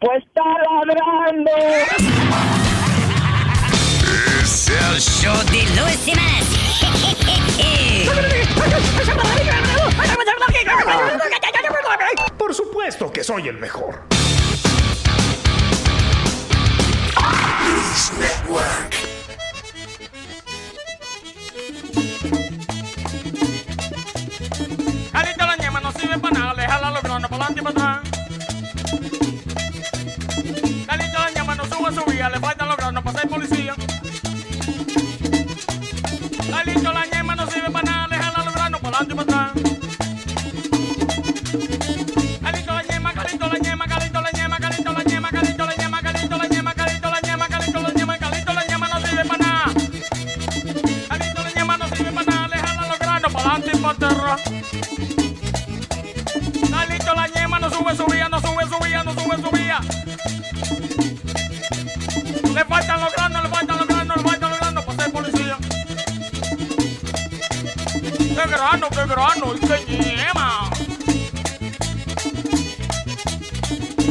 Pues 0.00 0.24
está 0.24 0.42
ladrando. 0.44 1.50
Es 4.42 4.68
el 4.68 5.00
show 5.00 5.36
de 5.50 5.62
Luis 5.80 5.98
Semanas. 5.98 6.38
Por 12.36 12.54
supuesto 12.54 13.12
que 13.12 13.24
soy 13.24 13.48
el 13.48 13.58
mejor. 13.58 14.06
Network. 18.18 18.94
Carita 25.12 25.46
la 25.46 25.56
ñema 25.56 25.80
no 25.80 25.92
sirve 25.92 26.18
para 26.18 26.38
nada, 26.38 26.54
déjala 26.54 26.90
los 26.92 27.02
granos 27.02 27.30
para 27.30 27.44
adelante 27.44 27.60
y 27.60 27.64
para 27.64 27.98
atrás. 27.98 29.27
La 31.90 32.28
le 32.28 32.38
faltan 32.38 32.68
los 32.68 32.76
granos 32.76 33.02
para 33.02 33.18
ser 33.18 33.30
policía. 33.30 33.74
Carita 36.50 36.92
la 36.92 37.06
ñema 37.06 37.34
no 37.34 37.50
sirve 37.50 37.70
para 37.70 37.90
nada, 37.90 38.08
déjala 38.10 38.44
los 38.44 38.54
granos 38.54 38.80
para 38.82 38.98
adelante 38.98 39.14
para 39.24 39.46
atrás. 39.46 39.62
Carito 42.42 42.72
la 42.74 42.82
ñema, 42.82 43.12
carito 43.14 43.48
la 43.48 43.58
ñema, 43.58 43.86
carito 43.86 44.20
la 44.20 44.30
ñema, 44.32 44.58
carito 44.58 44.92
la 44.92 45.02
ñema, 45.02 45.30
carito 45.30 45.64
la 45.64 45.74
ñema, 45.76 46.02
carito 46.02 46.36
la 46.36 46.48
ñema, 46.48 46.74
carito 46.74 47.10
la 47.10 47.20
ñema, 47.22 47.48
carito 47.48 47.80
la 47.80 47.90
ñema, 47.94 48.18
carito 48.18 48.52
la 48.52 48.64
ñema 48.66 48.88
no 48.88 49.00
sirve 49.06 49.24
para 49.24 49.38
nada. 49.38 49.72
Carito 51.08 51.42
la 51.42 51.50
ñema 51.56 51.76
no 51.78 51.88
sirve 51.88 52.12
para 52.12 52.30
nada, 52.30 52.48
déjala 52.48 52.88
los 52.88 52.98
granos 52.98 53.32
para 53.32 53.54
adelante 53.54 53.78
para 53.78 53.92
atrás. 53.92 55.17
Grano, 68.68 68.88
qué 68.90 69.06
grano! 69.06 69.54
¡Y 69.54 69.60
qué 69.60 69.84
ñema! 69.88 70.70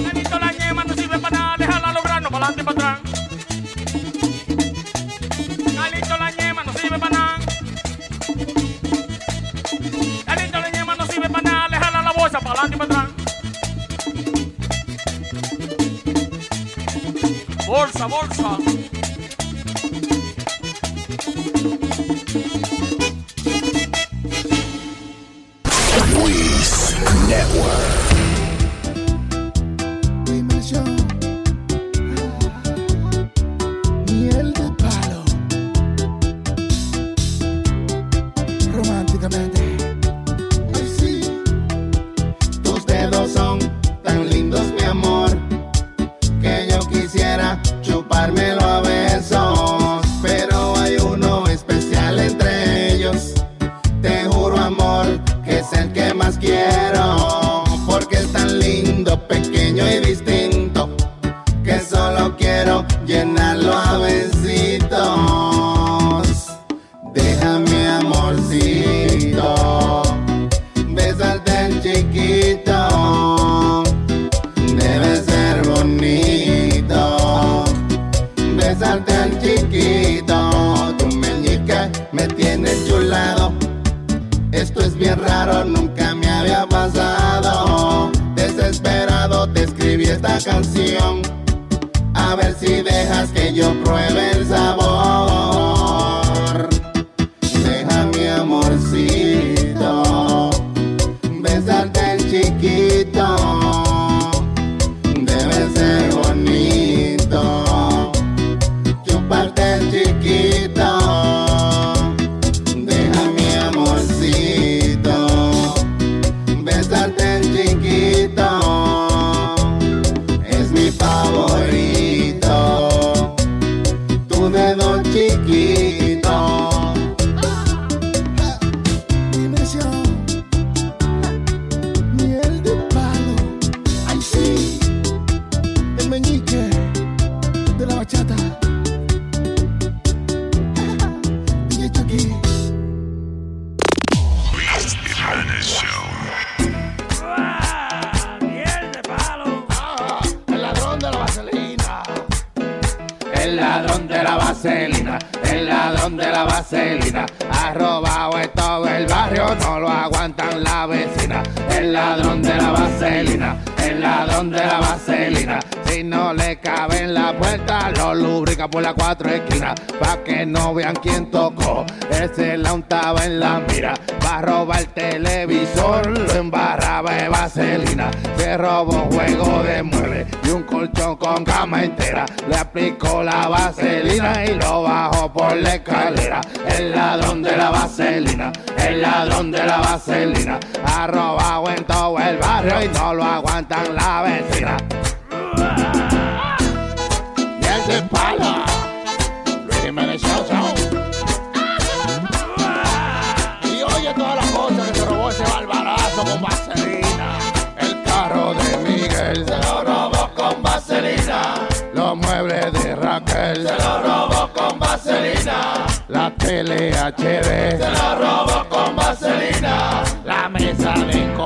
Carlito 0.03 0.39
la 0.39 0.51
ñema 0.51 0.83
no 0.83 0.93
sirve 0.95 1.19
para 1.19 1.37
nada, 1.37 1.55
déjala 1.57 1.93
los 1.93 2.03
granos 2.03 2.31
para 2.31 2.45
adelante 2.47 2.61
y 2.61 2.65
para 2.65 2.93
atrás. 2.93 3.01
La 6.19 6.31
ñema 6.31 6.63
no 6.63 6.73
sirve 6.73 6.97
para 6.99 7.17
nada. 7.17 7.37
Carlito 10.25 10.59
la 10.59 10.69
ñema 10.71 10.95
no 10.95 11.05
sirve 11.05 11.29
para 11.29 11.43
nada, 11.43 11.67
déjala 11.69 12.01
la 12.01 12.11
bolsa 12.13 12.39
para 12.39 12.61
adelante 12.61 12.75
y 12.75 12.79
para 12.79 13.01
atrás. 13.01 13.13
Bolsa, 17.67 18.05
bolsa. 18.07 18.76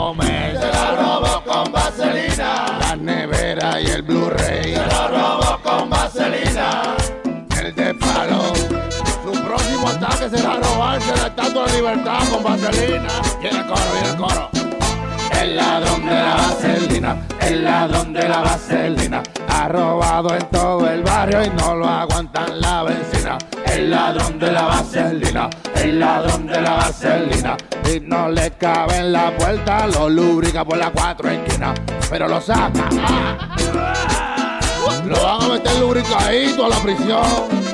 Comer. 0.01 0.57
Se 0.59 0.67
la 0.67 0.95
robo 0.95 1.43
con 1.45 1.71
vaselina. 1.71 2.79
La 2.79 2.95
nevera 2.95 3.79
y 3.79 3.85
el 3.85 4.01
Blu-ray. 4.01 4.73
Se 4.73 4.85
la 4.85 5.07
robo 5.07 5.59
con 5.63 5.89
vaselina. 5.89 6.95
El 7.59 7.75
de 7.75 7.93
palo. 7.93 8.53
Su 9.23 9.31
próximo 9.43 9.87
ataque 9.89 10.29
será 10.29 10.55
robarse 10.55 11.15
la 11.15 11.27
estatua 11.27 11.65
de 11.65 11.73
libertad 11.73 12.19
con 12.31 12.43
vaselina. 12.43 13.09
Viene 13.41 13.59
el 13.59 13.67
coro, 13.67 13.81
viene 13.93 14.09
el 14.09 14.17
coro. 14.17 14.60
El 15.41 15.55
ladrón 15.55 16.05
de 16.05 16.13
la 16.13 16.35
vaselina, 16.35 17.27
el 17.41 17.63
ladrón 17.63 18.13
de 18.13 18.29
la 18.29 18.41
vaselina, 18.41 19.23
ha 19.47 19.67
robado 19.67 20.35
en 20.35 20.49
todo 20.51 20.87
el 20.87 21.01
barrio 21.01 21.43
y 21.43 21.49
no 21.49 21.75
lo 21.77 21.87
aguantan 21.87 22.61
la 22.61 22.83
vecina. 22.83 23.39
El 23.65 23.89
ladrón 23.89 24.37
de 24.37 24.51
la 24.51 24.61
vaselina, 24.61 25.49
el 25.75 25.99
ladrón 25.99 26.45
de 26.45 26.61
la 26.61 26.73
vaselina, 26.73 27.57
y 27.91 27.99
no 28.01 28.29
le 28.29 28.51
cabe 28.51 28.97
en 28.97 29.13
la 29.13 29.35
puerta, 29.35 29.87
lo 29.87 30.09
lubrica 30.09 30.63
por 30.63 30.77
las 30.77 30.91
cuatro 30.91 31.27
esquinas, 31.27 31.79
pero 32.07 32.27
lo 32.27 32.39
saca. 32.39 32.87
Lo 35.07 35.23
van 35.23 35.41
a 35.41 35.47
meter 35.53 35.79
lubricadito 35.79 36.65
a 36.65 36.69
la 36.69 36.77
prisión. 36.83 37.71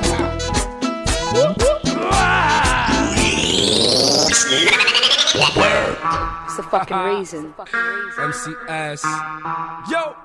The 6.58 6.62
fucking 6.64 6.96
reason. 6.96 7.54
MCS. 8.18 9.04
Yo, 9.88 10.16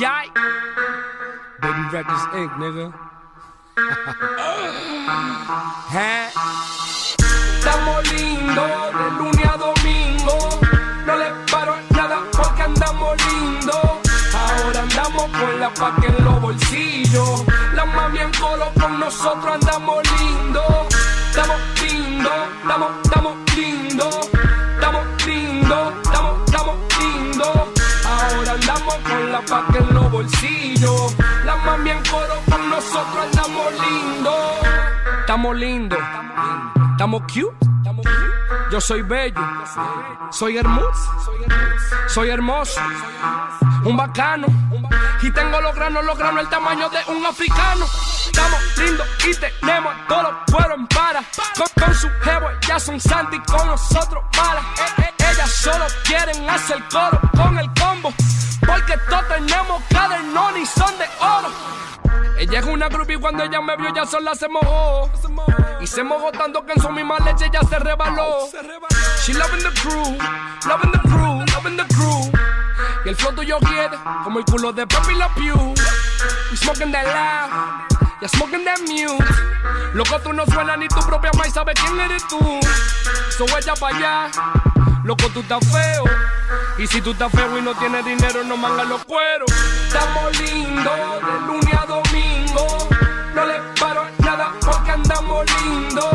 yike. 0.00 0.32
Baby 1.60 1.82
Records 1.92 2.24
Inc., 2.40 2.50
nigga. 2.56 2.88
Estamos 7.58 8.12
lindos 8.12 8.94
de 8.98 9.06
lunes 9.18 9.46
a 9.46 9.56
domingo. 9.58 10.36
No 11.04 11.16
le 11.16 11.30
paro 11.52 11.76
nada 11.90 12.18
porque 12.32 12.62
andamos 12.62 13.14
lindos. 13.26 14.00
Ahora 14.32 14.80
andamos 14.80 15.28
con 15.28 15.60
la 15.60 15.68
paca 15.74 16.06
en 16.06 16.24
los 16.24 16.40
bolsillos. 16.40 17.44
La 17.74 17.84
mami 17.84 18.20
en 18.20 18.32
colo 18.32 18.72
con 18.80 18.98
nosotros 18.98 19.52
andamos 19.52 20.02
lindos. 20.18 20.86
Estamos 21.28 21.60
lindos, 21.82 22.32
estamos, 22.62 22.90
estamos 23.04 23.36
lindos. 23.54 24.35
La 29.36 29.42
paca 29.42 29.78
en 29.78 29.94
los 29.94 30.10
bolsillos. 30.10 31.14
La 31.44 31.56
mami 31.56 31.90
en 31.90 32.02
coro 32.04 32.40
con 32.50 32.70
nosotros 32.70 33.26
andamos 33.26 33.72
lindos. 33.72 34.34
Estamos 35.20 35.56
lindos, 35.56 35.98
estamos 36.92 37.22
cute. 37.22 37.66
Yo 38.70 38.80
soy 38.80 39.02
bello, 39.02 39.40
soy 40.30 40.56
hermoso, 40.56 41.36
soy 42.08 42.30
hermoso, 42.30 42.80
un 43.84 43.96
bacano. 43.96 44.46
Y 45.22 45.30
tengo 45.30 45.60
los 45.60 45.74
granos, 45.74 46.04
los 46.04 46.18
granos, 46.18 46.42
el 46.42 46.48
tamaño 46.48 46.88
de 46.88 46.98
un 47.12 47.24
africano. 47.24 47.84
Estamos 48.26 48.60
lindos 48.78 49.06
y 49.26 49.34
tenemos 49.34 49.92
todos 50.08 50.22
los 50.22 50.32
pueblos 50.46 50.78
en 50.78 50.86
para. 50.88 51.22
Con, 51.56 51.84
con 51.84 51.94
su 51.94 52.08
jevo, 52.22 52.48
ya 52.66 52.78
son 52.80 53.00
santi, 53.00 53.38
con 53.40 53.66
nosotros 53.66 54.24
malas. 54.36 54.64
Eh, 54.78 55.02
eh, 55.02 55.30
ellas 55.32 55.50
solo 55.50 55.84
quieren 56.04 56.48
hacer 56.48 56.82
coro 56.90 57.20
con 57.36 57.58
el 57.58 57.70
combo. 57.74 58.12
Porque 58.66 58.96
todos 59.08 59.28
tenemos 59.28 59.82
cadernón 59.88 60.56
y 60.58 60.66
son 60.66 60.98
de 60.98 61.06
oro. 61.20 61.76
Ella 62.38 62.58
es 62.58 62.66
una 62.66 62.88
groupie 62.88 63.18
cuando 63.18 63.44
ella 63.44 63.60
me 63.60 63.76
vio 63.76 63.94
ya 63.94 64.04
sola 64.04 64.34
se 64.34 64.48
mojó. 64.48 65.10
Y 65.80 65.86
se 65.86 66.02
mojó 66.02 66.32
tanto 66.32 66.64
que 66.64 66.72
en 66.72 66.82
su 66.82 66.90
misma 66.90 67.18
leche 67.20 67.48
ya 67.52 67.62
se 67.62 67.78
rebaló. 67.78 68.48
She 69.22 69.34
loving 69.34 69.62
the 69.62 69.70
crew, 69.80 70.18
loving 70.66 70.90
the 70.92 70.98
crew, 71.08 71.44
loving 71.54 71.76
the 71.76 71.84
crew. 71.94 72.32
Y 73.04 73.08
el 73.08 73.16
flow 73.16 73.34
tuyo 73.34 73.58
quiere 73.60 73.96
como 74.24 74.38
el 74.38 74.44
culo 74.44 74.72
de 74.72 74.86
Pepe 74.86 75.14
La 75.14 75.28
Pew. 75.34 75.74
We 76.50 76.56
smoking 76.56 76.92
that 76.92 77.06
loud, 77.06 78.10
ya 78.20 78.28
smoking 78.28 78.64
that 78.64 78.80
mute. 78.80 79.24
Loco 79.94 80.18
tú 80.20 80.32
no 80.32 80.44
suenas 80.46 80.78
ni 80.78 80.88
tu 80.88 81.00
propia 81.06 81.30
mai 81.38 81.50
sabe 81.50 81.72
quién 81.74 81.98
eres 82.00 82.26
tú. 82.28 82.38
So 83.30 83.44
ella 83.56 83.74
pa' 83.78 83.88
allá, 83.88 84.30
loco 85.04 85.28
tú 85.30 85.40
estás 85.40 85.60
feo 85.70 86.04
y 86.78 86.86
si 86.86 87.00
tú 87.00 87.12
estás 87.12 87.32
feo 87.32 87.58
y 87.58 87.62
no 87.62 87.74
tienes 87.74 88.04
dinero, 88.04 88.44
no 88.44 88.56
mangas 88.56 88.86
los 88.88 89.04
cueros. 89.04 89.50
Estamos 89.86 90.40
lindos 90.40 90.94
de 91.26 91.46
lunes 91.46 91.74
a 91.74 91.86
domingo. 91.86 92.88
No 93.34 93.46
le 93.46 93.54
paro 93.80 94.04
nada 94.18 94.52
porque 94.60 94.90
andamos 94.90 95.46
lindos. 95.62 96.06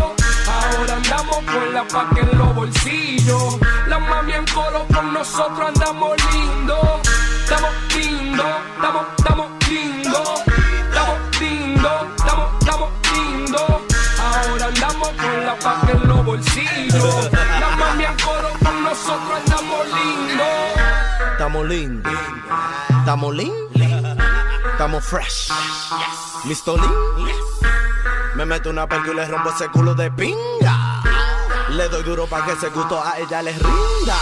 Ahora 0.48 0.96
andamos 0.96 1.38
con 1.38 1.74
la 1.74 1.84
paca 1.84 2.20
en 2.22 2.38
los 2.38 2.56
bolsillos. 2.56 3.58
La 3.88 4.00
mami 4.00 4.34
en 4.34 4.46
coro 4.48 4.86
con 4.94 5.14
nosotros 5.14 5.68
andamos 5.68 6.18
lindos. 6.32 7.00
Estamos 7.44 7.72
lindos, 7.96 8.48
estamos, 8.76 9.06
estamos 9.18 9.52
lindos. 9.70 10.42
Estamos 10.90 11.42
lindos, 11.42 12.08
estamos, 12.18 12.50
estamos 12.60 12.90
lindos. 13.14 13.72
Ahora 14.20 14.66
andamos 14.68 15.10
con 15.10 15.46
la 15.46 15.56
paca 15.56 15.92
en 15.92 16.08
los 16.08 16.26
bolsillos. 16.26 17.30
Estamos 21.62 21.78
lindos, 21.78 22.14
estamos 22.90 23.36
lindos, 23.36 24.18
estamos 24.72 25.06
fresh. 25.06 25.52
¿Listo, 26.46 26.76
Lin? 26.76 26.92
Me 28.34 28.48
meto 28.48 28.72
una 28.72 28.88
perca 28.88 29.12
y 29.12 29.14
le 29.14 29.28
rompo 29.28 29.52
ese 29.52 29.68
culo 29.68 29.94
de 29.94 30.10
pinga. 30.10 31.04
Le 31.70 31.88
doy 31.90 32.02
duro 32.02 32.26
para 32.26 32.46
que 32.46 32.54
ese 32.54 32.70
gusto 32.70 33.00
a 33.00 33.20
ella 33.20 33.44
les 33.44 33.62
rinda. 33.62 34.18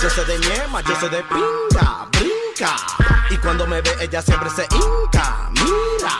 Yo 0.00 0.10
soy 0.10 0.24
de 0.26 0.38
ñema, 0.38 0.80
yo 0.82 0.94
soy 1.00 1.10
de 1.10 1.24
pinga, 1.24 2.06
brinca. 2.12 2.76
Y 3.30 3.36
cuando 3.38 3.66
me 3.66 3.82
ve, 3.82 3.90
ella 4.02 4.22
siempre 4.22 4.48
se 4.50 4.62
hinca. 4.72 5.50
Mira, 5.50 6.18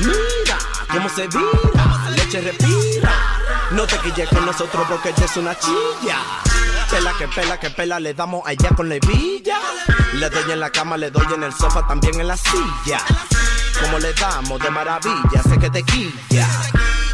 mira 0.00 0.58
cómo 0.92 1.08
se 1.08 1.28
vira, 1.28 2.10
leche 2.10 2.42
respira. 2.42 3.27
No 3.70 3.86
te 3.86 3.98
quilles 3.98 4.28
con 4.30 4.46
nosotros 4.46 4.86
porque 4.88 5.10
ella 5.10 5.24
es 5.24 5.36
una 5.36 5.54
chilla. 5.58 6.18
Pela 6.90 7.12
que 7.18 7.28
pela 7.28 7.60
que 7.60 7.70
pela, 7.70 8.00
le 8.00 8.14
damos 8.14 8.46
a 8.46 8.52
ella 8.52 8.70
con 8.74 8.88
la 8.88 8.94
hebilla. 8.94 9.58
Le 10.14 10.30
doy 10.30 10.52
en 10.52 10.60
la 10.60 10.70
cama, 10.70 10.96
le 10.96 11.10
doy 11.10 11.26
en 11.34 11.42
el 11.42 11.52
sofá, 11.52 11.86
también 11.86 12.18
en 12.18 12.28
la 12.28 12.36
silla. 12.36 13.00
Como 13.80 13.98
le 13.98 14.14
damos 14.14 14.58
de 14.60 14.70
maravilla, 14.70 15.42
sé 15.42 15.58
que 15.58 15.70
te 15.70 15.82
quilla. 15.82 16.48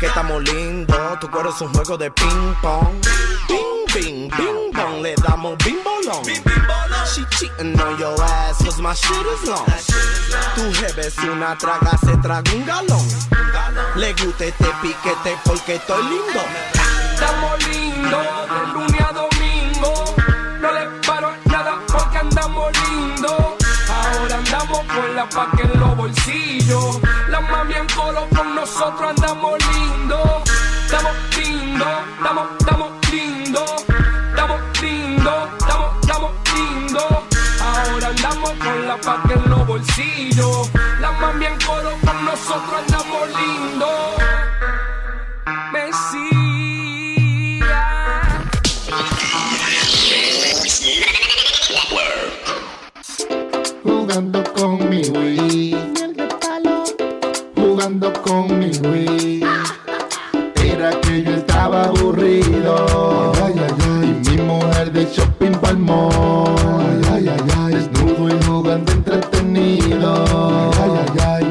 Que 0.01 0.07
estamos 0.07 0.43
lindos, 0.43 1.21
tu 1.21 1.31
cuero 1.31 1.51
es 1.51 1.61
un 1.61 1.73
juego 1.73 1.97
de 1.97 2.11
ping 2.11 2.55
pong. 2.61 3.01
Ping, 3.47 3.87
ping, 3.93 4.31
ping 4.31 4.73
pong, 4.73 5.03
le 5.03 5.15
damos 5.17 5.57
bing 5.59 5.79
bolón. 5.85 6.25
She 7.15 7.25
cheating 7.31 7.79
on 7.81 7.99
your 7.99 8.21
ass, 8.21 8.63
cause 8.65 8.81
my 8.83 8.93
shit 8.95 9.27
is 9.27 9.49
long. 9.49 9.65
Tu 10.57 10.73
jefe 10.81 11.07
es 11.07 11.19
una 11.19 11.57
traga, 11.57 11.97
se 12.05 12.17
traga 12.19 12.53
un 12.53 12.67
galón. 12.67 13.07
Le 13.97 14.13
gusta 14.15 14.45
este 14.47 14.67
piquete 14.83 15.39
porque 15.45 15.77
estoy 15.77 16.03
lindo. 16.03 16.41
Estamos 17.15 17.69
lindos 17.69 18.27
de 18.51 18.73
lunes 18.73 19.01
a 19.01 19.13
domingo. 19.13 20.15
No 20.61 20.73
le 20.73 20.87
paro 21.07 21.33
nada 21.45 21.81
porque 21.87 22.19
andamos 22.19 22.73
lindos. 22.91 23.33
Ahora 23.89 24.37
andamos 24.37 24.81
con 24.93 25.17
la 25.17 25.29
paca 25.29 25.63
en 25.63 25.81
los 25.81 25.97
bolsillos. 25.97 26.99
La 27.35 27.41
mami 27.41 27.75
en 27.75 27.89
colo 27.89 28.29
con 28.33 28.55
nosotros 28.55 29.11
andamos 29.11 29.59
lindos. 29.75 30.43
Estamos 30.85 31.17
lindos, 31.37 31.89
estamos, 32.17 32.47
estamos 32.61 32.93
lindos. 33.11 33.85
Estamos 34.31 34.61
lindos, 34.81 35.49
estamos, 35.59 35.97
estamos 36.01 36.31
lindos. 36.55 37.13
Ahora 37.61 38.07
andamos 38.07 38.53
con 38.53 38.87
la 38.87 38.97
paca 39.01 39.35
en 39.35 39.51
los 39.51 39.67
bolsillos. 39.67 40.71
La 41.01 41.11
mami 41.11 41.47
en 41.47 41.59
coro 41.67 41.99
con 42.05 42.25
nosotros 42.25 42.81
andamos 42.87 43.29
lindos. 43.41 44.15
Mesía. 45.73 46.15
Jugando 53.83 54.45
con 54.53 54.89
Jugando 57.85 58.13
con 58.23 58.59
mi 58.59 58.71
Wii. 58.89 59.45
Era 60.65 60.99
que 61.03 61.23
yo 61.23 61.33
estaba 61.33 61.85
aburrido. 61.85 63.31
Y 64.03 64.31
mi 64.31 64.43
mujer 64.43 64.91
de 64.91 65.05
shopping 65.05 65.53
palmó. 65.61 66.09
Ay, 67.13 67.29
ay, 67.29 67.39
ay. 67.59 67.75
Desnudo 67.75 68.31
y 68.31 68.43
jugando 68.45 68.91
entretenido. 68.91 70.25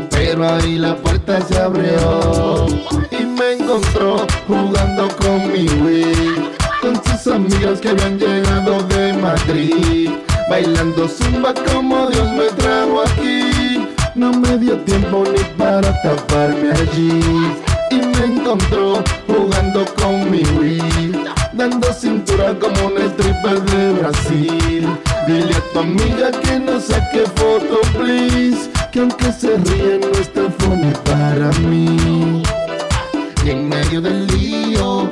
Pero 0.09 0.49
ahí 0.49 0.79
la 0.79 0.95
puerta 0.95 1.39
se 1.39 1.55
abrió. 1.59 2.65
Y 3.11 3.25
me 3.25 3.51
encontró 3.51 4.25
jugando 4.47 5.09
con 5.21 5.51
mi 5.51 5.67
Wii. 5.83 6.49
Con 6.81 6.95
sus 7.03 7.31
amigas 7.31 7.79
que 7.79 7.89
habían 7.89 8.17
llegado 8.17 8.81
de 8.81 9.13
Madrid. 9.13 10.09
Bailando 10.49 11.07
zumba 11.07 11.53
como 11.71 12.07
Dios 12.07 12.27
me 12.31 12.45
trajo 12.57 13.03
aquí. 13.03 13.52
No 14.15 14.31
me 14.31 14.59
dio 14.59 14.77
tiempo 14.81 15.23
ni 15.25 15.43
para 15.57 15.91
taparme 16.03 16.71
allí. 16.71 17.19
Y 17.89 17.95
me 17.95 18.25
encontró 18.25 19.03
jugando 19.27 19.85
con 19.95 20.29
mi 20.29 20.43
Wii, 20.59 21.13
dando 21.53 21.91
cintura 21.91 22.53
como 22.59 22.87
un 22.87 22.97
stripper 22.97 23.61
de 23.61 23.93
Brasil. 23.93 24.87
Dile 25.25 25.55
a 25.55 25.73
tu 25.73 25.79
amiga 25.79 26.29
que 26.43 26.59
no 26.59 26.79
saque 26.79 27.23
foto, 27.35 27.81
please, 27.97 28.69
que 28.91 28.99
aunque 28.99 29.31
se 29.31 29.57
ríe 29.57 29.99
no 29.99 30.11
está 30.19 30.43
funny 30.59 30.93
para 31.05 31.49
mí. 31.67 32.43
Y 33.43 33.49
en 33.49 33.67
medio 33.67 33.99
del 33.99 34.27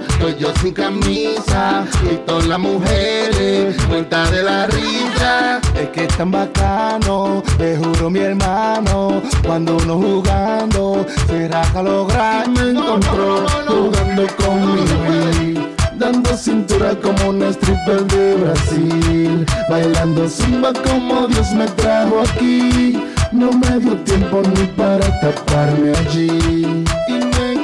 estoy 0.09 0.35
yo 0.37 0.53
sin 0.61 0.73
camisa 0.73 1.85
y 2.11 2.15
todas 2.25 2.47
las 2.47 2.59
mujeres 2.59 3.75
cuenta 3.89 4.29
de 4.31 4.43
la 4.43 4.67
risa. 4.67 5.59
Es 5.75 5.89
que 5.89 6.05
es 6.05 6.17
tan 6.17 6.31
bacano, 6.31 7.43
te 7.57 7.77
juro 7.77 8.09
mi 8.09 8.19
hermano, 8.19 9.21
cuando 9.45 9.77
uno 9.77 9.95
jugando 9.97 11.05
será 11.27 11.61
que 11.73 11.83
lograr. 11.83 12.47
Me 12.49 12.71
encontró 12.71 13.45
jugando 13.67 14.27
con 14.37 14.75
mi 14.75 14.81
Wii, 14.81 15.75
dando 15.97 16.35
cintura 16.35 16.95
como 17.01 17.29
una 17.29 17.49
stripper 17.49 18.03
de 18.07 18.35
Brasil, 18.35 19.45
bailando 19.69 20.27
zumba 20.29 20.71
como 20.73 21.27
Dios 21.27 21.51
me 21.53 21.67
trajo 21.67 22.21
aquí. 22.21 23.01
No 23.31 23.49
me 23.51 23.79
dio 23.79 23.95
tiempo 24.03 24.41
ni 24.41 24.65
para 24.75 25.07
taparme 25.21 25.93
allí. 25.97 26.83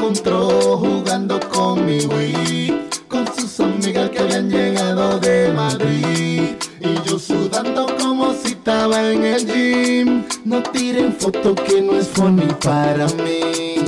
Jugando 0.08 1.38
con 1.50 1.86
mi 1.86 2.00
Wii, 2.06 2.88
con 3.10 3.28
sus 3.36 3.60
amigas 3.60 4.10
que 4.10 4.20
habían 4.20 4.50
llegado 4.50 5.20
de 5.20 5.52
Madrid. 5.52 6.56
Y 6.80 7.02
yo 7.04 7.20
sudando 7.20 7.88
como 8.00 8.34
si 8.34 8.54
estaba 8.54 9.12
en 9.12 9.26
el 9.26 9.46
gym. 9.46 10.24
No 10.46 10.64
tiren 10.64 11.14
foto 11.14 11.54
que 11.54 11.82
no 11.82 11.98
es 12.00 12.08
funny 12.08 12.48
para 12.64 13.08
mí. 13.08 13.86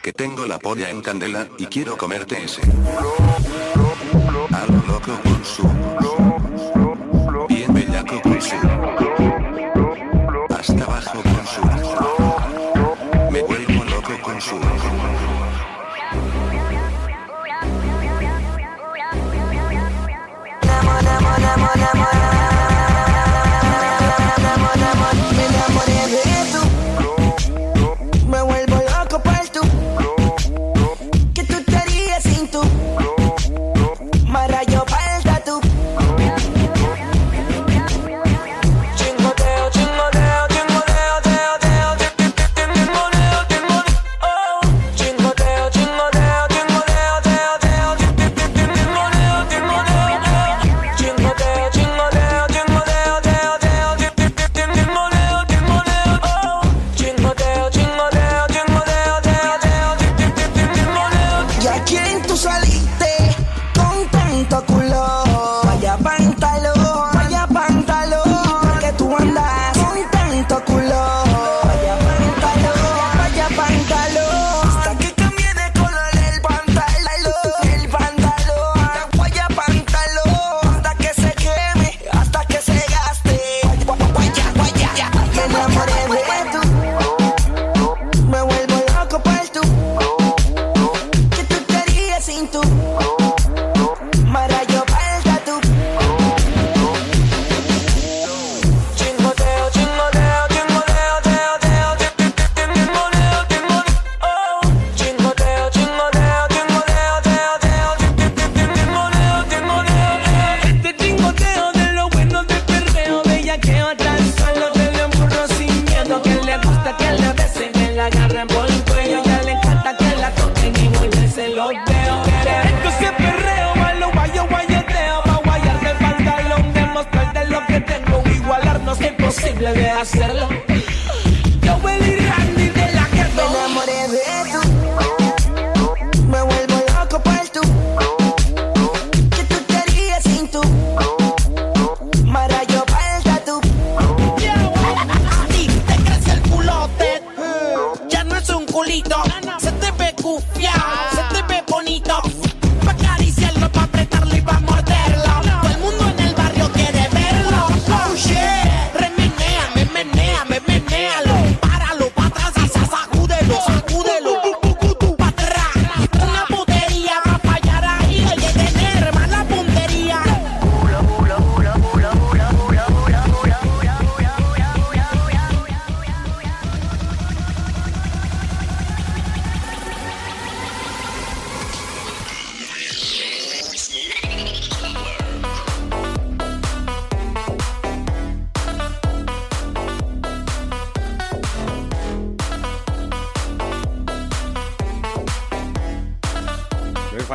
Que 0.00 0.12
tengo 0.12 0.46
la 0.46 0.60
polla 0.60 0.88
en 0.88 1.02
candela 1.02 1.48
y 1.58 1.66
quiero 1.66 1.96
comerte 1.96 2.44
ese. 2.44 2.62
A 4.52 4.64
lo 4.66 4.80
loco 4.86 5.18
con 5.24 5.44
su. 5.44 5.68
Bien 7.48 7.74
bellaco 7.74 8.22
con 8.22 8.40
su. 8.40 8.54
Hasta 10.54 10.84
abajo 10.84 11.31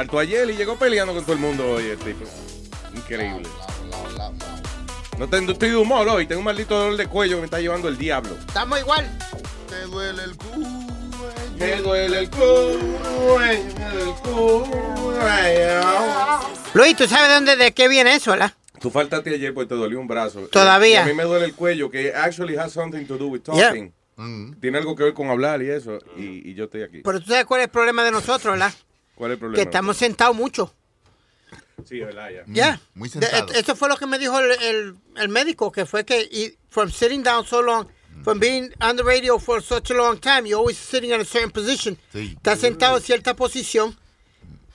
Faltó 0.07 0.19
ayer 0.19 0.49
y 0.49 0.53
llegó 0.55 0.77
peleando 0.77 1.13
con 1.13 1.21
todo 1.23 1.33
el 1.33 1.39
mundo 1.39 1.69
hoy 1.69 1.87
el 1.87 1.97
tipo. 1.97 2.23
Increíble. 2.95 3.43
No 5.17 5.27
tengo, 5.27 5.51
estoy 5.51 5.71
de 5.71 5.75
humor 5.75 6.07
hoy, 6.07 6.25
tengo 6.25 6.39
un 6.39 6.45
maldito 6.45 6.79
dolor 6.79 6.95
de 6.95 7.07
cuello 7.07 7.35
que 7.35 7.41
me 7.41 7.45
está 7.45 7.59
llevando 7.59 7.89
el 7.89 7.97
diablo. 7.97 8.37
Estamos 8.47 8.79
igual. 8.79 9.05
Te 9.67 9.81
duele 9.81 10.23
el 10.23 10.37
culo. 10.37 10.67
Me 11.59 11.75
duele 11.81 12.19
el 12.19 12.29
culo, 12.29 12.79
me 12.79 13.25
duele 13.25 14.01
el 14.01 14.13
culo. 14.23 14.67
Luis, 16.73 16.95
¿tú 16.95 17.05
sabes 17.05 17.27
de 17.27 17.33
dónde, 17.33 17.57
de 17.57 17.73
qué 17.73 17.89
viene 17.89 18.15
eso, 18.15 18.31
verdad? 18.31 18.53
Tú 18.79 18.89
faltaste 18.89 19.31
ayer 19.35 19.53
porque 19.53 19.67
te 19.67 19.75
dolió 19.75 19.99
un 19.99 20.07
brazo. 20.07 20.47
Todavía. 20.47 21.03
A 21.03 21.05
mí 21.05 21.13
me 21.13 21.23
duele 21.23 21.47
el 21.47 21.53
cuello, 21.53 21.91
que 21.91 22.13
actually 22.13 22.55
has 22.55 22.71
something 22.71 23.05
to 23.05 23.17
do 23.17 23.27
with 23.27 23.41
Yeah. 23.53 23.65
talking. 23.67 23.93
Tiene 24.61 24.77
algo 24.77 24.95
que 24.95 25.03
ver 25.03 25.13
con 25.13 25.29
hablar 25.29 25.61
y 25.61 25.69
eso, 25.69 25.99
y, 26.15 26.49
y 26.49 26.53
yo 26.53 26.63
estoy 26.63 26.83
aquí. 26.83 27.01
Pero 27.03 27.19
tú 27.19 27.27
sabes 27.27 27.43
cuál 27.45 27.59
es 27.59 27.65
el 27.65 27.71
problema 27.71 28.05
de 28.05 28.11
nosotros, 28.11 28.53
¿verdad? 28.53 28.71
¿Cuál 29.17 29.31
es 29.31 29.35
el 29.35 29.39
problema? 29.39 29.55
Que 29.57 29.61
estamos 29.63 29.97
sentados 29.97 30.35
mucho. 30.35 30.73
Sí, 31.85 31.99
verdad, 31.99 32.29
ya. 32.29 32.43
Ya. 32.47 32.75
Mm, 32.93 32.99
Muy 32.99 33.09
De- 33.09 33.19
sentado. 33.27 33.53
Eso 33.53 33.75
fue 33.75 33.89
lo 33.89 33.97
que 33.97 34.05
me 34.05 34.17
dijo 34.19 34.37
el, 34.39 34.51
el- 34.63 34.95
el 35.15 35.29
médico, 35.29 35.71
que 35.71 35.85
fue 35.85 36.05
que 36.05 36.21
y- 36.21 36.57
from 36.69 36.89
sitting 36.91 37.23
down 37.23 37.45
so 37.45 37.61
long, 37.61 37.87
from 38.23 38.39
being 38.39 38.71
on 38.81 38.95
the 38.97 39.03
radio 39.03 39.39
for 39.39 39.61
such 39.61 39.91
a 39.91 39.93
long 39.93 40.19
time, 40.19 40.41
you're 40.47 40.55
always 40.59 40.77
sitting 40.77 41.11
in 41.11 41.21
a 41.21 41.25
certain 41.25 41.51
position. 41.51 41.97
Estás 42.13 42.59
sentado 42.59 42.97
en 42.97 43.03
cierta 43.03 43.35
posición 43.35 43.97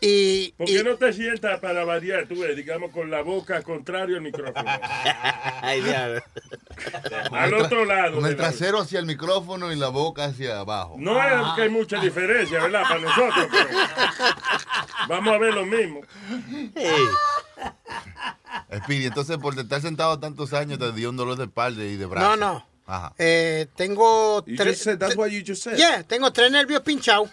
y, 0.04 0.52
¿Por 0.56 0.66
qué 0.66 0.82
no 0.82 0.96
te 0.96 1.12
sientas 1.12 1.60
para 1.60 1.84
variar, 1.84 2.26
tú 2.26 2.40
ves, 2.40 2.56
digamos, 2.56 2.90
con 2.90 3.08
la 3.08 3.22
boca 3.22 3.62
contrario 3.62 4.16
al 4.16 4.22
micrófono? 4.22 4.68
Ay, 5.62 5.80
diablo. 5.80 6.20
Al 7.30 7.54
otro 7.54 7.84
lado. 7.84 8.16
Con 8.16 8.26
el 8.26 8.36
trasero 8.36 8.80
hacia 8.80 8.98
el 8.98 9.06
micrófono 9.06 9.72
y 9.72 9.76
la 9.76 9.90
boca 9.90 10.24
hacia 10.24 10.58
abajo. 10.58 10.96
No 10.98 11.22
es 11.22 11.54
que 11.54 11.62
hay 11.62 11.68
mucha 11.68 12.00
diferencia, 12.00 12.60
¿verdad? 12.60 12.82
Para 12.82 13.00
nosotros. 13.00 13.46
pero 13.52 13.68
Vamos 15.08 15.34
a 15.34 15.38
ver 15.38 15.54
lo 15.54 15.66
mismo. 15.66 16.00
Speedy, 18.84 19.06
entonces 19.06 19.38
por 19.38 19.56
estar 19.56 19.80
sentado 19.80 20.18
tantos 20.18 20.52
años 20.52 20.80
te 20.80 20.90
dio 20.90 21.10
un 21.10 21.16
dolor 21.16 21.36
de 21.36 21.44
espalda 21.44 21.84
y 21.84 21.96
de 21.96 22.06
brazo. 22.06 22.36
No, 22.36 22.36
no. 22.36 22.66
Ajá. 22.86 23.14
Eh, 23.18 23.68
tengo 23.76 24.42
tres. 24.42 24.82
that's 24.98 25.16
what 25.16 25.28
you 25.28 25.44
just 25.46 25.62
said. 25.62 25.76
Yeah, 25.76 26.02
tengo 26.02 26.32
tres 26.32 26.50
nervios 26.50 26.80
pinchados. 26.82 27.30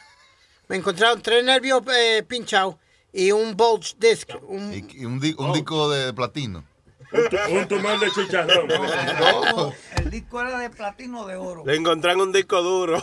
Me 0.69 0.75
encontraron 0.77 1.21
tres 1.21 1.43
nervios 1.43 1.81
eh, 1.93 2.23
pinchados 2.27 2.75
y 3.11 3.31
un 3.31 3.57
bulge 3.57 3.95
disc. 3.99 4.29
Un, 4.47 4.71
Y 4.73 5.03
un, 5.05 5.19
di- 5.19 5.35
un 5.37 5.51
disco 5.51 5.89
de 5.89 6.13
platino. 6.13 6.63
Un, 7.11 7.27
tu- 7.27 7.53
un 7.57 7.67
tumor 7.67 7.99
de 7.99 8.11
chicharrón. 8.11 8.69
El 9.97 10.11
disco 10.11 10.39
era 10.41 10.59
de 10.59 10.69
platino 10.69 11.21
o 11.21 11.27
de 11.27 11.35
oro. 11.35 11.63
Le 11.65 11.75
encontraron 11.75 12.21
un 12.21 12.31
disco 12.31 12.61
duro. 12.61 13.01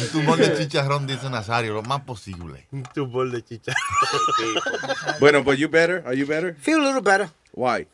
Un 0.00 0.08
tumor 0.10 0.38
de 0.38 0.58
chicharrón, 0.58 1.06
dice 1.06 1.30
Nazario, 1.30 1.72
lo 1.74 1.82
más 1.82 2.02
posible. 2.02 2.66
Un 2.72 2.82
tumor 2.82 3.30
de 3.30 3.44
chicharrón. 3.44 3.80
Bueno, 5.20 5.44
but 5.44 5.54
you 5.56 5.68
better? 5.68 6.02
Are 6.04 6.16
you 6.16 6.26
better? 6.26 6.54
Feel 6.56 6.80
a 6.80 6.84
little 6.84 7.00
better. 7.00 7.30
Why? 7.52 7.86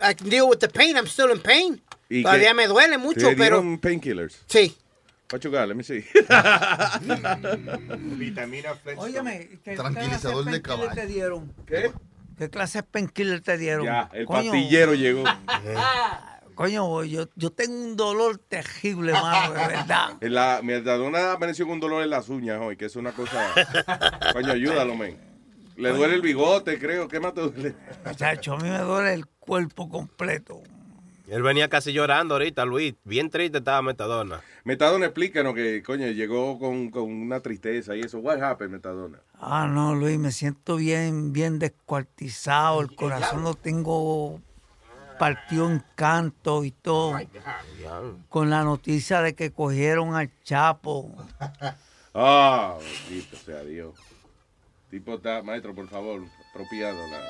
I 0.00 0.12
can 0.14 0.28
deal 0.28 0.48
with 0.50 0.58
the 0.58 0.68
pain. 0.68 0.96
I'm 0.96 1.06
still 1.06 1.30
in 1.30 1.40
pain. 1.40 1.80
¿Y 2.10 2.22
Todavía 2.22 2.48
qué? 2.48 2.54
me 2.54 2.66
duele 2.66 2.98
mucho, 2.98 3.28
¿Te 3.28 3.36
pero 3.36 3.62
painkillers? 3.80 4.36
sí. 4.46 4.76
What 5.34 5.40
you 5.40 5.50
got? 5.50 5.66
Let 5.66 5.74
me 5.74 5.82
see. 5.82 6.04
Vitamina 8.16 8.76
Flex. 8.76 8.96
Óyeme, 9.00 9.48
¿qué 9.64 9.74
Tranquilizador 9.74 10.44
clase 10.44 10.56
de 10.56 10.62
caballo. 10.62 10.90
te 10.94 11.06
dieron? 11.08 11.52
¿Qué? 11.66 11.90
¿Qué 12.38 12.50
clase 12.50 12.78
de 12.78 12.82
painkiller 12.84 13.40
te 13.40 13.58
dieron? 13.58 13.84
Ya, 13.84 14.08
el 14.12 14.26
Coño, 14.26 14.52
pastillero 14.52 14.94
llegó. 14.94 15.24
Coño, 16.54 17.02
yo, 17.02 17.26
yo 17.34 17.50
tengo 17.50 17.74
un 17.74 17.96
dolor 17.96 18.38
terrible, 18.38 19.12
mano, 19.12 19.54
de 19.54 19.66
verdad. 19.66 20.10
En 20.20 20.34
La, 20.34 20.60
mi 20.62 20.68
Metadona 20.68 21.32
apareció 21.32 21.64
con 21.64 21.74
un 21.74 21.80
dolor 21.80 22.04
en 22.04 22.10
las 22.10 22.28
uñas 22.28 22.60
hoy, 22.62 22.76
que 22.76 22.84
es 22.84 22.94
una 22.94 23.10
cosa. 23.10 23.52
Coño, 24.32 24.52
ayúdalo, 24.52 24.94
men. 24.94 25.18
Le 25.76 25.90
duele 25.90 26.14
el 26.14 26.22
bigote, 26.22 26.78
creo. 26.78 27.08
¿Qué 27.08 27.18
más 27.18 27.34
te 27.34 27.40
duele? 27.40 27.74
Muchacho, 28.06 28.52
a 28.52 28.58
mí 28.58 28.68
me 28.70 28.78
duele 28.78 29.14
el 29.14 29.26
cuerpo 29.26 29.88
completo. 29.88 30.62
Él 31.26 31.42
venía 31.42 31.68
casi 31.68 31.92
llorando 31.92 32.34
ahorita, 32.34 32.64
Luis. 32.64 32.94
Bien 33.04 33.30
triste 33.30 33.58
estaba 33.58 33.80
Metadona. 33.80 34.42
Metadona, 34.64 35.06
explícanos 35.06 35.54
que, 35.54 35.82
coño, 35.82 36.06
llegó 36.08 36.58
con, 36.58 36.90
con 36.90 37.04
una 37.04 37.40
tristeza 37.40 37.96
y 37.96 38.00
eso. 38.00 38.18
What 38.18 38.42
happened, 38.42 38.72
Metadona? 38.72 39.20
Ah, 39.34 39.66
no, 39.70 39.94
Luis, 39.94 40.18
me 40.18 40.32
siento 40.32 40.76
bien, 40.76 41.32
bien 41.32 41.58
descuartizado. 41.58 42.82
El 42.82 42.94
corazón 42.94 43.42
lo 43.42 43.54
tengo 43.54 44.40
partido 45.18 45.70
en 45.70 45.82
canto 45.94 46.64
y 46.64 46.72
todo. 46.72 47.18
Con 48.28 48.50
la 48.50 48.62
noticia 48.62 49.22
de 49.22 49.34
que 49.34 49.50
cogieron 49.50 50.14
al 50.14 50.30
Chapo. 50.42 51.14
Ah, 52.16 52.78
bendito 53.08 53.36
sea 53.36 53.64
Dios. 53.64 53.96
Tipo 54.88 55.14
está, 55.14 55.42
maestro, 55.42 55.74
por 55.74 55.88
favor, 55.88 56.22
apropiado. 56.50 56.96
La... 57.10 57.20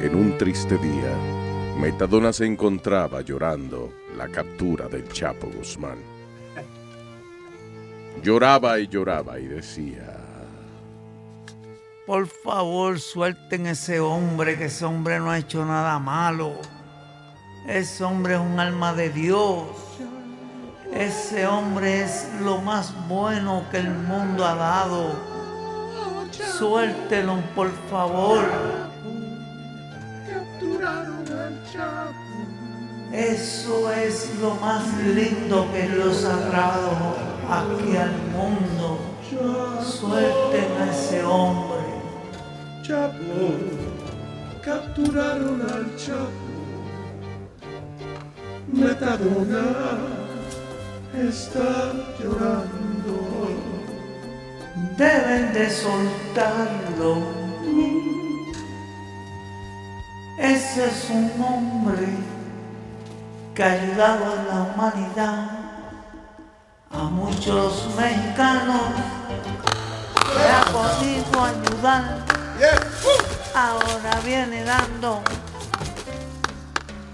En 0.00 0.14
un 0.14 0.36
triste 0.36 0.76
día, 0.78 1.14
Metadona 1.78 2.32
se 2.32 2.44
encontraba 2.44 3.22
llorando 3.22 3.92
la 4.16 4.28
captura 4.28 4.88
del 4.88 5.08
Chapo 5.08 5.48
Guzmán. 5.48 5.98
Lloraba 8.22 8.78
y 8.78 8.88
lloraba 8.88 9.38
y 9.38 9.46
decía, 9.46 10.16
Por 12.06 12.26
favor, 12.26 13.00
suelten 13.00 13.66
ese 13.66 14.00
hombre, 14.00 14.56
que 14.58 14.66
ese 14.66 14.84
hombre 14.84 15.18
no 15.18 15.30
ha 15.30 15.38
hecho 15.38 15.64
nada 15.64 15.98
malo. 15.98 16.54
Ese 17.68 18.04
hombre 18.04 18.34
es 18.34 18.40
un 18.40 18.60
alma 18.60 18.92
de 18.94 19.10
Dios. 19.10 19.64
Ese 20.92 21.46
hombre 21.46 22.02
es 22.02 22.28
lo 22.42 22.58
más 22.58 22.94
bueno 23.08 23.64
que 23.70 23.78
el 23.78 23.90
mundo 23.90 24.44
ha 24.44 24.54
dado. 24.54 25.34
Suéltenlo, 26.58 27.40
por 27.54 27.70
favor. 27.90 28.93
Eso 33.12 33.92
es 33.92 34.30
lo 34.40 34.54
más 34.56 34.82
lindo 34.98 35.66
que 35.72 35.88
Dios 35.88 36.24
ha 36.24 36.50
traído 36.50 37.16
aquí 37.50 37.96
al 37.96 38.12
mundo. 38.32 38.98
Suelten 39.82 40.72
a 40.80 40.90
ese 40.90 41.24
hombre. 41.24 41.82
Chapo, 42.82 43.54
capturaron 44.62 45.62
al 45.62 45.96
Chapo. 45.96 46.30
Metadona 48.72 49.64
está 51.28 51.92
llorando. 52.20 53.14
Deben 54.96 55.52
de 55.52 55.70
soltarlo. 55.70 58.13
Ese 60.38 60.86
es 60.86 61.10
un 61.10 61.30
hombre 61.40 62.08
que 63.54 63.62
ha 63.62 63.70
ayudado 63.70 64.24
a 64.24 64.42
la 64.42 64.62
humanidad, 64.62 65.50
a 66.90 67.02
muchos 67.04 67.88
mexicanos, 67.96 68.80
le 70.36 70.48
ha 70.48 70.64
podido 70.72 71.44
ayudar. 71.44 72.18
Ahora 73.54 74.20
viene 74.24 74.64
dando. 74.64 75.22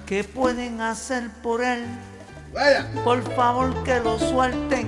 ¿Qué 0.07 0.25
pueden 0.25 0.81
hacer 0.81 1.31
por 1.43 1.63
él? 1.63 1.85
Por 3.05 3.23
favor 3.35 3.85
que 3.85 4.01
lo 4.01 4.19
suelten 4.19 4.87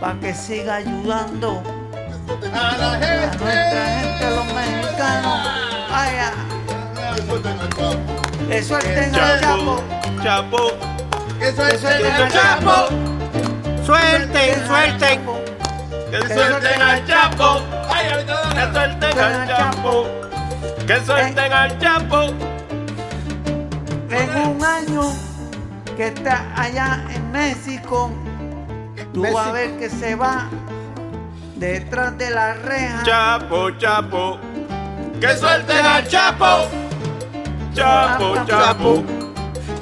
para 0.00 0.18
que 0.20 0.32
siga 0.32 0.76
ayudando 0.76 1.62
a 2.54 2.76
la 2.78 2.90
gente, 2.92 3.38
nuestra 3.38 3.86
gente, 3.86 4.30
los 4.30 4.46
mexicanos. 4.54 5.48
Vaya. 5.90 6.32
Que 7.30 8.62
suelten 8.64 9.14
al 9.14 9.40
Chapo. 9.40 9.82
Chapo. 10.20 10.72
Que 11.38 11.52
suelten 11.52 12.12
al 12.12 12.32
Chapo. 12.32 12.88
Suelten, 13.86 14.66
suelten. 14.66 15.20
Que 16.10 16.34
suelten 16.34 16.82
al 16.82 17.06
Chapo. 17.06 17.60
Que 18.52 18.72
suelten 18.72 19.18
al 19.20 19.46
Chapo. 19.46 20.06
Que 20.88 21.00
suelten 21.06 21.52
al 21.52 21.78
Chapo. 21.78 22.20
En 24.10 24.36
un 24.48 24.64
año 24.64 25.02
que 25.96 26.08
está 26.08 26.44
allá 26.56 27.04
en 27.14 27.30
México, 27.30 28.10
tú 29.14 29.22
vas 29.22 29.46
a 29.46 29.52
ver 29.52 29.78
que 29.78 29.88
se 29.88 30.16
va 30.16 30.48
detrás 31.54 32.18
de 32.18 32.30
la 32.30 32.54
reja. 32.54 33.04
Chapo, 33.04 33.70
Chapo. 33.78 34.40
Que 35.20 35.36
suelten 35.36 35.86
al 35.86 36.08
Chapo. 36.08 36.89
Chapo, 37.74 38.34
Chapo. 38.46 39.04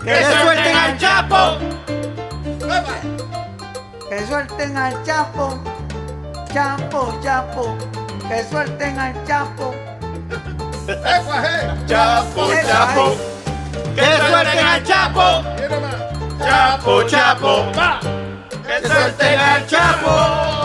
Que 0.05 0.25
suelten 0.25 0.77
al 0.77 0.99
Chapo. 0.99 1.59
Que 4.09 4.27
suelten 4.27 4.77
al 4.77 5.03
Chapo. 5.05 5.59
Chapo, 6.53 7.19
Chapo. 7.23 7.77
Que 8.29 8.45
suelten 8.45 8.99
al 8.99 9.15
Chapo. 9.27 9.75
Chapo, 11.87 12.51
Chapo. 12.67 13.17
Que 13.95 14.17
suelten 14.29 14.67
al 14.67 14.83
Chapo. 14.85 15.45
Chapo, 16.39 17.03
Chapo. 17.09 17.73
Que 18.67 18.87
suelten 18.87 19.41
al 19.41 19.67
Chapo. 19.67 20.58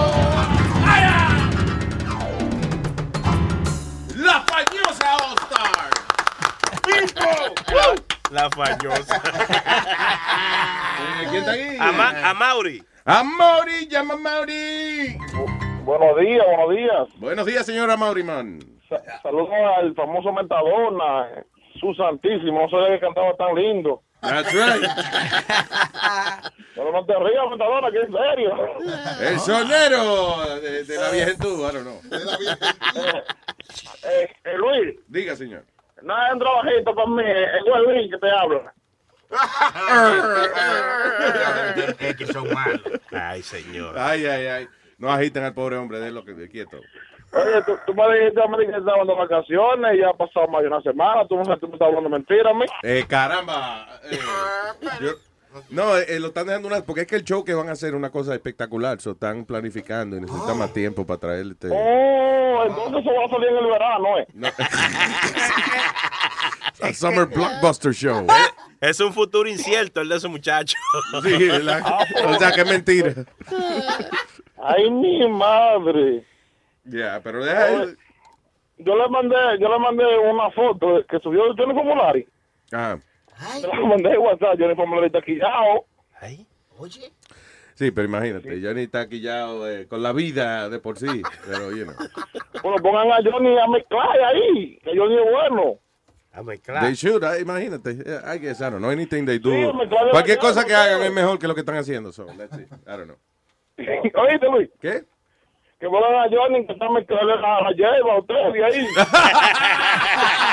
La 8.31 8.49
fallosa. 8.49 9.21
¿Quién 11.29 11.35
está 11.35 11.51
aquí? 11.51 11.77
A, 11.79 11.91
Ma- 11.91 12.29
a 12.29 12.33
Mauri. 12.33 12.83
¡A 13.05 13.23
Mauri! 13.23 13.87
¡Llama 13.87 14.13
a 14.13 14.17
Mauri! 14.17 15.17
Buenos 15.83 16.17
días, 16.19 16.45
buenos 16.47 16.69
días. 16.75 17.07
Buenos 17.19 17.45
días, 17.45 17.65
señora 17.65 17.97
Mauri, 17.97 18.23
man. 18.23 18.59
Sa- 18.89 19.01
Saludos 19.21 19.49
al 19.77 19.93
famoso 19.95 20.31
Metadona, 20.31 21.27
su 21.79 21.93
santísimo, 21.95 22.61
no 22.61 22.69
sabía 22.69 22.95
que 22.95 22.99
cantaba 23.01 23.35
tan 23.35 23.55
lindo. 23.55 24.01
That's 24.21 24.53
right. 24.53 24.89
Pero 26.75 26.91
no 26.93 27.05
te 27.05 27.13
rías, 27.13 27.43
Metadona, 27.51 27.91
que 27.91 27.99
en 27.99 28.11
serio. 28.13 28.55
El 29.19 29.39
sonero 29.41 30.59
de, 30.61 30.83
de 30.85 30.97
la 30.97 31.09
viejentud, 31.11 31.59
I 31.59 31.73
don't 31.73 31.81
know. 31.83 31.99
Eh, 34.05 34.29
eh, 34.45 34.57
Luis, 34.57 34.85
Luis. 34.85 34.95
Diga, 35.07 35.35
señor. 35.35 35.65
No 36.03 36.13
es 36.27 36.33
un 36.33 36.39
trabajito 36.39 36.93
para 36.95 37.07
mí, 37.09 37.23
es 37.25 37.85
Luis 37.85 38.11
que 38.11 38.17
te 38.17 38.29
habla. 38.29 38.73
Es 41.99 42.15
que 42.17 42.25
son 42.27 42.53
malos. 42.53 42.81
Ay, 43.11 43.41
señor. 43.41 43.97
Ay, 43.97 44.25
ay, 44.25 44.45
ay. 44.47 44.67
No 44.97 45.11
agiten 45.11 45.43
al 45.43 45.53
pobre 45.53 45.77
hombre, 45.77 45.99
déjelo 45.99 46.23
que 46.23 46.35
quieto. 46.49 46.77
Oye, 47.31 47.63
tú, 47.65 47.77
tú 47.87 47.93
me 47.95 48.15
dijiste 48.19 48.41
a 48.43 48.47
mí 48.47 48.57
que 48.57 48.77
estabas 48.77 49.07
de 49.07 49.15
vacaciones 49.15 49.95
y 49.95 49.99
ya 49.99 50.09
ha 50.09 50.13
pasado 50.13 50.47
más 50.49 50.61
de 50.61 50.67
una 50.67 50.81
semana. 50.81 51.27
Tú, 51.27 51.35
me- 51.37 51.57
tú 51.57 51.67
me 51.67 51.73
estás 51.73 51.87
hablando 51.87 52.09
mentira 52.09 52.51
a 52.51 52.53
mí. 52.53 52.65
Eh, 52.83 53.05
caramba. 53.07 53.87
eh, 54.03 54.19
yo- 55.01 55.13
no, 55.69 55.97
eh, 55.97 56.19
lo 56.19 56.27
están 56.27 56.47
dejando 56.47 56.67
una. 56.67 56.81
Porque 56.81 57.01
es 57.01 57.07
que 57.07 57.15
el 57.15 57.23
show 57.23 57.43
que 57.43 57.53
van 57.53 57.69
a 57.69 57.73
hacer 57.73 57.89
es 57.89 57.95
una 57.95 58.09
cosa 58.09 58.33
espectacular. 58.33 58.99
So, 59.01 59.11
están 59.11 59.45
planificando 59.45 60.15
y 60.17 60.21
necesitan 60.21 60.57
más 60.57 60.73
tiempo 60.73 61.05
para 61.05 61.19
traerle. 61.19 61.53
este- 61.53 61.69
Oh, 61.71 62.63
entonces 62.67 63.01
eso 63.01 63.11
va 63.19 63.25
a 63.25 63.29
salir 63.29 63.49
en 63.49 63.57
el 63.57 63.65
verano, 63.67 64.19
¿eh? 64.19 64.27
A 66.81 66.93
Summer 66.93 67.25
Blockbuster 67.25 67.93
Show. 67.93 68.25
Es 68.81 68.99
un 68.99 69.13
futuro 69.13 69.47
incierto 69.47 70.01
el 70.01 70.09
de 70.09 70.17
ese 70.17 70.27
muchacho. 70.27 70.77
Sí, 71.23 71.47
¿verdad? 71.47 71.81
O 72.25 72.33
sea, 72.37 72.51
que 72.51 72.61
es 72.61 72.67
mentira. 72.69 73.13
Ay, 74.61 74.91
mi 74.91 75.25
madre. 75.29 76.25
Ya, 76.83 77.21
pero 77.23 77.45
deja 77.45 77.69
él. 77.69 77.97
Yo 78.79 78.93
le 78.97 79.07
mandé, 79.07 79.35
yo 79.61 79.69
le 79.71 79.79
mandé 79.79 80.03
una 80.29 80.51
foto 80.51 81.01
que 81.09 81.17
subió 81.19 81.43
Johnny 81.57 81.73
Formulari. 81.73 82.27
Ah, 82.73 82.97
Yo 83.61 83.73
le 83.73 83.87
mandé 83.87 84.09
en 84.11 84.19
WhatsApp, 84.19 84.59
Johnny 84.59 84.75
Formulari 84.75 85.07
está 85.07 85.21
quillado. 85.21 85.85
Oye. 86.77 87.11
sí, 87.75 87.91
pero 87.91 88.07
imagínate, 88.07 88.59
Johnny 88.61 88.83
está 88.83 89.07
quillado 89.07 89.69
eh, 89.69 89.87
con 89.87 90.01
la 90.01 90.11
vida 90.13 90.69
de 90.69 90.79
por 90.79 90.97
sí. 90.97 91.21
Pero, 91.45 91.75
you 91.75 91.85
know. 91.85 91.95
Bueno, 92.61 92.77
pongan 92.81 93.11
a 93.11 93.17
Johnny 93.23 93.57
a 93.57 93.67
mezclar 93.67 94.19
ahí, 94.23 94.79
que 94.83 94.97
Johnny 94.97 95.15
es 95.15 95.31
bueno. 95.31 95.79
They 96.81 96.95
should, 96.95 97.23
ah, 97.23 97.37
imagínate. 97.37 97.91
I 98.25 98.39
guess, 98.39 98.59
I 98.59 98.71
don't 98.71 98.79
know, 98.79 98.89
anything 98.89 99.23
they 99.23 99.37
do. 99.37 99.51
Sí, 99.51 99.69
Cualquier 100.09 100.39
cosa 100.39 100.65
que 100.65 100.73
hagan 100.73 101.03
es 101.03 101.11
mejor 101.11 101.37
que 101.37 101.47
lo 101.47 101.53
que 101.53 101.59
están 101.59 101.75
haciendo. 101.75 102.11
So, 102.11 102.25
let's 102.35 102.55
see. 102.55 102.63
I 102.63 102.97
don't 102.97 103.05
know. 103.05 103.17
Oíste, 103.77 104.47
Luis. 104.49 104.69
¿Qué? 104.81 105.03
Que 105.79 105.87
pongan 105.87 106.15
a 106.15 106.27
Johnny 106.29 106.65
que 106.65 106.73
está 106.73 106.89
mezclando 106.89 107.35
la, 107.35 107.61
la 107.61 107.71
hierba 107.73 108.13
a 108.13 108.19
ustedes 108.19 108.53
de 108.53 108.65
ahí. 108.65 108.87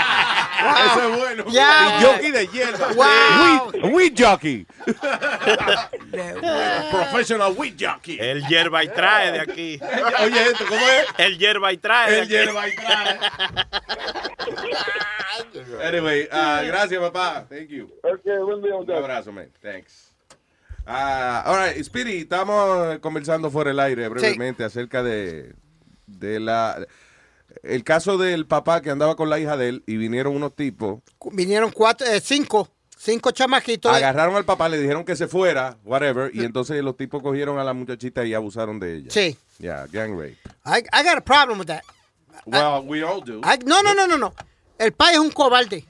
Eso 0.61 1.12
es 1.12 1.18
bueno. 1.18 1.44
Ya. 1.49 1.99
Y 2.01 2.05
jockey 2.05 2.31
de 2.31 2.46
hierba. 2.46 2.88
Wow. 2.94 3.70
Weed, 3.73 3.92
weed 3.92 4.14
jockey. 4.16 4.66
Professional 6.90 7.55
weed 7.57 7.75
jockey. 7.79 8.18
El 8.20 8.46
hierba 8.46 8.85
y 8.85 8.88
trae 8.88 9.33
de 9.33 9.40
aquí. 9.40 9.81
Oye, 10.23 10.42
esto, 10.42 10.64
¿cómo 10.68 10.81
es? 10.81 11.07
El 11.18 11.38
hierba 11.38 11.73
y 11.73 11.79
trae. 11.79 12.20
El 12.20 12.29
hierba 12.29 12.68
y 12.68 12.77
trae. 12.77 13.18
Anyway, 15.83 16.29
ah, 16.31 16.62
gracias, 16.66 17.01
papá. 17.01 17.46
Thank 17.49 17.68
you. 17.68 17.90
Un 18.05 18.90
abrazo, 18.92 19.33
man. 19.33 19.51
Thanks. 19.62 20.11
Ah, 20.87 21.44
all 21.46 21.57
right, 21.57 21.83
Speedy, 21.85 22.23
estamos 22.23 22.99
conversando 22.99 23.51
fuera 23.51 23.70
del 23.70 23.81
aire 23.81 24.09
brevemente 24.09 24.64
acerca 24.64 25.03
de, 25.03 25.55
de 26.07 26.40
la 26.40 26.85
el 27.62 27.84
caso 27.84 28.18
del 28.18 28.46
papá 28.46 28.80
que 28.82 28.90
andaba 28.90 29.16
con 29.16 29.28
la 29.30 29.38
hija 29.38 29.56
de 29.56 29.68
él 29.68 29.82
y 29.86 29.96
vinieron 29.96 30.34
unos 30.34 30.54
tipos, 30.54 31.00
Vinieron 31.32 31.70
cuatro, 31.70 32.06
eh, 32.06 32.20
cinco, 32.20 32.68
cinco 32.96 33.30
chamaquitos. 33.30 33.92
agarraron 33.94 34.36
al 34.36 34.44
papá, 34.44 34.68
le 34.68 34.78
dijeron 34.78 35.04
que 35.04 35.16
se 35.16 35.26
fuera, 35.28 35.76
whatever, 35.84 36.30
y 36.34 36.44
entonces 36.44 36.82
los 36.82 36.96
tipos 36.96 37.22
cogieron 37.22 37.58
a 37.58 37.64
la 37.64 37.72
muchachita 37.72 38.24
y 38.24 38.34
abusaron 38.34 38.78
de 38.80 38.96
ella. 38.96 39.10
Sí. 39.10 39.36
Yeah, 39.58 39.86
gang 39.92 40.12
rape. 40.18 40.38
I, 40.64 40.78
I 40.92 41.02
got 41.04 41.18
a 41.18 41.20
problem 41.24 41.58
with 41.58 41.66
that. 41.66 41.82
Well, 42.46 42.82
we 42.86 43.02
all 43.02 43.20
do. 43.22 43.40
I- 43.44 43.58
no, 43.66 43.82
no, 43.82 43.94
no, 43.94 44.06
no, 44.06 44.16
no. 44.16 44.34
El 44.78 44.92
país 44.92 45.14
es 45.14 45.20
un 45.20 45.30
cobarde. 45.30 45.84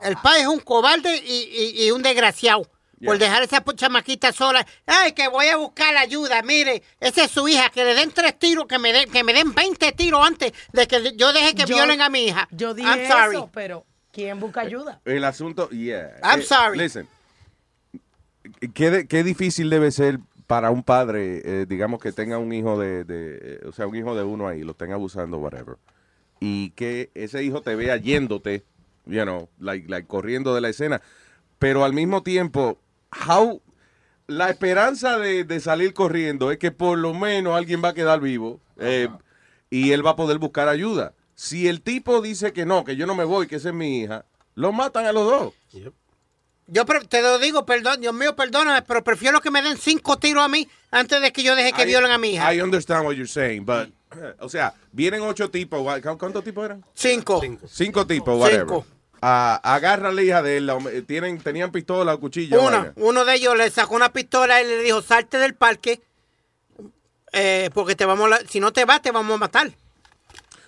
El 0.00 0.14
país 0.16 0.42
es 0.42 0.46
un 0.48 0.60
cobarde 0.60 1.16
y, 1.16 1.48
y- 1.76 1.86
y 1.86 1.90
un 1.90 2.02
desgraciado. 2.02 2.68
Por 3.04 3.16
Yeah. 3.18 3.26
dejar 3.28 3.42
a 3.42 3.44
esa 3.44 3.64
chamaquita 3.76 4.32
sola. 4.32 4.66
Ay, 4.86 5.12
que 5.12 5.28
voy 5.28 5.46
a 5.46 5.56
buscar 5.56 5.96
ayuda. 5.96 6.42
Mire, 6.42 6.82
esa 7.00 7.24
es 7.24 7.30
su 7.30 7.46
hija. 7.48 7.70
Que 7.70 7.84
le 7.84 7.94
den 7.94 8.10
tres 8.10 8.36
tiros, 8.38 8.66
que 8.66 8.78
me 8.78 8.92
den, 8.92 9.08
que 9.10 9.22
me 9.22 9.32
den 9.32 9.54
20 9.54 9.92
tiros 9.92 10.26
antes 10.26 10.52
de 10.72 10.86
que 10.88 11.14
yo 11.16 11.32
deje 11.32 11.54
que 11.54 11.64
Yo- 11.64 11.76
violen 11.76 12.00
a 12.00 12.08
mi 12.08 12.24
hija. 12.26 12.48
Yo 12.50 12.74
dije 12.74 12.88
I'm 12.88 13.06
sorry. 13.08 13.36
eso, 13.36 13.50
pero 13.54 13.86
¿quién 14.12 14.40
busca 14.40 14.62
ayuda? 14.62 15.00
El 15.04 15.22
asunto, 15.24 15.70
yeah. 15.70 16.10
I'm 16.24 16.40
Eh, 16.40 16.42
sorry. 16.42 16.78
Listen, 16.78 17.08
¿qué, 18.74 18.90
de- 18.90 19.06
qué 19.06 19.22
difícil 19.22 19.70
debe 19.70 19.90
ser 19.90 20.18
para 20.46 20.70
un 20.70 20.82
padre, 20.82 21.42
eh, 21.44 21.66
digamos, 21.68 22.00
que 22.00 22.12
tenga 22.12 22.38
un 22.38 22.52
hijo 22.52 22.78
de, 22.78 23.04
de, 23.04 23.38
eh, 23.42 23.60
o 23.68 23.72
sea, 23.72 23.86
un 23.86 23.94
hijo 23.96 24.14
de 24.14 24.24
uno 24.24 24.48
ahí, 24.48 24.62
lo 24.62 24.72
estén 24.72 24.92
abusando, 24.92 25.36
whatever, 25.38 25.76
y 26.40 26.70
que 26.70 27.10
ese 27.14 27.42
hijo 27.44 27.60
te 27.60 27.74
vea 27.74 27.96
yéndote, 27.98 28.64
you 29.04 29.22
know, 29.22 29.48
like, 29.58 29.86
like 29.88 30.08
corriendo 30.08 30.54
de 30.54 30.62
la 30.62 30.70
escena, 30.70 31.02
pero 31.58 31.84
al 31.84 31.92
mismo 31.92 32.22
tiempo, 32.22 32.78
how, 33.26 33.60
la 34.26 34.50
esperanza 34.50 35.18
de, 35.18 35.44
de 35.44 35.60
salir 35.60 35.94
corriendo 35.94 36.50
es 36.50 36.58
que 36.58 36.70
por 36.70 36.98
lo 36.98 37.14
menos 37.14 37.56
alguien 37.56 37.82
va 37.82 37.88
a 37.90 37.94
quedar 37.94 38.20
vivo 38.20 38.60
eh, 38.78 39.08
y 39.70 39.92
él 39.92 40.04
va 40.06 40.10
a 40.10 40.16
poder 40.16 40.38
buscar 40.38 40.68
ayuda. 40.68 41.14
Si 41.34 41.68
el 41.68 41.80
tipo 41.82 42.20
dice 42.20 42.52
que 42.52 42.66
no, 42.66 42.84
que 42.84 42.96
yo 42.96 43.06
no 43.06 43.14
me 43.14 43.24
voy, 43.24 43.46
que 43.46 43.56
esa 43.56 43.68
es 43.68 43.74
mi 43.74 44.00
hija, 44.00 44.24
lo 44.54 44.72
matan 44.72 45.06
a 45.06 45.12
los 45.12 45.24
dos. 45.24 45.54
Yo 46.70 46.84
te 46.84 47.22
lo 47.22 47.38
digo, 47.38 47.64
perdón, 47.64 48.00
Dios 48.02 48.12
mío, 48.12 48.36
perdóname, 48.36 48.82
pero 48.82 49.02
prefiero 49.02 49.40
que 49.40 49.50
me 49.50 49.62
den 49.62 49.78
cinco 49.78 50.18
tiros 50.18 50.44
a 50.44 50.48
mí 50.48 50.68
antes 50.90 51.22
de 51.22 51.32
que 51.32 51.42
yo 51.42 51.56
deje 51.56 51.72
que 51.72 51.82
I- 51.84 51.86
violen 51.86 52.10
a 52.10 52.18
mi 52.18 52.32
hija. 52.34 52.52
I 52.52 52.60
understand 52.60 53.06
what 53.06 53.14
you're 53.14 53.26
saying, 53.26 53.64
but, 53.64 53.88
o 54.40 54.48
sea, 54.50 54.74
vienen 54.92 55.22
ocho 55.22 55.48
tipos, 55.50 55.80
¿cu- 56.02 56.18
¿cuántos 56.18 56.44
tipos 56.44 56.64
eran? 56.66 56.84
Cinco. 56.92 57.40
Cinco 57.66 58.06
tipos, 58.06 58.38
whatever. 58.38 58.66
Cinco. 58.66 58.86
Ah, 59.20 59.60
agarran 59.64 60.14
la 60.14 60.22
hija 60.22 60.42
de 60.42 60.58
él, 60.58 60.66
la 60.66 60.76
hom- 60.76 61.06
tienen, 61.06 61.38
tenían 61.40 61.72
pistola 61.72 62.14
o 62.14 62.20
cuchillo. 62.20 62.60
Uno, 62.96 63.24
de 63.24 63.34
ellos 63.34 63.56
le 63.56 63.68
sacó 63.70 63.96
una 63.96 64.12
pistola 64.12 64.62
y 64.62 64.66
le 64.66 64.82
dijo, 64.82 65.02
salte 65.02 65.38
del 65.38 65.54
parque, 65.54 66.00
eh, 67.32 67.70
porque 67.74 67.94
te 67.96 68.04
vamos 68.06 68.30
a 68.32 68.38
si 68.48 68.60
no 68.60 68.72
te 68.72 68.84
vas, 68.84 69.02
te 69.02 69.10
vamos 69.10 69.34
a 69.34 69.38
matar. 69.38 69.70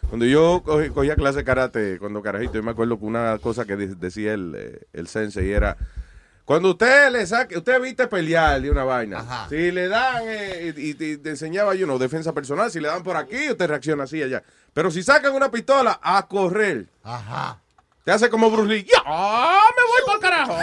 Cuando 0.09 0.27
yo 0.27 0.63
cogí- 0.65 0.93
cogía 0.93 1.15
clase 1.15 1.39
de 1.39 1.45
karate, 1.45 1.99
cuando 2.01 2.21
carajito, 2.23 2.55
yo 2.55 2.63
me 2.65 2.73
acuerdo 2.73 2.99
que 2.99 3.05
una 3.05 3.39
cosa 3.39 3.65
que 3.65 3.77
de- 3.77 3.95
decía 3.95 4.35
el, 4.35 4.55
eh, 4.57 4.81
el 4.93 5.07
sensei 5.07 5.53
era, 5.53 5.77
cuando 6.45 6.71
usted 6.71 7.13
le 7.13 7.25
saque, 7.27 7.57
usted 7.57 7.81
viste 7.81 8.09
pelear 8.09 8.61
de 8.61 8.69
una 8.73 8.83
vaina, 8.83 9.19
si 9.49 9.71
le 9.71 9.87
dan, 9.87 10.25
eh, 10.27 10.75
y, 10.77 10.91
y 10.91 11.17
te 11.19 11.31
enseñaba 11.31 11.77
yo, 11.77 11.87
no, 11.87 11.97
defensa 11.99 12.33
personal, 12.33 12.73
si 12.73 12.81
le 12.81 12.89
dan 12.89 13.05
por 13.05 13.17
aquí, 13.17 13.51
usted 13.51 13.69
reacciona 13.69 14.03
así 14.05 14.21
allá. 14.21 14.43
Pero 14.75 14.91
si 14.91 15.05
sacan 15.05 15.33
una 15.35 15.51
pistola, 15.53 16.01
a 16.03 16.27
correr. 16.27 16.87
Ajá. 17.05 17.61
Te 18.05 18.13
hace 18.13 18.31
como 18.31 18.51
Bruce 18.51 18.69
Lee. 18.69 18.85
¡Ya! 18.85 19.03
¡Ah, 19.05 19.69
me 19.77 19.83
voy 19.87 20.01
por 20.07 20.21
carajo! 20.21 20.57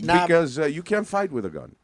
Because 0.00 0.58
uh, 0.58 0.66
you 0.66 0.82
can't 0.82 1.06
fight 1.06 1.30
with 1.30 1.44
a 1.44 1.48
gun. 1.48 1.74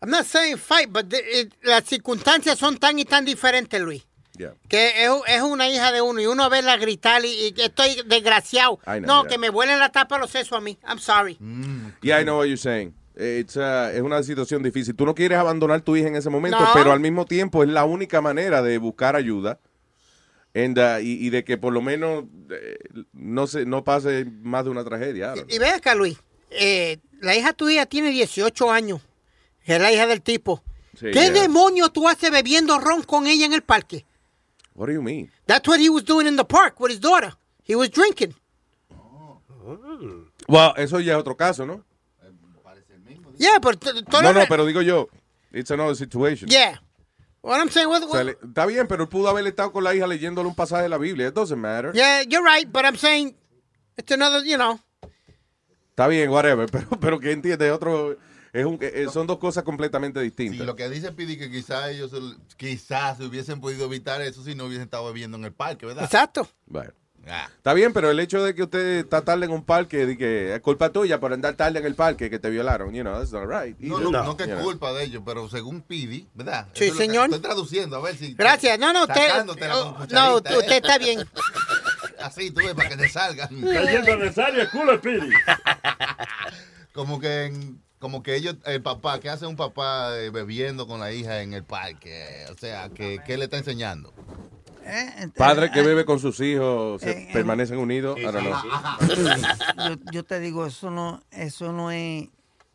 I'm 0.00 0.10
not 0.10 0.24
saying 0.26 0.56
fight, 0.58 0.92
but 0.92 1.08
the- 1.10 1.40
it- 1.40 1.54
las 1.62 1.84
circunstancias 1.84 2.58
son 2.58 2.78
tan 2.78 2.98
y 2.98 3.04
tan 3.04 3.24
diferentes, 3.24 3.80
Luis. 3.80 4.04
Yeah. 4.38 4.52
Que 4.68 5.04
es, 5.04 5.10
es 5.26 5.42
una 5.42 5.68
hija 5.68 5.90
de 5.90 6.00
uno 6.00 6.20
y 6.20 6.26
uno 6.26 6.48
verla 6.48 6.76
gritar 6.76 7.24
y, 7.24 7.28
y 7.28 7.54
estoy 7.60 8.02
desgraciado. 8.06 8.78
I 8.86 9.00
know, 9.00 9.06
no, 9.06 9.22
yeah. 9.22 9.28
que 9.30 9.38
me 9.38 9.50
vuelen 9.50 9.80
la 9.80 9.90
tapa 9.90 10.16
los 10.18 10.30
sesos 10.30 10.56
a 10.56 10.60
mí. 10.60 10.78
I'm 10.88 10.98
sorry. 11.00 11.36
Yeah, 12.02 12.20
I 12.20 12.24
know 12.24 12.36
what 12.38 12.44
you're 12.46 12.56
saying. 12.56 12.94
It's, 13.16 13.56
uh, 13.56 13.90
es 13.92 14.00
una 14.00 14.22
situación 14.22 14.62
difícil. 14.62 14.94
Tú 14.94 15.04
no 15.04 15.12
quieres 15.16 15.38
abandonar 15.38 15.80
tu 15.80 15.96
hija 15.96 16.06
en 16.06 16.14
ese 16.14 16.30
momento, 16.30 16.60
No. 16.60 16.68
pero 16.72 16.92
al 16.92 17.00
mismo 17.00 17.24
tiempo 17.26 17.64
es 17.64 17.68
la 17.68 17.84
única 17.84 18.20
manera 18.20 18.62
de 18.62 18.78
buscar 18.78 19.16
ayuda 19.16 19.58
and, 20.54 20.78
uh, 20.78 21.00
y, 21.00 21.26
y 21.26 21.30
de 21.30 21.44
que 21.44 21.56
por 21.58 21.72
lo 21.72 21.80
menos 21.82 22.24
eh, 22.50 22.78
no 23.12 23.46
se 23.46 23.64
no 23.66 23.84
pase 23.84 24.24
más 24.42 24.64
de 24.64 24.70
una 24.70 24.84
tragedia. 24.84 25.34
Don't 25.34 25.52
Y 25.52 25.58
ve 25.58 25.68
acá, 25.68 25.94
Luis. 25.94 26.18
eh, 26.50 26.98
la 27.20 27.36
hija 27.36 27.52
tuya 27.52 27.86
tiene 27.86 28.10
18 28.10 28.70
años. 28.70 29.00
Es 29.64 29.80
la 29.80 29.92
hija 29.92 30.06
del 30.06 30.22
tipo. 30.22 30.62
Sí, 30.98 31.06
¿Qué 31.12 31.30
yeah. 31.30 31.30
demonio 31.30 31.90
tú 31.90 32.08
haces 32.08 32.30
bebiendo 32.30 32.78
ron 32.78 33.02
con 33.02 33.26
ella 33.26 33.44
en 33.46 33.52
el 33.52 33.62
parque? 33.62 34.04
What 34.74 34.86
do 34.88 34.92
you 34.94 35.02
mean? 35.02 35.30
That's 35.46 35.66
what 35.68 35.78
he 35.80 35.90
was 35.90 36.04
doing 36.04 36.26
in 36.26 36.36
the 36.36 36.44
park 36.44 36.80
with 36.80 36.90
his 36.90 37.00
daughter. 37.00 37.34
He 37.64 37.74
was 37.76 37.90
drinking. 37.90 38.34
Well, 40.48 40.72
eso 40.76 41.00
ya 41.00 41.12
es 41.14 41.18
otro 41.18 41.36
caso, 41.36 41.66
¿no? 41.66 41.84
Yeah, 43.36 43.60
pero 43.60 43.76
t- 43.76 44.02
todo 44.10 44.22
No, 44.22 44.32
lo- 44.32 44.40
no, 44.40 44.46
pero 44.48 44.64
digo 44.66 44.80
yo, 44.82 45.08
it's 45.52 45.70
another 45.70 45.94
situation. 45.94 46.48
Yeah. 46.48 46.82
What 47.42 47.58
I'm 47.60 47.70
saying, 47.70 47.88
what- 47.88 48.02
O 48.02 48.10
sea, 48.12 48.24
le- 48.24 48.36
está 48.42 48.66
bien, 48.66 48.86
pero 48.88 49.04
él 49.04 49.08
pudo 49.08 49.28
haber 49.28 49.46
estado 49.46 49.70
con 49.72 49.84
la 49.84 49.94
hija 49.94 50.06
leyéndole 50.06 50.48
un 50.48 50.54
pasaje 50.54 50.82
de 50.84 50.88
la 50.88 50.98
Biblia. 50.98 51.28
It 51.28 51.34
doesn't 51.34 51.58
matter. 51.58 51.92
yeah, 51.94 52.22
you're 52.22 52.42
right, 52.44 52.68
but 52.70 52.84
I'm 52.84 52.96
saying 52.96 53.36
it's 53.96 54.10
another, 54.12 54.44
you 54.44 54.56
know. 54.56 54.78
Está 55.90 56.06
bien, 56.08 56.30
whatever. 56.30 56.66
Pero, 56.70 56.88
pero 57.00 57.18
que 57.20 57.32
entiende, 57.32 57.70
otro, 57.72 58.16
es 58.52 58.64
un, 58.64 58.78
eh, 58.80 59.06
son 59.12 59.26
dos 59.26 59.38
cosas 59.38 59.64
completamente 59.64 60.20
distintas. 60.20 60.58
Sí, 60.60 60.64
lo 60.64 60.76
que 60.76 60.88
dice 60.88 61.10
Pidi 61.12 61.36
que 61.36 61.50
quizás 61.50 61.88
ellos 61.90 62.12
quizás 62.56 63.18
se 63.18 63.24
hubiesen 63.24 63.60
podido 63.60 63.86
evitar 63.86 64.20
eso 64.22 64.42
si 64.44 64.54
no 64.54 64.66
hubiesen 64.66 64.84
estado 64.84 65.06
bebiendo 65.06 65.36
en 65.36 65.44
el 65.44 65.52
parque, 65.52 65.86
¿verdad? 65.86 66.04
Exacto. 66.04 66.48
Bueno, 66.66 66.92
Está 67.24 67.74
bien, 67.74 67.92
pero 67.92 68.10
el 68.10 68.18
hecho 68.20 68.42
de 68.42 68.54
que 68.54 68.62
usted 68.62 69.00
está 69.00 69.20
tarde 69.22 69.44
en 69.44 69.50
un 69.52 69.62
parque, 69.62 70.06
de 70.06 70.16
que 70.16 70.54
es 70.54 70.60
culpa 70.60 70.90
tuya 70.90 71.20
por 71.20 71.32
andar 71.32 71.54
tarde 71.56 71.78
en 71.78 71.84
el 71.84 71.94
parque 71.94 72.30
que 72.30 72.38
te 72.38 72.48
violaron, 72.48 72.94
you 72.94 73.02
know, 73.02 73.18
that's 73.18 73.32
not 73.32 73.44
right. 73.46 73.76
No, 73.78 73.98
no, 74.00 74.10
no 74.10 74.36
que 74.36 74.44
es 74.44 74.48
know. 74.48 74.62
culpa 74.62 74.92
de 74.94 75.04
ellos, 75.04 75.22
pero 75.26 75.46
según 75.50 75.82
Pidi, 75.82 76.26
¿verdad? 76.34 76.68
Sí, 76.72 76.84
Eso 76.86 76.96
señor. 76.96 77.26
Estoy 77.26 77.40
traduciendo, 77.40 77.96
a 77.96 78.00
ver 78.00 78.16
si. 78.16 78.32
Gracias. 78.32 78.78
No, 78.78 78.94
no, 78.94 79.02
usted. 79.02 79.28
Oh, 79.74 80.06
no, 80.10 80.38
¿eh? 80.38 80.58
usted 80.58 80.72
está 80.76 80.96
bien. 80.96 81.28
Así, 82.18 82.50
tú 82.50 82.60
ves, 82.60 82.74
para 82.74 82.88
que 82.88 82.96
te 82.96 83.08
salgan. 83.08 83.48
Está 83.68 83.90
yendo 83.90 84.16
necesario 84.16 84.62
el 84.62 84.70
culo, 84.70 85.00
Piri. 85.00 85.30
Como 86.92 87.20
que, 87.20 87.44
en- 87.44 87.80
como 87.98 88.22
que 88.22 88.36
ellos, 88.36 88.56
el 88.64 88.82
papá, 88.82 89.20
¿qué 89.20 89.28
hace 89.28 89.46
un 89.46 89.56
papá 89.56 90.16
eh, 90.18 90.30
bebiendo 90.30 90.86
con 90.86 90.98
la 91.00 91.12
hija 91.12 91.42
en 91.42 91.52
el 91.52 91.64
parque? 91.64 92.44
O 92.50 92.56
sea, 92.56 92.88
que, 92.90 93.18
¿qué 93.26 93.36
le 93.36 93.44
está 93.44 93.56
enseñando? 93.58 94.12
Padre 95.36 95.70
que 95.70 95.82
bebe 95.82 96.04
con 96.04 96.18
sus 96.18 96.40
hijos 96.40 97.00
se 97.02 97.28
permanecen 97.32 97.78
unidos. 97.78 98.18
Don't 98.20 98.38
know. 98.40 98.54
yo, 99.88 99.96
yo 100.12 100.24
te 100.24 100.40
digo, 100.40 100.66
eso 100.66 100.90
no, 100.90 101.22
eso 101.30 101.72
no 101.72 101.90
es 101.90 102.28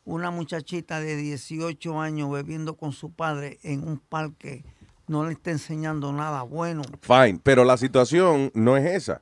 una 0.06 0.32
muchachita 0.32 1.00
de 1.00 1.16
18 1.16 2.00
años 2.02 2.30
bebiendo 2.32 2.76
con 2.76 2.92
su 2.92 3.12
padre 3.12 3.60
en 3.64 3.88
un 3.88 3.98
parque. 4.00 4.64
No 5.08 5.26
le 5.26 5.34
está 5.34 5.52
enseñando 5.52 6.14
nada 6.14 6.44
bueno. 6.44 6.82
Fine, 7.02 7.40
pero 7.44 7.64
la 7.66 7.78
situación 7.78 8.52
no 8.54 8.78
es 8.78 8.86
esa. 8.86 9.22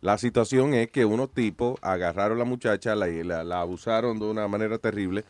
La 0.00 0.16
situación 0.18 0.72
es 0.72 0.88
que 0.90 1.04
unos 1.04 1.32
tipos 1.34 1.78
agarraron 1.82 2.38
a 2.38 2.40
la 2.40 2.44
muchacha, 2.44 2.94
la, 2.94 3.06
la- 3.06 3.44
la 3.44 3.60
abusaron 3.60 4.18
de 4.18 4.26
una 4.26 4.48
manera 4.48 4.78
terrible. 4.78 5.24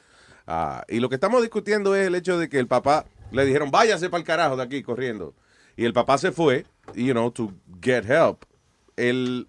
ah, 0.47 0.85
y 0.89 1.01
lo 1.01 1.09
que 1.09 1.17
estamos 1.17 1.41
discutiendo 1.43 1.95
es 1.97 2.07
el 2.07 2.15
hecho 2.15 2.39
de 2.39 2.49
que 2.49 2.59
el 2.59 2.67
papá 2.69 3.05
le 3.33 3.45
dijeron, 3.47 3.71
váyase 3.71 4.11
para 4.11 4.21
el 4.21 4.27
carajo 4.27 4.57
de 4.57 4.63
aquí 4.63 4.83
corriendo. 4.83 5.35
Y 5.77 5.85
el 5.87 5.93
papá 5.93 6.19
se 6.19 6.31
fue, 6.31 6.67
you 6.95 7.13
know, 7.13 7.31
to 7.31 7.53
get 7.81 8.05
help. 8.05 8.45
El, 8.97 9.47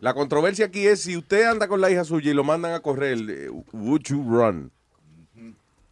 la 0.00 0.14
controversia 0.14 0.66
aquí 0.66 0.86
es 0.86 1.02
si 1.02 1.16
usted 1.16 1.44
anda 1.46 1.68
con 1.68 1.80
la 1.80 1.90
hija 1.90 2.04
suya 2.04 2.30
y 2.30 2.34
lo 2.34 2.44
mandan 2.44 2.72
a 2.74 2.80
correr, 2.80 3.18
eh, 3.28 3.48
would 3.72 4.02
you 4.04 4.22
run? 4.22 4.70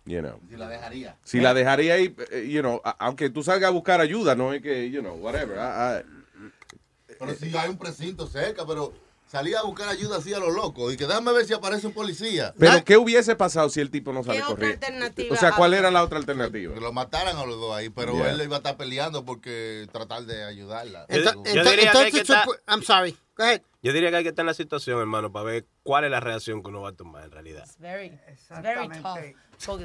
You 0.05 0.21
know. 0.21 0.39
Si 0.49 0.57
la 0.57 0.69
dejaría. 0.69 1.17
Si 1.25 1.41
la 1.41 1.53
dejaría 1.55 1.95
ahí, 1.95 2.15
eh, 2.31 2.49
you 2.49 2.61
know, 2.61 2.81
aunque 3.01 3.29
tú 3.29 3.43
salgas 3.43 3.69
a 3.69 3.73
buscar 3.73 4.01
ayuda, 4.01 4.37
no 4.37 4.53
es 4.53 4.63
que, 4.63 4.89
you 4.91 5.01
know, 5.01 5.15
whatever. 5.17 5.57
I- 5.59 6.03
I- 6.03 7.13
Pero 7.19 7.35
si 7.35 7.57
hay 7.57 7.69
un 7.71 7.77
precinto 7.79 8.27
cerca, 8.29 8.65
pero 8.67 8.93
salía 9.27 9.61
a 9.61 9.63
buscar 9.65 9.89
ayuda 9.89 10.17
así 10.19 10.33
a 10.33 10.39
lo 10.39 10.51
loco. 10.51 10.91
Y 10.93 10.97
que 10.97 11.07
déjame 11.07 11.33
ver 11.33 11.45
si 11.47 11.53
aparece 11.55 11.87
un 11.87 11.93
policía. 11.93 12.55
Pero, 12.59 12.85
¿qué 12.85 12.97
hubiese 12.97 13.37
pasado 13.37 13.69
si 13.69 13.81
el 13.81 13.91
tipo 13.91 14.13
no 14.13 14.23
sale 14.23 14.39
¿Qué 14.39 14.43
otra 14.45 14.55
corriendo? 14.55 14.87
alternativa 14.87 15.35
O 15.35 15.39
sea, 15.39 15.53
¿cuál 15.53 15.75
era 15.75 15.91
la 15.91 16.03
otra 16.03 16.19
alternativa? 16.19 16.75
Que 16.75 16.81
lo 16.81 16.93
mataran 16.93 17.37
a 17.37 17.45
los 17.45 17.57
dos 17.59 17.75
ahí, 17.77 17.91
pero 17.91 18.15
Yeah. 18.15 18.31
él 18.33 18.43
iba 18.43 18.57
a 18.57 18.59
estar 18.59 18.77
peleando 18.77 19.25
porque 19.25 19.87
tratar 19.93 20.25
de 20.25 20.45
ayudarla. 20.45 21.07
Yo- 21.09 21.17
Ento- 21.17 21.45
yo 21.55 21.65
diría 21.65 21.93
que 21.93 21.99
hay 21.99 22.11
que 22.13 22.19
entonces, 22.19 22.21
estar- 22.23 22.45
supo- 22.45 22.57
I'm 22.69 22.83
sorry. 22.83 23.17
Go 23.37 23.45
ahead. 23.45 23.61
Yo 23.83 23.93
diría 23.93 24.11
que 24.11 24.17
hay 24.17 24.23
que 24.23 24.31
estar 24.31 24.43
en 24.43 24.47
la 24.47 24.55
situación, 24.55 24.99
hermano, 24.99 25.31
para 25.31 25.45
ver 25.45 25.67
cuál 25.83 26.05
es 26.05 26.11
la 26.11 26.21
reacción 26.21 26.63
que 26.63 26.69
uno 26.71 26.81
va 26.81 26.89
a 26.89 26.93
tomar 26.93 27.25
en 27.25 27.31
realidad. 27.31 27.65
It's 27.65 27.79
very, 27.79 28.07
it's 28.33 28.49
very 28.63 28.89
tough. 28.89 29.19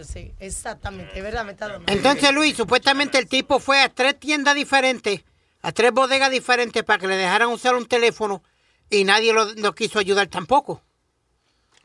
Sí, 0.06 0.34
exactamente, 0.40 1.12
es 1.18 1.24
verdad, 1.24 1.46
me 1.46 1.52
está 1.52 1.68
dando. 1.68 1.92
Entonces, 1.92 2.32
Luis, 2.34 2.56
supuestamente 2.58 3.18
el 3.18 3.28
tipo 3.28 3.60
fue 3.60 3.82
a 3.82 3.90
tres 3.90 4.20
tiendas 4.20 4.56
diferentes, 4.56 5.22
a 5.62 5.72
tres 5.72 5.92
bodegas 5.92 6.32
diferentes 6.32 6.84
para 6.84 7.00
que 7.00 7.08
le 7.08 7.16
dejaran 7.16 7.50
usar 7.50 7.76
un 7.76 7.86
teléfono 7.86 8.42
y 8.92 9.04
nadie 9.04 9.34
lo, 9.34 9.46
lo 9.54 9.74
quiso 9.74 9.98
ayudar 10.00 10.28
tampoco. 10.28 10.82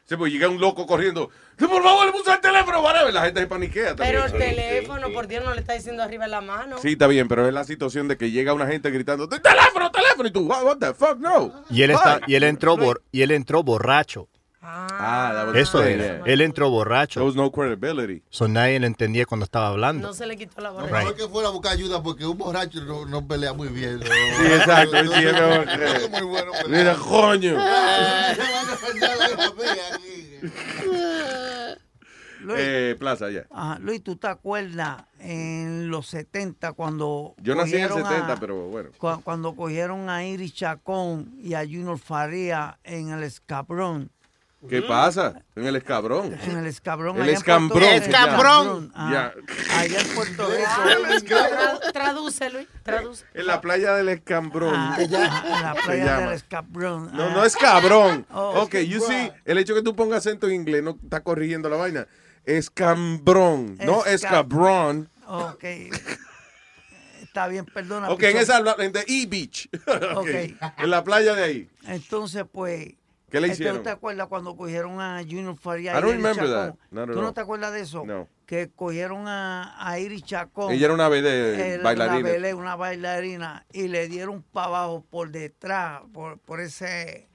Sí, 0.09 0.14
pues 0.16 0.33
llega 0.33 0.49
un 0.49 0.61
loco 0.61 0.87
corriendo. 0.87 1.31
"Sí, 1.59 1.66
Por 1.66 1.83
favor, 1.83 2.07
le 2.07 2.12
puse 2.12 2.31
el 2.33 2.40
teléfono, 2.40 2.81
whatever. 2.81 3.12
La 3.12 3.25
gente 3.25 3.40
se 3.40 3.47
paniquea 3.49 3.97
también. 3.97 4.21
Pero 4.23 4.25
el 4.27 4.33
teléfono, 4.33 5.11
por 5.12 5.27
Dios, 5.27 5.45
no 5.45 5.53
le 5.53 5.61
está 5.61 5.73
diciendo 5.73 6.03
arriba 6.05 6.29
la 6.29 6.40
mano. 6.40 6.79
Sí, 6.79 6.92
está 6.92 7.09
bien, 7.09 7.27
pero 7.27 7.49
es 7.49 7.53
la 7.53 7.64
situación 7.64 8.07
de 8.07 8.16
que 8.16 8.31
llega 8.31 8.53
una 8.55 8.69
gente 8.69 8.88
gritando, 8.90 9.29
teléfono, 9.29 9.90
teléfono, 9.90 10.29
y 10.29 10.31
tú, 10.33 10.47
what, 10.47 10.62
what 10.64 10.77
the 10.79 10.95
fuck, 10.95 11.19
no. 11.19 11.53
Y 11.71 11.83
él, 11.83 11.90
está, 11.90 12.21
y 12.29 12.37
él, 12.37 12.45
entró, 12.45 12.77
bor- 12.77 13.03
y 13.11 13.23
él 13.23 13.33
entró 13.33 13.64
borracho. 13.64 14.29
Ah, 14.68 15.31
that 15.33 15.46
was 15.46 15.57
Eso 15.57 15.83
era. 15.83 16.16
yeah. 16.18 16.33
Él 16.33 16.40
entró 16.40 16.68
borracho. 16.70 17.20
There 17.20 17.26
was 17.26 17.37
no 17.37 17.50
credibility. 17.52 18.22
So 18.31 18.48
nadie 18.48 18.81
le 18.81 18.87
entendía 18.88 19.24
cuando 19.24 19.44
estaba 19.44 19.68
hablando. 19.68 20.09
No 20.09 20.12
se 20.14 20.26
le 20.26 20.37
quitó 20.37 20.61
la 20.61 20.70
No, 20.70 20.81
borracha. 20.81 21.05
no 21.05 21.11
es 21.11 21.16
que 21.16 21.29
fuera 21.29 21.48
a 21.48 21.52
buscar 21.52 21.72
ayuda 21.72 22.02
porque 22.02 22.26
un 22.26 22.37
borracho 22.37 22.81
no, 22.85 23.07
no 23.07 23.26
pelea 23.26 23.52
muy 23.52 23.68
bien. 23.68 24.00
¿no? 24.00 24.05
Sí, 24.07 24.46
exacto. 24.52 24.96
sí, 25.14 25.24
es 25.24 25.33
No 26.11 26.18
muy 26.18 26.22
bueno. 26.29 26.52
Mira, 26.68 26.94
coño. 26.96 27.57
Luis, 32.40 32.59
Eh, 32.61 32.96
Plaza, 32.98 33.31
ya. 33.31 33.46
ajá, 33.50 33.79
Luis, 33.81 34.02
¿tú 34.05 34.16
te 34.16 34.29
acuerdas 34.29 35.02
en 35.18 35.88
los 35.90 36.07
70 36.07 36.74
cuando 36.74 37.35
Yo 37.38 37.55
nací 37.57 37.74
en 37.76 37.83
el 37.85 37.88
cogieron 37.88 38.12
70, 38.12 38.33
a- 38.35 38.37
pero 38.40 38.66
bueno. 38.68 38.90
cua- 38.98 39.20
cuando 39.22 39.57
cogieron 39.57 40.09
a 40.11 40.24
Iris 40.24 40.55
Chacón 40.55 41.35
y 41.42 41.55
a 41.55 41.61
Junior 41.64 41.98
Faría 41.98 42.79
en 42.85 43.11
el 43.11 43.22
escabrón? 43.24 44.12
¿Qué 44.68 44.83
pasa? 44.83 45.42
En 45.55 45.66
el 45.66 45.76
escabrón. 45.76 46.37
En 46.44 46.59
el 46.59 46.66
escabrón. 46.66 47.20
El 47.20 47.29
escambrón. 47.31 47.83
Escabrón. 47.85 48.92
Ajá. 48.94 49.12
Ya. 49.12 49.79
Allá 49.79 50.00
en 50.00 50.09
Puerto 50.14 50.48
Rico. 50.48 51.26
Tra- 51.37 51.92
Traduce, 51.92 52.50
Luis, 52.50 52.66
traduce. 52.83 53.24
En 53.35 53.46
la 53.46 53.61
playa 53.61 53.94
del 53.94 54.09
escambrón. 54.09 54.74
Ah, 54.76 54.96
en 55.00 55.11
la 55.12 55.74
playa 55.85 56.05
llama. 56.05 56.20
del 56.26 56.33
escabrón. 56.33 57.11
No, 57.12 57.24
Ah. 57.24 57.31
no 57.35 57.44
es 57.44 57.57
cabrón. 57.57 58.26
Oh, 58.33 58.62
ok, 58.62 58.74
you 58.81 59.00
see, 59.00 59.33
el 59.44 59.59
hecho 59.59 59.74
que 59.74 59.83
tú 59.83 59.94
pongas 59.96 60.18
acento 60.26 60.46
en 60.48 60.55
inglés 60.55 60.83
no 60.83 60.98
está 61.02 61.20
corrigiendo 61.22 61.68
la 61.68 61.76
vaina. 61.76 62.07
Escambrón, 62.44 63.76
no 63.79 64.02
Esca- 64.05 64.11
escabrón. 64.12 65.09
Ok. 65.26 65.64
Está 67.22 67.48
bien, 67.48 67.66
perdona. 67.66 68.09
Ok, 68.11 68.22
en 68.22 68.37
esa, 68.38 68.59
en 68.79 68.92
the 68.92 69.05
E-Beach. 69.07 69.68
Ok, 69.87 70.16
Ok. 70.16 70.29
En 70.79 70.90
la 70.90 71.05
playa 71.05 71.35
de 71.35 71.42
ahí. 71.44 71.70
Entonces, 71.87 72.44
pues. 72.50 72.94
¿Qué 73.31 73.41
le 73.41 73.49
este, 73.49 73.55
hicieron? 73.65 73.79
¿tú 73.79 73.83
te 73.85 73.91
acuerdas 73.91 74.29
cuando 74.29 74.57
cogieron 74.57 75.01
a 75.01 75.19
Junior 75.23 75.57
Faría? 75.59 75.95
I 75.95 75.99
y 75.99 76.01
don't 76.01 76.12
remember 76.17 76.47
Chacón? 76.47 76.79
that. 76.95 76.99
At 77.03 77.12
¿Tú 77.15 77.23
no 77.23 77.33
te 77.35 77.41
acuerdas 77.41 77.73
de 77.73 77.81
eso? 77.81 78.05
No. 78.07 78.29
Que 78.47 78.71
cogieron 78.71 79.27
a, 79.27 79.75
a 79.85 79.99
Iris 79.99 80.23
Chacón. 80.23 80.73
Ella 80.73 80.85
era 80.87 80.95
una 80.95 81.09
bailarina. 81.09 81.81
Una, 81.93 82.19
bebé, 82.23 82.55
una 82.55 82.77
bailarina. 82.77 83.67
Y 83.73 83.89
le 83.89 84.07
dieron 84.09 84.43
para 84.43 84.69
abajo 84.69 85.05
por 85.11 85.31
detrás, 85.33 86.03
por, 86.12 86.39
por 86.39 86.61
ese. 86.61 87.29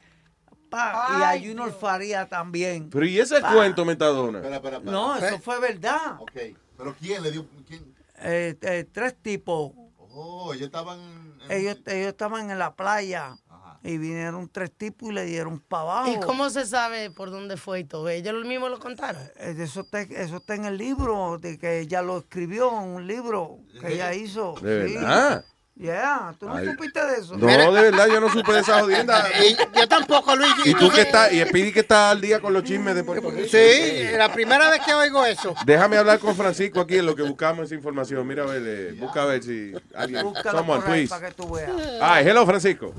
pa, 0.70 1.08
y 1.20 1.24
a 1.24 1.40
Junior 1.50 1.72
Faría 1.78 2.26
también. 2.30 2.90
Pero 2.90 3.06
¿y 3.06 3.20
ese 3.20 3.42
Pa. 3.42 3.54
cuento, 3.54 3.84
Metadona? 3.84 4.38
Espera, 4.40 4.56
espera, 4.56 4.78
espera. 4.78 4.92
No, 4.94 5.16
eso 5.18 5.40
fue 5.40 5.60
verdad. 5.60 6.16
Ok, 6.20 6.32
pero 6.78 6.96
¿quién 6.98 7.22
le 7.22 7.32
dio? 7.32 7.46
¿Quién? 7.68 7.94
Eh, 8.24 8.56
eh, 8.62 8.86
tres 8.90 9.16
tipos. 9.22 9.74
Oh, 9.98 10.54
ellos 10.54 10.68
estaban. 10.68 11.00
en- 11.00 11.52
Ellos, 11.52 11.80
ellos 11.88 12.08
estaban 12.08 12.50
en 12.50 12.58
la 12.60 12.74
playa. 12.76 13.36
Y 13.84 13.98
vinieron 13.98 14.48
tres 14.48 14.72
tipos 14.72 15.10
y 15.10 15.14
le 15.14 15.26
dieron 15.26 15.60
para 15.60 15.82
abajo. 15.84 16.12
¿Y 16.12 16.20
cómo 16.20 16.50
se 16.52 16.66
sabe 16.68 17.10
por 17.10 17.32
dónde 17.32 17.58
fue 17.58 17.80
y 17.80 17.84
todo? 17.84 18.10
¿Ellos 18.10 18.46
mismos 18.46 18.70
lo 18.70 18.80
contaron? 18.80 19.22
Eh, 19.38 19.56
Eso 19.58 19.82
está, 19.82 20.02
eso 20.02 20.38
está 20.38 20.54
en 20.56 20.66
el 20.66 20.78
libro, 20.78 21.40
de 21.40 21.58
que 21.58 21.80
ella 21.80 22.02
lo 22.04 22.20
escribió, 22.20 22.70
un 22.70 23.08
libro 23.08 23.58
que 23.80 23.94
ella 23.94 24.14
hizo. 24.14 24.54
¿De 24.62 24.88
sí. 24.88 24.94
verdad? 24.96 25.46
Yeah, 25.76 26.36
¿tú 26.40 26.46
no 26.48 26.54
Ay. 26.54 26.68
supiste 26.68 27.04
de 27.04 27.18
eso? 27.18 27.36
No, 27.38 27.48
de 27.48 27.82
verdad, 27.82 28.06
yo 28.08 28.20
no 28.20 28.30
supe 28.30 28.52
de 28.54 28.60
esa 28.60 28.82
jodienda. 28.82 29.26
Y 29.44 29.56
yo 29.80 29.88
tampoco, 29.88 30.36
Luis. 30.36 30.52
Y 30.66 30.76
tú 30.76 30.92
que 30.92 31.02
estás, 31.02 31.32
y 31.34 31.42
Speedy 31.42 31.72
que 31.72 31.80
está 31.80 32.12
al 32.12 32.22
día 32.22 32.40
con 32.40 32.54
los 32.54 32.64
chismes 32.64 32.94
de 32.94 33.04
Puerto 33.04 33.32
Rico. 33.32 33.48
Sí, 33.50 34.04
la 34.16 34.32
primera 34.32 34.70
vez 34.70 34.82
que 34.86 34.94
oigo 34.94 35.26
eso. 35.26 35.56
Déjame 35.66 35.98
hablar 35.98 36.20
con 36.20 36.36
Francisco 36.36 36.82
aquí 36.82 36.98
en 36.98 37.08
lo 37.08 37.16
que 37.16 37.24
buscamos 37.24 37.66
esa 37.66 37.74
información. 37.74 38.28
Mira, 38.28 38.44
a 38.44 38.48
ver, 38.48 38.62
eh, 38.64 38.92
busca 39.00 39.24
a 39.24 39.26
ver 39.26 39.42
si 39.42 39.74
alguien. 39.96 40.24
Búscalo 40.24 40.60
Someone, 40.60 40.82
por 40.82 40.92
ahí 40.92 41.08
please. 41.08 41.10
para 41.10 41.28
que 41.30 41.34
tú 41.34 41.50
veas. 41.52 41.72
Ay, 42.00 42.28
hello, 42.28 42.46
Francisco. 42.46 42.94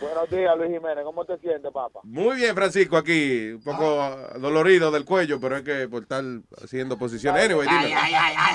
Buenos 0.00 0.28
días, 0.30 0.56
Luis 0.58 0.70
Jiménez. 0.70 1.04
¿Cómo 1.04 1.24
te 1.24 1.38
sientes, 1.38 1.72
papá? 1.72 2.00
Muy 2.02 2.36
bien, 2.36 2.54
Francisco, 2.54 2.96
aquí. 2.96 3.52
Un 3.52 3.62
poco 3.62 4.00
ah, 4.00 4.32
dolorido 4.38 4.90
del 4.90 5.04
cuello, 5.04 5.40
pero 5.40 5.56
es 5.56 5.62
que 5.62 5.88
por 5.88 6.02
estar 6.02 6.22
haciendo 6.62 6.98
posiciones. 6.98 7.44
Anyway, 7.44 7.68
dime. 7.68 7.94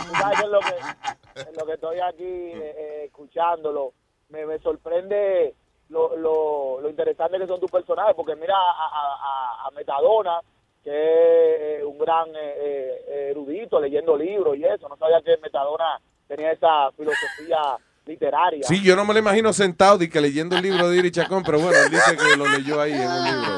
Tú 0.08 0.16
sabes 0.16 0.40
que 0.40 0.46
en 0.46 0.52
lo 0.52 0.60
que, 0.60 1.50
en 1.50 1.56
lo 1.58 1.66
que 1.66 1.74
estoy 1.74 2.00
aquí 2.00 2.24
eh, 2.24 2.76
eh, 2.78 3.04
escuchándolo, 3.06 3.94
me, 4.30 4.46
me 4.46 4.60
sorprende 4.60 5.56
lo, 5.92 6.16
lo, 6.18 6.82
lo 6.82 6.90
interesante 6.90 7.38
que 7.38 7.48
son 7.48 7.60
tus 7.60 7.72
personajes, 7.72 8.16
porque 8.16 8.36
mira 8.36 8.56
a, 8.56 9.68
a, 9.68 9.72
Metadona, 9.72 10.40
que 10.84 11.78
es 11.78 11.84
un 11.84 11.98
gran 11.98 12.30
eh, 12.30 13.04
eh, 13.08 13.28
erudito, 13.32 13.80
leyendo 13.80 14.18
libros 14.18 14.58
y 14.58 14.64
eso. 14.64 14.88
No 14.90 14.98
sabía 14.98 15.22
que 15.22 15.38
Metadona 15.38 16.00
tenía 16.28 16.52
esa 16.52 16.92
filosofía 16.92 17.78
literaria. 18.06 18.64
Sí, 18.64 18.82
yo 18.84 18.96
no 18.96 19.06
me 19.06 19.14
lo 19.14 19.20
imagino 19.20 19.54
sentado 19.54 20.02
y 20.04 20.10
que 20.10 20.22
leyendo 20.22 20.56
el 20.56 20.62
libro 20.64 20.90
de 20.90 20.98
Iri 20.98 21.12
Chacón, 21.12 21.44
pero 21.44 21.60
bueno, 21.60 21.78
él 21.78 21.92
dice 21.92 22.18
que 22.18 22.36
lo 22.38 22.48
leyó 22.48 22.80
ahí 22.82 22.94
en 22.94 23.08
un 23.08 23.24
libro. 23.24 23.56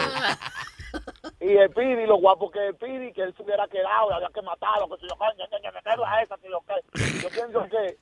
Y 1.39 1.58
el 1.58 1.69
Pidi, 1.71 2.06
lo 2.06 2.17
guapo 2.17 2.49
que 2.51 2.67
el 2.67 2.75
Pidi, 2.75 3.12
que 3.13 3.21
él 3.23 3.34
se 3.36 3.43
hubiera 3.43 3.67
quedado, 3.67 4.12
y 4.12 4.13
había 4.13 4.29
que 4.34 4.41
matarlo, 4.41 4.88
que 4.89 5.01
si 5.01 5.08
yo, 5.10 5.15
coño, 5.17 5.43
a 6.06 6.21
esa, 6.21 6.36
yo, 6.41 6.62
que- 6.62 7.21
yo 7.21 7.29
pienso 7.29 7.63
que 7.69 7.97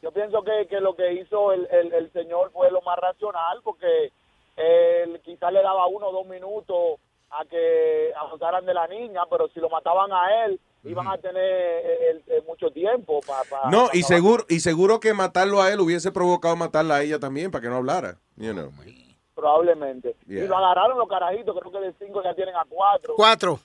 yo 0.00 0.12
pienso 0.12 0.42
que, 0.44 0.66
que 0.68 0.80
lo 0.80 0.94
que 0.94 1.12
hizo 1.14 1.52
el, 1.52 1.66
el, 1.72 1.92
el 1.92 2.12
señor 2.12 2.52
fue 2.52 2.70
lo 2.70 2.80
más 2.82 2.96
racional, 2.98 3.60
porque 3.64 4.12
él 4.56 5.20
quizás 5.24 5.52
le 5.52 5.60
daba 5.62 5.86
uno 5.88 6.06
o 6.08 6.12
dos 6.12 6.26
minutos 6.26 7.00
a 7.30 7.44
que 7.44 8.10
abusaran 8.16 8.64
de 8.64 8.74
la 8.74 8.86
niña, 8.86 9.22
pero 9.30 9.48
si 9.48 9.60
lo 9.60 9.68
mataban 9.68 10.10
a 10.12 10.44
él, 10.46 10.60
iban 10.84 11.06
a 11.08 11.18
tener 11.18 11.42
el- 11.44 12.42
mucho 12.46 12.70
tiempo 12.70 13.20
para... 13.26 13.70
No, 13.70 13.90
y 13.92 14.02
seguro, 14.02 14.46
y 14.48 14.60
seguro 14.60 15.00
que 15.00 15.12
matarlo 15.12 15.60
a 15.60 15.70
él 15.72 15.80
hubiese 15.80 16.10
provocado 16.12 16.56
matarla 16.56 16.96
a 16.96 17.02
ella 17.02 17.18
también 17.18 17.50
para 17.50 17.62
que 17.62 17.68
no 17.68 17.76
hablara. 17.76 18.16
You 18.36 18.52
know. 18.52 18.72
probablemente. 19.34 20.16
Yeah. 20.26 20.44
Y 20.44 20.48
lo 20.48 20.56
agarraron 20.56 20.98
los 20.98 21.08
carajitos, 21.08 21.54
creo 21.60 21.70
que 21.72 21.78
de 21.80 21.94
cinco 22.04 22.22
ya 22.24 22.34
tienen 22.34 22.56
a 22.56 22.64
cuatro. 22.68 23.14
Cuatro. 23.16 23.60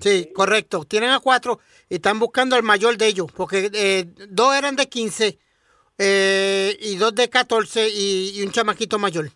Sí, 0.00 0.30
correcto. 0.34 0.84
Tienen 0.84 1.10
a 1.10 1.20
cuatro 1.20 1.58
y 1.88 1.94
están 1.96 2.18
buscando 2.18 2.54
al 2.56 2.62
mayor 2.62 2.96
de 2.96 3.06
ellos, 3.06 3.32
porque 3.32 3.70
eh, 3.72 4.04
dos 4.28 4.54
eran 4.54 4.76
de 4.76 4.86
15 4.88 5.38
eh, 5.98 6.76
y 6.80 6.96
dos 6.96 7.14
de 7.14 7.28
14 7.30 7.88
y, 7.88 8.38
y 8.38 8.42
un 8.44 8.52
chamaquito 8.52 8.98
mayor. 8.98 9.30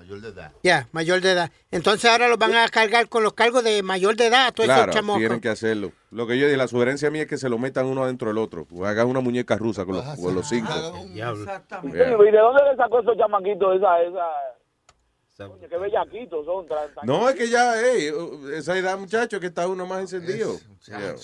Mayor 0.00 0.20
de 0.22 0.28
edad. 0.30 0.52
Ya, 0.62 0.88
mayor 0.92 1.20
de 1.20 1.32
edad. 1.32 1.50
Entonces 1.70 2.10
ahora 2.10 2.26
los 2.28 2.38
van 2.38 2.54
a 2.54 2.66
cargar 2.68 3.06
con 3.10 3.22
los 3.22 3.34
cargos 3.34 3.62
de 3.62 3.82
mayor 3.82 4.16
de 4.16 4.28
edad 4.28 4.46
a 4.46 4.52
todos 4.52 4.64
Claro, 4.66 4.82
esos 4.84 4.94
chamacos. 4.94 5.18
tienen 5.20 5.40
que 5.42 5.50
hacerlo. 5.50 5.92
Lo 6.10 6.26
que 6.26 6.38
yo 6.38 6.46
dije, 6.46 6.56
la 6.56 6.68
sugerencia 6.68 7.10
mía 7.10 7.22
es 7.22 7.28
que 7.28 7.36
se 7.36 7.50
lo 7.50 7.58
metan 7.58 7.84
uno 7.84 8.02
adentro 8.04 8.28
del 8.28 8.38
otro. 8.38 8.66
O 8.72 8.86
hagan 8.86 9.08
una 9.08 9.20
muñeca 9.20 9.56
rusa 9.58 9.84
con 9.84 9.96
los, 9.96 10.04
con 10.18 10.34
los 10.34 10.48
cinco. 10.48 10.72
Sí, 10.72 11.12
Yeah. 11.14 11.34
¿Y 11.34 11.90
de 11.90 12.38
dónde 12.38 12.62
le 12.70 12.76
sacó 12.76 13.00
esos 13.00 13.14
chamaquitos 13.18 13.76
esa, 13.76 14.00
esa... 14.00 14.26
Coño, 15.48 15.68
qué 15.68 15.76
bellaquitos 15.78 16.46
son. 16.46 16.66
No, 17.02 17.28
es 17.28 17.34
que 17.34 17.48
ya, 17.50 17.74
hey, 17.82 18.10
esa 18.54 18.76
edad, 18.78 18.96
muchacho, 18.98 19.38
que 19.38 19.46
está 19.48 19.68
uno 19.68 19.84
más 19.86 20.00
encendido. 20.00 20.54
Yeah. 20.86 21.14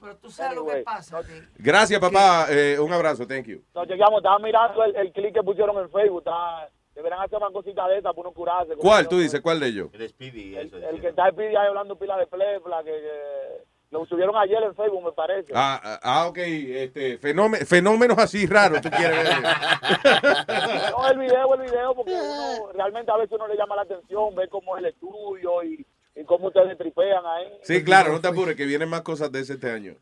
Pero 0.00 0.16
tú 0.18 0.30
sabes 0.30 0.56
lo 0.56 0.66
que 0.66 0.82
pasa. 0.82 1.20
Gracias, 1.58 2.00
papá. 2.00 2.46
Eh, 2.50 2.76
un 2.80 2.92
abrazo, 2.92 3.24
thank 3.26 3.46
you. 3.46 3.62
No, 3.74 3.84
llegamos, 3.84 4.18
estaba 4.18 4.38
mirando 4.40 4.84
el, 4.84 4.96
el 4.96 5.12
clip 5.12 5.32
que 5.34 5.42
pusieron 5.42 5.76
en 5.78 5.90
Facebook. 5.90 6.18
Estaba, 6.20 6.68
deberán 7.00 7.22
hacer 7.22 7.40
más 7.40 7.52
cositas 7.52 7.88
de 7.88 7.98
esas 7.98 8.12
para 8.14 8.20
uno 8.20 8.32
curarse. 8.32 8.76
¿Cuál? 8.76 9.08
Tú 9.08 9.18
dices, 9.18 9.40
¿cuál 9.40 9.58
de 9.58 9.66
ellos? 9.68 9.88
El 9.92 10.08
Speedy, 10.08 10.56
eso. 10.56 10.76
El 10.76 11.00
que 11.00 11.08
está 11.08 11.32
pidiendo 11.32 11.58
ahí 11.58 11.68
hablando 11.68 11.98
pila 11.98 12.16
de 12.18 12.26
plepla, 12.26 12.84
que, 12.84 12.90
que 12.90 13.64
lo 13.90 14.04
subieron 14.04 14.36
ayer 14.36 14.62
en 14.62 14.74
Facebook, 14.74 15.04
me 15.04 15.12
parece. 15.12 15.52
Ah, 15.54 15.80
ah, 15.82 16.00
ah, 16.02 16.26
ok. 16.28 16.38
Este, 16.38 17.18
fenómeno, 17.18 17.64
fenómenos 17.64 18.18
así 18.18 18.46
raros, 18.46 18.82
tú 18.82 18.90
quieres 18.90 19.24
ver. 19.24 19.36
No, 20.90 21.08
el 21.08 21.18
video, 21.18 21.54
el 21.54 21.62
video, 21.62 21.94
porque 21.94 22.12
uno 22.12 22.72
realmente 22.74 23.10
a 23.10 23.16
veces 23.16 23.32
uno 23.32 23.48
le 23.48 23.56
llama 23.56 23.76
la 23.76 23.82
atención, 23.82 24.34
ver 24.34 24.48
cómo 24.48 24.76
es 24.76 24.84
el 24.84 24.90
estudio 24.90 25.62
y, 25.64 25.86
y 26.14 26.24
cómo 26.24 26.48
ustedes 26.48 26.76
tripean 26.76 27.24
ahí. 27.24 27.58
Sí, 27.62 27.82
claro, 27.82 28.12
no 28.12 28.20
te 28.20 28.28
apures, 28.28 28.56
que 28.56 28.66
vienen 28.66 28.90
más 28.90 29.00
cosas 29.02 29.32
de 29.32 29.40
ese 29.40 29.54
este 29.54 29.70
año. 29.70 29.96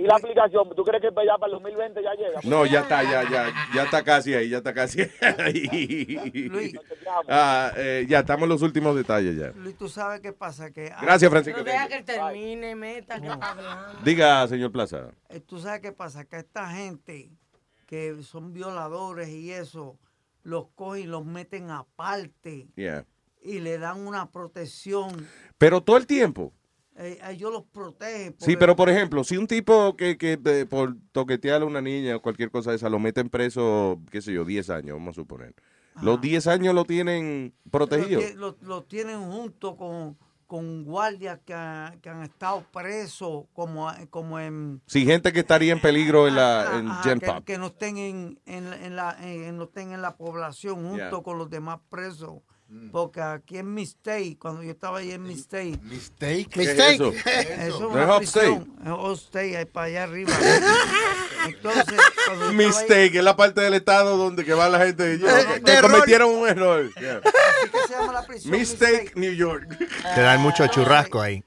Y 0.00 0.04
la 0.04 0.16
aplicación, 0.16 0.70
¿tú 0.74 0.82
crees 0.82 1.02
que 1.02 1.08
ya 1.26 1.36
para 1.36 1.52
el 1.52 1.62
2020 1.62 2.02
ya 2.02 2.14
llega? 2.14 2.40
No, 2.44 2.64
ya 2.64 2.80
está, 2.80 3.02
ya, 3.02 3.28
ya, 3.30 3.52
ya 3.74 3.82
está 3.82 4.02
casi 4.02 4.32
ahí, 4.32 4.48
ya 4.48 4.58
está 4.58 4.72
casi 4.72 5.02
ahí. 5.20 6.74
Ah, 7.28 7.72
eh, 7.76 8.06
ya, 8.08 8.20
estamos 8.20 8.44
en 8.44 8.48
los 8.50 8.62
últimos 8.62 8.94
detalles 8.96 9.36
ya. 9.36 9.48
Luis, 9.56 9.76
tú 9.76 9.88
sabes 9.88 10.20
qué 10.20 10.32
pasa. 10.32 10.70
Que, 10.70 10.92
Gracias, 11.02 11.30
Francisco. 11.30 11.60
Pero 11.64 11.72
deja 11.72 11.88
que 11.88 12.02
termine, 12.02 12.74
meta, 12.76 13.20
que 13.20 13.26
está 13.26 13.50
hablando. 13.50 14.00
Diga, 14.04 14.46
señor 14.48 14.70
Plaza. 14.72 15.10
Eh, 15.28 15.40
Tú 15.40 15.58
sabes 15.58 15.80
qué 15.80 15.92
pasa, 15.92 16.24
que 16.24 16.36
esta 16.38 16.70
gente 16.70 17.30
que 17.86 18.22
son 18.22 18.52
violadores 18.52 19.28
y 19.28 19.50
eso, 19.50 19.98
los 20.44 20.68
cogen 20.76 21.02
y 21.02 21.06
los 21.06 21.26
meten 21.26 21.70
aparte 21.70 22.68
Yeah. 22.76 23.04
y 23.42 23.58
le 23.58 23.78
dan 23.78 24.06
una 24.06 24.30
protección. 24.30 25.26
Pero 25.58 25.82
todo 25.82 25.96
el 25.96 26.06
tiempo. 26.06 26.54
Eh, 26.96 27.18
ellos 27.30 27.52
los 27.52 27.64
protegen. 27.64 28.34
Sí, 28.38 28.56
pero 28.56 28.76
por 28.76 28.90
ejemplo, 28.90 29.24
si 29.24 29.36
un 29.36 29.46
tipo 29.46 29.96
que, 29.96 30.18
que 30.18 30.38
eh, 30.44 30.66
por 30.68 30.96
toquetearle 31.12 31.64
a 31.64 31.68
una 31.68 31.80
niña 31.80 32.16
o 32.16 32.20
cualquier 32.20 32.50
cosa 32.50 32.70
de 32.70 32.76
esa 32.76 32.90
lo 32.90 32.98
meten 32.98 33.30
preso, 33.30 34.00
qué 34.10 34.20
sé 34.20 34.32
yo, 34.32 34.44
10 34.44 34.68
años, 34.70 34.96
vamos 34.98 35.16
a 35.16 35.20
suponer. 35.20 35.54
Los 36.02 36.20
10 36.20 36.46
años 36.46 36.74
lo 36.74 36.84
tienen 36.84 37.52
protegido. 37.70 38.20
Lo, 38.20 38.26
tie- 38.26 38.34
lo- 38.34 38.56
lo 38.62 38.82
tienen 38.84 39.20
junto 39.30 39.76
con, 39.76 40.16
con 40.46 40.84
guardias 40.84 41.40
que, 41.44 41.54
ha- 41.54 41.94
que 42.02 42.08
han 42.10 42.22
estado 42.22 42.64
presos 42.72 43.44
como, 43.52 43.90
como 44.10 44.38
en... 44.40 44.80
Sí, 44.86 45.04
gente 45.04 45.32
que 45.32 45.40
estaría 45.40 45.72
en 45.72 45.80
peligro 45.80 46.26
en 46.28 46.36
la 46.36 46.78
en 46.78 46.88
Ajá, 46.88 47.02
Gen 47.02 47.20
que, 47.20 47.26
Pop. 47.26 47.44
que 47.44 47.58
no 47.58 47.66
estén 47.66 47.96
en, 47.98 48.40
en, 48.46 48.72
en 48.72 48.96
la, 48.96 49.16
en- 49.20 49.56
no 49.56 49.64
estén 49.64 49.92
en 49.92 50.02
la 50.02 50.16
población 50.16 50.76
junto 50.76 50.96
Yeah. 50.96 51.22
con 51.22 51.38
los 51.38 51.48
demás 51.50 51.80
presos. 51.88 52.40
Porque 52.92 53.20
aquí 53.20 53.58
en 53.58 53.74
Mistake, 53.74 54.36
cuando 54.38 54.62
yo 54.62 54.70
estaba 54.70 54.98
ahí 54.98 55.10
en 55.10 55.22
Mistake. 55.24 55.80
¿Mistake? 55.82 56.48
¿Qué 56.48 56.62
es 56.62 56.68
Mistake. 56.68 56.94
eso? 56.94 57.12
Eso 57.12 57.60
es 57.62 57.80
¿No 57.80 57.88
una 57.88 58.16
prisión. 58.18 58.74
Es 58.84 58.90
upstate, 58.92 59.56
ahí 59.56 59.64
para 59.64 59.86
allá 59.86 60.04
arriba. 60.04 60.32
Entonces, 61.46 61.98
ahí- 62.30 62.54
Mistake, 62.54 63.16
es 63.18 63.24
la 63.24 63.34
parte 63.36 63.60
del 63.60 63.74
estado 63.74 64.16
donde 64.16 64.44
que 64.44 64.54
va 64.54 64.68
la 64.68 64.78
gente 64.86 65.18
que 65.18 65.72
error. 65.72 65.90
cometieron 65.90 66.30
un 66.30 66.46
error. 66.48 66.90
Yeah. 67.00 67.16
Así 67.24 67.70
que 67.70 67.78
se 67.88 67.92
llama 67.94 68.12
la 68.12 68.26
prisión. 68.26 68.52
Mistake, 68.56 69.12
New 69.16 69.32
York. 69.32 69.76
Te 70.14 70.20
dan 70.20 70.40
mucho 70.40 70.66
churrasco 70.68 71.20
ahí. 71.20 71.42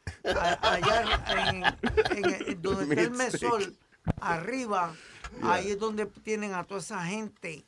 Allá 0.62 1.04
en, 1.48 1.64
en- 2.26 2.48
en 2.50 2.62
donde 2.62 2.84
está 2.84 3.02
el 3.02 3.12
Mistake. 3.12 3.32
mesol, 3.32 3.78
arriba, 4.20 4.94
ahí 5.42 5.72
es 5.72 5.80
donde 5.80 6.06
tienen 6.24 6.54
a 6.54 6.64
toda 6.64 6.80
esa 6.82 7.04
gente. 7.06 7.64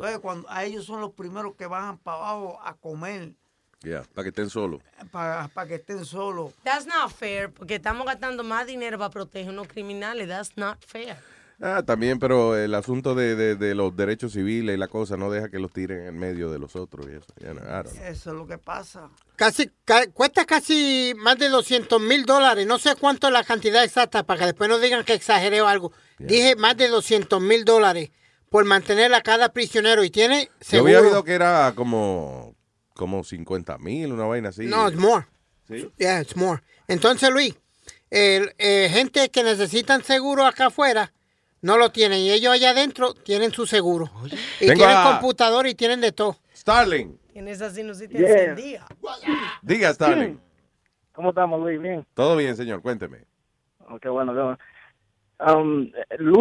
Entonces, 0.00 0.18
cuando 0.20 0.48
a 0.50 0.64
ellos 0.64 0.84
son 0.86 1.00
los 1.00 1.12
primeros 1.12 1.54
que 1.56 1.66
bajan 1.66 1.98
para 1.98 2.16
abajo 2.18 2.58
a 2.64 2.74
comer, 2.74 3.34
Yeah, 3.82 4.02
para 4.14 4.24
que 4.24 4.28
estén 4.28 4.50
solos. 4.50 4.82
para, 5.10 5.48
para 5.48 5.66
que 5.68 5.74
estén 5.76 6.04
solos. 6.04 6.52
That's 6.64 6.86
not 6.86 7.10
fair, 7.10 7.50
porque 7.50 7.76
estamos 7.76 8.06
gastando 8.06 8.44
más 8.44 8.66
dinero 8.66 8.98
para 8.98 9.08
proteger 9.10 9.48
a 9.48 9.52
unos 9.52 9.68
criminales. 9.68 10.28
That's 10.28 10.54
not 10.56 10.84
fair. 10.84 11.16
Ah, 11.62 11.82
también, 11.82 12.18
pero 12.18 12.56
el 12.56 12.74
asunto 12.74 13.14
de, 13.14 13.36
de- 13.36 13.54
de 13.56 13.74
los 13.74 13.94
derechos 13.96 14.32
civiles 14.32 14.74
y 14.74 14.78
la 14.78 14.88
cosa 14.88 15.16
no 15.18 15.30
deja 15.30 15.50
que 15.50 15.58
los 15.58 15.72
tiren 15.72 16.06
en 16.06 16.18
medio 16.18 16.50
de 16.50 16.58
los 16.58 16.74
otros 16.76 17.06
y 17.06 17.16
eso. 17.16 17.26
Don't 17.38 17.60
know. 17.60 18.04
Eso 18.04 18.30
es 18.30 18.36
lo 18.36 18.46
que 18.46 18.56
pasa. 18.58 19.10
Casi, 19.36 19.70
ca- 19.86 20.10
cuesta 20.10 20.44
casi 20.46 21.14
más 21.18 21.38
de 21.38 21.48
200 21.50 22.00
mil 22.00 22.24
dólares. 22.26 22.66
No 22.66 22.78
sé 22.78 22.96
cuánto 22.96 23.26
es 23.28 23.32
la 23.32 23.44
cantidad 23.44 23.82
exacta 23.84 24.22
para 24.24 24.40
que 24.40 24.46
después 24.46 24.68
no 24.70 24.78
digan 24.78 25.04
que 25.04 25.12
exageré 25.14 25.60
o 25.62 25.66
algo. 25.68 25.92
Dije 26.18 26.54
más 26.56 26.76
de 26.76 26.88
200 26.88 27.40
mil 27.42 27.64
dólares 27.64 28.10
por 28.50 28.64
mantener 28.64 29.14
a 29.14 29.22
cada 29.22 29.52
prisionero 29.52 30.04
y 30.04 30.10
tiene 30.10 30.46
Yo 30.46 30.50
seguro. 30.60 30.98
había 30.98 31.08
oído 31.08 31.24
que 31.24 31.32
era 31.34 31.72
como, 31.74 32.54
como 32.94 33.22
50 33.24 33.78
mil, 33.78 34.12
una 34.12 34.24
vaina 34.24 34.50
así. 34.50 34.66
No, 34.66 34.88
it's 34.88 34.98
more. 34.98 35.26
¿Sí? 35.68 35.88
Yeah, 35.98 36.20
it's 36.20 36.36
more. 36.36 36.60
Entonces, 36.88 37.30
Luis, 37.30 37.54
el, 38.10 38.52
eh, 38.58 38.88
gente 38.92 39.30
que 39.30 39.44
necesitan 39.44 40.02
seguro 40.02 40.44
acá 40.44 40.66
afuera 40.66 41.12
no 41.62 41.76
lo 41.78 41.92
tienen 41.92 42.18
y 42.18 42.32
ellos 42.32 42.52
allá 42.52 42.70
adentro 42.70 43.14
tienen 43.14 43.52
su 43.52 43.66
seguro. 43.66 44.10
Y 44.58 44.66
Tengo 44.66 44.74
tienen 44.78 44.96
a- 44.96 45.10
computador 45.12 45.68
y 45.68 45.74
tienen 45.76 46.00
de 46.00 46.10
todo. 46.12 46.36
Starling, 46.54 47.18
Tienes 47.32 47.60
esa 47.60 47.70
sinusitis 47.72 48.18
Yeah. 48.18 48.28
encendida. 48.30 48.86
diga 49.62 49.94
Starling. 49.94 50.40
¿Cómo 51.12 51.28
estamos, 51.28 51.60
Luis? 51.60 51.80
Bien. 51.80 52.04
Todo 52.14 52.34
bien, 52.36 52.56
señor, 52.56 52.82
cuénteme. 52.82 53.18
Oh, 53.80 53.98
bueno, 54.12 54.32
qué 54.34 54.40
bueno. 54.40 54.58
Um, 55.46 55.90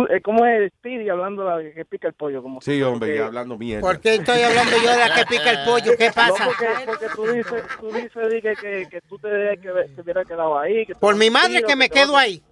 eh, 0.09 0.21
¿Cómo 0.21 0.45
es 0.45 0.73
Speedy 0.73 1.07
hablando 1.07 1.45
de 1.57 1.73
que 1.73 1.85
pica 1.85 2.09
el 2.09 2.13
pollo? 2.15 2.41
Como 2.43 2.59
Sí, 2.59 2.81
hombre, 2.81 3.15
ya 3.15 3.27
hablando 3.27 3.57
mierda. 3.57 3.81
¿Por 3.81 4.01
qué 4.01 4.15
estoy 4.15 4.41
hablando 4.41 4.71
yo 4.83 4.89
de 4.91 4.97
la 4.97 5.15
que 5.15 5.25
pica 5.25 5.51
el 5.51 5.63
pollo? 5.65 5.93
¿Qué 5.97 6.11
pasa? 6.13 6.43
No, 6.45 6.51
porque, 6.51 6.67
porque 6.85 7.05
tú 7.15 7.23
dices, 7.27 7.63
tú 7.79 7.87
dices 7.93 8.29
di 8.29 8.41
que, 8.41 8.55
que, 8.55 8.87
que 8.89 9.01
tú 9.07 9.17
te, 9.17 9.29
debes 9.29 9.59
que 9.61 9.69
te 9.95 10.01
hubieras 10.01 10.27
quedado 10.27 10.59
ahí. 10.59 10.85
Que 10.85 10.95
Por 10.95 11.15
mi 11.15 11.27
un 11.27 11.33
madre 11.33 11.55
tiro, 11.57 11.67
que 11.69 11.75
me 11.77 11.87
vas- 11.87 11.97
quedo 11.97 12.17
ahí. 12.17 12.43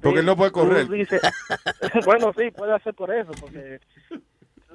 Porque 0.00 0.20
él 0.20 0.26
no 0.26 0.36
puede 0.36 0.52
correr. 0.52 0.86
dices- 0.88 1.20
bueno, 2.04 2.32
sí, 2.38 2.52
puede 2.52 2.74
hacer 2.74 2.94
por 2.94 3.12
eso, 3.12 3.32
porque 3.40 3.80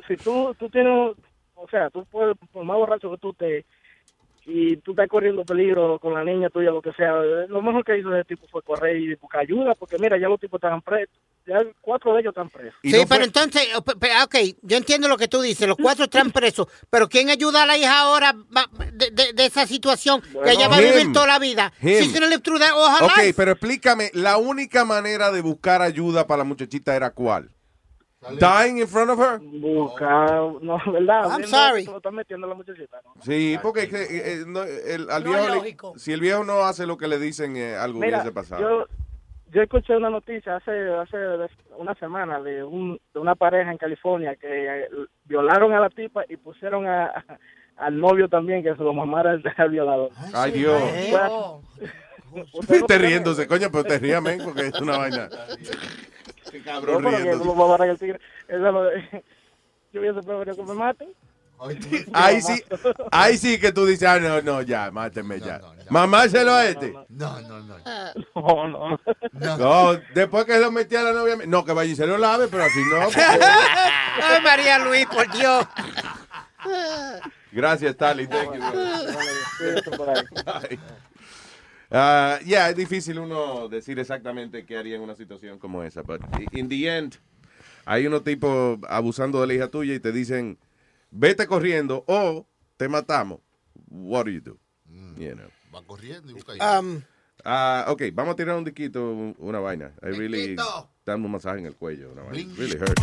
si 0.09 0.17
tú, 0.17 0.53
tú 0.59 0.69
tienes, 0.69 1.15
o 1.55 1.67
sea, 1.69 1.89
tú 1.89 2.05
puedes, 2.11 2.35
por 2.51 2.65
más 2.65 2.75
borracho 2.75 3.09
que 3.11 3.17
tú 3.17 3.33
te 3.33 3.65
y 4.45 4.75
tú 4.77 4.91
estás 4.91 5.07
corriendo 5.07 5.45
peligro 5.45 5.99
con 5.99 6.13
la 6.13 6.23
niña 6.23 6.49
tuya, 6.49 6.69
lo 6.71 6.81
que 6.81 6.91
sea, 6.93 7.13
lo 7.47 7.61
mejor 7.61 7.83
que 7.85 7.97
hizo 7.97 8.13
ese 8.13 8.25
tipo 8.25 8.45
fue 8.51 8.61
correr 8.61 8.97
y 8.97 9.15
buscar 9.15 9.41
ayuda, 9.41 9.73
porque 9.75 9.97
mira, 9.97 10.17
ya 10.17 10.27
los 10.27 10.39
tipos 10.39 10.57
estaban 10.57 10.81
presos, 10.81 11.15
ya 11.47 11.61
cuatro 11.81 12.13
de 12.13 12.21
ellos 12.21 12.31
están 12.31 12.49
presos. 12.49 12.73
Sí, 12.83 12.93
pero 13.07 13.23
entonces, 13.23 13.67
oh, 13.75 13.81
pe- 13.81 14.09
ok, 14.23 14.35
yo 14.61 14.75
entiendo 14.77 15.07
lo 15.07 15.17
que 15.17 15.27
tú 15.29 15.41
dices, 15.41 15.65
los 15.67 15.77
cuatro 15.77 16.05
están 16.05 16.31
presos, 16.31 16.67
pero 16.89 17.07
¿quién 17.07 17.29
ayuda 17.29 17.63
a 17.63 17.65
la 17.65 17.77
hija 17.77 17.99
ahora 17.99 18.33
de, 18.93 19.11
de- 19.11 19.33
de 19.33 19.45
esa 19.45 19.65
situación 19.65 20.21
que 20.21 20.51
ella 20.51 20.67
va 20.67 20.75
a 20.77 20.81
vivir 20.81 21.01
Him. 21.03 21.13
toda 21.13 21.27
la 21.27 21.39
vida? 21.39 21.71
Him. 21.81 21.89
She's 22.01 22.13
gonna 22.13 22.37
through 22.39 22.59
that 22.59 22.73
all 22.73 22.89
her 22.97 23.03
Ok, 23.03 23.17
life. 23.17 23.33
pero 23.37 23.51
explícame, 23.51 24.11
la 24.13 24.37
única 24.37 24.83
manera 24.83 25.31
de 25.31 25.41
buscar 25.41 25.81
ayuda 25.81 26.27
para 26.27 26.39
la 26.39 26.43
muchachita 26.43 26.95
era 26.95 27.11
cuál? 27.11 27.49
Dying 28.39 28.77
in 28.79 28.87
front 28.87 29.09
of 29.11 29.19
her? 29.19 29.39
Buscar, 29.39 30.29
no, 30.61 30.77
¿verdad? 30.91 31.29
I'm 31.31 31.43
sorry. 31.45 31.85
lo 31.85 31.97
están 31.97 32.15
metiendo 32.15 32.47
a 32.47 32.49
la 32.49 32.55
muchachita, 32.55 32.97
¿no? 33.03 33.21
Sí, 33.21 33.57
porque 33.61 33.83
es 33.83 33.89
que, 33.89 34.01
eh, 34.03 34.07
eh, 34.33 34.43
no, 34.47 34.63
el, 34.63 35.09
al 35.09 35.23
No 35.23 35.29
viejo 35.31 35.45
es 35.55 35.63
le- 35.63 35.99
si 35.99 36.13
el 36.13 36.19
viejo 36.21 36.43
no 36.43 36.63
hace 36.63 36.85
lo 36.85 36.97
que 36.97 37.07
le 37.07 37.19
dicen, 37.19 37.55
eh, 37.57 37.75
algo 37.75 37.99
Mira, 37.99 38.17
hubiese 38.19 38.31
pasado. 38.33 38.61
yo, 38.61 38.85
yo 39.51 39.61
escuché 39.61 39.95
una 39.95 40.09
noticia 40.09 40.55
hace 40.55 40.71
hace 40.95 41.17
una 41.77 41.93
semana 41.95 42.39
de, 42.41 42.63
un, 42.63 42.99
de 43.13 43.19
una 43.19 43.35
pareja 43.35 43.71
en 43.71 43.77
California 43.77 44.35
que 44.35 44.47
eh, 44.83 44.87
violaron 45.25 45.73
a 45.73 45.79
la 45.79 45.89
tipa 45.89 46.23
y 46.29 46.37
pusieron 46.37 46.87
a, 46.87 47.05
a- 47.05 47.39
al 47.85 47.99
novio 47.99 48.29
también 48.29 48.63
que 48.63 48.75
se 48.75 48.83
lo 48.83 48.93
mamara 48.93 49.31
al, 49.31 49.43
al 49.57 49.69
violador. 49.69 50.09
Ay, 50.33 50.51
Dios. 50.51 50.81
Usted 52.53 52.79
no 52.79 52.85
Esté 52.87 52.97
riéndose, 52.97 53.47
coño, 53.47 53.67
pero 53.71 53.83
te 53.83 53.99
rías, 53.99 54.19
men, 54.21 54.41
porque 54.43 54.67
es 54.67 54.81
una 54.81 54.97
vaina. 54.97 55.29
Qué 56.51 56.59
No, 56.59 56.65
cabrón 56.65 56.97
pero 57.03 57.09
que 57.17 57.23
riéndose. 57.23 57.43
eso 57.43 57.45
lo 57.45 57.55
va 57.59 57.65
a 57.65 57.67
matar 57.69 57.89
el 57.89 57.97
tigre. 57.99 58.19
Eso 58.47 58.71
lo- 58.71 58.91
yo 59.93 59.99
hubiese 60.01 60.21
preferido 60.23 60.55
que 60.57 60.63
me 60.63 60.73
maten. 60.73 61.09
Ahí 62.13 62.41
sí, 62.41 62.61
ahí 63.11 63.37
sí 63.37 63.57
que 63.57 63.71
tú 63.71 63.85
dices, 63.85 64.05
ah, 64.09 64.19
no, 64.19 64.41
no, 64.41 64.61
ya, 64.63 64.91
máteme 64.91 65.39
ya. 65.39 65.61
Mamárselo 65.89 66.51
a 66.53 66.65
este. 66.65 66.93
No, 67.07 67.39
no, 67.41 67.59
no. 67.61 67.77
No, 68.35 68.67
no. 68.67 69.57
No, 69.57 69.93
después 70.13 70.43
que 70.43 70.57
lo 70.59 70.71
metí 70.71 70.95
a 70.97 71.03
la 71.03 71.13
novia, 71.13 71.37
no, 71.47 71.63
que 71.63 71.71
vaya 71.71 71.89
y 71.91 71.95
se 71.95 72.05
lo 72.05 72.17
lave, 72.17 72.47
pero 72.49 72.63
así 72.63 72.79
no. 72.91 73.05
porque- 73.05 73.21
Ay, 73.21 74.41
María 74.43 74.79
Luis, 74.79 75.05
por 75.05 75.31
Dios. 75.31 75.65
Gracias, 77.53 77.95
Tali. 77.95 78.27
Thank 78.27 78.55
you. 78.55 78.61
Ah, 81.95 82.39
yeah, 82.43 82.69
es 82.69 82.75
difícil 82.75 83.19
uno 83.19 83.67
decir 83.69 83.99
exactamente 83.99 84.65
qué 84.65 84.77
haría 84.77 84.95
en 84.95 85.01
una 85.03 85.15
situación 85.15 85.59
como 85.59 85.83
esa. 85.83 86.01
But 86.01 86.21
in 86.51 86.67
the 86.67 86.87
end, 86.97 87.15
hay 87.85 88.07
unos 88.07 88.23
tipos 88.23 88.79
abusando 88.89 89.39
de 89.41 89.47
la 89.47 89.53
hija 89.53 89.67
tuya 89.67 89.93
y 89.93 89.99
te 89.99 90.11
dicen, 90.11 90.57
vete 91.11 91.45
corriendo 91.45 92.03
o 92.07 92.47
te 92.77 92.87
matamos. 92.89 93.39
What 93.89 94.25
do 94.25 94.31
you 94.31 94.41
do? 94.41 94.57
You 95.17 95.35
know. 95.35 95.49
Va 95.73 95.83
corriendo 95.85 96.31
y 96.31 96.33
busca 96.33 96.53
Um, 96.79 97.01
Ah, 97.45 97.85
ok, 97.89 98.03
vamos 98.13 98.33
a 98.33 98.35
tirar 98.37 98.55
un 98.57 98.63
diquito, 98.63 99.11
un- 99.11 99.35
una 99.37 99.59
vaina. 99.59 99.91
I 100.01 100.11
really, 100.17 100.55
dame 101.05 101.25
un 101.25 101.31
masaje 101.31 101.59
en 101.59 101.65
el 101.65 101.75
cuello. 101.75 102.11
Una 102.13 102.23
vaina. 102.23 102.53
Really 102.57 102.77
hurt. 102.77 102.99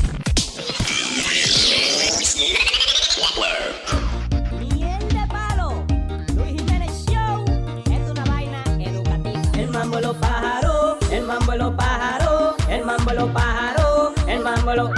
Mambo 11.40 11.52
de 11.52 11.58
los 11.58 11.74
pájaros, 11.74 12.54
el 12.68 12.84
mambo 12.84 13.32
pájaros, 13.32 14.12
el 14.26 14.40
mambo. 14.40 14.90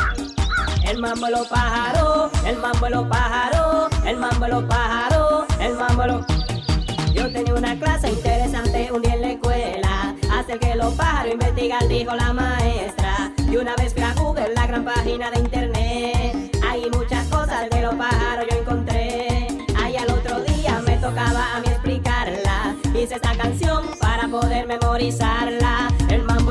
El 0.85 0.99
mambo 0.99 1.27
pájaros, 1.49 2.31
el 2.45 2.57
mambo 2.59 3.09
pájaros, 3.09 3.89
el 4.05 4.17
mambo 4.17 4.69
pájaros, 4.69 5.45
el 5.61 5.75
mambo 5.75 6.03
de 6.03 6.09
los... 6.09 6.27
Yo 7.15 7.33
tenía 7.33 7.55
una 7.55 7.79
clase 7.79 8.11
interesante 8.11 8.91
un 8.93 9.03
día 9.03 9.15
en 9.15 9.21
la 9.21 9.31
escuela 9.33 10.15
Acerca 10.33 10.69
de 10.69 10.77
los 10.77 10.95
pájaros 10.95 11.33
investigar 11.33 11.87
dijo 11.89 12.15
la 12.15 12.33
maestra. 12.33 13.33
Y 13.49 13.57
una 13.57 13.77
vez 13.77 13.93
fui 13.95 14.03
a 14.03 14.13
Google, 14.15 14.53
la 14.55 14.67
gran 14.67 14.85
página 14.85 15.31
de 15.31 15.39
internet. 15.39 16.57
Hay 16.69 16.91
muchas 16.91 17.27
cosas 17.29 17.71
de 17.71 17.83
los 17.83 17.95
pájaros 17.95 18.47
yo 18.51 18.59
encontré. 18.59 19.49
Ahí 19.83 19.97
al 19.97 20.11
otro 20.11 20.41
día 20.41 20.81
me 20.85 20.97
tocaba 20.97 21.57
a 21.57 21.61
mí 21.61 21.69
explicarla. 21.69 22.75
Hice 22.95 23.15
esta 23.15 23.37
canción 23.37 23.85
para 24.01 24.29
poder 24.29 24.67
memorizarla 24.67 25.92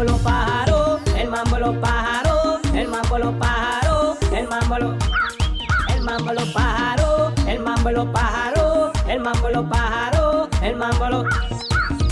mambo 0.01 0.13
los 0.13 0.21
pájaros, 0.21 1.01
el 1.15 1.29
mambo 1.29 1.59
los 1.59 1.75
pájaros 1.77 2.59
El 2.73 2.87
mambo 2.87 3.17
los 3.19 3.35
pájaros, 3.35 4.17
el 4.33 4.47
mambo 4.47 4.75
de 4.75 4.81
los... 4.81 4.95
El 5.89 6.01
mambo 6.01 6.33
los 6.33 6.49
pájaros, 6.49 7.33
el 7.47 7.59
mambo 7.59 7.91
los 7.91 8.07
pájaros, 8.07 8.91
el 9.07 9.19
mambo 9.19 9.49
los 9.49 9.65
pájaros, 9.69 10.49
el 10.63 10.75
mambo 10.75 11.05
de 11.05 11.11
los... 11.11 11.25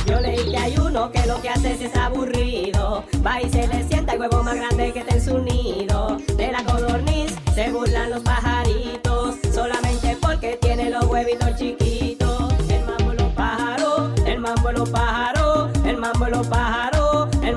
Yo 0.05 0.19
leí 0.19 0.51
que 0.51 0.57
hay 0.57 0.77
uno 0.77 1.11
que 1.11 1.25
lo 1.25 1.41
que 1.41 1.49
hace 1.49 1.77
si 1.77 1.85
es 1.85 1.95
aburrido. 1.95 3.03
Va 3.25 3.41
y 3.41 3.49
se 3.49 3.67
le 3.67 3.83
sienta 3.87 4.13
el 4.13 4.19
huevo 4.19 4.43
más 4.43 4.55
grande 4.55 4.93
que 4.93 4.99
está 4.99 5.15
en 5.15 5.25
su 5.25 5.39
nido. 5.39 6.17
De 6.35 6.51
la 6.51 6.63
codorniz 6.63 7.35
se 7.55 7.71
burlan 7.71 8.11
los 8.11 8.21
pajaritos 8.21 9.35
Solamente 9.53 10.17
porque 10.21 10.57
tiene 10.61 10.91
los 10.91 11.05
huevitos 11.05 11.55
chiquitos. 11.57 12.53
El 12.69 12.85
mambo 12.85 13.13
los 13.13 13.33
pájaros, 13.33 14.11
el 14.25 14.39
mambo 14.39 14.71
los 14.71 14.89
pájaros 14.89 15.69
El 15.85 15.97
mambo 15.97 16.27
los 16.27 16.47
pájaros, 16.47 16.99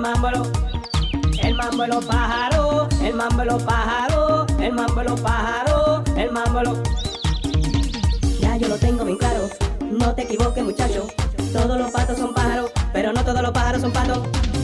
mambo 0.02 0.28
de. 0.28 1.48
El 1.48 1.54
mambo 1.54 1.82
de 1.82 1.88
los 1.88 2.04
pájaros, 2.04 2.88
el 3.00 3.14
mambo 3.14 3.38
de 3.38 3.44
los 3.46 3.62
pájaros, 3.62 4.46
el 4.58 4.72
mambo 4.72 4.96
de 4.96 5.04
los 5.04 5.20
pájaros, 5.20 6.02
el 6.16 6.32
mambo 6.32 6.58
de 6.58 6.64
los... 6.64 6.78
Ya 8.40 8.56
yo 8.56 8.68
lo 8.68 8.76
tengo 8.78 9.04
bien 9.04 9.16
claro, 9.16 9.48
no 9.80 10.12
te 10.14 10.22
equivoques 10.22 10.64
muchacho. 10.64 11.06
Todos 11.52 11.78
los 11.78 11.90
patos 11.92 12.18
son 12.18 12.34
pájaros, 12.34 12.72
pero 12.92 13.12
no 13.12 13.24
todos 13.24 13.42
los 13.42 13.52
pájaros 13.52 13.82
son 13.82 13.92
patos. 13.92 14.18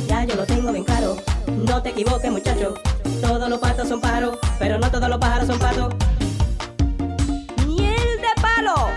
Ya 0.09 0.25
yo 0.25 0.35
lo 0.35 0.45
tengo 0.45 0.73
bien 0.73 0.85
claro, 0.85 1.17
no 1.47 1.83
te 1.83 1.91
equivoques 1.91 2.31
muchacho. 2.31 2.75
Todos 3.21 3.49
los 3.49 3.61
patos 3.61 3.89
son 3.89 4.01
pájaros, 4.01 4.39
pero 4.59 4.79
no 4.79 4.91
todos 4.91 5.09
los 5.09 5.19
pájaros 5.19 5.47
son 5.47 5.59
patos. 5.61 5.95
Miel 7.65 8.21
de 8.21 8.43
palo, 8.43 8.89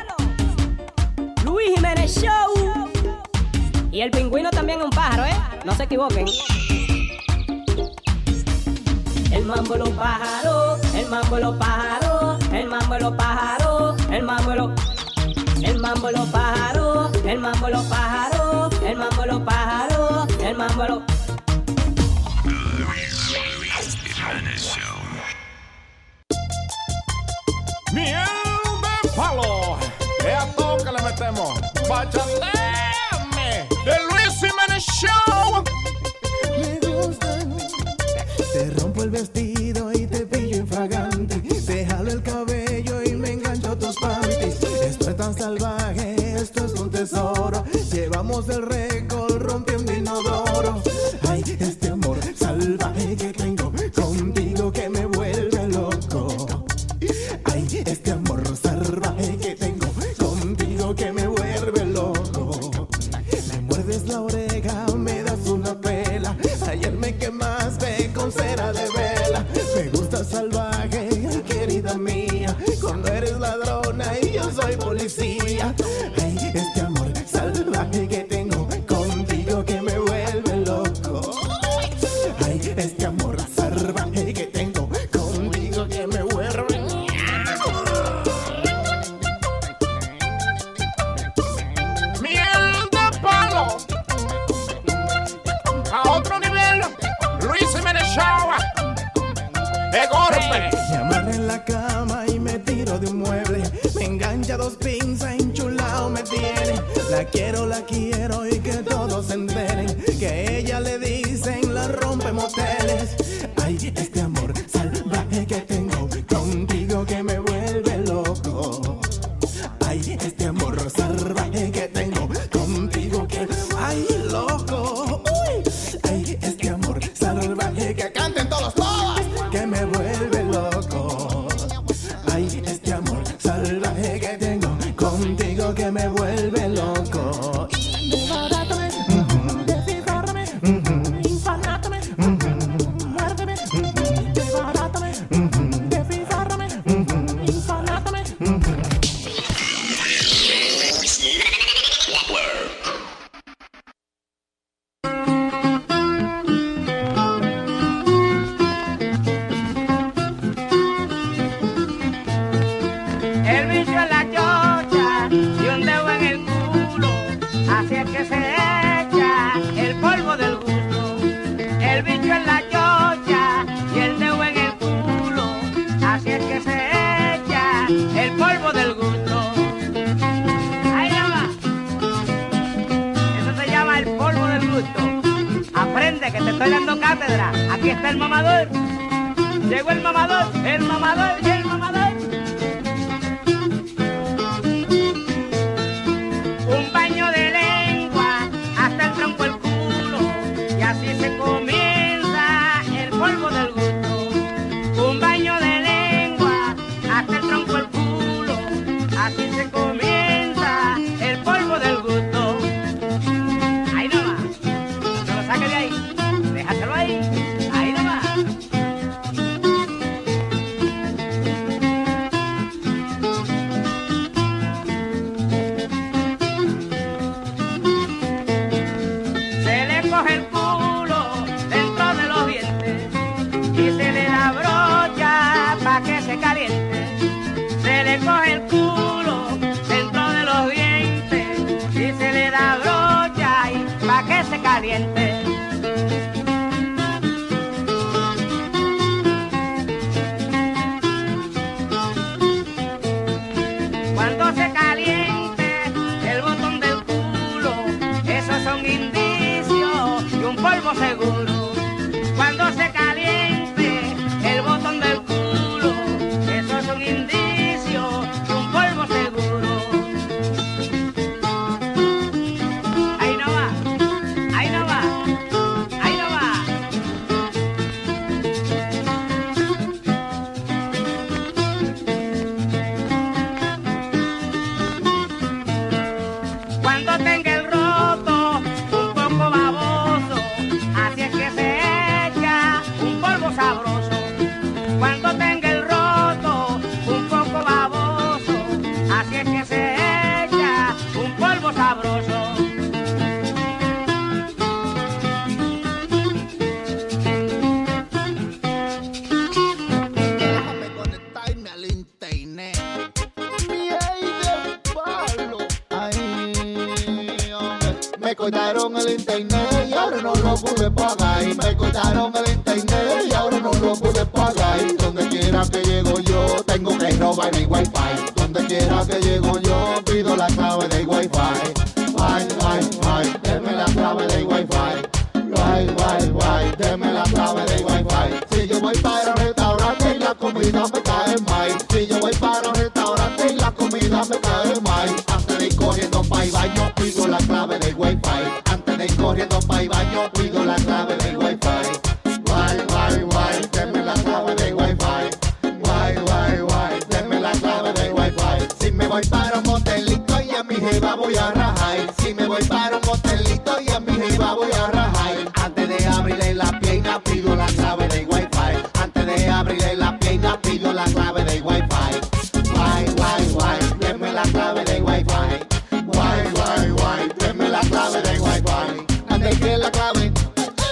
Luis 1.43 1.75
Jiménez 1.75 2.19
Show. 2.19 2.90
Y 3.91 3.99
el 3.99 4.09
pingüino 4.09 4.49
también 4.51 4.79
es 4.79 4.85
un 4.85 4.91
pájaro, 4.91 5.25
¿eh? 5.25 5.37
No 5.65 5.75
se 5.75 5.83
equivoquen. 5.83 6.25
El 9.33 9.45
mambo 9.45 9.75
los 9.75 9.89
pájaros, 9.89 10.79
el 10.95 11.07
mambo 11.07 11.37
los 11.37 11.57
pájaros, 11.57 12.39
el 12.53 12.67
mambo 12.67 12.97
los 12.99 13.13
pájaros, 13.15 14.01
el 14.09 14.23
mambo 14.23 14.55
los... 14.55 14.71
El 15.61 15.77
mambo 15.77 16.09
los 16.09 16.27
pájaros, 16.29 17.11
el 17.25 17.39
mambo 17.39 17.69
los 17.69 17.83
pájaros, 17.83 18.73
el 18.81 18.97
mambo 18.97 19.25
los 19.25 19.41
pájaros, 19.41 20.27
el 20.41 20.57
mambo 20.57 20.83
los... 20.85 21.01
Miel 27.93 28.25
de 29.03 29.09
palo. 29.15 29.77
Es 30.25 30.33
a 30.33 30.45
todo 30.55 30.77
que 30.77 30.91
le 30.91 31.01
metemos. 31.03 31.59
Bachateame. 31.89 32.60
Te 39.01 39.07
rompo 39.07 39.50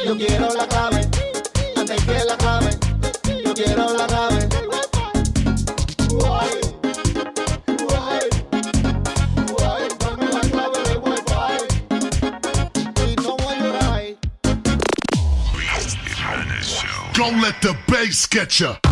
Yo 0.10 0.18
quiero 0.18 0.52
la 0.56 0.68
clave, 0.68 1.08
antes 1.76 2.04
que 2.04 2.26
la 2.26 2.36
clave. 2.36 2.72
Yo 3.46 3.54
quiero 3.54 3.94
la 3.94 4.08
clave. 4.08 4.50
Don't 17.14 17.40
let 17.40 17.62
the 17.62 17.78
bass 17.88 18.26
get 18.26 18.60
you. 18.60 18.89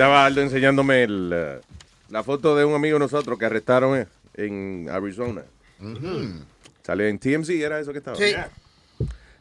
estaba 0.00 0.24
Aldo 0.24 0.40
enseñándome 0.40 1.02
el, 1.02 1.30
eh, 1.30 1.60
la 2.08 2.24
foto 2.24 2.56
de 2.56 2.64
un 2.64 2.74
amigo 2.74 2.94
de 2.94 3.00
nosotros 3.00 3.38
que 3.38 3.44
arrestaron 3.44 3.98
eh, 3.98 4.06
en 4.32 4.88
Arizona. 4.90 5.42
Mm. 5.78 6.40
Salió 6.82 7.06
en 7.06 7.18
TMZ, 7.18 7.50
era 7.50 7.78
eso 7.78 7.92
que 7.92 7.98
estaba. 7.98 8.16
Sí. 8.16 8.34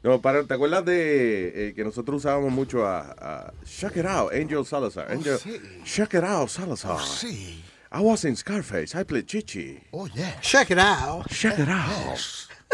No, 0.03 0.19
para, 0.19 0.43
¿te 0.43 0.53
acuerdas 0.53 0.83
de 0.83 1.69
eh, 1.69 1.73
que 1.73 1.85
nosotros 1.85 2.17
usábamos 2.17 2.51
mucho 2.51 2.85
a, 2.85 3.15
a 3.17 3.53
Check 3.63 3.95
It 3.95 4.05
Out, 4.05 4.33
Angel 4.33 4.65
Salazar? 4.65 5.07
Oh, 5.09 5.13
Angel, 5.13 5.37
oh. 5.37 5.83
Check 5.85 6.13
It 6.15 6.23
Out, 6.25 6.49
Salazar. 6.49 6.97
Oh, 6.99 7.97
I 7.97 8.01
was 8.01 8.25
in 8.25 8.35
Scarface, 8.35 8.95
I 8.95 9.05
played 9.05 9.27
Chichi. 9.27 9.79
Oh, 9.93 10.07
yeah. 10.13 10.41
Check 10.41 10.71
It 10.71 10.77
Out. 10.77 11.29
Check 11.29 11.57
It 11.57 11.69
Out. 11.69 12.19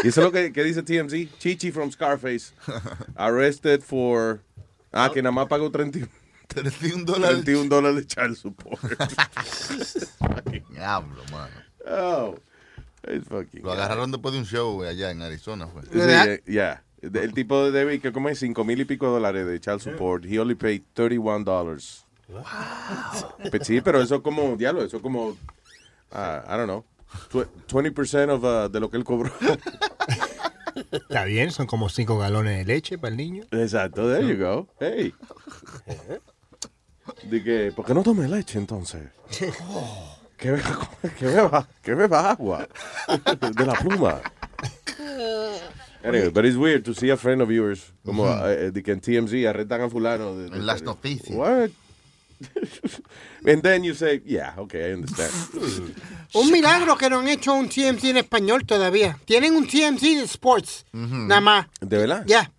Y 0.02 0.08
eso 0.08 0.22
es 0.22 0.24
lo 0.24 0.32
que, 0.32 0.52
que, 0.52 0.64
dice 0.64 0.82
TMZ, 0.82 1.38
Chichi 1.38 1.70
from 1.70 1.92
Scarface, 1.92 2.52
arrested 3.16 3.84
for... 3.84 4.40
Ah, 4.92 5.08
que 5.12 5.22
nada 5.22 5.32
más 5.32 5.46
pagó 5.46 5.70
31. 5.70 6.25
31 6.56 7.04
dólares. 7.04 7.44
31 7.44 7.68
dólares 7.68 7.96
de 7.96 8.06
child 8.06 8.36
support. 8.36 8.80
Diablo, 10.70 11.22
mano. 11.30 11.54
Oh, 11.86 12.34
it's 13.06 13.28
fucking 13.28 13.62
Lo 13.62 13.72
agarraron 13.72 14.10
después 14.10 14.32
de 14.32 14.40
un 14.40 14.46
show 14.46 14.82
allá 14.82 15.10
en 15.10 15.22
Arizona. 15.22 15.66
Fue. 15.68 15.82
Sí, 15.82 15.90
eh, 15.94 16.42
yeah. 16.46 16.82
El 17.02 17.34
tipo 17.34 17.64
de 17.64 17.78
David 17.78 18.00
que 18.00 18.10
come 18.12 18.34
5 18.34 18.64
mil 18.64 18.80
y 18.80 18.84
pico 18.84 19.08
dólares 19.08 19.46
de 19.46 19.60
child 19.60 19.80
support. 19.80 20.24
He 20.24 20.38
only 20.38 20.54
paid 20.54 20.82
31 20.94 21.44
dólares. 21.44 22.04
Wow. 22.28 22.42
sí, 23.62 23.80
pero 23.80 24.00
eso 24.02 24.22
como, 24.22 24.56
diablo, 24.56 24.82
eso 24.82 25.00
como, 25.00 25.28
uh, 25.28 25.36
I 26.12 26.56
don't 26.56 26.64
know, 26.64 26.84
20% 27.68 28.30
of, 28.30 28.42
uh, 28.42 28.68
de 28.68 28.80
lo 28.80 28.90
que 28.90 28.96
él 28.96 29.04
cobró. 29.04 29.30
Está 30.92 31.24
bien, 31.24 31.52
son 31.52 31.66
como 31.66 31.88
5 31.88 32.18
galones 32.18 32.58
de 32.58 32.64
leche 32.64 32.98
para 32.98 33.10
el 33.10 33.16
niño. 33.16 33.44
Exacto, 33.52 34.10
there 34.10 34.26
you 34.26 34.36
go. 34.36 34.68
Hey. 34.80 35.14
Eh. 35.86 36.20
De 37.30 37.72
¿por 37.72 37.84
qué 37.84 37.94
no 37.94 38.02
tome 38.02 38.28
leche 38.28 38.58
entonces? 38.58 39.02
Oh, 39.68 40.18
que, 40.36 40.50
beba, 40.50 41.66
que, 41.82 41.94
beba, 41.94 42.30
agua 42.30 42.68
de 43.08 43.64
la 43.64 43.72
pluma. 43.72 44.20
Anyway, 46.04 46.28
but 46.28 46.44
it's 46.44 46.56
weird 46.56 46.84
to 46.84 46.92
see 46.94 47.08
a 47.10 47.16
friend 47.16 47.40
of 47.40 47.50
yours 47.50 47.92
como 48.04 48.24
uh 48.24 48.70
de 48.70 48.82
que 48.82 48.92
en 48.92 49.00
TMZ 49.00 49.46
arrestan 49.46 49.80
a 49.80 49.88
fulano. 49.88 50.34
Las 50.52 50.82
noticias. 50.82 51.34
What? 51.34 51.70
And 53.46 53.62
then 53.62 53.82
you 53.82 53.94
say, 53.94 54.20
yeah, 54.24 54.52
okay, 54.58 54.90
I 54.90 54.92
understand. 54.92 55.32
un 56.34 56.52
milagro 56.52 56.96
que 56.96 57.08
no 57.08 57.20
han 57.20 57.28
hecho 57.28 57.54
un 57.54 57.68
TMZ 57.68 58.04
en 58.04 58.16
español 58.18 58.64
todavía. 58.66 59.18
Tienen 59.24 59.54
un 59.54 59.66
TMZ 59.66 60.00
de 60.02 60.24
sports, 60.24 60.84
nada 60.92 61.40
más. 61.40 61.66
¿De 61.80 61.96
verdad? 61.96 62.24
Yeah. 62.26 62.50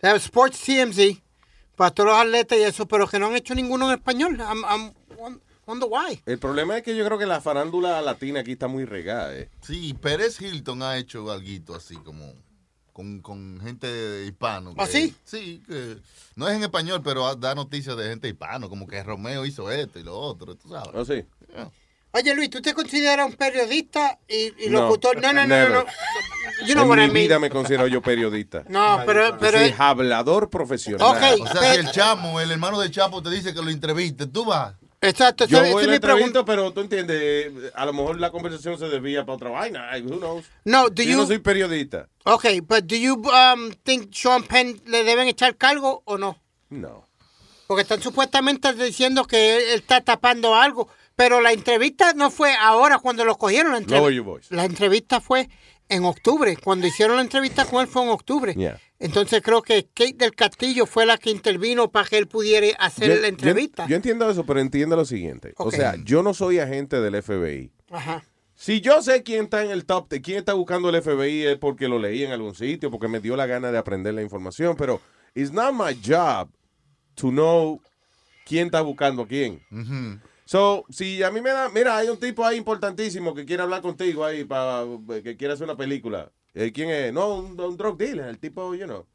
They 0.00 0.08
have 0.10 0.20
sports 0.20 0.58
TMZ 0.64 1.22
para 1.80 1.92
todos 1.92 2.10
los 2.10 2.18
atletas 2.18 2.58
y 2.58 2.62
eso, 2.62 2.86
pero 2.86 3.08
que 3.08 3.18
no 3.18 3.28
han 3.28 3.36
hecho 3.36 3.54
ninguno 3.54 3.86
en 3.90 3.96
español. 3.96 4.36
I'm, 4.38 4.62
I'm 4.68 5.82
why. 5.88 6.20
El 6.26 6.38
problema 6.38 6.76
es 6.76 6.82
que 6.82 6.94
yo 6.94 7.06
creo 7.06 7.16
que 7.16 7.24
la 7.24 7.40
farándula 7.40 8.02
latina 8.02 8.40
aquí 8.40 8.52
está 8.52 8.68
muy 8.68 8.84
regada. 8.84 9.34
Eh. 9.34 9.48
Sí, 9.62 9.94
Pérez 9.94 10.38
Hilton 10.42 10.82
ha 10.82 10.98
hecho 10.98 11.32
algo 11.32 11.74
así 11.74 11.96
como 11.96 12.34
con, 12.92 13.22
con 13.22 13.58
gente 13.62 14.26
hispano. 14.26 14.74
¿Ah, 14.76 14.84
que- 14.84 14.92
sí? 14.92 15.14
Sí, 15.24 15.62
que 15.66 15.96
no 16.36 16.48
es 16.48 16.56
en 16.56 16.64
español, 16.64 17.00
pero 17.02 17.34
da 17.34 17.54
noticias 17.54 17.96
de 17.96 18.10
gente 18.10 18.28
hispano, 18.28 18.68
como 18.68 18.86
que 18.86 19.02
Romeo 19.02 19.46
hizo 19.46 19.70
esto 19.70 19.98
y 19.98 20.02
lo 20.02 20.18
otro, 20.18 20.56
tú 20.56 20.68
sabes. 20.68 20.90
¿Oh, 20.92 21.04
sí? 21.06 21.24
Oye, 22.12 22.34
Luis, 22.34 22.50
¿tú 22.50 22.60
te 22.60 22.74
consideras 22.74 23.24
un 23.26 23.34
periodista 23.34 24.18
y, 24.28 24.52
y 24.64 24.68
No, 24.68 24.82
locutor? 24.82 25.20
No, 25.22 25.32
no, 25.32 25.46
no, 25.46 25.46
no. 25.46 25.56
never. 25.56 25.70
no. 25.72 26.94
En 26.94 27.12
mi 27.12 27.20
vida 27.20 27.38
me 27.38 27.48
considero 27.50 27.86
yo 27.86 28.02
periodista. 28.02 28.64
No, 28.68 29.02
pero- 29.06 29.30
Yo 29.30 29.38
pero- 29.38 29.58
soy 29.58 29.74
hablador 29.78 30.50
profesional. 30.50 31.06
O 31.06 31.46
sea, 31.46 31.72
si 31.74 31.78
el 31.78 31.90
chamo, 31.92 32.40
el 32.40 32.50
hermano 32.50 32.80
del 32.80 32.90
Chapo, 32.90 33.22
te 33.22 33.30
dice 33.30 33.54
que 33.54 33.62
lo 33.62 33.70
entreviste, 33.70 34.26
tú 34.26 34.44
vas. 34.44 34.74
Exacto, 35.02 35.46
Yo 35.46 35.60
voy 35.64 35.86
mi 35.86 35.94
entrevista, 35.94 36.44
pero 36.44 36.72
tú 36.72 36.80
entiendes, 36.82 37.16
eh, 37.18 37.70
a 37.74 37.86
lo 37.86 37.94
mejor 37.94 38.20
la 38.20 38.30
conversación 38.30 38.78
se 38.78 38.86
desvía 38.88 39.24
para 39.24 39.36
otra 39.36 39.48
vaina. 39.50 39.88
Ay, 39.90 40.02
Who 40.02 40.18
knows? 40.18 40.44
No, 40.64 40.90
do 40.90 41.02
yo 41.02 41.10
you- 41.12 41.16
no 41.16 41.26
soy 41.26 41.38
periodista. 41.38 42.06
Ok, 42.24 42.44
but 42.64 42.84
do 42.84 42.96
you 42.96 43.14
um, 43.14 43.70
think 43.82 44.12
Sean 44.12 44.42
Penn 44.42 44.78
le 44.86 45.02
deben 45.04 45.26
echar 45.28 45.56
cargo 45.56 46.02
o 46.04 46.18
no? 46.18 46.38
No. 46.68 47.06
Porque 47.66 47.82
están 47.82 48.02
supuestamente 48.02 48.74
diciendo 48.74 49.24
que 49.26 49.56
él, 49.56 49.62
él 49.70 49.78
está 49.78 50.02
tapando 50.02 50.54
algo. 50.54 50.88
Pero 51.20 51.42
la 51.42 51.52
entrevista 51.52 52.14
no 52.14 52.30
fue 52.30 52.54
ahora 52.54 52.98
cuando 52.98 53.26
lo 53.26 53.36
cogieron. 53.36 53.72
La, 53.72 53.80
entrev- 53.80 53.98
Lower 53.98 54.14
your 54.14 54.24
voice. 54.24 54.54
la 54.54 54.64
entrevista 54.64 55.20
fue 55.20 55.50
en 55.90 56.04
octubre. 56.04 56.56
Cuando 56.56 56.86
hicieron 56.86 57.16
la 57.16 57.22
entrevista 57.22 57.66
con 57.66 57.82
él 57.82 57.88
fue 57.88 58.02
en 58.04 58.08
octubre. 58.08 58.54
Yeah. 58.54 58.80
Entonces 58.98 59.42
creo 59.42 59.60
que 59.60 59.86
Kate 59.92 60.14
del 60.16 60.34
Castillo 60.34 60.86
fue 60.86 61.04
la 61.04 61.18
que 61.18 61.28
intervino 61.30 61.90
para 61.90 62.08
que 62.08 62.16
él 62.16 62.26
pudiera 62.26 62.68
hacer 62.78 63.08
Yo- 63.16 63.20
la 63.20 63.28
entrevista. 63.28 63.82
Yo, 63.84 63.90
yo 63.90 63.96
entiendo 63.96 64.30
eso, 64.30 64.46
pero 64.46 64.60
entiende 64.60 64.96
lo 64.96 65.04
siguiente. 65.04 65.52
O 65.58 65.70
sea, 65.70 65.94
yo 66.04 66.22
no 66.22 66.32
soy 66.32 66.58
agente 66.58 67.00
del 67.02 67.22
FBI. 67.22 67.70
Ajá. 67.90 68.24
Si 68.54 68.80
yo 68.80 69.02
sé 69.02 69.22
quién 69.22 69.44
está 69.44 69.62
en 69.62 69.70
el 69.72 69.84
top, 69.84 70.08
de 70.08 70.22
quién 70.22 70.38
está 70.38 70.54
buscando 70.54 70.88
el 70.88 71.02
FBI 71.02 71.42
es 71.48 71.58
porque 71.58 71.86
lo 71.86 71.98
leí 71.98 72.24
en 72.24 72.32
algún 72.32 72.54
sitio, 72.54 72.90
porque 72.90 73.08
me 73.08 73.20
dio 73.20 73.36
la 73.36 73.44
gana 73.44 73.70
de 73.70 73.76
aprender 73.76 74.14
la 74.14 74.22
información, 74.22 74.74
pero 74.74 75.02
it's 75.34 75.52
not 75.52 75.74
my 75.74 75.94
job 76.02 76.48
to 77.14 77.28
know 77.28 77.80
quién 78.46 78.66
está 78.66 78.80
buscando 78.80 79.22
a 79.22 79.26
quién. 79.26 79.60
So, 80.50 80.84
si 80.90 81.22
a 81.22 81.30
mí 81.30 81.40
me 81.40 81.50
da, 81.50 81.68
mira, 81.68 81.96
hay 81.96 82.08
un 82.08 82.18
tipo 82.18 82.44
ahí 82.44 82.56
importantísimo 82.56 83.36
que 83.36 83.46
quiere 83.46 83.62
hablar 83.62 83.82
contigo 83.82 84.24
ahí 84.24 84.44
para 84.44 84.84
que 85.22 85.36
quiere 85.36 85.54
hacer 85.54 85.62
una 85.62 85.76
película. 85.76 86.32
Eh, 86.54 86.72
¿Quién 86.72 86.90
es? 86.90 87.12
No, 87.12 87.36
un, 87.36 87.60
un 87.60 87.76
drug 87.76 87.96
dealer, 87.96 88.26
el 88.26 88.40
tipo, 88.40 88.74
you 88.74 88.84
know. 88.84 89.06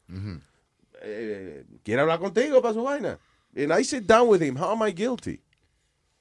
Eh, 1.02 1.66
quiere 1.82 2.00
hablar 2.00 2.20
contigo 2.20 2.62
para 2.62 2.72
su 2.72 2.82
vaina. 2.82 3.18
And 3.54 3.70
I 3.78 3.84
sit 3.84 4.04
down 4.06 4.30
with 4.30 4.40
him. 4.40 4.56
How 4.56 4.72
am 4.72 4.88
I 4.88 4.94
guilty? 4.94 5.42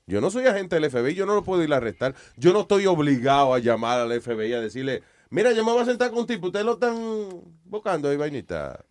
Yo 0.05 0.19
no 0.19 0.29
soy 0.29 0.47
agente 0.47 0.77
del 0.77 0.91
FBI, 0.91 1.15
yo 1.15 1.25
no 1.25 1.33
lo 1.33 1.45
puedo 1.45 1.63
ir 1.63 1.71
a 1.71 1.77
arrestar. 1.77 2.13
Yo 2.35 2.51
no 2.51 2.63
estoy 2.63 2.85
obligado 2.85 3.53
a 3.53 3.59
llamar 3.59 4.01
al 4.01 4.21
FBI 4.21 4.51
a 4.51 4.59
decirle, 4.59 5.01
mira, 5.29 5.53
yo 5.53 5.63
me 5.63 5.71
voy 5.71 5.81
a 5.81 5.85
sentar 5.85 6.09
con 6.09 6.19
un 6.19 6.27
tipo, 6.27 6.47
ustedes 6.47 6.65
lo 6.65 6.73
están 6.73 7.41
buscando 7.63 8.09
ahí, 8.09 8.17
vainita. 8.17 8.83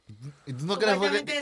¿Y 0.46 0.54
tú 0.54 0.64
no 0.64 0.78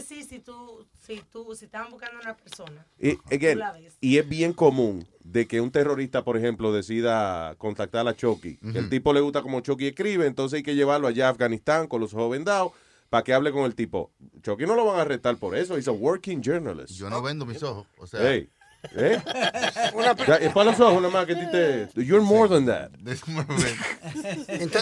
sí, 0.04 0.24
si 0.24 0.40
tú, 0.40 0.88
si 1.04 1.20
tú, 1.30 1.54
si 1.54 1.64
estaban 1.66 1.90
buscando 1.90 2.18
a 2.18 2.22
una 2.22 2.36
persona. 2.36 2.86
Y, 2.98 3.16
tú 3.16 3.22
again, 3.32 3.58
la 3.58 3.72
ves. 3.72 3.96
y 4.00 4.18
es 4.18 4.28
bien 4.28 4.52
común 4.52 5.06
de 5.24 5.46
que 5.46 5.60
un 5.60 5.70
terrorista, 5.70 6.24
por 6.24 6.36
ejemplo, 6.36 6.72
decida 6.72 7.54
contactar 7.58 8.06
a 8.08 8.14
Chucky. 8.16 8.58
El 8.74 8.88
tipo 8.88 9.12
le 9.12 9.20
gusta 9.20 9.42
como 9.42 9.60
Chucky 9.60 9.88
escribe, 9.88 10.26
entonces 10.26 10.58
hay 10.58 10.62
que 10.62 10.74
llevarlo 10.74 11.08
allá 11.08 11.26
a 11.26 11.30
Afganistán 11.30 11.86
con 11.88 12.00
los 12.00 12.14
ojos 12.14 12.30
vendados 12.30 12.72
para 13.10 13.24
que 13.24 13.34
hable 13.34 13.52
con 13.52 13.64
el 13.64 13.74
tipo. 13.74 14.10
Chucky 14.42 14.64
no 14.64 14.74
lo 14.74 14.84
van 14.86 14.98
a 14.98 15.02
arrestar 15.02 15.36
por 15.36 15.56
eso, 15.56 15.76
he's 15.76 15.88
a 15.88 15.92
working 15.92 16.40
journalist. 16.42 16.94
Yo 16.94 17.10
no 17.10 17.20
vendo 17.20 17.44
mis 17.46 17.62
ojos. 17.62 17.86
O 17.98 18.06
sea, 18.06 18.20
Hey, 18.22 18.48
¿eh? 18.96 19.20
Es 20.40 20.52
para 20.52 20.70
los 20.70 20.80
ojos 20.80 21.02
nada 21.02 21.10
más 21.12 21.26
que 21.26 21.34
te... 21.34 21.88
You're 22.04 22.24
more 22.24 22.48
than 22.48 22.66
that. 22.66 22.90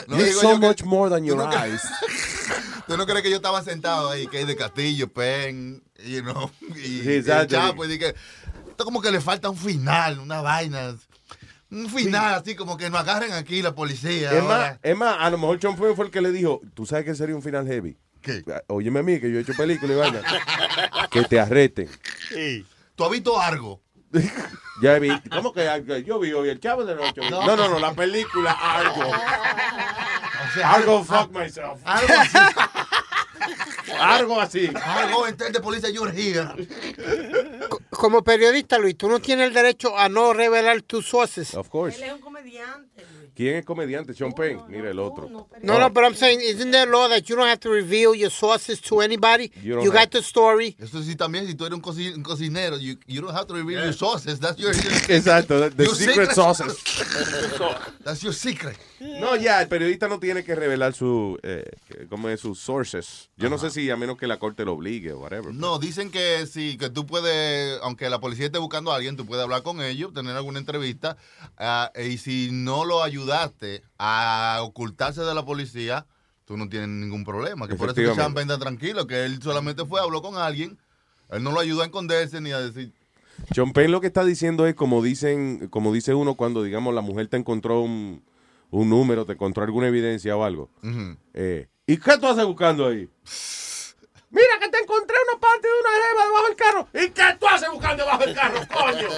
No, 0.08 0.16
You're 0.16 0.32
so 0.32 0.42
yo 0.54 0.60
que- 0.60 0.66
much 0.66 0.84
more 0.84 1.10
than 1.10 1.24
your 1.24 1.40
eyes. 1.42 1.82
¿Tú 2.86 2.96
no 2.96 3.06
crees 3.06 3.22
que 3.22 3.30
yo 3.30 3.36
estaba 3.36 3.62
sentado 3.62 4.10
ahí, 4.10 4.26
que 4.26 4.40
es 4.40 4.46
de 4.46 4.56
Castillo, 4.56 5.08
Pen, 5.08 5.82
you 6.04 6.22
know, 6.22 6.50
y, 6.76 6.80
Sí, 6.80 7.02
y 7.04 7.08
el 7.08 7.14
exacto. 7.16 7.54
Chapo, 7.54 7.84
y 7.84 7.88
dije, 7.88 8.14
esto 8.68 8.84
como 8.84 9.00
que 9.00 9.10
le 9.10 9.20
falta 9.20 9.50
un 9.50 9.56
final, 9.56 10.18
una 10.18 10.40
vaina, 10.40 10.96
un 11.70 11.88
final 11.88 12.34
así 12.34 12.54
como 12.54 12.76
que 12.76 12.90
nos 12.90 13.00
agarren 13.00 13.32
aquí 13.32 13.62
la 13.62 13.74
policía. 13.74 14.32
Es 14.32 14.42
más, 14.42 14.52
ahora. 14.52 14.80
es 14.82 14.96
más, 14.96 15.16
a 15.20 15.30
lo 15.30 15.38
mejor 15.38 15.58
John 15.62 15.76
Fue 15.76 15.94
fue 15.94 16.06
el 16.06 16.10
que 16.10 16.20
le 16.20 16.32
dijo, 16.32 16.60
tú 16.74 16.86
sabes 16.86 17.04
que 17.04 17.14
sería 17.14 17.36
un 17.36 17.42
final 17.42 17.66
heavy. 17.66 17.96
¿Qué? 18.20 18.44
Óyeme 18.66 19.00
a 19.00 19.02
mí, 19.02 19.18
que 19.18 19.30
yo 19.30 19.38
he 19.38 19.42
hecho 19.42 19.54
película 19.54 19.92
y 19.92 19.96
vaina. 19.96 20.22
que 21.10 21.22
te 21.24 21.40
arresten. 21.40 21.88
¿Tú 22.94 23.04
has 23.04 23.10
visto 23.10 23.40
algo? 23.40 23.80
Ya 24.82 24.98
vi, 24.98 25.10
¿cómo 25.28 25.52
que 25.52 25.68
algo? 25.68 25.94
yo 25.98 26.18
vi 26.18 26.32
hoy 26.32 26.48
el 26.48 26.58
chavo 26.58 26.86
de 26.86 26.94
noche? 26.94 27.20
No, 27.30 27.54
no, 27.54 27.68
no, 27.68 27.78
la 27.78 27.92
película 27.92 28.50
Argo. 28.52 29.12
Argo, 30.64 31.04
fuck 31.04 31.30
myself. 31.32 31.80
Algo 31.84 32.14
así. 32.14 32.38
Algo 34.00 34.40
así. 34.40 34.70
Algo 34.82 35.26
en 35.26 35.36
de 35.36 35.60
policía 35.60 35.90
you're 35.90 36.12
here. 36.12 36.48
Como 37.90 38.22
periodista, 38.22 38.78
Luis, 38.78 38.96
tú 38.96 39.08
no 39.08 39.20
tienes 39.20 39.48
el 39.48 39.54
derecho 39.54 39.96
a 39.98 40.08
no 40.08 40.32
revelar 40.32 40.82
tus 40.82 41.06
sources. 41.06 41.54
Of 41.54 41.68
course. 41.68 41.98
Él 41.98 42.04
es 42.04 42.12
un 42.14 42.20
comediante. 42.20 43.04
¿Quién 43.34 43.56
es 43.56 43.64
comediante? 43.64 44.12
Sean 44.12 44.32
Penn. 44.32 44.60
Mira 44.68 44.90
el 44.90 44.98
otro. 44.98 45.28
No, 45.62 45.78
no, 45.78 45.88
but 45.90 46.04
I'm 46.04 46.14
saying, 46.14 46.40
isn't 46.42 46.72
there 46.72 46.86
a 46.86 46.92
law 46.92 47.08
that 47.08 47.22
you 47.28 47.36
don't 47.36 47.48
have 47.48 47.60
to 47.60 47.70
reveal 47.70 48.14
your 48.14 48.30
sources 48.30 48.80
to 48.82 49.00
anybody? 49.00 49.50
You 49.62 49.82
You, 49.82 49.90
got 49.90 50.10
the 50.10 50.22
story. 50.22 50.76
Eso 50.78 51.02
sí, 51.02 51.16
también, 51.16 51.46
si 51.46 51.54
tú 51.54 51.64
eres 51.64 51.74
un, 51.76 51.80
coci- 51.80 52.14
un 52.14 52.22
cocinero, 52.22 52.76
you, 52.76 52.96
you 53.06 53.22
don't 53.22 53.34
have 53.34 53.46
to 53.46 53.54
reveal 53.54 53.82
your 53.82 53.94
sources. 53.94 54.40
That's 54.40 54.58
your, 54.58 54.72
Exacto, 54.74 55.74
the 55.74 55.84
your 55.84 55.94
secret 55.94 56.32
sauces. 56.32 56.76
That's 58.04 58.22
your 58.22 58.34
secret. 58.34 58.76
No, 59.00 59.34
ya, 59.34 59.62
el 59.62 59.68
periodista 59.68 60.08
no 60.08 60.20
tiene 60.20 60.44
que 60.44 60.54
revelar 60.54 60.92
su, 60.92 61.38
eh, 61.42 61.64
es, 62.28 62.40
sus 62.40 62.58
sources. 62.58 63.30
Yo 63.36 63.48
no 63.48 63.56
sé 63.56 63.70
si 63.70 63.88
a 63.88 63.96
menos 63.96 64.18
que 64.18 64.26
la 64.26 64.38
corte 64.38 64.64
lo 64.66 64.74
obligue 64.74 65.12
o 65.12 65.20
whatever. 65.20 65.54
No, 65.54 65.78
dicen 65.78 66.10
que 66.10 66.46
sí, 66.46 66.76
que 66.76 66.90
tú 66.90 67.06
puedes, 67.06 67.80
aunque 67.82 68.10
la 68.10 68.20
policía 68.20 68.46
esté 68.46 68.58
buscando 68.58 68.92
a 68.92 68.96
alguien, 68.96 69.16
tú 69.16 69.24
puedes 69.24 69.42
hablar 69.42 69.62
con 69.62 69.80
ellos, 69.80 70.12
tener 70.12 70.36
alguna 70.36 70.58
entrevista, 70.58 71.16
ah, 71.56 71.90
y 71.98 72.18
si 72.18 72.50
no 72.52 72.84
lo 72.84 73.02
ayudaste 73.02 73.82
a 73.98 74.58
ocultarse 74.62 75.22
de 75.22 75.34
la 75.34 75.46
policía, 75.46 76.06
tú 76.44 76.58
no 76.58 76.68
tienes 76.68 76.88
ningún 76.90 77.24
problema. 77.24 77.68
Que 77.68 77.76
por 77.76 77.88
eso 77.88 77.94
que. 77.94 78.14
Sean 78.14 78.36
está 78.36 78.58
tranquilo, 78.58 79.06
que 79.06 79.24
él 79.24 79.40
solamente 79.42 79.86
fue, 79.86 80.00
habló 80.00 80.20
con 80.20 80.36
alguien, 80.36 80.78
él 81.30 81.42
no 81.42 81.52
lo 81.52 81.60
ayudó 81.60 81.80
a 81.80 81.86
esconderse 81.86 82.40
ni 82.42 82.52
a 82.52 82.60
decir, 82.60 82.92
John 83.56 83.72
lo 83.88 84.00
que 84.02 84.06
está 84.06 84.24
diciendo 84.24 84.66
es 84.66 84.74
como 84.74 85.02
dicen, 85.02 85.68
como 85.68 85.92
dice 85.92 86.12
uno 86.12 86.34
cuando, 86.34 86.62
digamos, 86.62 86.94
la 86.94 87.00
mujer 87.00 87.28
te 87.28 87.38
encontró 87.38 87.80
un, 87.80 88.22
un 88.70 88.88
número, 88.90 89.24
te 89.26 89.32
encontró 89.32 89.64
alguna 89.64 89.88
evidencia 89.88 90.36
o 90.36 90.44
algo. 90.44 90.70
Eh, 91.34 91.68
¿Y 91.86 91.96
qué 91.98 92.18
tú 92.18 92.26
haces 92.28 92.44
buscando 92.44 92.86
ahí? 92.86 93.08
Mira 94.32 94.58
que 94.60 94.68
te 94.68 94.78
encontré 94.78 95.16
una 95.28 95.40
parte 95.40 95.66
de 95.66 95.74
una 95.80 95.90
jeva 95.90 96.24
debajo 96.24 96.46
del 96.46 96.56
carro. 96.56 96.88
¿Y 96.94 97.10
qué 97.10 97.36
tú 97.40 97.48
haces 97.48 97.68
buscando 97.70 98.04
debajo 98.04 98.24
del 98.24 98.34
carro, 98.34 98.60
coño? 98.72 99.08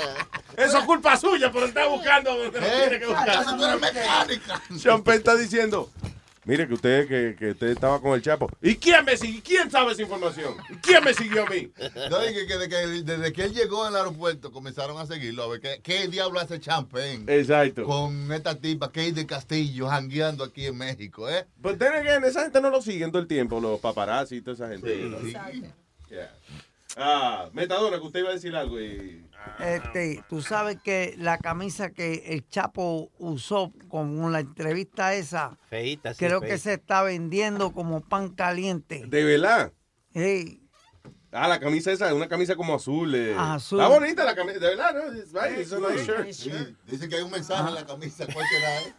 Eso 0.56 0.78
es 0.78 0.84
culpa 0.84 1.16
suya, 1.18 1.50
pero 1.52 1.66
está 1.66 1.86
buscando 1.86 2.34
donde 2.36 2.60
no 2.60 2.66
tiene 2.66 2.98
que 2.98 3.06
buscar. 3.06 3.28
"¿Acaso 3.30 3.56
tú 3.56 3.64
eres 3.64 3.80
mecánica? 3.80 4.62
Sean 4.78 5.02
Penn 5.02 5.16
está 5.16 5.34
diciendo, 5.36 5.90
mire 6.44 6.66
que 6.66 6.74
usted, 6.74 7.06
que, 7.08 7.36
que 7.38 7.50
usted 7.50 7.68
estaba 7.68 8.00
con 8.00 8.12
el 8.14 8.22
Chapo. 8.22 8.48
¿Y 8.60 8.76
quién 8.76 9.04
me 9.04 9.16
siguió? 9.16 9.40
¿Quién 9.44 9.70
sabe 9.70 9.92
esa 9.92 10.02
información? 10.02 10.54
¿Quién 10.82 11.02
me 11.04 11.14
siguió 11.14 11.46
a 11.46 11.50
mí? 11.50 11.70
No, 12.10 12.28
y 12.28 12.34
que, 12.34 12.46
que- 12.46 12.68
que 12.68 12.76
desde 13.02 13.32
que 13.32 13.44
él 13.44 13.52
llegó 13.54 13.84
al 13.84 13.94
aeropuerto 13.96 14.50
comenzaron 14.52 14.98
a 14.98 15.06
seguirlo, 15.06 15.44
a 15.44 15.48
ver 15.48 15.60
qué, 15.60 15.80
qué 15.82 16.08
diablo 16.08 16.40
hace 16.40 16.58
Champagne 16.60 17.24
Exacto. 17.28 17.84
con 17.84 18.30
esta 18.32 18.54
tipa 18.56 18.88
Kate 18.88 19.12
de 19.12 19.26
Castillo 19.26 19.88
jangueando 19.88 20.44
aquí 20.44 20.66
en 20.66 20.76
México, 20.78 21.28
¿eh? 21.28 21.46
Pero 21.62 21.76
then 21.78 21.92
again, 21.94 22.24
esa 22.24 22.42
gente 22.42 22.60
no 22.60 22.70
lo 22.70 22.82
sigue 22.82 23.06
todo 23.08 23.18
el 23.20 23.26
tiempo, 23.28 23.60
los 23.60 23.80
paparazzi 23.80 24.36
y 24.36 24.40
toda 24.42 24.54
esa 24.54 24.68
gente. 24.68 24.98
you 25.00 25.08
know. 25.08 25.20
Yeah. 26.10 26.30
Ah, 26.96 27.48
Metadona, 27.52 27.98
que 27.98 28.06
usted 28.06 28.20
iba 28.20 28.30
a 28.30 28.34
decir 28.34 28.54
algo 28.54 28.80
y... 28.80 29.24
Este, 29.58 30.22
tú 30.28 30.40
sabes 30.40 30.76
que 30.82 31.14
la 31.18 31.36
camisa 31.38 31.90
que 31.90 32.22
el 32.28 32.46
Chapo 32.48 33.10
usó 33.18 33.72
con 33.88 34.30
la 34.30 34.40
entrevista 34.40 35.14
esa, 35.14 35.58
Feíta, 35.68 36.14
sí, 36.14 36.24
creo 36.24 36.40
que 36.40 36.58
se 36.58 36.74
está 36.74 37.02
vendiendo 37.02 37.72
como 37.72 38.02
pan 38.02 38.28
caliente. 38.30 39.04
¿De 39.06 39.24
verdad? 39.24 39.72
Sí. 40.14 40.60
Ah, 41.32 41.48
la 41.48 41.58
camisa 41.58 41.90
esa, 41.90 42.14
una 42.14 42.28
camisa 42.28 42.54
como 42.56 42.74
azul. 42.74 43.14
eh. 43.14 43.34
Azul. 43.36 43.80
Está 43.80 43.88
bonita 43.88 44.24
la 44.24 44.36
camisa, 44.36 44.58
de 44.58 44.66
verdad, 44.68 44.94
¿no? 44.94 45.16
It's 45.18 45.32
right, 45.32 45.58
it's 45.58 45.72
a 45.72 45.78
nice 45.80 46.04
shirt. 46.04 46.30
Sí, 46.32 46.76
Dice 46.86 47.08
que 47.08 47.16
hay 47.16 47.22
un 47.22 47.30
mensaje 47.30 47.68
en 47.68 47.74
la 47.74 47.86
camisa. 47.86 48.26
¿Cuál 48.32 48.46
será? 48.46 48.80
eh? 48.82 48.94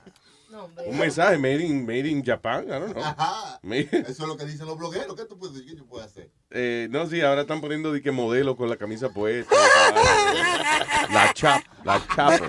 Un 0.87 0.97
mensaje 0.97 1.37
made 1.37 1.63
in, 1.63 1.85
made 1.85 2.07
in 2.07 2.23
Japan, 2.23 2.65
I 2.65 2.79
don't 2.79 2.91
know. 2.93 3.03
Ajá. 3.03 3.59
Made- 3.63 3.89
Eso 3.91 4.23
es 4.23 4.27
lo 4.27 4.37
que 4.37 4.45
dicen 4.45 4.67
los 4.67 4.77
blogueros. 4.77 5.15
¿Qué 5.15 5.25
tú 5.25 5.37
puedes, 5.37 5.61
qué 5.63 5.75
yo 5.75 5.85
puedo 5.85 6.03
hacer? 6.03 6.29
Eh, 6.51 6.87
no, 6.91 7.07
sí, 7.07 7.21
ahora 7.21 7.41
están 7.41 7.61
poniendo 7.61 7.91
de 7.91 8.01
que 8.01 8.11
modelo 8.11 8.55
con 8.55 8.69
la 8.69 8.77
camisa 8.77 9.09
puesta. 9.09 9.55
la 11.11 11.33
chap, 11.33 11.63
la 11.83 12.01
chapo. 12.15 12.45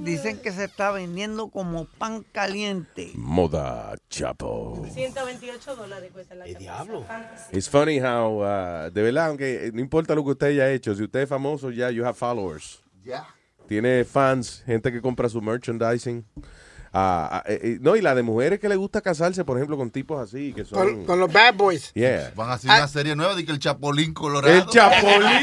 Dicen 0.00 0.38
que 0.38 0.52
se 0.52 0.64
está 0.64 0.90
vendiendo 0.90 1.48
como 1.48 1.84
pan 1.84 2.24
caliente. 2.32 3.12
Moda 3.14 3.94
chapo. 4.08 4.84
128 4.92 5.76
dólares 5.76 6.10
cuesta 6.12 6.34
la 6.34 6.46
¿El 6.46 6.56
diablo? 6.56 7.04
It's 7.52 7.68
funny 7.68 7.98
how, 8.00 8.40
uh, 8.42 8.90
de 8.90 9.02
verdad, 9.02 9.28
aunque 9.28 9.70
no 9.72 9.80
importa 9.80 10.14
lo 10.14 10.24
que 10.24 10.30
usted 10.30 10.46
haya 10.48 10.70
hecho, 10.72 10.94
si 10.94 11.04
usted 11.04 11.20
es 11.20 11.28
famoso 11.28 11.70
ya, 11.70 11.90
you 11.90 12.04
have 12.04 12.14
followers. 12.14 12.80
Ya. 13.04 13.26
Tiene 13.68 14.04
fans, 14.04 14.62
gente 14.64 14.92
que 14.92 15.00
compra 15.00 15.28
su 15.28 15.40
merchandising. 15.42 16.24
Ah, 16.98 17.28
ah, 17.30 17.42
eh, 17.46 17.76
no, 17.78 17.94
y 17.94 18.00
la 18.00 18.14
de 18.14 18.22
mujeres 18.22 18.58
que 18.58 18.70
le 18.70 18.76
gusta 18.76 19.02
casarse, 19.02 19.44
por 19.44 19.58
ejemplo, 19.58 19.76
con 19.76 19.90
tipos 19.90 20.18
así, 20.18 20.54
que 20.54 20.64
son... 20.64 20.78
Con, 20.78 21.04
con 21.04 21.20
los 21.20 21.30
bad 21.30 21.52
boys. 21.54 21.92
Yeah. 21.92 22.32
Van 22.34 22.48
a 22.48 22.54
hacer 22.54 22.70
una 22.70 22.88
serie 22.88 23.14
nueva 23.14 23.34
de 23.34 23.44
que 23.44 23.52
el 23.52 23.58
Chapolín 23.58 24.14
Colorado. 24.14 24.54
El 24.54 24.66
Chapolín. 24.66 25.28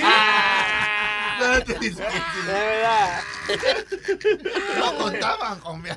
No 4.78 4.98
contaban 4.98 5.60
con 5.60 5.82
mi... 5.82 5.90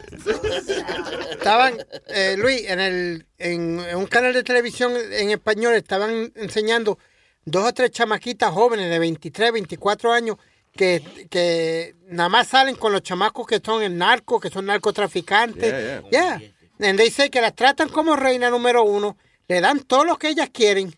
Estaban, 1.30 1.74
eh, 2.08 2.34
Luis, 2.36 2.68
en, 2.68 2.80
el, 2.80 3.26
en, 3.38 3.80
en 3.80 3.96
un 3.96 4.06
canal 4.06 4.34
de 4.34 4.42
televisión 4.42 4.92
en 4.94 5.30
español 5.30 5.74
estaban 5.74 6.32
enseñando 6.34 6.98
dos 7.44 7.68
o 7.68 7.72
tres 7.72 7.92
chamaquitas 7.92 8.50
jóvenes 8.50 8.90
de 8.90 8.98
23, 8.98 9.52
24 9.52 10.12
años 10.12 10.36
que, 10.72 11.28
que 11.30 11.95
nada 12.06 12.28
más 12.28 12.48
salen 12.48 12.76
con 12.76 12.92
los 12.92 13.02
chamacos 13.02 13.46
que 13.46 13.60
son 13.64 13.82
en 13.82 13.98
narco, 13.98 14.40
que 14.40 14.50
son 14.50 14.66
narcotraficantes. 14.66 15.72
Yeah, 15.72 16.02
Yeah. 16.10 16.40
And 16.78 16.98
they 16.98 17.10
say 17.10 17.30
que 17.30 17.40
las 17.40 17.54
tratan 17.54 17.88
como 17.88 18.16
reina 18.16 18.50
número 18.50 18.84
uno, 18.84 19.16
le 19.48 19.60
dan 19.60 19.80
todo 19.80 20.04
lo 20.04 20.18
que 20.18 20.28
ellas 20.28 20.50
quieren 20.52 20.94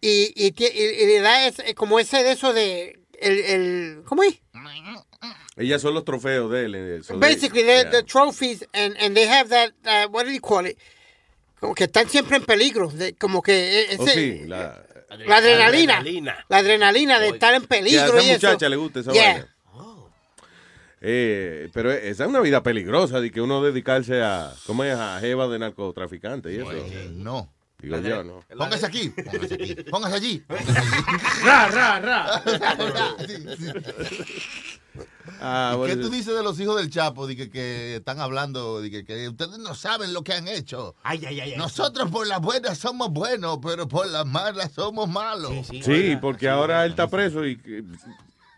y, 0.00 0.32
y, 0.34 0.54
y- 0.56 1.02
y 1.02 1.06
le 1.06 1.20
da 1.20 1.46
ese- 1.46 1.74
como 1.74 2.00
ese 2.00 2.22
de 2.24 2.32
eso 2.32 2.52
de... 2.52 2.98
El, 3.20 3.38
el, 3.40 4.02
¿Cómo 4.06 4.22
es? 4.22 4.40
Ellas 5.56 5.82
son 5.82 5.94
los 5.94 6.04
trofeos 6.04 6.50
de 6.50 6.64
él. 6.64 6.74
eh, 6.74 7.00
they- 7.06 7.16
Basically, 7.18 7.62
they're 7.64 7.82
yeah. 7.82 7.90
the 7.90 8.02
trophies, 8.02 8.66
and, 8.72 8.96
and 8.98 9.14
they 9.14 9.28
have 9.28 9.50
that, 9.50 9.72
uh, 9.84 10.10
what 10.10 10.24
do 10.24 10.30
you 10.30 10.40
call 10.40 10.66
it? 10.66 10.78
Como 11.60 11.74
que 11.74 11.84
están 11.84 12.08
siempre 12.08 12.38
en 12.38 12.44
peligro. 12.44 12.88
de- 12.88 13.14
como 13.14 13.42
que 13.42 13.82
e- 13.92 13.96
Oh, 13.98 14.04
ese, 14.06 14.14
sí, 14.14 14.48
la, 14.48 14.82
la 15.26 15.36
adrenalina. 15.36 15.98
Adrenalina. 15.98 16.44
La 16.48 16.56
adrenalina 16.58 17.18
de 17.20 17.28
estar 17.28 17.52
en 17.54 17.60
Sí, 17.60 17.66
a 17.66 17.68
peligro 17.68 18.04
esa 18.18 18.22
y 18.22 18.30
eso. 18.30 18.46
muchacha 18.48 18.68
le 18.70 18.76
gusta 18.76 19.00
esa 19.00 19.12
Yeah. 19.12 19.32
vaina. 19.34 19.56
Eh, 21.02 21.70
pero 21.72 21.90
esa 21.90 22.24
es 22.24 22.28
una 22.28 22.40
vida 22.40 22.62
peligrosa 22.62 23.20
de 23.20 23.30
que 23.30 23.40
uno 23.40 23.62
dedicarse 23.62 24.22
a, 24.22 24.52
¿cómo 24.66 24.84
es? 24.84 24.94
A 24.94 25.18
jeva 25.20 25.48
de 25.48 25.58
narcotraficante 25.58 26.52
y 26.52 26.56
eso. 26.56 26.70
no. 27.12 27.50
Digo 27.82 27.98
yo, 28.00 28.22
¿no? 28.22 28.44
Póngase 28.58 28.84
aquí, 28.84 29.08
póngase 29.08 29.54
aquí, 29.54 29.74
póngase 29.90 30.14
allí. 30.16 30.44
Ra, 31.42 31.68
ra, 31.68 31.98
ra. 32.00 32.42
Sí, 33.26 33.36
sí. 33.58 33.66
Ah, 35.40 35.72
¿Y 35.74 35.78
what 35.78 35.86
¿Qué 35.88 35.96
tú 35.96 36.08
it? 36.08 36.12
dices 36.12 36.34
de 36.34 36.42
los 36.42 36.60
hijos 36.60 36.76
del 36.76 36.90
Chapo? 36.90 37.26
De 37.26 37.36
que, 37.36 37.48
que 37.48 37.96
están 37.96 38.20
hablando, 38.20 38.82
de 38.82 38.90
que, 38.90 39.04
que 39.06 39.28
ustedes 39.30 39.56
no 39.58 39.74
saben 39.74 40.12
lo 40.12 40.22
que 40.22 40.34
han 40.34 40.46
hecho. 40.46 40.94
Ay, 41.02 41.24
ay, 41.26 41.40
ay. 41.40 41.52
ay. 41.52 41.56
Nosotros 41.56 42.10
por 42.10 42.26
las 42.26 42.42
buenas 42.42 42.76
somos 42.76 43.08
buenos, 43.10 43.60
pero 43.62 43.88
por 43.88 44.06
las 44.08 44.26
malas 44.26 44.72
somos 44.72 45.08
malos. 45.08 45.50
Sí, 45.82 46.18
porque 46.20 46.50
ahora 46.50 46.84
él 46.84 46.90
está 46.90 47.08
preso 47.08 47.46
y 47.46 47.56
que- 47.56 47.82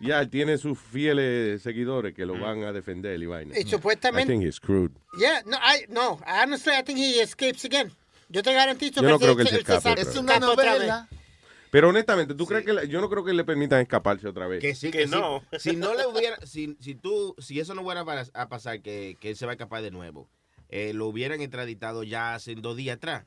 ya 0.02 0.20
él 0.20 0.28
tiene 0.30 0.58
sus 0.58 0.78
fieles 0.78 1.62
seguidores 1.62 2.14
que 2.14 2.26
lo 2.26 2.38
van 2.38 2.62
a 2.64 2.72
defender 2.72 3.20
y 3.20 3.26
vaina. 3.26 3.58
Y 3.58 3.62
supuestamente- 3.64 4.32
I 4.32 4.36
think 4.36 4.46
he's 4.46 4.56
screwed. 4.56 4.90
Yeah, 5.18 5.42
no, 5.46 5.56
I, 5.56 5.86
no, 5.88 6.18
honestly, 6.26 6.72
I 6.78 6.82
think 6.82 6.98
he 6.98 7.20
escapes 7.22 7.64
again. 7.64 7.90
Yo 8.28 8.42
te 8.42 8.52
garantizo 8.52 9.02
Yo 9.02 9.08
no 9.10 9.18
que 9.18 9.24
creo 9.24 9.36
que 9.36 9.42
él 9.42 9.48
se 9.48 9.58
escape, 9.58 9.94
pero- 9.96 10.10
Es 10.10 10.16
una 10.16 10.38
novela. 10.38 11.08
Pero 11.70 11.88
honestamente, 11.88 12.34
¿tú 12.34 12.46
crees 12.46 12.66
que 12.66 12.86
yo 12.88 13.00
no 13.00 13.08
creo 13.08 13.24
que 13.24 13.32
le 13.32 13.44
permitan 13.44 13.80
escaparse 13.80 14.28
otra 14.28 14.46
vez? 14.46 14.60
Que 14.60 14.74
sí, 14.74 14.90
que, 14.90 15.06
no. 15.06 15.42
Si, 15.58 15.74
no 15.74 15.94
le 15.94 16.04
hubiera, 16.06 16.36
si, 16.44 16.76
si 16.80 16.94
tú, 16.94 17.34
si 17.38 17.60
eso 17.60 17.74
no 17.74 17.82
fuera 17.82 18.04
para- 18.04 18.26
a 18.34 18.48
pasar, 18.48 18.82
que, 18.82 19.16
que 19.20 19.30
él 19.30 19.36
se 19.36 19.46
va 19.46 19.52
a 19.52 19.54
escapar 19.54 19.82
de 19.82 19.90
nuevo, 19.90 20.28
eh, 20.68 20.92
lo 20.92 21.06
hubieran 21.06 21.40
extraditado 21.40 22.02
ya 22.02 22.34
hace 22.34 22.54
dos 22.56 22.76
días 22.76 22.96
atrás. 22.96 23.24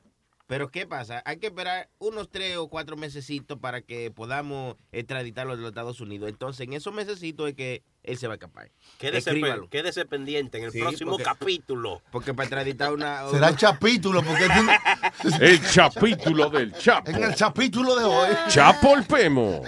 Pero 0.48 0.70
¿qué 0.70 0.86
pasa? 0.86 1.22
Hay 1.24 1.38
que 1.38 1.48
esperar 1.48 1.88
unos 1.98 2.30
tres 2.30 2.56
o 2.56 2.68
cuatro 2.68 2.96
mesecitos 2.96 3.58
para 3.58 3.82
que 3.82 4.12
podamos 4.12 4.76
extraditarlo 4.92 5.56
de 5.56 5.62
los 5.62 5.70
Estados 5.70 6.00
Unidos. 6.00 6.28
Entonces, 6.28 6.66
en 6.68 6.72
esos 6.72 6.94
mesecitos 6.94 7.48
es 7.48 7.54
que 7.56 7.82
él 8.04 8.16
se 8.16 8.28
va 8.28 8.34
a 8.34 8.36
escapar. 8.36 8.70
Quédese, 8.98 9.30
Escríbalo. 9.30 9.68
quédese 9.68 10.04
pendiente 10.04 10.58
en 10.58 10.64
el 10.64 10.70
Sí, 10.70 10.78
próximo 10.78 11.10
porque- 11.12 11.24
capítulo. 11.24 12.00
Porque 12.12 12.32
para 12.32 12.44
extraditar 12.44 12.92
una... 12.92 13.28
Será 13.30 13.48
el 13.48 13.56
chapítulo, 13.56 14.22
porque 14.22 14.46
tú- 14.46 15.32
El 15.40 15.60
capítulo 15.60 16.48
del 16.50 16.72
Chapo. 16.74 17.10
en 17.10 17.24
el 17.24 17.34
chapítulo 17.34 17.96
de 17.96 18.04
hoy. 18.04 18.28
Chapo 18.48 18.94
el 18.94 19.04
Pemo. 19.04 19.62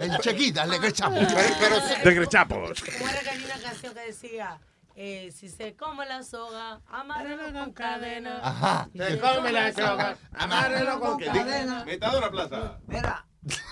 El 0.00 0.18
chequita, 0.18 0.66
le 0.66 0.78
que 0.78 0.92
chapo. 0.92 1.16
De 1.16 2.14
Grechapos. 2.14 2.80
¿Cómo 2.82 3.08
era 3.10 3.20
que 3.22 3.30
había 3.30 3.46
una 3.46 3.58
canción 3.60 3.94
que 3.94 4.00
decía, 4.00 4.58
eh, 4.94 5.30
si 5.32 5.48
se 5.48 5.74
come 5.76 6.06
la 6.06 6.22
soga, 6.22 6.80
amárralo 6.88 7.52
con 7.52 7.72
cadena? 7.72 8.40
Ajá. 8.42 8.88
Si 8.92 8.98
se 8.98 9.18
come 9.18 9.52
la 9.52 9.72
soga, 9.72 10.16
amárralo 10.34 11.00
con 11.00 11.18
cadena. 11.18 11.84
Metadona 11.84 12.30
Plaza. 12.30 12.78
Mira, 12.86 13.26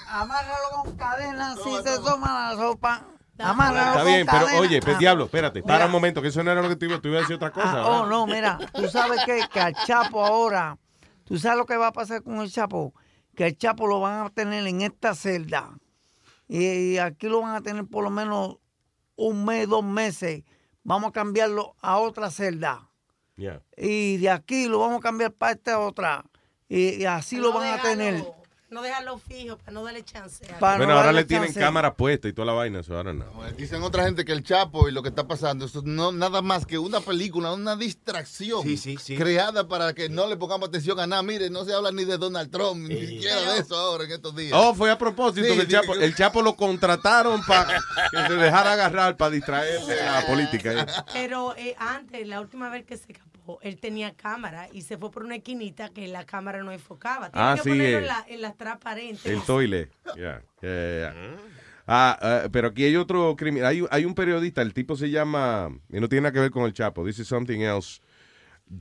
amárralo 0.09 0.83
con 0.83 0.97
cadena 0.97 1.55
si 1.57 1.75
se 1.83 1.99
toma 2.01 2.51
la 2.51 2.57
sopa. 2.57 3.07
Amárralo 3.39 3.91
Está 3.91 4.03
con 4.03 4.07
bien, 4.13 4.27
pero 4.31 4.45
cadena. 4.47 4.61
oye, 4.61 4.81
pues, 4.83 4.99
diablo, 4.99 5.25
espérate, 5.25 5.63
para 5.63 5.75
Mira. 5.77 5.87
un 5.87 5.93
momento, 5.93 6.21
que 6.21 6.29
eso 6.29 6.43
no 6.43 6.51
era 6.53 6.61
lo 6.61 6.69
que 6.69 6.77
tú 6.77 6.85
ibas, 6.87 7.01
tú 7.01 7.09
ibas 7.09 7.19
a 7.19 7.23
decir 7.23 7.37
otra 7.37 7.51
cosa. 7.51 7.73
Ah, 7.83 7.87
oh, 7.89 8.07
no, 8.07 8.27
mira, 8.27 8.59
tú 8.75 8.87
sabes 8.89 9.25
que, 9.25 9.41
que 9.51 9.61
al 9.61 9.75
Chapo 9.87 10.25
ahora, 10.25 10.77
tú 11.25 11.39
sabes 11.39 11.57
lo 11.57 11.65
que 11.65 11.77
va 11.77 11.87
a 11.89 11.93
pasar 11.93 12.23
con 12.23 12.41
el 12.41 12.51
Chapo, 12.51 12.93
que 13.35 13.47
el 13.47 13.57
Chapo 13.57 13.87
lo 13.87 14.01
van 14.01 14.27
a 14.27 14.31
tener 14.31 14.67
en 14.67 14.83
esta 14.83 15.15
celda 15.15 15.71
y, 16.49 16.67
y 16.67 16.99
aquí 16.99 17.29
lo 17.29 17.41
van 17.41 17.55
a 17.55 17.63
tener 17.63 17.87
por 17.87 18.05
lo 18.05 18.11
menos 18.11 18.57
un 19.17 19.45
mes, 19.47 19.67
dos 19.69 19.85
meses. 19.85 20.43
Vamos 20.83 21.11
a 21.11 21.13
cambiarlo 21.13 21.75
a 21.81 21.99
otra 21.99 22.31
celda 22.31 22.87
Yeah. 23.37 23.63
y 23.75 24.19
de 24.19 24.29
aquí 24.29 24.67
lo 24.67 24.81
vamos 24.81 24.99
a 24.99 25.01
cambiar 25.01 25.33
para 25.33 25.53
esta 25.53 25.79
otra 25.79 26.27
y, 26.69 26.97
y 26.97 27.05
así 27.07 27.37
lo 27.39 27.55
van 27.55 27.79
a 27.79 27.81
tener. 27.81 28.23
No 28.71 28.83
dejarlo 28.83 29.19
fijo 29.19 29.59
para 29.59 29.73
no 29.73 29.83
darle 29.83 30.05
chance. 30.05 30.47
Para 30.61 30.77
Bueno, 30.77 30.93
no 30.93 30.99
ahora 31.01 31.13
le 31.13 31.25
tienen 31.25 31.49
chance. 31.49 31.59
cámara 31.59 31.95
puesta 31.95 32.29
y 32.29 32.33
toda 32.33 32.47
la 32.47 32.53
vaina, 32.53 32.79
eso 32.81 32.97
ahora 32.97 33.13
no. 33.13 33.25
Dicen 33.59 33.83
otra 33.83 34.05
gente 34.05 34.25
que 34.25 34.31
el 34.31 34.45
Chapo 34.45 34.89
y 34.89 34.93
lo 34.93 35.03
que 35.03 35.09
está 35.09 35.27
pasando, 35.27 35.65
eso 35.65 35.83
no 35.85 36.13
nada 36.13 36.41
más 36.41 36.67
que 36.67 36.79
una 36.79 37.01
película, 37.01 37.53
una 37.53 37.75
distracción 37.75 38.63
Sí, 38.63 38.77
sí, 38.77 38.97
sí. 38.97 39.17
creada 39.17 39.67
para 39.67 39.93
que 39.93 40.09
no 40.09 40.29
le 40.29 40.37
pongamos 40.37 40.69
atención 40.69 41.01
a 41.01 41.07
nada. 41.09 41.21
Mire, 41.25 41.51
no 41.51 41.65
se 41.65 41.75
habla 41.75 41.91
ni 41.91 42.05
de 42.05 42.17
Donald 42.17 42.49
Trump, 42.53 42.89
ni 42.89 43.07
siquiera 43.07 43.55
de 43.55 43.59
eso 43.61 43.75
ahora 43.77 44.05
en 44.05 44.13
estos 44.13 44.37
días. 44.37 44.53
Oh, 44.55 44.73
fue 44.73 44.89
a 44.93 44.97
propósito 44.97 45.49
Sí, 45.49 45.55
que 45.55 45.61
el 45.63 45.67
sí, 45.67 45.73
Chapo, 45.73 45.93
que- 45.95 46.05
el 46.05 46.15
Chapo 46.15 46.41
lo 46.43 46.55
contrataron 46.55 47.43
para 47.45 47.81
que 48.13 48.27
se 48.29 48.35
dejara 48.35 48.73
agarrar 48.75 49.17
para 49.17 49.33
distraerse 49.33 49.97
de 49.97 50.05
la 50.05 50.25
política. 50.29 50.73
eh. 50.75 50.87
Pero 51.13 51.57
eh, 51.57 51.75
antes, 51.77 52.25
la 52.29 52.41
última 52.41 52.69
vez 52.69 52.85
que 52.85 52.97
se 52.97 53.11
escapó, 53.11 53.30
él 53.63 53.79
tenía 53.79 54.15
cámara 54.15 54.69
y 54.73 54.83
se 54.83 54.97
fue 54.99 55.11
por 55.11 55.25
una 55.25 55.37
esquinita 55.37 55.89
que 55.89 56.07
la 56.09 56.25
cámara 56.25 56.63
no 56.63 56.73
enfocaba. 56.73 57.31
Tiene 57.31 57.47
Ah, 57.47 57.55
que 57.57 57.63
sí, 57.63 57.69
ponerlo 57.71 57.99
eh. 57.99 58.01
en, 58.01 58.07
la, 58.07 58.25
en 58.29 58.43
las 58.43 58.57
transparentes. 58.57 59.27
El 59.27 59.43
toile. 59.43 59.91
Yeah, 60.17 60.43
yeah, 60.63 61.13
yeah. 61.13 61.15
Ah, 61.87 62.19
ah, 62.21 62.49
pero 62.53 62.69
aquí 62.69 62.85
hay 62.85 62.97
otro 62.97 63.35
criminal. 63.37 63.67
Hay, 63.69 63.85
hay 63.91 64.05
un 64.05 64.15
periodista, 64.15 64.63
el 64.63 64.73
tipo 64.73 64.95
se 64.97 65.11
llama, 65.11 65.71
y 65.91 65.99
no 65.99 66.09
tiene 66.09 66.23
nada 66.23 66.33
que 66.33 66.41
ver 66.41 66.51
con 66.51 66.65
el 66.65 66.73
Chapo, 66.73 67.05
this 67.05 67.19
is 67.19 67.27
something 67.27 67.61
else. 67.61 68.01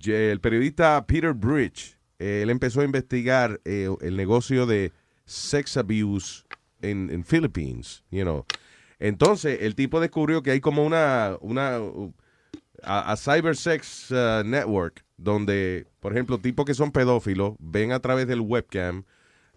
El 0.05 0.39
periodista 0.39 1.03
Peter 1.07 1.33
Bridge, 1.33 1.97
eh, 2.19 2.41
él 2.43 2.51
empezó 2.51 2.81
a 2.81 2.83
investigar 2.83 3.59
eh, 3.65 3.89
el 4.01 4.15
negocio 4.15 4.67
de 4.67 4.91
sex 5.25 5.77
abuse 5.77 6.43
en, 6.81 7.09
en 7.09 7.23
Philippines, 7.23 8.03
you 8.11 8.21
know. 8.21 8.45
Entonces, 8.99 9.59
el 9.61 9.73
tipo 9.75 9.99
descubrió 9.99 10.43
que 10.43 10.51
hay 10.51 10.59
como 10.59 10.85
una, 10.85 11.37
una 11.41 11.79
a, 12.83 13.11
a 13.11 13.17
cyber 13.17 13.55
sex 13.55 14.11
uh, 14.11 14.43
network 14.45 15.03
donde, 15.17 15.85
por 15.99 16.13
ejemplo, 16.13 16.37
tipos 16.39 16.65
que 16.65 16.73
son 16.73 16.91
pedófilos 16.91 17.53
ven 17.59 17.91
a 17.91 17.99
través 17.99 18.27
del 18.27 18.41
webcam 18.41 19.03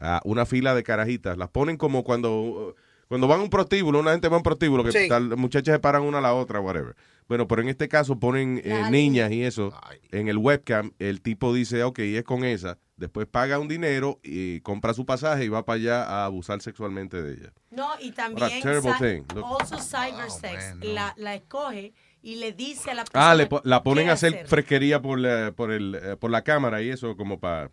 a 0.01 0.21
una 0.25 0.45
fila 0.47 0.75
de 0.75 0.83
carajitas, 0.83 1.39
las 1.39 1.49
ponen 1.49 1.77
como 1.77 2.03
cuando 2.03 2.41
uh, 2.43 2.75
cuando 3.09 3.29
van 3.29 3.41
a 3.41 3.43
un 3.43 3.51
prostíbulo, 3.51 4.01
una 4.01 4.13
gente 4.13 4.29
va 4.29 4.37
a 4.37 4.39
un 4.39 4.43
prostíbulo, 4.43 4.83
que 4.85 4.91
Sí. 4.93 5.07
tal- 5.07 5.29
las 5.29 5.39
muchachas 5.39 5.75
se 5.75 5.79
paran 5.79 6.03
una 6.03 6.17
a 6.17 6.21
la 6.23 6.33
otra, 6.33 6.61
whatever. 6.61 6.97
Bueno, 7.29 7.47
pero 7.47 7.61
en 7.61 7.69
este 7.69 7.87
caso 7.87 8.19
ponen 8.19 8.63
eh, 8.65 8.85
niñas 8.91 9.31
y 9.33 9.43
eso 9.43 9.71
en 10.13 10.29
el 10.29 10.39
webcam. 10.39 10.93
El 10.99 11.21
tipo 11.21 11.53
dice, 11.53 11.85
ok, 11.85 11.99
es 11.99 12.25
con 12.25 12.43
esa. 12.43 12.79
Después 12.97 13.27
paga 13.27 13.59
un 13.59 13.69
dinero 13.69 14.19
y 14.23 14.61
compra 14.61 14.95
su 14.95 15.05
pasaje 15.05 15.45
y 15.45 15.49
va 15.49 15.63
para 15.67 15.77
allá 15.77 16.03
a 16.05 16.25
abusar 16.25 16.63
sexualmente 16.63 17.23
de 17.23 17.35
ella. 17.35 17.53
No, 17.71 17.89
y 18.01 18.13
también 18.13 18.63
terrible 18.63 18.93
thing. 18.99 19.25
Look. 19.35 19.45
also 19.45 19.77
cybersex. 19.79 20.77
la, 20.81 21.13
la 21.19 21.35
escoge 21.35 21.93
y 22.23 22.37
le 22.37 22.53
dice 22.53 22.91
a 22.91 22.95
la 22.95 23.03
Ah, 23.03 23.05
persona 23.05 23.35
le 23.35 23.47
po- 23.47 23.61
la 23.65 23.83
ponen 23.83 24.09
a 24.09 24.13
hacer 24.13 24.47
fresquería 24.47 25.03
por 25.03 25.19
la, 25.19 25.53
por, 25.53 25.73
el, 25.73 25.95
eh, 25.95 26.17
por 26.17 26.31
la 26.31 26.43
cámara 26.43 26.81
y 26.83 26.89
eso 26.91 27.17
como 27.17 27.39
para 27.41 27.71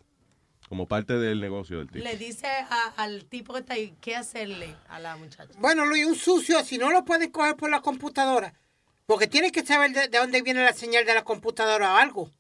como 0.68 0.88
parte 0.88 1.14
del 1.18 1.40
negocio 1.42 1.80
del 1.80 1.88
tipo. 1.90 2.04
Le 2.04 2.16
dice 2.16 2.46
a- 2.48 2.94
al 2.98 3.26
tipo 3.26 3.54
que 3.54 3.60
está 3.62 3.74
ahí 3.74 3.96
qué 4.02 4.16
hacerle 4.16 4.76
a 4.88 5.00
la 5.00 5.16
muchacha. 5.18 5.52
Bueno, 5.58 5.84
Luis, 5.86 6.06
un 6.06 6.16
sucio, 6.16 6.64
si 6.64 6.78
no 6.78 6.92
lo 6.92 7.06
puedes 7.06 7.30
coger 7.30 7.56
por 7.56 7.72
la 7.72 7.82
computadora, 7.82 8.54
porque 9.08 9.26
tienes 9.26 9.52
que 9.52 9.66
saber 9.66 9.92
de, 9.94 10.08
de 10.10 10.18
dónde 10.20 10.44
viene 10.44 10.64
la 10.64 10.74
señal 10.74 11.06
de 11.06 11.16
la 11.16 11.24
computadora 11.24 11.94
o 11.94 11.98
algo. 11.98 12.32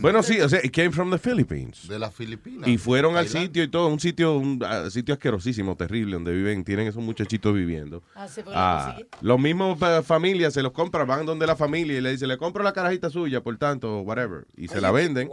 Bueno, 0.00 0.22
sí, 0.22 0.40
o 0.40 0.48
sea, 0.48 0.60
it 0.62 0.72
came 0.74 0.90
from 0.90 1.10
the 1.10 1.18
Philippines. 1.18 1.86
De 1.88 1.98
las 1.98 2.12
Filipinas. 2.12 2.68
Y 2.68 2.78
fueron 2.78 3.16
al 3.16 3.28
sitio 3.28 3.62
y 3.62 3.68
todo, 3.68 3.88
un 3.88 4.00
sitio, 4.00 4.36
un 4.36 4.60
ah, 4.64 4.90
sitio 4.90 5.14
asquerosísimo, 5.14 5.76
terrible, 5.76 6.14
donde 6.14 6.32
viven, 6.32 6.64
tienen 6.64 6.88
esos 6.88 7.02
muchachitos 7.02 7.54
viviendo. 7.54 8.02
Ah, 8.14 8.26
sí, 8.26 8.42
porque 8.42 8.58
lo 8.58 8.60
Ah, 8.60 8.96
los 9.20 9.38
mismos 9.40 9.78
eh, 9.80 10.02
familias 10.02 10.54
se 10.54 10.62
los 10.62 10.72
compran, 10.72 11.06
van 11.06 11.26
donde 11.26 11.46
la 11.46 11.54
familia 11.54 11.96
y 11.96 12.00
le 12.00 12.10
dicen, 12.10 12.28
le 12.28 12.36
compro 12.36 12.64
la 12.64 12.72
carajita 12.72 13.08
suya, 13.08 13.40
por 13.40 13.56
tanto, 13.56 14.00
whatever. 14.00 14.46
Y 14.56 14.68
se 14.68 14.80
la 14.80 14.90
venden. 14.90 15.30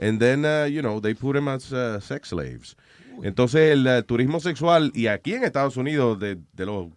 And 0.00 0.20
then, 0.20 0.44
uh, 0.44 0.66
you 0.66 0.80
know, 0.80 1.00
they 1.00 1.14
put 1.14 1.34
them 1.34 1.48
as 1.48 1.72
uh, 1.72 2.00
sex 2.00 2.28
slaves. 2.28 2.76
Entonces, 3.22 3.72
el 3.72 3.86
uh, 3.86 4.02
turismo 4.02 4.38
sexual, 4.38 4.92
y 4.94 5.08
aquí 5.08 5.34
en 5.34 5.44
Estados 5.44 5.76
Unidos, 5.76 6.20
de, 6.20 6.38
de 6.52 6.66
los, 6.66 6.88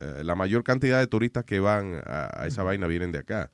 eh, 0.00 0.22
la 0.24 0.34
mayor 0.34 0.62
cantidad 0.62 0.98
de 0.98 1.06
turistas 1.08 1.44
que 1.44 1.60
van 1.60 2.00
a, 2.06 2.42
a 2.42 2.46
esa 2.46 2.62
vaina 2.62 2.86
vienen 2.86 3.12
de 3.12 3.18
acá. 3.18 3.50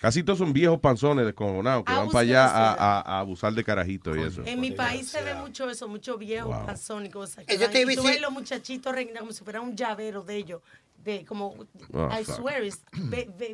Casi 0.00 0.22
todos 0.22 0.38
son 0.38 0.52
viejos 0.52 0.78
panzones 0.80 1.24
descoronados 1.26 1.84
que 1.84 1.92
van 1.92 2.08
para 2.08 2.20
allá 2.20 2.46
a, 2.46 2.72
a- 2.72 3.00
a 3.00 3.18
abusar 3.20 3.52
de 3.52 3.64
carajitos 3.64 4.16
y 4.16 4.20
eso. 4.20 4.42
En 4.44 4.60
mi 4.60 4.70
país 4.70 5.08
se 5.08 5.22
ve 5.22 5.34
mucho 5.34 5.68
eso, 5.68 5.88
mucho 5.88 6.16
viejo, 6.16 6.48
Wow. 6.48 6.66
panzón 6.66 7.06
y 7.06 7.10
cosas. 7.10 7.44
Que 7.46 7.58
van, 7.58 7.70
te 7.70 7.82
y 7.82 7.96
tú 7.96 8.02
ves 8.04 8.20
los 8.20 8.30
muchachitos 8.32 8.92
reinas 8.94 9.18
como 9.20 9.32
si 9.32 9.42
fuera 9.44 9.60
un 9.60 9.76
llavero 9.76 10.22
de 10.22 10.36
ellos. 10.36 10.62
De 11.04 11.24
como, 11.24 11.54
Oh, 11.92 12.08
I 12.12 12.24
fuck. 12.24 12.36
swear, 12.36 12.62
es 12.64 12.80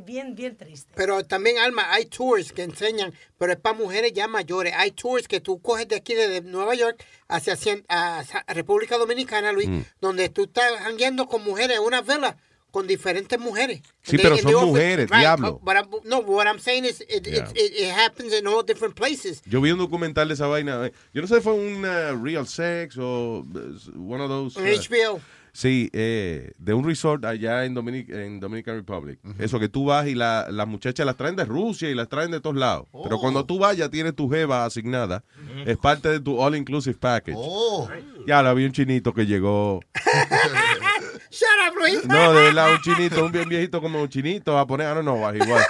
bien, 0.05 0.35
bien 0.35 0.57
triste. 0.57 0.91
Pero 0.97 1.25
también, 1.25 1.59
Alma, 1.59 1.93
hay 1.93 2.07
tours 2.07 2.53
que 2.53 2.63
enseñan, 2.63 3.13
pero 3.39 3.53
es 3.53 3.59
para 3.61 3.77
mujeres 3.77 4.13
ya 4.15 4.27
mayores. 4.27 4.73
Hay 4.77 4.91
tours 4.93 5.29
que 5.29 5.41
tú 5.41 5.61
coges 5.61 5.87
de 5.87 5.97
aquí, 5.97 6.15
de 6.15 6.41
Nueva 6.41 6.75
York, 6.75 7.05
hacia 7.29 7.55
cien- 7.55 7.85
a 7.89 8.25
Sa- 8.25 8.45
República 8.49 8.97
Dominicana, 8.97 9.53
Luis, 9.53 9.69
Mm. 9.69 9.81
donde 10.01 10.31
tú 10.31 10.45
estás 10.45 10.73
jangueando 10.81 11.27
con 11.29 11.45
mujeres 11.45 11.77
en 11.79 11.85
una 11.85 12.01
vela 12.01 12.37
con 12.75 12.89
diferentes 12.89 13.39
mujeres. 13.39 13.83
Sí, 14.03 14.19
pero 14.19 14.37
son 14.37 14.67
mujeres, 14.67 15.09
diablo. 15.09 15.61
But 15.63 15.75
I'm- 15.77 15.89
no, 16.05 16.19
what 16.23 16.47
I'm 16.47 16.59
saying 16.59 16.85
is, 16.85 17.01
it, 17.03 17.25
Yeah. 17.25 17.45
it, 17.45 17.57
it, 17.57 17.73
it 17.79 17.91
happens 17.93 18.33
in 18.33 18.49
all 18.49 18.65
different 18.67 18.97
places. 18.97 19.41
Yo 19.47 19.61
vi 19.61 19.71
un 19.71 19.79
documental 19.79 20.27
de 20.27 20.35
esa 20.35 20.49
vaina. 20.49 20.85
eh, 20.87 20.93
Yo 21.13 21.23
no 21.23 21.29
sé 21.29 21.37
si 21.37 21.41
fue 21.43 21.53
un 21.53 21.85
uh, 21.85 22.21
Real 22.21 22.49
Sex 22.49 22.99
o 22.99 23.45
uh, 23.47 24.13
one 24.13 24.21
of 24.25 24.29
those. 24.29 24.59
Uh, 24.59 24.65
HBO. 24.65 25.21
Sí, 25.53 25.89
eh, 25.93 26.51
de 26.59 26.75
un 26.75 26.85
resort 26.85 27.25
allá 27.25 27.65
en, 27.65 27.75
Dominic, 27.75 28.11
en 28.11 28.41
Dominican 28.41 28.75
Republic. 28.75 29.21
Eso 29.39 29.61
que 29.61 29.69
tú 29.69 29.85
vas 29.85 30.09
y 30.09 30.17
la- 30.17 30.49
las 30.51 30.67
muchachas 30.67 31.07
las 31.07 31.17
traen 31.17 31.37
de 31.37 31.45
Rusia 31.45 31.89
y 31.89 31.95
las 31.95 32.09
traen 32.09 32.33
de 32.33 32.41
todos 32.41 32.57
lados. 32.57 32.89
Pero 33.05 33.21
cuando 33.21 33.47
tú 33.47 33.61
vayas, 33.61 33.89
tienes 33.89 34.17
tu 34.17 34.29
jeva 34.29 34.65
asignada. 34.65 35.23
Es 35.65 35.77
parte 35.77 36.09
de 36.09 36.19
tu 36.19 36.43
all 36.43 36.57
inclusive 36.57 36.97
package. 36.99 37.37
Oh. 37.39 37.89
Ya 38.27 38.53
vi 38.53 38.65
un 38.65 38.73
chinito 38.73 39.15
que 39.15 39.27
llegó. 39.27 39.79
Shut 41.35 41.49
up, 41.69 41.75
Luis. 41.77 42.05
No, 42.07 42.33
de 42.33 42.43
verdad, 42.45 42.73
un 42.73 42.81
chinito, 42.81 43.25
un 43.25 43.33
bien 43.33 43.49
viejito 43.49 43.81
como 43.81 44.01
un 44.01 44.09
chinito 44.09 44.55
japonés, 44.57 44.87
I 44.87 44.95
don't 44.95 45.03
know, 45.03 45.21
what 45.21 45.35
he 45.35 45.41
was. 45.41 45.67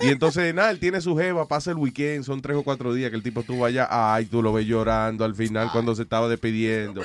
Y 0.00 0.10
entonces, 0.10 0.54
nada, 0.54 0.70
él 0.70 0.78
tiene 0.78 1.00
su 1.00 1.16
jeva, 1.16 1.48
pasa 1.48 1.72
el 1.72 1.76
weekend, 1.76 2.24
son 2.24 2.40
tres 2.40 2.56
o 2.56 2.62
cuatro 2.62 2.94
días 2.94 3.10
que 3.10 3.16
el 3.16 3.24
tipo 3.24 3.40
estuvo 3.40 3.64
allá. 3.64 3.88
Ay, 3.90 4.26
tú 4.26 4.42
lo 4.42 4.52
ves 4.52 4.66
llorando 4.66 5.24
al 5.24 5.34
final 5.34 5.70
cuando 5.72 5.96
se 5.96 6.02
estaba 6.02 6.28
despidiendo. 6.28 7.02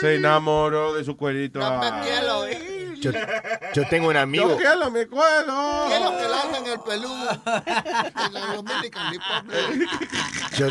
Se 0.00 0.14
enamoró 0.14 0.94
de 0.94 1.02
su 1.02 1.16
cuerito. 1.16 1.58
Ay. 1.60 2.94
Yo, 3.00 3.12
yo 3.74 3.88
tengo 3.88 4.08
un 4.08 4.16
amigo. 4.16 4.48
Yo 4.48 4.56
quiero 4.56 4.90
mi 4.90 5.04
cuero. 5.06 5.86
Quiero 5.88 6.16
que 6.16 6.28
larguen 6.28 6.72
el 6.72 6.80
peludo. 6.80 7.30
En 8.26 8.34
la 8.34 8.54
Dominican 8.54 9.12
Republic. 9.12 9.88
Yo, 10.56 10.68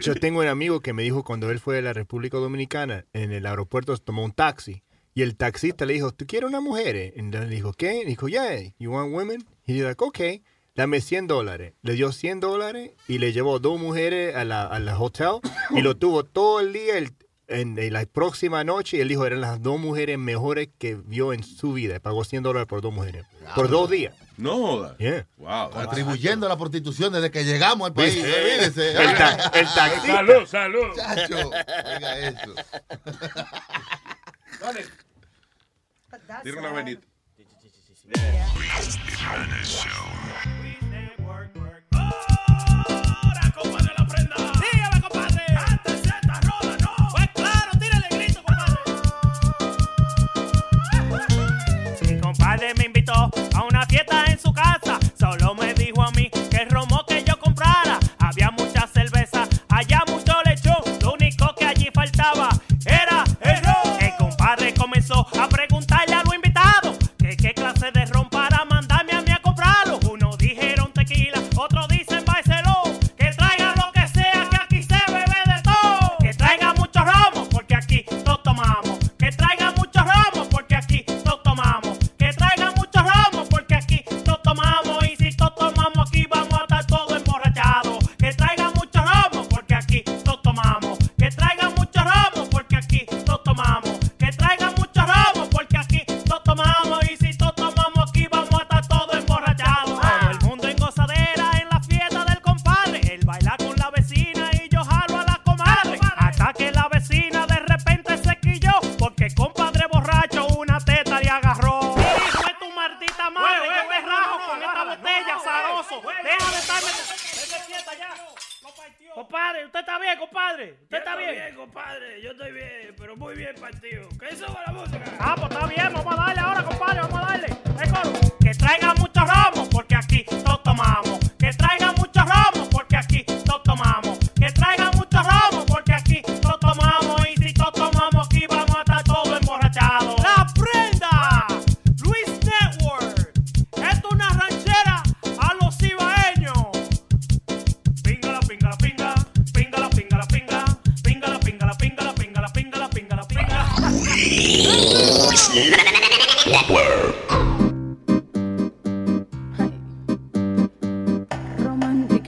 yo 0.00 0.14
tengo 0.14 0.40
un 0.40 0.46
amigo 0.46 0.80
que 0.80 0.92
me 0.92 1.02
dijo 1.02 1.22
cuando 1.22 1.50
él 1.50 1.60
fue 1.60 1.78
a 1.78 1.82
la 1.82 1.92
República 1.92 2.38
Dominicana, 2.38 3.04
en 3.12 3.32
el 3.32 3.46
aeropuerto 3.46 3.96
tomó 3.98 4.24
un 4.24 4.32
taxi. 4.32 4.82
Y 5.18 5.22
el 5.22 5.34
taxista 5.36 5.84
le 5.84 5.94
dijo, 5.94 6.12
¿tú 6.12 6.26
quieres 6.28 6.48
una 6.48 6.60
mujer? 6.60 6.94
Y 7.16 7.18
entonces 7.18 7.48
le 7.50 7.56
dijo, 7.56 7.72
¿qué? 7.72 8.02
Le 8.04 8.10
dijo, 8.10 8.28
yeah, 8.28 8.56
you 8.78 8.92
want 8.92 9.12
women? 9.12 9.44
Y 9.66 9.72
dijo, 9.72 9.86
like, 9.88 10.04
okay, 10.04 10.44
dame 10.76 11.00
100 11.00 11.26
dólares. 11.26 11.72
Le 11.82 11.94
dio 11.94 12.12
100 12.12 12.38
dólares 12.38 12.92
y 13.08 13.18
le 13.18 13.32
llevó 13.32 13.58
dos 13.58 13.80
mujeres 13.80 14.36
a 14.36 14.44
la, 14.44 14.62
a 14.64 14.78
la 14.78 14.96
hotel 14.96 15.40
y 15.70 15.80
lo 15.80 15.96
tuvo 15.96 16.22
todo 16.24 16.60
el 16.60 16.72
día. 16.72 16.98
el- 16.98 17.14
en, 17.48 17.78
en 17.78 17.94
la 17.94 18.04
próxima 18.04 18.62
noche, 18.62 18.98
y 18.98 19.00
él 19.00 19.08
dijo, 19.08 19.24
eran 19.26 19.40
las 19.40 19.60
dos 19.62 19.80
mujeres 19.80 20.18
mejores 20.18 20.68
que 20.78 20.94
vio 20.96 21.32
en 21.32 21.42
su 21.42 21.72
vida. 21.72 21.98
Pagó 21.98 22.22
100 22.22 22.42
dólares 22.44 22.68
por 22.68 22.80
dos 22.82 22.92
mujeres. 22.92 23.24
Por 23.56 23.68
dos 23.70 23.88
días. 23.90 24.14
No 24.36 24.56
jodas. 24.58 24.98
Yeah. 24.98 25.26
Wow. 25.38 25.70
Contribuyendo 25.70 26.44
a 26.46 26.48
la 26.50 26.56
prostitución 26.58 27.12
desde 27.12 27.30
que 27.32 27.44
llegamos 27.44 27.88
al 27.88 27.94
país. 27.94 28.14
El 28.22 28.72
taxista. 28.74 30.00
Salud, 30.06 30.46
salud. 30.46 30.94
Chacho, 30.94 31.48
oiga 31.48 32.18
eso. 32.28 32.54
Tira 36.42 36.60
una 36.60 36.70
vainita. 36.70 37.06
Dígame, 38.04 39.64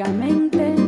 románticamente 0.01 0.80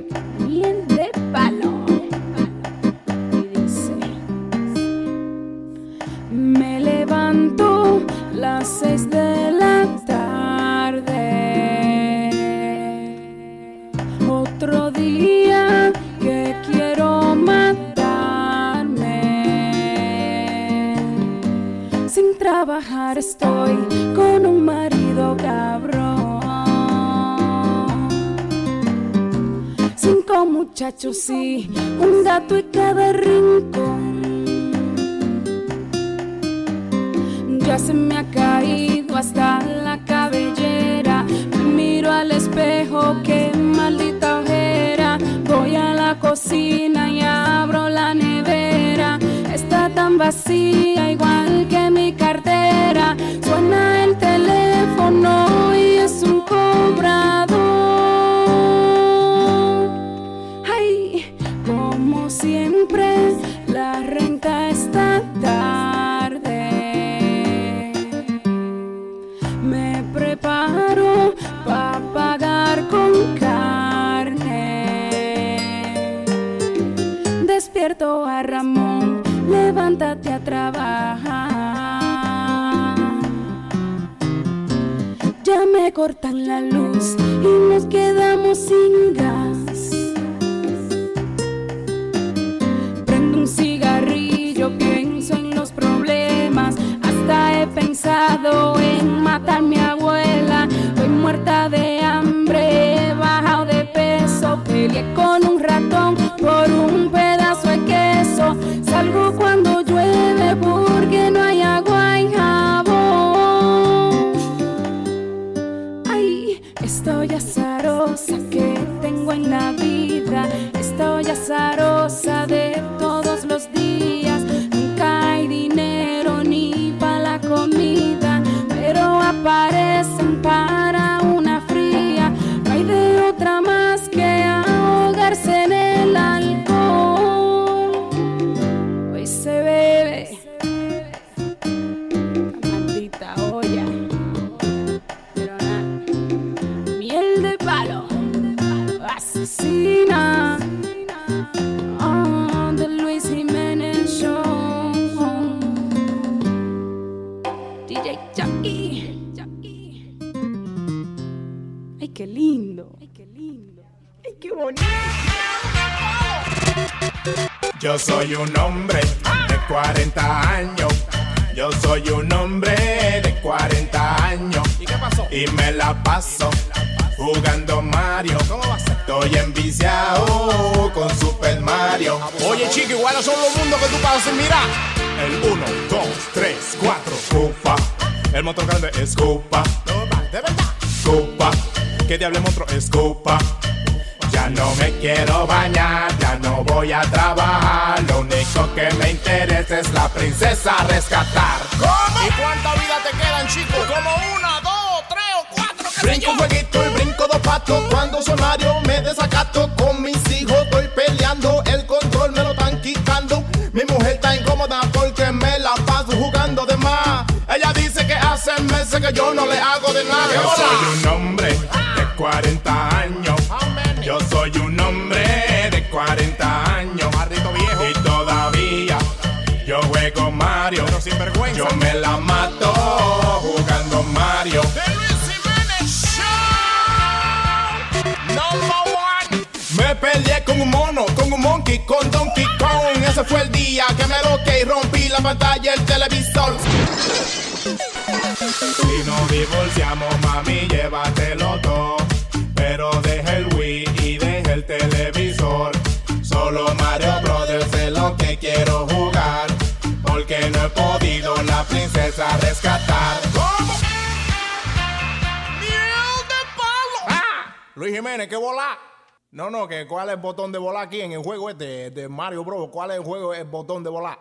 Mario 272.23 272.45
Bro, 272.45 272.71
¿cuál 272.71 272.93
es 272.93 272.99
el 272.99 273.03
juego? 273.03 273.35
El 273.35 273.43
botón 273.47 273.83
de 273.83 273.91
volar. 273.91 274.21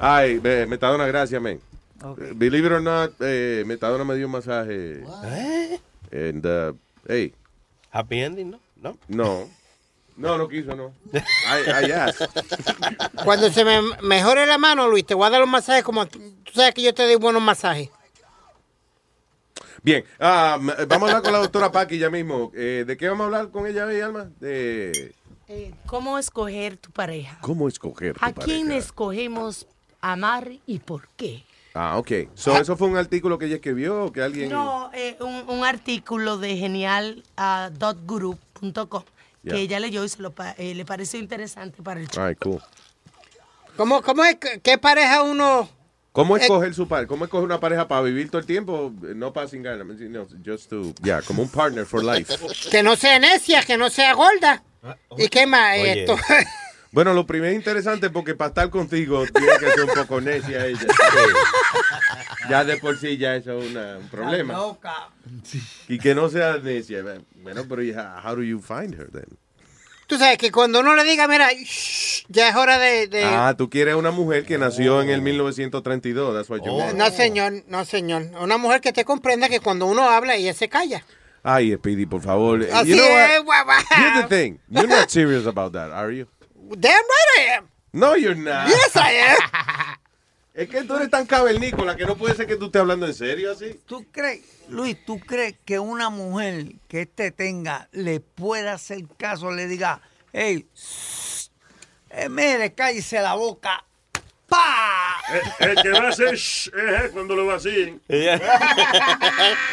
Ay, 0.00 0.40
me, 0.42 0.64
me 0.64 0.76
está 0.76 0.86
dando 0.86 1.04
una 1.04 1.06
gracia, 1.06 1.38
men 1.38 1.71
believe 2.52 2.66
it 2.66 2.72
or 2.72 2.82
not, 2.82 3.12
eh, 3.20 3.64
Metadona 3.66 4.04
me 4.04 4.14
dio 4.14 4.26
un 4.26 4.32
masaje. 4.32 5.02
¿Eh? 5.24 5.80
And, 6.12 6.44
uh, 6.44 6.74
hey. 7.08 7.32
Happy 7.90 8.20
ending, 8.20 8.50
¿no? 8.50 8.60
No. 8.76 8.98
No. 9.08 9.48
No, 10.18 10.36
no 10.36 10.46
quiso, 10.46 10.76
no. 10.76 10.92
I, 11.14 11.86
I 11.86 11.92
asked. 11.92 12.28
Cuando 13.24 13.50
se 13.50 13.64
me 13.64 13.80
mejore 14.02 14.44
la 14.46 14.58
mano, 14.58 14.86
Luis, 14.86 15.06
te 15.06 15.14
voy 15.14 15.26
a 15.26 15.30
dar 15.30 15.42
un 15.42 15.48
masaje 15.48 15.82
como... 15.82 16.06
Tú 16.06 16.20
sabes 16.52 16.74
que 16.74 16.82
yo 16.82 16.92
te 16.92 17.04
doy 17.04 17.14
buenos 17.14 17.40
masajes. 17.40 17.88
Bien, 19.82 20.04
um, 20.20 20.66
vamos 20.86 21.08
a 21.08 21.16
hablar 21.16 21.22
con 21.22 21.32
la 21.32 21.38
doctora 21.38 21.72
Paqui 21.72 21.98
ya 21.98 22.10
mismo. 22.10 22.52
Eh, 22.54 22.84
¿De 22.86 22.96
qué 22.98 23.08
vamos 23.08 23.22
a 23.22 23.26
hablar 23.26 23.50
con 23.50 23.66
ella 23.66 23.86
hoy, 23.86 23.96
De... 24.38 25.14
Eh, 25.48 25.72
¿Cómo 25.86 26.18
escoger 26.18 26.76
tu 26.76 26.90
pareja? 26.90 27.38
¿Cómo 27.40 27.66
escoger 27.66 28.14
¿A 28.20 28.32
quién 28.32 28.70
escogemos 28.70 29.66
amar 30.02 30.52
y 30.66 30.78
por 30.80 31.08
qué? 31.16 31.44
Ah, 31.74 31.96
ok. 31.98 32.10
So, 32.34 32.56
¿Eso 32.58 32.76
fue 32.76 32.88
un 32.88 32.96
artículo 32.96 33.38
que 33.38 33.46
ella 33.46 33.54
escribió 33.56 34.04
o 34.04 34.12
que 34.12 34.22
alguien...? 34.22 34.50
No, 34.50 34.90
eh, 34.92 35.16
un, 35.20 35.44
un 35.48 35.64
artículo 35.64 36.36
de 36.38 36.56
genial.guru.com 36.56 39.02
que 39.02 39.12
Yeah. 39.44 39.56
ella 39.58 39.80
leyó 39.80 40.04
y 40.04 40.08
se 40.08 40.22
lo 40.22 40.30
pa- 40.32 40.54
eh, 40.56 40.72
le 40.72 40.84
pareció 40.84 41.18
interesante 41.18 41.82
para 41.82 41.98
el 41.98 42.06
show. 42.08 42.22
Ay, 42.22 42.36
cool. 42.36 42.62
¿Cómo, 43.76 44.00
cómo 44.02 44.24
es? 44.24 44.36
que- 44.36 44.60
¿Qué 44.60 44.78
pareja 44.78 45.22
uno...? 45.22 45.68
¿Cómo 46.12 46.36
Eh, 46.36 46.40
escoger 46.42 46.72
su 46.74 46.86
pareja? 46.86 47.08
¿Cómo 47.08 47.24
escoger 47.24 47.46
una 47.46 47.58
pareja 47.58 47.88
para 47.88 48.02
vivir 48.02 48.28
todo 48.30 48.38
el 48.38 48.46
tiempo? 48.46 48.92
No 49.00 49.32
para 49.32 49.48
sin 49.48 49.62
ganas, 49.64 49.84
no, 49.86 50.26
just 50.44 50.68
to, 50.70 50.92
yeah, 51.02 51.22
como 51.22 51.42
un 51.42 51.48
partner 51.48 51.84
for 51.86 52.04
life. 52.04 52.32
Que 52.70 52.82
no 52.84 52.94
sea 52.96 53.18
necia, 53.18 53.62
que 53.64 53.76
no 53.78 53.88
sea 53.90 54.12
gorda. 54.14 54.62
¿Y 55.16 55.26
qué 55.28 55.44
más? 55.46 55.76
Oye. 55.78 56.00
Esto. 56.04 56.16
Bueno, 56.92 57.14
lo 57.14 57.26
primero 57.26 57.52
interesante 57.54 58.10
porque 58.10 58.34
para 58.34 58.48
estar 58.48 58.68
contigo 58.70 59.24
tiene 59.26 59.52
que 59.58 59.70
ser 59.70 59.84
un 59.84 59.94
poco 59.94 60.20
necia 60.20 60.66
ella. 60.66 60.86
Ya 62.50 62.64
de 62.64 62.76
por 62.76 62.98
sí 62.98 63.16
ya 63.16 63.34
eso 63.36 63.58
es 63.60 63.70
una- 63.70 63.98
un 63.98 64.08
problema. 64.08 64.54
Y 65.88 65.98
que 65.98 66.14
no 66.14 66.28
sea 66.28 66.58
necia. 66.58 67.02
Bueno, 67.36 67.64
pero 67.68 67.82
ya, 67.82 68.20
how 68.24 68.36
do 68.36 68.42
you 68.42 68.60
find 68.60 68.94
her 68.94 69.10
then? 69.10 69.24
Tú 70.06 70.18
sabes 70.18 70.36
que 70.36 70.52
cuando 70.52 70.80
uno 70.80 70.94
le 70.94 71.04
diga, 71.04 71.26
mira, 71.26 71.48
shh, 71.54 72.24
ya 72.28 72.48
es 72.50 72.56
hora 72.56 72.78
de... 72.78 73.06
de- 73.06 73.24
Ah, 73.24 73.54
tú 73.56 73.70
quieres 73.70 73.94
una 73.94 74.10
mujer 74.10 74.44
que 74.44 74.58
nació 74.58 75.00
en 75.00 75.08
el 75.08 75.22
1932. 75.22 76.34
That's 76.34 76.50
what 76.50 76.58
you 76.66 76.72
want. 76.72 76.94
No, 76.94 77.10
señor, 77.10 77.64
no, 77.68 77.84
señor. 77.86 78.24
Una 78.38 78.58
mujer 78.58 78.82
que 78.82 78.92
te 78.92 79.06
comprenda 79.06 79.48
que 79.48 79.60
cuando 79.60 79.86
uno 79.86 80.10
habla, 80.10 80.34
ella 80.34 80.52
se 80.52 80.68
calla. 80.68 81.02
Ay, 81.42 81.74
Speedy, 81.74 82.04
por 82.04 82.20
favor. 82.20 82.62
Así 82.74 82.90
you 82.90 82.96
know 82.96 83.08
what? 83.10 83.30
es, 83.30 83.42
guapa. 83.44 83.78
Here's 83.96 84.28
the 84.28 84.36
thing. 84.36 84.58
You're 84.68 84.86
not 84.88 85.08
serious 85.08 85.46
about 85.46 85.72
that, 85.72 85.90
are 85.90 86.12
you? 86.14 86.26
Damn 86.78 86.92
right 86.92 87.38
I 87.38 87.42
am. 87.58 87.68
No, 87.92 88.14
you're 88.14 88.34
not. 88.34 88.68
Yes, 88.68 88.96
I 88.96 89.10
am. 89.10 89.38
Es 90.54 90.68
que 90.68 90.84
tú 90.84 90.94
eres 90.96 91.08
tan 91.08 91.24
cavernícola 91.24 91.96
que 91.96 92.04
no 92.04 92.14
puede 92.14 92.34
ser 92.34 92.46
que 92.46 92.56
tú 92.56 92.66
estés 92.66 92.82
hablando 92.82 93.06
en 93.06 93.14
serio 93.14 93.52
así. 93.52 93.80
¿Tú 93.86 94.04
crees, 94.12 94.42
Luis, 94.68 95.02
tú 95.06 95.18
crees 95.18 95.54
que 95.64 95.78
una 95.78 96.10
mujer 96.10 96.74
que 96.88 97.00
este 97.02 97.30
tenga 97.30 97.88
le 97.92 98.20
pueda 98.20 98.74
hacer 98.74 98.98
caso, 99.16 99.50
le 99.50 99.66
diga, 99.66 100.02
hey, 100.34 100.66
eh, 102.10 102.28
mire, 102.28 102.74
cállese 102.74 103.18
la 103.22 103.32
boca? 103.32 103.82
¡Pa! 104.46 105.22
El, 105.58 105.70
el 105.70 105.82
que 105.82 105.88
va 105.88 106.00
a 106.00 106.08
hacer 106.10 106.36
shh 106.36 106.70
es 107.02 107.10
cuando 107.12 107.34
lo 107.34 107.46
vacíen. 107.46 108.02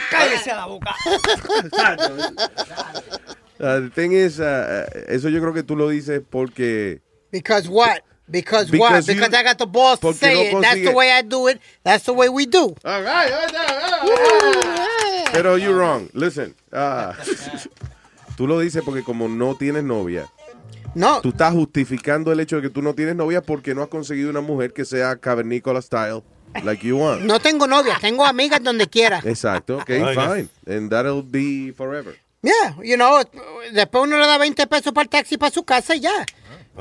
¡Cállese 0.09 0.53
la 0.53 0.65
boca! 0.65 0.95
Uh, 3.59 3.81
the 3.81 3.89
thing 3.89 4.13
is, 4.13 4.39
uh, 4.39 4.85
eso 5.07 5.29
yo 5.29 5.41
creo 5.41 5.53
que 5.53 5.63
tú 5.63 5.75
lo 5.75 5.89
dices 5.89 6.21
porque... 6.29 7.01
Because 7.31 7.67
what? 7.67 8.01
Because, 8.29 8.69
Because 8.71 9.07
what? 9.07 9.07
you- 9.07 9.19
Because 9.21 9.33
I 9.33 9.43
got 9.43 9.57
the 9.57 9.65
balls 9.65 9.99
to 9.99 10.07
porque 10.07 10.19
say 10.19 10.51
no 10.51 10.59
it. 10.59 10.61
That's 10.61 10.81
the 10.83 10.91
way 10.93 11.11
I 11.11 11.21
do 11.23 11.47
it. 11.47 11.59
That's 11.83 12.05
the 12.05 12.13
way 12.13 12.29
we 12.29 12.45
do. 12.45 12.75
All 12.85 13.01
right. 13.01 13.31
Pero 15.33 15.55
you're 15.57 15.75
wrong. 15.75 16.09
Listen. 16.13 16.55
ah, 16.71 17.15
tú 18.37 18.47
lo 18.47 18.59
dices 18.59 18.83
porque 18.83 19.03
como 19.03 19.27
no 19.27 19.55
tienes 19.55 19.83
novia. 19.83 20.27
No. 20.95 21.21
Tú 21.21 21.29
estás 21.29 21.53
justificando 21.53 22.31
el 22.31 22.39
hecho 22.39 22.55
de 22.57 22.63
que 22.63 22.69
tú 22.69 22.81
no 22.81 22.93
tienes 22.95 23.15
novia 23.15 23.41
porque 23.41 23.75
no 23.75 23.81
has 23.83 23.89
conseguido 23.89 24.29
una 24.29 24.41
mujer 24.41 24.73
que 24.73 24.85
sea 24.85 25.15
cavernícola 25.17 25.81
style 25.81 26.23
like 26.63 26.85
you 26.85 26.97
want. 26.97 27.21
No 27.21 27.39
tengo 27.39 27.67
novia, 27.67 27.97
tengo 28.01 28.25
amigas 28.25 28.63
donde 28.63 28.87
quiera. 28.87 29.21
Exacto. 29.23 29.77
Ok, 29.77 29.89
Oiga. 29.89 30.35
fine. 30.35 30.49
And 30.67 30.89
that'll 30.89 31.21
be 31.23 31.71
forever. 31.75 32.15
Yeah, 32.41 32.75
you 32.81 32.95
know, 32.95 33.21
después 33.73 34.03
uno 34.03 34.17
le 34.17 34.25
da 34.25 34.37
20 34.37 34.65
pesos 34.67 34.93
para 34.93 35.03
el 35.03 35.09
taxi 35.09 35.37
para 35.37 35.51
su 35.51 35.63
casa 35.63 35.95
y 35.95 36.01
ya. 36.01 36.25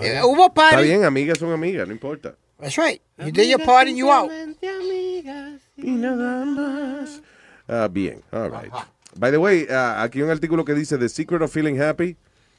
Eh, 0.00 0.20
hubo 0.22 0.52
party. 0.54 0.74
Está 0.76 0.80
bien, 0.82 1.04
amigas 1.04 1.38
son 1.38 1.52
amigas, 1.52 1.86
no 1.86 1.92
importa. 1.92 2.36
That's 2.60 2.76
right. 2.76 3.00
You 3.18 3.32
did 3.32 3.48
your 3.48 3.64
party 3.64 3.90
and 3.90 3.98
you 3.98 4.10
out. 4.12 4.30
Y 5.76 5.90
nada 5.90 6.44
más. 6.44 7.22
Ah, 7.68 7.88
bien, 7.88 8.22
all 8.32 8.50
right. 8.50 8.72
By 9.16 9.30
the 9.30 9.38
way, 9.38 9.66
ah, 9.70 10.02
aquí 10.02 10.18
hay 10.18 10.24
un 10.24 10.30
artículo 10.30 10.64
que 10.64 10.74
dice 10.74 10.96
The 10.98 11.08
Secret 11.08 11.42
of 11.42 11.52
Feeling 11.52 11.80
Happy, 11.80 12.16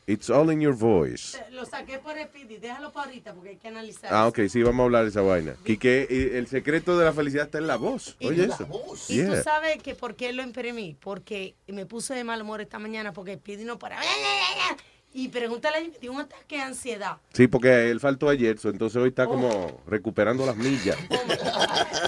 It's 0.09 0.27
All 0.31 0.51
in 0.51 0.59
Your 0.59 0.73
Voice. 0.73 1.37
Eh, 1.37 1.51
Lo 1.51 1.67
saqué 1.67 1.99
por 1.99 2.17
Speedy, 2.17 2.57
déjalo 2.57 2.91
para 2.91 3.05
ahorita 3.05 3.31
porque 3.31 3.49
hay 3.49 3.57
que 3.57 3.67
analizar. 3.67 4.11
Ah, 4.11 4.27
ok, 4.27 4.39
sí, 4.49 4.63
vamos 4.63 4.79
a 4.79 4.85
hablar 4.85 5.03
de 5.03 5.09
esa 5.11 5.21
vaina. 5.21 5.55
Y 5.63 5.77
el 5.87 6.47
secreto 6.47 6.97
de 6.97 7.05
la 7.05 7.13
felicidad 7.13 7.45
está 7.45 7.59
en 7.59 7.67
la 7.67 7.75
voz. 7.75 8.17
Oye, 8.19 8.45
eso. 8.45 8.67
Y 9.07 9.23
tú 9.23 9.35
sabes 9.43 9.77
que 9.83 9.93
por 9.93 10.15
qué 10.15 10.33
lo 10.33 10.41
imprimí, 10.41 10.97
porque 10.99 11.53
me 11.67 11.85
puse 11.85 12.15
de 12.15 12.23
mal 12.23 12.41
humor 12.41 12.59
esta 12.59 12.79
mañana 12.79 13.13
porque 13.13 13.35
Speedy 13.35 13.65
no 13.65 13.77
para. 13.77 13.99
Y 15.19 15.27
pregúntale, 15.27 15.91
dio 15.99 16.13
un 16.13 16.21
ataque 16.21 16.55
de 16.55 16.61
ansiedad. 16.61 17.17
Sí, 17.33 17.47
porque 17.47 17.89
él 17.91 17.99
faltó 17.99 18.29
ayer, 18.29 18.57
entonces 18.63 18.95
hoy 19.01 19.09
está 19.09 19.25
como 19.25 19.81
recuperando 19.85 20.45
las 20.45 20.55
millas. 20.55 20.97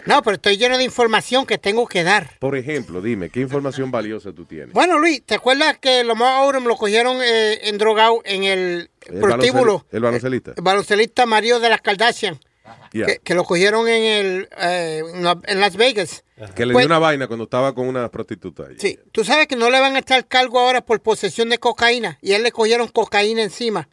No, 0.05 0.21
pero 0.23 0.35
estoy 0.35 0.57
lleno 0.57 0.77
de 0.77 0.83
información 0.83 1.45
que 1.45 1.57
tengo 1.57 1.85
que 1.87 2.03
dar. 2.03 2.31
Por 2.39 2.55
ejemplo, 2.57 3.01
dime, 3.01 3.29
¿qué 3.29 3.39
información 3.41 3.91
valiosa 3.91 4.31
tú 4.33 4.45
tienes? 4.45 4.73
Bueno, 4.73 4.97
Luis, 4.97 5.23
¿te 5.23 5.35
acuerdas 5.35 5.77
que 5.77 6.03
Lomar 6.03 6.43
Odom 6.43 6.65
lo 6.65 6.75
cogieron 6.75 7.17
eh, 7.21 7.67
en 7.69 7.77
drogado 7.77 8.21
en 8.25 8.43
el 8.43 8.89
El 9.05 9.19
prostíbulo? 9.19 9.79
baloncel- 9.81 9.85
El 9.91 9.99
baloncelista. 10.01 10.53
El 10.57 10.63
baloncelista 10.63 11.25
Mario 11.27 11.59
de 11.59 11.69
las 11.69 11.81
Kardashian. 11.81 12.39
Yeah. 12.93 13.05
Que, 13.07 13.19
que 13.19 13.33
lo 13.35 13.43
cogieron 13.43 13.87
en 13.87 14.03
el 14.03 14.49
eh, 14.57 15.01
en 15.13 15.23
la- 15.23 15.39
en 15.45 15.59
Las 15.61 15.75
Vegas. 15.77 16.23
Que 16.55 16.65
le 16.65 16.73
Pues- 16.73 16.83
dio 16.83 16.87
una 16.87 16.99
vaina 16.99 17.27
cuando 17.27 17.43
estaba 17.45 17.73
con 17.73 17.87
una 17.87 18.09
prostituta. 18.09 18.63
ahí. 18.63 18.75
Sí, 18.79 18.99
tú 19.11 19.23
sabes 19.23 19.47
que 19.47 19.55
no 19.55 19.69
le 19.69 19.79
van 19.79 19.95
a 19.95 19.99
echar 19.99 20.27
cargo 20.27 20.59
ahora 20.59 20.81
por 20.81 21.01
posesión 21.01 21.49
de 21.49 21.57
cocaína. 21.59 22.17
Y 22.21 22.33
él 22.33 22.43
le 22.43 22.51
cogieron 22.51 22.87
cocaína 22.89 23.43
encima. 23.43 23.87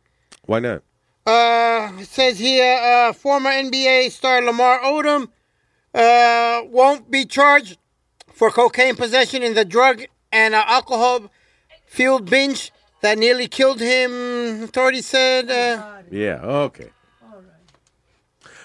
Why 0.47 0.61
not? 0.63 0.83
Uh, 1.27 2.01
it 2.01 2.09
says 2.09 2.39
here, 2.41 2.79
uh, 3.11 3.13
former 3.13 3.51
NBA 3.53 4.07
star 4.11 4.43
Lamar 4.43 4.81
Odom 4.83 5.29
uh, 5.95 6.63
won't 6.71 7.11
be 7.11 7.27
charged 7.27 7.77
for 8.33 8.51
cocaine 8.51 8.97
possession 8.97 9.43
in 9.43 9.55
the 9.55 9.65
drug 9.65 10.03
and 10.33 10.55
uh, 10.55 10.65
alcohol 10.67 11.31
fueled 11.87 12.29
binge 12.31 12.73
that 13.03 13.19
nearly 13.19 13.47
killed 13.49 13.81
him. 13.81 14.65
Authorities 14.65 15.07
said. 15.07 15.51
Uh, 15.51 15.83
Yeah, 16.11 16.41
okay. 16.43 16.89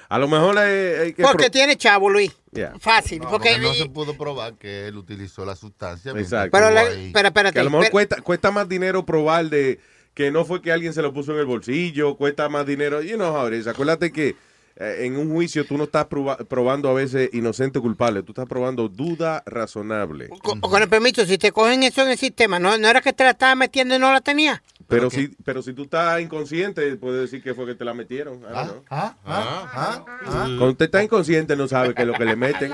A 0.10 0.20
lo 0.20 0.28
mejor 0.28 0.58
hay, 0.58 0.72
hay 1.02 1.14
que... 1.14 1.24
porque 1.24 1.50
tiene 1.50 1.76
chavo, 1.76 2.10
Luis. 2.10 2.32
Yeah. 2.52 2.74
Fácil. 2.80 3.20
No, 3.22 3.30
porque, 3.30 3.50
porque 3.52 3.62
no 3.68 3.74
se 3.74 3.90
pudo 3.90 4.16
probar 4.18 4.54
que 4.56 4.88
él 4.88 4.98
utilizó 4.98 5.44
la 5.46 5.56
sustancia. 5.56 6.12
Exacto. 6.12 6.50
Pero 6.52 6.70
la- 6.70 6.86
pero 7.14 7.28
espérate, 7.30 7.54
que 7.54 7.60
a 7.60 7.64
lo 7.64 7.70
mejor 7.72 7.86
pero- 7.86 7.92
cuesta, 7.92 8.22
cuesta 8.22 8.52
más 8.52 8.70
dinero 8.70 9.06
probar 9.06 9.50
de 9.50 9.80
que 10.14 10.30
no 10.30 10.46
fue 10.46 10.62
que 10.62 10.72
alguien 10.72 10.94
se 10.94 11.02
lo 11.02 11.12
puso 11.14 11.32
en 11.34 11.40
el 11.40 11.46
bolsillo, 11.46 12.16
cuesta 12.16 12.48
más 12.50 12.66
dinero. 12.68 13.02
You 13.02 13.16
know 13.16 13.36
how 13.36 13.48
it 13.48 13.54
is. 13.56 13.66
Acuérdate 13.68 14.12
que 14.12 14.36
eh, 14.76 14.98
en 15.06 15.18
un 15.18 15.32
juicio 15.32 15.66
tú 15.66 15.78
no 15.78 15.86
estás 15.86 16.08
proba- 16.08 16.38
probando 16.48 16.90
a 16.90 16.94
veces 16.94 17.30
inocente 17.34 17.80
o 17.80 17.82
culpable, 17.82 18.22
tú 18.24 18.32
estás 18.32 18.48
probando 18.48 18.88
duda 18.90 19.42
razonable. 19.46 20.30
con, 20.44 20.60
con 20.62 20.82
el 20.82 20.90
permiso, 20.90 21.26
si 21.26 21.38
te 21.40 21.52
cogen 21.52 21.82
eso 21.84 22.02
en 22.04 22.10
el 22.10 22.18
sistema, 22.18 22.60
¿no, 22.60 22.78
no 22.78 22.88
era 22.88 23.02
que 23.02 23.14
te 23.14 23.24
la 23.24 23.32
estaba 23.32 23.56
metiendo 23.56 23.96
y 23.96 24.00
no 24.00 24.12
la 24.12 24.22
tenía? 24.22 24.62
Pero 24.88 25.10
si, 25.10 25.28
pero 25.44 25.62
si 25.62 25.74
tú 25.74 25.84
estás 25.84 26.22
inconsciente, 26.22 26.96
puedes 26.98 27.22
decir 27.22 27.42
que 27.44 27.54
fue 27.54 27.66
que 27.66 27.76
te 27.76 27.86
la 27.86 27.94
metieron. 27.94 28.42
Ah, 28.54 28.74
ah, 28.90 29.16
ah, 29.26 29.70
ah. 29.76 30.06
Cuando 30.26 30.70
usted 30.72 30.86
está 30.86 31.04
inconsciente 31.04 31.56
no 31.56 31.68
sabe 31.68 31.94
qué 31.96 32.02
es 32.04 32.08
lo 32.08 32.14
que 32.14 32.26
le 32.26 32.36
meten. 32.36 32.72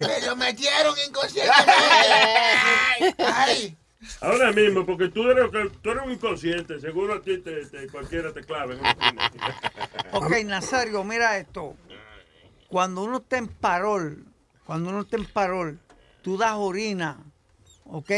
Me 0.00 0.26
lo 0.26 0.36
metieron 0.36 0.94
inconscientemente. 1.08 3.14
Ay. 3.18 3.76
Ahora 4.20 4.52
mismo, 4.52 4.84
porque 4.84 5.08
tú 5.08 5.30
eres, 5.30 5.50
tú 5.80 5.90
eres 5.90 6.02
un 6.04 6.12
inconsciente, 6.12 6.78
seguro 6.78 7.14
a 7.14 7.22
ti 7.22 7.38
te, 7.38 7.64
te- 7.66 7.88
cualquiera 7.88 8.32
te 8.32 8.42
clave. 8.42 8.78
Ok, 10.12 10.30
Nazario, 10.44 11.02
mira 11.02 11.36
esto. 11.38 11.74
Cuando 12.68 13.02
uno 13.02 13.16
está 13.16 13.36
en 13.38 13.48
parol, 13.48 14.24
cuando 14.64 14.90
uno 14.90 15.00
está 15.00 15.16
en 15.16 15.24
parol, 15.24 15.80
tú 16.22 16.36
das 16.38 16.52
orina, 16.54 17.18
¿ok? 17.84 18.10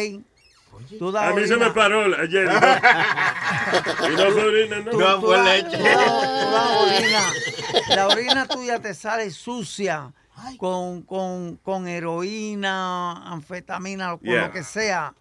A 1.19 1.33
mí 1.33 1.47
se 1.47 1.57
me 1.57 1.71
paró 1.71 2.05
ayer. 2.17 2.47
y 4.13 4.17
no 4.17 4.31
fue 4.31 4.45
orina, 4.45 4.79
no. 4.81 4.91
Tú 4.91 4.99
das 4.99 5.25
orina. 6.77 7.23
La 7.89 8.09
orina 8.09 8.47
tuya 8.47 8.79
te 8.81 8.95
sale 8.95 9.31
sucia 9.31 10.13
con, 10.59 11.03
con, 11.03 11.57
con 11.57 11.89
heroína, 11.89 13.33
anfetamina, 13.33 14.15
o 14.15 14.19
con 14.19 14.29
Yeah. 14.29 14.47
lo 14.47 14.53
que 14.53 14.63
sea. 14.65 15.15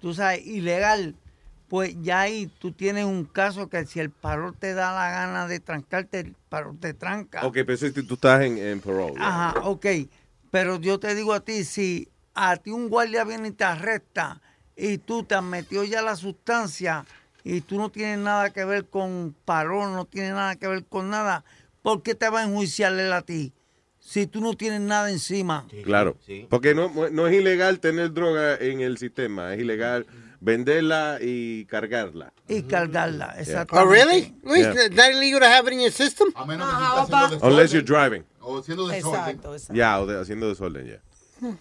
Tú 0.00 0.14
sabes, 0.14 0.46
ilegal. 0.46 1.14
Pues 1.68 1.94
ya 2.02 2.20
ahí 2.20 2.50
tú 2.58 2.72
tienes 2.72 3.06
un 3.06 3.24
caso 3.24 3.68
que 3.70 3.86
si 3.86 3.98
el 3.98 4.10
parol 4.10 4.54
te 4.58 4.74
da 4.74 4.92
la 4.92 5.10
gana 5.10 5.46
de 5.46 5.58
trancarte, 5.58 6.20
el 6.20 6.34
parol 6.50 6.78
te 6.78 6.92
tranca. 6.92 7.46
Ok, 7.46 7.58
pero 7.66 7.76
si 7.78 7.90
tú 7.92 8.14
estás 8.14 8.42
en, 8.42 8.58
en 8.58 8.80
parole. 8.80 9.14
Ajá, 9.18 9.54
ok. 9.62 9.86
Pero 10.50 10.78
yo 10.78 11.00
te 11.00 11.14
digo 11.14 11.32
a 11.32 11.40
ti, 11.40 11.64
si 11.64 12.08
a 12.34 12.56
ti 12.56 12.70
un 12.72 12.90
guardia 12.90 13.24
viene 13.24 13.48
y 13.48 13.52
te 13.52 13.64
arresta 13.64 14.42
y 14.76 14.98
tú 14.98 15.22
te 15.24 15.34
has 15.34 15.42
metido 15.42 15.84
ya 15.84 16.02
la 16.02 16.16
sustancia 16.16 17.04
y 17.44 17.60
tú 17.60 17.78
no 17.78 17.90
tienes 17.90 18.18
nada 18.18 18.50
que 18.50 18.64
ver 18.64 18.86
con 18.86 19.34
parón, 19.44 19.94
no 19.94 20.04
tienes 20.04 20.32
nada 20.32 20.56
que 20.56 20.66
ver 20.68 20.84
con 20.84 21.10
nada, 21.10 21.44
¿por 21.82 22.02
qué 22.02 22.14
te 22.14 22.28
va 22.28 22.40
a 22.40 22.44
enjuiciar 22.44 22.92
él 22.98 23.12
a 23.12 23.22
ti? 23.22 23.52
si 24.04 24.26
tú 24.26 24.40
no 24.40 24.54
tienes 24.54 24.80
nada 24.80 25.10
encima. 25.12 25.64
Claro. 25.84 26.18
Porque 26.50 26.74
no, 26.74 26.90
no 27.12 27.28
es 27.28 27.34
ilegal 27.40 27.78
tener 27.78 28.12
droga 28.12 28.56
en 28.56 28.80
el 28.80 28.98
sistema, 28.98 29.54
es 29.54 29.60
ilegal 29.60 30.06
venderla 30.40 31.18
y 31.20 31.66
cargarla. 31.66 32.32
Y 32.48 32.62
cargarla, 32.64 33.32
Oh, 33.36 33.40
exactamente. 33.40 33.94
really? 33.94 34.34
Luis, 34.42 34.62
Yeah. 34.62 34.72
is 34.86 34.96
that 34.96 35.12
illegal 35.12 35.38
to 35.38 35.46
have 35.46 35.68
it 35.68 35.74
in 35.74 35.80
your 35.82 35.92
system? 35.92 36.32
Unless 36.36 37.72
you're 37.72 37.84
driving. 37.86 38.24
O 38.40 38.58
haciendo 38.58 38.90
Exacto, 38.92 39.56
Ya, 39.72 40.00
o 40.00 40.06
de- 40.06 40.20
haciendo 40.20 40.48
desorden, 40.48 40.84
ya. 40.84 41.00
Hmm. 41.40 41.54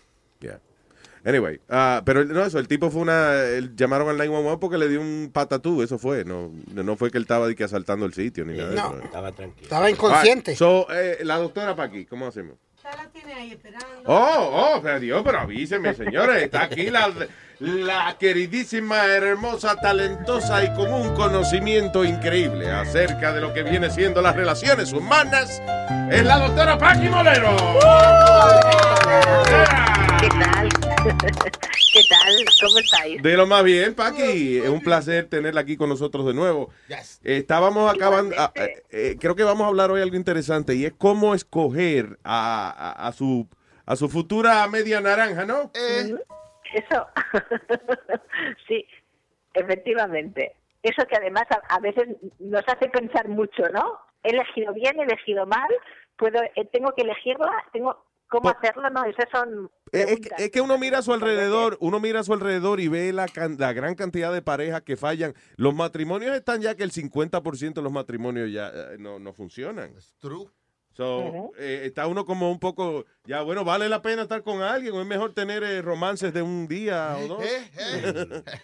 Anyway, 1.24 1.60
ah, 1.70 2.02
pero 2.04 2.26
no, 2.26 2.44
eso, 2.44 2.58
el 2.58 2.68
tipo 2.68 2.90
fue 2.90 3.02
una. 3.02 3.36
él- 3.44 3.76
llamaron 3.76 4.10
al 4.10 4.18
911 4.18 4.58
porque 4.60 4.78
le 4.78 4.90
dio 4.90 5.00
un 5.02 5.30
patatú, 5.32 5.84
eso 5.84 6.00
fue. 6.00 6.26
No, 6.26 6.52
no 6.74 6.96
fue 6.98 7.12
que 7.12 7.18
él 7.18 7.24
estaba 7.24 7.48
de 7.48 7.56
que 7.56 7.64
asaltando 7.64 8.06
el 8.08 8.14
sitio 8.14 8.44
ni 8.46 8.58
nada 8.58 8.70
de 8.70 8.76
No. 8.76 8.88
eso. 8.96 9.04
Estaba 9.06 9.32
tranquilo. 9.32 9.64
Estaba 9.64 9.90
inconsciente. 9.92 10.56
So, 10.56 10.88
eh, 10.92 11.20
la 11.24 11.38
doctora 11.38 11.76
para 11.76 11.90
aquí, 11.90 12.06
¿cómo 12.06 12.26
hacemos? 12.26 12.56
Ya 12.84 12.96
la 12.96 13.08
tiene 13.10 13.34
ahí 13.36 13.52
esperando. 13.52 13.86
Oh, 14.08 14.74
oh, 14.78 14.82
pero 14.82 15.00
Dios, 15.00 15.22
pero 15.24 15.40
avíseme, 15.42 15.94
señores. 15.94 16.42
Está 16.42 16.64
aquí 16.64 16.90
la, 16.90 17.12
la 17.60 18.18
queridísima, 18.20 19.06
hermosa, 19.06 19.76
talentosa 19.76 20.64
y 20.64 20.74
con 20.74 20.92
un 20.92 21.14
conocimiento 21.14 22.04
increíble 22.04 22.72
acerca 22.72 23.32
de 23.34 23.42
lo 23.42 23.54
que 23.54 23.62
viene 23.62 23.92
siendo 23.92 24.24
las 24.24 24.36
relaciones 24.36 24.92
humanas. 24.94 25.62
Es 26.12 26.26
la 26.26 26.40
doctora 26.40 26.80
Paqui 26.80 27.08
Molero. 27.10 27.56
¿Qué 30.22 30.30
tal? 30.30 30.70
¿Qué 31.94 32.04
tal? 32.04 32.46
¿Cómo 32.62 32.78
estáis? 32.80 33.22
De 33.22 33.36
lo 33.36 33.46
más 33.48 33.64
bien, 33.64 33.94
Paqui. 33.96 34.60
Es 34.60 34.70
un 34.70 34.82
placer 34.82 35.28
tenerla 35.28 35.62
aquí 35.62 35.76
con 35.76 35.90
nosotros 35.90 36.26
de 36.26 36.34
nuevo. 36.34 36.70
Estábamos 37.24 37.94
acabando, 37.94 38.36
ah, 38.38 38.52
eh, 38.56 38.84
eh, 38.92 39.18
creo 39.20 39.36
que 39.36 39.44
vamos 39.44 39.66
a 39.66 39.68
hablar 39.68 39.92
hoy 39.92 40.02
algo 40.02 40.16
interesante 40.16 40.76
y 40.76 40.86
es 40.86 40.94
cómo 40.94 41.34
escoger 41.34 42.18
a, 42.24 42.70
a- 42.70 43.08
a 43.08 43.12
su 43.12 43.48
a 43.86 43.96
su 43.96 44.08
futura 44.08 44.66
media 44.68 45.02
naranja, 45.02 45.44
¿no? 45.46 45.72
Eso. 45.74 47.08
sí, 48.68 48.86
efectivamente. 49.54 50.56
Eso 50.84 51.06
que 51.08 51.18
además 51.18 51.44
a, 51.50 51.76
a 51.76 51.80
veces 51.80 52.08
nos 52.40 52.64
hace 52.68 52.88
pensar 52.90 53.28
mucho, 53.28 53.64
¿no? 53.74 54.00
He 54.24 54.30
elegido 54.30 54.72
bien, 54.74 55.00
he 55.00 55.04
elegido 55.04 55.46
mal, 55.46 55.68
puedo, 56.16 56.42
eh, 56.56 56.66
tengo 56.72 56.94
que 56.96 57.02
elegirla, 57.02 57.52
tengo 57.74 58.06
cómo 58.30 58.50
hacerlo, 58.50 58.90
¿no? 58.92 59.04
Esas 59.04 59.26
son 59.32 59.70
Es, 59.92 60.08
es 60.12 60.20
que- 60.20 60.30
es 60.58 60.62
uno 60.62 60.78
mira 60.78 61.00
a 61.00 61.02
su 61.02 61.12
alrededor, 61.14 61.78
uno 61.82 62.00
mira 62.00 62.22
a 62.22 62.24
su 62.24 62.34
alrededor 62.34 62.80
y 62.80 62.88
ve 62.88 63.12
la, 63.12 63.28
can- 63.28 63.58
la 63.60 63.74
gran 63.74 63.96
cantidad 63.96 64.32
de 64.34 64.42
parejas 64.42 64.82
que 64.84 64.96
fallan. 64.98 65.34
Los 65.58 65.74
matrimonios 65.76 66.36
están 66.36 66.62
ya 66.62 66.76
que 66.76 66.84
el 66.84 66.92
50% 66.92 67.74
de 67.74 67.82
los 67.82 67.92
matrimonios 67.92 68.52
ya 68.52 68.70
eh, 68.70 68.98
no, 69.00 69.20
no 69.20 69.34
funcionan. 69.34 69.94
True. 70.20 70.48
So, 70.94 71.52
eh, 71.58 71.84
está 71.86 72.08
uno 72.08 72.26
como 72.26 72.52
un 72.52 72.60
poco, 72.60 73.06
ya 73.26 73.42
bueno, 73.44 73.64
vale 73.64 73.88
la 73.88 74.02
pena 74.02 74.24
estar 74.24 74.44
con 74.44 74.62
alguien 74.62 74.94
o 74.94 75.02
es 75.02 75.08
mejor 75.08 75.34
tener 75.34 75.64
eh, 75.64 75.82
romances 75.82 76.34
de 76.34 76.42
un 76.42 76.68
día 76.68 77.16
o 77.18 77.28
dos. 77.28 77.44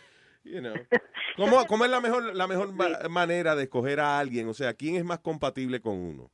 You 0.44 0.60
know. 0.62 0.76
¿Cómo, 1.36 1.66
cómo 1.68 1.84
es 1.84 1.91
la 1.91 1.99
mejor, 1.99 2.34
la 2.34 2.48
mejor 2.48 2.72
ma- 2.74 2.99
manera 3.10 3.54
de 3.56 3.64
escoger 3.64 3.99
a 3.99 4.18
alguien? 4.18 4.48
O 4.48 4.54
sea, 4.54 4.74
¿quién 4.74 4.95
es 4.95 5.04
más 5.04 5.20
compatible 5.20 5.82
con 5.82 5.95
uno? 5.98 6.32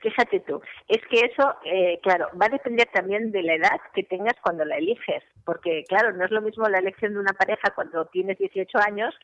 Fíjate 0.00 0.40
tú, 0.40 0.62
es 0.88 1.00
que 1.10 1.20
eso, 1.26 1.54
eh, 1.64 2.00
claro, 2.02 2.28
va 2.40 2.46
a 2.46 2.50
depender 2.50 2.88
también 2.92 3.32
de 3.32 3.42
la 3.42 3.54
edad 3.54 3.80
que 3.94 4.02
tengas 4.02 4.34
cuando 4.42 4.64
la 4.64 4.76
eliges, 4.76 5.22
porque 5.44 5.84
claro, 5.88 6.12
no 6.12 6.24
es 6.24 6.30
lo 6.30 6.40
mismo 6.40 6.66
la 6.68 6.78
elección 6.78 7.12
de 7.12 7.20
una 7.20 7.34
pareja 7.34 7.70
cuando 7.74 8.06
tienes 8.06 8.38
18 8.38 8.78
años 8.78 9.14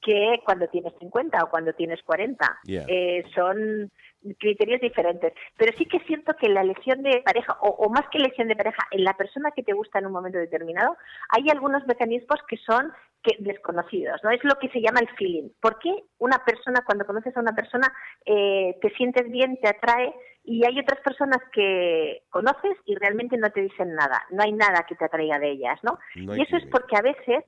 que 0.00 0.40
cuando 0.44 0.66
tienes 0.68 0.92
50 0.98 1.44
o 1.44 1.50
cuando 1.50 1.72
tienes 1.72 2.02
40. 2.02 2.60
Yeah. 2.64 2.84
Eh, 2.88 3.24
son 3.34 3.90
criterios 4.38 4.80
diferentes. 4.80 5.32
Pero 5.56 5.76
sí 5.76 5.86
que 5.86 6.00
siento 6.00 6.34
que 6.34 6.48
la 6.48 6.62
elección 6.62 7.02
de 7.02 7.22
pareja, 7.24 7.56
o, 7.60 7.68
o 7.68 7.90
más 7.90 8.08
que 8.10 8.18
elección 8.18 8.48
de 8.48 8.56
pareja, 8.56 8.86
en 8.90 9.04
la 9.04 9.14
persona 9.14 9.50
que 9.50 9.62
te 9.62 9.72
gusta 9.72 9.98
en 9.98 10.06
un 10.06 10.12
momento 10.12 10.38
determinado, 10.38 10.96
hay 11.28 11.48
algunos 11.50 11.86
mecanismos 11.86 12.40
que 12.48 12.56
son 12.58 12.92
que, 13.22 13.36
desconocidos, 13.38 14.20
¿no? 14.22 14.30
Es 14.30 14.42
lo 14.44 14.54
que 14.58 14.68
se 14.70 14.80
llama 14.80 15.00
el 15.00 15.08
feeling. 15.16 15.50
¿Por 15.60 15.78
qué 15.78 16.04
una 16.18 16.38
persona, 16.44 16.82
cuando 16.84 17.04
conoces 17.04 17.36
a 17.36 17.40
una 17.40 17.54
persona, 17.54 17.92
eh, 18.24 18.76
te 18.80 18.90
sientes 18.90 19.30
bien, 19.30 19.58
te 19.60 19.68
atrae, 19.68 20.14
y 20.42 20.64
hay 20.66 20.78
otras 20.80 21.00
personas 21.00 21.38
que 21.52 22.22
conoces 22.30 22.76
y 22.86 22.96
realmente 22.96 23.36
no 23.36 23.50
te 23.50 23.60
dicen 23.60 23.94
nada, 23.94 24.24
no 24.30 24.42
hay 24.42 24.52
nada 24.52 24.86
que 24.88 24.94
te 24.94 25.04
atraiga 25.04 25.38
de 25.38 25.50
ellas, 25.50 25.78
¿no? 25.82 25.98
Y 26.14 26.42
eso 26.42 26.56
es 26.56 26.64
porque 26.70 26.96
a 26.96 27.02
veces 27.02 27.44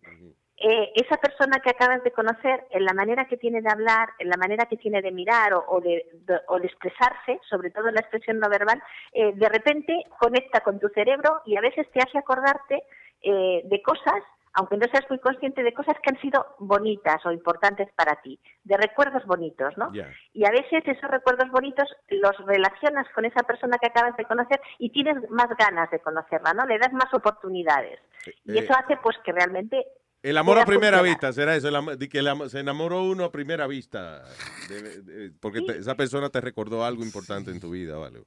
eh, 0.58 0.92
esa 0.94 1.16
persona 1.16 1.58
que 1.60 1.70
acabas 1.70 2.02
de 2.04 2.12
conocer, 2.12 2.66
en 2.70 2.84
la 2.84 2.92
manera 2.92 3.26
que 3.26 3.36
tiene 3.36 3.62
de 3.62 3.70
hablar, 3.70 4.10
en 4.18 4.28
la 4.28 4.36
manera 4.36 4.66
que 4.66 4.76
tiene 4.76 5.02
de 5.02 5.10
mirar 5.10 5.54
o, 5.54 5.64
o 5.66 5.80
de, 5.80 6.06
de- 6.12 6.40
o 6.48 6.58
de 6.60 6.66
expresarse, 6.66 7.40
sobre 7.48 7.70
todo 7.70 7.88
en 7.88 7.94
la 7.94 8.00
expresión 8.00 8.38
no 8.38 8.48
verbal, 8.48 8.80
eh, 9.12 9.32
de 9.34 9.48
repente 9.48 10.04
conecta 10.18 10.60
con 10.60 10.78
tu 10.78 10.88
cerebro 10.90 11.40
y 11.46 11.56
a 11.56 11.60
veces 11.60 11.90
te 11.90 12.00
hace 12.00 12.18
acordarte 12.18 12.84
eh, 13.22 13.62
de 13.64 13.82
cosas, 13.82 14.22
aunque 14.54 14.76
no 14.76 14.86
seas 14.92 15.08
muy 15.08 15.18
consciente 15.18 15.62
de 15.62 15.72
cosas 15.72 15.96
que 16.02 16.10
han 16.14 16.20
sido 16.20 16.44
bonitas 16.58 17.24
o 17.24 17.32
importantes 17.32 17.88
para 17.96 18.16
ti, 18.20 18.38
de 18.64 18.76
recuerdos 18.76 19.24
bonitos, 19.24 19.76
¿no? 19.78 19.90
Y 20.34 20.44
a 20.44 20.50
veces 20.50 20.82
esos 20.86 21.10
recuerdos 21.10 21.50
bonitos 21.50 21.88
los 22.10 22.36
relacionas 22.44 23.08
con 23.14 23.24
esa 23.24 23.42
persona 23.44 23.78
que 23.78 23.86
acabas 23.86 24.14
de 24.18 24.26
conocer 24.26 24.60
y 24.78 24.90
tienes 24.90 25.28
más 25.30 25.48
ganas 25.58 25.90
de 25.90 26.00
conocerla, 26.00 26.52
¿no? 26.52 26.66
Le 26.66 26.78
das 26.78 26.92
más 26.92 27.12
oportunidades. 27.14 27.98
Y 28.44 28.58
Eh, 28.58 28.60
eso 28.60 28.74
hace 28.78 28.96
pues 28.98 29.16
que 29.24 29.32
realmente 29.32 29.86
El 30.22 30.38
amor 30.38 30.58
a 30.58 30.64
primera 30.64 30.98
funcionar. 30.98 31.04
vista, 31.20 31.32
será 31.32 31.56
eso, 31.56 31.68
el 31.68 31.98
de 31.98 32.08
que 32.08 32.18
el 32.20 32.28
se 32.48 32.60
enamoró 32.60 33.02
uno 33.02 33.24
a 33.24 33.32
primera 33.32 33.66
vista, 33.66 34.22
de- 34.68 35.02
de- 35.02 35.30
porque 35.40 35.62
te- 35.62 35.78
esa 35.78 35.96
persona 35.96 36.28
te 36.30 36.40
recordó 36.40 36.84
algo 36.84 37.02
importante 37.02 37.50
en 37.50 37.58
tu 37.58 37.70
vida, 37.70 37.96
¿vale? 37.96 38.22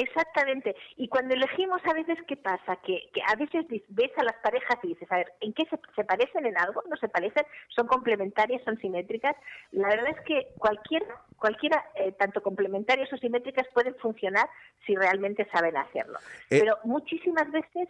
Exactamente. 0.00 0.76
Y 0.96 1.08
cuando 1.08 1.34
elegimos, 1.34 1.80
a 1.84 1.92
veces, 1.92 2.18
¿qué 2.26 2.36
pasa? 2.36 2.76
Que, 2.76 3.10
que 3.12 3.20
a 3.26 3.34
veces 3.36 3.66
ves 3.88 4.10
a 4.16 4.24
las 4.24 4.36
parejas 4.42 4.78
y 4.82 4.88
dices, 4.88 5.10
a 5.10 5.16
ver, 5.16 5.32
¿en 5.40 5.52
qué 5.52 5.64
se, 5.66 5.78
se 5.96 6.04
parecen 6.04 6.46
en 6.46 6.56
algo? 6.58 6.82
¿No 6.88 6.96
se 6.96 7.08
parecen? 7.08 7.44
¿Son 7.68 7.86
complementarias? 7.86 8.62
¿Son 8.64 8.78
simétricas? 8.78 9.36
La 9.72 9.88
verdad 9.88 10.08
es 10.16 10.20
que 10.24 10.48
cualquiera, 10.58 11.06
cualquiera 11.36 11.84
eh, 11.94 12.12
tanto 12.12 12.42
complementarias 12.42 13.12
o 13.12 13.16
simétricas, 13.16 13.66
pueden 13.74 13.94
funcionar 13.96 14.48
si 14.86 14.94
realmente 14.94 15.46
saben 15.52 15.76
hacerlo. 15.76 16.18
Eh. 16.50 16.58
Pero 16.60 16.78
muchísimas 16.84 17.50
veces 17.50 17.88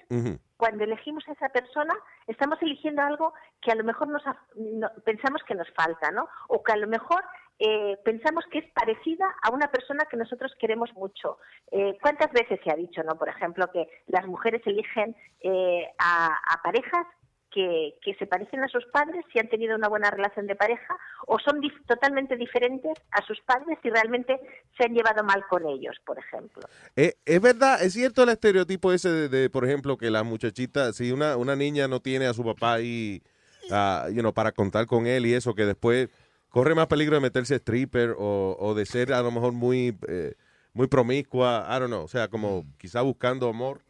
cuando 0.56 0.85
elegimos 0.85 1.26
a 1.28 1.32
esa 1.32 1.48
persona, 1.51 1.94
estamos 2.26 2.60
eligiendo 2.62 3.02
algo 3.02 3.32
que 3.62 3.70
a 3.70 3.74
lo 3.76 3.85
mejor 3.85 4.09
nos 4.09 4.22
no- 4.56 4.90
pensamos 5.05 5.43
que 5.44 5.55
nos 5.55 5.70
falta, 5.72 6.10
¿no? 6.10 6.28
O 6.48 6.62
que 6.62 6.72
a 6.72 6.76
lo 6.76 6.89
mejor 6.89 7.22
eh, 7.59 7.97
pensamos 8.05 8.44
que 8.51 8.59
es 8.60 8.70
parecida 8.72 9.26
a 9.43 9.51
una 9.51 9.70
persona 9.70 10.05
que 10.10 10.16
nosotros 10.16 10.52
queremos 10.60 10.93
mucho. 10.94 11.39
Eh, 11.72 11.97
¿Cuántas 12.01 12.30
veces 12.32 12.60
se 12.62 12.70
ha 12.70 12.76
dicho, 12.76 13.02
no? 13.02 13.18
Por 13.18 13.28
ejemplo, 13.28 13.70
que 13.72 13.89
las 14.06 14.26
mujeres 14.26 14.62
eligen 14.66 15.16
eh, 15.40 15.89
a, 15.98 16.60
parejas 16.62 17.06
que, 17.51 17.94
que 18.02 18.14
se 18.16 18.26
parecen 18.26 18.62
a 18.62 18.68
sus 18.68 18.85
padres 18.93 19.24
si 19.32 19.39
han 19.39 19.48
tenido 19.48 19.74
una 19.74 19.89
buena 19.89 20.10
relación 20.10 20.47
de 20.47 20.55
pareja 20.55 20.97
o 21.26 21.39
son 21.39 21.60
dif- 21.62 21.82
totalmente 21.86 22.36
diferentes 22.36 22.93
a 23.10 23.22
sus 23.22 23.40
padres 23.40 23.78
si 23.82 23.89
realmente 23.89 24.39
se 24.76 24.85
han 24.85 24.93
llevado 24.93 25.24
mal 25.24 25.44
con 25.48 25.66
ellos, 25.66 25.97
por 26.05 26.18
ejemplo. 26.18 26.62
Eh, 26.94 27.14
es 27.24 27.40
verdad, 27.40 27.82
es 27.82 27.94
cierto 27.94 28.22
el 28.22 28.28
estereotipo 28.28 28.93
ese 28.93 29.09
de, 29.09 29.28
de, 29.30 29.51
por 29.51 29.64
ejemplo, 29.64 29.97
que 29.97 30.10
la 30.10 30.24
muchachita, 30.24 30.93
si 30.93 31.10
una, 31.10 31.36
una 31.39 31.56
niña 31.56 31.89
no 31.89 32.01
tiene 32.01 32.26
a 32.26 32.35
su 32.35 32.44
papá 32.44 32.74
ahí, 32.74 33.22
ah, 33.72 34.09
you 34.12 34.20
know, 34.20 34.35
para 34.35 34.52
contar 34.52 34.86
con 34.86 35.06
él 35.06 35.24
y 35.24 35.32
eso, 35.32 35.55
que 35.55 35.64
después 35.64 36.10
corre 36.59 36.74
más 36.74 36.89
peligro 36.89 37.14
de 37.14 37.20
meterse 37.20 37.55
stripper 37.55 38.16
o, 38.18 38.56
o 38.59 38.74
de 38.74 38.85
ser 38.85 39.12
a 39.12 39.22
lo 39.22 39.30
mejor 39.30 39.52
muy, 39.52 39.97
eh, 40.09 40.35
muy 40.72 40.89
promiscua, 40.89 41.64
I 41.70 41.78
don't 41.78 41.86
know, 41.86 42.02
o 42.02 42.09
sea, 42.09 42.26
como 42.26 42.64
quizá 42.78 43.01
buscando 43.02 43.48
amor. 43.48 43.80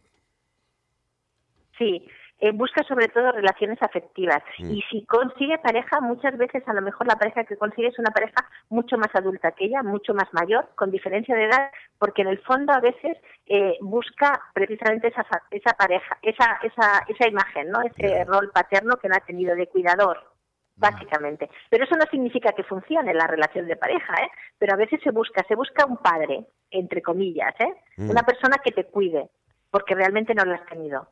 Sí, 1.78 2.06
eh, 2.40 2.52
busca 2.52 2.84
sobre 2.86 3.08
todo 3.08 3.32
relaciones 3.32 3.82
afectivas. 3.82 4.42
Mm. 4.58 4.70
Y 4.70 4.82
si 4.90 5.06
consigue 5.06 5.56
pareja, 5.56 6.02
muchas 6.02 6.36
veces 6.36 6.62
a 6.68 6.74
lo 6.74 6.82
mejor 6.82 7.06
la 7.06 7.16
pareja 7.16 7.44
que 7.44 7.56
consigue 7.56 7.88
es 7.88 7.98
una 7.98 8.10
pareja 8.10 8.46
mucho 8.68 8.98
más 8.98 9.14
adulta 9.14 9.52
que 9.52 9.64
ella, 9.64 9.82
mucho 9.82 10.12
más 10.12 10.28
mayor, 10.34 10.68
con 10.74 10.90
diferencia 10.90 11.34
de 11.34 11.44
edad, 11.44 11.70
porque 11.98 12.20
en 12.20 12.28
el 12.28 12.38
fondo 12.40 12.74
a 12.74 12.80
veces 12.80 13.16
eh, 13.46 13.78
busca 13.80 14.42
precisamente 14.52 15.08
esa, 15.08 15.24
esa 15.50 15.72
pareja, 15.72 16.18
esa, 16.20 16.58
esa, 16.62 17.02
esa 17.08 17.28
imagen, 17.28 17.70
¿no? 17.70 17.80
Ese 17.80 18.26
rol 18.26 18.50
paterno 18.52 18.96
que 18.98 19.08
no 19.08 19.14
ha 19.14 19.20
tenido 19.20 19.56
de 19.56 19.68
cuidador. 19.68 20.37
Básicamente. 20.78 21.50
Pero 21.70 21.84
eso 21.84 21.96
no 21.96 22.04
significa 22.10 22.52
que 22.52 22.62
funcione 22.64 23.12
la 23.14 23.26
relación 23.26 23.66
de 23.66 23.76
pareja, 23.76 24.14
¿eh? 24.22 24.30
Pero 24.58 24.74
a 24.74 24.76
veces 24.76 25.00
se 25.02 25.10
busca, 25.10 25.44
se 25.48 25.54
busca 25.56 25.84
un 25.86 25.96
padre, 25.98 26.46
entre 26.70 27.02
comillas, 27.02 27.54
¿eh? 27.60 27.74
Mm. 27.96 28.10
Una 28.10 28.22
persona 28.22 28.56
que 28.64 28.70
te 28.72 28.84
cuide, 28.84 29.28
porque 29.70 29.94
realmente 29.94 30.34
no 30.34 30.44
lo 30.44 30.54
has 30.54 30.64
tenido. 30.66 31.08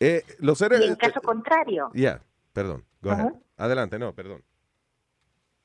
Eh, 0.00 0.22
los 0.38 0.58
seres... 0.58 0.80
Y 0.80 0.84
en 0.88 0.96
caso 0.96 1.20
contrario, 1.20 1.90
Ya, 1.94 2.20
perdón, 2.52 2.84
go 3.00 3.10
Ajá. 3.10 3.22
ahead. 3.22 3.32
Adelante, 3.58 3.98
no, 3.98 4.14
perdón. 4.14 4.42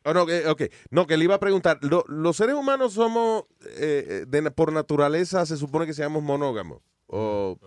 Oh, 0.03 0.13
no, 0.13 0.25
que- 0.25 0.47
ok. 0.47 0.61
No, 0.89 1.05
que 1.05 1.15
le 1.17 1.25
iba 1.25 1.35
a 1.35 1.39
preguntar, 1.39 1.77
lo- 1.81 2.05
los 2.07 2.35
seres 2.37 2.55
humanos 2.55 2.93
somos, 2.93 3.43
eh, 3.77 4.05
eh, 4.07 4.25
de- 4.27 4.51
por 4.51 4.71
naturaleza, 4.73 5.45
se 5.45 5.57
supone 5.57 5.85
que 5.85 5.93
seamos 5.93 6.23
monógamos. 6.23 6.81
O, 7.07 7.57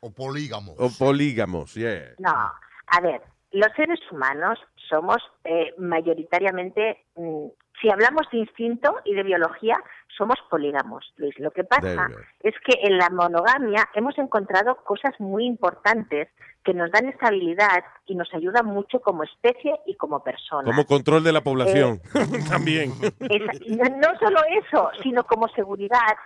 o 0.00 0.10
polígamos. 0.12 0.74
O 0.78 0.88
polígamos, 0.98 1.74
yeah. 1.74 2.12
No, 2.18 2.30
a 2.30 3.00
ver, 3.00 3.22
los 3.54 3.72
seres 3.76 4.00
humanos 4.10 4.58
somos 4.88 5.18
eh, 5.44 5.72
mayoritariamente 5.78 7.04
mm, 7.16 7.46
si 7.80 7.90
hablamos 7.90 8.26
de 8.30 8.38
instinto 8.38 8.96
y 9.04 9.14
de 9.14 9.22
biología, 9.22 9.76
somos 10.16 10.36
polígamos, 10.48 11.12
Luis. 11.16 11.38
Lo 11.38 11.50
que 11.50 11.64
pasa 11.64 12.08
es 12.40 12.54
que 12.64 12.78
en 12.82 12.98
la 12.98 13.10
monogamia 13.10 13.88
hemos 13.94 14.16
encontrado 14.18 14.76
cosas 14.84 15.12
muy 15.18 15.44
importantes 15.44 16.28
que 16.64 16.72
nos 16.72 16.90
dan 16.90 17.08
estabilidad 17.08 17.84
y 18.06 18.14
nos 18.14 18.32
ayudan 18.32 18.66
mucho 18.66 19.00
como 19.00 19.24
especie 19.24 19.74
y 19.86 19.96
como 19.96 20.22
persona. 20.22 20.64
Como 20.64 20.86
control 20.86 21.24
de 21.24 21.32
la 21.32 21.42
población. 21.42 22.00
Eh, 22.14 22.38
También. 22.48 22.92
Esa- 23.02 23.90
no, 23.90 23.96
no 23.98 24.18
solo 24.18 24.40
eso, 24.62 24.90
sino 25.02 25.24
como 25.24 25.48
seguridad. 25.48 26.16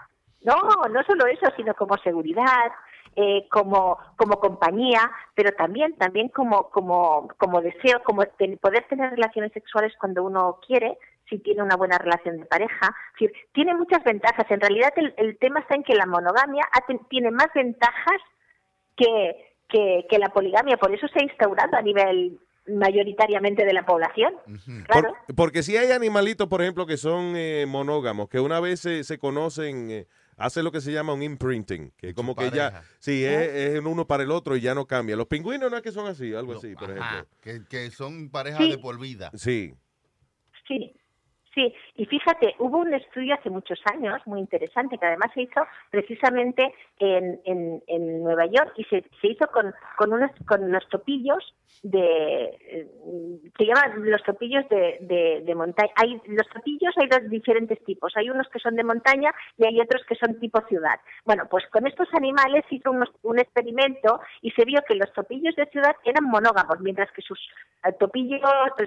No, 0.42 0.54
no 0.88 1.02
solo 1.04 1.26
eso, 1.26 1.46
sino 1.56 1.74
como 1.74 1.96
seguridad, 1.98 2.70
eh, 3.16 3.46
como, 3.50 3.98
como 4.16 4.38
compañía, 4.40 5.10
pero 5.34 5.52
también, 5.52 5.96
también 5.96 6.28
como, 6.28 6.70
como, 6.70 7.28
como 7.38 7.60
deseo, 7.60 8.02
como 8.04 8.24
ten- 8.26 8.58
poder 8.58 8.84
tener 8.88 9.10
relaciones 9.10 9.52
sexuales 9.52 9.92
cuando 9.98 10.22
uno 10.22 10.58
quiere, 10.66 10.98
si 11.28 11.38
tiene 11.38 11.62
una 11.62 11.76
buena 11.76 11.98
relación 11.98 12.38
de 12.38 12.46
pareja. 12.46 12.94
Es 13.14 13.20
decir, 13.20 13.32
tiene 13.52 13.74
muchas 13.74 14.02
ventajas. 14.04 14.46
En 14.50 14.60
realidad 14.60 14.92
el, 14.96 15.12
el 15.18 15.36
tema 15.38 15.60
está 15.60 15.74
en 15.74 15.82
que 15.84 15.94
la 15.94 16.06
monogamia 16.06 16.64
tiene 17.10 17.30
más 17.30 17.48
ventajas 17.54 18.20
que, 18.96 19.54
que, 19.68 20.06
que 20.08 20.18
la 20.18 20.28
poligamia. 20.30 20.76
Por 20.78 20.94
eso 20.94 21.06
se 21.08 21.18
ha 21.20 21.24
instaurado 21.24 21.76
a 21.76 21.82
nivel 21.82 22.38
mayoritariamente 22.66 23.64
de 23.64 23.72
la 23.72 23.84
población. 23.84 24.34
Claro. 24.86 25.14
Por- 25.26 25.34
porque 25.36 25.62
si 25.62 25.76
hay 25.76 25.90
animalitos, 25.92 26.48
por 26.48 26.62
ejemplo, 26.62 26.86
que 26.86 26.96
son 26.96 27.34
eh, 27.36 27.66
monógamos, 27.66 28.28
que 28.28 28.40
una 28.40 28.60
vez 28.60 28.80
se, 28.80 29.04
se 29.04 29.18
conocen, 29.18 29.90
eh, 29.90 30.06
hace 30.38 30.62
lo 30.62 30.72
que 30.72 30.80
se 30.80 30.92
llama 30.92 31.12
un 31.12 31.22
imprinting, 31.22 31.92
que 31.96 32.14
como 32.14 32.34
que 32.34 32.50
ya, 32.50 32.82
sí, 32.98 33.24
es, 33.24 33.48
es 33.48 33.74
el 33.74 33.86
uno 33.86 34.06
para 34.06 34.22
el 34.22 34.30
otro 34.30 34.56
y 34.56 34.60
ya 34.60 34.74
no 34.74 34.86
cambia. 34.86 35.16
Los 35.16 35.26
pingüinos 35.26 35.70
no 35.70 35.76
es 35.76 35.82
que 35.82 35.92
son 35.92 36.06
así, 36.06 36.32
algo 36.34 36.56
así, 36.56 36.74
por 36.74 36.90
ejemplo. 36.90 37.26
Que, 37.42 37.62
que 37.68 37.90
son 37.90 38.30
parejas 38.30 38.62
Sí. 38.64 38.70
de 38.70 38.78
por 38.78 38.98
vida. 38.98 39.30
Sí. 39.34 39.74
Sí, 40.66 40.94
sí. 41.54 41.74
Y 41.96 42.06
fíjate, 42.06 42.54
hubo 42.58 42.78
un 42.78 42.94
estudio 42.94 43.34
hace 43.34 43.50
muchos 43.50 43.80
años 43.92 44.20
muy 44.26 44.40
interesante 44.40 44.98
que 44.98 45.06
además 45.06 45.30
se 45.34 45.42
hizo 45.42 45.60
precisamente 45.90 46.74
en, 46.98 47.40
en, 47.44 47.82
en 47.86 48.22
Nueva 48.22 48.46
York 48.46 48.72
y 48.76 48.84
se, 48.84 49.04
se 49.20 49.28
hizo 49.28 49.46
con, 49.48 49.72
con, 49.96 50.12
unos, 50.12 50.30
con 50.46 50.70
los 50.70 50.86
topillos 50.88 51.54
de. 51.82 52.44
eh, 52.60 52.86
Se 53.56 53.64
llaman 53.66 54.10
los 54.10 54.22
topillos 54.22 54.68
de, 54.68 54.98
de, 55.00 55.42
de 55.44 55.54
montaña. 55.54 55.90
Hay, 55.96 56.20
los 56.26 56.48
topillos 56.48 56.94
hay 56.96 57.08
dos 57.08 57.28
diferentes 57.30 57.82
tipos. 57.84 58.12
Hay 58.16 58.30
unos 58.30 58.48
que 58.48 58.58
son 58.58 58.74
de 58.76 58.84
montaña 58.84 59.32
y 59.56 59.66
hay 59.66 59.80
otros 59.80 60.02
que 60.06 60.14
son 60.16 60.38
tipo 60.40 60.60
ciudad. 60.68 60.98
Bueno, 61.24 61.44
pues 61.50 61.66
con 61.68 61.86
estos 61.86 62.08
animales 62.14 62.64
hizo 62.70 62.90
unos- 62.90 63.12
un 63.22 63.38
experimento 63.38 64.20
y 64.42 64.50
se 64.52 64.64
vio 64.64 64.80
que 64.86 64.94
los 64.94 65.12
topillos 65.12 65.54
de 65.56 65.66
ciudad 65.66 65.94
eran 66.04 66.24
monógamos, 66.24 66.80
mientras 66.80 67.10
que 67.12 67.22
sus 67.22 67.38
eh, 67.84 67.92
topillos, 67.98 68.40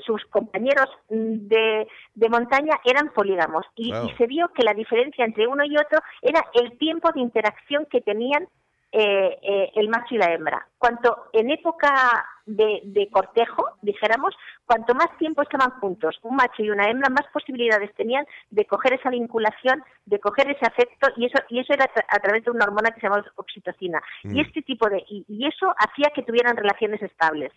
sus 0.05 0.25
compañeros 0.25 0.89
de, 1.09 1.87
de 2.15 2.29
montaña 2.29 2.60
eran 2.85 3.09
polígamos. 3.13 3.65
Y, 3.75 3.93
se 4.17 4.27
vio 4.27 4.49
que 4.49 4.63
la 4.63 4.73
diferencia 4.73 5.25
entre 5.25 5.47
uno 5.47 5.63
y 5.63 5.75
otro 5.77 5.99
era 6.21 6.45
el 6.53 6.77
tiempo 6.77 7.11
de 7.11 7.21
interacción 7.21 7.85
que 7.89 8.01
tenían 8.01 8.47
eh, 8.93 9.37
eh, 9.41 9.71
el 9.75 9.87
macho 9.87 10.15
y 10.15 10.17
la 10.17 10.33
hembra. 10.33 10.67
Cuanto 10.77 11.27
en 11.31 11.49
época 11.49 12.25
de, 12.45 12.81
de 12.83 13.09
cortejo, 13.09 13.65
dijéramos, 13.81 14.35
cuanto 14.65 14.93
más 14.93 15.17
tiempo 15.17 15.41
estaban 15.41 15.71
juntos, 15.79 16.19
un 16.23 16.35
macho 16.35 16.61
y 16.61 16.69
una 16.69 16.89
hembra, 16.89 17.09
más 17.09 17.25
posibilidades 17.31 17.93
tenían 17.95 18.25
de 18.49 18.65
coger 18.65 18.93
esa 18.93 19.09
vinculación, 19.09 19.81
de 20.05 20.19
coger 20.19 20.51
ese 20.51 20.65
afecto, 20.65 21.07
y 21.15 21.27
eso, 21.27 21.39
y 21.49 21.59
eso 21.59 21.73
era 21.73 21.85
a 21.85 22.19
través 22.19 22.43
de 22.43 22.51
una 22.51 22.65
hormona 22.65 22.91
que 22.91 22.99
se 22.99 23.07
llama 23.07 23.23
oxitocina. 23.35 24.01
Mm. 24.23 24.35
Y 24.35 24.41
este 24.41 24.61
tipo 24.61 24.89
de, 24.89 25.03
y, 25.07 25.23
y 25.27 25.47
eso 25.47 25.73
hacía 25.77 26.11
que 26.13 26.23
tuvieran 26.23 26.57
relaciones 26.57 27.01
estables. 27.01 27.53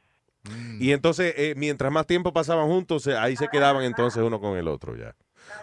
Y 0.78 0.92
entonces, 0.92 1.34
eh, 1.36 1.54
mientras 1.56 1.90
más 1.90 2.06
tiempo 2.06 2.32
pasaban 2.32 2.66
juntos, 2.66 3.06
ahí 3.06 3.36
se 3.36 3.48
quedaban 3.48 3.84
entonces 3.84 4.22
uno 4.22 4.40
con 4.40 4.56
el 4.58 4.68
otro 4.68 4.96
ya. 4.96 5.14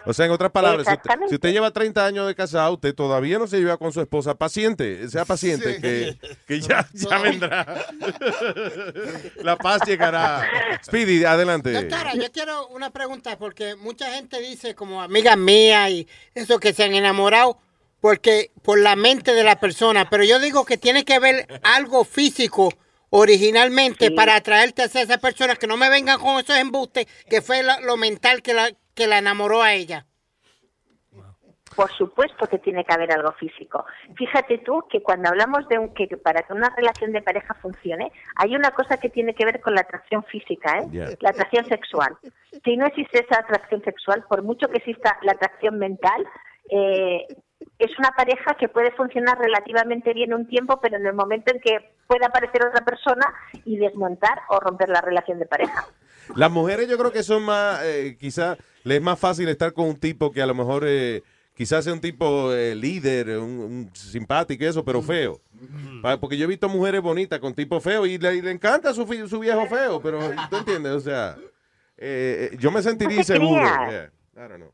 O 0.06 0.12
sea, 0.12 0.26
en 0.26 0.32
otras 0.32 0.50
palabras, 0.52 0.86
si 0.86 0.92
usted, 0.92 1.00
Exactamente. 1.00 1.28
si 1.30 1.34
usted 1.34 1.52
lleva 1.52 1.70
30 1.72 2.06
años 2.06 2.26
de 2.26 2.34
casado, 2.36 2.74
usted 2.74 2.94
todavía 2.94 3.38
no 3.38 3.46
se 3.48 3.58
lleva 3.58 3.76
con 3.76 3.92
su 3.92 4.00
esposa, 4.00 4.34
paciente, 4.36 5.08
sea 5.08 5.24
paciente, 5.24 5.74
Sí. 5.74 5.80
que, 5.80 6.18
que 6.46 6.60
ya, 6.60 6.88
ya 6.92 7.18
vendrá. 7.18 7.84
La 9.42 9.56
paz 9.56 9.82
llegará. 9.86 10.48
Speedy, 10.84 11.24
adelante. 11.24 11.72
Doctora, 11.72 12.14
yo 12.14 12.30
quiero 12.32 12.66
una 12.68 12.90
pregunta 12.90 13.36
porque 13.38 13.74
mucha 13.76 14.12
gente 14.14 14.40
dice, 14.40 14.74
como 14.74 15.02
amigas 15.02 15.36
mías 15.36 15.90
y 15.90 16.08
eso, 16.34 16.58
que 16.58 16.72
se 16.72 16.84
han 16.84 16.94
enamorado 16.94 17.58
porque 18.00 18.50
por 18.62 18.78
la 18.80 18.96
mente 18.96 19.34
de 19.34 19.44
la 19.44 19.60
persona, 19.60 20.08
pero 20.10 20.24
yo 20.24 20.40
digo 20.40 20.64
que 20.64 20.76
tiene 20.76 21.04
que 21.04 21.18
ver 21.20 21.46
algo 21.62 22.04
físico 22.04 22.72
originalmente 23.14 24.10
para 24.10 24.36
atraerte 24.36 24.82
hacia 24.82 25.02
esa 25.02 25.18
persona, 25.18 25.54
que 25.56 25.66
no 25.66 25.76
me 25.76 25.90
vengan 25.90 26.18
con 26.18 26.40
esos 26.40 26.56
embustes, 26.56 27.06
que 27.28 27.42
fue 27.42 27.62
la- 27.62 27.78
lo 27.80 27.96
mental 27.98 28.40
que 28.42 28.54
la, 28.54 28.70
que 28.94 29.06
la 29.06 29.18
enamoró 29.18 29.62
a 29.62 29.74
ella. 29.74 30.06
Por 31.76 31.90
supuesto 31.92 32.46
que 32.48 32.58
tiene 32.58 32.84
que 32.84 32.92
haber 32.92 33.10
algo 33.12 33.32
físico. 33.32 33.84
Fíjate 34.16 34.58
tú 34.58 34.84
que 34.90 35.02
cuando 35.02 35.28
hablamos 35.30 35.66
de 35.68 35.78
un, 35.78 35.94
que 35.94 36.06
para 36.18 36.42
que 36.42 36.52
una 36.52 36.68
relación 36.76 37.12
de 37.12 37.22
pareja 37.22 37.54
funcione, 37.62 38.12
hay 38.36 38.54
una 38.54 38.70
cosa 38.72 38.98
que 38.98 39.08
tiene 39.08 39.34
que 39.34 39.44
ver 39.46 39.60
con 39.60 39.74
la 39.74 39.80
atracción 39.82 40.22
física, 40.24 40.78
¿eh? 40.78 40.88
Yeah. 40.90 41.08
la 41.20 41.30
atracción 41.30 41.64
sexual. 41.66 42.16
Si 42.64 42.76
no 42.76 42.86
existe 42.86 43.24
esa 43.24 43.40
atracción 43.40 43.82
sexual, 43.84 44.24
por 44.28 44.42
mucho 44.42 44.68
que 44.68 44.78
exista 44.78 45.18
la 45.22 45.32
atracción 45.32 45.78
mental, 45.78 46.26
eh, 46.70 47.26
es 47.78 47.98
una 47.98 48.10
pareja 48.16 48.54
que 48.58 48.68
puede 48.68 48.92
funcionar 48.92 49.38
relativamente 49.38 50.12
bien 50.12 50.34
un 50.34 50.46
tiempo, 50.46 50.80
pero 50.80 50.96
en 50.96 51.06
el 51.06 51.14
momento 51.14 51.52
en 51.52 51.60
que 51.60 51.94
pueda 52.06 52.26
aparecer 52.26 52.66
otra 52.66 52.84
persona 52.84 53.26
y 53.64 53.76
desmontar 53.76 54.40
o 54.48 54.60
romper 54.60 54.88
la 54.88 55.00
relación 55.00 55.38
de 55.38 55.46
pareja. 55.46 55.86
Las 56.36 56.50
mujeres 56.50 56.88
yo 56.88 56.96
creo 56.98 57.12
que 57.12 57.22
son 57.22 57.42
más, 57.42 57.82
eh, 57.84 58.16
quizás 58.18 58.58
les 58.84 58.98
es 58.98 59.02
más 59.02 59.18
fácil 59.18 59.48
estar 59.48 59.72
con 59.72 59.86
un 59.86 59.96
tipo 59.96 60.30
que 60.30 60.42
a 60.42 60.46
lo 60.46 60.54
mejor 60.54 60.84
eh, 60.86 61.22
quizás 61.54 61.84
sea 61.84 61.92
un 61.92 62.00
tipo 62.00 62.52
eh, 62.52 62.74
líder, 62.74 63.38
un, 63.38 63.60
un 63.60 63.90
simpático 63.94 64.64
y 64.64 64.66
eso, 64.66 64.84
pero 64.84 65.02
feo. 65.02 65.40
Porque 66.20 66.36
yo 66.36 66.44
he 66.44 66.48
visto 66.48 66.68
mujeres 66.68 67.00
bonitas 67.00 67.38
con 67.38 67.54
tipo 67.54 67.80
feo 67.80 68.06
y 68.06 68.18
le, 68.18 68.34
y 68.36 68.42
le 68.42 68.50
encanta 68.50 68.92
su, 68.92 69.06
viejo 69.06 69.66
feo, 69.66 70.00
pero 70.00 70.18
tú 70.50 70.56
entiendes, 70.56 70.92
o 70.92 71.00
sea, 71.00 71.36
eh, 71.96 72.50
eh, 72.52 72.56
yo 72.58 72.70
me 72.70 72.82
sentiría 72.82 73.18
No 73.18 73.24
te 73.24 73.32
inseguro. 73.32 73.62
yeah. 73.62 74.10
I 74.34 74.48
don't 74.48 74.56
know. 74.56 74.70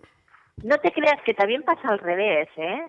No 0.63 0.77
te 0.79 0.93
creas 0.93 1.21
que 1.25 1.35
también 1.35 1.63
pasa 1.63 1.89
al 1.89 1.99
revés, 1.99 2.49
¿eh? 2.57 2.83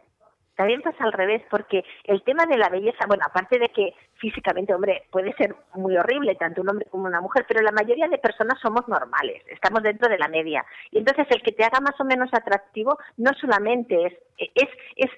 También 0.55 0.81
pasa 0.81 1.05
al 1.05 1.13
revés, 1.13 1.41
porque 1.49 1.85
el 2.03 2.21
tema 2.23 2.45
de 2.45 2.57
la 2.57 2.67
belleza, 2.67 3.05
bueno, 3.07 3.23
aparte 3.25 3.57
de 3.59 3.69
que 3.69 3.93
físicamente, 4.15 4.73
hombre, 4.73 5.03
puede 5.09 5.31
ser 5.33 5.55
muy 5.75 5.95
horrible, 5.95 6.35
tanto 6.35 6.61
un 6.61 6.69
hombre 6.69 6.85
como 6.89 7.05
una 7.05 7.21
mujer, 7.21 7.45
pero 7.47 7.61
la 7.61 7.71
mayoría 7.71 8.09
de 8.09 8.17
personas 8.17 8.59
somos 8.59 8.85
normales, 8.89 9.41
estamos 9.47 9.81
dentro 9.83 10.09
de 10.09 10.17
la 10.17 10.27
media. 10.27 10.65
Y 10.91 10.97
entonces 10.97 11.27
el 11.29 11.41
que 11.43 11.53
te 11.53 11.63
haga 11.63 11.79
más 11.79 11.97
o 12.01 12.03
menos 12.03 12.29
atractivo 12.33 12.97
no 13.15 13.31
solamente 13.39 14.05
es, 14.07 14.13
es, 14.37 14.69
es, 14.97 15.09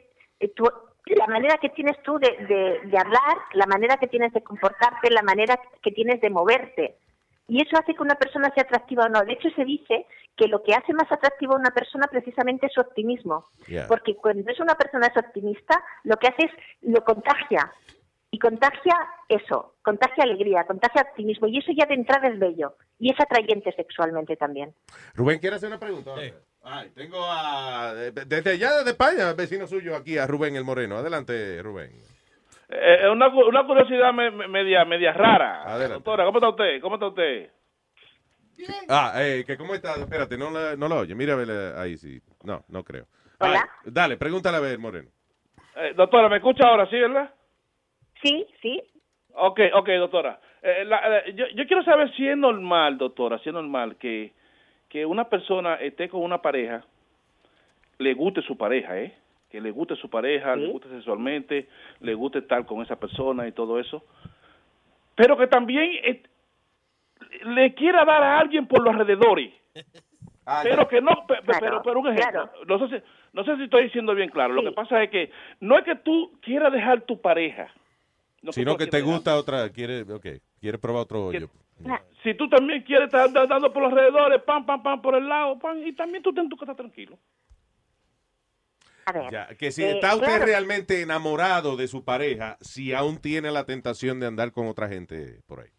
eh, 0.42 0.50
tu- 0.50 0.70
la 1.08 1.26
manera 1.26 1.58
que 1.58 1.70
tienes 1.70 2.00
tú 2.04 2.20
de, 2.20 2.30
de, 2.46 2.80
de 2.88 2.98
hablar, 3.00 3.38
la 3.54 3.66
manera 3.66 3.98
que 3.98 4.08
tienes 4.08 4.32
de 4.34 4.44
comportarte, 4.44 5.10
la 5.10 5.24
manera 5.24 5.60
que 5.82 5.92
tienes 5.92 6.22
de 6.22 6.30
moverte. 6.30 6.98
Y 7.48 7.62
eso 7.62 7.78
hace 7.78 7.94
que 7.94 8.02
una 8.02 8.16
persona 8.16 8.52
sea 8.54 8.64
atractiva 8.64 9.06
o 9.06 9.10
no. 9.10 9.22
De 9.22 9.34
hecho, 9.34 9.50
se 9.56 9.66
dice 9.66 10.06
que 10.38 10.48
lo 10.48 10.64
que 10.64 10.74
hace 10.74 10.94
más 10.94 11.12
atractiva 11.12 11.56
a 11.56 11.60
una 11.60 11.72
persona 11.72 12.08
precisamente 12.08 12.68
es 12.68 12.74
su 12.74 12.82
optimismo. 12.82 13.46
Yeah. 13.68 13.88
Porque 13.88 14.16
cuando 14.16 14.50
es 14.50 14.60
una 14.60 14.76
persona 14.76 15.08
es 15.08 15.18
optimista, 15.18 15.84
lo 16.04 16.16
que 16.18 16.28
hace 16.28 16.46
es 16.46 16.52
lo 16.82 17.04
contagia. 17.04 17.72
Y 18.34 18.40
contagia 18.40 18.96
eso, 19.28 19.76
contagia 19.82 20.24
alegría, 20.24 20.64
contagia 20.64 21.02
optimismo. 21.02 21.48
Y 21.48 21.58
eso 21.58 21.74
ya 21.78 21.86
de 21.86 21.96
entrada 21.96 22.30
es 22.30 22.40
bello. 22.40 22.78
Y 22.98 23.12
es 23.12 23.20
atrayente 23.20 23.74
sexualmente 23.74 24.38
también. 24.38 24.74
Rubén, 25.16 25.40
¿quiere 25.40 25.58
hacer 25.58 25.68
una 25.68 25.80
pregunta? 25.80 26.16
Ay, 26.64 26.92
tengo 26.96 27.18
a, 27.22 27.94
desde 27.94 28.52
allá, 28.52 28.78
desde 28.78 28.92
España, 28.92 29.34
vecino 29.34 29.68
suyo 29.68 29.96
aquí, 29.96 30.18
a 30.18 30.28
Rubén 30.28 30.56
el 30.56 30.64
Moreno. 30.64 30.98
Adelante, 30.98 31.62
Rubén. 31.62 31.92
Eh, 32.74 33.10
una, 33.10 33.30
cu- 33.32 33.48
una 33.48 33.66
curiosidad 33.66 34.14
me- 34.14 34.32
me- 34.32 34.48
media, 34.48 34.86
media 34.86 35.12
rara. 35.12 35.64
Adelante. 35.64 35.96
Doctora, 35.96 36.26
¿cómo 36.26 36.38
está 36.38 36.50
usted? 36.50 36.82
¿Cómo 36.82 36.96
está 36.96 37.08
usted? 37.08 37.50
Ah, 38.88 39.14
eh, 39.18 39.44
que 39.46 39.58
¿cómo 39.58 39.74
está? 39.74 39.96
Espérate, 39.96 40.38
no 40.38 40.52
la, 40.52 40.76
no 40.76 40.88
la 40.88 40.96
oye. 40.96 41.16
Mira, 41.16 41.36
ahí 41.82 41.98
sí. 41.98 42.22
No, 42.44 42.64
no 42.70 42.84
creo. 42.84 43.06
Hola. 43.40 43.68
Ay, 43.84 43.92
dale, 43.92 44.18
pregúntale 44.18 44.58
a 44.58 44.62
ver, 44.62 44.78
Moreno. 44.80 45.10
Eh, 45.76 45.94
doctora, 45.96 46.30
¿me 46.30 46.38
escucha 46.38 46.68
ahora, 46.68 46.86
sí, 46.90 46.98
verdad? 47.00 47.34
Sí, 48.22 48.46
sí. 48.62 48.82
Ok, 49.34 49.60
ok, 49.74 49.88
doctora. 49.98 50.40
Eh, 50.62 50.86
la- 50.86 51.20
eh, 51.26 51.34
yo, 51.34 51.48
yo 51.56 51.66
quiero 51.66 51.84
saber 51.84 52.14
si 52.16 52.28
es 52.28 52.38
normal, 52.38 52.98
doctora, 52.98 53.40
si 53.40 53.50
es 53.50 53.54
normal 53.54 53.96
que, 53.98 54.32
que 54.88 55.06
una 55.06 55.28
persona 55.28 55.76
esté 55.76 56.08
con 56.08 56.22
una 56.22 56.42
pareja, 56.42 56.86
le 57.98 58.14
guste 58.14 58.42
su 58.44 58.58
pareja, 58.58 58.98
¿eh? 59.00 59.18
Que 59.52 59.60
le 59.62 59.72
guste 59.72 59.96
su 59.98 60.10
pareja, 60.10 60.56
le 60.56 60.68
guste 60.72 60.90
sexualmente, 60.90 61.68
le 62.00 62.14
guste 62.14 62.40
estar 62.40 62.66
con 62.66 62.82
esa 62.82 62.96
persona 62.96 63.48
y 63.48 63.52
todo 63.52 63.80
eso. 63.80 64.04
Pero 65.16 65.38
que 65.38 65.48
también 65.48 65.92
eh, 66.04 66.24
le 67.44 67.74
quiera 67.74 68.06
dar 68.06 68.24
a 68.24 68.40
alguien 68.40 68.66
por 68.68 68.82
los 68.82 68.94
alrededores. 68.96 69.52
pero 70.64 70.88
que 70.88 71.02
no, 71.02 71.12
pe- 71.28 71.42
pe- 71.46 71.54
pero, 71.60 71.82
pero 71.84 72.00
un 72.00 72.08
ejemplo, 72.08 72.50
no, 72.68 72.80
sé 72.80 72.98
si, 73.00 73.04
no 73.34 73.44
sé 73.44 73.56
si 73.58 73.64
estoy 73.64 73.84
diciendo 73.84 74.16
bien 74.16 74.30
claro, 74.30 74.54
lo 74.54 74.64
que 74.64 74.72
pasa 74.72 75.04
es 75.04 75.10
que 75.10 75.32
no 75.60 75.78
es 75.78 75.84
que 75.84 75.96
tú 75.96 76.32
quieras 76.42 76.72
dejar 76.74 77.02
tu 77.02 77.22
pareja, 77.22 77.70
no 78.42 78.52
Sino 78.52 78.72
tú 78.72 78.78
que 78.80 78.88
te 78.88 79.02
gusta 79.02 79.38
otra, 79.38 79.70
quiere, 79.70 80.02
ok, 80.02 80.26
quiere 80.60 80.78
probar 80.78 81.04
otro 81.04 81.26
hoyo. 81.26 81.48
Si 82.24 82.34
tú 82.36 82.48
también 82.50 82.84
quieres 82.84 83.06
estar 83.06 83.32
da- 83.32 83.46
dando 83.48 83.72
por 83.74 83.82
los 83.84 83.92
alrededores, 83.92 84.42
pam, 84.44 84.66
pam, 84.66 84.82
pam, 84.84 85.02
por 85.02 85.16
el 85.16 85.28
lado, 85.28 85.58
pam, 85.58 85.78
y 85.86 85.94
también 85.94 86.22
tú 86.22 86.30
estás 86.30 86.44
en 86.44 86.50
tu 86.50 86.58
casa 86.58 86.76
tranquilo. 86.76 87.18
A 89.12 89.22
ver. 89.24 89.32
Ya, 89.32 89.48
que 89.58 89.72
si 89.72 89.84
eh, 89.84 89.92
está 89.92 90.16
usted 90.16 90.28
claro, 90.28 90.46
realmente 90.46 91.02
enamorado 91.02 91.76
de 91.76 91.88
su 91.88 92.04
pareja, 92.04 92.58
si 92.62 92.94
aún 92.94 93.20
tiene 93.20 93.52
la 93.52 93.66
tentación 93.66 94.20
de 94.20 94.28
andar 94.28 94.52
con 94.52 94.68
otra 94.68 94.88
gente 94.88 95.42
por 95.48 95.60
ahí. 95.62 95.70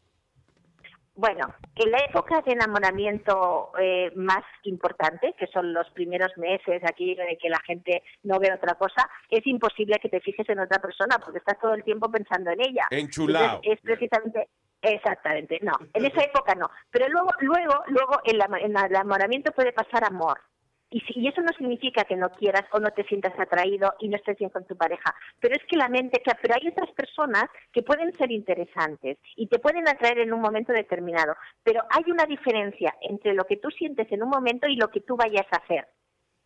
Bueno, 1.14 1.54
en 1.76 1.90
la 1.90 1.98
época 1.98 2.40
de 2.40 2.52
enamoramiento 2.52 3.70
eh, 3.78 4.10
más 4.16 4.42
importante, 4.62 5.34
que 5.38 5.46
son 5.48 5.74
los 5.74 5.88
primeros 5.90 6.36
meses 6.38 6.82
aquí 6.84 7.14
de 7.14 7.36
que 7.40 7.50
la 7.50 7.60
gente 7.66 8.02
no 8.22 8.38
ve 8.38 8.50
otra 8.52 8.74
cosa, 8.74 9.08
es 9.28 9.46
imposible 9.46 9.98
que 10.00 10.08
te 10.08 10.20
fijes 10.20 10.48
en 10.48 10.60
otra 10.60 10.80
persona 10.80 11.18
porque 11.22 11.38
estás 11.38 11.58
todo 11.60 11.74
el 11.74 11.84
tiempo 11.84 12.10
pensando 12.10 12.50
en 12.50 12.60
ella. 12.60 12.86
Enchulado. 12.90 13.60
Entonces, 13.62 13.72
es 13.72 13.80
precisamente 13.82 14.48
exactamente, 14.80 15.58
no, 15.62 15.72
en 15.92 16.06
esa 16.06 16.22
época 16.24 16.54
no, 16.54 16.70
pero 16.90 17.08
luego 17.08 17.28
luego 17.40 17.84
luego 17.88 18.20
el 18.24 18.40
enamoramiento 18.62 19.52
puede 19.52 19.72
pasar 19.72 20.04
amor. 20.04 20.40
Y, 20.92 21.02
y 21.08 21.26
eso 21.26 21.40
no 21.40 21.48
significa 21.56 22.04
que 22.04 22.16
no 22.16 22.30
quieras 22.30 22.64
o 22.72 22.78
no 22.78 22.90
te 22.90 23.04
sientas 23.04 23.32
atraído 23.38 23.94
y 23.98 24.08
no 24.08 24.16
estés 24.16 24.38
bien 24.38 24.50
con 24.50 24.66
tu 24.66 24.76
pareja. 24.76 25.14
Pero 25.40 25.56
es 25.56 25.64
que 25.64 25.76
la 25.76 25.88
mente, 25.88 26.20
que, 26.22 26.32
pero 26.40 26.54
hay 26.54 26.68
otras 26.68 26.90
personas 26.92 27.44
que 27.72 27.82
pueden 27.82 28.12
ser 28.12 28.30
interesantes 28.30 29.18
y 29.36 29.46
te 29.46 29.58
pueden 29.58 29.88
atraer 29.88 30.18
en 30.18 30.32
un 30.32 30.40
momento 30.40 30.72
determinado. 30.72 31.34
Pero 31.64 31.82
hay 31.90 32.10
una 32.10 32.24
diferencia 32.24 32.94
entre 33.00 33.32
lo 33.34 33.44
que 33.44 33.56
tú 33.56 33.70
sientes 33.70 34.10
en 34.12 34.22
un 34.22 34.28
momento 34.28 34.68
y 34.68 34.76
lo 34.76 34.88
que 34.88 35.00
tú 35.00 35.16
vayas 35.16 35.46
a 35.50 35.56
hacer. 35.56 35.88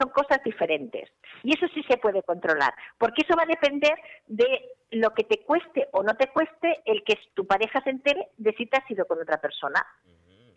Son 0.01 0.10
cosas 0.10 0.43
diferentes. 0.44 1.10
Y 1.43 1.55
eso 1.55 1.66
sí 1.74 1.82
se 1.89 1.97
puede 1.97 2.23
controlar. 2.23 2.73
Porque 2.98 3.23
eso 3.23 3.36
va 3.36 3.44
a 3.44 3.47
depender 3.47 3.94
de 4.27 4.47
lo 4.90 5.10
que 5.10 5.24
te 5.24 5.39
cueste 5.39 5.89
o 5.93 6.02
no 6.02 6.14
te 6.16 6.28
cueste 6.28 6.82
el 6.85 7.02
que 7.02 7.18
tu 7.35 7.47
pareja 7.47 7.81
se 7.82 7.90
entere 7.90 8.28
de 8.36 8.52
si 8.52 8.66
te 8.66 8.77
has 8.77 8.90
ido 8.90 9.06
con 9.06 9.20
otra 9.20 9.40
persona. 9.40 9.85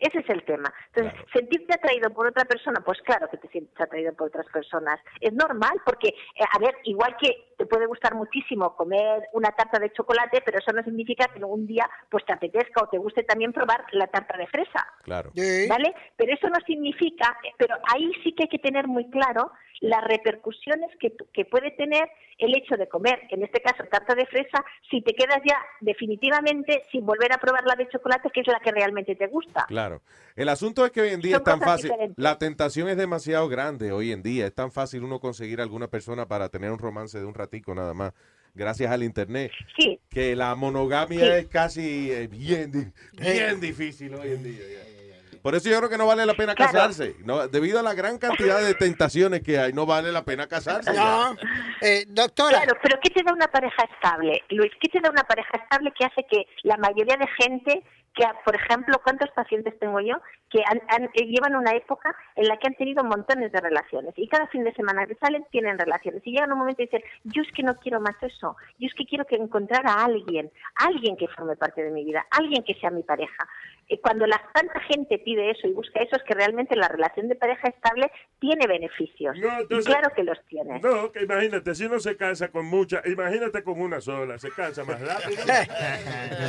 Ese 0.00 0.20
es 0.20 0.30
el 0.30 0.42
tema. 0.44 0.72
Entonces, 0.94 1.20
sentirte 1.32 1.74
atraído 1.74 2.10
por 2.10 2.26
otra 2.26 2.44
persona, 2.46 2.80
pues 2.84 3.00
claro 3.02 3.28
que 3.28 3.36
te 3.36 3.48
sientes 3.48 3.78
atraído 3.78 4.12
por 4.14 4.28
otras 4.28 4.46
personas. 4.46 4.98
Es 5.20 5.32
normal 5.32 5.80
porque, 5.84 6.08
eh, 6.08 6.44
a 6.52 6.58
ver, 6.58 6.74
igual 6.84 7.16
que 7.20 7.54
te 7.58 7.66
puede 7.66 7.86
gustar 7.86 8.14
muchísimo 8.14 8.74
comer 8.74 9.28
una 9.34 9.50
tarta 9.52 9.78
de 9.78 9.92
chocolate, 9.92 10.42
pero 10.44 10.58
eso 10.58 10.72
no 10.72 10.82
significa 10.82 11.28
que 11.28 11.44
un 11.44 11.66
día 11.66 11.88
pues 12.08 12.24
te 12.24 12.32
apetezca 12.32 12.82
o 12.82 12.88
te 12.88 12.98
guste 12.98 13.22
también 13.24 13.52
probar 13.52 13.84
la 13.92 14.06
tarta 14.06 14.38
de 14.38 14.46
fresa. 14.46 14.86
Claro. 15.02 15.30
¿Vale? 15.68 15.94
Pero 16.16 16.32
eso 16.32 16.48
no 16.48 16.58
significa, 16.66 17.36
pero 17.58 17.76
ahí 17.92 18.10
sí 18.24 18.32
que 18.32 18.44
hay 18.44 18.48
que 18.48 18.58
tener 18.58 18.88
muy 18.88 19.10
claro 19.10 19.52
las 19.80 20.04
repercusiones 20.04 20.90
que, 21.00 21.14
que 21.32 21.44
puede 21.46 21.70
tener 21.72 22.08
el 22.38 22.54
hecho 22.56 22.76
de 22.76 22.86
comer, 22.88 23.18
en 23.30 23.42
este 23.42 23.60
caso 23.60 23.82
tarta 23.90 24.14
de 24.14 24.26
fresa, 24.26 24.64
si 24.90 25.00
te 25.02 25.14
quedas 25.14 25.38
ya 25.46 25.56
definitivamente 25.80 26.82
sin 26.92 27.04
volver 27.06 27.32
a 27.32 27.38
probar 27.38 27.64
la 27.66 27.76
de 27.76 27.88
chocolate, 27.88 28.30
que 28.32 28.40
es 28.40 28.46
la 28.46 28.60
que 28.60 28.72
realmente 28.72 29.14
te 29.14 29.26
gusta. 29.26 29.64
Claro. 29.68 30.02
El 30.36 30.48
asunto 30.48 30.84
es 30.84 30.90
que 30.92 31.00
hoy 31.02 31.08
en 31.10 31.20
día 31.20 31.36
Son 31.36 31.40
es 31.42 31.44
tan 31.44 31.60
fácil. 31.60 31.90
diferentes. 31.90 32.18
La 32.22 32.38
tentación 32.38 32.88
es 32.88 32.96
demasiado 32.96 33.48
grande 33.48 33.92
hoy 33.92 34.12
en 34.12 34.22
día. 34.22 34.46
Es 34.46 34.54
tan 34.54 34.70
fácil 34.70 35.02
uno 35.02 35.18
conseguir 35.20 35.60
alguna 35.60 35.88
persona 35.88 36.26
para 36.26 36.48
tener 36.48 36.70
un 36.70 36.78
romance 36.78 37.18
de 37.18 37.24
un 37.24 37.34
ratico 37.34 37.74
nada 37.74 37.94
más. 37.94 38.12
Gracias 38.54 38.90
al 38.90 39.02
internet. 39.02 39.50
Sí. 39.78 40.00
Que 40.10 40.34
la 40.34 40.54
monogamia 40.56 41.20
Sí. 41.20 41.26
es 41.26 41.46
casi 41.48 42.10
eh, 42.12 42.26
bien, 42.26 42.72
di- 42.72 42.92
bien 43.18 43.60
difícil 43.60 44.14
hoy 44.14 44.32
en 44.32 44.42
día. 44.42 44.58
ya. 44.60 44.99
Por 45.42 45.54
eso 45.54 45.68
yo 45.70 45.78
creo 45.78 45.88
que 45.88 45.96
no 45.98 46.06
vale 46.06 46.26
la 46.26 46.34
pena 46.34 46.54
Claro. 46.54 46.72
casarse. 46.72 47.16
No, 47.24 47.48
debido 47.48 47.80
a 47.80 47.82
la 47.82 47.94
gran 47.94 48.18
cantidad 48.18 48.60
de 48.62 48.74
tentaciones 48.74 49.42
que 49.42 49.58
hay, 49.58 49.72
no 49.72 49.86
vale 49.86 50.12
la 50.12 50.24
pena 50.24 50.46
casarse. 50.46 50.92
ya. 50.94 51.34
Eh, 51.80 52.04
doctora. 52.08 52.58
Claro, 52.62 52.78
pero 52.82 52.98
¿qué 53.02 53.10
te 53.10 53.22
da 53.22 53.32
una 53.32 53.48
pareja 53.48 53.84
estable? 53.94 54.42
Luis, 54.50 54.70
¿qué 54.80 54.88
te 54.88 55.00
da 55.00 55.10
una 55.10 55.24
pareja 55.24 55.50
estable 55.56 55.92
que 55.98 56.04
hace 56.04 56.26
que 56.30 56.46
la 56.64 56.76
mayoría 56.76 57.16
de 57.16 57.26
gente, 57.42 57.82
que 58.14 58.24
por 58.44 58.54
ejemplo, 58.54 59.00
¿cuántos 59.02 59.30
pacientes 59.30 59.78
tengo 59.78 60.00
yo? 60.00 60.16
Que 60.50 60.60
han- 60.66 60.82
han- 60.88 61.10
eh, 61.14 61.26
llevan 61.26 61.54
una 61.56 61.70
época 61.70 62.14
en 62.34 62.48
la 62.48 62.56
que 62.58 62.66
han 62.66 62.74
tenido 62.74 63.02
montones 63.04 63.50
de 63.52 63.60
relaciones 63.60 64.12
y 64.16 64.28
cada 64.28 64.46
fin 64.48 64.64
de 64.64 64.74
semana 64.74 65.06
que 65.06 65.14
salen 65.14 65.46
tienen 65.52 65.78
relaciones 65.78 66.20
y 66.26 66.32
llegan 66.32 66.52
un 66.52 66.58
momento 66.58 66.82
y 66.82 66.86
dicen, 66.86 67.02
yo 67.24 67.40
es 67.42 67.48
que 67.52 67.62
no 67.62 67.76
quiero 67.76 68.00
más 68.00 68.16
eso, 68.20 68.56
yo 68.78 68.88
es 68.88 68.94
que 68.94 69.06
quiero 69.06 69.24
que 69.24 69.36
encontrar 69.36 69.86
a 69.86 70.04
alguien, 70.04 70.50
alguien 70.74 71.16
que 71.16 71.28
forme 71.28 71.56
parte 71.56 71.82
de 71.84 71.90
mi 71.90 72.04
vida, 72.04 72.26
alguien 72.32 72.62
que 72.64 72.74
sea 72.74 72.90
mi 72.90 73.04
pareja. 73.04 73.48
Eh, 73.90 74.00
Cuando 74.00 74.24
la 74.26 74.40
tanta 74.54 74.80
gente 74.82 75.18
pide 75.18 75.50
eso 75.50 75.66
y 75.66 75.72
busca 75.72 76.00
eso 76.00 76.14
es 76.16 76.22
que 76.22 76.32
realmente 76.34 76.76
la 76.76 76.86
relación 76.88 77.28
de 77.28 77.34
pareja 77.34 77.68
estable 77.68 78.10
tiene 78.38 78.66
beneficios. 78.68 79.36
entonces- 79.36 79.80
y 79.80 79.92
claro 79.92 80.10
que 80.14 80.22
los 80.22 80.38
tiene. 80.46 80.78
No, 80.80 81.10
que 81.10 81.24
imagínate, 81.24 81.74
si 81.74 81.84
uno 81.86 81.98
se 81.98 82.16
casa 82.16 82.48
con 82.48 82.66
muchas, 82.66 83.04
imagínate 83.06 83.64
con 83.64 83.80
una 83.80 84.00
sola, 84.00 84.38
se 84.38 84.50
cansa 84.52 84.84
más 84.84 85.00
rápido. 85.00 85.42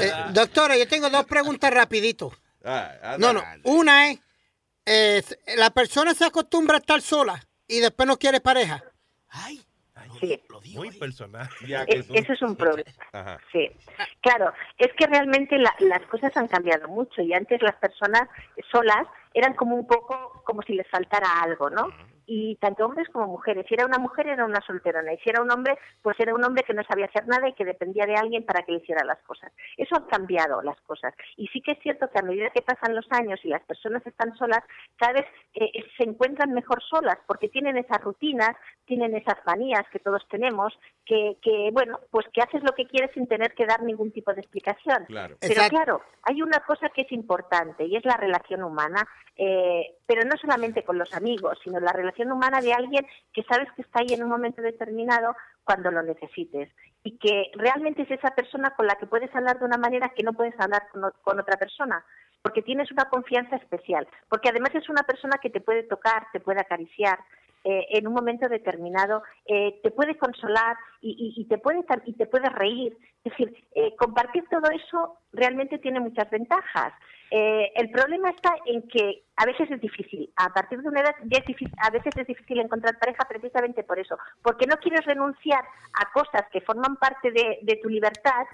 Eh, 0.02 0.12
doctora, 0.34 0.78
yo 0.78 0.88
tengo 0.88 1.10
dos 1.10 1.26
preguntas 1.26 1.74
rapidito. 1.74 2.32
Ah, 2.64 3.18
No, 3.20 3.34
no. 3.34 3.42
Una 3.64 4.12
es, 4.12 4.20
eh, 4.86 5.24
la 5.58 5.72
persona 5.72 6.14
se 6.14 6.26
acostumbra 6.26 6.76
a 6.76 6.80
estar 6.80 7.02
sola 7.02 7.42
y 7.68 7.80
después 7.80 8.08
no 8.08 8.18
quiere 8.18 8.40
pareja. 8.40 8.84
Muy 10.74 10.92
personal. 10.92 11.48
Es- 11.88 12.06
Eso 12.14 12.34
es 12.34 12.42
un 12.42 12.56
problema. 12.56 12.90
Ajá. 13.14 13.40
Sí, 13.52 13.70
claro, 14.22 14.54
es 14.78 14.92
que 14.98 15.06
realmente 15.08 15.58
la- 15.58 15.76
las 15.80 16.02
cosas 16.08 16.32
han 16.36 16.48
cambiado 16.48 16.88
mucho 16.88 17.22
y 17.22 17.34
antes 17.34 17.62
las 17.62 17.76
personas 17.76 18.24
solas 18.72 19.08
eran 19.34 19.54
como 19.56 19.76
un 19.76 19.88
poco 19.88 20.42
como 20.46 20.62
si 20.64 20.74
les 20.74 20.88
faltara 20.90 21.28
algo, 21.42 21.70
¿no? 21.70 21.88
Y 22.26 22.56
tanto 22.58 22.86
hombres 22.86 23.10
como 23.10 23.28
mujeres. 23.28 23.66
Si 23.68 23.74
era 23.74 23.86
una 23.86 23.98
mujer 23.98 24.28
era 24.28 24.46
una 24.46 24.62
solterona 24.62 25.14
y 25.14 25.18
si 25.18 25.30
era 25.30 25.42
un 25.42 25.52
hombre, 25.52 25.78
pues 26.02 26.20
era 26.20 26.34
un 26.34 26.44
hombre 26.44 26.64
que 26.64 26.74
no 26.74 26.84
sabía 26.84 27.06
hacer 27.06 27.28
nada 27.28 27.50
y 27.50 27.54
que 27.54 27.66
dependía 27.66 28.06
de 28.06 28.16
alguien 28.16 28.46
para 28.46 28.64
que 28.64 28.72
le 28.72 28.78
hiciera 28.80 29.04
las 29.06 29.20
cosas. 29.24 29.52
Eso 29.78 29.96
ha 29.96 30.08
cambiado 30.08 30.62
las 30.62 30.80
cosas. 30.82 31.14
Y 31.38 31.48
sí 31.48 31.62
que 31.62 31.72
es 31.72 31.80
cierto 31.80 32.10
que 32.10 32.20
a 32.20 32.24
medida 32.24 32.50
que 32.52 32.62
pasan 32.62 32.96
los 32.96 33.06
años 33.12 33.40
y 33.44 33.50
las 33.50 33.64
personas 33.64 34.06
están 34.06 34.36
solas, 34.36 34.64
cada 34.98 35.14
vez 35.14 35.26
eh, 35.56 35.72
se 35.98 36.04
encuentran 36.04 36.54
mejor 36.54 36.82
solas 36.84 37.18
porque 37.28 37.50
tienen 37.50 37.78
esas 37.78 38.02
rutinas, 38.02 38.56
tienen 38.86 39.16
esas 39.16 39.38
manías 39.46 39.84
que 39.92 40.00
todos 40.00 40.26
tenemos, 40.30 40.78
que, 41.06 41.38
que 41.42 41.70
bueno, 41.72 42.00
pues 42.12 42.28
que 42.34 42.42
haces 42.42 42.64
lo 42.64 42.74
que 42.74 42.88
quieres 42.88 43.12
sin 43.14 43.28
tener 43.28 43.54
que 43.54 43.66
dar 43.66 43.82
ningún 43.84 44.12
tipo 44.12 44.34
de 44.34 44.42
explicación. 44.42 45.06
Claro. 45.06 45.38
Pero 45.40 45.54
Exacto. 45.54 45.76
claro, 45.76 46.02
hay 46.24 46.42
una 46.42 46.60
cosa 46.62 46.90
que 46.90 47.02
es 47.02 47.12
importante 47.12 47.86
y 47.86 47.96
es 47.96 48.06
la 48.06 48.18
relación 48.18 48.64
humana, 48.64 49.08
eh, 49.36 49.96
pero 50.06 50.24
no 50.24 50.36
solamente 50.38 50.84
con 50.84 50.98
los 50.98 51.14
amigos, 51.14 51.58
sino 51.64 51.80
la 51.80 51.94
relación 51.94 52.11
humana 52.20 52.62
de 52.62 52.74
alguien 52.74 53.06
que 53.34 53.44
sabes 53.44 53.68
que 53.76 53.82
está 53.82 54.02
ahí 54.02 54.14
en 54.14 54.24
un 54.24 54.30
momento 54.30 54.62
determinado 54.62 55.36
cuando 55.64 55.92
lo 55.92 56.04
necesites. 56.04 56.70
Y 57.04 57.18
que 57.18 57.52
realmente 57.56 58.04
es 58.04 58.12
esa 58.12 58.32
persona 58.32 58.72
con 58.76 58.88
la 58.88 58.96
que 58.96 59.08
puedes 59.08 59.34
hablar 59.36 59.60
de 59.60 59.66
una 59.66 59.78
manera 59.78 60.10
que 60.10 60.24
no 60.24 60.34
puedes 60.34 60.60
hablar 60.60 60.84
con, 60.92 61.40
otra 61.40 61.58
persona, 61.58 62.04
porque 62.42 62.62
tienes 62.62 62.92
una 62.92 63.06
confianza 63.06 63.56
especial, 63.56 64.08
porque 64.30 64.50
además 64.50 64.72
es 64.76 64.90
una 64.90 65.04
persona 65.04 65.38
que 65.42 65.50
te 65.50 65.62
puede 65.62 65.84
tocar, 65.84 66.28
te 66.32 66.40
puede 66.40 66.62
acariciar, 66.62 67.20
eh, 67.64 67.86
en 67.92 68.08
un 68.08 68.14
momento 68.14 68.50
determinado 68.50 69.22
eh, 69.46 69.80
te 69.84 69.92
puede 69.92 70.18
consolar 70.18 70.76
y, 71.00 71.46
te 71.48 71.60
puede 71.60 71.84
y 72.06 72.14
te 72.14 72.26
puede 72.26 72.50
reír. 72.50 72.98
Es 73.24 73.32
decir 73.32 73.56
eh, 73.76 73.96
compartir 73.98 74.44
todo 74.50 74.70
eso 74.72 75.20
realmente 75.32 75.78
tiene 75.78 76.00
muchas 76.00 76.30
ventajas. 76.30 76.94
El 77.30 77.90
problema 77.92 78.30
está 78.32 78.54
en 78.66 78.86
que 78.90 79.24
a 79.42 79.46
veces 79.46 79.70
es 79.72 79.82
difícil 79.82 80.32
a 80.36 80.50
partir 80.54 80.82
de 80.82 80.88
una 80.90 81.02
edad 81.02 81.16
ya 81.26 81.40
es 81.40 81.46
difícil 81.46 81.74
a 81.82 81.90
veces 81.90 82.14
es 82.16 82.28
difícil 82.28 82.60
encontrar 82.60 82.98
pareja 83.00 83.24
precisamente 83.28 83.84
por 83.84 83.98
eso 84.00 84.16
porque 84.44 84.68
no 84.68 84.76
quieres 84.78 85.04
renunciar 85.06 85.64
a 85.94 86.12
cosas 86.14 86.44
que 86.52 86.62
forman 86.62 86.96
parte 86.98 87.32
de, 87.32 87.60
de 87.62 87.76
tu 87.82 87.90
libertad 87.90 88.46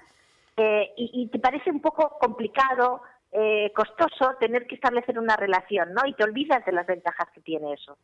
eh, 0.56 0.88
y, 0.96 1.10
y 1.22 1.28
te 1.28 1.38
parece 1.38 1.70
un 1.70 1.80
poco 1.80 2.16
complicado 2.20 3.02
eh, 3.30 3.70
costoso 3.76 4.36
tener 4.40 4.66
que 4.66 4.74
establecer 4.76 5.18
una 5.18 5.36
relación, 5.36 5.92
¿no? 5.92 6.00
Y 6.06 6.14
te 6.14 6.24
olvidas 6.24 6.64
de 6.64 6.72
las 6.72 6.86
ventajas 6.86 7.28
que 7.34 7.42
tiene 7.42 7.74
eso. 7.74 7.98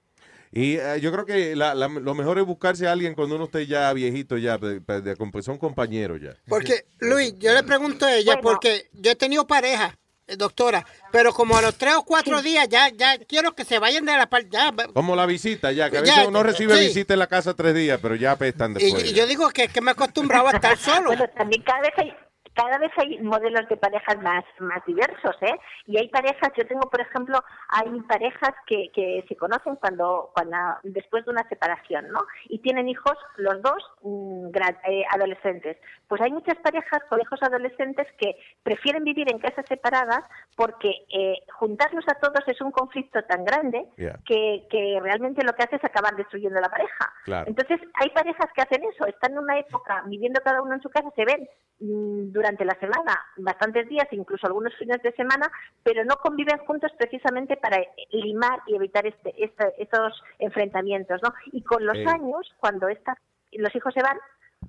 Y 0.53 0.77
eh, 0.77 1.01
yo 1.01 1.11
creo 1.13 1.25
que 1.25 1.57
la- 1.57 1.75
la- 1.75 1.89
lo 1.89 2.15
mejor 2.15 2.39
es 2.39 2.45
buscarse 2.45 2.87
a 2.87 2.93
alguien 2.93 3.15
cuando 3.15 3.37
uno 3.37 3.45
esté 3.47 3.67
ya 3.67 3.91
viejito, 3.95 4.37
ya, 4.37 4.59
de, 4.59 4.81
de- 4.81 5.01
de- 5.01 5.17
como 5.17 5.41
son 5.41 5.57
compañeros 5.59 6.21
ya. 6.21 6.35
Porque, 6.47 6.85
Luis, 7.01 7.39
yo 7.39 7.55
le 7.55 7.63
pregunto 7.63 8.05
a 8.05 8.15
ella, 8.15 8.35
porque 8.53 8.83
yo 8.93 9.11
he 9.13 9.17
tenido 9.17 9.47
pareja, 9.47 9.97
doctora, 10.39 10.85
pero 11.13 11.33
como 11.33 11.57
a 11.57 11.63
los 11.63 11.77
tres 11.77 11.95
o 11.97 12.05
cuatro 12.05 12.41
días 12.43 12.69
ya, 12.69 12.89
ya 12.89 13.19
quiero 13.19 13.53
que 13.55 13.65
se 13.65 13.79
vayan 13.79 14.05
de 14.05 14.17
la 14.17 14.27
parte. 14.27 14.49
Ya, 14.51 14.73
Como 14.93 15.17
la 15.17 15.27
visita 15.27 15.73
ya, 15.73 15.91
que 15.91 15.99
a 15.99 16.05
Ya, 16.05 16.15
veces 16.15 16.29
uno 16.29 16.43
recibe 16.43 16.75
sí. 16.77 16.87
visita 16.87 17.13
en 17.15 17.19
la 17.19 17.27
casa 17.27 17.55
tres 17.55 17.75
días, 17.75 17.99
pero 18.01 18.15
ya 18.15 18.33
apestan 18.33 18.75
después. 18.75 19.05
y 19.11 19.15
yo 19.15 19.27
digo 19.27 19.49
que, 19.51 19.69
que 19.69 19.81
me 19.81 19.91
he 19.91 19.93
acostumbrado 19.93 20.49
a 20.49 20.53
estar 20.53 20.77
solo. 20.77 21.09
Bueno, 21.09 21.25
también 21.37 21.63
cada 21.63 21.81
vez 21.81 21.93
hay 21.97 22.15
cada 22.55 22.79
vez 22.79 22.93
hay 22.97 23.19
modelos 23.19 23.69
de 23.69 23.77
parejas 23.77 24.17
más 24.23 24.45
más 24.61 24.81
diversos, 24.87 25.35
¿eh? 25.41 25.59
Y 25.87 25.99
hay 25.99 26.09
parejas, 26.09 26.51
yo 26.57 26.65
tengo, 26.67 26.89
por 26.89 27.01
ejemplo, 27.01 27.43
hay 27.69 28.01
parejas 28.03 28.51
que, 28.67 28.91
que 28.95 29.25
se 29.29 29.37
conocen 29.37 29.75
cuando 29.77 30.31
cuando 30.35 30.57
después 30.85 31.25
de 31.25 31.33
una 31.33 31.47
separación, 31.49 32.09
¿no? 32.09 32.21
Y 32.49 32.61
tienen 32.61 32.89
hijos 32.89 33.15
los 33.39 33.61
dos 33.61 33.83
mm, 34.03 34.51
eh, 34.89 35.05
adolescentes, 35.11 35.77
Pues 36.09 36.21
hay 36.21 36.31
muchas 36.33 36.57
parejas 36.59 37.03
con 37.09 37.21
hijos 37.21 37.43
adolescentes 37.43 38.07
que 38.19 38.37
prefieren 38.63 39.05
vivir 39.05 39.31
en 39.31 39.39
casas 39.39 39.65
separadas 39.69 40.21
porque 40.57 40.91
eh, 41.09 41.39
juntarlos 41.59 42.05
a 42.09 42.15
todos 42.21 42.43
es 42.47 42.61
un 42.61 42.71
conflicto 42.71 43.23
tan 43.25 43.45
grande 43.45 43.85
Yeah. 43.97 44.19
que, 44.27 44.67
que 44.71 44.99
realmente 45.01 45.45
lo 45.45 45.53
que 45.55 45.63
hace 45.63 45.77
es 45.77 45.85
acabar 45.85 46.17
destruyendo 46.17 46.61
la 46.61 46.69
pareja. 46.69 47.13
Claro. 47.25 47.47
Entonces, 47.49 47.81
hay 47.95 48.11
parejas 48.11 48.51
que 48.55 48.63
hacen 48.63 48.83
eso, 48.85 49.07
están 49.07 49.33
en 49.33 49.39
una 49.39 49.59
época 49.59 50.03
viviendo 50.07 50.41
cada 50.43 50.63
uno 50.63 50.75
en 50.75 50.83
su 50.83 50.91
casa, 50.91 51.11
se 51.17 51.25
ven 51.25 51.49
mm, 51.81 52.33
durante 52.33 52.65
la 52.65 52.75
semana, 52.81 53.19
bastantes 53.37 53.89
días, 53.89 54.07
incluso 54.11 54.47
algunos 54.47 54.75
fines 54.77 55.01
de 55.03 55.13
semana, 55.13 55.51
pero 55.83 56.05
no 56.05 56.17
conviven 56.17 56.59
juntos 56.67 56.93
precisamente 56.99 57.57
para 57.57 57.79
limar 58.11 58.61
y 58.67 58.75
evitar 58.77 59.07
este, 59.07 59.33
este- 59.43 59.75
estos 59.83 60.23
enfrentamientos, 60.39 61.21
¿no? 61.23 61.33
Y 61.53 61.63
con 61.63 61.85
los 61.87 61.97
años, 62.07 62.53
cuando 62.59 62.89
estas, 62.89 63.17
los 63.53 63.75
hijos 63.75 63.95
se 63.95 64.03
van, 64.03 64.19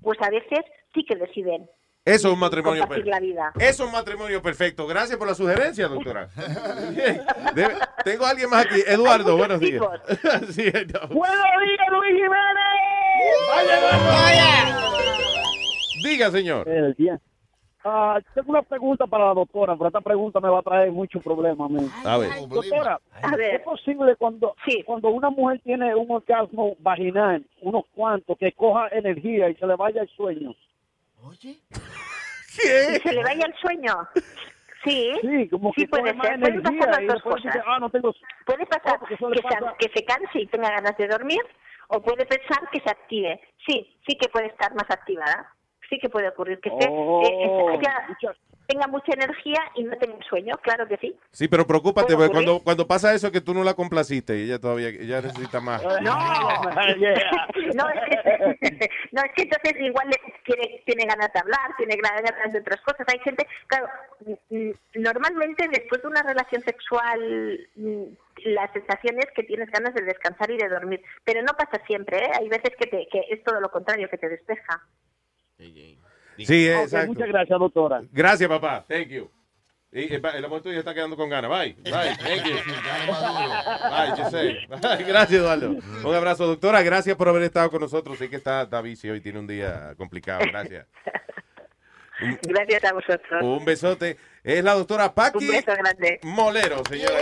pues 0.01 0.17
a 0.21 0.29
veces 0.29 0.59
sí 0.93 1.03
que 1.05 1.15
deciden 1.15 1.69
Eso 2.05 2.27
es 2.29 2.33
un 2.33 2.39
matrimonio 2.39 2.81
la 2.83 2.87
perfecto. 2.87 3.19
vida. 3.21 3.51
Eso 3.59 3.83
es 3.83 3.87
un 3.87 3.91
matrimonio 3.91 4.41
perfecto. 4.41 4.85
Gracias 4.87 5.17
por 5.17 5.27
la 5.27 5.35
sugerencia, 5.35 5.87
doctora. 5.87 6.29
Debe- 7.55 7.77
tengo 8.03 8.25
a 8.25 8.29
alguien 8.29 8.49
más 8.49 8.65
aquí. 8.65 8.81
Eduardo, 8.85 9.35
buenos 9.37 9.59
días. 9.59 9.81
Sí, 10.51 10.65
no. 10.71 11.07
¡Buenos 11.09 11.61
días, 11.63 11.87
Luis 11.91 12.13
Jiménez! 12.13 12.75
Diga, 16.03 16.31
señor. 16.31 16.65
Buenos 16.65 16.95
días. 16.97 17.19
Ah, 17.87 18.19
tengo 18.33 18.49
una 18.49 18.63
pregunta 18.63 19.05
para 19.05 19.27
la 19.27 19.33
doctora, 19.35 19.75
pero 19.75 19.89
esta 19.89 20.01
pregunta 20.01 20.39
me 20.39 20.49
va 20.49 20.57
a 20.57 20.63
traer 20.63 20.91
mucho 20.91 21.19
problema 21.19 21.65
a 21.65 21.69
mí. 21.69 21.87
A 22.03 22.17
ver. 22.17 22.31
Doctora, 22.49 22.99
¿es 23.39 23.61
posible 23.61 24.15
cuando, 24.15 24.55
cuando 24.87 25.09
una 25.09 25.29
mujer 25.29 25.61
tiene 25.63 25.93
un 25.93 26.09
orgasmo 26.09 26.75
vaginal, 26.79 27.45
unos 27.61 27.83
cuantos, 27.93 28.39
que 28.39 28.51
coja 28.53 28.87
energía 28.91 29.49
y 29.51 29.55
se 29.55 29.67
le 29.67 29.75
vaya 29.75 30.01
el 30.01 30.09
sueño? 30.09 30.55
¿Y 31.43 31.59
se 33.03 33.13
le 33.13 33.23
vaya 33.23 33.45
el 33.45 33.53
sueño? 33.61 33.93
Sí, 34.83 35.11
Sí, 35.21 35.47
como 35.49 35.71
que 35.71 35.81
sí 35.81 35.87
puede 35.87 36.09
ser. 36.09 36.17
Pueden 36.17 36.43
energía 36.43 36.79
pasar 36.79 36.89
las 36.89 37.07
dos 37.07 37.13
después 37.13 37.35
cosas. 37.35 37.53
dice, 37.53 37.65
ah, 37.67 37.79
no 37.79 37.89
tengo... 37.91 38.15
Puede 38.47 38.65
pasar 38.65 38.99
que, 39.07 39.15
se, 39.15 39.25
que 39.77 39.99
se 39.99 40.05
canse 40.05 40.39
y 40.39 40.47
tenga 40.47 40.71
ganas 40.71 40.97
de 40.97 41.07
dormir, 41.07 41.41
o 41.89 42.01
puede 42.01 42.25
pensar 42.25 42.67
que 42.71 42.79
se 42.79 42.89
active. 42.89 43.39
Sí, 43.63 43.95
sí 44.07 44.17
que 44.17 44.27
puede 44.29 44.47
estar 44.47 44.73
más 44.73 44.89
activada. 44.89 45.54
Sí 45.89 45.99
que 45.99 46.09
puede 46.09 46.27
ocurrir 46.29 46.59
que 46.59 46.69
esté, 46.69 46.87
Oh, 46.89 47.21
eh, 47.23 47.77
haya- 47.77 48.35
tenga 48.67 48.87
mucha 48.87 49.13
energía 49.13 49.59
y 49.75 49.83
no 49.83 49.95
tenga 49.97 50.17
sueño, 50.27 50.55
claro 50.63 50.87
que 50.87 50.97
sí. 50.97 51.15
Sí, 51.31 51.47
pero 51.47 51.67
preocúpate, 51.67 52.15
¿Puede 52.15 52.29
porque 52.29 52.31
cuando, 52.45 52.63
cuando 52.63 52.87
pasa 52.87 53.13
eso 53.13 53.27
es 53.27 53.33
que 53.33 53.41
tú 53.41 53.53
no 53.53 53.63
la 53.63 53.75
complaciste 53.75 54.35
y 54.39 54.45
ella 54.45 54.59
todavía 54.59 54.89
ella 54.89 55.21
necesita 55.21 55.59
más. 55.61 55.83
No, 56.01 56.15
no, 57.75 57.89
es 57.89 57.99
que, 58.55 58.89
no, 59.11 59.21
es 59.21 59.31
que 59.35 59.43
entonces 59.43 59.73
igual 59.79 60.07
le 60.09 60.33
tiene, 60.43 60.81
tiene 60.85 61.05
ganas 61.05 61.31
de 61.31 61.39
hablar, 61.39 61.75
tiene 61.77 61.95
ganas 61.97 62.53
de 62.53 62.59
otras 62.59 62.81
cosas. 62.81 63.05
Hay 63.13 63.19
gente, 63.19 63.45
claro, 63.67 63.87
mm, 64.49 64.71
normalmente 64.95 65.67
después 65.69 66.01
de 66.01 66.07
una 66.07 66.23
relación 66.23 66.61
sexual, 66.63 67.59
mm, 67.75 68.03
la 68.45 68.71
sensación 68.73 69.19
es 69.19 69.27
que 69.35 69.43
tienes 69.43 69.69
ganas 69.69 69.93
de 69.93 70.03
descansar 70.03 70.49
y 70.51 70.57
de 70.57 70.67
dormir, 70.69 71.01
pero 71.23 71.41
no 71.43 71.53
pasa 71.53 71.83
siempre, 71.85 72.17
¿eh? 72.17 72.31
Hay 72.39 72.49
veces 72.49 72.71
que, 72.79 72.87
te, 72.87 73.07
que 73.11 73.21
es 73.29 73.43
todo 73.43 73.59
lo 73.61 73.69
contrario, 73.69 74.09
que 74.09 74.17
te 74.17 74.29
despeja. 74.29 74.81
Sí, 75.57 76.67
exacto. 76.67 77.07
muchas 77.07 77.27
gracias, 77.27 77.59
doctora. 77.59 78.01
Gracias, 78.11 78.49
papá. 78.49 78.85
Thank 78.87 79.07
you. 79.07 79.31
Y 79.91 80.13
el, 80.13 80.43
amor 80.43 80.61
tuyo 80.61 80.77
está 80.77 80.93
quedando 80.93 81.15
con 81.15 81.29
ganas. 81.29 81.49
Bye. 81.49 81.73
Bye. 81.83 81.93
Thank 82.19 82.45
you. 82.45 82.55
Bye, 83.89 84.17
yo 84.17 84.29
sé. 84.29 84.57
Gracias, 85.05 85.39
Eduardo. 85.39 85.77
Un 86.03 86.15
abrazo, 86.15 86.45
doctora. 86.47 86.81
Gracias 86.81 87.15
por 87.15 87.29
haber 87.29 87.43
estado 87.43 87.71
con 87.71 87.79
nosotros. 87.79 88.17
Sé 88.17 88.29
que 88.29 88.35
está, 88.35 88.63
está 88.63 88.81
vicio 88.81 89.15
y 89.15 89.21
tiene 89.21 89.39
un 89.39 89.47
día 89.47 89.93
complicado. 89.97 90.41
Gracias. 90.45 90.85
Gracias 92.43 92.83
a 92.83 92.93
vosotros. 92.93 93.41
Un 93.41 93.63
besote. 93.63 94.17
Es 94.43 94.63
la 94.63 94.73
doctora 94.73 95.13
Paqui 95.13 95.45
Un 95.45 95.51
beso 95.51 95.71
grande. 95.71 96.19
Molero, 96.23 96.83
señora. 96.89 97.19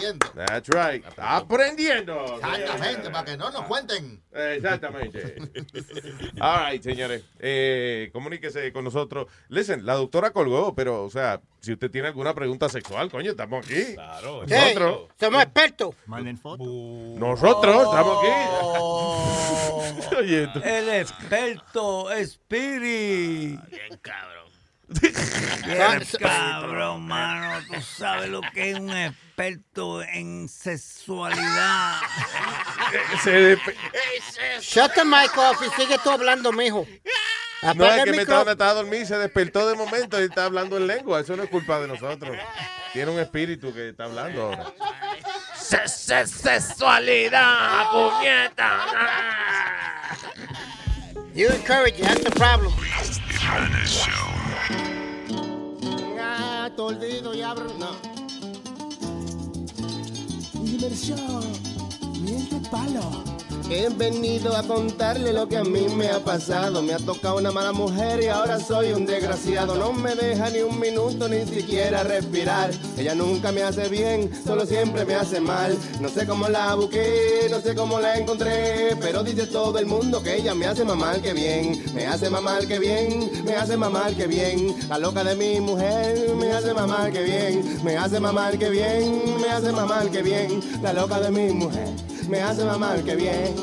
Aprendiendo. 0.00 0.26
That's 0.34 0.68
right. 0.68 1.04
Aprendiendo. 1.18 2.36
Exactamente, 2.36 3.10
para 3.10 3.24
que 3.24 3.36
no 3.36 3.50
nos 3.50 3.62
cuenten. 3.64 4.22
Exactamente. 4.32 5.36
All 6.40 6.70
right, 6.70 6.82
señores. 6.82 7.24
Eh, 7.38 8.10
comuníquese 8.12 8.72
con 8.72 8.84
nosotros. 8.84 9.26
Listen, 9.48 9.84
la 9.84 9.94
doctora 9.94 10.30
colgó, 10.32 10.74
pero, 10.74 11.04
o 11.04 11.10
sea, 11.10 11.40
si 11.60 11.72
usted 11.72 11.90
tiene 11.90 12.08
alguna 12.08 12.34
pregunta 12.34 12.68
sexual, 12.68 13.10
coño, 13.10 13.32
estamos 13.32 13.64
aquí. 13.66 13.94
Claro. 13.94 14.42
Hey, 14.48 14.74
Nosotros. 14.74 15.08
somos 15.18 15.42
expertos. 15.42 15.94
Nosotros 16.06 17.82
estamos 17.84 18.18
aquí. 18.24 18.30
Oye, 20.18 20.48
El 20.64 20.88
experto 20.88 22.10
Spirit. 22.12 23.60
Bien 23.68 23.98
cabrón. 24.00 24.39
Bien 25.66 26.02
cabrón, 26.18 27.06
mano. 27.06 27.64
Tú 27.68 27.80
sabes 27.80 28.28
lo 28.28 28.40
que 28.52 28.72
es 28.72 28.78
un 28.78 28.90
experto 28.90 30.02
en 30.02 30.48
sexualidad. 30.48 32.00
Se 33.22 33.56
Shut 34.60 34.92
the 34.94 35.04
mic 35.04 35.36
off 35.36 35.62
y 35.64 35.70
sigue 35.80 35.96
tú 36.02 36.10
hablando, 36.10 36.50
mijo. 36.52 36.84
No, 37.76 37.84
es 37.86 37.98
el 37.98 38.04
que 38.04 38.12
me 38.12 38.22
estaba, 38.22 38.52
estaba 38.52 38.70
a 38.70 38.74
dormir, 38.74 39.04
se 39.06 39.18
despertó 39.18 39.68
de 39.68 39.76
momento 39.76 40.18
y 40.20 40.24
está 40.24 40.46
hablando 40.46 40.78
en 40.78 40.86
lengua. 40.86 41.20
Eso 41.20 41.36
no 41.36 41.42
es 41.42 41.50
culpa 41.50 41.78
de 41.78 41.88
nosotros. 41.88 42.34
Tiene 42.92 43.12
un 43.12 43.20
espíritu 43.20 43.72
que 43.72 43.90
está 43.90 44.04
hablando 44.04 44.42
ahora. 44.42 44.72
Sexualidad, 45.54 47.90
puñeta. 47.92 48.86
You 51.34 51.48
encourage 51.48 52.00
it, 52.00 52.06
that's 52.06 52.24
the 52.24 52.30
problem. 52.32 52.72
Ah, 56.70 56.76
toldido 56.76 57.34
y 57.34 57.42
abro. 57.42 57.66
No. 57.78 57.90
Diversión, 60.62 61.42
miel 62.22 62.62
palo. 62.70 63.29
He 63.72 63.88
venido 63.88 64.56
a 64.56 64.64
contarle 64.64 65.32
lo 65.32 65.46
que 65.48 65.56
a 65.56 65.62
mí 65.62 65.86
me 65.94 66.08
ha 66.08 66.18
pasado. 66.18 66.82
Me 66.82 66.92
ha 66.92 66.98
tocado 66.98 67.36
una 67.36 67.52
mala 67.52 67.70
mujer 67.70 68.20
y 68.20 68.26
ahora 68.26 68.58
soy 68.58 68.92
un 68.92 69.06
desgraciado. 69.06 69.76
No 69.76 69.92
me 69.92 70.16
deja 70.16 70.50
ni 70.50 70.58
un 70.58 70.80
minuto 70.80 71.28
ni 71.28 71.46
siquiera 71.46 72.02
respirar. 72.02 72.72
Ella 72.98 73.14
nunca 73.14 73.52
me 73.52 73.62
hace 73.62 73.88
bien, 73.88 74.28
solo 74.44 74.66
siempre 74.66 75.04
me 75.04 75.14
hace 75.14 75.40
mal. 75.40 75.78
No 76.00 76.08
sé 76.08 76.26
cómo 76.26 76.48
la 76.48 76.74
busqué, 76.74 77.46
no 77.48 77.60
sé 77.60 77.76
cómo 77.76 78.00
la 78.00 78.18
encontré. 78.18 78.96
Pero 79.00 79.22
dice 79.22 79.46
todo 79.46 79.78
el 79.78 79.86
mundo 79.86 80.20
que 80.20 80.38
ella 80.38 80.52
me 80.52 80.66
hace 80.66 80.84
mamar 80.84 81.22
que 81.22 81.32
bien. 81.32 81.80
Me 81.94 82.08
hace 82.08 82.28
mamar 82.28 82.66
que 82.66 82.80
bien, 82.80 83.30
me 83.44 83.54
hace 83.54 83.76
mamar 83.76 84.16
que 84.16 84.26
bien. 84.26 84.74
La 84.88 84.98
loca 84.98 85.22
de 85.22 85.36
mi 85.36 85.60
mujer 85.60 86.34
me 86.34 86.50
hace 86.50 86.74
mamar 86.74 87.12
que 87.12 87.22
bien. 87.22 87.84
Me 87.84 87.96
hace 87.96 88.18
mamar 88.18 88.58
que 88.58 88.68
bien, 88.68 89.40
me 89.40 89.48
hace 89.48 89.70
mamar 89.70 90.10
que 90.10 90.22
bien. 90.22 90.60
La 90.82 90.92
loca 90.92 91.20
de 91.20 91.30
mi 91.30 91.52
mujer 91.52 91.88
me 92.30 92.40
hace 92.40 92.64
mamar 92.64 93.02
que 93.02 93.16
bien. 93.16 93.54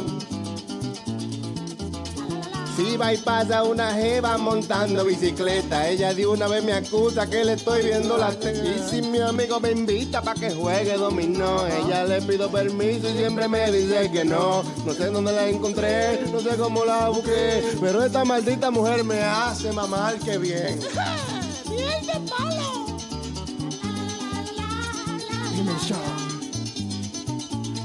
Si 2.75 2.95
va 2.95 3.11
y 3.11 3.17
pasa 3.17 3.63
una 3.63 3.93
jeva 3.93 4.37
montando 4.37 5.03
bicicleta, 5.03 5.89
ella 5.89 6.13
de 6.13 6.27
una 6.27 6.47
vez 6.47 6.63
me 6.63 6.73
acusa 6.73 7.27
que 7.27 7.43
le 7.43 7.53
estoy 7.53 7.85
viendo 7.85 8.17
la 8.17 8.29
teta. 8.29 8.63
Y 8.63 8.79
si 8.87 9.01
mi 9.01 9.19
amigo 9.19 9.59
me 9.59 9.71
invita 9.71 10.21
para 10.21 10.39
que 10.39 10.51
juegue 10.51 10.95
dominó, 10.95 11.65
ella 11.65 12.03
le 12.03 12.21
pido 12.21 12.51
permiso 12.51 13.09
y 13.09 13.17
siempre 13.17 13.47
me 13.47 13.71
dice 13.71 14.11
que 14.11 14.23
no. 14.23 14.61
No 14.85 14.93
sé 14.93 15.05
dónde 15.07 15.31
la 15.31 15.47
encontré, 15.47 16.21
no 16.31 16.39
sé 16.39 16.55
cómo 16.55 16.85
la 16.85 17.09
busqué, 17.09 17.63
pero 17.81 18.03
esta 18.03 18.23
maldita 18.25 18.69
mujer 18.69 19.03
me 19.03 19.23
hace 19.23 19.71
mamar 19.71 20.19
que 20.19 20.37
bien. 20.37 20.79
Miel 21.69 22.05
de 22.05 22.19
palo. 22.29 22.67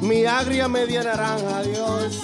Mi 0.03 0.27
agria 0.27 0.67
media 0.67 1.05
naranja, 1.05 1.63
Dios. 1.63 2.19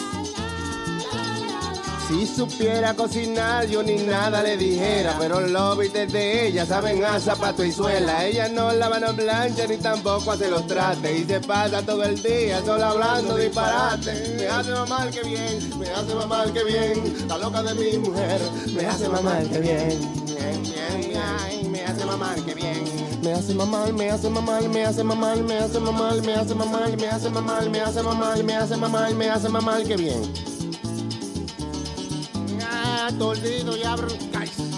Si 2.09 2.27
supiera 2.27 2.93
cocinar, 2.95 3.67
yo 3.69 3.85
ni 3.85 3.99
nada 3.99 4.43
le 4.43 4.57
dijera. 4.57 5.15
Pero 5.21 5.39
los 5.41 5.79
bites 5.79 6.13
de 6.13 6.49
ella 6.49 6.67
saben 6.67 7.05
a 7.05 7.21
zapato 7.21 7.65
y 7.65 7.71
suela. 7.71 8.27
Ella 8.27 8.49
no 8.49 8.73
lava 8.73 8.99
no 8.99 9.15
plancha 9.15 9.65
ni 9.69 9.77
tampoco 9.77 10.33
hace 10.33 10.51
los 10.51 10.67
trates. 10.67 11.21
Y 11.21 11.25
se 11.25 11.39
pasa 11.39 11.81
todo 11.83 12.03
el 12.03 12.21
día 12.21 12.61
solo 12.65 12.85
hablando 12.85 13.37
disparate. 13.37 14.35
Me 14.37 14.49
hace 14.49 14.71
mamar 14.73 15.11
que 15.11 15.23
bien, 15.23 15.79
me 15.79 15.89
hace 15.91 16.15
mamar 16.17 16.53
que 16.53 16.65
bien. 16.65 17.29
La 17.29 17.39
loca 17.39 17.63
de 17.63 17.75
mi 17.75 17.99
mujer 17.99 18.41
me 18.73 18.87
hace 18.87 19.09
mamar 19.09 19.45
que 19.45 19.61
bien. 19.61 20.25
Bien, 20.27 20.63
bien, 20.63 21.23
ay, 21.41 21.69
me 21.71 21.85
hace 21.85 22.05
mamar 22.05 22.43
que 22.43 22.55
bien. 22.55 23.07
Me 23.23 23.32
hace 23.32 23.53
mamar, 23.55 23.93
me 23.93 24.11
hace 24.11 24.31
mamar, 24.31 24.69
me 24.69 24.85
hace 24.85 25.03
mamar, 25.03 25.36
me 25.43 25.59
hace 25.59 25.81
mamar, 25.81 26.23
me 26.23 26.35
hace 26.35 26.55
mamar, 26.55 26.97
me 26.97 27.09
hace 27.09 27.28
mamar, 27.31 27.69
me 27.70 27.81
hace 27.81 28.03
mamar, 28.03 28.45
me 28.45 28.55
hace 28.55 28.77
mamar, 28.77 29.15
me 29.15 29.28
hace 29.28 29.49
mamar 29.49 29.85
que 29.85 29.97
bien. 29.97 30.23
Ah, 32.62 33.11
toldido 33.19 33.77
y 33.77 33.82
abro. 33.82 34.09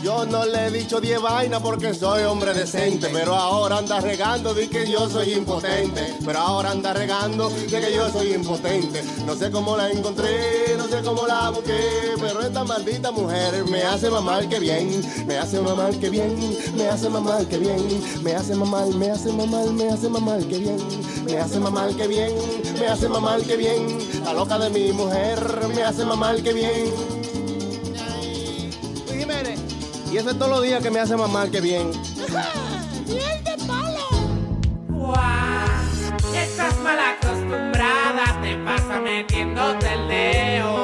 Yo 0.03 0.25
no 0.25 0.47
le 0.47 0.67
he 0.67 0.71
dicho 0.71 0.99
10 0.99 1.21
vainas 1.21 1.61
porque 1.61 1.93
soy 1.93 2.23
hombre 2.23 2.55
decente. 2.55 3.09
Pero 3.13 3.35
ahora 3.35 3.79
anda 3.79 4.01
regando 4.01 4.55
de 4.55 4.69
que 4.69 4.91
yo 4.91 5.09
soy 5.11 5.35
impotente. 5.35 6.15
Pero 6.25 6.39
ahora 6.39 6.71
anda 6.71 6.95
regando 6.95 7.51
de 7.51 7.67
que 7.67 7.95
yo 7.95 8.11
soy 8.11 8.33
impotente. 8.33 9.03
No 9.27 9.35
sé 9.35 9.51
cómo 9.51 9.77
la 9.77 9.91
encontré, 9.91 10.75
no 10.79 10.89
sé 10.89 11.03
cómo 11.03 11.27
la 11.27 11.51
busqué. 11.51 12.15
Pero 12.19 12.41
esta 12.41 12.65
maldita 12.65 13.11
mujer 13.11 13.65
me 13.67 13.83
hace 13.83 14.09
mamar 14.09 14.49
que 14.49 14.59
bien. 14.59 15.03
Me 15.27 15.37
hace 15.37 15.61
mamar 15.61 15.95
que 15.95 16.09
bien. 16.09 16.57
Me 16.75 16.89
hace 16.89 17.11
mamar 17.11 17.47
que 17.47 17.59
bien. 17.59 18.03
Me 18.23 18.35
hace 18.35 18.55
mamar, 18.55 18.87
me 18.89 19.11
hace 19.11 19.33
mamar, 19.33 19.67
me 19.67 19.91
hace 19.91 20.09
mamar 20.09 20.41
que 20.45 20.59
bien. 20.59 20.79
Me 21.27 21.39
hace 21.39 21.61
mamar 21.61 21.95
que 21.95 22.07
bien. 22.07 22.35
Me 22.79 22.87
hace 22.87 23.09
mamar 23.09 23.43
que 23.43 23.57
bien. 23.57 23.99
La 24.25 24.33
loca 24.33 24.59
de 24.59 24.71
mi 24.71 24.93
mujer 24.93 25.69
me 25.75 25.83
hace 25.83 26.07
mamar 26.07 26.43
que 26.43 26.53
bien. 26.55 27.20
Y 30.11 30.16
eso 30.16 30.31
es 30.31 30.39
todos 30.39 30.51
los 30.51 30.62
días 30.62 30.82
que 30.82 30.91
me 30.91 30.99
hace 30.99 31.16
mamar 31.16 31.51
que 31.51 31.61
bien. 31.61 31.91
¡Miel 33.07 33.45
de 33.45 33.57
palo! 33.65 34.09
Guau, 34.89 35.15
estás 36.35 36.77
mal 36.81 36.99
acostumbrada, 36.99 38.41
te 38.43 38.57
pasa 38.65 39.01
metiéndote 39.01 39.93
el 39.93 40.09
dedo, 40.09 40.82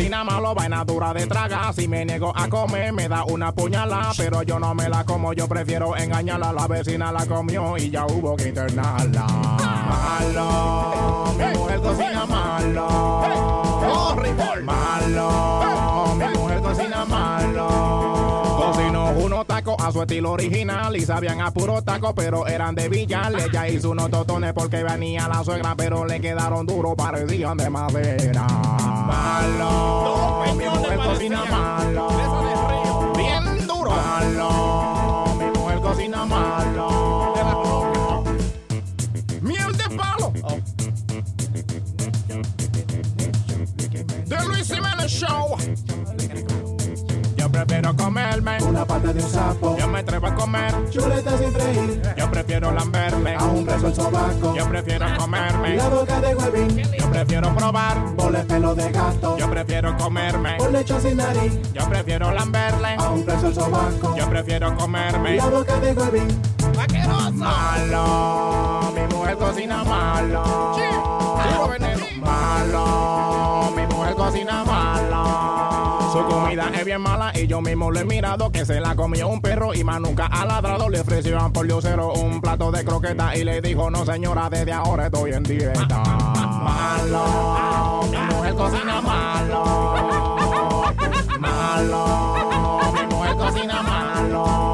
cocina 0.00 0.24
malo, 0.24 0.54
vaina 0.54 0.82
dura 0.82 1.12
de 1.12 1.26
traga. 1.26 1.70
Si 1.74 1.86
me 1.86 2.06
niego 2.06 2.32
a 2.34 2.48
comer, 2.48 2.90
me 2.90 3.06
da 3.06 3.22
una 3.24 3.52
puñalada. 3.52 4.12
Pero 4.16 4.42
yo 4.42 4.58
no 4.58 4.74
me 4.74 4.88
la 4.88 5.04
como, 5.04 5.34
yo 5.34 5.46
prefiero 5.46 5.94
engañarla. 5.94 6.54
La 6.54 6.66
vecina 6.66 7.12
la 7.12 7.26
comió 7.26 7.76
y 7.76 7.90
ya 7.90 8.06
hubo 8.06 8.34
que 8.34 8.48
internarla. 8.48 9.26
Malo, 9.90 11.34
mi 11.36 11.58
mujer 11.58 11.80
cocina 11.80 12.24
malo. 12.24 13.20
Malo, 14.64 15.89
Tacos 19.44 19.76
a 19.78 19.90
su 19.90 20.02
estilo 20.02 20.32
original 20.32 20.96
y 20.96 21.00
sabían 21.00 21.40
a 21.40 21.50
puro 21.50 21.82
taco, 21.82 22.14
pero 22.14 22.46
eran 22.46 22.74
de 22.74 22.88
Villar. 22.88 23.32
Ella 23.40 23.68
hizo 23.68 23.90
unos 23.90 24.10
totones 24.10 24.52
porque 24.52 24.82
venía 24.82 25.28
la 25.28 25.42
suegra, 25.42 25.74
pero 25.76 26.04
le 26.04 26.20
quedaron 26.20 26.66
duros, 26.66 26.94
parecían 26.96 27.56
de 27.56 27.70
madera. 27.70 28.46
Malo, 28.46 30.44
mi 30.56 30.64
mujer 30.64 30.98
cocina 30.98 31.44
malo. 31.44 32.08
Bien 33.16 33.66
duro. 33.66 33.90
Malo, 33.90 35.34
mi 35.38 35.58
mujer 35.58 35.80
cocina 35.80 36.26
malo. 36.26 36.69
Prefiero 47.90 47.96
comerme 47.96 48.58
una 48.62 48.84
pata 48.84 49.12
de 49.12 49.22
un 49.22 49.30
sapo. 49.30 49.76
Yo 49.76 49.88
me 49.88 50.00
atrevo 50.00 50.26
a 50.26 50.34
comer 50.34 50.90
chuletas 50.90 51.40
sin 51.40 51.52
freír. 51.52 52.02
Yo 52.16 52.30
prefiero 52.30 52.70
lamberme 52.72 53.34
a 53.34 53.44
un 53.44 53.64
preso 53.64 53.88
el 53.88 53.94
sobaco. 53.94 54.54
Yo 54.54 54.68
prefiero 54.68 55.06
comerme 55.16 55.76
la 55.76 55.88
boca 55.88 56.20
de 56.20 56.34
huevín. 56.34 56.82
Yo 56.98 57.10
prefiero 57.10 57.54
probar 57.54 58.14
boles 58.14 58.44
pelo 58.46 58.74
de 58.74 58.90
gato. 58.90 59.36
Yo 59.38 59.50
prefiero 59.50 59.96
comerme 59.96 60.56
por 60.58 60.72
lecho 60.72 61.00
sin 61.00 61.16
nariz. 61.16 61.58
Yo 61.72 61.88
prefiero 61.88 62.30
lamberle 62.32 62.94
a 62.98 63.10
un 63.10 63.24
preso 63.24 63.48
el 63.48 63.54
sobaco. 63.54 64.16
Yo 64.16 64.28
prefiero 64.28 64.76
comerme 64.76 65.36
la 65.36 65.46
boca 65.46 65.80
de 65.80 65.92
huevín. 65.92 66.42
Malo, 67.34 68.92
mi 68.94 69.14
mujer 69.14 69.36
cocina 69.36 69.84
malo. 69.84 70.76
Malo, 72.20 73.72
mi 73.74 73.86
mujer 73.86 74.14
cocina 74.14 74.64
malo. 74.64 74.99
Su 76.12 76.24
comida 76.26 76.70
es 76.74 76.84
bien 76.84 77.00
mala 77.00 77.32
y 77.34 77.46
yo 77.46 77.60
mismo 77.60 77.90
lo 77.90 78.00
he 78.00 78.04
mirado 78.04 78.50
que 78.50 78.66
se 78.66 78.80
la 78.80 78.96
comió 78.96 79.28
un 79.28 79.40
perro 79.40 79.74
y 79.74 79.84
más 79.84 80.00
nunca 80.00 80.26
ha 80.26 80.44
ladrado. 80.44 80.88
Le 80.88 81.00
ofrecieron 81.00 81.52
por 81.52 81.66
diosero 81.66 82.12
un 82.14 82.40
plato 82.40 82.72
de 82.72 82.84
croqueta 82.84 83.36
y 83.36 83.44
le 83.44 83.60
dijo, 83.60 83.90
no 83.90 84.04
señora, 84.04 84.50
desde 84.50 84.72
ahora 84.72 85.06
estoy 85.06 85.32
en 85.32 85.44
dieta. 85.44 86.02
Malo, 86.02 88.02
mi 88.10 88.18
mujer 88.34 88.54
cocina 88.54 89.00
malo. 89.00 89.64
Malo, 91.38 92.92
mi 92.92 93.14
mujer 93.14 93.36
cocina 93.36 93.82
malo. 93.82 94.69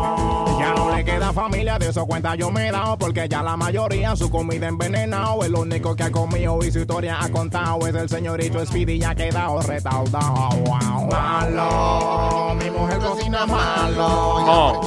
Familia, 1.37 1.79
de 1.79 1.91
eso 1.91 2.07
cuenta 2.07 2.35
yo 2.35 2.51
me 2.51 2.69
he 2.69 2.73
dado, 2.73 2.97
porque 2.97 3.29
ya 3.29 3.43
la 3.43 3.59
mayoría 3.59 4.17
su 4.17 4.31
comida 4.31 4.69
envenenado. 4.69 5.45
El 5.45 5.55
único 5.55 5.95
que 5.95 6.05
ha 6.05 6.11
comido 6.11 6.59
y 6.65 6.73
su 6.73 6.81
historia 6.81 7.19
ha 7.21 7.29
contado 7.29 7.87
es 7.87 7.95
el 7.95 8.09
señorito 8.09 8.65
Speedy, 8.65 8.99
ya 8.99 9.11
ha 9.11 9.15
quedado 9.15 9.61
retardado. 9.61 10.49
Wow. 10.65 11.11
Malo, 11.11 12.55
mi 12.55 12.71
mujer 12.71 12.99
cocina 12.99 13.47
malo. 13.47 14.07
Oh, 14.09 14.81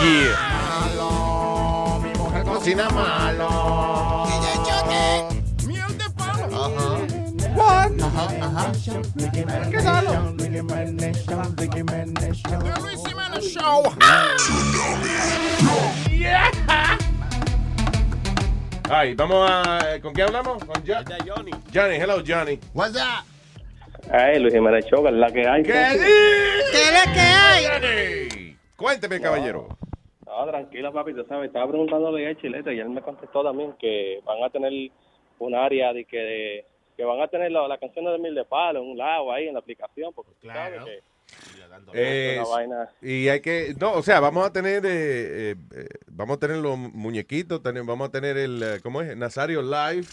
yeah. 0.00 0.36
Malo, 0.80 2.00
mi 2.00 2.14
mujer 2.16 2.44
cocina 2.44 2.88
malo. 2.90 4.47
What? 7.58 7.90
Ajá, 8.00 8.24
ajá. 8.40 8.72
¿Qué 9.70 9.78
tal? 9.82 10.06
The 10.36 10.48
Luis 12.80 13.00
Jiménez 13.06 13.44
Show. 13.52 13.82
Yeah. 16.10 16.50
Ay, 18.90 19.14
vamos 19.14 19.50
a. 19.50 19.98
¿Con 20.00 20.14
qué 20.14 20.22
hablamos? 20.22 20.64
Con 20.64 20.82
Jo- 20.86 21.04
Johnny. 21.26 21.50
Johnny, 21.74 21.96
hello, 21.96 22.22
Johnny. 22.26 22.58
What's 22.74 22.94
up? 22.96 23.24
Ay, 24.10 24.38
Luis 24.38 24.54
Jiménez 24.54 24.86
Show, 24.86 25.02
que 25.02 25.08
es 25.08 25.14
la 25.14 25.30
que 25.30 25.46
hay. 25.46 25.62
¿Qué 25.62 25.72
es 25.92 27.06
que 27.12 27.20
hay? 27.20 27.64
Johnny? 27.66 28.56
Cuénteme, 28.76 29.20
caballero. 29.20 29.68
No, 30.26 30.46
tranquilo, 30.46 30.92
papi, 30.92 31.12
tú 31.14 31.24
sabes, 31.28 31.48
estaba 31.48 31.66
preguntándole 31.68 32.28
a 32.30 32.36
Chilete 32.36 32.74
y 32.74 32.78
él 32.78 32.90
me 32.90 33.02
contestó 33.02 33.42
también 33.42 33.74
que 33.80 34.20
van 34.24 34.42
a 34.44 34.50
tener 34.50 34.72
un 35.40 35.54
área 35.54 35.92
de 35.92 36.04
que, 36.04 36.64
que 36.98 37.04
van 37.04 37.20
a 37.20 37.28
tener 37.28 37.52
la, 37.52 37.68
la 37.68 37.78
canción 37.78 38.06
de 38.06 38.18
Mil 38.18 38.34
de 38.34 38.44
Palo 38.44 38.80
en 38.80 38.90
un 38.90 38.98
lado 38.98 39.30
ahí 39.30 39.46
en 39.46 39.54
la 39.54 39.60
aplicación, 39.60 40.12
porque 40.12 40.32
tú 40.40 40.48
sabes 40.48 40.82
que 40.82 41.00
Eh, 41.94 42.40
y 43.00 43.28
hay 43.28 43.40
que, 43.40 43.74
no, 43.80 43.92
o 43.92 44.02
sea, 44.02 44.20
vamos 44.20 44.44
a 44.46 44.52
tener, 44.52 44.84
eh, 44.84 45.52
eh, 45.52 45.54
eh, 45.74 45.88
vamos 46.06 46.36
a 46.36 46.40
tener 46.40 46.58
los 46.58 46.76
muñequitos, 46.76 47.62
tener- 47.62 47.84
vamos 47.84 48.08
a 48.08 48.10
tener 48.12 48.36
el, 48.36 48.62
eh, 48.62 48.80
¿cómo 48.82 49.00
es? 49.00 49.16
Nazario 49.16 49.62
Live. 49.62 50.06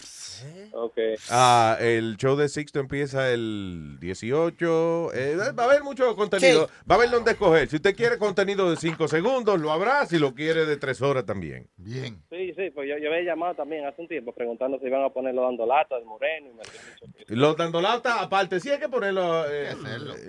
Ok. 0.72 0.98
Ah, 1.30 1.78
el 1.80 2.16
show 2.18 2.36
de 2.36 2.48
Sixto 2.48 2.78
empieza 2.78 3.30
el 3.32 3.96
18. 4.00 5.12
eh, 5.14 5.36
va 5.58 5.62
a 5.62 5.66
haber 5.66 5.82
mucho 5.82 6.14
contenido. 6.14 6.68
Va 6.90 6.94
a 6.96 6.98
haber 6.98 7.10
donde 7.10 7.30
escoger. 7.32 7.68
Si 7.68 7.76
usted 7.76 7.96
quiere 7.96 8.18
contenido 8.18 8.68
de 8.70 8.76
5 8.76 9.08
segundos, 9.08 9.58
lo 9.58 9.72
habrá. 9.72 10.04
Si 10.06 10.18
lo 10.18 10.34
quiere 10.34 10.66
de 10.66 10.76
3 10.76 11.00
horas 11.00 11.24
también. 11.24 11.66
Bien. 11.78 12.22
Sí, 12.30 12.52
sí, 12.54 12.70
pues 12.74 12.86
yo, 12.88 12.98
yo 12.98 13.10
había 13.10 13.22
llamado 13.32 13.54
también 13.54 13.86
hace 13.86 14.02
un 14.02 14.08
tiempo 14.08 14.32
preguntando 14.32 14.78
si 14.78 14.86
iban 14.86 15.04
a 15.04 15.08
ponerlo 15.10 15.42
dando 15.42 15.64
lata 15.66 15.96
del 15.96 16.04
moreno 16.04 16.50
y 16.50 16.54
me 16.54 16.60
habían 16.60 16.84
dicho 16.94 17.26
que 17.26 17.34
Los 17.34 17.56
dandolautas, 17.56 18.16
aparte, 18.20 18.60
sí 18.60 18.70
hay 18.70 18.78
que 18.78 18.88
ponerlo 18.90 19.44
eh, 19.50 19.74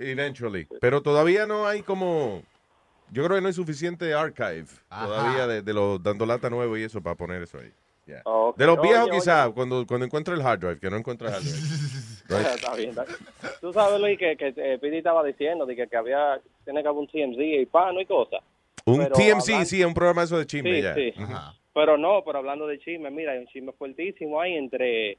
eventually. 0.00 0.66
Pero 0.80 1.02
todavía 1.02 1.46
no 1.46 1.66
hay 1.66 1.82
como. 1.82 2.42
Yo 3.10 3.24
creo 3.24 3.36
que 3.36 3.40
no 3.40 3.48
hay 3.48 3.54
suficiente 3.54 4.12
archive 4.12 4.66
Ajá. 4.90 5.06
todavía 5.06 5.46
de, 5.46 5.62
de 5.62 5.72
los 5.74 6.02
dandolata 6.02 6.50
nuevos 6.50 6.78
y 6.78 6.82
eso 6.82 7.00
para 7.02 7.16
poner 7.16 7.42
eso 7.42 7.58
ahí. 7.58 7.70
Yeah. 8.06 8.22
Ok. 8.24 8.56
De 8.56 8.66
los 8.66 8.80
viejos, 8.80 9.10
quizás, 9.10 9.50
cuando, 9.50 9.86
cuando 9.86 10.06
encuentre 10.06 10.34
el 10.34 10.40
hard 10.42 10.60
drive, 10.60 10.78
que 10.80 10.88
no 10.90 10.96
encuentre 10.96 11.28
el 11.28 11.34
hard 11.34 11.42
drive. 11.42 11.58
Right. 12.28 12.46
está 12.56 12.74
bien, 12.74 12.90
está 12.90 13.04
bien. 13.04 13.16
Tú 13.62 13.72
sabes, 13.72 13.98
Luis, 13.98 14.18
que, 14.18 14.36
que 14.36 14.52
eh, 14.54 14.78
Pidi 14.78 14.98
estaba 14.98 15.24
diciendo 15.24 15.64
de 15.64 15.74
que, 15.74 15.86
que 15.88 15.96
había, 15.96 16.38
tiene 16.64 16.82
que 16.82 16.88
haber 16.88 17.00
un 17.00 17.06
TMZ 17.06 17.38
y 17.40 17.64
pano 17.64 18.02
y 18.02 18.04
cosas. 18.04 18.40
Un 18.84 18.98
Pero 18.98 19.14
TMC, 19.14 19.48
hablan- 19.54 19.64
sí, 19.64 19.80
es 19.80 19.86
un 19.86 19.94
programa 19.94 20.24
eso 20.24 20.38
de 20.38 20.46
chisme 20.46 20.74
Sí, 20.76 20.82
ya. 20.82 20.94
sí. 20.94 21.14
Pero 21.72 21.96
no, 21.96 22.22
pero 22.26 22.38
hablando 22.40 22.66
de 22.66 22.78
chisme, 22.80 23.10
mira, 23.10 23.32
hay 23.32 23.38
un 23.38 23.46
chisme 23.46 23.72
fuertísimo 23.72 24.38
ahí 24.42 24.56
entre, 24.56 25.16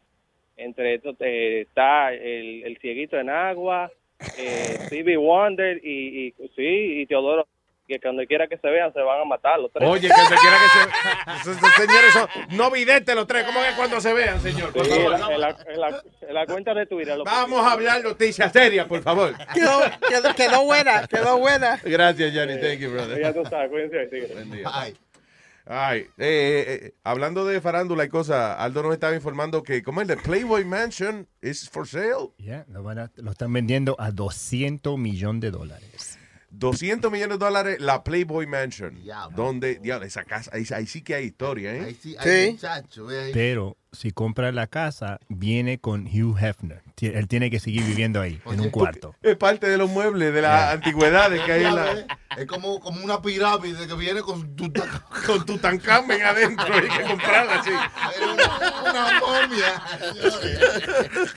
entre 0.55 0.95
esto, 0.95 1.15
eh, 1.21 1.61
está 1.61 2.13
el, 2.13 2.63
el 2.63 2.77
cieguito 2.77 3.17
en 3.17 3.31
agua, 3.31 3.89
eh, 4.37 4.77
Stevie 4.87 5.17
Wonder 5.17 5.79
y, 5.83 6.27
y 6.27 6.31
sí, 6.55 7.01
y 7.01 7.05
Teodoro, 7.05 7.47
que 7.87 7.99
cuando 7.99 8.23
quiera 8.25 8.47
que 8.47 8.57
se 8.57 8.69
vean 8.69 8.93
se 8.93 9.01
van 9.01 9.21
a 9.21 9.25
matar 9.25 9.59
los 9.59 9.71
tres. 9.73 9.89
Oye, 9.89 10.07
que 10.07 10.13
se 10.13 10.35
quiera 10.35 10.57
que 10.59 10.69
se... 11.43 11.51
esos 11.51 11.73
señores 11.75 12.13
son 12.13 12.27
no 12.55 12.69
videntes 12.69 13.15
los 13.15 13.25
tres. 13.25 13.45
¿Cómo 13.45 13.61
que 13.61 13.75
cuando 13.75 13.99
se 13.99 14.13
vean, 14.13 14.39
señor? 14.41 14.71
Por 14.71 14.85
Sí, 14.85 14.91
favor. 14.91 15.13
en, 15.15 15.19
la, 15.21 15.27
en 15.33 15.41
la- 15.41 15.57
en 15.73 15.79
la- 15.81 16.03
en 16.27 16.33
la 16.35 16.45
cuenta 16.45 16.73
de 16.75 16.85
Twitter. 16.85 17.17
Vamos 17.25 17.65
a 17.65 17.71
hablar 17.71 18.03
noticias 18.03 18.51
serias, 18.53 18.85
por 18.85 19.01
favor. 19.01 19.33
Quedó, 19.55 19.81
quedó, 20.07 20.35
quedó 20.35 20.63
buena, 20.65 21.07
quedó 21.07 21.39
buena. 21.39 21.79
Gracias, 21.83 22.31
Johnny. 22.35 22.59
Thank 22.61 22.79
you, 22.79 22.91
brother. 22.91 23.19
Ya 23.19 23.33
tú 23.33 23.43
sabes, 23.49 23.69
cuídense. 23.71 24.33
Buen 24.35 24.51
día. 24.51 24.69
Ay, 25.71 25.99
eh, 25.99 26.07
eh, 26.17 26.65
eh, 26.87 26.93
hablando 27.03 27.45
de 27.45 27.61
farándula 27.61 28.03
y 28.03 28.09
cosas, 28.09 28.55
Aldo 28.59 28.81
nos 28.81 28.91
estaba 28.93 29.13
informando 29.13 29.61
que, 29.61 29.83
¿cómo 29.83 30.01
es? 30.01 30.07
The 30.07 30.17
Playboy 30.17 30.65
Mansion 30.65 31.27
is 31.43 31.69
for 31.69 31.87
sale. 31.87 32.31
Ya, 32.39 32.65
lo, 32.69 32.81
van 32.81 32.97
a- 32.97 33.11
lo 33.17 33.29
están 33.29 33.53
vendiendo 33.53 33.95
a 33.99 34.09
200 34.09 34.97
millones 34.97 35.41
de 35.41 35.51
dólares. 35.51 36.17
200 36.49 37.11
millones 37.11 37.37
de 37.37 37.45
dólares 37.45 37.79
la 37.79 38.03
Playboy 38.03 38.47
Mansion. 38.47 38.97
Donde, 39.35 39.75
diablo, 39.77 40.07
esa 40.07 40.23
casa, 40.23 40.49
ahí, 40.55 40.65
ahí 40.73 40.87
sí 40.87 41.03
que 41.03 41.13
hay 41.13 41.25
historia, 41.25 41.75
¿eh? 41.75 41.81
Ahí 41.85 41.93
sí, 41.93 42.15
hay 42.17 42.51
muchacho, 42.53 43.07
ahí. 43.07 43.31
Pero 43.31 43.77
si 43.91 44.11
compra 44.11 44.51
la 44.51 44.67
casa, 44.67 45.19
viene 45.29 45.79
con 45.79 46.05
Hugh 46.07 46.37
Hefner. 46.39 46.83
Él 47.01 47.27
tiene 47.27 47.49
que 47.49 47.59
seguir 47.59 47.83
viviendo 47.83 48.21
ahí, 48.21 48.41
en 48.45 48.59
un 48.59 48.69
cuarto. 48.69 49.15
Es 49.21 49.35
parte 49.37 49.67
de 49.69 49.77
los 49.77 49.89
muebles, 49.89 50.33
de 50.33 50.41
las 50.41 50.73
antigüedades 50.73 51.41
que 51.41 51.51
hay 51.51 51.63
en 51.63 51.75
la... 51.75 52.05
Es 52.37 52.45
como, 52.45 52.79
como 52.79 53.03
una 53.03 53.21
pirámide 53.21 53.87
que 53.87 53.93
viene 53.95 54.21
con 54.21 54.55
tu 54.55 54.71
Con 55.25 55.45
Tutankamen 55.45 56.21
adentro, 56.21 56.73
hay 56.73 56.87
que 56.87 57.03
comprarla 57.03 57.55
así. 57.59 57.71
una, 57.71 58.89
una 58.89 59.19
momia. 59.19 59.81
señores. 60.39 61.33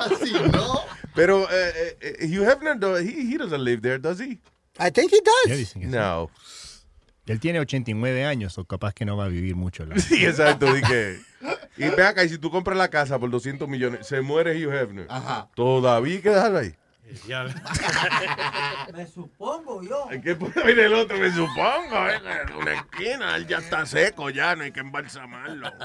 Así, 0.00 0.32
¿no? 0.52 0.80
Pero 1.14 1.48
eh, 1.50 1.96
eh, 2.00 2.26
Hugh 2.28 2.44
Hefner, 2.44 2.78
he, 3.00 3.32
he 3.34 3.38
doesn't 3.38 3.62
live 3.62 3.80
there, 3.80 3.98
does 3.98 4.20
he? 4.20 4.38
I 4.78 4.90
think 4.90 5.10
he 5.12 5.20
does. 5.20 5.68
sí. 5.68 5.80
No. 5.80 6.30
Él 7.28 7.40
tiene 7.40 7.60
89 7.60 8.24
años, 8.24 8.56
o 8.58 8.64
capaz 8.64 8.94
que 8.94 9.04
no 9.04 9.16
va 9.16 9.26
a 9.26 9.28
vivir 9.28 9.54
mucho. 9.56 9.84
la- 9.86 9.96
Sí, 9.98 10.24
exacto. 10.24 10.72
dije. 10.72 11.18
Y 11.76 11.88
ve 11.90 12.02
acá, 12.04 12.24
y 12.24 12.28
si 12.28 12.38
tú 12.38 12.50
compras 12.50 12.76
la 12.76 12.88
casa 12.88 13.18
por 13.18 13.30
200 13.30 13.68
millones, 13.68 14.06
se 14.06 14.20
muere 14.20 14.52
Hugh 14.66 14.72
Hefner. 14.74 15.06
Ajá. 15.08 15.48
Todavía 15.54 16.16
hay 16.16 16.22
que 16.22 16.30
dejarlo 16.30 16.58
ahí. 16.58 16.74
Me 18.94 19.06
supongo 19.06 19.82
yo. 19.82 20.08
¿Qué 20.22 20.34
puede 20.34 20.62
venir 20.62 20.80
el 20.80 20.94
otro? 20.94 21.16
Me 21.18 21.30
supongo, 21.30 22.06
¿eh? 22.08 22.20
en 22.48 22.54
una 22.54 22.74
esquina, 22.74 23.34
él 23.36 23.46
ya 23.46 23.58
está 23.58 23.86
seco, 23.86 24.28
ya 24.28 24.54
no 24.56 24.64
hay 24.64 24.72
que 24.72 24.80
embalsamarlo. 24.80 25.72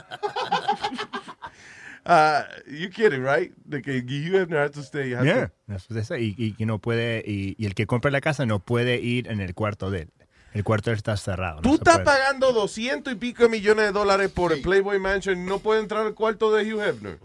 Ah, 2.05 2.45
you 2.67 2.89
kidding, 2.89 3.23
right? 3.23 3.53
De 3.63 3.81
que 3.81 3.99
Hugh 4.01 4.35
Hefner 4.35 4.59
has 4.59 4.71
to 4.71 4.81
stay. 4.81 5.13
has 5.13 5.23
Yeah, 5.23 5.51
to-. 5.69 6.17
Y, 6.17 6.53
y 6.57 6.65
no 6.65 6.79
puede, 6.79 7.23
y, 7.25 7.55
y 7.57 7.65
el 7.65 7.75
que 7.75 7.87
compra 7.87 8.11
la 8.11 8.19
casa 8.19 8.45
no 8.45 8.59
puede 8.59 8.99
ir 8.99 9.29
en 9.29 9.39
el 9.39 9.53
cuarto 9.53 9.89
de 9.89 10.01
él. 10.01 10.13
El 10.53 10.63
cuarto 10.63 10.91
está 10.91 11.17
cerrado. 11.17 11.61
Tú 11.61 11.75
estás 11.75 11.95
puede. 11.95 12.05
pagando 12.05 12.53
200 12.53 13.13
y 13.13 13.15
pico 13.15 13.43
de 13.43 13.49
millones 13.49 13.85
de 13.85 13.91
dólares 13.91 14.31
por 14.31 14.53
el 14.53 14.61
Playboy 14.61 14.99
Mansion 14.99 15.41
y 15.41 15.45
no 15.45 15.59
puede 15.59 15.81
entrar 15.81 16.05
al 16.05 16.13
cuarto 16.13 16.51
de 16.53 16.71
Hugh 16.71 16.81
Hefner. 16.81 17.19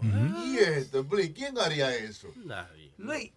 ¿Y 0.45 0.57
esto? 0.59 1.07
¿Quién 1.35 1.59
haría 1.59 1.95
eso? 1.95 2.29
Luis, 2.97 3.31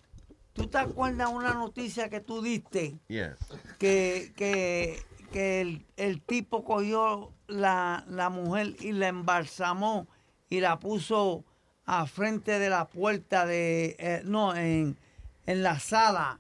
¿tú 0.54 0.68
te 0.68 0.78
acuerdas 0.78 1.30
una 1.30 1.54
noticia 1.54 2.10
que 2.10 2.22
tú 2.22 2.42
diste? 2.42 2.98
Yes. 3.10 3.36
Que, 3.80 4.32
que, 4.38 5.04
que 5.32 5.62
el, 5.62 5.86
el 5.98 6.22
tipo 6.22 6.64
cogió 6.64 7.34
la, 7.48 8.06
la 8.08 8.30
mujer 8.30 8.76
y 8.80 8.94
la 8.94 9.10
embalsamó 9.10 10.08
y 10.50 10.62
la 10.62 10.80
puso 10.80 11.44
a 11.86 12.06
frente 12.06 12.60
de 12.60 12.70
la 12.70 12.88
puerta 12.88 13.46
de, 13.46 13.98
eh, 14.00 14.22
no, 14.24 14.56
en, 14.56 14.98
en 15.46 15.64
la 15.64 15.80
sala. 15.80 16.40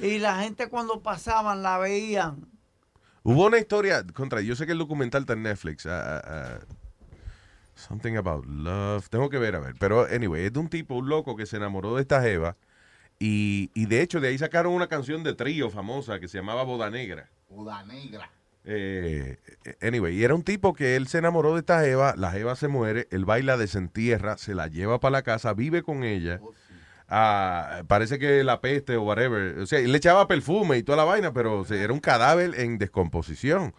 Y 0.00 0.18
la 0.18 0.40
gente 0.42 0.68
cuando 0.68 1.00
pasaban 1.00 1.62
la 1.62 1.78
veían. 1.78 2.51
Hubo 3.22 3.46
una 3.46 3.58
historia 3.58 4.04
contra. 4.14 4.40
Yo 4.40 4.56
sé 4.56 4.66
que 4.66 4.72
el 4.72 4.78
documental 4.78 5.22
está 5.22 5.34
en 5.34 5.42
Netflix. 5.42 5.86
ah, 5.86 6.22
ah, 6.24 6.58
something 7.74 8.16
about 8.16 8.44
love. 8.46 9.08
Tengo 9.08 9.30
que 9.30 9.38
ver, 9.38 9.56
a 9.56 9.60
ver. 9.60 9.74
Pero, 9.78 10.06
anyway, 10.06 10.46
es 10.46 10.52
de 10.52 10.58
un 10.58 10.68
tipo, 10.68 10.94
un 10.96 11.08
loco 11.08 11.36
que 11.36 11.46
se 11.46 11.56
enamoró 11.56 11.94
de 11.96 12.02
esta 12.02 12.22
Jeva. 12.22 12.56
Y, 13.18 13.70
y 13.74 13.86
de 13.86 14.02
hecho, 14.02 14.20
de 14.20 14.28
ahí 14.28 14.38
sacaron 14.38 14.72
una 14.72 14.88
canción 14.88 15.22
de 15.22 15.34
trío 15.34 15.70
famosa 15.70 16.18
que 16.18 16.28
se 16.28 16.38
llamaba 16.38 16.64
Boda 16.64 16.90
Negra. 16.90 17.30
Boda 17.48 17.84
negra. 17.84 18.30
Eh, 18.64 19.38
anyway, 19.80 20.16
y 20.16 20.24
era 20.24 20.34
un 20.34 20.42
tipo 20.42 20.72
que 20.72 20.96
él 20.96 21.08
se 21.08 21.18
enamoró 21.18 21.54
de 21.54 21.60
esta 21.60 21.80
Jeva. 21.82 22.14
La 22.16 22.30
Jeva 22.32 22.56
se 22.56 22.68
muere. 22.68 23.08
Él 23.10 23.24
baila, 23.24 23.56
desentierra, 23.56 24.38
se 24.38 24.54
la 24.54 24.68
lleva 24.68 25.00
para 25.00 25.12
la 25.12 25.22
casa, 25.22 25.52
vive 25.54 25.82
con 25.82 26.04
ella. 26.04 26.40
Parece 27.86 28.18
que 28.18 28.42
la 28.44 28.60
peste 28.60 28.96
o 28.96 29.02
whatever. 29.02 29.58
O 29.58 29.66
sea, 29.66 29.78
él 29.80 29.92
le 29.92 29.98
echaba 29.98 30.26
perfume 30.28 30.78
y 30.78 30.82
toda 30.82 30.96
la 30.96 31.04
vaina, 31.04 31.32
pero 31.32 31.64
era 31.70 31.92
un 31.92 32.00
cadáver 32.00 32.58
en 32.58 32.78
descomposición. 32.78 33.74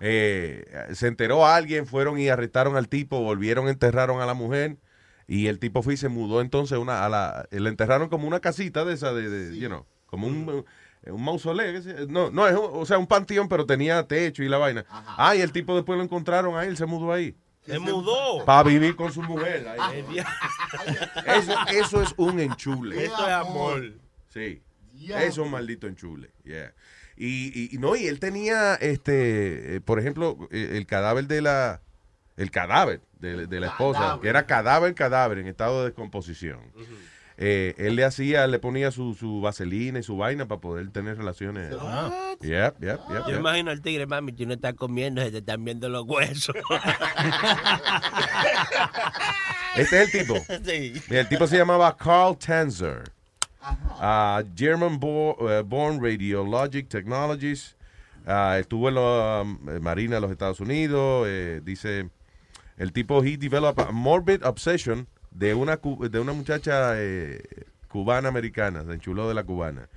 Eh, 0.00 0.64
se 0.92 1.06
enteró 1.08 1.44
a 1.46 1.56
alguien, 1.56 1.86
fueron 1.86 2.18
y 2.18 2.28
arrestaron 2.28 2.76
al 2.76 2.88
tipo, 2.88 3.20
volvieron, 3.20 3.68
enterraron 3.68 4.20
a 4.20 4.26
la 4.26 4.34
mujer. 4.34 4.78
Y 5.26 5.46
el 5.46 5.58
tipo 5.58 5.82
fue 5.82 5.94
y 5.94 5.96
se 5.96 6.08
mudó 6.08 6.40
entonces 6.40 6.78
una, 6.78 7.04
a 7.04 7.08
la, 7.08 7.46
le 7.50 7.68
enterraron 7.68 8.08
como 8.08 8.26
una 8.26 8.40
casita 8.40 8.84
de 8.84 8.94
esa, 8.94 9.12
de, 9.12 9.28
de, 9.28 9.58
you 9.58 9.68
know, 9.68 9.86
como 10.06 10.26
un, 10.26 10.64
un 11.06 11.24
mausoleo. 11.24 11.80
No, 12.08 12.30
no, 12.30 12.48
es 12.48 12.54
un- 12.56 12.70
o 12.72 12.84
sea, 12.86 12.98
un 12.98 13.06
panteón, 13.06 13.48
pero 13.48 13.64
tenía 13.66 14.02
techo 14.08 14.42
y 14.42 14.48
la 14.48 14.58
vaina. 14.58 14.84
Ah, 15.18 15.36
y 15.36 15.40
el 15.40 15.52
tipo 15.52 15.76
después 15.76 15.96
lo 15.98 16.02
encontraron 16.02 16.56
ahí, 16.58 16.66
él 16.68 16.76
se 16.76 16.86
mudó 16.86 17.12
ahí. 17.12 17.36
Se 17.70 17.78
mudó. 17.78 18.44
Para 18.44 18.62
vivir 18.68 18.96
con 18.96 19.12
su 19.12 19.22
mujer. 19.22 19.66
ahí. 19.68 20.04
Eso, 21.26 21.54
eso 21.72 22.02
es 22.02 22.14
un 22.16 22.38
enchule. 22.40 23.04
Eso 23.04 23.26
es 23.26 23.32
amor. 23.32 23.92
Sí. 24.28 24.62
Eso 25.02 25.16
es 25.18 25.38
un 25.38 25.50
maldito 25.50 25.86
enchule. 25.86 26.30
Yeah. 26.44 26.72
Y, 27.16 27.74
y- 27.74 27.78
no, 27.78 27.96
y 27.96 28.06
él 28.06 28.18
tenía, 28.20 28.74
este, 28.76 29.76
eh, 29.76 29.80
por 29.80 29.98
ejemplo, 29.98 30.38
eh, 30.50 30.72
el 30.74 30.86
cadáver 30.86 31.26
de 31.26 31.42
la, 31.42 31.80
el 32.36 32.50
cadáver 32.50 33.00
de, 33.18 33.46
de 33.46 33.60
la 33.60 33.66
esposa, 33.68 34.00
Cadáver. 34.00 34.20
que 34.22 34.28
era 34.28 34.46
cadáver, 34.46 34.94
cadáver 34.94 35.38
en 35.38 35.46
estado 35.46 35.80
de 35.80 35.86
descomposición. 35.86 36.60
Eh, 37.42 37.74
él 37.78 37.96
le 37.96 38.04
hacía, 38.04 38.46
le 38.46 38.58
ponía 38.58 38.90
su, 38.90 39.14
su 39.14 39.40
vaselina 39.40 39.98
y 39.98 40.02
su 40.02 40.14
vaina 40.18 40.46
para 40.46 40.60
poder 40.60 40.90
tener 40.90 41.16
relaciones. 41.16 41.74
What? 41.74 42.12
Yep, 42.42 42.80
yep, 42.82 43.00
yep, 43.08 43.26
Yo 43.28 43.36
imagino 43.38 43.70
al 43.70 43.80
tigre, 43.80 44.06
mami, 44.06 44.32
tú 44.32 44.46
no 44.46 44.52
estás 44.52 44.74
comiendo, 44.74 45.22
se 45.22 45.30
te 45.30 45.38
están 45.38 45.64
viendo 45.64 45.88
los 45.88 46.04
huesos. 46.06 46.54
Este 49.76 50.02
es 50.02 50.14
el 50.14 50.20
tipo. 50.20 50.34
Sí. 50.64 50.92
El 51.10 51.28
tipo 51.28 51.46
se 51.46 51.56
llamaba 51.56 51.96
Carl 51.96 52.36
Tanzer. 52.36 53.04
Ah, 53.62 54.42
German 54.56 54.98
bo- 54.98 55.36
eh, 55.50 55.62
born 55.62 56.02
Radiologic 56.02 56.88
Technologies. 56.88 57.76
Ah, 58.26 58.56
estuvo 58.58 58.88
en 58.88 58.94
la 58.96 59.42
eh, 59.74 59.80
Marina 59.80 60.16
de 60.16 60.20
los 60.20 60.30
Estados 60.30 60.60
Unidos. 60.60 61.26
eh, 61.28 61.60
dice, 61.64 62.10
el 62.76 62.92
tipo, 62.92 63.22
he 63.22 63.36
developed 63.36 63.84
a 63.86 63.92
morbid 63.92 64.44
obsession 64.44 65.06
de 65.30 65.54
una, 65.54 65.76
de 65.76 66.20
una 66.20 66.32
muchacha 66.32 66.92
eh, 66.96 67.42
cubana 67.88 68.28
americana. 68.28 68.84
Se 68.84 68.92
enchuló 68.92 69.28
de 69.28 69.34
la 69.34 69.44
cubana. 69.44 69.88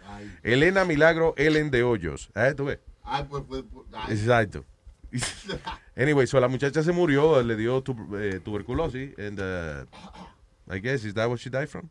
Elena 0.44 0.86
Milagro 0.86 1.34
Ellen 1.38 1.72
de 1.72 1.84
Hoyos. 1.84 2.30
¿Eh? 2.36 2.54
¿Tú 2.56 2.66
ves? 2.66 2.80
Ay, 3.04 3.26
pues, 3.30 3.44
pues, 3.48 3.64
pues, 3.72 3.86
ay. 3.94 4.14
Exacto. 4.14 4.64
anyway, 5.96 6.26
so 6.26 6.40
la 6.40 6.48
muchacha 6.48 6.82
se 6.82 6.92
murió, 6.92 7.42
le 7.44 7.56
dio 7.56 7.82
tu- 7.82 8.18
eh, 8.18 8.40
tuberculosis, 8.44 9.18
and 9.20 9.40
uh, 9.40 9.86
I 10.74 10.80
guess 10.80 11.04
is 11.06 11.14
that 11.14 11.30
what 11.30 11.38
she 11.40 11.50
died 11.52 11.68
from. 11.68 11.90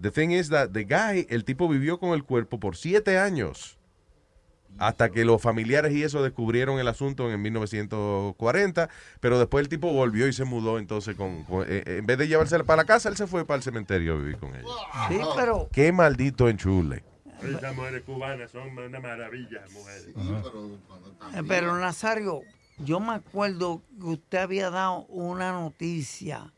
The 0.00 0.10
thing 0.10 0.30
is 0.32 0.48
that 0.50 0.72
the 0.72 0.84
guy, 0.84 1.26
el 1.28 1.44
tipo 1.44 1.68
vivió 1.68 1.98
con 1.98 2.10
el 2.14 2.24
cuerpo 2.24 2.58
por 2.58 2.76
siete 2.76 3.18
años. 3.18 3.76
Hasta 4.78 5.10
que 5.10 5.24
los 5.24 5.40
familiares 5.40 5.92
y 5.94 6.02
eso 6.02 6.22
descubrieron 6.22 6.78
el 6.78 6.88
asunto 6.88 7.30
en 7.30 7.40
1940, 7.42 8.88
pero 9.20 9.38
después 9.38 9.62
el 9.62 9.68
tipo 9.68 9.92
volvió 9.92 10.26
y 10.28 10.32
se 10.32 10.44
mudó 10.44 10.78
entonces 10.78 11.16
con, 11.16 11.44
con- 11.44 11.62
eh, 11.64 11.82
eh, 11.86 11.96
en 11.98 12.06
vez 12.06 12.18
de 12.18 12.28
llevársela 12.28 12.64
para 12.64 12.78
la 12.82 12.84
casa, 12.86 13.08
él 13.08 13.16
se 13.16 13.26
fue 13.26 13.44
para 13.46 13.56
el 13.56 13.62
cementerio 13.62 14.14
a 14.14 14.16
vivir 14.18 14.36
con 14.38 14.50
ella. 14.50 14.64
Sí, 15.08 15.18
pero 15.36 15.68
Qué 15.72 15.92
maldito 15.92 16.48
enchule. 16.48 17.04
Esas 17.42 17.74
mujeres 17.76 18.02
cubanas 18.04 18.50
son 18.50 18.76
una 18.78 18.98
maravilla, 19.00 19.60
mujeres. 19.72 20.08
Eh, 21.34 21.42
Pero 21.46 21.76
Nazario, 21.78 22.42
yo 22.78 22.98
me 23.00 23.12
acuerdo 23.14 23.82
que 24.00 24.06
usted 24.06 24.38
había 24.38 24.70
dado 24.70 25.00
una 25.08 25.52
noticia 25.52 26.52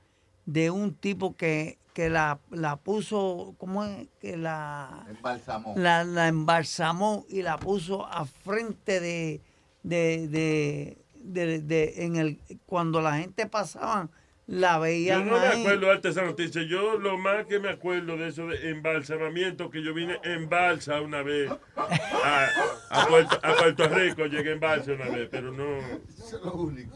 de 0.47 0.71
un 0.71 0.95
tipo 0.95 1.37
que, 1.37 1.79
que 1.99 2.09
la, 2.09 2.39
la 2.53 2.77
puso, 2.77 3.57
¿cómo 3.59 3.83
es? 3.83 4.07
Que 4.21 4.37
la, 4.37 5.05
Embalsamó. 5.09 5.75
la, 5.77 6.05
la 6.05 6.29
embalsamó 6.29 7.27
y 7.29 7.43
la 7.43 7.59
puso 7.59 8.07
a 8.07 8.25
frente 8.25 9.01
de, 9.01 9.41
de, 9.83 10.29
de, 10.29 10.99
de- 11.25 11.61
de- 11.61 12.05
en 12.05 12.15
el, 12.15 12.41
cuando 12.67 13.01
la 13.01 13.17
gente 13.19 13.47
pasaba, 13.47 14.09
la 14.49 14.77
Yo 14.77 14.81
veían 14.81 15.27
no 15.29 15.39
me 15.39 15.47
acuerdo 15.47 15.95
de 16.01 16.09
esa 16.09 16.23
noticia. 16.23 16.63
Yo 16.63 16.99
lo 16.99 17.19
más 17.19 17.45
que 17.45 17.59
me 17.59 17.69
acuerdo 17.69 18.17
de 18.17 18.29
eso 18.29 18.47
de 18.47 18.71
embalsamamiento, 18.71 19.71
que 19.71 19.83
yo 19.83 19.93
vine 19.93 20.19
en 20.25 20.49
balsa 20.49 21.03
una 21.03 21.23
vez 21.23 21.51
a, 21.77 22.49
a 22.89 23.07
Puerto, 23.07 23.39
a 23.43 23.55
Puerto 23.57 23.89
Rico, 23.89 24.25
llegué 24.25 24.53
en 24.53 24.61
balsa 24.61 24.93
una 24.93 25.05
vez, 25.11 25.29
pero 25.31 25.53
no... 25.53 25.67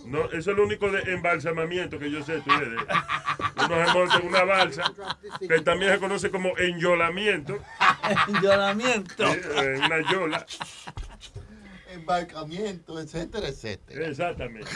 No, 0.06 0.24
eso 0.32 0.50
es 0.50 0.56
lo 0.56 0.64
único 0.64 0.90
de 0.90 1.12
embalsamamiento 1.12 1.98
que 1.98 2.10
yo 2.10 2.24
sé, 2.24 2.40
tú 2.40 2.50
eres. 2.52 2.80
Uno 3.56 3.86
se 3.86 3.92
monta 3.92 4.16
en 4.16 4.26
una 4.26 4.44
balsa, 4.44 4.92
que 5.46 5.60
también 5.60 5.92
se 5.92 5.98
conoce 5.98 6.30
como 6.30 6.56
enyolamiento. 6.56 7.58
Enyolamiento. 8.28 9.24
Eh, 9.26 9.78
una 9.84 10.10
yola. 10.10 10.46
Embarcamiento, 11.90 12.98
etcétera, 12.98 13.48
etcétera. 13.48 14.06
Exactamente. 14.08 14.70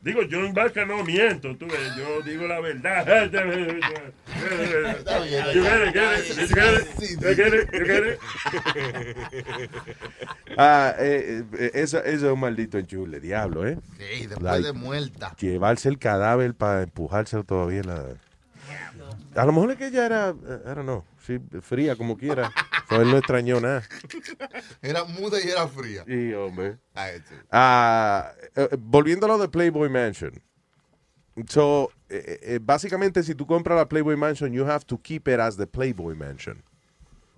Digo, 0.00 0.22
yo 0.22 0.44
en 0.44 0.54
barca 0.54 0.84
no 0.84 1.04
miento, 1.04 1.56
tú 1.56 1.66
ves, 1.66 1.96
yo 1.96 2.22
digo 2.22 2.46
la 2.46 2.60
verdad. 2.60 3.04
Ah, 10.58 10.94
eh, 10.98 11.44
eh, 11.58 11.70
eso, 11.74 11.98
eso 12.02 12.26
es 12.26 12.32
un 12.32 12.40
maldito 12.40 12.78
enchule, 12.78 13.20
diablo, 13.20 13.66
¿eh? 13.66 13.78
Sí, 13.98 14.26
después 14.26 14.42
Like, 14.42 14.66
de 14.66 14.72
muerta. 14.72 15.36
Llevarse 15.38 15.88
el 15.88 15.98
cadáver 15.98 16.54
para 16.54 16.82
empujárselo 16.82 17.44
todavía. 17.44 17.80
en 17.80 17.86
La... 17.88 18.04
A 19.34 19.44
lo 19.44 19.52
mejor 19.52 19.72
es 19.72 19.76
que 19.76 19.88
ella 19.88 20.06
era, 20.06 20.28
eh, 20.30 20.60
I 20.64 20.68
don't 20.68 20.82
know, 20.82 21.04
sí, 21.26 21.38
fría 21.60 21.96
como 21.96 22.16
quiera. 22.16 22.52
So, 22.88 23.02
él 23.02 23.10
no 23.10 23.18
extrañó 23.18 23.60
nada. 23.60 23.82
Era 24.82 25.04
muda 25.04 25.38
y 25.44 25.48
era 25.48 25.66
fría. 25.66 26.04
Sí, 26.06 26.32
hombre. 26.32 26.78
Ay, 26.94 27.18
sí. 27.28 27.34
Ah, 27.50 28.32
eh, 28.54 28.68
eh, 28.70 28.76
volviendo 28.78 29.26
a 29.26 29.30
lo 29.30 29.38
de 29.38 29.48
Playboy 29.48 29.88
Mansion. 29.88 30.40
So, 31.48 31.90
eh, 32.08 32.38
eh, 32.42 32.58
básicamente, 32.62 33.22
si 33.22 33.34
tú 33.34 33.46
compras 33.46 33.76
la 33.76 33.88
Playboy 33.88 34.16
Mansion, 34.16 34.52
you 34.52 34.64
have 34.64 34.86
to 34.86 34.98
keep 34.98 35.28
it 35.28 35.40
as 35.40 35.56
the 35.56 35.66
Playboy 35.66 36.14
Mansion. 36.14 36.62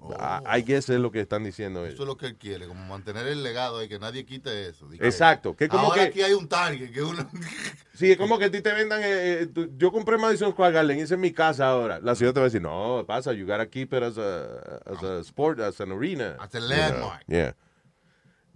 I, 0.01 0.59
I 0.59 0.63
guess 0.63 0.89
es 0.89 1.01
lo 1.01 1.11
que 1.11 1.21
están 1.21 1.43
diciendo 1.45 1.81
ellos. 1.81 1.95
Eso 1.95 2.05
es 2.05 2.07
lo 2.07 2.17
que 2.17 2.27
él 2.27 2.37
quiere, 2.37 2.67
como 2.69 2.85
mantener 2.87 3.27
el 3.27 3.43
legado 3.43 3.83
y 3.83 3.89
que 3.89 3.99
nadie 3.99 4.25
quite 4.25 4.69
eso. 4.69 4.89
Exacto, 5.01 5.57
que 5.57 5.69
como 5.69 5.87
ahora 5.89 6.03
que- 6.03 6.09
aquí 6.09 6.23
hay 6.23 6.33
un 6.35 6.49
target 6.49 6.93
que 6.93 7.03
uno... 7.03 7.29
Sí, 7.95 8.13
es 8.13 8.17
como 8.17 8.39
que 8.39 8.45
a 8.45 8.51
ti 8.51 8.61
te 8.61 8.73
vendan. 8.73 9.01
eh, 9.03 9.41
eh, 9.43 9.47
tú- 9.53 9.71
yo 9.77 9.91
compré 9.91 10.17
Madison 10.19 10.53
Square 10.53 10.73
Garden, 10.73 11.01
esa 11.01 11.15
es 11.15 11.21
mi 11.21 11.33
casa 11.33 11.67
ahora. 11.69 11.99
La 12.01 12.15
ciudad 12.15 12.33
te 12.33 12.39
va 12.39 12.45
a 12.45 12.49
decir, 12.49 12.63
no, 12.63 13.03
pasa, 13.07 13.33
you 13.33 13.45
gotta 13.45 13.67
keep 13.69 13.93
it 13.93 14.03
as 14.05 14.17
a, 14.19 14.45
as 14.87 15.03
a 15.03 15.21
sport, 15.25 15.59
as 15.59 15.81
an 15.81 15.91
arena. 15.91 16.37
As 16.39 16.55
a 16.55 16.61
You 16.61 16.67
landmark. 16.69 17.25
know, 17.27 17.37
yeah. 17.37 17.55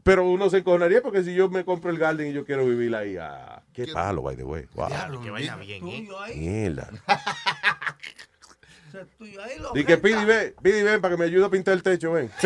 Pero 0.05 0.29
uno 0.29 0.49
se 0.49 0.59
encojonaría 0.59 1.03
porque 1.03 1.23
si 1.25 1.35
yo 1.35 1.49
me 1.49 1.65
compro 1.65 1.91
el 1.91 1.99
Garden 1.99 2.29
y 2.29 2.33
yo 2.33 2.45
quiero 2.45 2.65
vivir 2.67 2.95
ahí, 2.95 3.17
ah, 3.17 3.63
qué 3.73 3.87
palo, 3.89 4.23
by 4.23 4.37
the 4.37 4.45
way. 4.45 4.67
Wow. 4.75 4.89
Que 5.23 5.31
vaya 5.31 5.57
bien, 5.57 5.87
¿eh? 5.89 6.09
Mierda. 6.37 6.89
Ese 8.95 9.05
tuyo 9.19 9.43
ahí 9.43 9.59
lo 9.59 9.73
Di 9.73 9.85
que. 9.85 9.97
Pidi, 9.99 10.25
ven, 10.25 10.55
Pidi, 10.63 10.83
ven 10.83 11.01
para 11.01 11.15
que 11.15 11.19
me 11.19 11.25
ayude 11.27 11.45
a 11.47 11.49
pintar 11.51 11.75
el 11.75 11.83
techo, 11.83 12.13
ven. 12.13 12.31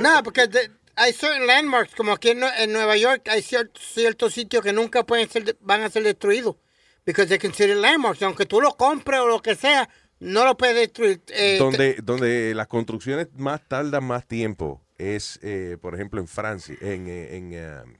No, 0.00 0.22
porque 0.22 0.46
de- 0.46 0.70
hay 0.94 1.12
certain 1.12 1.46
landmarks, 1.46 1.94
como 1.94 2.12
aquí 2.12 2.30
en, 2.30 2.40
Nue- 2.40 2.52
en 2.58 2.72
Nueva 2.72 2.96
York, 2.96 3.28
hay 3.28 3.40
cier- 3.42 3.70
ciertos 3.78 4.32
sitios 4.32 4.62
que 4.62 4.72
nunca 4.72 5.04
pueden 5.04 5.28
ser, 5.28 5.56
van 5.60 5.82
a 5.82 5.90
ser 5.90 6.02
destruidos. 6.02 6.56
Because 7.04 7.28
they 7.28 7.38
consider 7.38 7.76
landmarks. 7.76 8.22
Aunque 8.22 8.46
tú 8.46 8.60
lo 8.60 8.72
compres 8.76 9.20
o 9.20 9.26
lo 9.26 9.40
que 9.40 9.54
sea, 9.54 9.88
no 10.18 10.44
lo 10.44 10.56
puedes 10.56 10.74
destruir. 10.76 11.20
Eh, 11.28 11.56
donde, 11.58 11.96
donde 12.02 12.52
las 12.54 12.66
construcciones 12.66 13.28
más 13.36 13.60
tardan 13.68 14.04
más 14.04 14.26
tiempo 14.26 14.82
es, 14.98 15.38
eh, 15.42 15.76
por 15.80 15.94
ejemplo, 15.94 16.20
en 16.20 16.26
Francia, 16.28 16.74
en, 16.80 17.06
eh, 17.08 17.36
en, 17.36 17.98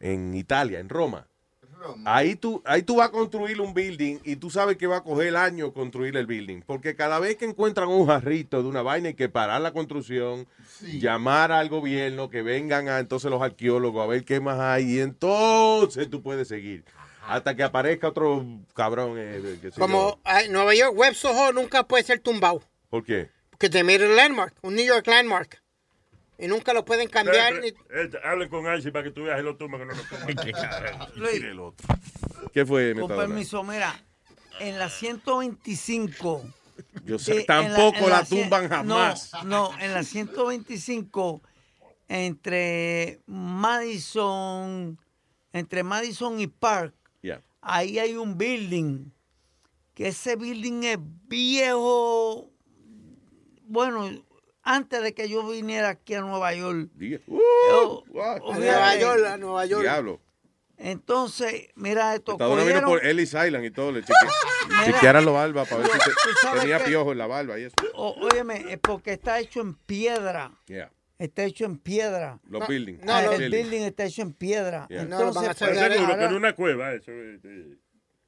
en 0.00 0.34
Italia, 0.34 0.78
en 0.78 0.88
Roma. 0.88 1.26
Ahí 2.04 2.36
tú, 2.36 2.62
ahí 2.64 2.82
tú 2.82 2.96
vas 2.96 3.08
a 3.08 3.12
construir 3.12 3.60
un 3.60 3.74
building 3.74 4.18
y 4.24 4.36
tú 4.36 4.50
sabes 4.50 4.76
que 4.76 4.86
va 4.86 4.98
a 4.98 5.02
coger 5.02 5.36
años 5.36 5.72
construir 5.72 6.16
el 6.16 6.26
building. 6.26 6.62
Porque 6.62 6.96
cada 6.96 7.18
vez 7.18 7.36
que 7.36 7.44
encuentran 7.44 7.88
un 7.88 8.06
jarrito 8.06 8.62
de 8.62 8.68
una 8.68 8.82
vaina 8.82 9.08
hay 9.08 9.14
que 9.14 9.28
parar 9.28 9.60
la 9.60 9.72
construcción, 9.72 10.46
llamar 10.82 11.52
al 11.52 11.68
gobierno, 11.68 12.30
que 12.30 12.42
vengan 12.42 12.88
a, 12.88 12.98
entonces 12.98 13.30
los 13.30 13.42
arqueólogos 13.42 14.02
a 14.02 14.06
ver 14.06 14.24
qué 14.24 14.40
más 14.40 14.58
hay 14.58 14.96
y 14.96 15.00
entonces 15.00 16.08
tú 16.10 16.22
puedes 16.22 16.48
seguir. 16.48 16.84
Hasta 17.26 17.54
que 17.54 17.62
aparezca 17.62 18.08
otro 18.08 18.44
cabrón. 18.74 19.14
eh, 19.18 19.58
que 19.60 19.70
como 19.72 20.18
ay, 20.24 20.48
Nueva 20.48 20.74
York, 20.74 20.96
Web 20.96 21.14
Soho 21.14 21.52
nunca 21.52 21.86
puede 21.86 22.02
ser 22.02 22.20
tumbado. 22.20 22.62
¿Por 22.88 23.04
qué? 23.04 23.30
Porque 23.50 23.68
te 23.68 23.84
made 23.84 24.06
a 24.06 24.08
landmark, 24.08 24.54
un 24.62 24.74
New 24.74 24.86
York 24.86 25.06
landmark. 25.06 25.62
Y 26.38 26.46
nunca 26.46 26.72
lo 26.72 26.84
pueden 26.84 27.08
cambiar. 27.08 27.52
Eh, 27.54 27.60
ni- 27.60 27.68
eh, 27.98 28.10
Hable 28.24 28.48
con 28.48 28.72
Icy 28.72 28.90
para 28.92 29.04
que 29.04 29.10
tú 29.10 29.24
veas 29.24 29.40
el 29.40 29.48
otro 29.48 29.66
que 29.68 29.78
no 29.78 29.84
lo 29.86 30.02
toma. 30.04 30.26
Luis, 31.16 31.42
¿Qué 32.52 32.64
fue, 32.64 32.92
con 32.94 33.02
Metadona? 33.02 33.26
permiso, 33.26 33.64
mira, 33.64 34.00
en 34.60 34.78
la 34.78 34.88
125. 34.88 36.44
Yo 37.04 37.18
sé, 37.18 37.42
tampoco 37.42 37.98
en 37.98 38.10
la 38.10 38.24
tumban 38.24 38.68
jamás. 38.68 39.32
No, 39.42 39.70
no, 39.72 39.78
en 39.80 39.92
la 39.94 40.04
125, 40.04 41.42
entre 42.06 43.20
Madison, 43.26 44.96
entre 45.52 45.82
Madison 45.82 46.38
y 46.40 46.46
Park, 46.46 46.94
Yeah. 47.20 47.42
ahí 47.60 47.98
hay 47.98 48.14
un 48.16 48.38
building, 48.38 49.06
que 49.94 50.08
ese 50.08 50.36
building 50.36 50.84
es 50.84 50.98
viejo, 51.26 52.48
bueno, 53.64 54.08
antes 54.70 55.02
de 55.02 55.14
que 55.14 55.28
yo 55.28 55.46
viniera 55.48 55.88
aquí 55.88 56.14
a 56.14 56.20
Nueva 56.20 56.52
York. 56.54 56.90
Diga. 56.94 57.20
Yo- 57.26 58.04
what? 58.10 58.40
olvídate. 58.42 58.60
Nueva 58.60 58.96
York, 58.96 59.24
a 59.26 59.36
Nueva 59.36 59.66
York. 59.66 59.82
Diablo. 59.82 60.20
Entonces, 60.76 61.68
mira 61.74 62.14
esto. 62.14 62.32
Metadona 62.32 62.62
vino 62.62 62.74
cogieron- 62.82 62.88
por 62.88 63.04
Ellis 63.06 63.34
Island 63.34 63.64
y 63.64 63.70
todo. 63.70 63.90
Le 63.92 64.02
cheque- 64.02 64.84
chequearan 64.86 65.24
la 65.24 65.32
barba 65.32 65.64
para 65.64 65.82
ver 65.82 65.90
si 65.90 65.98
te- 65.98 66.60
tenía 66.60 66.78
que- 66.78 66.84
piojo 66.84 67.12
en 67.12 67.18
la 67.18 67.26
barba 67.26 67.58
y 67.58 67.64
eso. 67.64 67.74
O- 67.94 68.14
óyeme, 68.30 68.64
es 68.72 68.78
porque 68.78 69.12
está 69.14 69.40
hecho 69.40 69.60
en 69.60 69.74
piedra. 69.74 70.52
Yeah. 70.66 70.92
Está 71.18 71.42
hecho 71.44 71.64
en 71.64 71.78
piedra. 71.78 72.38
Los 72.48 72.68
buildings. 72.68 73.00
Ah, 73.08 73.22
los 73.22 73.34
el 73.34 73.40
buildings. 73.40 73.70
building 73.70 73.86
está 73.86 74.04
hecho 74.04 74.22
en 74.22 74.32
piedra. 74.34 74.86
Yeah. 74.88 75.02
Entonces, 75.02 75.50
Estoy 75.50 75.68
pues, 75.68 75.78
seguro 75.80 76.06
que 76.06 76.12
ahora- 76.12 76.26
en 76.26 76.34
una 76.34 76.52
cueva 76.54 76.92
eso. 76.92 77.10
eh, 77.10 77.40
eh. 77.42 77.76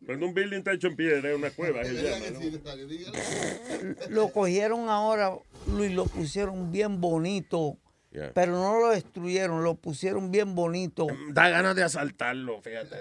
Cuando 0.04 0.26
un 0.26 0.34
building 0.34 0.58
está 0.58 0.72
hecho 0.72 0.88
en 0.88 0.96
piedra 0.96 1.30
es 1.30 1.36
una 1.36 1.50
cueva. 1.50 1.84
se 1.84 1.92
llama, 1.94 2.26
¿no? 2.30 2.40
lo 4.08 4.32
cogieron 4.32 4.88
ahora, 4.88 5.32
Luis, 5.66 5.92
lo 5.92 6.06
pusieron 6.06 6.72
bien 6.72 7.00
bonito. 7.00 7.76
Yeah. 8.10 8.32
Pero 8.34 8.52
no 8.52 8.80
lo 8.80 8.90
destruyeron, 8.90 9.62
lo 9.62 9.76
pusieron 9.76 10.32
bien 10.32 10.54
bonito. 10.54 11.06
Da 11.28 11.48
ganas 11.48 11.76
de 11.76 11.84
asaltarlo, 11.84 12.60
fíjate. 12.60 12.96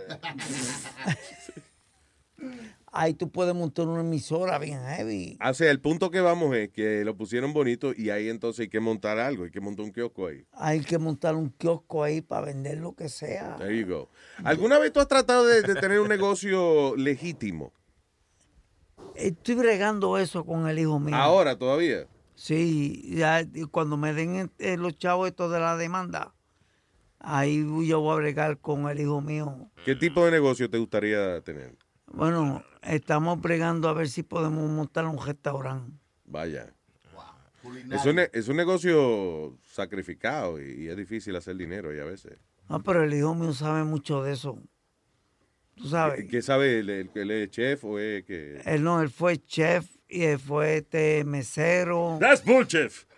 Ahí 2.92 3.14
tú 3.14 3.30
puedes 3.32 3.54
montar 3.54 3.88
una 3.88 4.02
emisora 4.02 4.58
bien 4.58 4.82
heavy. 4.84 5.38
O 5.44 5.54
sea, 5.54 5.70
el 5.70 5.80
punto 5.80 6.10
que 6.10 6.22
vamos 6.22 6.56
es 6.56 6.70
que 6.70 7.06
lo 7.06 7.16
pusieron 7.16 7.54
bonito 7.54 7.92
y 7.96 8.10
ahí 8.10 8.30
entonces 8.30 8.62
hay 8.62 8.70
que 8.70 8.80
montar 8.80 9.20
algo, 9.20 9.44
hay 9.44 9.52
que 9.52 9.62
montar 9.62 9.86
un 9.86 9.92
kiosco 9.92 10.28
ahí. 10.28 10.46
Hay 10.54 10.82
que 10.82 10.98
montar 10.98 11.36
un 11.36 11.50
kiosco 11.50 12.04
ahí 12.04 12.22
para 12.22 12.48
vender 12.48 12.80
lo 12.80 12.94
que 12.94 13.10
sea. 13.10 13.56
There 13.58 13.78
you 13.78 13.88
go. 13.88 14.10
¿Alguna 14.44 14.80
vez 14.80 14.92
tú 14.92 15.00
has 15.00 15.08
tratado 15.08 15.46
de, 15.46 15.62
de 15.62 15.76
tener 15.76 16.00
un 16.00 16.10
negocio 16.10 16.96
legítimo? 16.96 17.74
Estoy 19.16 19.56
bregando 19.56 20.18
eso 20.18 20.46
con 20.46 20.68
el 20.68 20.80
hijo 20.80 21.00
mío. 21.00 21.16
Ahora 21.16 21.58
todavía. 21.58 22.08
Sí, 22.36 23.16
ya, 23.18 23.46
cuando 23.70 23.98
me 23.98 24.14
den 24.14 24.50
los 24.78 24.98
chavos 24.98 25.28
estos 25.28 25.52
de 25.52 25.60
la 25.60 25.76
demanda, 25.76 26.34
ahí 27.20 27.66
yo 27.86 28.00
voy 28.00 28.14
a 28.14 28.16
bregar 28.16 28.58
con 28.60 28.88
el 28.88 29.00
hijo 29.02 29.20
mío. 29.20 29.70
¿Qué 29.84 29.94
tipo 29.96 30.24
de 30.24 30.32
negocio 30.32 30.70
te 30.70 30.78
gustaría 30.78 31.42
tener? 31.42 31.76
Bueno, 32.08 32.64
estamos 32.84 33.40
bregando 33.42 33.90
a 33.90 33.94
ver 33.94 34.10
si 34.10 34.24
podemos 34.24 34.70
montar 34.70 35.06
un 35.06 35.24
restaurante. 35.24 35.92
Vaya. 36.26 36.74
Es 37.92 38.06
un, 38.06 38.20
es 38.20 38.48
un 38.48 38.56
negocio 38.58 39.58
sacrificado 39.64 40.62
y, 40.62 40.84
y 40.86 40.88
es 40.90 40.96
difícil 40.98 41.36
hacer 41.36 41.56
dinero 41.58 41.94
y 41.96 42.00
a 42.00 42.06
veces. 42.06 42.38
No, 42.70 42.82
pero 42.82 43.04
el 43.04 43.14
hijo 43.14 43.36
mío 43.36 43.54
sabe 43.54 43.84
mucho 43.84 44.24
de 44.24 44.34
eso. 44.34 44.58
tú 45.76 45.88
sabes. 45.90 46.22
¿Qué, 46.22 46.28
qué 46.28 46.42
sabe 46.42 46.80
él? 46.80 46.90
¿Él, 46.90 47.12
él 47.14 47.32
es 47.32 47.50
chef 47.52 47.84
o 47.84 48.00
es 48.00 48.24
que...? 48.26 48.62
Él 48.66 48.84
no, 48.84 49.02
él 49.02 49.10
fue 49.10 49.38
chef 49.44 49.86
y 50.08 50.24
él 50.24 50.40
fue 50.40 50.78
este 50.78 51.24
mesero. 51.26 52.18
That's 52.20 52.44
bullshit. 52.44 52.92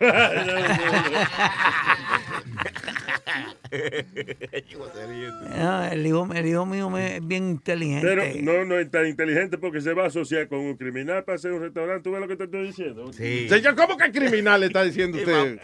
Ah, 5.54 5.88
el, 5.92 6.06
hijo, 6.06 6.28
el 6.34 6.46
hijo 6.46 6.66
mío 6.66 6.90
me- 6.90 7.16
es 7.16 7.26
bien 7.26 7.48
inteligente. 7.50 8.06
Pero 8.06 8.24
no, 8.42 8.64
no 8.64 8.78
es 8.78 8.90
tan 8.90 9.06
inteligente 9.06 9.58
porque 9.58 9.80
se 9.80 9.92
va 9.94 10.04
a 10.04 10.06
asociar 10.08 10.48
con 10.48 10.60
un 10.60 10.76
criminal 10.76 11.24
para 11.24 11.36
hacer 11.36 11.52
un 11.52 11.60
restaurante. 11.60 12.02
¿Tú 12.04 12.12
ves 12.12 12.20
lo 12.20 12.28
que 12.28 12.36
te 12.36 12.44
estoy 12.44 12.66
diciendo? 12.66 13.12
Sí. 13.12 13.48
Señor, 13.48 13.74
¿cómo 13.76 13.96
que 13.96 14.10
criminal 14.12 14.60
le 14.60 14.66
está 14.66 14.82
diciendo 14.84 15.18
usted? 15.18 15.58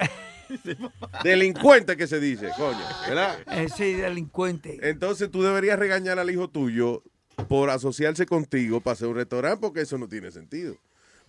Delincuente 1.23 1.97
que 1.97 2.07
se 2.07 2.21
dice, 2.21 2.49
coño, 2.57 2.79
¿verdad? 3.07 3.39
Eh, 3.53 3.69
sí, 3.75 3.93
delincuente. 3.95 4.79
Entonces 4.83 5.31
tú 5.31 5.43
deberías 5.43 5.79
regañar 5.79 6.19
al 6.19 6.31
hijo 6.31 6.49
tuyo 6.49 7.03
por 7.49 7.71
asociarse 7.71 8.27
contigo 8.27 8.81
para 8.81 8.95
hacer 8.95 9.09
un 9.09 9.17
restaurante 9.17 9.61
porque 9.61 9.83
eso 9.83 9.99
no 9.99 10.09
tiene 10.09 10.31
sentido. 10.31 10.75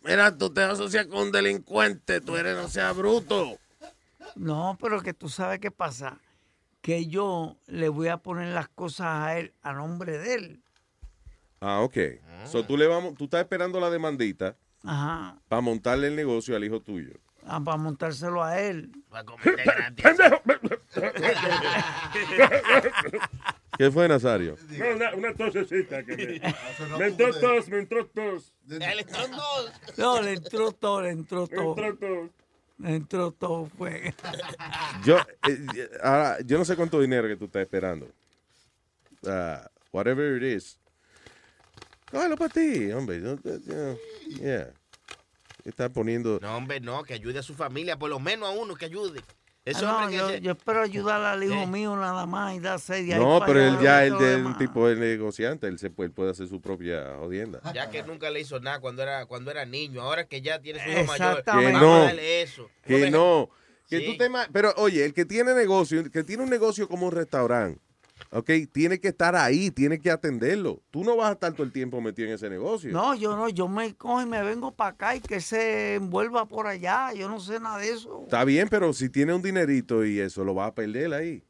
Mira, 0.04 0.36
tú 0.38 0.50
te 0.50 0.62
asocias 0.62 1.06
con 1.08 1.24
un 1.28 1.32
delincuente, 1.32 2.22
tú 2.22 2.38
eres, 2.38 2.56
no 2.56 2.70
seas 2.70 2.96
bruto. 2.96 3.58
No, 4.36 4.78
pero 4.82 5.02
que 5.02 5.14
tú 5.14 5.28
sabes 5.28 5.60
qué 5.60 5.72
pasa. 5.72 6.18
Que 6.90 7.06
yo 7.06 7.56
le 7.68 7.88
voy 7.88 8.08
a 8.08 8.18
poner 8.18 8.48
las 8.48 8.68
cosas 8.68 9.06
a 9.10 9.38
él 9.38 9.54
a 9.62 9.74
nombre 9.74 10.18
de 10.18 10.34
él. 10.34 10.64
Ah, 11.62 11.82
ok. 11.82 11.96
So, 12.46 12.66
tú, 12.66 12.78
le 12.78 12.88
vamos, 12.88 13.14
tú 13.14 13.26
estás 13.26 13.42
esperando 13.42 13.80
la 13.80 13.92
demandita 13.92 14.58
Ajá. 14.84 15.40
para 15.48 15.62
montarle 15.62 16.08
el 16.08 16.16
negocio 16.16 16.56
al 16.56 16.64
hijo 16.64 16.82
tuyo. 16.82 17.12
Ah, 17.46 17.62
para 17.64 17.78
montárselo 17.78 18.44
a 18.44 18.60
él. 18.60 18.92
¿Qué 23.78 23.92
fue, 23.92 24.08
Nazario? 24.08 24.56
No, 24.70 24.96
una, 24.96 25.14
una 25.14 25.36
tosecita 25.36 26.04
que 26.04 26.18
me, 26.18 26.42
me 26.98 27.06
entró 27.06 27.40
tos, 27.40 27.70
me 27.70 27.78
entró 27.78 28.08
tos. 28.08 28.56
No, 28.66 28.80
le 30.24 30.34
entró 30.34 30.72
todo, 30.72 31.04
le 31.04 31.12
entró 31.12 31.46
todo. 31.46 31.70
entró 31.70 31.76
todo. 31.76 31.76
Le 31.76 31.90
entró 31.90 32.32
todo, 33.38 33.66
fue. 33.78 34.14
Yo, 35.04 35.18
eh, 35.48 35.90
ahora, 36.02 36.38
yo 36.46 36.58
no 36.58 36.66
sé 36.66 36.76
cuánto 36.76 37.00
dinero 37.02 37.28
que 37.28 37.36
tú 37.36 37.46
estás 37.46 37.64
esperando. 37.64 38.08
Ah, 39.26 39.70
whatever 39.92 40.42
it 40.42 40.58
is. 40.58 40.80
Cógelo 42.12 42.38
para 42.38 42.54
ti, 42.54 42.92
hombre. 42.92 43.22
Yeah. 44.40 44.74
Estás 45.64 45.90
poniendo... 45.92 46.40
No, 46.42 46.56
hombre, 46.56 46.80
no, 46.80 47.04
que 47.04 47.14
ayude 47.14 47.40
a 47.40 47.44
su 47.44 47.54
familia, 47.54 47.98
por 47.98 48.10
lo 48.10 48.20
menos 48.20 48.50
a 48.50 48.52
uno 48.52 48.76
que 48.76 48.86
ayude. 48.86 49.22
Ese 49.66 49.86
Ah, 49.86 50.04
no, 50.06 50.10
yo, 50.10 50.30
se- 50.30 50.42
yo 50.42 50.52
espero 50.54 50.82
ayudar 50.82 51.22
al 51.22 51.44
hijo 51.44 51.54
Eh. 51.54 51.68
mío 51.68 51.96
nada 51.96 52.26
más 52.26 52.56
y 52.56 52.60
dar 52.60 52.80
seis 52.80 53.06
de 53.06 53.14
ahí 53.16 53.20
No, 53.20 53.42
pero 53.46 53.60
él 53.62 53.78
ya 53.82 54.06
él 54.06 54.18
de 54.18 54.38
un 54.38 54.58
tipo 54.58 54.88
de 54.88 54.96
negociante. 54.96 55.68
Él, 55.68 55.78
se 55.78 55.90
puede, 55.90 56.08
él 56.08 56.14
puede 56.14 56.32
hacer 56.32 56.48
su 56.48 56.60
propia 56.62 57.16
jodienda. 57.20 57.60
Ya 57.74 57.90
que 57.92 58.02
nunca 58.04 58.30
le 58.30 58.40
hizo 58.40 58.60
nada 58.60 58.80
cuando 58.80 59.04
era 59.04 59.26
cuando 59.26 59.52
era 59.52 59.66
niño, 59.66 60.02
ahora 60.02 60.26
que 60.28 60.42
ya 60.42 60.60
tiene 60.60 60.84
su 60.84 60.90
hijo 60.90 61.04
mayor, 61.06 61.44
Que 61.44 61.72
no. 61.74 61.96
a 61.96 62.00
darle 62.06 62.42
eso. 62.42 62.70
Que 62.84 63.12
no. 63.12 63.50
Que 63.88 64.00
Sí. 64.00 64.06
tú 64.06 64.18
te 64.18 64.30
pero 64.54 64.74
oye, 64.78 65.04
el 65.04 65.14
que 65.14 65.26
tiene 65.26 65.54
negocio, 65.54 66.00
el 66.00 66.10
que 66.12 66.24
tiene 66.24 66.44
un 66.44 66.50
negocio 66.50 66.88
como 66.88 67.08
un 67.08 67.12
restaurante, 67.12 67.82
¿ok? 68.32 68.50
Tiene 68.72 69.00
que 69.00 69.10
estar 69.10 69.36
ahí, 69.36 69.72
tiene 69.72 70.00
que 70.00 70.12
atenderlo. 70.12 70.82
Tú 70.92 71.04
no 71.04 71.16
vas 71.16 71.30
a 71.30 71.34
estar 71.34 71.54
todo 71.54 71.64
el 71.64 71.72
tiempo 71.72 72.02
metido 72.02 72.28
en 72.28 72.36
ese 72.36 72.50
negocio. 72.50 72.92
No, 72.92 73.16
yo 73.16 73.36
no, 73.36 73.50
yo 73.50 73.68
me 73.68 73.96
cojo 73.96 74.22
y 74.22 74.26
me 74.26 74.44
vengo 74.44 74.72
para 74.72 74.92
acá 74.92 75.16
y 75.16 75.22
que 75.22 75.42
se 75.42 75.96
envuelva 75.96 76.46
por 76.46 76.68
allá. 76.68 77.14
Yo 77.14 77.30
no 77.30 77.40
sé 77.40 77.60
nada 77.60 77.80
de 77.80 77.90
eso. 77.90 78.22
Está 78.24 78.44
bien, 78.44 78.68
pero 78.70 78.94
si 78.94 79.10
tiene 79.10 79.34
un 79.34 79.42
dinerito 79.42 80.06
y 80.06 80.20
eso, 80.20 80.44
lo 80.44 80.56
va 80.56 80.68
a 80.68 80.76
perder 80.76 81.14
ahí. 81.14 81.44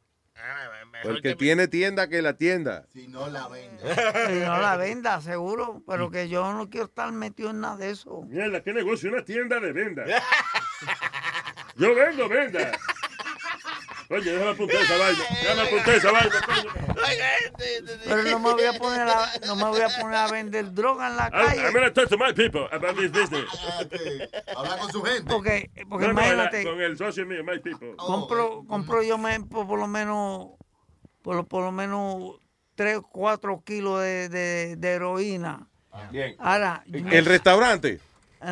El 1.04 1.22
que 1.22 1.34
tiene 1.34 1.68
tienda, 1.68 2.08
que 2.08 2.22
la 2.22 2.34
tienda. 2.36 2.86
Si 2.92 3.08
no 3.08 3.28
la 3.28 3.48
vende. 3.48 3.82
Que 3.82 4.44
no 4.46 4.58
la 4.58 4.76
venda, 4.78 5.20
seguro. 5.20 5.82
Pero 5.86 6.10
que 6.10 6.28
yo 6.28 6.52
no 6.52 6.68
quiero 6.68 6.86
estar 6.86 7.10
metido 7.12 7.50
en 7.50 7.60
nada 7.60 7.76
de 7.76 7.90
eso. 7.90 8.22
Mierda, 8.22 8.62
¿qué 8.62 8.72
negocio? 8.72 9.10
Una 9.10 9.24
tienda 9.24 9.60
de 9.60 9.72
venda. 9.72 10.04
Yo 11.76 11.94
vendo 11.94 12.28
venda. 12.28 12.72
Oye, 14.10 14.32
déjame 14.32 14.50
apuntar 14.50 14.80
esa 14.82 14.96
vaina. 14.98 15.24
Déjame 15.40 15.62
apuntar 15.62 15.94
esa 15.94 16.10
vaina, 16.12 16.30
coño. 16.44 16.70
Pero 18.04 18.22
no 18.24 18.38
me 18.40 18.52
voy 18.52 18.64
a 18.64 18.72
poner 18.78 19.00
a, 19.08 19.30
no 19.46 19.56
me 19.56 19.64
voy 19.64 19.80
a 19.82 19.88
poner 20.00 20.16
a 20.16 20.26
vender 20.28 20.72
droga 20.74 21.08
en 21.08 21.16
la 21.16 21.24
I'm, 21.32 21.46
calle. 21.46 21.62
I'm 21.66 21.72
gonna 21.72 21.92
talk 21.92 22.08
to 22.08 22.18
my 22.18 22.32
people 22.32 22.66
about 22.72 22.96
this 22.96 23.10
business. 23.12 23.44
Habla 24.56 24.78
con 24.78 24.90
su 24.92 25.02
gente. 25.02 25.30
Porque, 25.32 25.70
porque 25.88 26.06
No, 26.08 26.12
no, 26.12 26.20
imagínate, 26.20 26.64
la- 26.64 26.70
con 26.70 26.80
el 26.82 26.98
socio 26.98 27.24
mío, 27.24 27.44
my 27.44 27.60
people. 27.60 27.94
compro, 27.96 28.64
compro 28.66 29.02
yo 29.02 29.16
me, 29.16 29.40
por, 29.42 29.66
por 29.68 29.78
lo 29.78 29.86
menos, 29.86 30.48
por, 31.22 31.36
lo- 31.36 31.46
por 31.46 31.62
lo 31.62 31.70
menos 31.72 32.34
3 32.74 32.96
o 32.98 33.02
4 33.02 33.62
kilos 33.64 34.00
de, 34.00 34.28
de, 34.28 34.76
de 34.76 34.88
heroína. 34.88 35.68
Bien. 36.10 36.34
Ahora, 36.38 36.82
El 36.92 37.24
restaurante. 37.26 38.00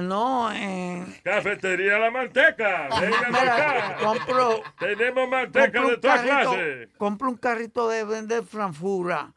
No, 0.02 0.52
en, 0.52 1.06
Cafetería 1.24 1.98
La 1.98 2.10
Manteca. 2.10 2.88
Vengan 3.00 3.28
Mira, 3.32 3.54
acá. 3.56 3.96
compro, 4.04 4.62
Tenemos 4.78 5.28
manteca 5.28 5.66
compro 5.72 5.90
de 5.90 5.96
todas 5.96 6.20
clases. 6.22 6.88
compro 6.98 7.28
un 7.30 7.36
carrito 7.36 7.88
de 7.88 8.04
vender 8.04 8.44
franfura, 8.44 9.32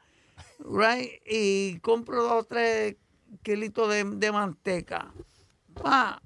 right? 0.60 1.10
Y 1.26 1.80
compro 1.80 2.22
dos 2.24 2.32
o 2.34 2.44
tres 2.44 2.96
kilitos 3.44 3.90
de, 3.90 4.04
de 4.04 4.32
manteca. 4.32 5.12
Ah, 5.86 6.22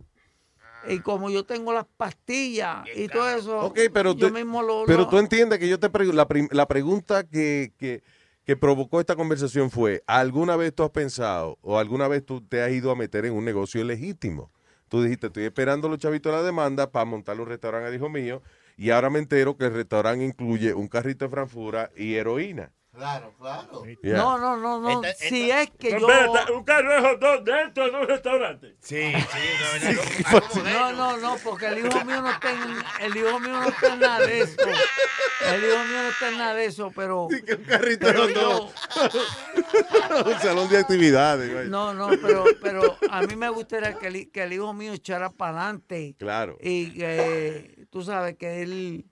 y 0.87 0.99
como 0.99 1.29
yo 1.29 1.45
tengo 1.45 1.71
las 1.73 1.85
pastillas 1.97 2.85
y 2.95 3.07
todo 3.07 3.29
eso, 3.29 3.59
Ok, 3.59 3.79
pero, 3.93 4.13
yo 4.15 4.27
tú- 4.27 4.33
mismo 4.33 4.61
lo... 4.63 4.85
pero 4.85 4.99
lo- 4.99 5.07
tú 5.09 5.17
entiendes 5.19 5.59
que 5.59 5.67
yo 5.69 5.79
te 5.79 5.89
pregunto, 5.89 6.17
la, 6.17 6.27
la 6.51 6.67
pregunta 6.67 7.23
que, 7.27 7.73
que, 7.77 8.03
que 8.45 8.55
provocó 8.55 8.99
esta 8.99 9.15
conversación 9.15 9.71
fue, 9.71 10.03
¿alguna 10.05 10.55
vez 10.55 10.73
tú 10.73 10.83
has 10.83 10.91
pensado 10.91 11.57
o 11.61 11.79
alguna 11.79 12.07
vez 12.07 12.23
tú 12.23 12.41
te 12.41 12.61
has 12.61 12.71
ido 12.71 12.91
a 12.91 12.95
meter 12.95 13.25
en 13.25 13.33
un 13.33 13.43
negocio 13.43 13.81
ilegítimo? 13.81 14.51
Tú 14.87 15.01
dijiste, 15.01 15.27
estoy 15.27 15.45
esperando 15.45 15.89
los 15.89 15.97
chavitos 15.97 16.31
de 16.31 16.37
la 16.37 16.45
demanda 16.45 16.91
para 16.91 17.05
montar 17.05 17.39
un 17.39 17.47
restaurante 17.47 17.95
hijo 17.95 18.07
mío 18.07 18.43
y 18.77 18.91
ahora 18.91 19.09
me 19.09 19.17
entero 19.17 19.57
que 19.57 19.65
el 19.65 19.73
restaurante 19.73 20.23
incluye 20.23 20.75
un 20.75 20.87
carrito 20.87 21.25
de 21.25 21.31
franfura 21.31 21.89
y 21.97 22.13
heroína. 22.13 22.71
Claro, 22.95 23.33
claro. 23.37 23.83
Yeah. 24.01 24.17
No, 24.17 24.37
no, 24.37 24.55
no, 24.57 24.79
no. 24.79 25.01
si 25.17 25.51
es 25.51 25.69
que 25.71 25.91
No, 25.91 25.99
yo... 25.99 26.09
espérate, 26.09 26.51
un 26.53 26.63
carro 26.63 26.93
de 26.93 27.01
hot 27.01 27.19
dog 27.19 27.43
dentro 27.43 27.91
de 27.91 27.97
un 27.97 28.07
restaurante. 28.07 28.75
Sí, 28.81 29.11
No, 30.73 30.93
no, 30.93 31.17
no, 31.17 31.35
porque 31.43 31.67
el 31.67 31.79
hijo 31.85 32.05
mío 32.05 32.21
no 32.21 32.29
está 32.31 32.51
en, 32.51 32.59
el 33.01 33.17
hijo 33.17 33.39
mío 33.39 33.51
no 33.59 33.67
está 33.67 33.93
en 33.93 33.99
nada 33.99 34.19
de 34.25 34.41
eso. 34.41 34.55
El 34.61 35.63
hijo 35.63 35.77
mío 35.85 36.03
no 36.03 36.09
está 36.09 36.29
en 36.29 36.37
nada 36.37 36.53
de 36.55 36.65
eso, 36.65 36.91
pero... 36.95 37.23
un 37.25 37.63
carrito 37.67 38.07
pero 38.07 38.29
yo- 38.29 38.69
un 40.25 40.39
salón 40.39 40.69
de 40.69 40.77
actividades. 40.77 41.51
güey. 41.53 41.69
No, 41.69 41.93
no, 41.93 42.09
pero, 42.21 42.45
pero 42.61 42.97
a 43.09 43.21
mí 43.23 43.35
me 43.35 43.49
gustaría 43.49 43.95
que 43.95 44.07
el, 44.07 44.31
que 44.31 44.43
el 44.43 44.53
hijo 44.53 44.73
mío 44.73 44.93
echara 44.93 45.29
para 45.29 45.59
adelante. 45.59 46.15
Claro. 46.17 46.57
Y 46.61 46.91
que 46.91 47.87
tú 47.91 48.01
sabes 48.03 48.35
que 48.37 48.61
él, 48.63 49.05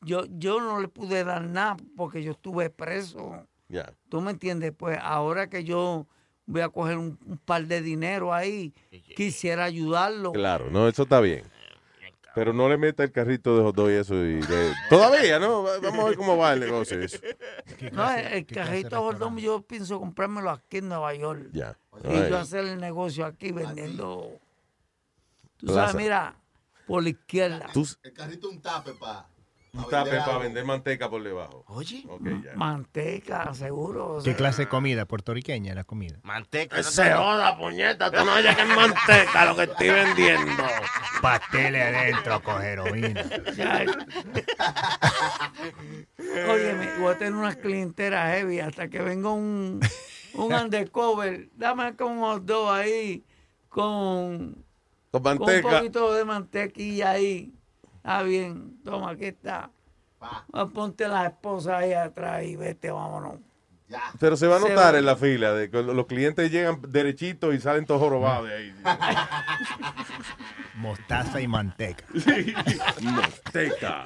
yo, 0.00 0.24
yo 0.30 0.60
no 0.60 0.80
le 0.80 0.88
pude 0.88 1.24
dar 1.24 1.42
nada 1.42 1.76
porque 1.96 2.22
yo 2.22 2.32
estuve 2.32 2.70
preso. 2.70 3.46
Ya. 3.68 3.92
¿Tú 4.08 4.20
me 4.20 4.30
entiendes? 4.30 4.72
Pues 4.76 4.98
ahora 5.02 5.48
que 5.50 5.64
yo 5.64 6.06
voy 6.46 6.62
a 6.62 6.68
coger 6.70 6.96
un, 6.98 7.18
un 7.26 7.38
par 7.38 7.66
de 7.66 7.82
dinero 7.82 8.32
ahí, 8.32 8.72
quisiera 9.16 9.64
ayudarlo. 9.64 10.32
Claro, 10.32 10.70
no, 10.70 10.88
eso 10.88 11.02
está 11.02 11.20
bien. 11.20 11.44
Pero 12.34 12.52
no 12.52 12.68
le 12.68 12.76
meta 12.78 13.02
el 13.02 13.10
carrito 13.10 13.56
de 13.56 13.62
hot 13.64 13.74
dog 13.74 13.90
y 13.90 13.94
eso. 13.94 14.14
Y 14.14 14.40
de- 14.40 14.72
Todavía, 14.88 15.38
¿no? 15.40 15.64
Va- 15.64 15.78
Vamos 15.80 16.04
a 16.04 16.08
ver 16.08 16.16
cómo 16.16 16.36
va 16.36 16.52
el 16.52 16.60
negocio. 16.60 17.00
Eso. 17.00 17.18
No, 17.92 18.10
el, 18.14 18.46
carrito 18.46 19.00
Gordón 19.02 19.36
yo 19.38 19.62
pienso 19.62 19.98
comprármelo 19.98 20.50
aquí 20.50 20.76
en 20.78 20.88
Nueva 20.88 21.12
York. 21.14 21.48
Ya. 21.52 21.76
Y 22.04 22.28
yo 22.30 22.38
hacer 22.38 22.64
el 22.66 22.78
negocio 22.80 23.26
aquí 23.26 23.50
vendiendo. 23.50 24.38
Tú 25.56 25.66
Plaza. 25.66 25.88
sabes, 25.88 25.94
mira, 25.96 26.36
por 26.86 27.02
la 27.02 27.08
izquierda. 27.08 27.66
El 28.04 28.12
carrito 28.12 28.48
un 28.50 28.60
tape 28.62 28.92
pa. 28.94 29.28
Un 29.78 29.88
tape 29.88 30.18
para 30.18 30.38
vender 30.38 30.64
manteca 30.64 31.08
por 31.08 31.22
debajo. 31.22 31.64
Oye. 31.68 32.04
Ok, 32.08 32.22
ya. 32.44 32.54
Manteca, 32.56 33.54
seguro. 33.54 34.16
o 34.16 34.18
¿Qué 34.18 34.24
sea, 34.30 34.36
clase 34.36 34.62
de 34.62 34.68
comida? 34.68 35.04
¿Puertorriqueña 35.06 35.74
la 35.74 35.84
comida? 35.84 36.18
Manteca. 36.24 36.82
Se 36.82 37.12
joda, 37.12 37.56
puñeta. 37.56 38.10
Tú 38.10 38.24
no 38.24 38.34
oyes 38.34 38.54
que 38.56 38.62
es 38.62 38.68
manteca 38.68 39.44
lo 39.44 39.54
que 39.56 39.62
estoy 39.64 39.90
vendiendo. 39.90 40.64
Pasteles 41.22 41.82
adentro 41.94 42.42
con 42.42 42.62
heroína. 42.62 43.24
Óyeme, 46.48 46.98
voy 46.98 47.14
a 47.14 47.18
tener 47.18 47.34
una 47.34 47.54
clientela 47.54 48.26
heavy 48.32 48.60
hasta 48.60 48.88
que 48.88 49.00
venga 49.00 49.30
un, 49.30 49.80
un 50.34 50.52
undercover. 50.54 51.48
Dame 51.54 51.84
acá 51.84 52.04
un 52.04 52.18
hot 52.20 52.44
dog 52.44 52.70
ahí 52.70 53.24
con, 53.68 54.64
Con 55.10 55.22
con 55.22 55.32
un 55.32 55.38
manteca. 55.38 55.68
poquito 55.78 56.12
de 56.14 56.24
mantequilla 56.24 57.10
ahí. 57.12 57.52
Está 58.08 58.22
bien, 58.22 58.78
toma, 58.84 59.10
aquí 59.10 59.26
está. 59.26 59.70
Ah, 60.18 60.66
Ponte 60.72 61.06
la 61.08 61.26
esposa 61.26 61.76
ahí 61.76 61.92
atrás 61.92 62.42
y 62.42 62.56
vete, 62.56 62.90
vámonos. 62.90 63.34
Pero 64.18 64.34
se 64.38 64.46
va 64.46 64.56
a 64.56 64.60
notar 64.60 64.94
va. 64.94 64.98
en 64.98 65.04
la 65.04 65.14
fila 65.14 65.52
de 65.52 65.70
que 65.70 65.82
los 65.82 66.06
clientes 66.06 66.50
llegan 66.50 66.80
derechitos 66.88 67.54
y 67.54 67.60
salen 67.60 67.84
todos 67.84 68.00
jorobados 68.00 68.48
de 68.48 68.54
ahí. 68.56 68.74
Mostaza 70.76 71.40
y 71.42 71.48
manteca. 71.48 72.04
Mosteca. 73.02 74.04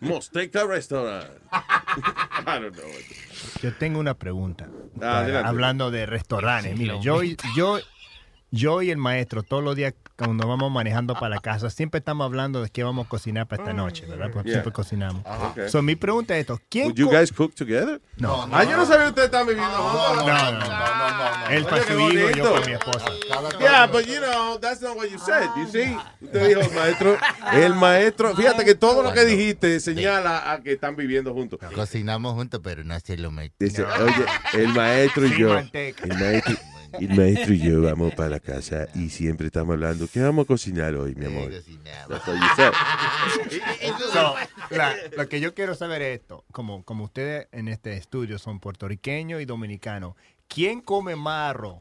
Mosteca 0.00 0.64
Restaurant. 0.66 1.30
I 1.52 2.58
don't 2.60 2.74
know. 2.74 2.86
Yo 3.62 3.72
tengo 3.76 4.00
una 4.00 4.14
pregunta. 4.14 4.68
Ah, 4.96 5.22
Para- 5.24 5.46
hablando 5.48 5.92
de 5.92 6.06
restaurantes. 6.06 6.72
Sí, 6.72 6.78
Mira, 6.78 6.94
lo 6.94 7.02
yo, 7.02 7.22
y- 7.22 7.36
yo, 7.56 7.78
yo 8.50 8.82
y 8.82 8.90
el 8.90 8.98
maestro, 8.98 9.42
todos 9.44 9.62
los 9.62 9.76
días 9.76 9.94
cuando 10.18 10.48
vamos 10.48 10.70
manejando 10.72 11.14
para 11.14 11.36
la 11.36 11.40
casa, 11.40 11.70
siempre 11.70 11.98
estamos 11.98 12.24
hablando 12.24 12.60
de 12.60 12.70
qué 12.70 12.82
vamos 12.82 13.06
a 13.06 13.08
cocinar 13.08 13.46
para 13.46 13.62
esta 13.62 13.72
noche, 13.72 14.04
¿verdad? 14.06 14.30
Porque 14.32 14.48
Yeah. 14.48 14.56
siempre 14.62 14.72
cocinamos. 14.72 15.22
Okay. 15.52 15.68
So, 15.68 15.80
mi 15.80 15.94
pregunta 15.94 16.34
es 16.34 16.40
esto. 16.40 16.60
¿Quién 16.68 16.86
Would 16.86 16.96
you 16.96 17.08
guys 17.08 17.30
cook 17.30 17.54
together? 17.54 18.00
No. 18.16 18.48
Ah, 18.50 18.64
yo 18.64 18.76
no 18.76 18.84
sabía 18.84 19.04
que 19.04 19.08
ustedes 19.10 19.26
estaban 19.26 19.46
viviendo 19.46 19.76
juntos. 19.76 20.26
no, 20.26 20.52
no, 20.52 20.52
no, 20.52 20.58
no. 20.58 21.48
Él 21.50 21.64
para 21.66 21.84
su 21.84 21.92
hijo 22.00 22.30
y 22.30 22.34
yo 22.36 22.52
para 22.52 22.66
mi 22.66 22.72
esposa. 22.72 23.06
Yeah, 23.60 23.86
but 23.86 24.06
you 24.06 24.18
know, 24.20 24.58
that's 24.58 24.82
not 24.82 24.96
what 24.96 25.06
you 25.08 25.18
said. 25.18 25.48
You 25.56 25.66
see? 25.70 25.96
Usted 26.20 26.48
dijo, 26.48 26.74
maestro, 26.74 27.16
el 27.52 27.74
maestro, 27.74 28.34
fíjate 28.34 28.64
que 28.64 28.74
todo 28.74 29.02
lo 29.04 29.12
que 29.12 29.24
dijiste 29.24 29.78
señala 29.78 30.50
a 30.50 30.60
que 30.60 30.72
están 30.72 30.96
viviendo 30.96 31.32
juntos. 31.32 31.60
Cocinamos 31.74 32.34
juntos, 32.34 32.60
pero 32.64 32.82
no 32.82 32.98
se 32.98 33.16
lo 33.16 33.30
metí. 33.30 33.54
Dice, 33.66 33.84
oye, 33.84 34.24
el 34.54 34.68
maestro 34.68 35.26
y 35.26 35.38
yo, 35.38 35.56
el 35.58 36.18
maestro, 36.18 36.56
el 36.92 37.08
maestro 37.16 37.54
y 37.54 37.58
yo 37.60 37.82
vamos 37.82 38.14
para 38.14 38.28
la 38.28 38.40
casa 38.40 38.88
y 38.94 39.10
siempre 39.10 39.46
estamos 39.48 39.74
hablando, 39.74 40.06
¿qué 40.12 40.20
vamos 40.20 40.44
a 40.44 40.46
cocinar 40.46 40.94
hoy, 40.94 41.14
mi 41.14 41.26
amor? 41.26 41.50
So, 44.12 44.34
la- 44.70 44.94
lo 45.16 45.28
que 45.28 45.40
yo 45.40 45.54
quiero 45.54 45.74
saber 45.74 46.02
es 46.02 46.20
esto, 46.20 46.44
como, 46.52 46.82
como 46.84 47.04
ustedes 47.04 47.48
en 47.52 47.68
este 47.68 47.94
estudio 47.96 48.38
son 48.38 48.60
puertorriqueños 48.60 49.40
y 49.40 49.44
dominicanos, 49.44 50.14
¿quién 50.48 50.80
come 50.80 51.16
más 51.16 51.50
arroz? 51.50 51.78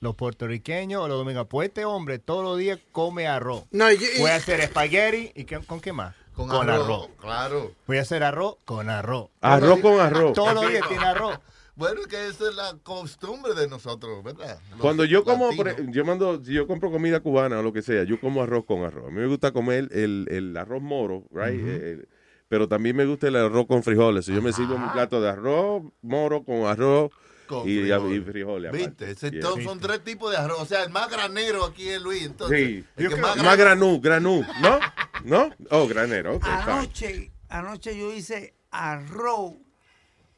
¿Los 0.00 0.16
puertorriqueños 0.16 1.00
o 1.02 1.08
los 1.08 1.16
dominicanos? 1.18 1.48
Pues 1.48 1.68
este 1.68 1.84
hombre 1.84 2.18
todos 2.18 2.44
los 2.44 2.58
días 2.58 2.78
come 2.92 3.26
arroz. 3.26 3.64
No, 3.70 3.90
y- 3.90 3.94
y- 3.94 4.20
Voy 4.20 4.30
a 4.30 4.36
hacer 4.36 4.60
espagueti 4.60 5.32
y 5.34 5.44
¿qué- 5.44 5.60
¿con 5.60 5.80
qué 5.80 5.92
más? 5.92 6.14
Con 6.34 6.50
arroz, 6.68 7.08
claro. 7.20 7.72
Voy 7.86 7.98
a 7.98 8.02
hacer 8.02 8.22
arroz 8.24 8.56
con 8.64 8.90
arroz. 8.90 9.30
Arroz 9.40 9.78
con 9.80 10.00
arroz. 10.00 10.32
Todos 10.34 10.52
los 10.54 10.68
días 10.68 10.82
tiene 10.88 11.04
arroz. 11.04 11.38
Bueno, 11.76 12.02
que 12.08 12.28
esa 12.28 12.48
es 12.48 12.54
la 12.54 12.76
costumbre 12.84 13.52
de 13.54 13.66
nosotros, 13.68 14.22
¿verdad? 14.22 14.60
Los 14.70 14.80
Cuando 14.80 15.04
yo 15.04 15.24
como, 15.24 15.50
latinos. 15.50 15.92
yo 15.94 16.04
mando, 16.04 16.42
si 16.44 16.52
yo 16.52 16.66
compro 16.68 16.90
comida 16.92 17.18
cubana 17.20 17.58
o 17.58 17.62
lo 17.62 17.72
que 17.72 17.82
sea, 17.82 18.04
yo 18.04 18.20
como 18.20 18.42
arroz 18.42 18.64
con 18.64 18.84
arroz. 18.84 19.08
A 19.08 19.10
mí 19.10 19.20
me 19.20 19.26
gusta 19.26 19.50
comer 19.52 19.88
el, 19.92 20.28
el 20.30 20.56
arroz 20.56 20.80
moro, 20.82 21.24
right? 21.32 21.54
Eh, 21.60 21.98
eh, 22.02 22.06
pero 22.48 22.68
también 22.68 22.94
me 22.94 23.04
gusta 23.06 23.26
el 23.26 23.34
arroz 23.36 23.66
con 23.66 23.82
frijoles. 23.82 24.26
Yo 24.26 24.40
me 24.40 24.52
sirvo 24.52 24.78
mi 24.78 24.88
plato 24.90 25.20
de 25.20 25.28
arroz 25.30 25.82
moro 26.02 26.44
con 26.44 26.64
arroz 26.66 27.10
Con 27.48 27.68
y, 27.68 27.80
frijoles. 27.80 28.18
y 28.18 28.20
frijoles. 28.20 28.72
¿Viste? 28.72 29.30
Yeah. 29.32 29.64
son 29.64 29.80
tres 29.80 30.04
tipos 30.04 30.30
de 30.30 30.36
arroz. 30.36 30.60
O 30.60 30.66
sea, 30.66 30.84
el 30.84 30.90
más 30.90 31.10
granero 31.10 31.64
aquí 31.64 31.88
es 31.88 32.00
Luis. 32.00 32.22
Entonces, 32.26 32.58
Sí. 32.58 32.84
el 32.96 33.08
que 33.08 33.16
más, 33.16 33.36
más, 33.38 33.56
granú, 33.58 34.00
granú, 34.00 34.44
¿no? 34.62 34.78
¿No? 35.24 35.50
Oh, 35.70 35.88
granero, 35.88 36.36
ok. 36.36 36.44
fine. 36.44 36.54
Anoche, 36.54 37.32
anoche 37.48 37.98
yo 37.98 38.12
hice 38.12 38.54
arroz 38.70 39.54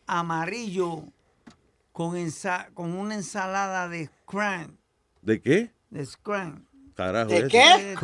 amarillo 0.06 1.02
con, 1.96 2.14
ensa- 2.14 2.66
con 2.74 2.92
una 2.92 3.14
ensalada 3.14 3.88
de 3.88 4.10
scram. 4.28 4.76
¿De 5.22 5.40
qué? 5.40 5.70
De 5.88 6.04
scram. 6.04 6.66
Carajo. 6.94 7.30
¿De 7.30 7.48
qué? 7.48 7.94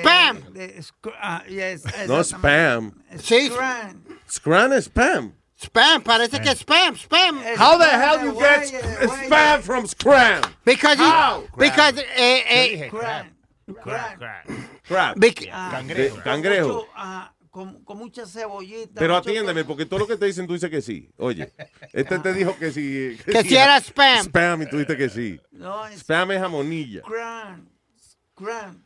Spam. 0.00 0.42
ah, 1.20 1.44
No 2.08 2.24
spam. 2.24 2.92
Sí. 3.20 3.48
Scram. 3.48 4.04
Scran 4.28 4.72
es 4.72 4.86
spam. 4.86 5.34
Spam, 5.56 6.02
parece 6.02 6.40
que 6.40 6.50
es 6.50 6.58
spam, 6.58 6.96
spam. 6.96 7.38
How 7.56 7.78
the 7.78 7.84
hell 7.88 8.24
you 8.24 8.36
get 8.40 8.66
sp- 8.66 9.06
spam 9.28 9.62
from 9.62 9.86
scram? 9.86 10.42
Because 10.64 10.98
you- 10.98 11.04
How? 11.04 11.44
because 11.56 11.98
eh, 12.16 12.42
eh, 12.48 12.88
Crab. 12.90 13.26
Bec- 15.16 15.48
Cangrejo. 15.48 16.20
Cangrejo. 16.24 16.86
Ah, 17.52 17.58
con, 17.58 17.84
con 17.84 17.98
mucha 17.98 18.26
cebollita. 18.26 18.98
Pero 18.98 19.14
mucho- 19.14 19.28
atiéndeme, 19.28 19.64
porque 19.64 19.84
todo 19.86 20.00
lo 20.00 20.06
que 20.06 20.16
te 20.16 20.24
dicen 20.26 20.46
tú 20.46 20.54
dices 20.54 20.70
que 20.70 20.80
sí. 20.80 21.10
Oye, 21.18 21.52
este 21.92 22.18
te 22.18 22.32
dijo 22.32 22.56
que 22.58 22.72
sí. 22.72 23.18
Que 23.26 23.42
si 23.42 23.56
era 23.56 23.76
spam. 23.80 24.24
Spam 24.24 24.62
y 24.62 24.66
tú 24.70 24.78
dices 24.78 24.96
que 24.96 25.08
sí. 25.10 25.40
No, 25.50 25.86
es 25.86 26.00
Spam 26.00 26.30
es 26.32 26.40
jamonilla. 26.40 27.00
scram. 27.02 27.68
Scram. 28.34 28.82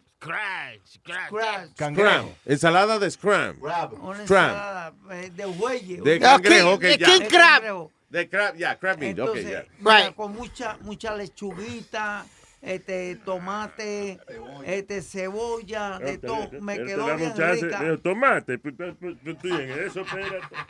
Scram. 0.84 1.72
Scram. 1.74 2.26
Ensalada 2.44 2.98
de 2.98 3.10
scram. 3.10 3.56
Una 3.62 3.86
Scram. 3.86 4.20
ensalada 4.20 4.94
eh, 5.12 5.30
de 5.34 5.46
huelle. 5.46 6.00
De 6.02 6.18
cangrejo, 6.18 6.76
de 6.78 6.98
ya. 6.98 7.06
king 7.06 7.26
crab. 7.28 7.90
De 8.08 8.28
crab, 8.28 8.56
ya, 8.56 8.78
crab 8.78 8.98
meat, 8.98 9.18
ok, 9.18 9.36
Entonces, 9.36 9.50
ya. 9.50 9.64
mira, 9.80 10.12
con 10.12 10.32
mucha, 10.32 10.78
mucha 10.82 11.14
lechuguita, 11.16 12.24
este, 12.66 13.14
tomate, 13.24 14.18
este, 14.64 15.00
cebolla, 15.00 15.98
de 16.00 16.18
todo. 16.18 16.50
Me 16.60 16.76
quedó 16.76 17.06
la 17.06 17.14
bien 17.14 17.32
rica. 17.36 17.96
tomate, 18.02 18.54
estoy 18.54 19.52
en 19.52 19.70
eso, 19.70 20.00
espérate. 20.00 20.56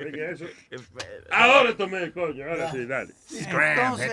En 0.00 0.14
eso. 0.32 0.44
Ahora 1.30 1.76
tomé, 1.76 2.10
coño, 2.10 2.44
ahora 2.44 2.70
sí, 2.72 2.84
dale. 2.84 3.14
Entonces, 3.30 4.12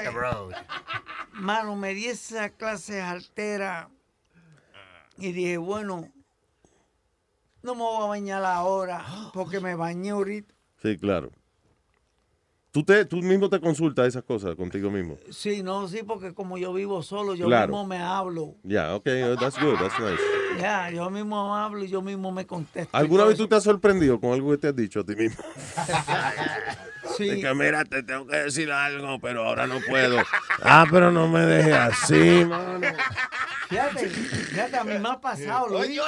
mano, 1.34 1.76
me 1.76 1.96
di 1.96 2.06
esa 2.06 2.50
clase 2.50 3.02
altera 3.02 3.90
y 5.18 5.32
dije, 5.32 5.58
bueno, 5.58 6.12
no 7.64 7.74
me 7.74 7.82
voy 7.82 8.04
a 8.04 8.08
bañar 8.08 8.46
ahora 8.46 9.04
porque 9.34 9.60
me 9.60 9.74
bañé 9.74 10.12
ahorita. 10.12 10.54
Sí, 10.82 10.98
claro. 10.98 11.32
Tú, 12.76 12.84
te, 12.84 13.06
tú 13.06 13.22
mismo 13.22 13.50
te 13.50 13.62
consultas 13.62 14.06
esas 14.06 14.24
cosas 14.24 14.54
contigo 14.54 14.92
mismo. 14.92 15.18
Sí, 15.32 15.64
no, 15.64 15.88
sí, 15.88 16.04
porque 16.06 16.34
como 16.34 16.58
yo 16.58 16.74
vivo 16.74 17.02
solo, 17.04 17.34
yo 17.34 17.46
Claro. 17.46 17.68
mismo 17.68 17.86
me 17.88 18.00
hablo. 18.00 18.56
Ya, 18.64 18.94
ok, 18.96 19.06
that's 19.40 19.58
good, 19.62 19.76
that's 19.80 19.98
nice. 19.98 20.22
Ya, 20.60 20.90
yo 20.90 21.10
mismo 21.10 21.56
hablo 21.56 21.86
y 21.86 21.88
yo 21.88 22.02
mismo 22.02 22.34
me 22.34 22.46
contesto. 22.46 22.90
¿Alguna 22.92 23.24
vez 23.24 23.38
tú 23.38 23.48
te 23.48 23.56
has 23.56 23.64
sorprendido 23.64 24.20
con 24.20 24.34
algo 24.34 24.52
que 24.52 24.58
te 24.58 24.68
has 24.68 24.76
dicho 24.76 25.00
a 25.00 25.06
ti 25.06 25.16
mismo? 25.16 25.42
Sí. 27.16 27.30
De 27.30 27.40
que 27.40 27.54
mira, 27.54 27.86
te 27.86 28.04
tengo 28.04 28.28
que 28.28 28.36
decir 28.36 28.70
algo, 28.70 29.20
pero 29.22 29.46
ahora 29.46 29.68
no 29.68 29.80
puedo. 29.88 30.18
ah, 30.62 30.86
pero 30.92 31.12
no 31.12 31.30
me 31.30 31.46
dejes 31.46 31.74
así, 31.74 32.44
mano. 32.44 32.82
Fíjate, 33.70 34.10
fíjate, 34.10 34.76
a 34.76 34.84
mí 34.84 35.00
me 35.00 35.08
ha 35.10 35.22
pasado. 35.22 35.70
Luis. 35.70 35.98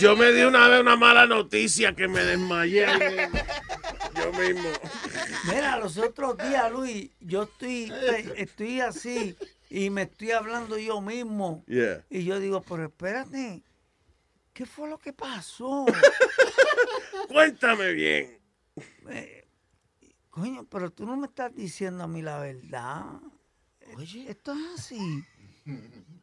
Yo 0.00 0.16
me 0.16 0.32
di 0.32 0.42
una 0.42 0.68
vez 0.68 0.80
una 0.80 0.96
mala 0.96 1.26
noticia 1.26 1.94
que 1.94 2.08
me 2.08 2.24
desmayé. 2.24 2.86
Yo 4.16 4.32
mismo. 4.32 4.68
Mira, 5.46 5.78
los 5.78 5.96
otros 5.98 6.36
días, 6.38 6.70
Luis, 6.72 7.10
yo 7.20 7.42
estoy, 7.44 7.92
estoy 8.36 8.80
así 8.80 9.36
y 9.70 9.90
me 9.90 10.02
estoy 10.02 10.30
hablando 10.30 10.78
yo 10.78 11.00
mismo. 11.00 11.64
Yeah. 11.66 12.04
Y 12.10 12.24
yo 12.24 12.38
digo, 12.40 12.62
pero 12.62 12.84
espérate, 12.84 13.62
¿qué 14.52 14.66
fue 14.66 14.88
lo 14.88 14.98
que 14.98 15.12
pasó? 15.12 15.84
Cuéntame 17.28 17.92
bien. 17.92 18.38
Eh, 19.08 19.46
coño, 20.30 20.64
pero 20.70 20.90
tú 20.90 21.06
no 21.06 21.16
me 21.16 21.26
estás 21.26 21.54
diciendo 21.54 22.04
a 22.04 22.08
mí 22.08 22.22
la 22.22 22.38
verdad. 22.38 23.04
Oye, 23.96 24.30
esto 24.30 24.52
es 24.52 24.80
así. 24.80 25.24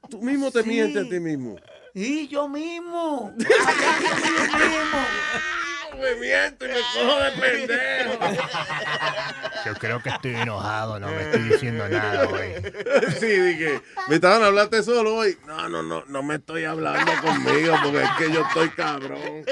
Tú 0.10 0.22
mismo 0.22 0.52
te 0.52 0.64
Sí. 0.64 0.70
mientes 0.70 1.06
a 1.06 1.10
ti 1.10 1.20
mismo. 1.20 1.58
Y 1.94 2.28
yo 2.28 2.48
mismo. 2.48 3.34
Yo 3.38 3.48
mismo. 3.48 5.00
Me 6.00 6.16
miento 6.16 6.66
y 6.66 6.70
me 6.70 6.80
cojo 6.94 7.20
de 7.20 7.32
pendejo. 7.34 8.20
Yo 9.66 9.74
creo 9.76 10.02
que 10.02 10.10
estoy 10.10 10.36
enojado, 10.36 11.00
no 11.00 11.08
me 11.08 11.22
estoy 11.22 11.42
diciendo 11.44 11.88
nada, 11.90 12.26
güey. 12.26 12.56
Sí, 13.20 13.28
dije, 13.28 13.82
me 14.08 14.16
estaban 14.16 14.42
hablando 14.42 14.82
solo 14.82 15.16
hoy. 15.16 15.38
No, 15.46 15.70
no, 15.70 15.84
no, 15.84 16.04
no 16.08 16.24
me 16.24 16.36
estoy 16.36 16.66
hablando 16.66 17.12
conmigo 17.22 17.76
porque 17.84 18.04
es 18.04 18.10
que 18.18 18.32
yo 18.32 18.42
estoy 18.42 18.70
cabrón. 18.70 19.46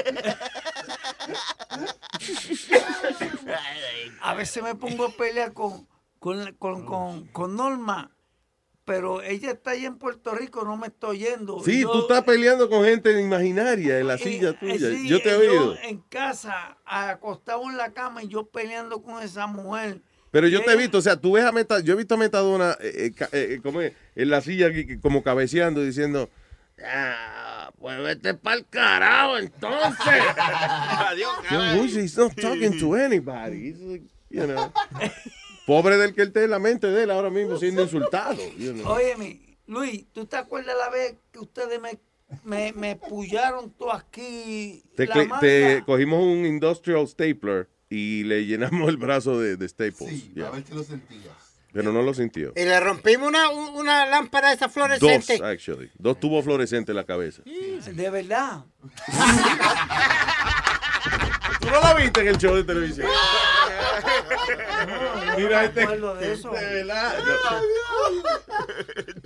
A 4.22 4.34
veces 4.34 4.62
me 4.62 4.74
pongo 4.74 5.06
a 5.06 5.10
pelear 5.10 5.52
con, 5.52 5.86
con, 6.18 6.52
con, 6.54 6.84
con, 6.86 7.26
con 7.28 7.56
Norma, 7.56 8.10
pero 8.90 9.22
ella 9.22 9.52
está 9.52 9.70
allá 9.70 9.86
en 9.86 9.98
Puerto 9.98 10.34
Rico, 10.34 10.64
no 10.64 10.76
me 10.76 10.88
estoy 10.88 11.18
yendo. 11.18 11.60
Sí, 11.64 11.82
Yo- 11.82 11.92
tú 11.92 12.00
estás 12.00 12.24
peleando 12.24 12.68
con 12.68 12.84
gente 12.84 13.20
imaginaria 13.20 14.00
en 14.00 14.08
la 14.08 14.18
silla 14.18 14.48
Eh, 14.50 14.56
tuya. 14.58 14.90
sí, 14.90 15.06
yo 15.08 15.22
te 15.22 15.28
he 15.28 15.32
eh, 15.34 15.48
oído. 15.48 15.76
en 15.84 15.98
casa, 16.08 16.76
acostado 16.84 17.62
en 17.70 17.76
la 17.76 17.92
cama 17.92 18.24
y 18.24 18.26
yo 18.26 18.46
peleando 18.48 19.00
con 19.00 19.22
esa 19.22 19.46
mujer. 19.46 20.00
Pero 20.32 20.48
yo 20.48 20.64
te 20.64 20.72
he 20.72 20.76
visto, 20.76 20.98
o 20.98 21.02
sea, 21.02 21.14
tú 21.16 21.32
ves 21.34 21.44
a 21.44 21.52
Meta, 21.52 21.78
yo 21.78 21.92
he 21.92 21.96
visto 21.96 22.14
a 22.14 22.18
Metadona 22.18 22.76
eh, 22.80 23.12
eh, 23.16 23.26
eh, 23.32 23.46
eh, 23.52 23.60
como 23.62 23.80
en 23.80 23.94
la 24.16 24.40
silla 24.40 24.66
como 25.00 25.22
cabeceando, 25.22 25.82
diciendo, 25.84 26.28
ah, 26.84 27.70
pues 27.78 27.96
vete 28.02 28.34
pa'l 28.34 28.66
carajo 28.68 29.38
entonces. 29.38 30.04
Adiós, 30.36 31.30
uy, 31.80 31.96
he's 32.02 32.16
not 32.18 32.34
talking 32.34 32.76
to 32.80 32.96
anybody. 32.96 33.68
He's 33.70 33.78
like, 33.80 34.02
you 34.30 34.46
know. 34.48 34.72
Pobre 35.66 35.96
del 35.96 36.14
que 36.14 36.22
él 36.22 36.28
esté 36.28 36.44
en 36.44 36.50
la 36.50 36.58
mente 36.58 36.88
de 36.88 37.04
él 37.04 37.10
ahora 37.10 37.30
mismo 37.30 37.56
siendo 37.58 37.82
insultado. 37.82 38.36
you 38.58 38.72
know. 38.72 38.92
Óyeme, 38.92 39.56
Luis, 39.66 40.04
¿tú 40.12 40.26
te 40.26 40.36
acuerdas 40.36 40.74
la 40.76 40.90
vez 40.90 41.14
que 41.32 41.38
ustedes 41.38 41.80
me, 41.80 41.98
me, 42.44 42.72
me 42.72 42.96
pullaron 42.96 43.70
todo 43.72 43.92
aquí? 43.92 44.82
Te, 44.96 45.06
la 45.06 45.14
cle- 45.14 45.28
manga? 45.28 45.40
te 45.40 45.82
cogimos 45.86 46.22
un 46.24 46.44
industrial 46.46 47.06
stapler 47.06 47.68
y 47.88 48.24
le 48.24 48.46
llenamos 48.46 48.88
el 48.88 48.96
brazo 48.96 49.38
de, 49.38 49.56
de 49.56 49.68
staples. 49.68 50.08
Sí, 50.10 50.32
Yeah. 50.34 50.48
a 50.48 50.50
ver 50.50 50.64
si 50.66 50.74
lo 50.74 50.82
sentías. 50.82 51.34
Pero 51.72 51.92
no 51.92 52.02
lo 52.02 52.12
sintió. 52.14 52.52
Y 52.56 52.64
le 52.64 52.80
rompimos 52.80 53.28
una, 53.28 53.48
una 53.50 54.04
lámpara 54.06 54.48
de 54.48 54.54
esa 54.56 54.64
Dos, 54.66 54.74
fluorescente. 54.74 55.38
actually. 55.44 55.88
Dos 55.96 56.18
tubos 56.18 56.44
fluorescentes 56.44 56.88
en 56.90 56.96
la 56.96 57.04
cabeza. 57.06 57.42
De 57.44 58.10
verdad. 58.10 58.64
no 61.62 61.80
la 61.80 61.94
viste 61.94 62.22
en 62.22 62.28
el 62.28 62.38
show 62.38 62.56
de 62.56 62.64
televisión? 62.64 63.06
Mira 65.36 65.64
este. 65.64 65.86
de 65.86 66.32
eso. 66.32 66.50
De 66.50 66.60
verdad. 66.74 67.14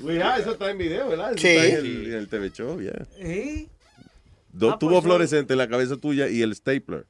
Cuidado, 0.01 0.41
eso 0.41 0.53
está 0.53 0.70
en 0.70 0.78
video, 0.78 1.09
¿verdad? 1.09 1.31
Eso 1.32 1.41
Sí. 1.41 1.49
está 1.49 1.66
en 1.78 1.86
el, 1.86 2.07
en 2.09 2.12
el 2.15 2.28
TV 2.28 2.51
show, 2.51 2.81
ya. 2.81 2.93
¿Sí? 3.16 3.69
Dos 4.53 4.74
Ah, 4.74 4.78
tubos 4.78 4.95
pues, 4.97 5.05
fluorescentes 5.05 5.53
en 5.55 5.59
la 5.59 5.69
cabeza 5.69 5.97
tuya 5.97 6.28
y 6.28 6.43
el 6.43 6.55
stapler. 6.55 7.07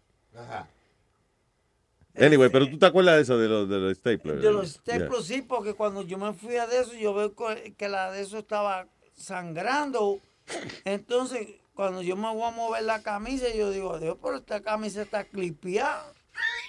Anyway, 2.16 2.48
pero 2.48 2.68
tú 2.70 2.78
te 2.78 2.86
acuerdas 2.86 3.16
de 3.16 3.22
eso, 3.22 3.38
de 3.38 3.48
los 3.48 3.68
de 3.68 3.78
los 3.78 3.96
stapler. 3.98 4.40
De 4.40 4.52
los 4.52 4.80
Yeah. 4.84 4.98
templos 4.98 5.26
sí, 5.26 5.42
porque 5.42 5.74
cuando 5.74 6.02
yo 6.02 6.16
me 6.16 6.32
fui 6.32 6.56
a 6.56 6.66
de 6.66 6.80
eso, 6.80 6.94
yo 6.94 7.12
veo 7.12 7.34
que 7.76 7.88
la 7.88 8.12
de 8.12 8.22
eso 8.22 8.38
estaba 8.38 8.86
sangrando. 9.16 10.20
Entonces, 10.84 11.48
cuando 11.74 12.02
yo 12.02 12.14
me 12.16 12.32
voy 12.32 12.44
a 12.44 12.50
mover 12.52 12.84
la 12.84 13.02
camisa, 13.02 13.46
yo 13.52 13.70
digo, 13.70 13.98
Dios, 13.98 14.16
pero 14.22 14.36
esta 14.36 14.60
camisa 14.62 15.02
está 15.02 15.24
clipeada. 15.24 16.13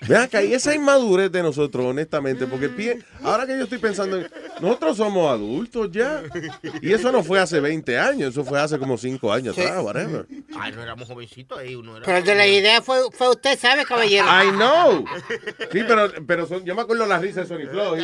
Vean 0.08 0.24
acá, 0.24 0.44
y 0.44 0.54
esa 0.54 0.76
inmadurez 0.76 1.32
de 1.32 1.42
nosotros, 1.42 1.86
honestamente, 1.86 2.46
porque 2.48 2.70
pie- 2.70 3.04
ahora 3.24 3.48
que 3.48 3.58
yo 3.58 3.64
estoy 3.64 3.78
pensando, 3.78 4.18
en- 4.18 4.28
nosotros 4.60 4.98
somos 4.98 5.32
adultos 5.32 5.90
ya. 5.92 6.22
Y 6.82 6.92
eso 6.94 7.12
no 7.12 7.24
fue 7.24 7.40
hace 7.40 7.60
20 7.60 7.98
años, 7.98 8.32
eso 8.32 8.44
fue 8.44 8.60
hace 8.60 8.78
como 8.78 8.98
5 8.98 9.32
años 9.32 9.56
Sí. 9.56 9.62
atrás, 9.62 9.82
whatever. 9.84 10.26
Ay, 10.60 10.72
no 10.74 10.84
éramos 10.84 11.08
jovencitos 11.08 11.58
ahí, 11.58 11.76
uno 11.76 11.98
era. 11.98 12.06
Pero 12.06 12.18
el 12.18 12.24
de 12.26 12.36
la 12.36 12.48
idea 12.48 12.82
fue, 12.82 13.00
fue 13.12 13.30
usted, 13.30 13.58
¿sabe, 13.58 13.86
caballero? 13.86 14.26
I 14.28 14.50
know. 14.52 15.06
Sí, 15.72 15.82
pero, 15.88 16.12
pero 16.28 16.46
son- 16.46 16.64
yo 16.66 16.76
me 16.76 16.82
acuerdo 16.82 17.06
la 17.06 17.18
risa 17.20 17.42
de 17.42 17.48
Sony 17.48 17.68
Flow. 17.72 17.96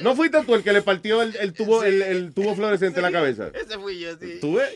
¿No 0.00 0.16
fuiste 0.16 0.42
tú 0.44 0.54
el 0.54 0.62
que 0.62 0.72
le 0.72 0.82
partió 0.82 1.20
el, 1.22 1.36
el 1.36 1.52
tubo 1.52 1.84
el, 1.84 2.00
el 2.02 2.32
tubo 2.32 2.54
fluorescente 2.56 2.98
en 3.00 3.02
la 3.04 3.12
cabeza? 3.12 3.48
Ese 3.54 3.78
fui 3.78 3.98
yo, 4.00 4.16
sí. 4.18 4.38
¿Tú 4.40 4.54
ves? 4.54 4.70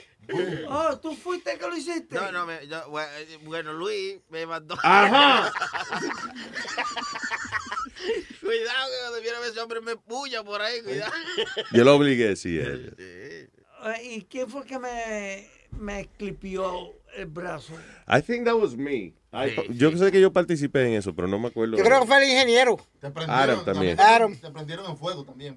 Oh, 0.68 0.98
tú 1.02 1.14
fuiste 1.14 1.52
el 1.52 1.58
que 1.58 1.66
lo 1.68 1.76
hiciste. 1.76 2.14
No, 2.14 2.32
no, 2.32 2.46
me- 2.46 2.66
yo- 2.66 2.90
bueno, 3.44 3.72
Luis 3.72 4.18
me 4.28 4.46
mandó. 4.46 4.74
Ajá. 4.82 5.52
cuidado, 8.40 8.88
que 8.90 8.96
cuando 9.02 9.20
viene 9.22 9.36
ese 9.48 9.60
hombre 9.60 9.80
me 9.80 9.96
puya 9.96 10.42
por 10.44 10.60
ahí, 10.62 10.82
cuidado. 10.82 11.12
Yo 11.72 11.84
lo 11.84 11.94
obligué, 11.96 12.36
sí. 12.36 12.58
eh. 12.60 12.92
Eh, 12.98 13.48
¿Y 14.02 14.22
quién 14.22 14.48
fue 14.48 14.64
que 14.64 14.78
me, 14.78 15.48
me 15.70 16.08
clipió 16.16 16.92
el 17.16 17.26
brazo? 17.26 17.74
I 18.08 18.20
think 18.22 18.44
that 18.46 18.54
was 18.54 18.76
me. 18.76 19.12
I- 19.32 19.54
yo 19.70 19.96
sé 19.96 20.10
que 20.10 20.20
yo 20.20 20.32
participé 20.32 20.86
en 20.86 20.94
eso, 20.94 21.14
pero 21.14 21.28
no 21.28 21.38
me 21.38 21.48
acuerdo. 21.48 21.76
Yo 21.76 21.84
creo 21.84 22.00
que 22.00 22.06
fue 22.06 22.22
el 22.22 22.30
ingeniero. 22.30 22.76
Te 23.00 23.08
Adam 23.28 23.64
también. 23.64 24.00
Adam. 24.00 24.34
Te 24.36 24.50
prendieron 24.50 24.86
en 24.90 24.96
fuego 24.96 25.24
también. 25.24 25.56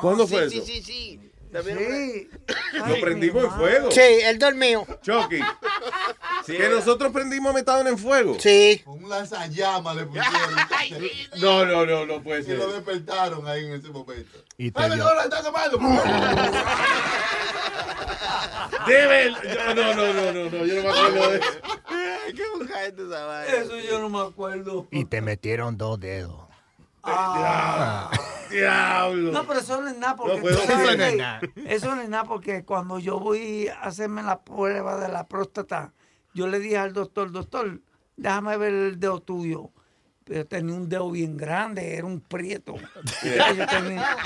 ¿Cuándo 0.00 0.24
Oh, 0.24 0.26
sí, 0.26 0.34
fue 0.34 0.50
sí, 0.50 0.56
eso? 0.58 0.66
Sí, 0.66 0.82
sí, 0.82 0.92
Sí. 0.92 1.30
Lo 1.54 3.00
prendimos 3.00 3.44
en 3.44 3.50
fuego. 3.52 3.90
Sí, 3.92 4.00
él 4.00 4.38
dormió. 4.38 4.86
Chucky. 5.02 5.40
que 6.46 6.68
nosotros 6.68 7.12
prendimos 7.12 7.54
metadona 7.54 7.90
en 7.90 7.98
fuego. 7.98 8.36
Sí. 8.40 8.82
Con 8.84 9.04
un 9.04 9.08
lanzallamas 9.10 9.94
le 9.96 10.04
pusieron. 10.06 10.34
No, 11.40 11.64
no, 11.64 11.84
no, 11.86 12.06
no 12.06 12.22
puede 12.22 12.42
y 12.42 12.44
ser. 12.44 12.58
lo 12.58 12.72
despertaron 12.72 13.46
ahí 13.48 13.64
en 13.66 13.72
ese 13.74 13.88
momento. 13.88 14.38
Y 14.56 14.70
te 14.70 14.80
¡Dale, 14.80 14.94
dio- 14.96 15.04
no, 15.04 15.14
la 15.14 15.24
está 15.24 15.42
quemando! 15.42 15.78
Debe. 18.86 19.30
No, 19.30 19.74
no, 19.74 19.94
no, 19.94 20.12
no, 20.12 20.32
no, 20.32 20.50
no, 20.50 20.66
yo 20.66 20.74
no 20.76 20.82
me 20.82 20.88
acuerdo 20.90 21.30
de 21.30 21.36
eso. 21.38 21.48
¿Qué 22.36 22.42
busca 22.58 22.84
esa 22.84 23.24
vaina? 23.26 23.54
Eso 23.54 23.78
yo 23.78 23.98
no 24.00 24.08
me 24.08 24.20
acuerdo. 24.20 24.86
Y 24.90 25.04
te 25.06 25.20
metieron 25.20 25.76
dos 25.76 25.98
dedos. 26.00 26.43
Ah. 27.04 28.10
Diablo. 28.50 29.32
No, 29.32 29.46
pero 29.46 29.60
eso 29.60 29.80
no 29.80 29.88
es 29.88 29.96
nada 29.98 30.16
porque 30.16 30.34
No 30.36 30.40
puedo 30.42 30.58
Eso 30.58 30.76
no 30.76 30.90
es 30.90 30.96
que- 30.96 31.16
nada. 31.16 31.40
eso 31.66 31.94
no 31.96 32.02
es 32.02 32.08
nada 32.08 32.24
porque 32.24 32.64
cuando 32.64 32.98
yo 32.98 33.18
voy 33.18 33.68
a 33.68 33.80
hacerme 33.82 34.22
la 34.22 34.42
prueba 34.42 34.96
de 34.98 35.08
la 35.08 35.26
próstata, 35.26 35.92
yo 36.34 36.46
le 36.46 36.58
dije 36.60 36.78
al 36.78 36.92
doctor, 36.92 37.32
doctor, 37.32 37.80
déjame 38.16 38.56
ver 38.56 38.72
el 38.72 39.00
dedo 39.00 39.20
tuyo. 39.20 39.70
Pero 40.24 40.46
tenía 40.46 40.74
un 40.74 40.88
dedo 40.88 41.10
bien 41.10 41.36
grande, 41.36 41.96
era 41.96 42.06
un 42.06 42.18
prieto. 42.20 42.74
Yo 43.22 43.66
tenía- 43.66 44.16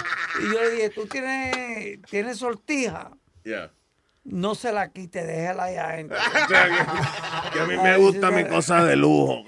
y 0.41 0.45
yo 0.55 0.61
le 0.63 0.71
dije, 0.71 0.91
¿tú 0.91 1.07
tienes, 1.07 2.01
tienes 2.03 2.39
sortija? 2.39 3.11
Yeah. 3.43 3.73
No 4.31 4.55
se 4.55 4.73
la 4.73 4.91
quite, 4.91 5.25
déjela 5.25 5.65
ahí 5.65 5.77
adentro. 5.77 6.17
O 6.45 6.49
sea, 6.49 6.69
que, 6.69 7.53
que 7.53 7.61
a 7.61 7.67
mí 7.67 7.77
me 7.77 7.89
Ay, 7.91 8.01
gusta 8.01 8.31
mi 8.31 8.45
cosa 8.47 8.85
de 8.85 8.97
lujo. 8.97 9.45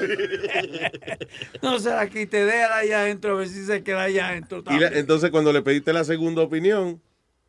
No 1.62 1.78
se 1.78 1.90
la 1.90 2.08
quite, 2.08 2.44
déjala 2.44 2.76
ahí 2.78 2.92
adentro, 2.92 3.32
a 3.32 3.34
ver 3.36 3.48
si 3.48 3.64
se 3.66 3.82
queda 3.82 4.04
allá 4.04 4.28
adentro. 4.28 4.62
Y 4.70 4.78
la- 4.78 4.88
entonces 4.88 5.30
cuando 5.30 5.52
le 5.52 5.62
pediste 5.62 5.92
la 5.92 6.04
segunda 6.04 6.42
opinión, 6.42 7.00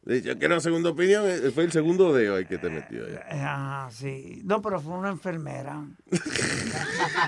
le 0.04 0.16
dije, 0.16 0.38
quiero 0.38 0.56
una 0.56 0.62
segunda 0.62 0.90
opinión, 0.90 1.24
eh, 1.30 1.52
fue 1.54 1.64
el 1.64 1.72
segundo 1.72 2.12
dedo 2.14 2.36
ahí 2.36 2.46
que 2.46 2.58
te 2.58 2.70
metió. 2.70 3.08
ya. 3.08 3.24
Ah, 3.32 3.90
sí. 3.92 4.42
No, 4.44 4.62
pero 4.62 4.82
fue 4.82 4.94
una 4.94 5.10
enfermera. 5.10 5.82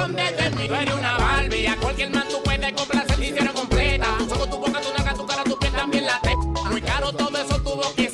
Escóndete 0.00 0.50
de. 0.50 0.68
Tú 0.68 0.74
eres 0.74 0.94
una 0.94 1.16
Barbie. 1.18 1.66
A 1.66 1.76
cualquier 1.76 2.10
man 2.10 2.24
tú 2.28 2.42
puedes 2.42 2.72
complacer 2.72 3.18
y 3.20 3.26
hicieron 3.26 3.54
completa. 3.54 4.06
Solo 4.28 4.46
tu 4.46 4.58
boca, 4.58 4.80
tu 4.80 4.92
naga, 4.96 5.14
tu 5.14 5.26
cara, 5.26 5.44
tu 5.44 5.58
piel 5.58 5.72
también 5.72 6.06
la 6.06 6.20
te. 6.20 6.36
Muy 6.36 6.82
caro 6.82 7.12
todo 7.12 7.36
eso 7.36 7.60
tuvo 7.60 7.94
que 7.94 8.09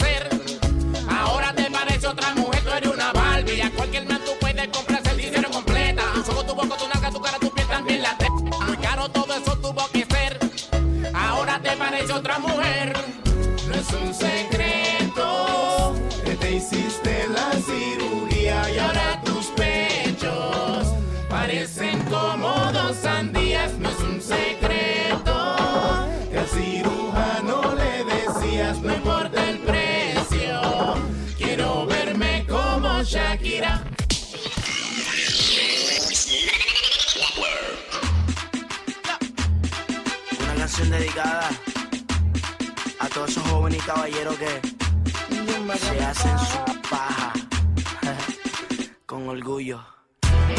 jóvenes 43.67 43.83
y 43.83 44.37
que 44.37 45.79
se 45.79 46.05
hacen 46.05 46.39
su 46.39 46.81
paja 46.89 47.33
con 49.07 49.29
orgullo. 49.29 49.81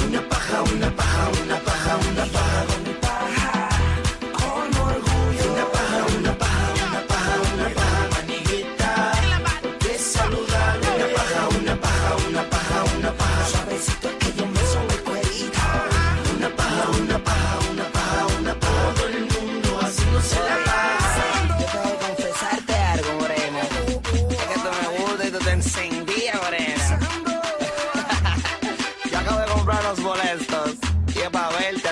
Una 0.09 0.21
paja, 0.27 0.61
una 0.63 0.89
paja, 0.91 1.29
una 1.43 1.59
paja, 1.59 1.97
una 2.11 2.25
paja, 2.25 2.65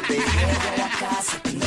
baby. 0.07 1.64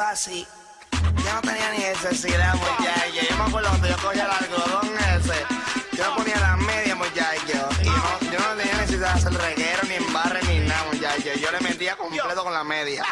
Así. 0.00 0.46
Yo 0.92 1.34
no 1.34 1.40
tenía 1.42 1.70
ni 1.72 1.78
necesidad, 1.78 2.54
muchacho. 2.54 3.26
Yo 3.28 3.36
me 3.36 3.44
acuerdo 3.44 3.68
cuando 3.68 3.88
yo 3.88 3.96
cogía 3.98 4.24
el 4.24 4.30
algodón 4.30 4.90
ese. 4.96 5.96
Yo 5.96 6.10
me 6.10 6.16
ponía 6.16 6.40
las 6.40 6.58
medias, 6.58 6.96
muchacho. 6.96 7.68
Y 7.82 7.86
no, 7.86 8.32
yo 8.32 8.38
no 8.38 8.56
tenía 8.56 8.76
necesidad 8.78 9.14
de 9.14 9.20
hacer 9.20 9.34
reguero, 9.34 9.82
ni 9.88 9.94
embarre, 9.94 10.40
ni 10.48 10.66
nada, 10.66 10.84
muchacho. 10.92 11.28
Yo 11.38 11.50
le 11.52 11.60
metía 11.60 11.96
completo 11.96 12.42
con 12.42 12.52
la 12.52 12.64
media. 12.64 13.04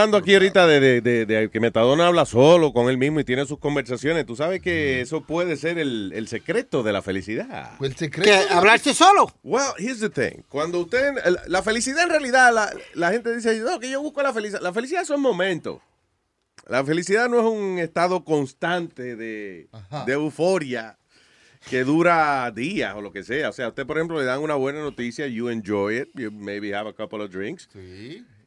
Hablando 0.00 0.16
aquí 0.16 0.34
ahorita 0.34 0.66
de, 0.66 0.80
de- 0.80 1.00
de- 1.00 1.26
de 1.26 1.50
que 1.50 1.60
Metadona 1.60 2.06
habla 2.06 2.24
solo 2.26 2.72
con 2.72 2.88
él 2.90 2.98
mismo 2.98 3.20
y 3.20 3.24
tiene 3.24 3.46
sus 3.46 3.58
conversaciones. 3.58 4.26
Tú 4.26 4.36
sabes 4.36 4.60
que 4.60 5.00
eso 5.00 5.22
puede 5.22 5.56
ser 5.56 5.78
el, 5.78 6.12
el 6.14 6.28
secreto 6.28 6.82
de 6.82 6.92
la 6.92 7.02
felicidad. 7.02 7.72
¿Qué? 8.24 8.34
¿Hablarse 8.50 8.94
solo? 8.94 9.32
Well, 9.42 9.72
here's 9.78 10.00
the 10.00 10.10
thing. 10.10 10.42
Cuando 10.48 10.80
usted. 10.80 11.14
La, 11.24 11.42
la 11.46 11.62
felicidad 11.62 12.04
en 12.04 12.10
realidad, 12.10 12.52
la, 12.52 12.72
la 12.94 13.10
gente 13.12 13.34
dice, 13.34 13.58
no, 13.60 13.78
que 13.80 13.90
yo 13.90 14.00
busco 14.02 14.22
la 14.22 14.32
felicidad. 14.32 14.60
La 14.60 14.72
felicidad 14.72 15.04
son 15.04 15.20
momentos. 15.20 15.80
La 16.68 16.84
felicidad 16.84 17.28
no 17.28 17.40
es 17.40 17.46
un 17.46 17.78
estado 17.78 18.24
constante 18.24 19.16
de, 19.16 19.68
de 20.06 20.12
euforia 20.12 20.96
que 21.68 21.84
dura 21.84 22.50
días 22.54 22.94
o 22.94 23.02
lo 23.02 23.12
que 23.12 23.22
sea. 23.24 23.48
O 23.48 23.52
sea, 23.52 23.66
a 23.66 23.68
usted, 23.70 23.86
por 23.86 23.96
ejemplo, 23.98 24.18
le 24.18 24.24
dan 24.24 24.40
una 24.40 24.54
buena 24.54 24.80
noticia, 24.80 25.26
you 25.26 25.48
enjoy 25.48 25.98
it, 26.00 26.08
you 26.14 26.30
maybe 26.30 26.74
have 26.74 26.88
a 26.88 26.92
couple 26.92 27.22
of 27.22 27.30
drinks. 27.30 27.68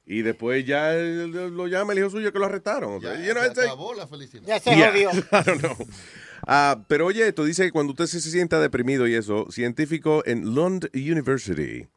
Y 0.06 0.22
después 0.22 0.66
ya 0.66 0.94
lo 0.94 1.68
llama 1.68 1.94
el 1.94 2.00
hijo 2.00 2.10
suyo 2.10 2.34
que 2.34 2.40
lo 2.40 2.46
arrestaron. 2.46 3.00
Ya, 3.00 3.16
You 3.26 3.32
know, 3.34 3.44
se 3.54 3.62
acabó 3.62 3.94
la 3.94 4.06
felicidad. 4.08 4.44
Ya 4.46 4.60
se 4.60 4.76
Yeah, 4.76 4.92
jodió. 4.92 5.12
I 5.32 5.44
don't 5.46 5.60
know. 5.62 5.78
Ah, 6.46 6.84
pero 6.90 7.06
oye, 7.06 7.26
esto 7.28 7.46
dice 7.46 7.64
que 7.64 7.72
cuando 7.72 7.92
usted 7.92 8.08
se, 8.08 8.20
se 8.20 8.30
sienta 8.30 8.60
deprimido 8.60 9.08
y 9.08 9.16
eso, 9.16 9.48
científico 9.50 10.22
en 10.26 10.54
Lund 10.54 10.90
University 10.94 11.88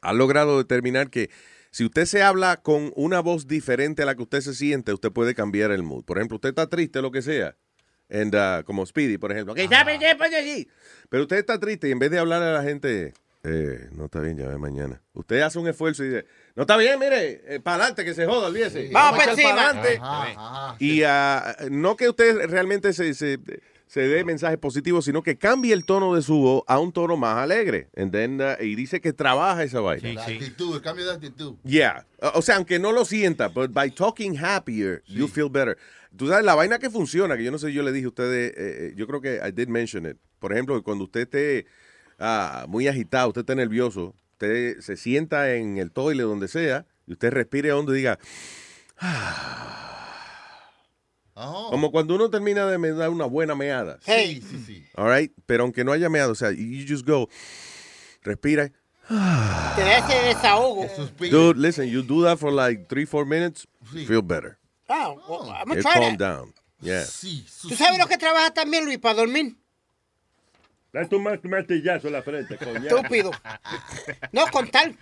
ha 0.00 0.12
logrado 0.12 0.58
determinar 0.58 1.10
que 1.10 1.28
si 1.72 1.84
usted 1.84 2.04
se 2.06 2.22
habla 2.22 2.58
con 2.58 2.92
una 2.94 3.20
voz 3.20 3.46
diferente 3.48 4.02
a 4.02 4.06
la 4.06 4.14
que 4.14 4.22
usted 4.22 4.40
se 4.40 4.54
siente, 4.54 4.92
usted 4.92 5.10
puede 5.10 5.34
cambiar 5.34 5.70
el 5.72 5.82
mood. 5.82 6.04
Por 6.04 6.18
ejemplo, 6.18 6.36
usted 6.36 6.50
está 6.50 6.68
triste, 6.68 7.02
lo 7.02 7.10
que 7.10 7.20
sea. 7.20 7.56
And, 8.10 8.34
ah, 8.36 8.62
como 8.64 8.86
Speedy, 8.86 9.18
por 9.18 9.32
ejemplo. 9.32 9.54
¿Qué 9.54 9.68
sabe 9.68 9.98
qué 9.98 10.14
pasa 10.16 10.38
allí? 10.38 10.68
Pero 11.10 11.24
usted 11.24 11.36
está 11.36 11.58
triste 11.58 11.88
y 11.88 11.92
en 11.92 11.98
vez 11.98 12.10
de 12.10 12.18
hablar 12.18 12.42
a 12.42 12.52
la 12.54 12.62
gente, 12.62 13.12
eh, 13.42 13.88
no 13.92 14.06
está 14.06 14.20
bien, 14.20 14.38
ya 14.38 14.48
ve 14.48 14.56
mañana. 14.56 15.02
Usted 15.12 15.40
hace 15.40 15.58
un 15.58 15.68
esfuerzo 15.68 16.04
y 16.04 16.08
dice, 16.08 16.26
no 16.58 16.62
está 16.64 16.76
bien, 16.76 16.98
mire, 16.98 17.60
para 17.62 17.76
adelante, 17.76 18.04
que 18.04 18.14
se 18.14 18.26
joda, 18.26 18.48
olvídese. 18.48 18.90
Vamos 18.92 19.20
echar 19.20 19.30
encima. 19.30 19.50
para 19.54 19.70
adelante. 19.70 20.84
Y 20.84 21.04
ah, 21.04 21.56
no 21.70 21.96
que 21.96 22.08
usted 22.08 22.50
realmente 22.50 22.92
se, 22.92 23.14
se, 23.14 23.38
se 23.86 24.00
dé 24.08 24.24
mensajes 24.24 24.58
positivos, 24.58 25.04
sino 25.04 25.22
que 25.22 25.38
cambie 25.38 25.72
el 25.72 25.84
tono 25.84 26.16
de 26.16 26.22
su 26.22 26.36
voz 26.36 26.64
a 26.66 26.80
un 26.80 26.90
tono 26.90 27.16
más 27.16 27.38
alegre. 27.38 27.88
And 27.96 28.10
then, 28.10 28.40
uh, 28.40 28.60
y 28.60 28.74
dice 28.74 29.00
que 29.00 29.12
trabaja 29.12 29.62
esa 29.62 29.78
vaina. 29.78 30.14
La 30.14 30.24
actitud, 30.24 30.74
el 30.74 30.82
cambio 30.82 31.06
de 31.06 31.12
actitud. 31.12 31.54
Yeah. 31.62 32.04
O 32.20 32.40
o 32.40 32.42
sea, 32.42 32.56
aunque 32.56 32.80
no 32.80 32.90
lo 32.90 33.04
sienta, 33.04 33.46
but 33.46 33.72
by 33.72 33.92
talking 33.92 34.36
happier, 34.36 35.04
you 35.06 35.28
feel 35.28 35.48
better. 35.48 35.78
Tú 36.16 36.26
sabes, 36.26 36.44
la 36.44 36.56
vaina 36.56 36.80
que 36.80 36.90
funciona, 36.90 37.36
que 37.36 37.44
yo 37.44 37.52
no 37.52 37.58
sé, 37.60 37.72
yo 37.72 37.84
le 37.84 37.92
dije 37.92 38.06
a 38.06 38.08
ustedes, 38.08 38.50
eh, 38.50 38.54
eh, 38.58 38.92
yo 38.96 39.06
creo 39.06 39.20
que 39.20 39.36
I 39.36 39.52
did 39.52 39.68
mention 39.68 40.06
it. 40.06 40.16
Por 40.40 40.52
ejemplo, 40.52 40.82
cuando 40.82 41.04
usted 41.04 41.20
esté 41.20 41.66
ah, 42.18 42.66
muy 42.68 42.88
agitado, 42.88 43.28
usted 43.28 43.42
esté 43.42 43.54
nervioso, 43.54 44.16
usted 44.40 44.80
se 44.80 44.96
sienta 44.96 45.52
en 45.54 45.78
el 45.78 45.90
toile 45.90 46.22
donde 46.22 46.46
sea, 46.46 46.86
y 47.06 47.12
usted 47.12 47.32
respire 47.32 47.72
hondo 47.72 47.92
y 47.94 47.98
diga, 47.98 48.18
Ajá. 51.34 51.70
como 51.70 51.90
cuando 51.90 52.14
uno 52.14 52.30
termina 52.30 52.66
de 52.66 52.78
me- 52.78 52.90
dar 52.92 53.10
una 53.10 53.24
buena 53.26 53.54
meada. 53.56 53.98
Sí, 54.00 54.40
sí, 54.48 54.62
sí. 54.64 54.84
All 54.96 55.10
right? 55.12 55.32
Pero 55.46 55.64
aunque 55.64 55.82
no 55.84 55.92
haya 55.92 56.08
meado, 56.08 56.32
o 56.32 56.34
sea, 56.36 56.50
you 56.52 56.84
just 56.88 57.04
go, 57.06 57.28
respira. 58.22 58.68
Te 59.08 59.14
da 59.82 59.98
ese 59.98 60.26
desahogo. 60.34 60.86
Dude, 61.30 61.58
listen, 61.58 61.88
you 61.88 62.02
do 62.02 62.22
that 62.24 62.38
for 62.38 62.52
like 62.52 62.86
three, 62.88 63.06
four 63.06 63.24
minutes, 63.26 63.66
feel 64.06 64.22
better. 64.22 64.58
Ah, 64.88 65.14
well, 65.28 65.50
I'm 65.50 65.66
gonna 65.68 65.80
It 65.80 65.82
try 65.82 65.94
calm 65.94 66.16
down. 66.16 66.54
Yeah. 66.80 67.04
¿Tú 67.04 67.74
sabes 67.74 67.98
lo 67.98 68.06
que 68.06 68.16
trabaja 68.18 68.52
también, 68.54 68.84
Luis, 68.84 68.98
para 68.98 69.14
dormir? 69.14 69.56
Date 70.92 71.16
un 71.16 71.22
ma- 71.22 71.38
martillazo 71.42 72.06
en 72.08 72.12
la 72.14 72.22
frente, 72.22 72.56
coño. 72.56 72.88
Estúpido. 72.88 73.30
No, 74.32 74.46
contar. 74.48 74.92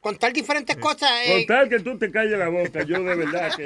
Contar 0.00 0.32
diferentes 0.34 0.76
cosas. 0.76 1.10
eh, 1.24 1.46
Con 1.46 1.56
tal 1.56 1.68
que 1.70 1.80
tú 1.80 1.96
te 1.98 2.10
calles 2.10 2.38
la 2.38 2.48
boca, 2.48 2.82
yo 2.82 3.02
de 3.02 3.14
verdad 3.14 3.50
que... 3.56 3.64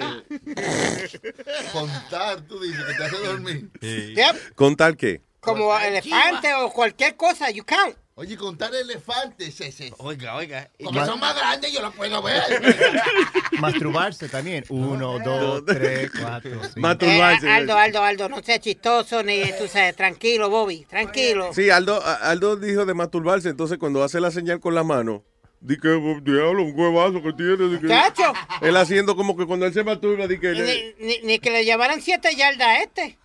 Contar, 1.73 2.41
tú 2.43 2.61
dices 2.61 2.85
que 2.85 2.95
te 2.95 3.05
hace 3.05 3.17
dormir. 3.19 3.71
Yep, 3.81 4.55
¿Con 4.55 4.77
tal 4.77 4.97
qué? 4.97 5.21
como 5.41 5.77
elefante 5.79 6.53
o 6.55 6.71
cualquier 6.73 7.17
cosa, 7.17 7.51
you 7.51 7.65
count. 7.65 7.97
Oye, 8.21 8.37
contar 8.37 8.75
elefantes, 8.75 9.61
ese. 9.61 9.93
Oiga, 9.99 10.35
oiga. 10.35 10.69
Como 10.83 11.07
son 11.07 11.21
más 11.21 11.37
grandes, 11.37 11.73
yo 11.73 11.81
los 11.81 11.95
puedo 11.95 12.21
ver. 12.21 12.43
Masturbarse 13.61 14.29
también. 14.29 14.65
Uno, 14.71 15.21
dos, 15.21 15.65
tres, 15.65 16.11
cuatro, 16.21 16.61
cinco. 16.75 16.89
Eh, 17.07 17.23
Aldo, 17.23 17.77
Aldo, 17.79 18.03
Aldo, 18.03 18.29
no 18.29 18.43
seas 18.43 18.59
chistoso 18.59 19.23
ni 19.23 19.43
tú 19.57 19.69
sabes, 19.69 19.95
tranquilo, 19.95 20.51
Bobby, 20.51 20.85
tranquilo. 20.85 21.53
Sí, 21.55 21.71
Aldo, 21.71 22.03
Aldo 22.05 22.57
dijo 22.57 22.85
de 22.87 22.95
masturbarse, 22.95 23.51
entonces 23.51 23.79
cuando 23.79 24.03
hace 24.03 24.21
la 24.21 24.33
señal 24.33 24.59
con 24.59 24.75
la 24.75 24.83
mano, 24.83 25.23
di 25.61 25.77
que 25.79 25.89
"Oh, 25.89 26.21
diablo, 26.21 26.65
un 26.65 26.73
huevazo 26.77 27.23
que 27.23 27.33
tiene. 27.35 27.79
que-". 27.81 27.87
Chacho. 27.87 28.33
Él 28.63 28.77
haciendo 28.77 29.15
como 29.15 29.37
que 29.37 29.47
cuando 29.47 29.65
él 29.65 29.73
se 29.73 29.85
masturba, 29.85 30.27
di 30.27 30.41
que, 30.41 30.49
le- 30.55 30.95
Ni, 30.99 31.07
ni- 31.07 31.21
ni 31.23 31.39
que 31.39 31.51
le 31.53 31.65
llevaran 31.65 32.03
siete 32.03 32.35
yardas 32.35 32.67
a 32.69 32.83
este. 32.83 33.17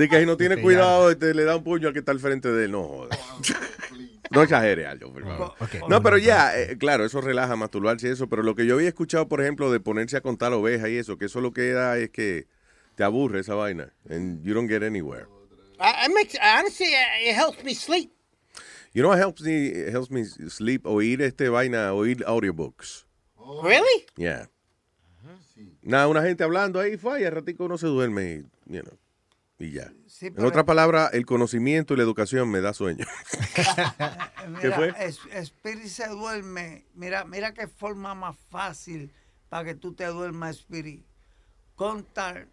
di 0.00 0.08
que 0.08 0.18
si 0.18 0.26
no 0.26 0.36
tiene 0.36 0.60
cuidado, 0.60 1.12
este, 1.12 1.32
le 1.32 1.44
da 1.44 1.54
un 1.56 1.62
puño 1.62 1.86
al 1.86 1.92
que 1.92 2.00
está 2.00 2.10
al 2.10 2.18
frente 2.18 2.50
de 2.50 2.64
él. 2.64 2.72
No, 2.72 2.82
joder. 2.82 3.18
No 4.32 4.42
exagere, 4.42 4.86
Aldo, 4.86 5.12
por 5.12 5.24
favor. 5.24 5.54
No, 5.88 6.02
pero 6.02 6.18
ya, 6.18 6.58
eh, 6.58 6.76
claro, 6.78 7.04
eso 7.04 7.20
relaja 7.20 7.54
masturbarse 7.56 8.08
y 8.08 8.10
eso, 8.10 8.28
pero 8.28 8.42
lo 8.42 8.54
que 8.54 8.66
yo 8.66 8.74
había 8.74 8.88
escuchado, 8.88 9.28
por 9.28 9.40
ejemplo, 9.40 9.70
de 9.70 9.80
ponerse 9.80 10.16
a 10.16 10.20
contar 10.20 10.52
ovejas 10.52 10.88
y 10.88 10.96
eso, 10.96 11.18
que 11.18 11.26
eso 11.26 11.40
lo 11.40 11.52
que 11.52 11.72
da 11.72 11.98
es 11.98 12.10
que 12.10 12.46
te 12.94 13.04
aburre 13.04 13.40
esa 13.40 13.54
vaina, 13.54 13.92
and 14.08 14.42
you 14.44 14.54
don't 14.54 14.68
get 14.68 14.82
anywhere. 14.82 15.26
I, 15.78 16.06
I 16.06 16.08
make, 16.08 16.36
honestly, 16.40 16.94
uh, 16.94 17.30
it 17.30 17.34
helps 17.34 17.64
me 17.64 17.74
sleep. 17.74 18.12
You 18.94 19.02
know 19.02 19.08
what 19.08 19.18
helps 19.18 19.42
me, 19.42 19.90
helps 19.90 20.10
me 20.10 20.24
sleep? 20.24 20.86
Oír 20.86 21.22
este 21.22 21.48
vaina, 21.48 21.92
oír 21.94 22.22
audiobooks. 22.26 23.06
Really? 23.62 24.06
Yeah. 24.16 24.48
Nada, 25.82 26.08
una 26.08 26.22
gente 26.22 26.44
hablando 26.44 26.78
ahí, 26.78 26.96
fue, 26.96 27.22
y 27.22 27.24
al 27.24 27.32
ratico 27.32 27.64
uno 27.64 27.78
se 27.78 27.86
duerme 27.86 28.32
y, 28.34 28.72
you 28.72 28.82
know, 28.82 28.98
y 29.58 29.70
ya. 29.72 29.92
Sí, 30.06 30.26
en 30.26 30.44
otras 30.44 30.64
palabras, 30.64 31.10
el 31.14 31.24
conocimiento 31.26 31.94
y 31.94 31.96
la 31.96 32.02
educación 32.02 32.50
me 32.50 32.60
da 32.60 32.72
sueño. 32.74 33.06
¿Qué 34.60 34.66
Mira, 34.68 34.76
fue? 34.76 34.94
es- 34.98 35.20
Spirit 35.32 35.86
se 35.86 36.08
duerme. 36.08 36.86
Mira, 36.94 37.24
mira 37.24 37.52
qué 37.54 37.68
forma 37.68 38.14
más 38.14 38.36
fácil 38.50 39.12
para 39.48 39.64
que 39.64 39.74
tú 39.74 39.94
te 39.94 40.04
duermas, 40.06 40.56
Spirit. 40.56 41.04
Contar 41.76 42.48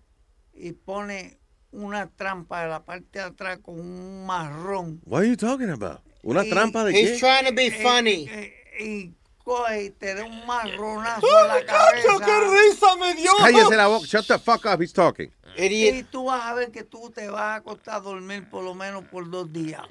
y 0.54 0.72
pone 0.74 1.40
una 1.72 2.08
trampa 2.10 2.64
de 2.64 2.70
la 2.70 2.84
parte 2.84 3.20
de 3.20 3.26
atrás 3.26 3.60
con 3.62 3.80
un 3.80 4.26
marrón. 4.26 5.02
What 5.06 5.22
are 5.22 5.30
you 5.30 5.38
talking 5.38 5.70
about? 5.70 6.02
¿Una 6.24 6.46
Y- 6.46 6.50
trampa 6.50 6.84
de 6.84 6.92
He's 6.92 7.12
qué? 7.14 7.20
trying 7.20 7.46
to 7.46 7.54
be 7.56 7.72
funny. 7.72 8.28
eh, 8.30 8.54
y 8.82 9.14
coge 9.44 9.84
y 9.86 9.90
te 9.92 10.16
da 10.16 10.26
un 10.26 10.46
marronazo 10.46 11.26
en 11.28 11.48
la 11.48 11.66
cabeza. 11.66 12.18
risa 12.52 12.96
me 12.98 13.16
dio! 13.16 13.32
Cállese 13.40 13.76
la 13.76 13.88
boca. 13.88 14.06
Shut 14.06 14.28
the 14.28 14.38
fuck 14.40 14.66
up, 14.66 14.82
he's 14.82 14.94
talking. 14.94 15.32
Y 15.60 16.04
tú 16.04 16.26
vas 16.26 16.46
a 16.46 16.54
ver 16.54 16.72
que 16.72 16.84
tú 16.84 17.12
te 17.14 17.30
vas 17.30 17.42
a 17.42 17.56
acostar 17.56 17.96
a 17.96 18.00
dormir 18.00 18.50
por 18.50 18.64
lo 18.64 18.74
menos 18.74 19.04
por 19.06 19.30
dos 19.30 19.52
días. 19.52 19.82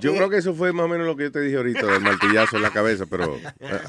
Yo 0.00 0.14
creo 0.14 0.30
que 0.30 0.38
eso 0.38 0.54
fue 0.54 0.72
más 0.72 0.86
o 0.86 0.88
menos 0.88 1.06
lo 1.06 1.16
que 1.16 1.24
yo 1.24 1.32
te 1.32 1.40
dije 1.40 1.56
ahorita 1.56 1.86
del 1.86 2.00
martillazo 2.00 2.56
en 2.56 2.62
la 2.62 2.70
cabeza, 2.70 3.06
pero... 3.06 3.34
uh, 3.34 3.36
uh, 3.36 3.40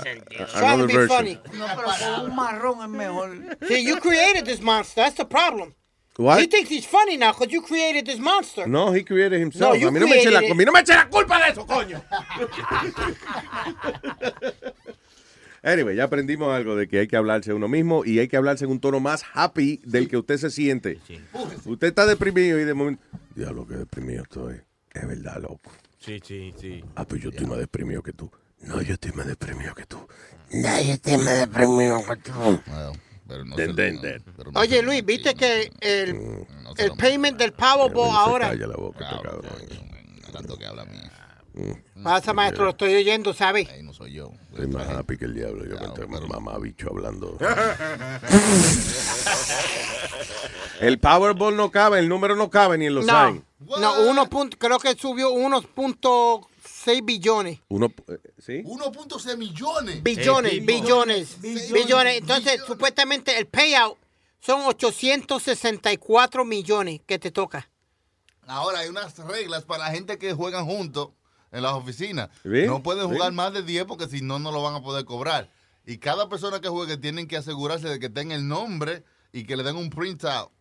Trying 0.03 0.23
to 0.23 0.57
another 0.57 0.87
be 0.87 0.93
version. 0.93 1.17
funny. 1.17 1.39
No, 1.53 1.65
pero 1.75 1.87
con 1.99 2.29
un 2.29 2.35
marrón 2.35 2.83
es 2.83 2.89
mejor. 2.89 3.57
See, 3.67 3.83
you 3.83 3.99
created 3.99 4.45
this 4.45 4.61
monster. 4.61 5.03
That's 5.03 5.15
the 5.15 5.25
problem. 5.25 5.73
What? 6.17 6.39
He 6.39 6.47
thinks 6.47 6.69
he's 6.69 6.85
funny 6.85 7.17
now 7.17 7.33
because 7.33 7.51
you 7.51 7.61
created 7.61 8.05
this 8.05 8.19
monster. 8.19 8.65
No, 8.65 8.93
he 8.93 9.03
created 9.03 9.39
himself. 9.39 9.73
No, 9.73 9.75
you 9.75 9.89
a 9.89 9.91
mí 9.91 9.99
no 9.99 10.07
me 10.07 10.15
eche 10.15 10.31
la, 10.31 10.39
created 10.39 10.51
a 10.51 10.55
mí 10.55 10.65
no 10.65 10.71
me 10.71 10.79
eche 10.79 10.95
la 10.95 11.09
culpa 11.09 11.39
de 11.39 11.51
eso, 11.51 11.65
coño. 11.65 12.01
Anyway, 15.65 15.95
ya 15.95 16.03
aprendimos 16.03 16.53
algo 16.53 16.75
de 16.75 16.87
que 16.87 16.99
hay 16.99 17.07
que 17.07 17.17
hablarse 17.17 17.51
uno 17.51 17.67
mismo 17.67 18.05
y 18.05 18.19
hay 18.19 18.27
que 18.27 18.37
hablarse 18.37 18.65
en 18.65 18.71
un 18.71 18.79
tono 18.79 18.99
más 18.99 19.23
happy 19.33 19.81
del 19.83 20.07
que 20.07 20.15
usted 20.15 20.37
se 20.37 20.51
siente. 20.51 20.99
Usted 21.65 21.87
está 21.87 22.05
deprimido 22.05 22.59
y 22.59 22.65
de 22.65 22.73
momento, 22.75 23.01
diablo, 23.33 23.65
que 23.65 23.73
deprimido 23.73 24.21
estoy. 24.21 24.61
Es 24.93 25.07
verdad, 25.07 25.41
loco. 25.41 25.71
Sí, 25.97 26.21
sí, 26.23 26.53
sí. 26.55 26.83
Ah, 26.95 27.03
pues 27.05 27.19
yo 27.23 27.31
estoy 27.31 27.47
más 27.47 27.57
deprimido 27.57 28.03
que 28.03 28.13
tú. 28.13 28.31
No, 28.61 28.79
yo 28.79 28.93
estoy 28.93 29.11
más 29.13 29.25
deprimido 29.25 29.73
que 29.73 29.87
tú. 29.87 29.97
No, 30.51 30.81
yo 30.81 30.93
estoy 30.93 31.17
más 31.17 31.39
deprimido 31.39 32.03
que 32.05 32.15
tú. 32.17 32.61
Den, 33.57 33.75
den, 33.75 34.01
den. 34.01 34.23
Oye, 34.53 34.83
Luis, 34.83 35.03
¿viste 35.03 35.33
que 35.33 35.71
el, 35.81 36.45
el 36.77 36.91
payment 36.91 37.39
del 37.39 37.53
Powerball 37.53 38.15
ahora... 38.15 38.49
Calla 38.49 38.67
la 38.67 38.75
boca, 38.75 39.09
este 39.09 39.23
cabrón. 39.23 39.45
Tanto 40.31 40.57
que 40.57 40.65
habla 40.67 40.83
a 40.83 40.85
Pasa, 42.03 42.33
maestro, 42.33 42.65
lo 42.65 42.71
estoy 42.71 42.93
oyendo, 42.95 43.33
¿sabes? 43.33 43.67
no 43.81 43.93
soy 43.93 44.13
yo. 44.13 44.31
Estoy 44.51 44.67
más 44.67 44.87
happy 44.89 45.17
que 45.17 45.25
el 45.25 45.33
diablo. 45.33 45.65
Yo 45.65 45.79
me 45.79 45.85
estoy 45.87 46.07
mamá 46.27 46.57
bicho 46.59 46.89
hablando. 46.89 47.37
el 50.81 50.99
Powerball 50.99 51.55
no 51.55 51.71
cabe, 51.71 51.99
el 51.99 52.09
número 52.09 52.35
no 52.35 52.49
cabe 52.49 52.77
ni 52.77 52.87
en 52.87 52.95
los 52.95 53.05
No, 53.05 53.27
signs. 53.27 53.41
no, 53.79 54.01
uno 54.09 54.29
punto, 54.29 54.57
creo 54.57 54.79
que 54.79 54.95
subió 54.95 55.31
1.6 55.31 57.05
billones. 57.05 57.59
Uno, 57.69 57.91
eh, 58.07 58.17
¿sí? 58.39 58.61
1.6 58.63 59.37
millones. 59.37 60.03
Billones, 60.03 60.53
Eh, 60.53 60.59
billones, 60.61 61.41
Billones. 61.41 61.71
billones. 61.71 62.17
Entonces, 62.17 62.61
supuestamente 62.67 63.37
el 63.37 63.47
payout 63.47 63.97
son 64.39 64.61
864 64.65 66.45
millones 66.45 67.01
que 67.05 67.17
te 67.17 67.31
toca. 67.31 67.69
Ahora 68.47 68.79
hay 68.79 68.89
unas 68.89 69.17
reglas 69.17 69.63
para 69.63 69.85
la 69.85 69.91
gente 69.91 70.19
que 70.19 70.33
juegan 70.33 70.65
juntos 70.65 71.09
en 71.55 71.63
las 71.63 71.73
oficinas. 71.73 72.29
No 72.43 72.83
pueden 72.83 73.07
jugar 73.07 73.31
más 73.31 73.53
de 73.53 73.63
10 73.63 73.85
porque 73.85 74.07
si 74.07 74.21
no, 74.21 74.39
no 74.39 74.51
lo 74.51 74.61
van 74.61 74.75
a 74.75 74.81
poder 74.81 75.05
cobrar. 75.05 75.49
Y 75.85 75.97
cada 75.97 76.27
persona 76.27 76.59
que 76.59 76.67
juegue 76.67 76.97
tienen 76.97 77.27
que 77.27 77.37
asegurarse 77.37 77.87
de 77.87 77.99
que 77.99 78.09
tenga 78.09 78.35
el 78.35 78.47
nombre 78.47 79.03
y 79.31 79.45
que 79.45 79.55
le 79.55 79.63
den 79.63 79.77
un 79.77 79.89
printout 79.89 80.51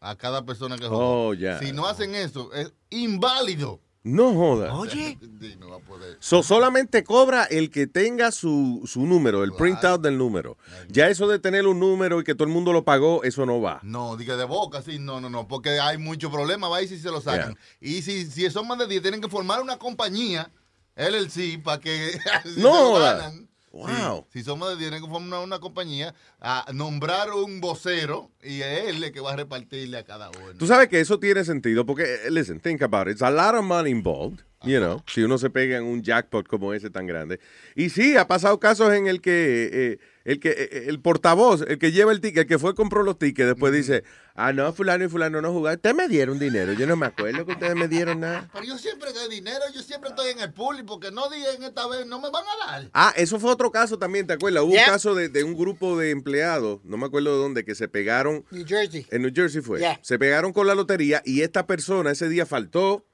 a 0.00 0.16
cada 0.16 0.44
persona 0.44 0.76
que 0.76 0.86
juega. 0.86 1.04
Oh. 1.04 1.34
Si 1.60 1.72
no 1.72 1.86
hacen 1.86 2.14
eso, 2.14 2.52
es 2.52 2.72
inválido. 2.90 3.80
No 4.04 4.34
joda. 4.34 4.74
Oye. 4.74 5.18
No 5.58 5.70
va 5.70 5.76
a 5.76 5.78
poder. 5.80 6.16
So, 6.20 6.42
solamente 6.42 7.02
cobra 7.04 7.44
el 7.44 7.70
que 7.70 7.86
tenga 7.86 8.32
su, 8.32 8.82
su 8.86 9.06
número, 9.06 9.42
el 9.44 9.52
printout 9.54 10.02
del 10.02 10.18
número. 10.18 10.58
Ya 10.88 11.08
eso 11.08 11.26
de 11.26 11.38
tener 11.38 11.66
un 11.66 11.80
número 11.80 12.20
y 12.20 12.24
que 12.24 12.34
todo 12.34 12.46
el 12.46 12.52
mundo 12.52 12.72
lo 12.74 12.84
pagó, 12.84 13.24
eso 13.24 13.46
no 13.46 13.62
va. 13.62 13.80
No, 13.82 14.16
diga 14.18 14.36
de 14.36 14.44
boca, 14.44 14.82
sí, 14.82 14.98
no, 14.98 15.22
no, 15.22 15.30
no, 15.30 15.48
porque 15.48 15.80
hay 15.80 15.96
mucho 15.96 16.30
problema, 16.30 16.68
va 16.68 16.82
y 16.82 16.88
si 16.88 16.98
se 16.98 17.10
lo 17.10 17.22
sacan. 17.22 17.56
Y 17.80 18.02
si, 18.02 18.26
si 18.26 18.48
son 18.50 18.68
más 18.68 18.78
de 18.78 18.86
10, 18.86 19.00
tienen 19.00 19.20
que 19.22 19.28
formar 19.28 19.62
una 19.62 19.78
compañía, 19.78 20.50
LLC, 20.96 21.62
para 21.62 21.80
que 21.80 22.12
si 22.54 22.60
No 22.60 22.72
joda. 22.72 23.14
ganan. 23.16 23.48
Wow. 23.74 24.26
Sí, 24.32 24.44
si 24.44 24.50
10, 24.50 24.78
tienen 24.78 25.02
que 25.02 25.08
formar 25.08 25.40
una, 25.40 25.58
compañía, 25.58 26.14
a 26.40 26.64
nombrar 26.72 27.30
un 27.32 27.60
vocero 27.60 28.30
y 28.40 28.62
es 28.62 28.88
él 28.88 29.02
el 29.02 29.12
que 29.12 29.20
va 29.20 29.32
a 29.32 29.36
repartirle 29.36 29.98
a 29.98 30.04
cada 30.04 30.30
uno. 30.30 30.54
Tú 30.56 30.68
sabes 30.68 30.88
que 30.88 31.00
eso 31.00 31.18
tiene 31.18 31.44
sentido 31.44 31.84
porque, 31.84 32.04
eh, 32.04 32.30
listen, 32.30 32.60
think 32.60 32.82
about 32.82 33.08
it. 33.08 33.14
It's 33.14 33.22
a 33.22 33.30
lot 33.30 33.56
of 33.56 33.64
money 33.64 33.90
involved, 33.90 34.44
you 34.66 34.78
know, 34.78 35.02
si 35.06 35.22
uno 35.22 35.38
se 35.38 35.50
pega 35.50 35.76
en 35.76 35.84
un 35.84 36.02
jackpot 36.02 36.46
como 36.46 36.72
ese 36.74 36.90
tan 36.90 37.06
grande. 37.06 37.40
Y 37.74 37.90
sí, 37.90 38.16
ha 38.16 38.26
pasado 38.26 38.58
casos 38.60 38.92
en 38.92 39.06
el 39.06 39.20
que 39.20 39.70
eh, 39.72 39.98
el 40.24 40.40
que 40.40 40.50
eh, 40.50 40.84
el 40.88 41.00
portavoz, 41.00 41.62
el 41.68 41.78
que 41.78 41.92
lleva 41.92 42.10
el 42.12 42.20
ticket, 42.20 42.42
el 42.42 42.46
que 42.46 42.58
fue 42.58 42.70
y 42.72 42.74
compró 42.74 43.02
los 43.02 43.18
tickets, 43.18 43.46
después 43.48 43.72
dice, 43.74 44.04
ah, 44.34 44.52
no, 44.54 44.72
fulano 44.72 45.04
y 45.04 45.08
fulano 45.08 45.42
no 45.42 45.52
jugaron. 45.52 45.76
Ustedes 45.76 45.94
me 45.96 46.08
dieron 46.08 46.38
dinero. 46.38 46.72
Yo 46.72 46.86
no 46.86 46.96
me 46.96 47.06
acuerdo 47.06 47.44
que 47.44 47.52
ustedes 47.52 47.74
me 47.74 47.88
dieron 47.88 48.20
nada. 48.20 48.48
Pero 48.52 48.64
yo 48.64 48.78
siempre 48.78 49.12
doy 49.12 49.28
dinero, 49.28 49.60
yo 49.74 49.82
siempre 49.82 50.10
estoy 50.10 50.30
en 50.32 50.40
el 50.40 50.52
público, 50.52 50.86
porque 50.86 51.10
no 51.10 51.28
digan 51.28 51.62
esta 51.62 51.86
vez, 51.88 52.06
no 52.06 52.20
me 52.20 52.30
van 52.30 52.44
a 52.44 52.66
dar. 52.72 52.90
Ah, 52.94 53.12
eso 53.16 53.38
fue 53.38 53.50
otro 53.50 53.70
caso 53.70 53.98
también, 53.98 54.26
¿te 54.26 54.32
acuerdas? 54.32 54.62
Hubo 54.62 54.72
Yeah. 54.72 54.84
un 54.86 54.90
caso 54.92 55.14
de, 55.14 55.28
de 55.28 55.44
un 55.44 55.54
grupo 55.56 55.98
de 55.98 56.10
empleados, 56.10 56.80
no 56.84 56.96
me 56.96 57.06
acuerdo 57.06 57.30
de 57.36 57.42
dónde, 57.42 57.64
que 57.64 57.74
se 57.74 57.86
pegaron. 57.88 58.44
New 58.50 58.64
Jersey. 58.66 59.06
En 59.10 59.22
New 59.22 59.32
Jersey 59.34 59.60
fue. 59.60 59.78
Yeah. 59.80 59.98
Se 60.02 60.18
pegaron 60.18 60.52
con 60.54 60.66
la 60.66 60.74
lotería 60.74 61.20
y 61.24 61.42
esta 61.42 61.66
persona 61.66 62.10
ese 62.12 62.28
día 62.30 62.46
faltó. 62.46 63.04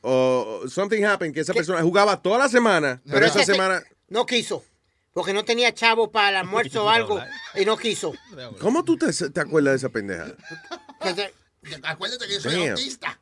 O 0.00 0.62
something 0.68 1.02
happened, 1.04 1.34
que 1.34 1.40
esa 1.40 1.52
persona 1.52 1.82
jugaba 1.82 2.22
toda 2.22 2.38
la 2.38 2.48
semana, 2.48 3.02
pero, 3.04 3.26
esa 3.26 3.44
semana. 3.44 3.82
No 4.08 4.26
quiso. 4.26 4.64
Porque 5.12 5.32
no 5.32 5.44
tenía 5.44 5.74
chavo 5.74 6.10
para 6.10 6.28
el 6.28 6.36
almuerzo 6.46 6.84
o 6.84 6.88
algo. 6.88 7.20
Y 7.54 7.64
no 7.64 7.76
quiso. 7.76 8.14
¿Cómo 8.60 8.84
tú 8.84 8.96
te, 8.96 9.12
te 9.12 9.40
acuerdas 9.40 9.72
de 9.72 9.76
esa 9.76 9.88
pendeja? 9.88 10.26
Acuérdate 11.82 12.26
que 12.26 12.34
yo 12.34 12.40
soy 12.40 12.54
Damn. 12.54 12.70
autista. 12.70 13.20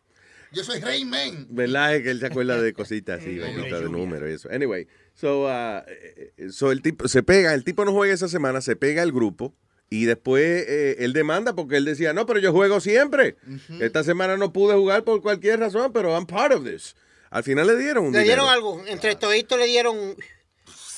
Yo 0.53 0.65
soy 0.65 0.81
Rayman. 0.81 1.49
¿Verdad? 1.51 1.97
Es 1.97 2.03
que 2.03 2.11
él 2.11 2.21
se 2.21 2.27
acuerda 2.27 2.61
de 2.61 2.73
cositas 2.73 3.21
así, 3.21 3.35
de 3.35 3.89
números 3.89 4.31
y 4.31 4.33
eso. 4.35 4.49
Anyway, 4.51 4.87
so, 5.15 5.45
uh, 5.45 5.83
eh, 5.87 6.33
eh, 6.37 6.51
so 6.51 6.73
el 6.73 6.83
tipo 6.83 7.09
se 7.09 7.23
pega, 7.23 7.53
el 7.55 7.65
tipo 7.65 7.85
no 7.85 7.93
juega 7.93 8.15
esa 8.15 8.29
semana, 8.29 8.61
se 8.61 8.77
pega 8.77 9.03
el 9.03 9.13
grupo 9.13 9.55
y 9.91 10.05
después 10.05 10.65
eh, 10.69 10.97
él 11.01 11.13
demanda 11.13 11.55
porque 11.55 11.77
él 11.77 11.85
decía, 11.85 12.13
no, 12.13 12.27
pero 12.27 12.39
yo 12.41 12.53
juego 12.53 12.81
siempre. 12.81 13.37
Esta 13.81 14.03
semana 14.05 14.37
no 14.37 14.53
pude 14.53 14.75
jugar 14.75 15.05
por 15.05 15.23
cualquier 15.23 15.61
razón, 15.61 15.93
pero 15.93 16.11
I'm 16.13 16.27
part 16.27 16.53
of 16.55 16.65
this. 16.65 16.95
Al 17.31 17.43
final 17.45 17.67
le 17.67 17.77
dieron 17.77 18.07
un 18.07 18.13
Le 18.13 18.23
dieron 18.23 18.49
algo. 18.49 18.83
Entre 18.87 19.15
toditos 19.17 19.59
le 19.59 19.67
dieron 19.67 19.97
Un, 19.97 20.17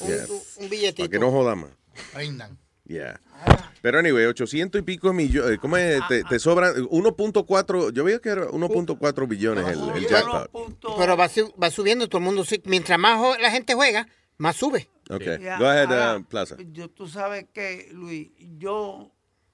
Yeah. 0.01 0.27
un 0.59 0.69
billetito. 0.71 1.03
Para 1.03 1.09
que 1.11 1.19
no 1.19 1.31
joda 1.33 1.55
más. 1.57 1.71
Yeah. 2.87 3.21
Pero 3.83 3.99
anyway, 3.99 4.25
800 4.27 4.79
y 4.81 4.83
pico 4.83 5.13
millones. 5.13 5.59
¿Cómo 5.61 5.77
es? 5.77 6.01
Te, 6.09 6.25
te 6.25 6.39
sobran 6.39 6.75
1.4. 6.87 7.93
Yo 7.93 8.05
veía 8.05 8.19
que 8.21 8.29
era 8.31 8.47
1.4 8.49 9.29
billones 9.29 9.67
el, 9.67 9.81
el 9.97 10.07
jackpot. 10.09 10.51
Pero 10.99 11.17
va, 11.17 11.29
su- 11.29 11.53
va 11.63 11.71
subiendo 11.71 12.09
todo 12.09 12.19
el 12.19 12.25
mundo. 12.25 12.45
Mientras 12.65 12.99
más 12.99 13.39
la 13.41 13.51
gente 13.51 13.75
juega, 13.75 14.09
más 14.39 14.57
sube. 14.57 14.89
Ok. 15.11 15.23
Ya, 15.41 15.59
Go 15.59 15.67
ahead, 15.67 15.87
ahora, 15.93 16.19
uh, 16.19 16.25
Plaza. 16.25 16.57
Yo, 16.73 16.89
tú 16.91 17.07
sabes 17.09 17.47
que, 17.53 17.89
Luis, 17.93 18.31
yo 18.59 19.11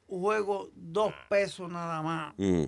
juego 0.06 0.70
dos 0.74 1.12
pesos 1.28 1.70
nada 1.70 2.02
más. 2.02 2.34
Mm. 2.36 2.64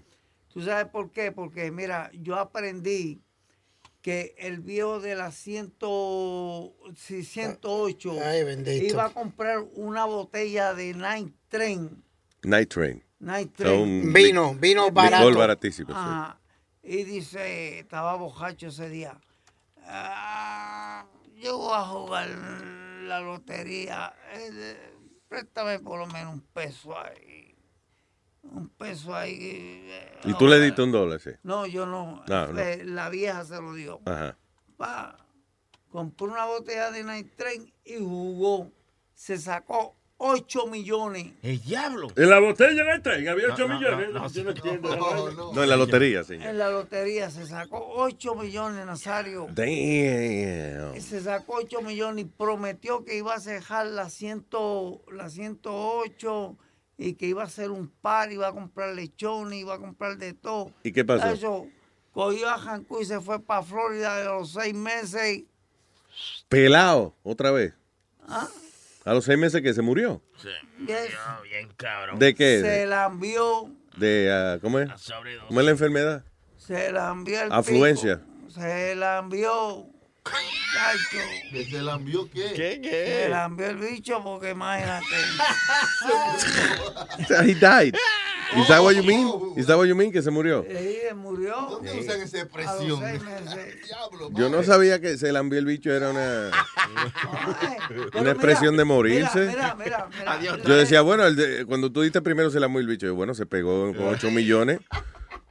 ¿Tú 0.48 0.62
sabes 0.62 0.86
por 0.86 1.10
qué? 1.10 1.32
Porque, 1.32 1.70
mira, 1.70 2.10
yo 2.14 2.36
aprendí 2.36 3.20
que 4.00 4.34
el 4.38 4.60
viejo 4.60 5.00
de 5.00 5.16
la 5.16 5.32
100, 5.32 5.74
sí, 6.96 7.24
108 7.24 8.12
Ay, 8.24 8.44
bendito. 8.44 8.84
iba 8.86 9.06
a 9.06 9.10
comprar 9.10 9.58
una 9.74 10.04
botella 10.04 10.74
de 10.74 10.94
Night 10.94 11.34
Train. 11.48 12.02
Night 12.44 12.68
Train. 12.72 13.02
Night 13.18 13.50
So, 13.56 13.64
Train. 13.64 13.80
un 14.06 14.12
Vino, 14.12 14.54
vino 14.54 14.90
barato. 14.92 15.36
baratísimo. 15.36 15.88
sí. 15.88 15.94
Ajá. 15.98 16.38
Y 16.84 17.02
dice, 17.02 17.80
estaba 17.80 18.14
bojacho 18.14 18.68
ese 18.68 18.88
día. 18.88 19.18
"Ah, 19.82 21.04
yo 21.36 21.58
voy 21.58 21.74
a 21.74 21.82
jugar 21.84 22.28
la 22.28 23.20
lotería. 23.20 24.14
eh, 24.32 24.94
préstame 25.28 25.78
por 25.80 25.98
lo 25.98 26.06
menos 26.06 26.34
un 26.34 26.40
peso 26.40 26.98
ahí. 26.98 27.56
Un 28.42 28.68
peso 28.70 29.14
ahí. 29.14 29.36
eh, 29.40 30.20
Y 30.24 30.34
tú 30.34 30.46
le 30.46 30.60
diste 30.60 30.82
un 30.82 30.92
dólar, 30.92 31.20
sí. 31.20 31.30
No, 31.42 31.66
yo 31.66 31.84
no. 31.86 32.22
No, 32.28 32.52
no. 32.52 32.58
Eh, 32.60 32.84
La 32.84 33.08
vieja 33.08 33.44
se 33.44 33.60
lo 33.60 33.74
dio. 33.74 34.00
Ajá. 34.06 34.36
Pa, 34.76 35.16
compró 35.90 36.26
una 36.26 36.44
botella 36.46 36.90
de 36.90 37.02
Night 37.04 37.34
Train 37.36 37.72
y 37.84 37.96
jugó. 37.98 38.70
Se 39.14 39.38
sacó 39.38 39.96
8 40.18 40.66
millones. 40.68 41.32
El 41.42 41.60
diablo. 41.62 42.08
En 42.16 42.30
la 42.30 42.38
botella 42.40 42.84
de 42.84 43.00
tren 43.00 43.28
había 43.28 43.52
8 43.52 43.68
No, 43.68 43.68
no, 43.68 43.80
millones. 43.80 44.12
no, 44.12 44.20
no, 44.20 44.28
yo 44.28 44.44
no 44.44 44.50
entiendo. 44.50 45.52
No, 45.52 45.62
en 45.62 45.68
la 45.68 45.76
lotería, 45.76 46.24
sí. 46.24 46.34
En 46.34 46.58
la 46.58 46.70
lotería 46.70 47.30
se 47.30 47.46
sacó 47.46 47.86
8 47.96 48.34
millones, 48.34 48.86
Nazario. 48.86 49.46
Damn. 49.52 51.00
Se 51.00 51.20
sacó 51.20 51.56
8 51.56 51.82
millones 51.82 52.24
y 52.24 52.28
prometió 52.28 53.04
que 53.04 53.16
iba 53.16 53.34
a 53.34 53.40
cejar 53.40 53.86
la, 53.88 54.08
100, 54.08 54.46
la 55.12 55.28
108 55.28 56.56
y 56.98 57.12
que 57.14 57.26
iba 57.26 57.42
a 57.42 57.46
hacer 57.46 57.70
un 57.70 57.88
par, 57.88 58.32
iba 58.32 58.48
a 58.48 58.52
comprar 58.52 58.94
lechones, 58.94 59.60
iba 59.60 59.74
a 59.74 59.78
comprar 59.78 60.16
de 60.16 60.32
todo. 60.32 60.72
¿Y 60.82 60.92
qué 60.92 61.04
pasó? 61.04 61.26
Eso, 61.28 61.66
cogió 62.12 62.48
a 62.48 62.62
Cancún 62.62 63.02
y 63.02 63.04
se 63.04 63.20
fue 63.20 63.38
para 63.38 63.62
Florida 63.62 64.16
de 64.16 64.24
los 64.24 64.52
seis 64.52 64.72
meses. 64.74 65.42
Pelado, 66.48 67.14
otra 67.22 67.50
vez. 67.50 67.74
¿Ah? 68.26 68.48
A 69.06 69.14
los 69.14 69.24
seis 69.24 69.38
meses 69.38 69.62
que 69.62 69.72
se 69.72 69.80
murió. 69.82 70.20
Yes. 70.80 70.88
Bien 71.44 71.68
cabrón. 71.76 72.18
¿De 72.18 72.34
qué? 72.34 72.60
Se 72.60 72.86
la 72.86 73.06
envió, 73.06 73.70
De, 73.96 74.30
ah, 74.32 74.58
¿cómo 74.60 74.80
es? 74.80 74.90
¿Cómo 75.46 75.60
es 75.60 75.64
la 75.64 75.70
enfermedad? 75.72 76.24
se 76.56 76.90
la 76.90 77.10
envió 77.12 77.40
el 77.42 77.52
Afluencia. 77.52 78.20
pico, 78.20 78.50
Se 78.50 78.96
la 78.96 79.18
envió. 79.18 79.86
¿Que 81.50 81.64
se 81.64 81.82
la 81.82 81.94
envió 81.94 82.28
qué? 82.30 82.80
Se 82.82 83.28
la 83.28 83.44
envió 83.46 83.66
el 83.66 83.76
bicho 83.76 84.22
porque 84.22 84.50
imagínate. 84.50 85.06
He 87.44 87.54
died. 87.54 87.94
Is 88.56 88.68
that 88.68 88.80
what 88.82 88.94
you 88.94 89.02
mean? 89.02 89.28
Is 89.56 89.66
that 89.66 89.76
what 89.76 89.86
you 89.86 89.96
mean? 89.96 90.12
Que 90.12 90.22
se 90.22 90.30
murió. 90.30 90.64
Sí, 90.68 90.98
murió. 91.16 91.66
¿Dónde 91.68 91.98
usan 91.98 92.20
esa 92.20 92.40
expresión? 92.42 93.00
Yo 94.34 94.48
no 94.48 94.62
sabía 94.62 95.00
que 95.00 95.18
se 95.18 95.32
la 95.32 95.40
envió 95.40 95.58
el 95.58 95.66
bicho 95.66 95.90
era 95.92 96.10
una, 96.10 96.50
una 98.14 98.30
expresión 98.30 98.72
mira, 98.74 98.82
de 98.82 98.84
morirse. 98.84 99.46
Mira, 99.46 99.74
mira, 99.74 100.08
mira. 100.16 100.36
mira. 100.38 100.58
Yo 100.62 100.76
decía, 100.76 101.00
bueno, 101.00 101.26
el 101.26 101.34
de- 101.34 101.64
cuando 101.66 101.90
tú 101.90 102.02
diste 102.02 102.20
primero 102.22 102.50
se 102.50 102.60
la 102.60 102.66
envió 102.66 102.80
el 102.80 102.86
bicho, 102.86 103.06
yo, 103.06 103.14
bueno, 103.14 103.34
se 103.34 103.46
pegó 103.46 103.92
con 103.94 104.08
8 104.08 104.30
millones. 104.30 104.78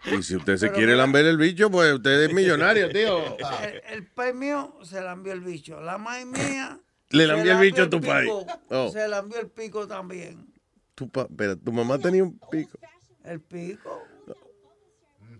Y 0.07 0.21
si 0.23 0.35
usted 0.35 0.57
se 0.57 0.67
Pero 0.67 0.77
quiere 0.77 0.91
mira. 0.93 1.03
lamber 1.03 1.25
el 1.25 1.37
bicho, 1.37 1.69
pues 1.71 1.93
usted 1.93 2.23
es 2.23 2.33
millonario, 2.33 2.89
tío. 2.89 3.37
El, 3.63 3.81
el 3.93 4.07
pez 4.07 4.35
mío 4.35 4.77
se 4.83 5.01
la 5.01 5.13
envió 5.13 5.33
el 5.33 5.41
bicho. 5.41 5.79
La 5.81 5.97
maíz 5.97 6.25
mía. 6.25 6.79
Le 7.09 7.23
se 7.23 7.27
la 7.27 7.37
envió 7.37 7.53
el 7.53 7.59
bicho 7.59 7.83
a 7.83 7.89
tu 7.89 8.01
país. 8.01 8.29
Oh. 8.69 8.89
Se 8.91 9.07
la 9.07 9.19
envió 9.19 9.39
el 9.39 9.49
pico 9.49 9.87
también. 9.87 10.47
Tu, 10.95 11.09
pa- 11.09 11.27
pero 11.35 11.57
tu 11.57 11.71
mamá 11.71 11.97
tenía 11.99 12.23
un 12.23 12.39
pico. 12.51 12.77
El 13.23 13.41
pico. 13.41 14.01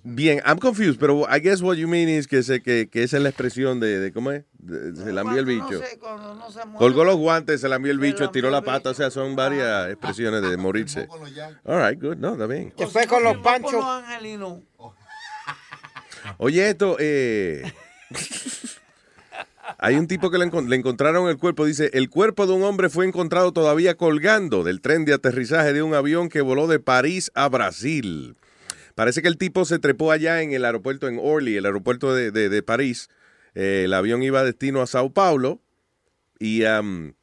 Bien, 0.08 0.40
I'm 0.46 0.60
confused, 0.60 1.00
pero 1.00 1.26
I 1.28 1.40
guess 1.40 1.64
what 1.64 1.78
you 1.78 1.88
mean 1.88 2.08
is 2.08 2.28
que, 2.28 2.44
se, 2.44 2.62
que, 2.62 2.88
que 2.92 3.02
esa 3.02 3.18
es 3.18 3.24
la 3.24 3.30
expresión 3.30 3.80
de, 3.80 4.00
de 4.00 4.12
¿cómo 4.14 4.30
es? 4.32 4.44
De- 4.60 4.96
se 4.96 5.12
la 5.12 5.22
envió 5.22 5.40
el 5.40 5.48
bicho. 5.48 5.68
no 5.72 5.80
se- 5.82 5.98
cuando 5.98 6.36
no 6.36 6.52
se 6.52 6.60
muere. 6.64 6.78
Colgó 6.78 7.06
los 7.06 7.16
guantes, 7.16 7.60
se 7.62 7.68
la 7.68 7.78
envió 7.78 7.92
el 7.92 7.98
Se 8.00 8.06
bicho, 8.06 8.30
tiró 8.30 8.52
la 8.52 8.62
pata, 8.62 8.92
o 8.92 8.94
sea, 8.94 9.10
son 9.10 9.36
varias 9.36 9.90
expresiones 9.90 10.44
de 10.44 10.58
morirse. 10.58 11.08
All 11.64 11.90
right, 11.90 12.00
good, 12.00 12.18
no, 12.18 12.34
está 12.34 12.46
bien. 12.46 12.70
Que 12.78 12.86
fue 12.86 13.08
con 13.08 13.24
los 13.24 13.38
panchos. 13.38 13.84
Oye, 16.38 16.70
esto, 16.70 16.98
eh, 17.00 17.64
hay 19.80 19.96
un 19.96 20.08
tipo 20.08 20.30
que 20.30 20.38
le 20.38 20.46
encontraron 20.76 21.30
el 21.30 21.38
cuerpo, 21.38 21.66
dice, 21.66 21.90
el 21.94 22.12
cuerpo 22.12 22.46
de 22.46 22.54
un 22.54 22.62
hombre 22.64 22.90
fue 22.90 23.08
encontrado 23.08 23.54
todavía 23.54 23.96
colgando 23.96 24.64
del 24.64 24.82
tren 24.82 25.04
de 25.06 25.14
aterrizaje 25.14 25.74
de 25.74 25.82
un 25.82 25.96
avión 25.96 26.30
que 26.30 26.42
voló 26.42 26.68
de 26.68 26.80
París 26.80 27.32
a 27.34 27.50
Brasil. 27.50 28.36
Parece 28.96 29.22
que 29.22 29.28
el 29.28 29.38
tipo 29.38 29.66
se 29.66 29.78
trepó 29.80 30.12
allá 30.12 30.42
en 30.42 30.52
el 30.54 30.66
aeropuerto 30.66 31.08
en 31.08 31.20
Orly, 31.22 31.58
el 31.58 31.66
aeropuerto 31.66 32.14
de, 32.16 32.32
de- 32.32 32.50
de 32.50 32.64
París. 32.64 33.10
Eh, 33.54 33.84
el 33.86 33.94
avión 33.94 34.24
iba 34.24 34.44
destino 34.44 34.82
a 34.82 34.88
Sao 34.88 35.14
Paulo 35.14 35.62
y, 36.40 36.64
um, 36.66 37.14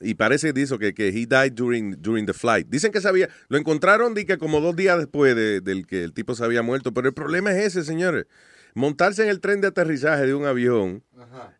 y 0.00 0.14
parece 0.14 0.48
que 0.48 0.60
dice 0.60 0.78
que, 0.78 0.94
que 0.94 1.08
he 1.08 1.12
died 1.26 1.52
during, 1.52 1.96
during 2.00 2.26
the 2.26 2.32
flight. 2.32 2.68
Dicen 2.68 2.92
que 2.92 3.00
sabía, 3.00 3.28
lo 3.48 3.58
encontraron 3.58 4.14
que 4.14 4.38
como 4.38 4.60
dos 4.60 4.76
días 4.76 4.98
después 4.98 5.34
de- 5.34 5.60
del 5.60 5.86
que 5.86 6.04
el 6.04 6.12
tipo 6.12 6.34
se 6.34 6.44
había 6.44 6.62
muerto, 6.62 6.92
pero 6.92 7.08
el 7.08 7.14
problema 7.14 7.52
es 7.52 7.64
ese, 7.66 7.84
señores. 7.84 8.26
Montarse 8.74 9.22
en 9.22 9.28
el 9.28 9.40
tren 9.40 9.60
de 9.60 9.68
aterrizaje 9.68 10.26
de 10.26 10.34
un 10.34 10.46
avión, 10.46 11.04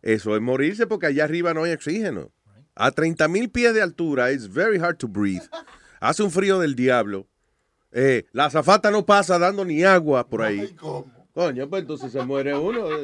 eso 0.01 0.35
es 0.35 0.41
morirse 0.41 0.85
porque 0.85 1.07
allá 1.07 1.23
arriba 1.23 1.53
no 1.53 1.63
hay 1.63 1.71
oxígeno. 1.71 2.31
A 2.75 2.91
30 2.91 3.27
mil 3.29 3.49
pies 3.49 3.73
de 3.73 3.81
altura, 3.81 4.31
it's 4.33 4.51
very 4.51 4.77
hard 4.79 4.97
to 4.97 5.07
breathe. 5.07 5.43
Hace 6.01 6.23
un 6.23 6.29
frío 6.31 6.59
del 6.59 6.75
diablo. 6.75 7.27
Eh, 7.97 8.25
la 8.33 8.45
azafata 8.45 8.91
no 8.91 9.05
pasa 9.05 9.39
dando 9.39 9.63
ni 9.63 9.83
agua 9.85 10.27
por 10.27 10.41
ahí. 10.41 10.75
Coño, 11.33 11.69
pues 11.69 11.81
entonces 11.81 12.11
se 12.11 12.21
muere 12.23 12.55
uno. 12.55 12.87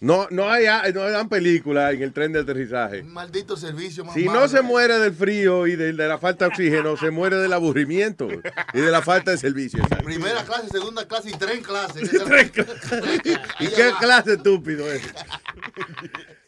No, 0.00 0.26
no 0.30 0.50
hay, 0.50 0.66
no 0.92 1.00
dan 1.10 1.30
película 1.30 1.90
en 1.90 2.02
el 2.02 2.12
tren 2.12 2.32
de 2.34 2.40
aterrizaje. 2.40 3.00
Un 3.00 3.14
maldito 3.14 3.56
servicio 3.56 4.04
más 4.04 4.12
Si 4.12 4.26
no 4.26 4.46
se 4.46 4.60
muere 4.60 4.98
del 4.98 5.14
frío 5.14 5.66
y 5.66 5.74
de, 5.74 5.94
de 5.94 6.06
la 6.06 6.18
falta 6.18 6.44
de 6.44 6.48
oxígeno, 6.50 6.98
se 6.98 7.10
muere 7.10 7.36
del 7.36 7.50
aburrimiento 7.50 8.28
y 8.74 8.78
de 8.78 8.90
la 8.90 9.00
falta 9.00 9.30
de 9.30 9.38
servicio. 9.38 9.82
Primera 10.04 10.44
clase, 10.44 10.68
segunda 10.68 11.08
clase 11.08 11.30
y 11.30 11.32
tren 11.32 11.62
clases. 11.62 12.12
¿Y 13.60 13.68
qué 13.68 13.90
clase 13.98 14.34
estúpido 14.34 14.92
es? 14.92 15.02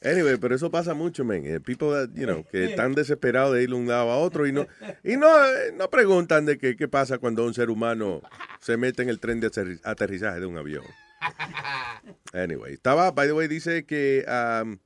Anyway, 0.06 0.36
pero 0.38 0.54
eso 0.54 0.70
pasa 0.70 0.94
mucho, 0.94 1.24
man. 1.24 1.42
Eh, 1.44 1.58
People 1.60 1.88
that, 1.90 2.10
you 2.14 2.26
know, 2.26 2.44
que 2.50 2.64
están 2.74 2.94
desesperados 2.94 3.54
de 3.54 3.62
ir 3.64 3.70
de 3.70 3.74
un 3.74 3.88
lado 3.88 4.10
a 4.10 4.16
otro 4.18 4.46
y 4.46 4.52
no 4.52 4.66
y 5.02 5.16
no, 5.16 5.26
eh, 5.44 5.72
no 5.76 5.90
preguntan 5.90 6.46
de 6.46 6.58
qué, 6.58 6.76
qué 6.76 6.86
pasa 6.88 7.18
cuando 7.18 7.44
un 7.44 7.54
ser 7.54 7.70
humano 7.70 8.22
se 8.60 8.76
mete 8.76 9.02
en 9.02 9.08
el 9.08 9.18
tren 9.18 9.40
de 9.40 9.50
aterri- 9.50 9.80
aterrizaje 9.84 10.40
de 10.40 10.46
un 10.46 10.56
avión. 10.58 10.84
Anyway, 12.32 12.74
estaba, 12.74 13.10
by 13.10 13.26
the 13.26 13.32
way, 13.32 13.48
dice 13.48 13.84
que 13.84 14.24
um, 14.28 14.78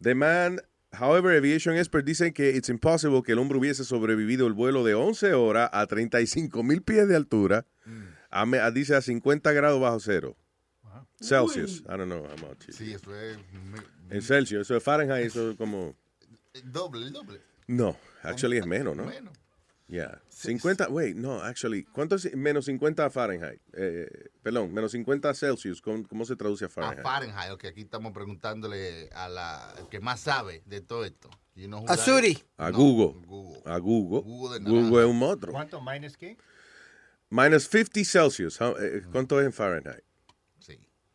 the 0.00 0.14
man, 0.14 0.60
however, 0.92 1.36
aviation 1.36 1.76
expert 1.76 2.04
dice 2.06 2.32
que 2.32 2.50
it's 2.56 2.68
impossible 2.68 3.22
que 3.22 3.32
el 3.32 3.38
hombre 3.38 3.58
hubiese 3.58 3.84
sobrevivido 3.84 4.46
el 4.46 4.52
vuelo 4.52 4.84
de 4.84 4.94
11 4.94 5.34
horas 5.34 5.68
a 5.72 5.86
35 5.86 6.62
mil 6.62 6.82
pies 6.82 7.08
de 7.08 7.16
altura, 7.16 7.66
a 8.30 8.46
me- 8.46 8.58
a- 8.58 8.70
dice 8.70 8.94
a 8.94 9.00
50 9.02 9.52
grados 9.52 9.80
bajo 9.80 10.00
cero. 10.00 10.36
Celsius, 11.20 11.80
I 11.88 11.96
don't 11.96 12.06
know 12.06 12.24
how 12.24 12.48
much. 12.48 12.70
Sí, 12.70 12.92
eso 12.92 13.14
es 13.16 13.36
En 14.10 14.22
Celsius, 14.22 14.62
eso 14.62 14.76
es 14.76 14.82
Fahrenheit, 14.82 15.26
eso 15.26 15.50
es 15.50 15.56
como... 15.56 15.94
el 16.52 16.72
doble, 16.72 17.06
el 17.06 17.12
doble. 17.12 17.40
No, 17.66 17.96
actually 18.22 18.58
es 18.58 18.66
menos, 18.66 18.96
¿no? 18.96 19.04
Menos. 19.06 19.32
Yeah. 19.86 20.20
50, 20.30 20.88
wait, 20.88 21.14
no, 21.14 21.42
actually, 21.42 21.84
¿cuánto 21.84 22.14
es 22.16 22.34
menos 22.34 22.64
50 22.64 23.10
Fahrenheit? 23.10 23.60
Eh, 23.74 24.30
perdón, 24.42 24.72
menos 24.72 24.92
50 24.92 25.32
Celsius, 25.34 25.80
¿cómo, 25.82 26.06
cómo 26.08 26.24
se 26.24 26.36
traduce 26.36 26.64
a 26.64 26.68
A 26.68 26.70
Fahrenheit? 26.70 27.02
Fahrenheit, 27.02 27.50
ok, 27.52 27.64
aquí 27.66 27.82
estamos 27.82 28.12
preguntándole 28.12 29.10
a 29.12 29.28
la 29.28 29.70
al 29.72 29.88
que 29.90 30.00
más 30.00 30.20
sabe 30.20 30.62
de 30.66 30.80
todo 30.80 31.04
esto. 31.04 31.28
You 31.54 31.66
know 31.66 31.80
who 31.82 31.90
A 31.90 31.96
Suri. 31.96 32.42
A 32.56 32.70
No, 32.70 32.78
Google. 32.78 33.60
A 33.66 33.78
Google. 33.78 34.22
Google 34.22 34.58
de 34.58 34.64
Google 34.64 34.80
naranja. 34.82 35.00
es 35.04 35.10
un 35.10 35.18
monstruo. 35.18 35.52
¿Cuánto? 35.52 35.80
¿Minus 35.82 36.16
qué? 36.16 36.36
Minus 37.30 37.68
50 37.68 38.04
Celsius. 38.04 38.60
How- 38.60 38.76
eh, 38.80 39.02
¿Cuánto 39.12 39.38
es 39.40 39.46
en 39.46 39.52
Fahrenheit? 39.52 40.02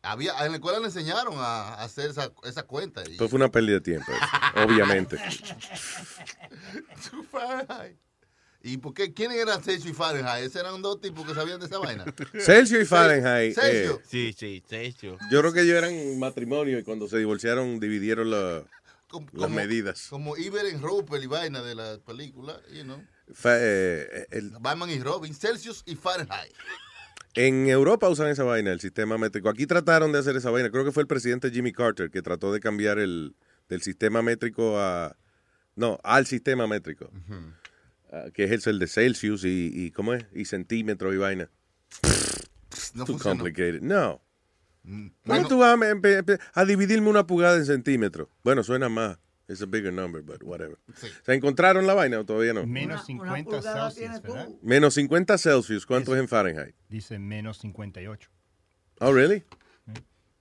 Había, 0.02 0.32
en 0.46 0.52
la 0.52 0.56
escuela 0.56 0.78
le 0.78 0.86
enseñaron 0.86 1.34
a 1.36 1.74
a 1.74 1.84
hacer 1.84 2.10
esa, 2.10 2.32
esa 2.44 2.62
cuenta. 2.62 3.02
Y, 3.08 3.16
Pues 3.16 3.28
fue 3.30 3.36
una 3.36 3.50
pérdida 3.50 3.74
de 3.74 3.80
tiempo, 3.82 4.10
obviamente. 4.56 5.18
¿Y 8.62 8.76
por 8.76 8.92
qué? 8.92 9.14
¿Quiénes 9.14 9.38
eran 9.38 9.62
Celsius 9.62 9.90
y 9.92 9.94
Fahrenheit? 9.94 10.44
Esos 10.44 10.56
eran 10.60 10.82
dos 10.82 11.00
tipos 11.00 11.26
que 11.26 11.34
sabían 11.34 11.58
de 11.60 11.66
esa 11.66 11.78
vaina. 11.78 12.04
Celsius 12.38 12.82
y 12.82 12.84
Fahrenheit. 12.84 13.54
Celsius. 13.54 14.00
eh, 14.00 14.04
Sí, 14.06 14.34
sí, 14.36 14.62
Celsius. 14.68 15.18
yo 15.30 15.40
creo 15.40 15.52
que 15.52 15.62
ellos 15.62 15.76
eran 15.76 16.18
matrimonio 16.18 16.78
y 16.78 16.82
cuando 16.84 17.08
se 17.08 17.16
divorciaron 17.18 17.80
dividieron 17.80 18.30
la- 18.30 18.62
como, 19.08 19.26
Las 19.32 19.44
como- 19.44 19.56
medidas. 19.56 20.06
Como 20.10 20.36
Iber 20.36 20.78
Roper 20.80 21.22
y 21.22 21.26
vaina 21.26 21.62
de 21.62 21.74
la 21.74 21.98
película, 21.98 22.60
you 22.70 22.82
know. 22.84 23.02
Fa- 23.32 23.56
eh, 23.58 24.26
el- 24.30 24.50
Batman 24.60 24.90
y 24.90 24.98
Robin, 25.00 25.34
Celsius 25.34 25.82
y 25.86 25.96
Fahrenheit. 25.96 26.52
En 27.34 27.68
Europa 27.68 28.08
usan 28.08 28.28
esa 28.28 28.44
vaina, 28.44 28.72
el 28.72 28.80
sistema 28.80 29.16
métrico. 29.18 29.48
Aquí 29.48 29.66
trataron 29.66 30.12
de 30.12 30.18
hacer 30.18 30.36
esa 30.36 30.50
vaina. 30.50 30.70
Creo 30.70 30.84
que 30.84 30.92
fue 30.92 31.02
el 31.02 31.06
presidente 31.06 31.50
Jimmy 31.50 31.72
Carter 31.72 32.10
que 32.10 32.22
trató 32.22 32.52
de 32.52 32.60
cambiar 32.60 32.98
el 32.98 33.34
del 33.68 33.82
sistema 33.82 34.20
métrico 34.22 34.78
a 34.80 35.16
no 35.76 35.98
al 36.02 36.26
sistema 36.26 36.66
métrico, 36.66 37.10
Ah, 38.12 38.24
que 38.34 38.42
es 38.42 38.66
el 38.66 38.80
de 38.80 38.88
Celsius 38.88 39.44
y, 39.44 39.70
y 39.72 39.92
cómo 39.92 40.14
es 40.14 40.24
y 40.34 40.44
centímetro 40.44 41.14
y 41.14 41.16
vaina. 41.18 41.48
No 42.94 43.04
Too 43.04 43.12
funcionó. 43.12 43.36
complicated. 43.38 43.80
No. 43.82 44.20
¿Cómo 44.82 45.10
bueno. 45.24 45.48
tú 45.48 45.58
vas 45.58 45.74
a, 45.74 45.76
empe- 45.76 46.24
empe- 46.24 46.40
a 46.54 46.64
dividirme 46.64 47.08
una 47.08 47.26
pulgada 47.26 47.56
en 47.56 47.66
centímetros? 47.66 48.26
Bueno, 48.42 48.64
suena 48.64 48.88
más. 48.88 49.18
It's 49.50 49.62
a 49.62 49.66
bigger 49.66 49.92
number, 49.92 50.22
but 50.22 50.44
whatever. 50.44 50.78
¿Se 51.26 51.34
encontraron 51.34 51.84
la 51.84 51.94
vaina 51.94 52.20
o 52.20 52.24
todavía 52.24 52.52
no? 52.52 52.64
Menos 52.66 53.04
50 53.04 53.60
Celsius, 53.62 54.22
¿verdad? 54.22 54.48
Menos 54.62 54.94
50 54.94 55.36
Celsius. 55.38 55.84
¿Cuánto 55.86 56.14
es 56.14 56.20
en 56.20 56.28
Fahrenheit? 56.28 56.74
Dice 56.88 57.18
menos 57.18 57.58
58. 57.58 58.30
Oh, 59.00 59.12
really? 59.12 59.42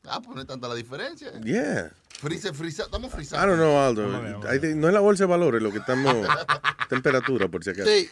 Ah, 0.04 0.22
pues 0.22 0.36
no 0.36 0.42
es 0.42 0.48
tanta 0.48 0.68
la 0.68 0.76
diferencia. 0.76 1.32
Yeah. 1.42 1.92
Freezer, 2.20 2.54
freezer, 2.54 2.86
estamos 2.86 3.12
I 3.12 3.16
frizados. 3.16 3.46
don't 3.48 3.58
know, 3.60 4.22
ver, 4.22 4.36
Aldo. 4.36 4.54
I 4.56 4.60
think- 4.60 4.76
no 4.76 4.88
es 4.88 4.94
la 4.94 5.00
bolsa 5.00 5.24
de 5.24 5.30
valores 5.30 5.62
lo 5.62 5.72
que 5.72 5.80
estamos. 5.80 6.16
temperatura, 6.90 7.48
por 7.48 7.64
si 7.64 7.72
acaso. 7.72 7.90
Sí. 7.90 8.10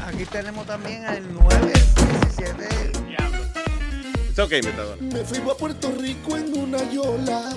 Aquí 0.08 0.24
tenemos 0.32 0.66
también 0.66 1.04
el 1.04 1.34
917. 1.34 3.23
Okay, 4.36 4.64
Metadona. 4.64 4.98
Me 5.00 5.24
fui 5.24 5.38
a 5.38 5.54
Puerto 5.54 5.92
Rico 5.92 6.36
en 6.36 6.58
una 6.58 6.80
yola. 6.90 7.56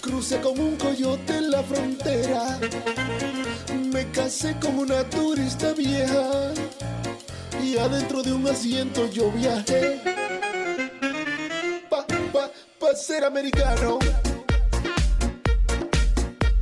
Crucé 0.00 0.40
con 0.40 0.58
un 0.58 0.74
coyote 0.76 1.38
en 1.38 1.52
la 1.52 1.62
frontera. 1.62 2.58
Me 3.72 4.10
casé 4.10 4.56
con 4.58 4.76
una 4.76 5.04
turista 5.04 5.72
vieja. 5.72 6.52
Y 7.62 7.78
adentro 7.78 8.24
de 8.24 8.32
un 8.32 8.48
asiento 8.48 9.08
yo 9.08 9.30
viajé. 9.30 10.00
Pa, 11.88 12.04
pa, 12.32 12.50
pa 12.80 12.94
ser 12.96 13.24
americano. 13.24 14.00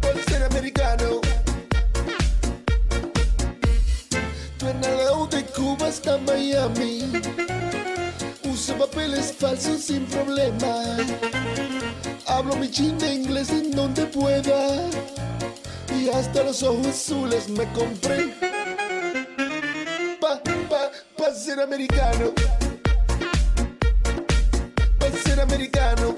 Pa 0.01 0.09
ser 0.31 0.43
americano. 0.43 1.23
Tornado 4.59 5.27
de 5.29 5.43
Cuba 5.47 5.87
hasta 5.87 6.19
Miami. 6.19 7.54
Papeles 8.79 9.33
falsos 9.33 9.85
sin 9.85 10.05
problema. 10.07 10.97
Hablo 12.27 12.57
mi 12.57 12.69
chin 12.71 12.99
de 12.99 13.15
inglés 13.15 13.51
en 13.51 13.71
donde 13.71 14.07
pueda. 14.07 14.89
Y 15.97 16.09
hasta 16.09 16.43
los 16.43 16.63
ojos 16.63 16.87
azules 16.87 17.49
me 17.49 17.65
compré. 17.73 18.35
Pa, 20.21 20.41
pa, 20.69 20.91
pa 21.17 21.35
ser 21.35 21.61
americano. 21.61 22.33
Pa 24.99 25.07
ser 25.25 25.41
americano. 25.41 26.17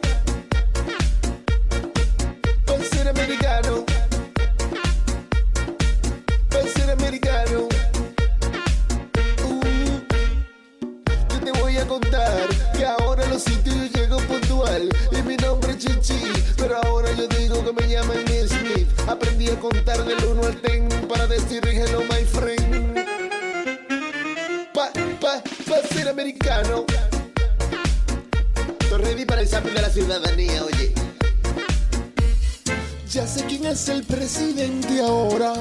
Pa 2.65 2.79
ser 2.91 3.09
americano. 3.09 3.96
Aprendí 19.47 19.51
a 19.51 19.61
contar 19.61 20.05
del 20.05 20.25
1 20.25 20.43
al 20.43 20.63
10 20.63 21.07
para 21.09 21.27
decir 21.27 21.63
hello 21.67 22.01
my 22.01 22.25
friend. 22.25 22.95
Pa, 24.73 24.91
pa, 25.21 25.43
pa 25.69 25.89
ser 25.89 26.09
americano. 26.09 26.85
Estoy 28.81 29.03
ready 29.03 29.25
para 29.25 29.41
el 29.43 29.47
examen 29.47 29.75
de 29.75 29.83
la 29.83 29.91
ciudadanía, 29.91 30.65
oye. 30.65 30.93
Ya 33.11 33.27
sé 33.27 33.45
quién 33.45 33.67
es 33.67 33.89
el 33.89 34.03
presidente 34.03 35.01
ahora. 35.01 35.55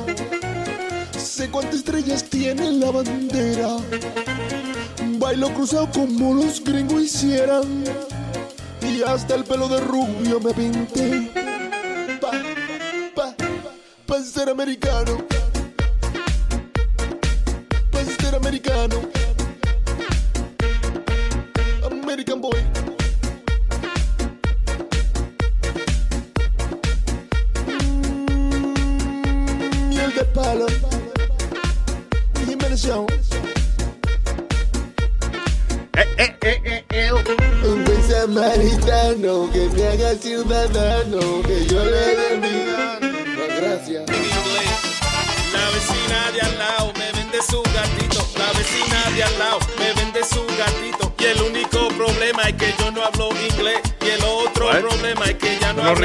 Sé 1.18 1.50
cuántas 1.52 1.76
estrellas 1.76 2.24
tiene 2.24 2.72
la 2.72 2.90
bandera. 2.92 3.78
Bailo 5.20 5.54
cruzado 5.54 5.92
como 5.92 6.34
los 6.34 6.64
gringos 6.64 7.04
hicieran. 7.04 7.84
Y 8.82 9.04
hasta 9.04 9.36
el 9.36 9.44
pelo 9.44 9.68
de 9.68 9.80
rubio 9.82 10.40
me 10.40 10.54
pinté. 10.54 11.55
Pa, 14.46 14.52
pa, 14.52 14.58
pa 14.58 14.62
ser 14.62 14.62
americano. 14.62 15.35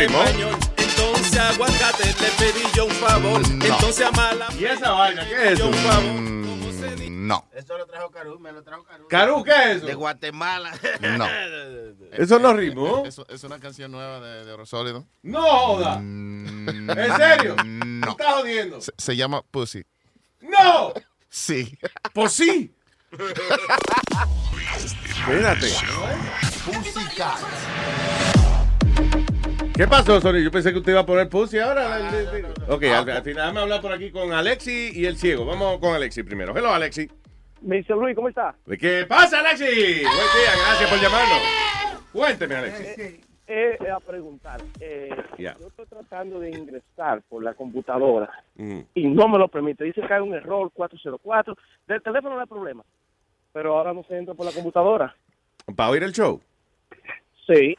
Español. 0.05 0.57
Entonces 0.77 1.37
aguacate 1.39 2.07
le 2.07 2.31
pedí 2.39 2.63
yo 2.75 2.85
un 2.87 2.93
favor. 2.93 3.43
Entonces 3.45 4.07
a 4.07 4.11
mala. 4.13 4.49
¿Y 4.59 4.65
esa 4.65 4.91
vaina 4.93 5.27
qué 5.27 5.53
es 5.53 5.59
Yo 5.59 5.67
eso? 5.67 5.69
un 5.69 5.75
favor. 5.75 6.31
No. 7.11 7.49
Eso 7.53 7.79
lo 7.79 7.87
trajo 7.87 8.11
Caru, 8.11 8.39
me 8.41 8.51
lo 8.51 8.63
trajo 8.63 8.83
Caru. 8.85 9.07
¿Caru 9.09 9.45
qué 9.45 9.51
es 9.53 9.77
eso? 9.77 9.87
De 9.87 9.95
Guatemala. 9.95 10.73
No. 11.01 11.27
Eso 12.13 12.41
no 12.41 12.53
rimó. 12.55 13.05
Es, 13.07 13.21
es 13.29 13.45
una 13.45 13.61
canción 13.61 13.93
nueva 13.93 14.19
de, 14.19 14.45
de 14.45 14.53
Oro 14.53 14.67
Sólido. 14.67 15.07
No 15.23 15.43
joda. 15.43 15.99
¿En 15.99 17.17
serio? 17.17 17.55
No. 17.65 18.07
¿Me 18.07 18.11
estás 18.11 18.35
jodiendo? 18.35 18.81
Se, 18.81 18.91
se 18.99 19.15
llama 19.17 19.43
Pussy. 19.43 19.85
¡No! 20.41 20.93
Sí. 21.29 21.79
Pues 22.13 22.33
sí. 22.33 22.75
Espérate. 24.75 25.73
Pussycat. 26.65 27.39
¿Qué 29.75 29.87
pasó, 29.87 30.21
Sony? 30.21 30.41
Yo 30.43 30.51
pensé 30.51 30.73
que 30.73 30.79
usted 30.79 30.93
iba 30.93 31.01
a 31.01 31.07
poner 31.07 31.29
pussy 31.29 31.59
ahora. 31.59 32.11
Ok, 32.69 32.83
al, 32.85 33.09
al 33.09 33.23
final 33.23 33.25
déjame 33.35 33.61
hablar 33.61 33.81
por 33.81 33.93
aquí 33.93 34.11
con 34.11 34.33
Alexi 34.33 34.91
y 34.95 35.07
el 35.07 35.17
ciego. 35.17 35.47
Vamos 35.47 35.79
con 35.79 35.95
Alexi 35.95 36.23
primero. 36.23 36.55
Hello, 36.57 36.71
Alexi. 36.73 37.09
Mr. 37.63 37.97
Luis, 37.97 38.15
¿cómo 38.15 38.29
está? 38.29 38.55
¿Qué 38.79 39.07
pasa, 39.09 39.41
Alexi? 39.41 39.65
Buen 39.65 40.03
día, 40.03 40.53
gracias 40.67 40.91
por 40.91 41.01
llamarnos. 41.01 41.39
Cuénteme, 42.13 42.55
Alexi. 42.57 42.85
Eh, 42.85 43.21
eh, 43.47 43.79
eh, 43.81 43.91
a 43.91 44.01
preguntar. 44.01 44.61
eh, 44.81 45.11
Ya. 45.39 45.57
Yo 45.59 45.69
estoy 45.69 45.87
tratando 45.87 46.41
de 46.41 46.51
ingresar 46.51 47.23
por 47.29 47.43
la 47.43 47.55
computadora 47.55 48.31
Mm. 48.57 48.81
y 48.95 49.07
no 49.09 49.29
me 49.29 49.39
lo 49.39 49.49
permite. 49.49 49.85
Dice 49.85 50.03
que 50.07 50.13
hay 50.13 50.21
un 50.21 50.35
error 50.35 50.71
404. 50.75 51.57
Del 51.87 52.03
teléfono 52.03 52.35
no 52.35 52.41
hay 52.43 52.47
problema. 52.47 52.85
Pero 53.53 53.79
ahora 53.79 53.95
no 53.95 54.05
se 54.05 54.17
entra 54.19 54.35
por 54.35 54.45
la 54.47 54.53
computadora. 54.53 55.15
¿Para 55.75 55.91
oír 55.91 56.03
el 56.03 56.13
show? 56.13 56.41
Sí. 57.47 57.77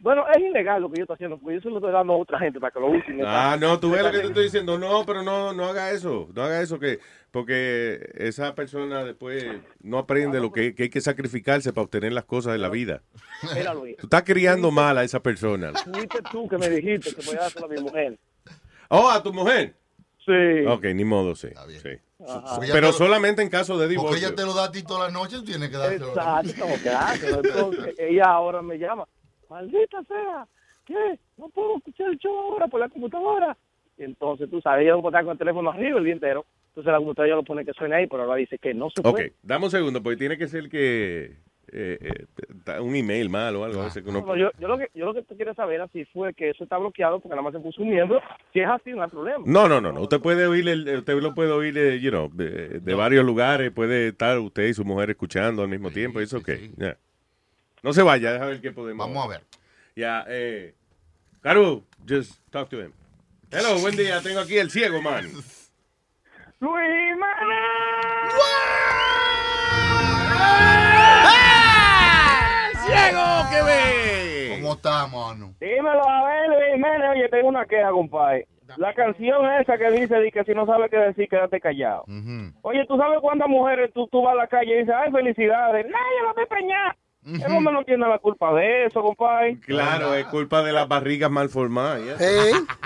Bueno, 0.00 0.24
es 0.28 0.38
ilegal 0.42 0.82
lo 0.82 0.90
que 0.90 0.98
yo 0.98 1.04
estoy 1.04 1.14
haciendo, 1.14 1.38
porque 1.38 1.54
yo 1.54 1.60
se 1.62 1.70
lo 1.70 1.76
estoy 1.76 1.92
dando 1.92 2.12
a 2.12 2.16
otra 2.18 2.38
gente 2.38 2.60
para 2.60 2.70
que 2.70 2.80
lo 2.80 2.88
usen. 2.88 3.20
Ah, 3.24 3.56
no, 3.58 3.80
tú 3.80 3.90
ves 3.90 4.02
lo 4.02 4.10
que 4.10 4.18
te 4.18 4.26
estoy 4.26 4.44
diciendo. 4.44 4.78
No, 4.78 5.04
pero 5.06 5.22
no, 5.22 5.54
no 5.54 5.64
haga 5.64 5.90
eso. 5.92 6.28
No 6.34 6.42
haga 6.42 6.60
eso, 6.60 6.78
que 6.78 6.98
porque 7.30 8.10
esa 8.14 8.54
persona 8.54 9.02
después 9.02 9.44
no 9.80 9.98
aprende 9.98 10.40
lo 10.40 10.52
que, 10.52 10.74
que 10.74 10.84
hay 10.84 10.90
que 10.90 11.00
sacrificarse 11.00 11.72
para 11.72 11.84
obtener 11.84 12.12
las 12.12 12.24
cosas 12.24 12.52
de 12.52 12.58
la 12.58 12.68
vida. 12.68 13.02
Mira, 13.54 13.72
Luis. 13.72 13.96
Tú 13.96 14.06
estás 14.06 14.22
criando 14.24 14.70
mal 14.70 14.98
a 14.98 15.04
esa 15.04 15.20
persona. 15.20 15.72
Fuiste 15.72 16.18
tú 16.30 16.46
que 16.48 16.58
me 16.58 16.68
dijiste 16.68 17.14
que 17.14 17.24
voy 17.26 17.36
a 17.36 17.40
dárselo 17.40 17.66
a 17.66 17.68
mi 17.70 17.80
mujer. 17.80 18.18
Oh, 18.88 19.08
a 19.08 19.22
tu 19.22 19.32
mujer. 19.32 19.74
Sí. 20.24 20.66
Ok, 20.68 20.84
ni 20.94 21.04
modo, 21.04 21.34
sí. 21.34 21.48
sí. 21.82 21.88
Ajá. 22.26 22.60
Pero 22.72 22.92
solamente 22.92 23.42
en 23.42 23.48
caso 23.48 23.78
de 23.78 23.86
Porque 23.86 23.90
divorcio. 23.90 24.28
ella 24.28 24.36
te 24.36 24.44
lo 24.44 24.54
da 24.54 24.64
a 24.64 24.72
ti 24.72 24.82
toda 24.82 25.08
la 25.08 25.12
noche, 25.12 25.36
tú 25.36 25.44
tienes 25.44 25.70
que 25.70 25.76
dárselo. 25.76 26.08
Exacto, 26.08 26.66
claro. 26.82 27.40
Entonces, 27.42 27.94
ella 27.98 28.24
ahora 28.24 28.62
me 28.62 28.78
llama. 28.78 29.06
Maldita 29.58 30.02
sea, 30.02 30.46
¿qué? 30.84 31.16
No 31.36 31.48
puedo 31.48 31.76
escuchar 31.76 32.10
el 32.10 32.18
show 32.18 32.36
ahora 32.36 32.66
por 32.66 32.80
la 32.80 32.88
computadora. 32.88 33.56
Y 33.96 34.02
entonces, 34.02 34.50
tú 34.50 34.60
sabes, 34.60 34.82
ella 34.82 34.96
no 34.96 35.00
puede 35.02 35.12
estar 35.12 35.24
con 35.24 35.32
el 35.32 35.38
teléfono 35.38 35.70
arriba 35.70 35.98
el 35.98 36.04
día 36.04 36.12
entero. 36.14 36.44
Entonces 36.70 36.90
la 36.90 36.98
computadora 36.98 37.28
ya 37.30 37.36
lo 37.36 37.44
pone 37.44 37.64
que 37.64 37.72
suene 37.72 37.94
ahí, 37.94 38.08
pero 38.08 38.24
ahora 38.24 38.34
dice 38.34 38.58
que 38.58 38.74
no 38.74 38.90
se 38.90 39.00
Ok, 39.02 39.12
puede. 39.12 39.32
dame 39.44 39.66
un 39.66 39.70
segundo, 39.70 40.02
porque 40.02 40.16
tiene 40.16 40.36
que 40.36 40.48
ser 40.48 40.68
que. 40.68 41.36
eh, 41.72 41.98
eh, 42.00 42.80
un 42.80 42.96
email 42.96 43.30
mal 43.30 43.54
o 43.54 43.64
algo. 43.64 43.80
a 43.82 43.84
veces 43.84 44.02
que 44.02 44.10
uno- 44.10 44.22
No, 44.26 44.34
yo, 44.36 44.50
yo 44.58 44.66
lo 44.66 44.76
que 44.76 44.88
yo 44.92 45.04
lo 45.06 45.14
que 45.14 45.22
te 45.22 45.36
quiero 45.36 45.54
saber 45.54 45.88
si 45.92 46.04
fue 46.06 46.34
que 46.34 46.50
eso 46.50 46.64
está 46.64 46.76
bloqueado 46.78 47.20
porque 47.20 47.30
nada 47.36 47.42
más 47.42 47.52
se 47.52 47.60
puso 47.60 47.80
un 47.82 47.90
miembro. 47.90 48.20
Si 48.52 48.58
es 48.58 48.66
así, 48.68 48.90
no 48.90 49.04
hay 49.04 49.08
problema. 49.10 49.44
No, 49.46 49.68
no, 49.68 49.80
no, 49.80 49.92
no. 49.92 50.00
Usted 50.00 50.20
puede 50.20 50.48
oír, 50.48 50.68
el, 50.68 50.98
usted 50.98 51.14
lo 51.20 51.32
puede 51.32 51.52
oír, 51.52 51.78
eh, 51.78 52.00
you 52.00 52.10
know, 52.10 52.28
de, 52.32 52.80
de 52.80 52.94
varios 52.94 53.24
lugares. 53.24 53.70
Puede 53.70 54.08
estar 54.08 54.36
usted 54.40 54.64
y 54.66 54.74
su 54.74 54.84
mujer 54.84 55.10
escuchando 55.10 55.62
al 55.62 55.68
mismo 55.68 55.92
tiempo. 55.92 56.18
Eso 56.20 56.38
ok. 56.38 56.48
ya. 56.76 56.96
No 57.84 57.92
se 57.92 58.02
vaya, 58.02 58.32
déjame 58.32 58.52
ver 58.52 58.60
qué 58.62 58.72
podemos. 58.72 59.06
Vamos 59.06 59.26
a 59.26 59.28
ver. 59.28 59.42
Ya, 59.94 60.24
eh. 60.26 60.72
Caru, 61.42 61.84
just 62.08 62.40
talk 62.50 62.70
to 62.70 62.80
him. 62.80 62.94
Hello, 63.52 63.78
buen 63.82 63.94
día. 63.94 64.22
Tengo 64.22 64.40
aquí 64.40 64.56
el 64.56 64.70
ciego, 64.70 65.02
man. 65.02 65.24
Luis 65.24 65.70
¡Ciego 72.86 73.24
que 73.50 73.62
ve! 73.62 74.56
¿Cómo 74.58 74.72
está, 74.72 75.06
mano? 75.06 75.54
Dímelo, 75.60 76.08
a 76.08 76.26
ver, 76.26 76.48
Luis 76.48 76.72
Jiménez. 76.72 77.10
Oye, 77.10 77.28
tengo 77.28 77.48
una 77.48 77.66
queja, 77.66 77.90
compadre. 77.90 78.48
La 78.78 78.94
canción 78.94 79.44
esa 79.60 79.76
que 79.76 79.90
dice 79.90 80.18
di 80.20 80.30
que 80.30 80.42
si 80.44 80.54
no 80.54 80.64
sabes 80.64 80.90
qué 80.90 80.96
decir, 80.96 81.28
quédate 81.28 81.60
callado. 81.60 82.06
Oye, 82.62 82.86
¿tú 82.88 82.96
sabes 82.96 83.18
cuántas 83.20 83.48
mujeres 83.48 83.92
tú, 83.92 84.08
tú 84.08 84.22
vas 84.22 84.32
a 84.32 84.36
la 84.36 84.46
calle 84.46 84.74
y 84.74 84.78
dices, 84.78 84.94
ay, 84.96 85.12
felicidades? 85.12 85.84
Nadie 85.84 86.22
la 86.24 86.32
ve 86.32 86.46
preñar. 86.46 86.96
El 87.26 87.52
hombre 87.52 87.72
no 87.72 87.84
tiene 87.84 88.06
la 88.06 88.18
culpa 88.18 88.52
de 88.54 88.84
eso, 88.86 89.00
compadre. 89.02 89.58
Claro, 89.60 90.14
es 90.14 90.26
culpa 90.26 90.62
de 90.62 90.72
las 90.72 90.86
barrigas 90.86 91.30
mal 91.30 91.48
formadas. 91.48 92.00
ya. 92.04 92.16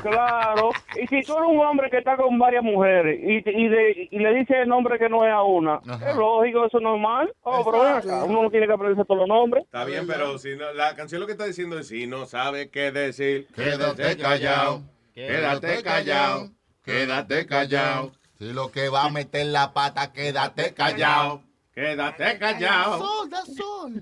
Claro. 0.03 0.71
Y 0.97 1.07
si 1.09 1.23
tú 1.23 1.37
eres 1.37 1.49
un 1.51 1.59
hombre 1.61 1.91
que 1.91 1.99
está 1.99 2.17
con 2.17 2.39
varias 2.39 2.63
mujeres 2.63 3.19
y, 3.21 3.37
y, 3.51 3.69
de- 3.69 4.09
y 4.11 4.19
le 4.19 4.35
dice 4.35 4.63
el 4.63 4.69
nombre 4.69 4.99
que 4.99 5.09
no 5.09 5.25
es 5.27 5.33
a 5.33 5.43
una, 5.43 5.81
es 6.09 6.17
lógico, 6.17 6.67
eso 6.67 6.79
es 6.79 6.83
normal. 6.85 7.33
Oh, 7.43 7.65
pero 7.65 8.25
uno 8.27 8.43
no 8.43 8.51
tiene 8.51 8.67
que 8.67 8.73
aprenderse 8.73 9.05
todos 9.05 9.21
los 9.21 9.29
nombres. 9.29 9.65
Está 9.65 9.85
bien, 9.85 10.07
pero 10.07 10.39
si 10.39 10.55
no, 10.57 10.73
la 10.73 10.95
canción 10.95 11.21
lo 11.21 11.27
que 11.27 11.33
está 11.33 11.45
diciendo 11.47 11.79
es 11.79 11.89
si 11.89 12.07
no 12.07 12.27
sabe 12.27 12.71
qué 12.71 12.93
decir, 12.93 13.49
Quédate 13.55 14.17
callado, 14.17 14.83
quédate 15.15 15.83
callado, 15.83 16.49
quédate 16.85 17.47
callado. 17.47 18.13
Si 18.39 18.53
lo 18.53 18.71
que 18.71 18.89
va 18.89 19.05
a 19.07 19.11
meter 19.11 19.47
la 19.47 19.73
pata, 19.73 20.13
quédate 20.13 20.73
callado. 20.75 21.43
Quédate 21.79 22.39
callado. 22.39 22.99
Sol, 22.99 23.31
da 23.31 23.43
sol. 23.45 23.93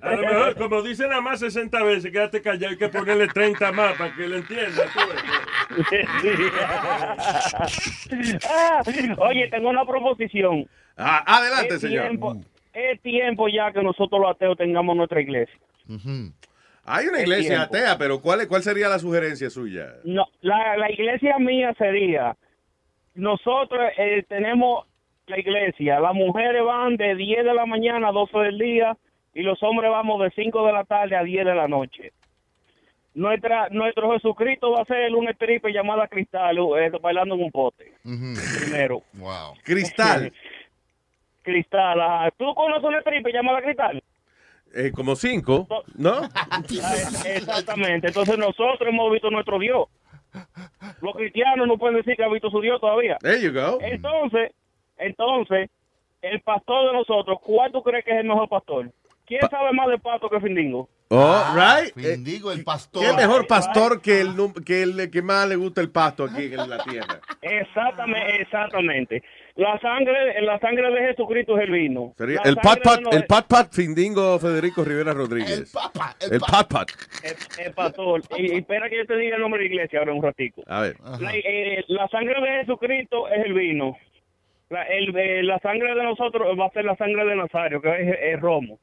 A 0.00 0.14
lo 0.14 0.22
mejor, 0.22 0.56
como 0.56 0.80
dice 0.80 1.06
nada 1.06 1.20
más 1.20 1.40
60 1.40 1.82
veces, 1.82 2.10
quédate 2.10 2.40
callado, 2.40 2.70
hay 2.70 2.78
que 2.78 2.88
ponerle 2.88 3.28
30 3.28 3.72
más 3.72 3.94
para 3.98 4.14
que 4.14 4.26
lo 4.26 4.36
entienda. 4.36 4.84
Ah, 8.48 8.82
Oye, 9.18 9.48
tengo 9.50 9.68
una 9.68 9.84
proposición. 9.84 10.66
Ah, 10.96 11.22
adelante, 11.26 11.74
Es 11.74 11.80
señor. 11.82 12.08
tiempo- 12.08 12.36
es 12.72 13.00
tiempo 13.02 13.48
ya 13.48 13.70
que 13.72 13.82
nosotros 13.82 14.20
los 14.20 14.30
ateos 14.30 14.56
tengamos 14.56 14.96
nuestra 14.96 15.20
iglesia. 15.20 15.54
Hay 16.84 17.06
una 17.06 17.18
Es 17.18 17.24
iglesia 17.24 17.62
atea, 17.62 17.98
pero 17.98 18.20
¿cuál, 18.22 18.46
¿cuál 18.48 18.62
sería 18.62 18.88
la 18.88 18.98
sugerencia 18.98 19.50
suya? 19.50 19.94
No, 20.04 20.24
la, 20.40 20.76
la 20.76 20.90
iglesia 20.90 21.36
mía 21.38 21.74
sería, 21.76 22.36
nosotros 23.14 23.80
eh, 23.98 24.24
tenemos 24.28 24.86
la 25.30 25.38
iglesia, 25.38 26.00
las 26.00 26.14
mujeres 26.14 26.62
van 26.64 26.96
de 26.96 27.14
10 27.14 27.44
de 27.44 27.54
la 27.54 27.64
mañana 27.64 28.08
a 28.08 28.12
12 28.12 28.38
del 28.38 28.58
día 28.58 28.96
y 29.32 29.42
los 29.42 29.62
hombres 29.62 29.90
vamos 29.90 30.20
de 30.22 30.30
5 30.30 30.66
de 30.66 30.72
la 30.72 30.84
tarde 30.84 31.16
a 31.16 31.22
10 31.22 31.46
de 31.46 31.54
la 31.54 31.68
noche. 31.68 32.12
Nuestra, 33.14 33.68
nuestro 33.70 34.12
Jesucristo 34.12 34.72
va 34.72 34.82
a 34.82 34.84
ser 34.84 35.14
una 35.14 35.32
tripe 35.34 35.72
llamada 35.72 36.06
Cristal, 36.08 36.56
eh, 36.78 36.92
bailando 37.00 37.34
en 37.34 37.42
un 37.42 37.50
pote. 37.50 37.92
Primero. 38.02 39.02
Wow. 39.14 39.54
Cristal. 39.64 40.32
Cristal, 41.42 42.00
ajá. 42.00 42.30
¿tú 42.36 42.54
conoces 42.54 42.84
una 42.84 43.02
tripe 43.02 43.32
llamada 43.32 43.62
Cristal? 43.62 44.02
Eh, 44.74 44.92
como 44.94 45.16
cinco, 45.16 45.66
¿no? 45.96 46.22
Exactamente. 47.26 48.08
Entonces 48.08 48.38
nosotros 48.38 48.88
hemos 48.88 49.12
visto 49.12 49.30
nuestro 49.30 49.58
Dios. 49.58 49.88
Los 51.02 51.16
cristianos 51.16 51.66
no 51.66 51.76
pueden 51.76 51.96
decir 51.96 52.16
que 52.16 52.22
han 52.22 52.32
visto 52.32 52.50
su 52.50 52.60
Dios 52.60 52.80
todavía. 52.80 53.16
There 53.20 53.40
you 53.40 53.52
go. 53.52 53.78
Entonces, 53.80 54.52
entonces, 55.00 55.70
el 56.22 56.40
pastor 56.42 56.86
de 56.88 56.98
nosotros, 56.98 57.38
¿cuál 57.42 57.72
tú 57.72 57.82
crees 57.82 58.04
que 58.04 58.12
es 58.12 58.18
el 58.18 58.26
mejor 58.26 58.48
pastor? 58.48 58.90
¿Quién 59.26 59.42
sabe 59.48 59.72
más 59.72 59.88
de 59.88 59.98
pato 59.98 60.28
que 60.28 60.40
Findingo? 60.40 60.88
Oh, 61.12 61.42
right. 61.54 61.92
Findigo, 61.94 62.52
el 62.52 62.62
pastor. 62.62 63.04
¿Qué 63.04 63.12
mejor 63.12 63.46
pastor 63.48 64.00
que 64.00 64.20
el, 64.20 64.34
que 64.64 64.82
el 64.82 65.10
que 65.10 65.22
más 65.22 65.48
le 65.48 65.56
gusta 65.56 65.80
el 65.80 65.90
pasto 65.90 66.24
aquí 66.24 66.44
en 66.44 66.70
la 66.70 66.78
tierra? 66.84 67.20
Exactamente, 67.42 68.42
exactamente. 68.42 69.22
La 69.56 69.76
sangre, 69.80 70.40
la 70.42 70.58
sangre 70.60 70.88
de 70.92 71.08
Jesucristo 71.08 71.58
es 71.58 71.64
el 71.64 71.70
vino. 71.72 72.14
Sería 72.16 72.40
el 72.44 72.56
pat 72.56 72.80
pat, 72.82 73.00
el 73.12 73.26
pat 73.26 73.46
pat 73.48 73.72
Findingo 73.72 74.38
Federico 74.38 74.84
Rivera 74.84 75.12
Rodríguez. 75.12 75.58
El 75.58 75.66
papa, 75.66 76.16
el 76.20 76.40
pat 76.40 76.68
pat. 76.68 76.88
el, 77.24 77.66
el 77.66 77.72
pastor. 77.72 78.22
Y, 78.36 78.52
y 78.52 78.58
espera 78.58 78.88
que 78.88 78.98
yo 78.98 79.06
te 79.06 79.16
diga 79.16 79.34
el 79.34 79.42
nombre 79.42 79.62
de 79.62 79.68
la 79.68 79.74
iglesia 79.74 79.98
ahora 79.98 80.12
un 80.12 80.22
ratico. 80.22 80.62
A 80.66 80.80
ver. 80.82 80.96
La, 81.20 81.34
eh, 81.34 81.84
la 81.88 82.06
sangre 82.08 82.40
de 82.40 82.60
Jesucristo 82.60 83.28
es 83.28 83.46
el 83.46 83.54
vino. 83.54 83.96
La, 84.70 84.82
el, 84.84 85.14
eh, 85.16 85.42
la 85.42 85.58
sangre 85.58 85.94
de 85.94 86.02
nosotros 86.02 86.56
va 86.58 86.66
a 86.66 86.70
ser 86.70 86.84
la 86.84 86.96
sangre 86.96 87.24
de 87.26 87.36
Nazario, 87.36 87.82
que 87.82 87.88
es 87.90 88.16
el 88.34 88.40
romo. 88.40 88.78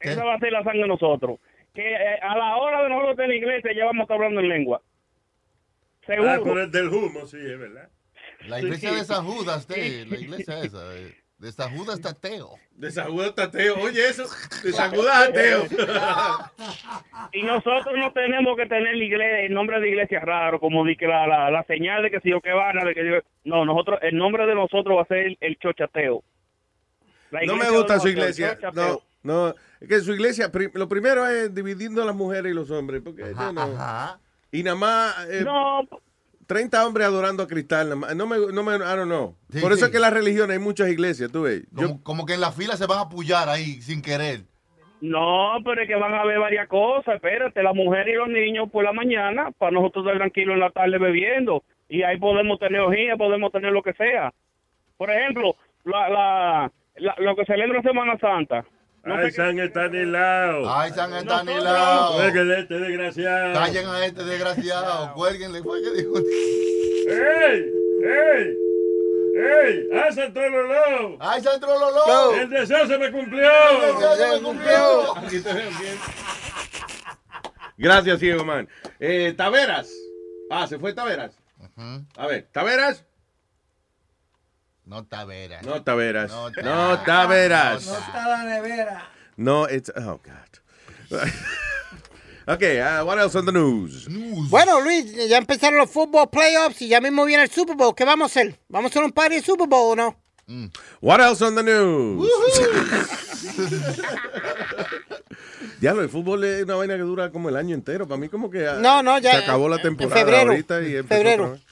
Esa 0.00 0.24
va 0.24 0.34
a 0.34 0.38
ser 0.38 0.52
la 0.52 0.62
sangre 0.62 0.82
de 0.82 0.88
nosotros. 0.88 1.40
Que 1.74 1.94
eh, 1.94 2.18
a 2.22 2.36
la 2.36 2.56
hora 2.56 2.82
de 2.82 2.88
nosotros 2.90 3.16
de 3.16 3.28
la 3.28 3.34
iglesia 3.34 3.72
ya 3.74 3.86
vamos 3.86 4.00
a 4.00 4.02
estar 4.04 4.16
hablando 4.16 4.40
en 4.40 4.48
lengua. 4.48 4.82
Seguro. 6.06 6.30
Ah, 6.30 6.38
por 6.44 6.58
el 6.58 6.70
del 6.70 6.88
humo, 6.88 7.26
sí, 7.26 7.38
es 7.38 7.58
verdad. 7.58 7.88
La 8.46 8.60
iglesia 8.60 8.92
de 8.92 9.04
San 9.04 9.24
Judas, 9.24 9.66
te- 9.66 10.04
la 10.06 10.16
iglesia 10.18 10.60
esa, 10.60 10.88
de, 10.90 11.14
de 11.38 11.52
San 11.52 11.76
Judas 11.76 12.00
Tateo. 12.00 12.54
De 12.72 12.90
San 12.90 13.10
Judas 13.10 13.34
Tateo, 13.34 13.76
oye 13.80 14.08
eso, 14.08 14.24
de 14.62 14.72
San 14.72 14.94
Judas 14.94 15.26
Tateo. 15.26 15.64
Y 17.32 17.42
nosotros 17.42 17.94
no 17.96 18.12
tenemos 18.12 18.56
que 18.56 18.66
tener 18.66 18.96
la 18.96 19.04
iglesia, 19.04 19.40
el 19.40 19.52
nombre 19.54 19.80
de 19.80 19.88
iglesia 19.88 20.20
raro, 20.20 20.58
como 20.60 20.84
di 20.84 20.96
que 20.96 21.06
la, 21.06 21.26
la, 21.26 21.50
la 21.50 21.62
señal 21.64 22.02
de 22.02 22.10
que 22.10 22.20
si 22.20 22.30
yo 22.30 22.40
que 22.40 22.52
van, 22.52 22.76
de 22.84 22.94
que 22.94 23.04
yo- 23.04 23.20
no, 23.44 23.64
nosotros, 23.64 23.98
el 24.02 24.16
nombre 24.16 24.46
de 24.46 24.54
nosotros 24.54 24.96
va 24.96 25.02
a 25.02 25.06
ser 25.06 25.18
el, 25.26 25.38
el 25.40 25.58
chochateo. 25.58 26.22
No 27.46 27.56
me 27.56 27.70
gusta 27.70 27.98
su 28.00 28.08
iglesia. 28.08 28.58
No, 28.72 29.02
no. 29.22 29.54
Es 29.80 29.88
que 29.88 30.00
su 30.00 30.12
iglesia, 30.14 30.50
lo 30.74 30.88
primero 30.88 31.26
es 31.26 31.54
dividiendo 31.54 32.02
a 32.02 32.06
las 32.06 32.14
mujeres 32.14 32.52
y 32.52 32.54
los 32.54 32.70
hombres. 32.70 33.02
Porque 33.04 33.22
yo 33.38 33.52
no. 33.52 34.18
Y 34.52 34.62
nada 34.62 34.76
más. 34.76 35.26
eh, 35.28 35.44
30 36.46 36.86
hombres 36.86 37.06
adorando 37.06 37.42
a 37.42 37.46
cristal. 37.48 37.90
No 38.16 38.26
me, 38.26 38.36
no 38.52 38.62
me, 38.62 38.74
I 38.76 38.78
don't 38.78 39.04
know. 39.06 39.36
Sí, 39.50 39.60
Por 39.60 39.72
eso 39.72 39.80
sí. 39.80 39.84
es 39.86 39.90
que 39.90 39.98
las 39.98 40.12
religiones 40.12 40.56
hay 40.56 40.62
muchas 40.62 40.88
iglesias, 40.88 41.30
tú 41.32 41.42
ves. 41.42 41.62
Yo, 41.72 41.88
Como, 41.88 42.02
como 42.02 42.26
que 42.26 42.34
en 42.34 42.40
la 42.40 42.52
fila 42.52 42.76
se 42.76 42.86
van 42.86 42.98
a 42.98 43.02
apoyar 43.02 43.48
ahí 43.48 43.80
sin 43.82 44.00
querer. 44.02 44.40
No, 45.00 45.58
pero 45.64 45.82
es 45.82 45.88
que 45.88 45.94
van 45.94 46.14
a 46.14 46.24
ver 46.24 46.38
varias 46.38 46.68
cosas. 46.68 47.16
Espérate, 47.16 47.62
la 47.62 47.72
mujer 47.74 48.08
y 48.08 48.14
los 48.14 48.28
niños 48.28 48.70
por 48.70 48.82
la 48.84 48.92
mañana, 48.92 49.50
para 49.58 49.72
nosotros 49.72 50.04
estar 50.06 50.18
tranquilos 50.18 50.54
en 50.54 50.60
la 50.60 50.70
tarde 50.70 50.98
bebiendo. 50.98 51.62
Y 51.88 52.02
ahí 52.02 52.18
podemos 52.18 52.58
tener 52.58 52.80
orgía, 52.80 53.16
podemos 53.16 53.52
tener 53.52 53.72
lo 53.72 53.82
que 53.82 53.92
sea. 53.92 54.32
Por 54.96 55.10
ejemplo, 55.10 55.54
la, 55.84 56.08
la, 56.08 56.72
la- 56.96 57.14
lo 57.18 57.36
que 57.36 57.44
celebra 57.44 57.82
Semana 57.82 58.18
Santa. 58.18 58.64
Ay, 59.06 59.30
San 59.30 59.58
Estanislao. 59.58 60.68
Ay, 60.68 60.90
San 60.92 61.14
Estanislao. 61.14 62.16
Cuélguele 62.16 62.60
este 62.60 62.74
desgraciado. 62.74 63.54
Callen 63.54 63.86
a 63.86 64.04
este 64.04 64.24
desgraciado. 64.24 65.14
Cuélguenle. 65.14 65.62
Fue 65.62 65.80
que 65.80 65.90
dijo. 65.92 66.18
¡Ey! 66.18 67.72
¡Ey! 68.02 68.56
¡Ey! 69.36 69.88
¡Ah, 69.94 70.12
Santo 70.12 70.40
Lolo! 70.48 71.16
¡Ay, 71.20 71.40
Santo 71.40 71.66
Lolo! 71.66 72.34
¡El 72.34 72.50
deseo 72.50 72.86
se 72.86 72.98
me 72.98 73.12
cumplió! 73.12 73.48
¡El 73.48 73.94
deseo 73.94 74.16
se 74.16 74.28
me 74.34 74.42
cumplió! 74.42 75.16
Aquí 75.18 75.40
te 75.40 75.52
veo 75.52 75.70
bien. 75.78 75.98
Gracias, 77.78 78.18
ciego 78.18 78.44
man. 78.44 78.68
Eh, 78.98 79.34
Taveras. 79.36 79.88
Ah, 80.50 80.66
se 80.66 80.78
fue 80.78 80.94
Taveras. 80.94 81.38
A 82.16 82.26
ver, 82.26 82.48
Taveras. 82.50 83.04
No 84.86 85.04
Taveras. 85.04 85.64
No 85.64 85.82
Taveras. 85.82 86.30
No 86.30 86.50
Taveras. 87.02 87.86
No 87.86 87.98
está 87.98 88.28
la 88.28 88.44
nevera. 88.44 89.10
No, 89.36 89.68
it's. 89.68 89.90
Oh, 89.96 90.20
God. 90.22 90.60
okay, 92.54 92.80
uh, 92.80 93.04
what 93.04 93.18
else 93.18 93.34
on 93.36 93.44
the 93.46 93.52
news? 93.52 94.08
Bueno, 94.48 94.80
Luis, 94.80 95.12
ya 95.28 95.38
empezaron 95.38 95.78
los 95.78 95.90
fútbol 95.90 96.30
playoffs 96.30 96.80
y 96.82 96.88
ya 96.88 97.00
mismo 97.00 97.24
viene 97.24 97.42
el 97.42 97.50
Super 97.50 97.74
Bowl. 97.74 97.94
¿Qué 97.96 98.04
vamos 98.04 98.24
a 98.24 98.26
hacer? 98.40 98.60
¿Vamos 98.68 98.90
a 98.90 98.92
hacer 98.92 99.02
un 99.02 99.12
party 99.12 99.34
de 99.36 99.42
Super 99.42 99.66
Bowl 99.66 99.92
o 99.92 99.96
no? 99.96 100.16
What 101.00 101.20
else 101.20 101.42
on 101.44 101.56
the 101.56 101.62
news? 101.64 102.30
Diablo, 105.80 106.02
el 106.02 106.08
fútbol 106.08 106.44
es 106.44 106.62
una 106.62 106.76
vaina 106.76 106.94
que 106.94 107.02
dura 107.02 107.30
como 107.30 107.48
el 107.48 107.56
año 107.56 107.74
entero. 107.74 108.06
Para 108.06 108.18
mí, 108.18 108.28
como 108.28 108.48
que 108.48 108.66
ah, 108.66 108.78
No, 108.80 109.02
no, 109.02 109.18
ya, 109.18 109.32
se 109.32 109.36
acabó 109.38 109.68
la 109.68 109.76
en 109.76 109.82
temporada 109.82 110.16
febrero, 110.20 110.50
ahorita 110.52 110.82
y 110.82 110.96
empezó 110.96 111.08
febrero. 111.08 111.44
otra 111.44 111.54
vez. 111.56 111.65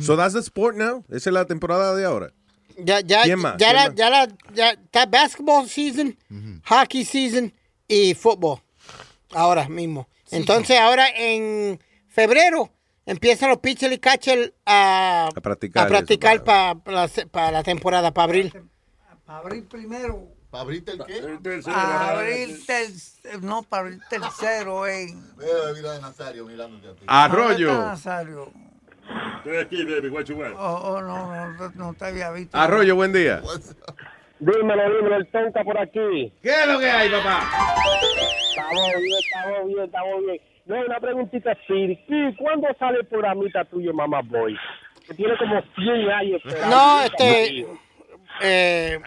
So 0.00 0.16
that's 0.16 0.34
the 0.34 0.42
sport 0.42 0.76
now. 0.76 1.04
Esa 1.08 1.30
es 1.30 1.34
la 1.34 1.44
temporada 1.46 1.94
de 1.94 2.04
ahora. 2.04 2.32
Ya, 2.78 3.00
ya, 3.00 3.22
¿Quién 3.22 3.38
más? 3.38 3.56
ya, 3.58 3.68
¿Quién 3.68 3.76
la, 3.76 3.86
más? 3.86 3.94
ya, 3.94 4.10
la, 4.10 4.28
ya 4.54 4.70
está 4.72 5.06
basketball 5.06 5.68
season, 5.68 6.16
hockey 6.66 7.04
season 7.04 7.52
y 7.86 8.14
fútbol. 8.14 8.60
Ahora 9.32 9.68
mismo. 9.68 10.08
Entonces, 10.30 10.78
ahora 10.78 11.06
en 11.14 11.80
febrero 12.08 12.72
empiezan 13.06 13.50
los 13.50 13.58
pitchers 13.58 13.94
y 13.94 13.98
catchers 13.98 14.52
a, 14.66 15.28
A 15.34 15.40
practicar 15.40 15.84
a 15.86 15.88
practicar 15.88 16.42
para 16.42 16.74
la, 16.86 17.08
pa 17.30 17.50
la 17.52 17.62
temporada, 17.62 18.12
para 18.12 18.24
abril. 18.24 18.52
Para 19.24 19.38
abrir 19.38 19.66
primero. 19.68 20.28
¿Para 20.50 20.62
abrirte 20.62 20.92
el 20.92 21.04
qué? 21.04 21.60
Para 21.64 22.10
abrir 22.10 22.64
ter- 22.66 23.42
no, 23.42 23.62
para 23.64 23.82
abrir 23.86 24.00
tercero 24.08 24.86
en. 24.86 25.20
Mira, 25.36 25.52
mira 25.74 25.94
a 25.96 25.98
Nazario 26.00 26.44
mirándote 26.46 26.88
a 26.88 26.94
ti. 26.94 27.04
Arroyo. 27.08 27.92
Estoy 29.38 29.56
aquí, 29.58 29.84
baby. 29.84 30.08
What 30.08 30.24
you 30.24 30.36
want? 30.36 30.54
Oh, 30.56 30.80
oh, 30.84 31.00
no, 31.00 31.52
no, 31.52 31.70
no 31.74 31.94
te 31.94 32.06
había 32.06 32.30
visto. 32.30 32.56
Arroyo, 32.56 32.94
buen 32.96 33.12
día. 33.12 33.42
Dímelo, 34.40 34.96
dímelo, 34.96 35.16
el 35.16 35.26
tonka 35.28 35.62
por 35.64 35.78
aquí. 35.78 36.32
¿Qué 36.42 36.50
es 36.50 36.66
lo 36.66 36.78
que 36.78 36.90
hay, 36.90 37.10
papá? 37.10 37.42
Estamos 38.50 39.00
bien, 39.00 39.18
estamos 39.18 39.66
bien, 39.66 39.84
estamos 39.84 40.26
bien. 40.26 40.40
No, 40.66 40.80
una 40.80 41.00
preguntita 41.00 41.52
así. 41.52 41.98
¿Y 42.08 42.34
¿Cuándo 42.36 42.68
sale 42.78 42.98
el 43.00 43.06
programita 43.06 43.64
tuyo, 43.64 43.92
Mamá 43.92 44.22
Boy? 44.22 44.56
Que 45.06 45.14
tiene 45.14 45.36
como 45.36 45.60
100 45.76 46.10
años. 46.10 46.42
No, 46.70 47.02
este. 47.02 47.66
Eh, 48.42 48.98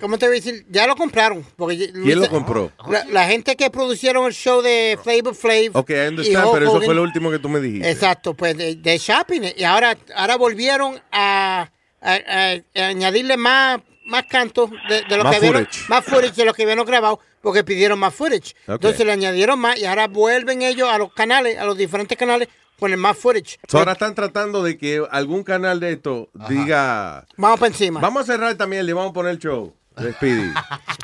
¿Cómo 0.00 0.18
te 0.18 0.26
voy 0.26 0.36
a 0.36 0.40
decir? 0.40 0.66
Ya 0.68 0.86
lo 0.86 0.94
compraron. 0.96 1.44
Porque 1.56 1.90
¿Quién 1.92 2.20
lo 2.20 2.28
compró? 2.28 2.70
La, 2.88 3.04
la 3.06 3.26
gente 3.26 3.56
que 3.56 3.70
producieron 3.70 4.26
el 4.26 4.32
show 4.34 4.60
de 4.60 4.98
Flavor 5.02 5.34
Flav. 5.34 5.70
Ok, 5.74 5.90
I 5.90 6.08
understand, 6.08 6.48
pero 6.52 6.66
eso 6.70 6.82
fue 6.82 6.94
lo 6.94 7.02
último 7.02 7.30
que 7.30 7.38
tú 7.38 7.48
me 7.48 7.60
dijiste. 7.60 7.90
Exacto, 7.90 8.34
pues 8.34 8.56
de, 8.56 8.76
de 8.76 8.98
shopping. 8.98 9.40
Y 9.56 9.64
ahora, 9.64 9.96
ahora 10.14 10.36
volvieron 10.36 11.00
a, 11.10 11.70
a- 12.00 12.14
a- 12.14 12.80
a 12.82 12.86
añadirle 12.88 13.36
más, 13.36 13.80
más 14.04 14.24
cantos 14.26 14.70
de, 14.88 15.02
de 15.08 15.16
lo 15.16 15.24
Más 15.24 15.34
que 15.36 15.40
vieron, 15.40 15.64
footage. 15.64 15.88
más 15.88 16.04
footage 16.04 16.34
de 16.36 16.44
lo 16.44 16.52
que 16.54 16.66
vieron 16.66 16.84
grabado, 16.84 17.18
porque 17.40 17.64
pidieron 17.64 17.98
más 17.98 18.14
footage. 18.14 18.54
Entonces 18.68 19.04
le 19.06 19.12
añadieron 19.12 19.58
más 19.58 19.78
y 19.78 19.86
ahora 19.86 20.08
vuelven 20.08 20.60
ellos 20.62 20.88
a 20.90 20.98
los 20.98 21.12
canales, 21.14 21.56
a 21.58 21.64
los 21.64 21.76
diferentes 21.76 22.16
canales, 22.18 22.48
ponen 22.78 22.98
más 23.00 23.16
footage. 23.16 23.58
So, 23.66 23.78
ahora 23.78 23.92
están 23.92 24.14
tratando 24.14 24.62
de 24.62 24.76
que 24.76 25.02
algún 25.10 25.42
canal 25.42 25.80
de 25.80 25.92
esto 25.92 26.28
diga. 26.50 27.26
Vamos 27.38 27.58
para 27.58 27.68
encima. 27.72 28.00
Vamos 28.00 28.22
a 28.28 28.32
cerrar 28.34 28.54
también, 28.56 28.84
le 28.84 28.92
vamos 28.92 29.10
a 29.12 29.14
poner 29.14 29.32
el 29.32 29.38
show 29.38 29.72
de 29.96 30.12
Speedy. 30.12 30.52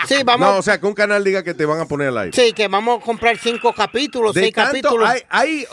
Sí, 0.07 0.23
vamos. 0.25 0.49
No, 0.49 0.59
o 0.59 0.63
sea, 0.63 0.79
que 0.79 0.87
un 0.87 0.95
canal 0.95 1.23
diga 1.25 1.43
que 1.43 1.55
te 1.55 1.65
van 1.65 1.81
a 1.81 1.87
poner 1.87 2.09
al 2.09 2.19
aire. 2.19 2.33
Sí, 2.37 2.53
que 2.53 2.69
vamos 2.69 3.01
a 3.01 3.05
comprar 3.05 3.39
cinco 3.39 3.73
capítulos, 3.73 4.35
De 4.35 4.43
seis 4.43 4.55
tanto, 4.55 4.71
capítulos. 4.71 5.09
hay, 5.09 5.23
hay, 5.29 5.67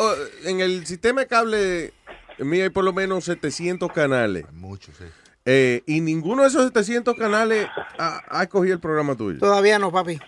en 0.46 0.62
el 0.62 0.86
sistema 0.86 1.22
de 1.22 1.28
cable 1.28 1.94
mío 2.38 2.64
hay 2.64 2.70
por 2.70 2.84
lo 2.84 2.94
menos 2.94 3.26
700 3.26 3.92
canales. 3.92 4.46
Muchos, 4.52 4.96
sí. 4.98 5.06
Eh, 5.46 5.84
y 5.88 6.02
ninguno 6.02 6.44
de 6.44 6.50
esos 6.50 6.66
700 6.66 7.16
canales 7.16 7.68
ha, 7.98 8.22
ha 8.30 8.44
escogido 8.44 8.76
el 8.76 8.80
programa 8.80 9.16
tuyo. 9.16 9.40
Todavía 9.40 9.80
no, 9.80 9.92
papi. 9.92 10.20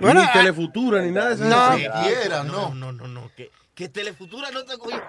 Bueno, 0.00 0.20
ni 0.20 0.26
ah, 0.26 0.32
Telefutura, 0.32 1.02
ni 1.02 1.10
nada 1.10 1.28
de 1.30 1.34
eso. 1.34 1.44
no. 1.44 2.44
No. 2.44 2.74
No, 2.74 2.92
no, 2.92 3.08
no. 3.08 3.30
Que, 3.36 3.50
que 3.74 3.88
Telefutura 3.88 4.50
no 4.50 4.64
te 4.64 4.76
cogió. 4.76 5.00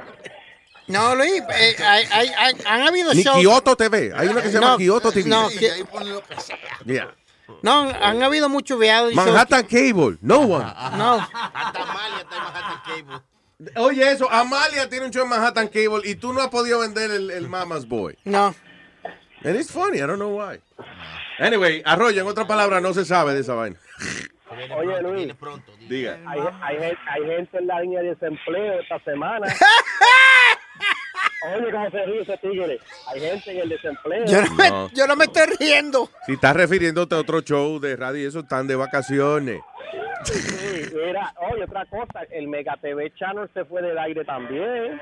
No, 0.87 1.15
Luis, 1.15 1.41
eh, 1.49 1.75
hay- 1.83 2.05
hay- 2.11 2.29
hay- 2.37 2.55
han 2.65 2.81
habido 2.87 3.13
Ni 3.13 3.21
shows. 3.23 3.37
Kyoto 3.39 3.75
TV. 3.75 4.11
Hay 4.15 4.27
una 4.29 4.41
que 4.41 4.47
se 4.49 4.53
llama 4.55 4.71
No, 4.71 4.77
Kyoto 4.77 5.11
TV. 5.11 5.29
no, 5.29 5.49
que- 5.49 5.71
ahí 5.71 5.83
ponen 5.83 6.13
lo 6.13 6.23
que 6.23 6.39
sea. 6.39 6.57
Yeah. 6.85 7.13
no, 7.61 7.89
han 7.89 8.21
habido 8.23 8.47
muchos 8.49 8.79
shows. 8.79 9.13
Manhattan 9.15 9.63
Cable. 9.63 10.17
No 10.21 10.39
one. 10.41 10.65
No. 10.97 11.15
Hasta 11.33 11.81
Amalia 11.83 12.17
está 12.19 12.37
en 12.37 12.43
Manhattan 12.43 12.81
Cable. 12.85 13.21
Oye, 13.75 14.11
eso. 14.11 14.29
Amalia 14.31 14.87
tiene 14.87 15.05
un 15.05 15.11
show 15.11 15.23
en 15.23 15.29
Manhattan 15.29 15.67
Cable 15.67 16.01
y 16.05 16.15
tú 16.15 16.31
no 16.31 16.41
has 16.41 16.49
podido 16.49 16.79
vender 16.79 17.09
el, 17.11 17.31
el 17.31 17.47
Mama's 17.49 17.87
Boy. 17.87 18.17
No. 18.23 18.53
And 19.43 19.55
it's 19.59 19.71
funny. 19.71 19.97
I 19.97 20.01
don't 20.01 20.17
know 20.17 20.29
why. 20.39 20.59
Anyway, 21.39 21.81
Arroyo, 21.85 22.21
en 22.21 22.27
otras 22.27 22.47
palabras, 22.47 22.81
no 22.81 22.93
se 22.93 23.03
sabe 23.05 23.33
de 23.33 23.41
esa 23.41 23.53
vaina. 23.55 23.77
Oye, 24.49 25.01
Luis, 25.01 25.33
Diga. 25.87 26.17
hay, 26.27 26.39
hay, 26.61 26.77
hay 27.09 27.25
gente 27.25 27.57
en 27.59 27.67
la 27.67 27.79
línea 27.81 28.01
de 28.01 28.15
desempleo 28.15 28.79
esta 28.81 28.99
semana. 29.03 29.47
Oye, 31.45 31.71
cómo 31.71 31.89
se 31.91 32.05
ríe 32.05 32.21
ese 32.21 32.37
tigre. 32.37 32.79
Hay 33.07 33.19
gente 33.21 33.51
en 33.51 33.57
el 33.59 33.69
desempleo. 33.69 34.25
Yo 34.25 34.41
no, 34.41 34.53
me, 34.55 34.69
No. 34.69 34.89
yo 34.93 35.07
no 35.07 35.15
me 35.15 35.25
estoy 35.25 35.43
riendo. 35.59 36.09
Si 36.25 36.33
estás 36.33 36.55
refiriéndote 36.55 37.15
a 37.15 37.19
otro 37.19 37.41
show 37.41 37.79
de 37.79 37.95
radio 37.95 38.23
y 38.23 38.25
eso, 38.25 38.39
están 38.39 38.67
de 38.67 38.75
vacaciones. 38.75 39.61
Sí, 40.23 40.89
mira, 40.95 41.33
oye, 41.51 41.63
otra 41.63 41.85
cosa, 41.85 42.23
el 42.31 42.47
Mega 42.47 42.75
TV 42.81 43.13
Channel 43.15 43.49
se 43.53 43.63
fue 43.65 43.81
del 43.81 43.97
aire 43.97 44.25
también. 44.25 44.99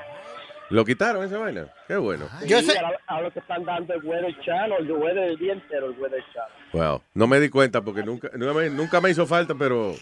¿Lo 0.69 0.83
quitaron 0.83 1.23
esa 1.23 1.37
vaina? 1.37 1.67
Qué 1.87 1.95
bueno. 1.95 2.27
Yo 2.47 2.59
sé- 2.61 2.77
Ahora, 2.79 2.99
ahora 3.07 3.31
que 3.31 3.39
están 3.39 3.63
dando 3.65 3.93
el 3.93 4.03
Weather 4.03 4.35
Channel, 4.41 4.73
el 4.79 4.91
Weather 4.91 5.23
el 5.29 5.37
día 5.37 5.53
entero, 5.53 5.87
el 5.91 5.99
Weather 5.99 6.23
Channel. 6.33 6.51
Well, 6.73 7.01
no 7.13 7.27
me 7.27 7.39
di 7.39 7.49
cuenta 7.49 7.81
porque 7.81 8.01
nunca, 8.03 8.29
nunca, 8.33 8.53
me, 8.53 8.69
nunca 8.71 8.99
me 8.99 9.11
hizo 9.11 9.27
falta, 9.27 9.53
pero 9.53 9.93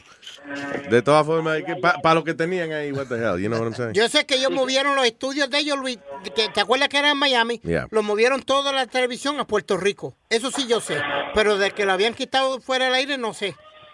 de 0.90 1.02
todas 1.02 1.26
formas, 1.26 1.60
para 2.02 2.16
lo 2.16 2.24
que 2.24 2.34
tenían 2.34 2.72
ahí, 2.72 2.92
what 2.94 3.08
the 3.08 3.16
hell, 3.16 3.38
you 3.42 3.48
know 3.50 3.60
what 3.60 3.68
I'm 3.68 3.74
saying? 3.76 3.94
Yo 3.94 4.08
sé 4.08 4.26
que 4.26 4.36
ellos 4.36 4.52
movieron 4.52 4.96
los 4.96 5.06
estudios 5.06 5.50
de 5.50 5.60
ellos, 5.60 5.78
Luis. 5.78 6.00
que- 6.34 6.48
¿Te 6.50 6.62
acuerdas 6.62 6.88
que 6.88 6.98
era 7.00 7.12
en 7.12 7.18
Miami? 7.18 7.60
Yeah. 7.60 7.88
Los 7.92 8.04
movieron 8.04 8.42
toda 8.42 8.72
la 8.72 8.88
televisión 8.88 9.40
a 9.40 9.46
Puerto 9.46 9.76
Rico. 9.78 10.16
Eso 10.30 10.50
sí 10.50 10.66
yo 10.68 10.80
sé. 10.80 11.02
Pero 11.36 11.58
de 11.58 11.72
que 11.72 11.86
lo 11.86 11.92
habían 11.92 12.14
quitado 12.14 12.60
fuera 12.62 12.86
del 12.86 12.94
aire, 12.96 13.18
no 13.18 13.34
sé. 13.34 13.54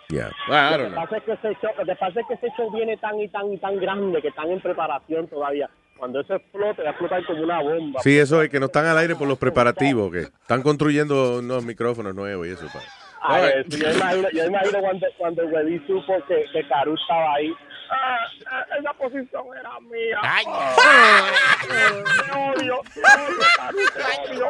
Yeah. 0.10 0.30
I 0.48 0.52
Lo 0.78 0.78
don't 0.78 0.94
know. 0.94 1.06
show, 1.06 1.72
lo 1.78 1.86
que 1.86 1.96
pasa 1.96 2.20
es 2.20 2.26
que 2.28 2.34
ese 2.36 2.48
show 2.58 2.72
viene 2.72 2.98
tan 2.98 3.20
y 3.20 3.28
tan 3.30 3.52
y 3.52 3.58
tan 3.60 3.78
grande 3.80 4.22
que 4.22 4.30
están 4.30 4.50
en 4.52 4.62
preparación 4.62 5.28
todavía. 5.28 5.70
Cuando 6.00 6.22
eso 6.22 6.34
explote, 6.36 6.82
va 6.82 6.88
a 6.90 6.92
explotar 6.92 7.26
como 7.26 7.44
una 7.44 7.62
bomba. 7.62 8.02
Sí, 8.02 8.18
eso 8.18 8.42
es 8.42 8.50
que 8.50 8.60
no 8.60 8.68
están 8.68 8.86
al 8.86 8.98
aire 8.98 9.16
por 9.16 9.28
los 9.28 9.38
preparativos, 9.38 10.12
que 10.12 10.20
están 10.22 10.62
construyendo 10.64 11.40
unos 11.40 11.64
micrófonos 11.66 12.16
nuevos 12.16 12.48
y 12.48 12.52
eso. 12.52 12.66
pa. 12.74 12.80
Ay, 13.22 13.44
All 13.44 13.52
right. 13.64 13.74
sí, 13.74 13.80
yo 13.82 13.92
imagino, 13.92 14.30
yo 14.32 14.46
imagino 14.46 14.80
cuando, 14.80 15.08
cuando 15.18 15.42
el 15.44 15.54
Weddy 15.54 15.80
supo 15.86 16.14
que, 16.26 16.46
que 16.54 16.66
Caru 16.70 16.96
estaba 16.96 17.34
ahí. 17.36 17.54
Ah, 17.92 18.18
ah, 18.52 18.66
esa 18.80 18.94
posición 18.94 19.44
era 19.60 19.80
mía. 19.82 20.18
Ay. 20.22 20.46
Ah, 20.48 21.28
te 21.68 22.32
odio, 22.62 22.82
te 22.94 23.00
odio, 23.02 23.46
Caru, 23.58 23.78
te 23.94 24.32
odio. 24.32 24.48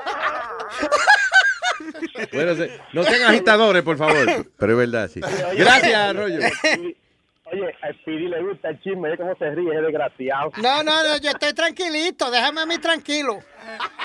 Bueno, 2.34 2.56
se- 2.56 2.80
no 2.94 3.04
sean 3.04 3.24
agitadores, 3.24 3.82
por 3.84 3.98
favor. 3.98 4.46
Pero 4.58 4.72
es 4.74 4.78
verdad, 4.78 5.08
sí. 5.12 5.22
Gracias, 5.22 5.96
Arroyo. 5.96 6.40
Oye, 7.52 7.76
a 7.82 7.94
Speedy 7.94 8.28
le 8.28 8.44
gusta 8.44 8.70
el 8.70 8.80
chisme, 8.82 9.08
oye 9.10 9.18
cómo 9.18 9.36
se 9.38 9.50
ríe, 9.52 9.76
es 9.76 9.82
desgraciado. 9.82 10.52
No, 10.62 10.84
no, 10.84 11.04
no, 11.04 11.18
yo 11.18 11.32
estoy 11.32 11.54
tranquilito. 11.54 12.30
Déjame 12.30 12.62
a 12.62 12.66
mí 12.66 12.78
tranquilo. 12.78 13.40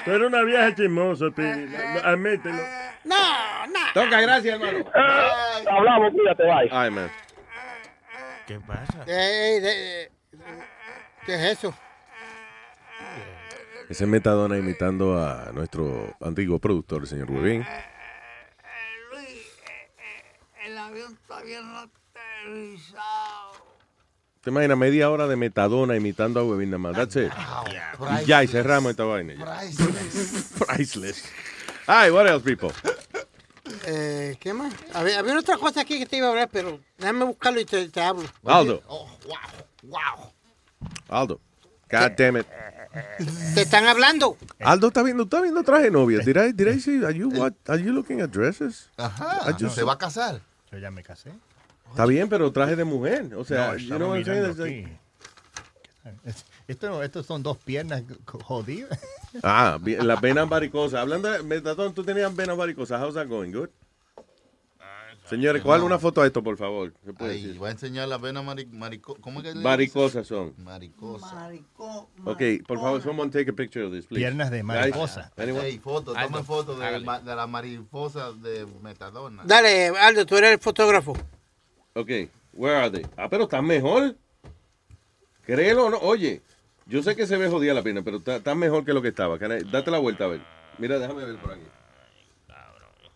Tú 0.04 0.10
eres 0.12 0.28
una 0.28 0.42
vieja 0.42 0.74
chismosa, 0.74 1.26
Pidi. 1.34 1.66
No, 1.66 2.00
Admítelo. 2.04 2.62
No, 3.04 3.66
no. 3.66 3.80
Toca, 3.92 4.20
gracias, 4.20 4.54
hermano. 4.60 4.84
Hablamos, 5.70 6.12
cuídate, 6.12 6.42
bye. 6.44 6.68
Ay, 6.72 6.90
man. 6.90 7.10
¿Qué 8.46 8.60
pasa? 8.60 9.04
Ey, 9.06 9.60
de- 9.60 10.12
¿Qué 11.26 11.34
es 11.34 11.58
eso? 11.58 11.74
Ese 13.88 14.04
es 14.04 14.10
Metadona 14.10 14.56
imitando 14.56 15.18
a 15.22 15.50
nuestro 15.52 16.14
antiguo 16.20 16.58
productor, 16.58 17.02
el 17.02 17.06
señor 17.08 17.30
Webin. 17.30 17.64
El 20.64 20.78
avión 20.78 21.18
todavía 21.26 21.60
no. 21.60 21.90
¿Te 24.42 24.50
imaginas 24.50 24.76
media 24.76 25.10
hora 25.10 25.26
de 25.26 25.36
Metadona 25.36 25.96
imitando 25.96 26.40
a 26.40 26.44
Webin 26.44 26.70
nada 26.70 26.78
más? 26.78 26.94
That's 26.94 27.16
it. 27.16 27.32
Y 28.22 28.26
ya, 28.26 28.44
y 28.44 28.46
cerramos 28.48 28.90
esta 28.90 29.04
vaina. 29.04 29.34
ya. 29.34 29.60
Priceless. 30.66 31.24
Ay, 31.86 32.10
what 32.10 32.26
else, 32.26 32.44
people? 32.44 32.70
Eh, 33.86 34.36
¿Qué 34.40 34.52
más? 34.52 34.72
Había, 34.92 35.20
había 35.20 35.38
otra 35.38 35.56
cosa 35.56 35.80
aquí 35.80 35.98
que 35.98 36.06
te 36.06 36.18
iba 36.18 36.26
a 36.26 36.30
hablar, 36.30 36.50
pero 36.52 36.78
déjame 36.98 37.24
buscarlo 37.24 37.60
y 37.60 37.64
te, 37.64 37.88
te 37.88 38.00
hablo. 38.02 38.24
Aldo. 38.44 38.82
Oh, 38.88 39.08
wow, 39.26 39.36
wow. 39.84 40.32
Aldo. 41.08 41.40
God 41.90 42.12
damn 42.16 42.36
it. 42.38 42.46
Te 43.54 43.62
están 43.62 43.86
hablando. 43.86 44.36
Aldo 44.60 44.88
está 44.88 45.02
viendo, 45.02 45.22
está 45.24 45.40
viendo 45.40 45.62
traje 45.62 45.84
de 45.84 45.90
novia. 45.90 46.18
Did 46.18 46.36
I, 46.36 46.52
did 46.52 46.68
I 46.68 46.80
see, 46.80 47.02
are 47.04 47.14
you, 47.14 47.28
what, 47.30 47.54
are 47.66 47.82
you 47.82 47.92
looking 47.92 48.20
at 48.20 48.30
dresses? 48.30 48.90
Ajá. 48.98 49.48
I 49.48 49.52
just- 49.58 49.74
Se 49.74 49.82
va 49.82 49.94
a 49.94 49.98
casar. 49.98 50.40
Yo 50.70 50.78
ya 50.78 50.90
me 50.90 51.02
casé. 51.02 51.30
Está 51.94 52.06
bien, 52.06 52.28
pero 52.28 52.50
traje 52.52 52.74
de 52.76 52.84
mujer. 52.84 53.34
O 53.36 53.44
sea, 53.44 53.72
No, 53.72 53.76
you 53.78 53.96
know 53.96 54.10
what 54.10 54.26
I'm 54.26 54.56
saying? 54.56 54.98
Esto, 56.66 57.02
estos 57.02 57.24
son 57.26 57.42
dos 57.42 57.56
piernas 57.58 58.02
jodidas. 58.24 58.98
Ah, 59.42 59.80
las 59.84 60.20
venas 60.20 60.48
varicosas. 60.48 61.00
Hablando 61.00 61.28
de 61.28 61.42
Metadona, 61.42 61.92
tú 61.92 62.04
tenías 62.04 62.34
venas 62.36 62.56
varicosas. 62.56 63.02
How's 63.02 63.14
that 63.14 63.26
going? 63.26 63.50
Good? 63.50 63.68
Señores, 65.28 65.60
¿cuál 65.62 65.82
una 65.82 65.98
foto 65.98 66.20
a 66.22 66.26
esto, 66.26 66.40
por 66.42 66.56
favor? 66.56 66.92
¿Qué 67.04 67.12
puede 67.14 67.32
Ahí, 67.32 67.42
decir? 67.42 67.58
voy 67.58 67.68
a 67.68 67.72
enseñar 67.72 68.06
las 68.06 68.20
venas 68.20 68.44
mari- 68.44 68.66
marico- 68.66 69.16
¿Cómo 69.20 69.40
es 69.40 69.52
que 69.54 69.58
Varicosas 69.60 70.26
son. 70.28 70.50
dice? 70.50 70.62
Maricosa. 70.62 71.34
Maricón. 71.34 72.06
Ok, 72.26 72.42
por 72.64 72.78
favor, 72.78 73.02
someone 73.02 73.30
take 73.32 73.50
a 73.50 73.52
picture 73.54 73.84
of 73.86 73.92
this, 73.92 74.06
please. 74.06 74.20
Piernas 74.20 74.50
de 74.52 74.62
mariposa. 74.62 75.32
Guys, 75.36 75.48
anyone? 75.48 75.66
Ey, 75.66 75.78
foto, 75.78 76.12
tomen 76.12 76.44
foto 76.44 76.76
de, 76.78 76.86
de 77.00 77.34
la 77.34 77.46
mariposa 77.48 78.32
de 78.32 78.66
Metadona. 78.82 79.42
Dale, 79.46 79.88
Aldo, 79.88 80.26
tú 80.26 80.36
eres 80.36 80.52
el 80.52 80.58
fotógrafo. 80.60 81.16
Ok, 81.94 82.10
where 82.54 82.76
are 82.76 82.90
they? 82.90 83.06
Ah, 83.16 83.28
pero 83.28 83.44
están 83.44 83.64
mejor. 83.66 84.16
Créelo 85.46 85.86
o 85.86 85.90
no. 85.90 85.98
Oye, 85.98 86.42
Yo 86.86 87.02
sé 87.02 87.16
que 87.16 87.26
se 87.26 87.36
ve 87.38 87.48
jodida 87.48 87.72
la 87.72 87.82
pierna, 87.82 88.02
pero 88.02 88.18
está, 88.18 88.36
está 88.36 88.54
mejor 88.54 88.84
que 88.84 88.92
lo 88.92 89.00
que 89.00 89.08
estaba. 89.08 89.36
I- 89.36 89.64
Date 89.70 89.90
la 89.90 89.98
vuelta 89.98 90.24
a 90.24 90.28
ver. 90.28 90.42
Mira, 90.78 90.98
déjame 90.98 91.24
ver 91.24 91.36
por 91.38 91.52
aquí. 91.52 91.62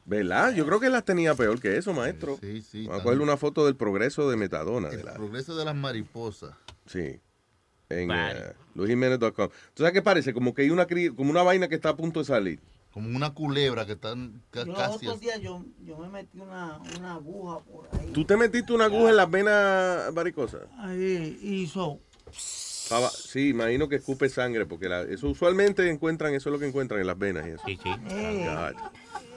¿Verdad? 0.07 0.55
Yo 0.55 0.65
creo 0.65 0.81
que 0.81 0.89
las 0.89 1.05
tenía 1.05 1.34
peor 1.34 1.60
que 1.60 1.76
eso, 1.76 1.92
maestro. 1.92 2.39
Sí, 2.40 2.62
sí. 2.62 2.86
Vamos 2.86 3.00
a 3.00 3.02
cogerle 3.05 3.23
una 3.24 3.36
foto 3.36 3.66
del 3.66 3.76
progreso 3.76 4.31
de 4.31 4.39
Metadona. 4.39 4.89
De 4.89 5.02
la, 5.05 5.12
Progreso 5.15 5.55
de 5.55 5.65
las 5.66 5.74
mariposas. 5.74 6.55
sí. 6.86 7.20
En 7.90 8.07
Vale. 8.08 8.39
eh, 8.40 8.52
luisjiménez.com. 8.74 9.48
¿Tú 9.73 9.82
sabes 9.82 9.92
qué 9.94 10.02
parece? 10.02 10.34
Como 10.34 10.52
que 10.55 10.60
hay 10.62 10.68
una, 10.70 10.86
cri- 10.86 11.15
como 11.15 11.31
una 11.31 11.42
vaina 11.42 11.68
que 11.68 11.74
está 11.74 11.89
a 11.90 11.97
punto 11.97 12.20
de 12.20 12.26
salir. 12.26 12.60
Como 12.92 13.15
una 13.17 13.33
culebra 13.34 13.86
que 13.86 13.92
están 13.92 14.42
ca- 14.50 14.60
Yo 14.65 14.73
los 14.73 14.76
casi. 14.78 15.07
otros 15.07 15.20
días 15.20 15.41
yo, 15.41 15.62
yo 15.84 15.99
me 15.99 16.08
metí 16.08 16.41
una, 16.41 16.81
una 16.99 17.15
aguja 17.15 17.60
por 17.60 17.86
ahí. 17.92 18.10
¿Tú 18.12 18.25
te 18.25 18.36
metiste 18.36 18.73
una 18.73 18.86
aguja 18.86 19.10
en 19.10 19.17
las 19.17 19.31
venas 19.31 20.12
varicosas? 20.15 20.62
Ahí 20.78 21.39
hizo. 21.42 22.00
Pava- 22.89 23.10
Sí, 23.10 23.50
imagino 23.50 23.89
que 23.89 23.97
escupe 23.97 24.28
sangre, 24.31 24.65
porque 24.67 24.89
la- 24.89 25.02
eso 25.02 25.28
usualmente 25.28 25.89
encuentran, 25.89 26.34
eso 26.34 26.49
es 26.49 26.52
lo 26.55 26.58
que 26.58 26.67
encuentran 26.67 27.00
en 27.00 27.07
las 27.07 27.18
venas 27.18 27.47
y 27.47 27.50
eso. 27.50 27.62
Sí, 27.67 27.78
sí. 27.83 27.91
Eh, 28.10 28.73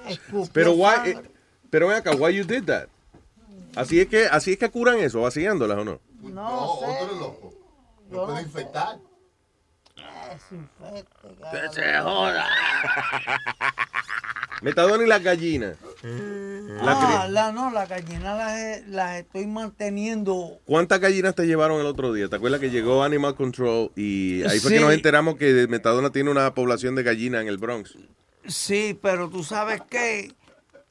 escupió 0.08 0.50
Pero 0.54 0.72
why, 0.74 1.10
eh, 1.12 1.22
pero 1.70 1.88
ven 1.88 1.98
acá, 1.98 2.12
why 2.16 2.34
you 2.34 2.46
did 2.46 2.64
that? 2.64 2.88
Así 3.76 4.00
es 4.00 4.08
que, 4.08 4.26
así 4.26 4.54
es 4.54 4.58
que 4.58 4.70
curan 4.70 4.98
eso, 5.00 5.22
vaciándolas 5.22 5.78
o 5.78 5.86
no. 5.86 6.00
No, 6.22 6.80
sé. 6.80 6.86
otro 7.04 7.20
loco. 7.20 7.54
Yo 8.12 8.26
puede 8.26 8.36
no- 8.38 8.42
infectar. 8.42 9.00
Desinfecte, 10.34 11.74
se 11.74 11.82
cabrón. 11.82 12.14
joda. 12.14 12.46
Metadona 14.62 15.04
y 15.04 15.08
las 15.08 15.24
gallinas. 15.24 15.76
La 16.04 17.22
Ah, 17.24 17.28
la, 17.28 17.52
no, 17.52 17.72
la 17.72 17.86
gallina 17.88 18.36
las, 18.36 18.88
las 18.88 19.18
estoy 19.20 19.48
manteniendo. 19.48 20.60
¿Cuántas 20.66 21.00
gallinas 21.00 21.34
te 21.34 21.48
llevaron 21.48 21.80
el 21.80 21.88
otro 21.88 22.14
día? 22.14 22.28
¿Te 22.30 22.36
acuerdas 22.36 22.60
que 22.60 22.70
llegó 22.70 23.04
Animal 23.04 23.36
Control 23.36 23.92
y 23.96 24.44
ahí 24.44 24.60
fue 24.60 24.72
que 24.74 24.80
nos 24.80 24.94
enteramos 24.94 25.36
que 25.38 25.66
Metadona 25.68 26.12
tiene 26.12 26.30
una 26.30 26.54
población 26.54 26.94
de 26.96 27.02
gallinas 27.04 27.42
en 27.42 27.48
el 27.48 27.58
Bronx? 27.58 27.98
Sí, 28.48 28.98
pero 29.02 29.30
tú 29.30 29.44
sabes 29.44 29.82
qué? 29.90 30.32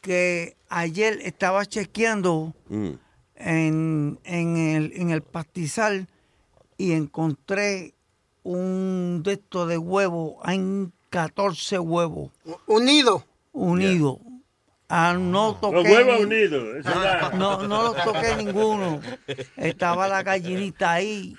que 0.01 0.57
ayer 0.71 1.19
estaba 1.23 1.67
chequeando 1.67 2.55
Mm. 2.71 2.91
en, 3.37 4.19
en, 4.25 4.57
el, 4.57 4.93
en 4.95 5.11
el 5.11 5.21
pastizal 5.23 6.09
y 6.79 6.93
encontré 6.93 7.93
un 8.43 9.23
de 9.25 9.33
estos 9.35 9.69
de 9.69 9.79
huevos. 9.79 10.35
Hay 10.45 10.89
14 11.11 11.79
huevos. 11.79 12.31
Unidos. 12.67 13.25
Unidos. 13.53 14.19
Ah, 14.89 15.15
no 15.19 15.55
toqué. 15.57 15.75
Los 15.77 15.85
huevos 15.85 16.17
ni- 16.19 16.25
unidos. 16.25 16.85
No, 17.35 17.63
no 17.69 17.83
los 17.85 17.97
toqué 18.05 18.35
ninguno. 18.37 19.01
Estaba 19.57 20.09
la 20.09 20.23
gallinita 20.23 20.93
ahí. 20.93 21.37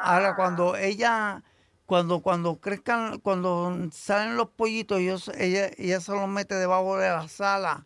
Ahora 0.00 0.34
cuando 0.36 0.76
ella, 0.76 1.42
cuando, 1.86 2.20
cuando 2.20 2.56
crezcan, 2.56 3.18
cuando 3.20 3.76
salen 3.92 4.36
los 4.36 4.50
pollitos, 4.50 4.98
ellos, 4.98 5.30
ella, 5.38 5.70
ella 5.78 6.00
se 6.00 6.12
los 6.12 6.28
mete 6.28 6.54
debajo 6.54 6.96
de 6.98 7.08
la 7.08 7.28
sala. 7.28 7.84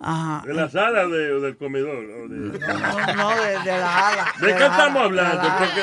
Ajá. 0.00 0.42
¿De 0.46 0.54
la 0.54 0.68
sala 0.70 1.06
de- 1.06 1.32
o 1.32 1.40
del 1.40 1.56
comedor? 1.56 1.96
o 1.96 2.28
de- 2.28 2.58
No, 2.58 3.14
no, 3.14 3.30
de, 3.42 3.58
de 3.58 3.78
la 3.78 4.08
ala. 4.08 4.24
¿De 4.40 4.46
qué 4.54 4.58
la 4.60 4.66
estamos 4.66 4.96
ala, 4.96 5.04
hablando? 5.04 5.42
de 5.42 5.48
la 5.48 5.56
ala. 5.56 5.58
Porque 5.58 5.82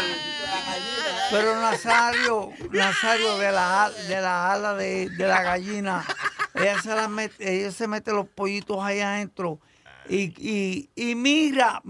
Pero 1.31 1.59
Nazario, 1.59 2.51
Nazario 2.71 3.37
de 3.37 3.51
la, 3.51 3.91
de 4.07 4.21
la 4.21 4.53
ala 4.53 4.73
de, 4.75 5.09
de 5.09 5.27
la 5.27 5.41
gallina, 5.41 6.05
ella 6.53 6.81
se, 6.81 6.89
la 6.89 7.07
mete, 7.07 7.57
ella 7.59 7.71
se 7.71 7.87
mete 7.87 8.11
los 8.11 8.27
pollitos 8.27 8.77
ahí 8.83 8.99
adentro. 8.99 9.59
Y, 10.07 10.33
y, 10.37 10.89
y 10.95 11.15
mira, 11.15 11.81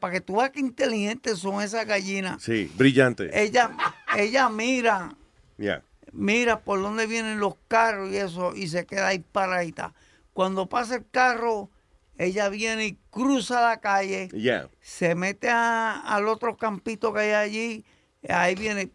para 0.00 0.12
que 0.12 0.20
tú 0.20 0.36
veas 0.38 0.50
qué 0.50 0.58
inteligentes 0.60 1.38
son 1.38 1.62
esas 1.62 1.86
gallinas. 1.86 2.42
Sí, 2.42 2.70
brillante. 2.74 3.30
Ella, 3.40 3.70
ella 4.16 4.48
mira, 4.48 5.14
Ya. 5.56 5.82
mira 6.12 6.60
por 6.60 6.82
dónde 6.82 7.06
vienen 7.06 7.38
los 7.38 7.54
carros 7.68 8.10
y 8.10 8.16
eso, 8.16 8.54
y 8.56 8.66
se 8.68 8.86
queda 8.86 9.08
ahí 9.08 9.20
paradita. 9.20 9.94
Cuando 10.32 10.68
pasa 10.68 10.96
el 10.96 11.04
carro, 11.08 11.70
ella 12.18 12.48
viene 12.48 12.86
y 12.86 12.98
cruza 13.10 13.60
la 13.62 13.80
calle 13.80 14.28
Ya. 14.34 14.68
se 14.80 15.14
mete 15.14 15.48
a- 15.48 16.00
al 16.00 16.26
otro 16.26 16.56
campito 16.56 17.12
que 17.14 17.20
hay 17.20 17.30
allí, 17.32 17.84
Ahí 18.28 18.54
viene. 18.54 18.90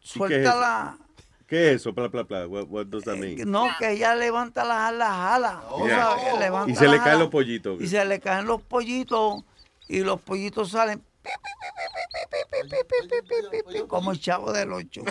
Suelta 0.00 0.54
la. 0.56 0.98
¿Qué 1.46 1.68
es 1.70 1.76
eso? 1.76 1.94
Pla, 1.94 2.08
pla, 2.08 2.24
pla. 2.24 2.46
What, 2.46 2.66
what 2.68 2.86
eh, 3.08 3.44
no, 3.46 3.68
que 3.78 3.90
ella 3.90 4.14
levanta 4.14 4.64
las 4.64 4.88
alas, 4.88 5.10
jala. 5.10 5.62
Oh, 5.68 5.86
y 6.66 6.74
se 6.74 6.88
le 6.88 6.98
caen 6.98 7.18
los 7.18 7.28
pollitos. 7.28 7.80
Y 7.80 7.88
se 7.88 8.04
le 8.04 8.20
caen 8.20 8.46
los 8.46 8.62
pollitos. 8.62 9.44
Y 9.88 10.00
los 10.00 10.20
pollitos 10.20 10.70
salen. 10.70 11.02
Como 13.86 14.12
el 14.12 14.20
chavo 14.20 14.52
del 14.52 14.72
8. 14.72 15.02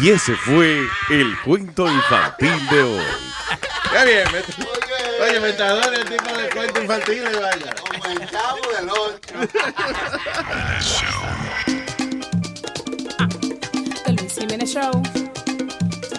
Y 0.00 0.10
ese 0.10 0.36
fue 0.36 0.86
el 1.10 1.40
cuento 1.40 1.88
infantil 1.88 2.68
de 2.68 2.82
hoy. 2.82 3.04
¡Qué 3.90 4.04
bien! 4.04 4.44
Oye, 5.20 5.40
Metadona, 5.40 5.96
el 5.96 6.04
tipo 6.04 6.36
de 6.36 6.48
cuento 6.50 6.80
infantil, 6.82 7.22
vaya. 7.40 7.74
Como 7.74 8.04
el 8.06 8.30
chavo 8.30 8.60
del 8.72 8.88
The 14.04 14.12
Luis 14.12 14.34
Jiménez 14.34 14.70
Show. 14.72 15.02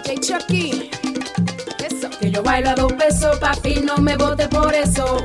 DJ 0.04 0.20
Chucky. 0.20 0.90
Eso. 1.84 2.10
Que 2.20 2.30
yo 2.30 2.42
bailo 2.42 2.70
a 2.70 2.74
dos 2.74 2.92
pesos, 2.92 3.38
papi, 3.38 3.76
no 3.76 3.96
me 3.98 4.16
vote 4.16 4.48
por 4.48 4.74
eso. 4.74 5.24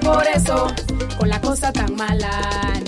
por 0.00 0.26
eso. 0.26 0.66
Con 1.18 1.28
la 1.28 1.40
cosa 1.40 1.72
tan 1.72 1.94
mala, 1.96 2.30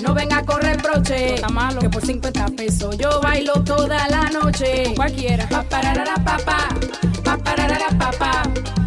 no 0.02 0.14
venga 0.14 0.38
a 0.38 0.44
correr 0.44 0.80
broche. 0.82 1.36
Que 1.80 1.90
por 1.90 2.04
50 2.04 2.46
pesos 2.56 2.96
yo 2.98 3.20
bailo 3.20 3.54
toda 3.64 4.08
la 4.08 4.30
noche. 4.30 4.92
Cualquiera. 4.96 5.46
Pa 5.48 5.62
pararara 5.62 6.14
pa 6.24 6.36
pa, 6.38 6.68
pa 7.24 7.36
pararara 7.38 7.88
pa 7.98 8.10
pa, 8.10 8.42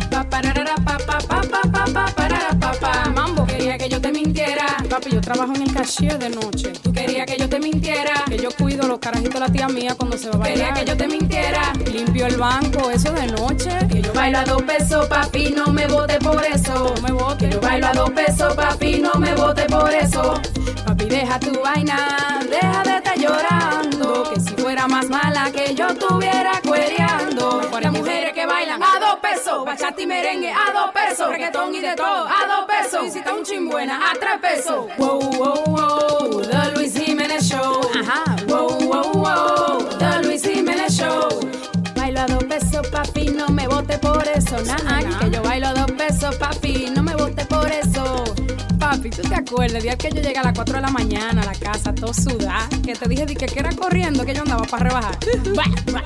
pa 0.09 0.23
pararara 0.29 0.75
pa 0.75 0.97
pa 0.97 1.17
pa 1.19 1.41
pa 1.41 1.61
pa 1.71 1.85
pa 1.93 2.05
parara 2.15 2.59
pa 2.59 2.71
pa. 2.79 3.09
Mambo 3.09 3.44
que 3.85 3.91
yo 3.91 4.01
te 4.01 4.11
mintiera. 4.11 4.77
Papi, 4.89 5.11
yo 5.11 5.21
trabajo 5.21 5.53
en 5.53 5.61
el 5.61 5.73
cashier 5.73 6.17
de 6.17 6.29
noche. 6.29 6.71
Tú 6.81 6.91
querías 6.91 7.27
que 7.27 7.37
yo 7.37 7.47
te 7.47 7.59
mintiera. 7.59 8.23
Que 8.27 8.37
yo 8.37 8.49
cuido 8.51 8.87
los 8.87 8.97
carajitos 8.97 9.35
de 9.35 9.39
la 9.39 9.49
tía 9.49 9.67
mía 9.67 9.93
cuando 9.95 10.17
se 10.17 10.29
va 10.29 10.35
a 10.35 10.37
bailar. 10.39 10.73
Quería 10.73 10.73
que 10.73 10.89
yo 10.89 10.97
te 10.97 11.07
mintiera. 11.07 11.73
Limpio 11.91 12.25
el 12.25 12.37
banco, 12.37 12.89
eso 12.89 13.11
de 13.13 13.27
noche. 13.27 13.69
Que 13.91 14.01
yo 14.01 14.11
bailo 14.13 14.39
a 14.39 14.43
dos 14.43 14.63
pesos, 14.63 15.07
papi, 15.07 15.51
no 15.51 15.67
me 15.67 15.85
vote 15.85 16.17
por 16.19 16.43
eso. 16.43 16.95
No 16.95 17.01
me 17.01 17.11
vote. 17.11 17.45
Que 17.45 17.53
yo 17.53 17.61
bailo 17.61 17.87
a 17.87 17.93
dos 17.93 18.09
pesos, 18.09 18.55
papi, 18.55 18.99
no 18.99 19.13
me 19.19 19.35
vote 19.35 19.65
por 19.65 19.93
eso. 19.93 20.41
Papi, 20.85 21.05
deja 21.05 21.39
tu 21.39 21.61
vaina, 21.61 22.39
deja 22.49 22.83
de 22.83 22.97
estar 22.97 23.19
llorando. 23.19 24.31
Que 24.33 24.39
si 24.39 24.49
fuera 24.55 24.87
más 24.87 25.09
mala 25.09 25.51
que 25.51 25.75
yo 25.75 25.87
estuviera 25.89 26.59
cuereando. 26.65 27.04
Dos 29.15 29.19
pesos, 29.19 29.65
bachata 29.65 30.01
y 30.01 30.07
merengue 30.07 30.51
a 30.51 30.71
dos 30.73 30.91
pesos, 30.91 31.29
reggaetón 31.29 31.73
y 31.73 31.79
de 31.79 31.95
todo 31.95 32.27
a 32.27 32.47
dos 32.47 32.65
pesos. 32.67 33.15
Está 33.15 33.33
un 33.33 33.43
chimbuena 33.43 34.11
a 34.11 34.13
tres 34.13 34.39
pesos. 34.41 34.87
Wow, 34.97 35.19
wow, 35.19 35.63
wow, 35.67 36.41
The 36.41 36.71
Luis 36.75 36.97
Jiménez 36.97 37.43
Show. 37.47 37.81
Ajá. 37.99 38.35
Wow, 38.47 38.77
wow, 38.79 39.11
wow, 39.13 39.97
The 39.97 40.23
Luis 40.23 40.43
Jiménez 40.43 40.97
Show. 40.97 41.29
Bailo 41.95 42.21
a 42.21 42.25
dos 42.25 42.43
pesos, 42.43 42.87
papi, 42.89 43.29
no 43.29 43.47
me 43.49 43.67
vote 43.67 43.97
por 43.99 44.27
eso. 44.27 44.57
Nah, 44.61 45.19
que 45.19 45.31
yo 45.31 45.41
bailo 45.43 45.67
a 45.67 45.73
dos 45.73 45.91
pesos, 45.93 46.35
papi, 46.35 46.91
no 46.93 47.01
me 47.01 47.15
vote 47.15 47.45
por 47.45 47.71
eso. 47.71 48.24
Papi, 48.85 49.09
¿tú 49.09 49.23
te 49.23 49.33
acuerdas 49.33 49.77
el 49.77 49.81
día 49.81 49.97
que 49.97 50.11
yo 50.11 50.21
llegué 50.21 50.37
a 50.37 50.43
las 50.43 50.53
4 50.53 50.75
de 50.75 50.81
la 50.81 50.91
mañana 50.91 51.41
a 51.41 51.45
la 51.45 51.55
casa, 51.55 51.91
todo 51.91 52.13
sudada? 52.13 52.69
Que 52.85 52.93
te 52.93 53.09
dije 53.09 53.25
di 53.25 53.35
que, 53.35 53.47
que 53.47 53.59
era 53.59 53.71
corriendo 53.71 54.23
que 54.23 54.35
yo 54.35 54.43
andaba 54.43 54.63
para 54.67 54.89
rebajar. 54.89 55.17
Buah, 55.55 55.65
buah, 55.91 56.03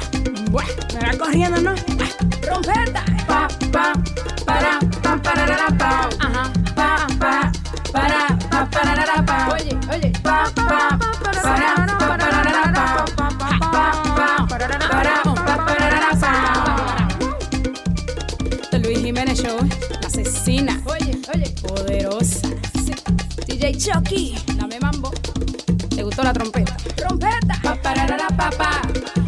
buah, 0.49 0.65
me 0.93 0.99
era 1.01 1.17
corriendo, 1.17 1.59
¿no? 1.59 1.75
Buah, 1.75 2.07
Rompeta. 2.47 3.03
Pa, 3.27 3.49
pa, 3.73 3.93
para, 4.45 4.79
pa, 5.03 5.21
pararara, 5.21 5.67
pa. 5.77 6.09
Ajá. 6.21 6.53
Pa, 6.73 7.07
pa, 7.19 7.51
para, 7.91 8.37
pa, 8.49 8.69
pararara, 8.71 9.25
pa. 9.25 9.49
Oye, 9.55 9.77
oye. 9.91 10.13
Pa, 10.23 10.49
pa, 10.55 10.97
para, 11.21 11.41
pa, 11.85 12.17
pararara, 12.17 12.73
pa. 12.73 13.05
Pa, 13.17 13.27
pa, 13.37 14.47
para, 14.47 14.77
pa, 15.23 15.65
pararara, 15.67 16.11
pa. 16.21 16.29
Luis 18.79 18.99
Jiménez 18.99 19.37
Show, 19.37 19.59
asesina. 20.07 20.81
Oye, 20.85 21.19
oye. 21.35 21.49
Poderosa. 21.61 22.47
DJ 23.59 23.75
Chucky, 23.75 24.35
la 24.55 26.23
la 26.23 26.33
trompeta. 26.33 26.77
Trompeta. 26.95 27.59
Pa 27.61 27.75
pararara 27.75 28.27
pa 28.37 28.49
pa. 28.57 28.81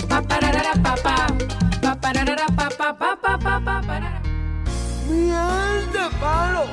Pa 0.08 0.22
pararara 0.22 0.72
pa 0.82 0.96
pa. 1.04 1.16
Pa 1.82 1.96
pararara 2.00 2.48
pa 2.56 2.70
pa 2.70 2.94
pa 2.94 3.18
pa 3.20 3.38
pa. 3.38 3.82
Mierda, 5.10 6.10
palo. 6.22 6.64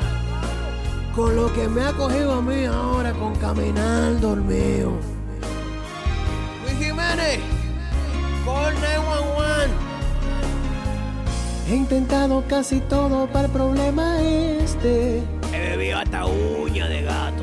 Con 1.16 1.34
lo 1.34 1.52
que 1.52 1.66
me 1.66 1.82
ha 1.82 1.92
cogido 1.94 2.34
a 2.34 2.42
mí 2.42 2.64
ahora 2.64 3.12
con 3.14 3.34
caminar 3.34 4.20
dormido. 4.20 4.92
Luis 6.62 6.78
Jiménez, 6.78 7.40
call 8.44 8.72
911. 8.74 9.97
He 11.68 11.76
intentado 11.76 12.42
casi 12.48 12.80
todo 12.80 13.26
para 13.26 13.44
el 13.44 13.52
problema 13.52 14.22
este. 14.22 15.22
He 15.52 15.76
bebido 15.76 15.98
hasta 15.98 16.24
uña 16.24 16.88
de 16.88 17.02
gato. 17.02 17.42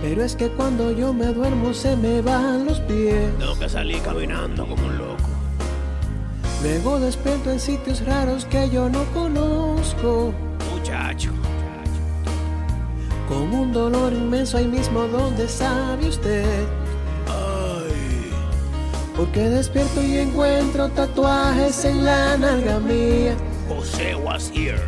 Pero 0.00 0.24
es 0.24 0.34
que 0.36 0.48
cuando 0.48 0.90
yo 0.90 1.12
me 1.12 1.26
duermo 1.26 1.74
se 1.74 1.94
me 1.94 2.22
van 2.22 2.64
los 2.64 2.80
pies. 2.80 3.30
Tengo 3.38 3.58
que 3.58 3.68
salir 3.68 4.00
caminando 4.00 4.66
como 4.66 4.86
un 4.86 4.96
loco. 4.96 5.28
Luego 6.62 6.98
despierto 6.98 7.50
en 7.50 7.60
sitios 7.60 8.02
raros 8.06 8.46
que 8.46 8.70
yo 8.70 8.88
no 8.88 9.04
conozco. 9.12 10.32
Muchacho. 10.74 11.32
Con 13.28 13.52
un 13.52 13.70
dolor 13.70 14.14
inmenso 14.14 14.56
ahí 14.56 14.66
mismo 14.66 15.02
donde 15.08 15.46
sabe 15.46 16.08
usted. 16.08 16.64
Porque 19.16 19.40
despierto 19.40 20.02
y 20.02 20.18
encuentro 20.18 20.88
tatuajes 20.88 21.84
en 21.84 22.04
la 22.04 22.36
nalga 22.36 22.78
mía. 22.80 23.36
José 23.68 24.14
was 24.14 24.50
here. 24.54 24.80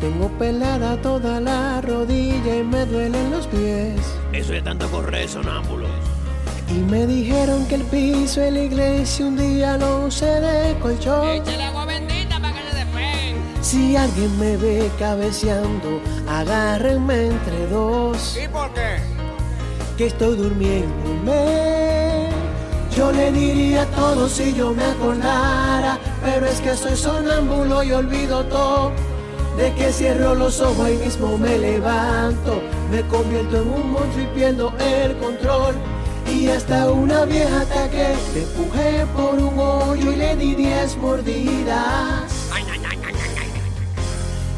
Tengo 0.00 0.28
pelada 0.38 1.00
toda 1.00 1.40
la 1.40 1.80
rodilla 1.80 2.56
y 2.56 2.64
me 2.64 2.84
duelen 2.86 3.30
los 3.30 3.46
pies. 3.46 4.00
Eso 4.32 4.52
es 4.52 4.64
tanto 4.64 4.90
correr 4.90 5.28
sonámbulo. 5.28 5.86
Y 6.68 6.80
me 6.90 7.06
dijeron 7.06 7.66
que 7.66 7.76
el 7.76 7.82
piso 7.82 8.40
de 8.40 8.50
la 8.50 8.62
iglesia 8.62 9.26
un 9.26 9.36
día 9.36 9.76
lo 9.78 10.06
usé 10.06 10.26
de 10.40 10.78
colchón. 10.80 11.28
Échale 11.28 11.64
agua 11.64 11.84
bendita 11.84 12.40
para 12.40 12.52
que 12.54 12.68
se 12.68 12.76
despeguen. 12.76 13.36
Si 13.60 13.96
alguien 13.96 14.38
me 14.38 14.56
ve 14.56 14.90
cabeceando, 14.98 16.00
agárrenme 16.28 17.26
entre 17.26 17.66
dos. 17.68 18.38
¿Y 18.42 18.48
por 18.48 18.72
qué? 18.74 18.96
Que 19.96 20.06
estoy 20.06 20.36
durmiéndome. 20.36 22.21
Yo 22.96 23.10
le 23.10 23.32
diría 23.32 23.86
todo 23.86 24.28
si 24.28 24.52
yo 24.52 24.74
me 24.74 24.84
acordara, 24.84 25.98
pero 26.22 26.46
es 26.46 26.60
que 26.60 26.76
soy 26.76 26.94
sonámbulo 26.94 27.82
y 27.82 27.92
olvido 27.92 28.44
todo. 28.44 28.92
De 29.56 29.72
que 29.74 29.92
cierro 29.92 30.34
los 30.34 30.60
ojos 30.60 30.90
y 30.90 30.96
mismo 30.96 31.38
me 31.38 31.58
levanto, 31.58 32.62
me 32.90 33.02
convierto 33.02 33.62
en 33.62 33.68
un 33.68 33.92
monstruo 33.92 34.22
y 34.22 34.26
pierdo 34.34 34.72
el 34.78 35.16
control. 35.18 35.74
Y 36.30 36.48
hasta 36.48 36.90
una 36.90 37.24
vieja 37.24 37.62
ataque, 37.62 38.14
le 38.34 38.42
empujé 38.42 39.06
por 39.14 39.38
un 39.38 39.58
hoyo 39.58 40.12
y 40.12 40.16
le 40.16 40.36
di 40.36 40.54
diez 40.54 40.96
mordidas. 40.96 42.50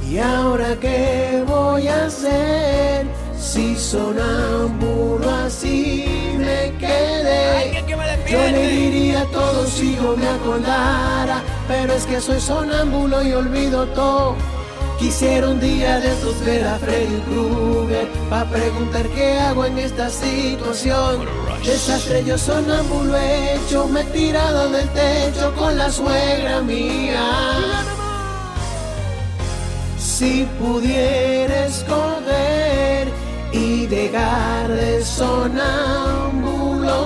¿Y 0.09 0.19
ahora 0.19 0.77
qué 0.81 1.45
voy 1.47 1.89
a 1.89 2.07
hacer? 2.07 3.24
Si 3.44 3.76
sonámbulo 3.76 5.28
así 5.31 6.06
me 6.39 6.73
quedé. 6.78 7.84
Yo 8.26 8.39
le 8.39 8.68
diría 8.68 9.20
a 9.20 9.26
todos 9.26 9.68
si 9.68 9.94
yo 9.94 10.16
me 10.16 10.26
acordara, 10.26 11.42
pero 11.68 11.92
es 11.92 12.06
que 12.06 12.20
soy 12.23 12.40
sonámbulo 12.40 13.23
y 13.23 13.32
olvido 13.34 13.86
todo. 13.89 14.34
Quisiera 14.98 15.50
un 15.50 15.60
día 15.60 16.00
de 16.00 16.10
estos 16.12 16.40
ver 16.40 16.66
a 16.66 16.78
Freddy 16.78 17.20
Krueger 17.28 18.08
para 18.31 18.48
preguntar 18.48 19.06
qué 19.08 19.39
hago 19.39 19.66
en 19.66 19.78
esta 19.78 20.08
situación. 20.08 21.26
Desastre 21.64 22.24
yo 22.24 22.39
sonámbulo 22.39 23.14
hecho, 23.18 23.86
me 23.89 24.00
he 24.00 24.05
tirado 24.05 24.70
del 24.70 24.89
techo 24.89 25.55
con 25.55 25.76
la 25.76 25.90
suegra 25.90 26.62
mía. 26.62 27.20
Si 29.98 30.48
pudiera 30.58 31.66
escoger 31.66 32.84
y 33.85 33.87
dejar 33.87 34.69
de 34.69 35.05
sonámbulo 35.05 35.63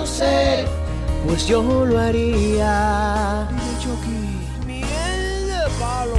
ser, 0.07 0.67
pues 1.27 1.47
yo 1.49 1.85
lo 1.85 1.99
haría. 1.99 3.49
Mierda, 4.65 5.69
palo. 5.81 6.15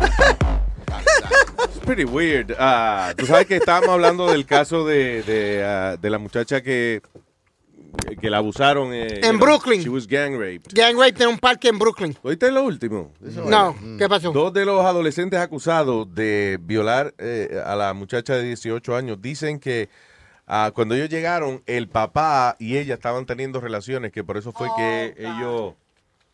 It's 1.64 1.78
pretty 1.84 2.04
weird. 2.04 2.54
Ah, 2.58 3.12
Tú 3.16 3.26
sabes 3.26 3.46
que 3.46 3.56
estábamos 3.56 3.90
hablando 3.90 4.30
del 4.30 4.46
caso 4.46 4.84
de, 4.86 5.22
de, 5.24 5.64
ah, 5.64 5.96
de 6.00 6.10
la 6.10 6.18
muchacha 6.18 6.62
que, 6.62 7.02
que 8.20 8.30
la 8.30 8.38
abusaron. 8.38 8.92
eh, 8.92 9.20
En 9.22 9.38
Brooklyn. 9.38 9.80
She 9.82 9.88
was 9.88 10.06
gang 10.06 10.38
raped. 10.38 10.72
Gang 10.74 10.96
rape 10.98 11.22
en 11.22 11.28
un 11.30 11.38
parque 11.38 11.68
en 11.68 11.78
Brooklyn. 11.78 12.16
¿Oíste 12.22 12.50
lo 12.50 12.62
último? 12.64 13.12
No, 13.20 13.76
¿qué 13.98 14.08
pasó? 14.08 14.32
Dos 14.32 14.52
de 14.52 14.64
los 14.64 14.84
adolescentes 14.84 15.38
acusados 15.40 16.12
de 16.14 16.58
violar 16.60 17.14
eh, 17.18 17.60
a 17.64 17.74
la 17.76 17.92
muchacha 17.94 18.34
de 18.34 18.44
18 18.44 18.96
años 18.96 19.20
dicen 19.20 19.58
que 19.58 19.88
ah, 20.46 20.72
cuando 20.74 20.94
ellos 20.94 21.08
llegaron, 21.08 21.62
el 21.66 21.88
papá 21.88 22.56
y 22.58 22.76
ella 22.76 22.94
estaban 22.94 23.26
teniendo 23.26 23.60
relaciones, 23.60 24.12
que 24.12 24.24
por 24.24 24.36
eso 24.36 24.52
fue 24.52 24.68
que 24.76 25.14
ellos, 25.18 25.74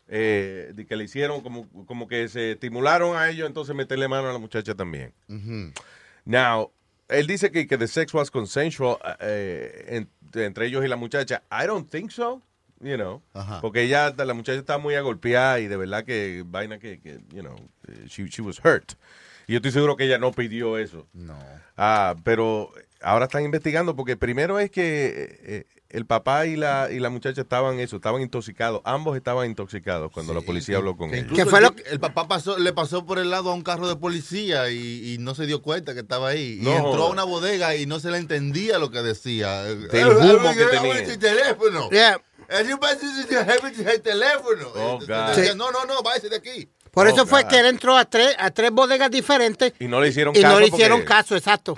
eh, 0.07 0.71
de 0.73 0.85
que 0.85 0.95
le 0.95 1.03
hicieron 1.03 1.41
como, 1.41 1.67
como 1.85 2.07
que 2.07 2.27
se 2.27 2.53
estimularon 2.53 3.15
a 3.15 3.29
ellos, 3.29 3.45
entonces 3.47 3.75
meterle 3.75 4.07
mano 4.07 4.29
a 4.29 4.33
la 4.33 4.39
muchacha 4.39 4.73
también. 4.73 5.13
Now, 6.25 6.71
él 7.09 7.27
dice 7.27 7.51
que, 7.51 7.67
que 7.67 7.77
the 7.77 7.87
sex 7.87 8.13
was 8.13 8.29
consensual 8.31 8.97
eh, 9.19 9.85
en- 9.89 10.09
entre 10.41 10.65
ellos 10.67 10.83
y 10.83 10.87
la 10.87 10.95
muchacha. 10.97 11.41
I 11.51 11.65
don't 11.67 11.89
think 11.89 12.11
so, 12.11 12.41
you 12.81 12.95
know. 12.95 13.21
Porque 13.61 13.81
ella, 13.83 14.13
la 14.17 14.33
muchacha 14.33 14.59
estaba 14.59 14.79
muy 14.79 14.95
agolpeada 14.95 15.59
y 15.59 15.67
de 15.67 15.77
verdad 15.77 16.03
que 16.03 16.43
vaina 16.45 16.79
que, 16.79 16.99
que, 16.99 17.19
you 17.33 17.41
know, 17.41 17.55
eh, 17.87 18.05
she, 18.07 18.27
she 18.27 18.41
was 18.41 18.59
hurt. 18.63 18.93
Y 19.47 19.53
yo 19.53 19.57
estoy 19.57 19.71
seguro 19.71 19.95
que 19.95 20.03
ella 20.05 20.17
no 20.17 20.31
pidió 20.31 20.77
eso. 20.77 21.07
No. 21.13 21.37
Ah, 21.77 22.15
pero 22.23 22.71
ahora 23.01 23.25
están 23.25 23.43
investigando 23.45 23.95
porque 23.95 24.17
primero 24.17 24.59
es 24.59 24.69
que 24.69 25.07
eh, 25.07 25.39
eh, 25.43 25.65
el 25.89 26.05
papá 26.05 26.45
y 26.47 26.55
la, 26.57 26.89
y 26.91 26.99
la 26.99 27.09
muchacha 27.09 27.41
estaban 27.41 27.79
eso, 27.79 27.95
estaban 27.95 28.21
intoxicados. 28.21 28.81
Ambos 28.83 29.15
estaban 29.15 29.49
intoxicados 29.49 30.11
cuando 30.11 30.33
la 30.33 30.41
policía 30.41 30.77
habló 30.77 30.97
con 30.97 31.09
Que 31.11 31.19
ellos. 31.19 31.31
incluso 31.31 31.57
el, 31.57 31.73
el 31.91 31.99
papá 31.99 32.27
pasó, 32.27 32.57
le 32.57 32.73
pasó 32.73 33.05
por 33.05 33.19
el 33.19 33.29
lado 33.29 33.51
a 33.51 33.53
un 33.53 33.61
carro 33.63 33.87
de 33.87 33.95
policía 33.95 34.69
y, 34.69 35.13
y 35.13 35.17
no 35.19 35.33
se 35.35 35.45
dio 35.45 35.61
cuenta 35.61 35.93
que 35.93 36.01
estaba 36.01 36.29
ahí. 36.29 36.59
No 36.61 36.71
y 36.71 36.73
entró 36.73 37.03
a 37.05 37.09
una 37.09 37.23
bodega 37.23 37.75
y 37.75 37.85
no 37.85 37.99
se 37.99 38.11
le 38.11 38.17
entendía 38.17 38.79
lo 38.79 38.91
que 38.91 39.01
decía. 39.01 39.63
Del 39.63 40.07
humo 40.09 40.53
que 40.53 40.65
tenía. 40.65 40.99
El 40.99 41.19
teléfono. 41.19 41.89
Yeah. 41.89 42.21
El 42.49 42.69
el 42.69 44.01
teléfono. 44.01 44.67
Oh, 44.75 44.99
Entonces 45.01 45.55
No, 45.55 45.71
no, 45.71 45.85
no, 45.85 46.01
váyase 46.01 46.29
de 46.29 46.37
aquí. 46.37 46.69
Por 46.91 47.07
Oh, 47.07 47.09
eso 47.09 47.25
fue 47.27 47.43
God. 47.43 47.49
que 47.49 47.59
él 47.59 47.65
entró 47.67 47.95
a 47.97 48.05
tres, 48.05 48.35
a 48.39 48.49
tres 48.51 48.71
bodegas 48.71 49.11
diferentes 49.11 49.73
Y 49.79 49.87
no 49.87 50.01
le 50.01 50.07
hicieron 50.09 50.35
y 50.35 50.41
caso. 50.41 50.53
no 50.53 50.59
le 50.59 50.67
porque- 50.67 50.75
hicieron 50.83 51.01
caso, 51.03 51.35
exacto. 51.35 51.77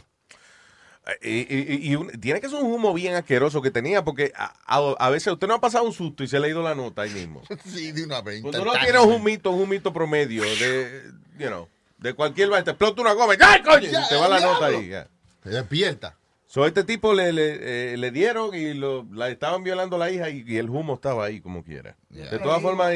Y, 1.22 1.40
y- 1.54 1.92
y 1.92 1.96
un- 1.96 2.10
tiene 2.20 2.40
que 2.42 2.50
ser 2.50 2.60
un 2.62 2.72
humo 2.72 2.94
bien 2.94 3.16
asqueroso 3.16 3.62
que 3.62 3.72
tenía, 3.72 4.04
porque 4.04 4.32
a, 4.36 4.54
a- 4.66 4.96
a 4.98 5.10
veces 5.10 5.34
usted 5.34 5.48
no 5.48 5.56
ha 5.56 5.62
pasado 5.62 5.86
un 5.86 5.94
susto 5.94 6.24
y 6.24 6.28
se 6.28 6.40
le 6.40 6.48
ha 6.48 6.50
ido 6.50 6.62
la 6.64 6.76
nota 6.76 7.04
ahí 7.04 7.12
mismo. 7.12 7.42
Sí, 7.66 7.92
de 7.92 8.04
una 8.04 8.22
vez. 8.22 8.42
Cuando 8.42 8.62
uno 8.62 8.72
tiene 8.84 9.00
un 9.00 9.14
humito, 9.14 9.52
un 9.52 9.62
humito 9.64 9.92
promedio 9.94 10.44
de, 10.44 11.04
you 11.38 11.48
know, 11.48 11.68
de 11.98 12.14
cualquier 12.14 12.50
vaina, 12.50 12.64
te 12.66 12.72
explota 12.72 13.02
una 13.02 13.14
goma, 13.14 13.34
¡ay, 13.40 13.62
coño! 13.62 13.90
Ya, 13.92 14.08
te 14.08 14.16
va 14.16 14.28
la 14.28 14.40
nota 14.40 14.66
ahí. 14.68 14.88
ya. 14.90 15.08
Se 15.44 15.50
despierta. 15.50 16.16
So, 16.48 16.66
este 16.66 16.84
tipo 16.84 17.14
le, 17.14 17.32
le, 17.32 17.94
eh, 17.94 17.98
le 17.98 18.10
dieron 18.10 18.56
y 18.56 18.74
lo, 18.74 19.06
la 19.12 19.30
estaban 19.30 19.64
violando 19.64 19.98
a 19.98 20.00
la 20.00 20.10
hija 20.12 20.30
y, 20.32 20.44
y 20.48 20.58
el 20.58 20.68
humo 20.72 20.96
estaba 20.96 21.26
ahí 21.26 21.42
como 21.42 21.64
quiera. 21.64 21.96
De 22.10 22.40
todas 22.40 22.60
formas, 22.62 22.92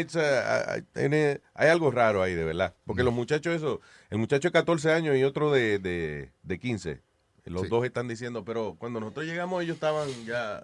tiene- 0.93 1.41
hay 1.53 1.69
algo 1.69 1.91
raro 1.91 2.23
ahí, 2.23 2.33
de 2.33 2.43
verdad. 2.43 2.73
Porque 2.85 3.03
los 3.03 3.13
muchachos, 3.13 3.55
eso, 3.55 3.79
el 4.09 4.17
muchacho 4.17 4.47
de 4.47 4.53
14 4.53 4.91
años 4.91 5.15
y 5.17 5.23
otro 5.23 5.51
de, 5.51 5.79
de, 5.79 6.31
de 6.41 6.59
15, 6.59 7.01
los 7.45 7.63
Sí. 7.63 7.67
dos 7.69 7.83
están 7.85 8.07
diciendo, 8.07 8.45
pero 8.45 8.75
cuando 8.79 8.99
nosotros 8.99 9.25
llegamos 9.25 9.61
ellos 9.63 9.75
estaban 9.75 10.07
ya 10.25 10.63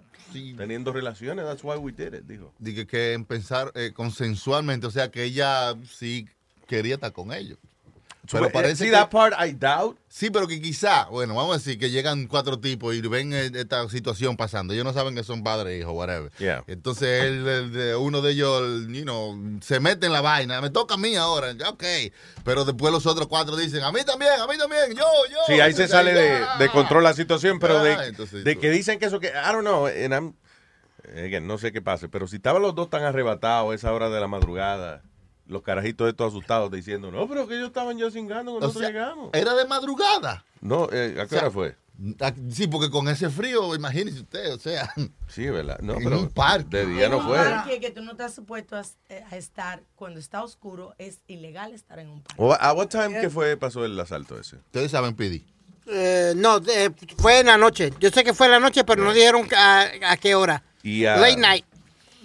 teniendo 0.56 0.92
relaciones, 0.92 1.44
that's 1.44 1.62
why 1.62 1.76
we 1.76 1.92
did 1.92 2.14
it, 2.14 2.24
dijo. 2.26 2.52
Dije 2.58 2.86
que 2.86 3.12
en 3.12 3.24
pensar 3.24 3.70
eh, 3.74 3.92
consensualmente, 3.94 4.86
o 4.86 4.90
sea 4.90 5.10
que 5.10 5.24
ella 5.24 5.74
sí 5.84 6.26
quería 6.66 6.94
estar 6.94 7.12
con 7.12 7.32
ellos. 7.32 7.58
Pero 8.32 8.46
Eh, 8.46 8.50
parece 8.52 8.76
see, 8.76 8.84
que- 8.86 8.92
that 8.92 9.10
part 9.10 9.34
I 9.44 9.52
doubt. 9.52 9.98
Sí, 10.08 10.30
pero 10.30 10.46
que 10.48 10.60
quizá, 10.60 11.04
bueno, 11.06 11.34
vamos 11.34 11.54
a 11.54 11.58
decir 11.58 11.78
que 11.78 11.90
llegan 11.90 12.26
cuatro 12.26 12.58
tipos 12.60 12.94
y 12.94 13.00
ven 13.00 13.32
eh, 13.32 13.50
esta 13.54 13.88
situación 13.88 14.36
pasando. 14.36 14.72
Ellos 14.72 14.84
no 14.84 14.92
saben 14.92 15.14
que 15.14 15.22
son 15.24 15.42
padres 15.42 15.72
e 15.74 15.78
hijos, 15.78 15.92
whatever. 15.94 16.30
Yeah. 16.38 16.64
Entonces 16.66 17.24
el- 17.24 17.46
el 17.76 17.94
uno 17.96 18.20
de 18.22 18.32
ellos, 18.32 18.60
el, 18.62 18.92
you 18.94 19.02
know, 19.02 19.36
se 19.62 19.80
mete 19.80 20.06
en 20.06 20.12
la 20.12 20.20
vaina. 20.20 20.60
Me 20.60 20.70
toca 20.70 20.94
a 20.94 20.98
mí 20.98 21.14
ahora, 21.16 21.52
ok. 21.68 21.84
Pero 22.44 22.64
después 22.64 22.92
los 22.92 23.06
otros 23.06 23.26
cuatro 23.28 23.56
dicen, 23.56 23.82
a 23.82 23.92
mí 23.92 24.00
también, 24.04 24.32
a 24.40 24.46
mí 24.46 24.58
también, 24.58 24.90
yo, 24.96 25.04
yo. 25.30 25.38
Sí, 25.46 25.60
ahí 25.60 25.72
se 25.72 25.88
sale 25.88 26.12
de, 26.12 26.44
de 26.58 26.68
control 26.70 27.02
la 27.04 27.14
situación, 27.14 27.58
pero 27.58 27.82
de, 27.82 27.92
Ah, 27.94 28.06
entonces, 28.06 28.44
de 28.44 28.58
que 28.58 28.70
dicen 28.70 28.98
que 28.98 29.06
eso 29.06 29.20
que, 29.20 29.28
I 29.28 29.52
don't 29.52 29.60
know, 29.62 29.86
and 29.86 30.12
I'm- 30.12 30.34
again, 31.26 31.46
no 31.46 31.58
sé 31.58 31.72
qué 31.72 31.82
pase, 31.82 32.08
pero 32.08 32.26
si 32.28 32.36
estaban 32.36 32.62
los 32.62 32.74
dos 32.74 32.88
tan 32.90 33.02
arrebatados 33.02 33.72
a 33.72 33.74
esa 33.74 33.92
hora 33.92 34.10
de 34.10 34.20
la 34.20 34.28
madrugada 34.28 35.02
los 35.50 35.62
carajitos 35.62 36.08
estos 36.08 36.28
asustados 36.32 36.70
diciendo, 36.70 37.10
no, 37.10 37.28
pero 37.28 37.46
que 37.46 37.54
ellos 37.56 37.68
estaban 37.68 37.98
ya 37.98 38.10
cingando 38.10 38.52
cuando 38.52 38.68
nosotros 38.68 38.88
sea, 38.88 38.88
llegamos. 38.90 39.30
Era 39.34 39.54
de 39.54 39.66
madrugada. 39.66 40.44
No, 40.60 40.88
eh, 40.92 41.16
¿a 41.20 41.26
qué 41.26 41.36
O 41.36 41.38
sea, 41.38 41.38
hora 41.40 41.50
fue? 41.50 41.76
Ah, 42.20 42.32
Sí, 42.50 42.66
porque 42.66 42.88
con 42.88 43.08
ese 43.08 43.28
frío, 43.28 43.74
imagínese 43.74 44.20
usted, 44.20 44.54
o 44.54 44.58
sea. 44.58 44.90
Sí, 45.28 45.46
¿verdad? 45.50 45.78
No, 45.80 45.94
en 45.98 46.04
pero 46.04 46.18
un 46.20 46.28
parque. 46.30 46.78
de 46.78 46.86
día 46.86 47.08
no 47.10 47.16
En 47.16 47.22
un 47.22 47.28
fue. 47.28 47.36
parque 47.38 47.78
que 47.80 47.90
tú 47.90 48.00
no 48.02 48.12
estás 48.12 48.34
supuesto 48.34 48.76
a, 48.76 48.82
a 49.30 49.36
estar 49.36 49.82
cuando 49.96 50.18
está 50.18 50.42
oscuro, 50.42 50.94
es 50.98 51.18
ilegal 51.26 51.74
estar 51.74 51.98
en 51.98 52.08
un 52.08 52.22
parque. 52.22 52.42
O- 52.42 52.54
¿A 52.54 52.72
what 52.72 52.88
time 52.88 53.20
que 53.20 53.28
fue 53.28 53.56
pasó 53.58 53.84
el 53.84 53.98
asalto 54.00 54.38
ese? 54.40 54.56
Ustedes 54.56 54.90
saben, 54.90 55.14
Pidi. 55.14 55.44
Eh, 55.86 56.32
no, 56.36 56.58
eh, 56.58 56.90
fue 57.18 57.40
en 57.40 57.46
la 57.46 57.56
noche. 57.58 57.92
Yo 58.00 58.10
sé 58.10 58.22
que 58.24 58.32
fue 58.32 58.46
en 58.46 58.52
la 58.52 58.60
noche, 58.60 58.84
pero 58.84 59.02
no 59.04 59.12
dijeron 59.12 59.46
a, 59.56 59.86
a 60.06 60.16
qué 60.16 60.34
hora. 60.34 60.62
Y 60.82 61.04
a- 61.04 61.16
Late 61.16 61.36
night. 61.36 61.64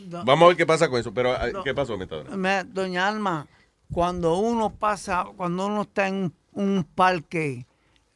Vamos 0.10 0.46
a 0.46 0.48
ver 0.50 0.58
qué 0.58 0.66
pasa 0.66 0.90
con 0.90 1.00
eso. 1.00 1.14
Pero, 1.14 1.32
ah, 1.34 1.48
¿qué 1.64 1.74
pasó? 1.74 1.98
Me- 2.36 2.64
Doña 2.64 3.08
Alma, 3.08 3.48
cuando 3.92 4.38
uno 4.38 4.70
pasa, 4.70 5.26
cuando 5.36 5.68
uno 5.68 5.84
está 5.84 6.08
en 6.08 6.34
un, 6.54 6.84
parque, 6.84 7.66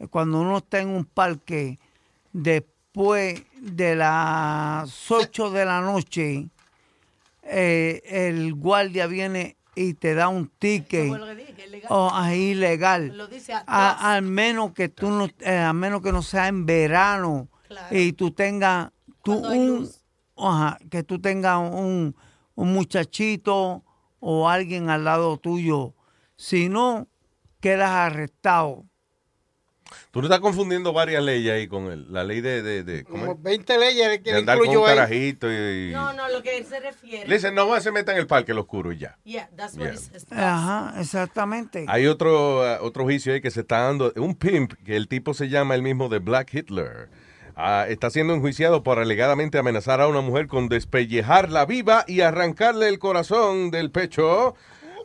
cuando 0.09 0.39
uno 0.41 0.57
está 0.57 0.79
en 0.79 0.89
un 0.89 1.05
parque, 1.05 1.77
después 2.33 3.43
de 3.59 3.95
las 3.95 5.11
8 5.11 5.51
de 5.51 5.65
la 5.65 5.81
noche, 5.81 6.49
eh, 7.43 8.01
el 8.05 8.53
guardia 8.53 9.07
viene 9.07 9.57
y 9.75 9.93
te 9.93 10.13
da 10.13 10.27
un 10.27 10.47
ticket. 10.47 11.11
Legal. 11.69 11.87
Oh, 11.89 12.11
es 12.27 12.35
ilegal. 12.37 13.17
Lo 13.17 13.27
dice 13.27 13.53
a 13.53 13.63
A- 13.67 14.13
al 14.15 14.23
menos 14.23 14.73
que 14.73 14.89
tú 14.89 15.09
no, 15.09 15.27
eh, 15.39 15.57
a 15.57 15.71
menos 15.73 16.01
que 16.01 16.11
no 16.11 16.21
sea 16.21 16.47
en 16.47 16.65
verano 16.65 17.47
Claro. 17.67 17.95
y 17.95 18.11
tú 18.13 18.31
tengas 18.31 18.91
tú 19.23 19.33
un, 19.33 19.89
ajá, 20.47 20.77
que 20.89 21.03
tú 21.03 21.19
tengas 21.19 21.57
un, 21.59 22.15
un 22.55 22.73
muchachito 22.73 23.83
o 24.19 24.49
alguien 24.49 24.89
al 24.89 25.03
lado 25.05 25.37
tuyo. 25.37 25.93
Si 26.35 26.69
no, 26.69 27.07
quedas 27.59 27.89
arrestado. 27.91 28.85
Tú 30.11 30.19
no 30.21 30.27
estás 30.27 30.39
confundiendo 30.39 30.93
varias 30.93 31.23
leyes 31.23 31.51
ahí 31.51 31.67
con 31.67 31.85
el- 31.85 32.13
la 32.13 32.23
ley 32.23 32.41
de, 32.41 32.61
de, 32.61 32.83
de, 32.83 33.03
¿cómo 33.05 33.17
es? 33.17 33.29
Como 33.29 33.41
20 33.41 33.77
leyes 33.79 34.19
que 34.19 34.31
de 34.33 34.37
andar 34.37 34.59
con 34.59 34.67
un 34.69 34.83
carajito 34.85 35.51
y... 35.51 35.89
y- 35.89 35.91
No, 35.91 36.13
no, 36.13 36.29
lo 36.29 36.43
que 36.43 36.57
él 36.59 36.65
se 36.65 36.79
refiere. 36.79 37.27
Le 37.27 37.35
dicen, 37.35 37.55
no, 37.55 37.79
se 37.81 37.91
meta 37.91 38.11
en 38.11 38.19
el 38.19 38.27
parque, 38.27 38.51
el 38.51 38.59
oscuro 38.59 38.91
y 38.91 38.99
ya. 38.99 39.17
Yeah, 39.23 39.49
that's 39.55 39.75
what 39.77 39.87
Yeah. 40.31 40.53
Ajá, 40.53 41.01
exactamente. 41.01 41.85
Hay 41.87 42.05
otro, 42.05 42.59
uh, 42.59 42.85
otro 42.85 43.03
juicio 43.03 43.33
ahí 43.33 43.41
que 43.41 43.49
se 43.49 43.61
está 43.61 43.79
dando. 43.79 44.13
Un 44.17 44.35
pimp, 44.35 44.73
que 44.85 44.95
el 44.95 45.07
tipo 45.07 45.33
se 45.33 45.49
llama 45.49 45.73
el 45.73 45.81
mismo 45.81 46.07
de 46.07 46.19
Black 46.19 46.53
Hitler. 46.53 47.09
Ah, 47.59 47.85
está 47.87 48.09
siendo 48.09 48.33
enjuiciado 48.33 48.83
por 48.83 48.99
alegadamente 48.99 49.57
amenazar 49.57 50.01
a 50.01 50.07
una 50.07 50.21
mujer 50.21 50.47
con 50.47 50.69
despellejarla 50.69 51.65
viva 51.65 52.05
y 52.07 52.21
arrancarle 52.21 52.87
el 52.87 52.99
corazón 52.99 53.71
del 53.71 53.91
pecho. 53.91 54.55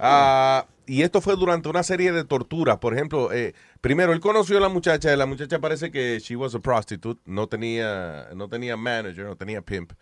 Ah, 0.00 0.66
y 0.86 1.02
esto 1.02 1.20
fue 1.20 1.36
durante 1.36 1.68
una 1.68 1.82
serie 1.82 2.12
de 2.12 2.24
torturas. 2.24 2.78
Por 2.78 2.94
ejemplo, 2.94 3.32
eh, 3.32 3.54
primero 3.80 4.12
él 4.12 4.20
conoció 4.20 4.58
a 4.58 4.60
la 4.60 4.68
muchacha. 4.68 5.14
La 5.16 5.26
muchacha 5.26 5.58
parece 5.58 5.90
que 5.90 6.18
she 6.20 6.36
was 6.36 6.54
a 6.54 6.60
prostitute. 6.60 7.20
No 7.24 7.48
tenía, 7.48 8.28
no 8.34 8.48
tenía 8.48 8.76
manager, 8.76 9.24
no 9.24 9.36
tenía 9.36 9.62
pimp. 9.62 9.92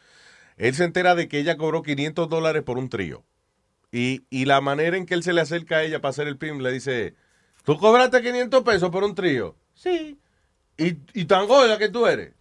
Él 0.56 0.74
se 0.74 0.84
entera 0.84 1.14
de 1.14 1.28
que 1.28 1.38
ella 1.38 1.56
cobró 1.56 1.82
500 1.82 2.28
dólares 2.28 2.62
por 2.62 2.78
un 2.78 2.88
trío. 2.88 3.24
Y, 3.90 4.24
y 4.30 4.46
la 4.46 4.60
manera 4.60 4.96
en 4.96 5.06
que 5.06 5.14
él 5.14 5.22
se 5.22 5.32
le 5.32 5.40
acerca 5.40 5.76
a 5.76 5.82
ella 5.82 6.00
para 6.00 6.10
hacer 6.10 6.26
el 6.26 6.38
pimp 6.38 6.60
le 6.60 6.72
dice, 6.72 7.14
¿tú 7.64 7.78
cobraste 7.78 8.22
500 8.22 8.62
pesos 8.62 8.90
por 8.90 9.04
un 9.04 9.14
trío? 9.14 9.56
Sí. 9.74 10.18
¿Y, 10.78 10.96
y 11.12 11.24
tan 11.26 11.46
gorda 11.46 11.78
que 11.78 11.90
tú 11.90 12.06
eres? 12.06 12.32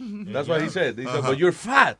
That's 0.32 0.48
what 0.48 0.62
he 0.62 0.70
said. 0.70 0.96
Dice, 0.96 1.08
Ajá. 1.08 1.28
but 1.28 1.36
you're 1.38 1.52
fat. 1.52 1.98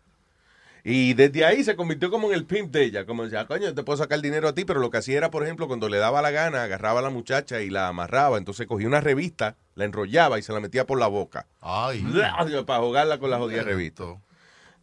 Y 0.83 1.13
desde 1.13 1.45
ahí 1.45 1.63
se 1.63 1.77
convirtió 1.77 2.11
como 2.11 2.29
en 2.29 2.35
el 2.35 2.47
pimp 2.47 2.73
de 2.73 2.85
ella. 2.85 3.05
Como 3.05 3.25
decía, 3.25 3.47
coño, 3.47 3.75
te 3.75 3.83
puedo 3.83 3.99
sacar 3.99 4.21
dinero 4.21 4.49
a 4.49 4.55
ti, 4.55 4.65
pero 4.65 4.81
lo 4.81 4.91
que 4.91 4.97
hacía 4.97 5.19
era, 5.19 5.31
por 5.31 5.45
ejemplo, 5.45 5.69
cuando 5.69 5.89
le 5.89 5.99
daba 5.99 6.23
la 6.23 6.31
gana, 6.31 6.63
agarraba 6.63 7.01
a 7.01 7.03
la 7.03 7.11
muchacha 7.11 7.61
y 7.61 7.69
la 7.69 7.89
amarraba. 7.89 8.39
Entonces 8.39 8.67
cogía 8.67 8.87
una 8.89 9.01
revista, 9.03 9.57
la 9.75 9.85
enrollaba 9.85 10.39
y 10.39 10.43
se 10.43 10.53
la 10.53 10.61
metía 10.61 10.87
por 10.87 10.99
la 10.99 11.07
boca. 11.07 11.47
Ay. 11.61 12.03
Para 12.67 12.81
jugarla 12.81 13.19
con 13.19 13.31
la 13.31 13.39
jodida 13.39 13.63
revista. 13.63 14.05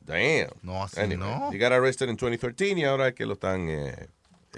Damn. 0.01 0.51
No, 0.61 0.83
así 0.83 0.99
Anyway, 0.99 1.17
no. 1.17 1.51
He 1.51 1.57
got 1.57 1.71
arrested 1.73 2.09
in 2.09 2.15
2013 2.15 2.79
y 2.79 2.83
ahora 2.83 3.09
es 3.09 3.13
que 3.15 3.25
lo 3.25 3.33
están 3.33 3.67
eh, 3.67 4.07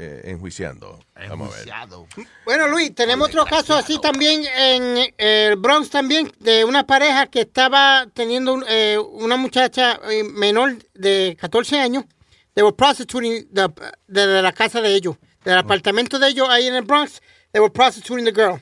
eh, 0.01 0.21
enjuiciando. 0.31 0.97
Vamos 1.27 1.53
a 1.53 1.57
ver. 1.57 2.27
Bueno, 2.45 2.67
Luis, 2.69 2.95
tenemos 2.95 3.27
otro 3.27 3.45
caso 3.45 3.75
así 3.75 3.99
también 3.99 4.43
en 4.45 4.97
eh, 5.17 5.47
el 5.49 5.57
Bronx 5.57 5.89
también, 5.89 6.31
de 6.39 6.63
una 6.63 6.87
pareja 6.87 7.27
que 7.27 7.41
estaba 7.41 8.07
teniendo 8.13 8.53
un- 8.53 8.63
eh, 8.67 8.97
una 8.97 9.35
muchacha 9.35 9.99
eh, 10.09 10.23
menor 10.23 10.77
de 10.93 11.35
14 11.39 11.79
años. 11.79 12.05
They 12.53 12.63
were 12.63 12.75
prostituting 12.75 13.47
the- 13.53 13.67
de, 14.07 14.27
de 14.27 14.41
la 14.41 14.53
casa 14.53 14.79
de 14.81 14.95
ellos, 14.95 15.17
del 15.43 15.57
apartamento 15.57 16.17
de 16.17 16.29
ellos 16.29 16.47
ahí 16.49 16.67
en 16.67 16.75
el 16.75 16.83
Bronx. 16.83 17.21
They 17.51 17.59
were 17.61 17.71
prostituting 17.73 18.25
the 18.25 18.31
girl. 18.31 18.61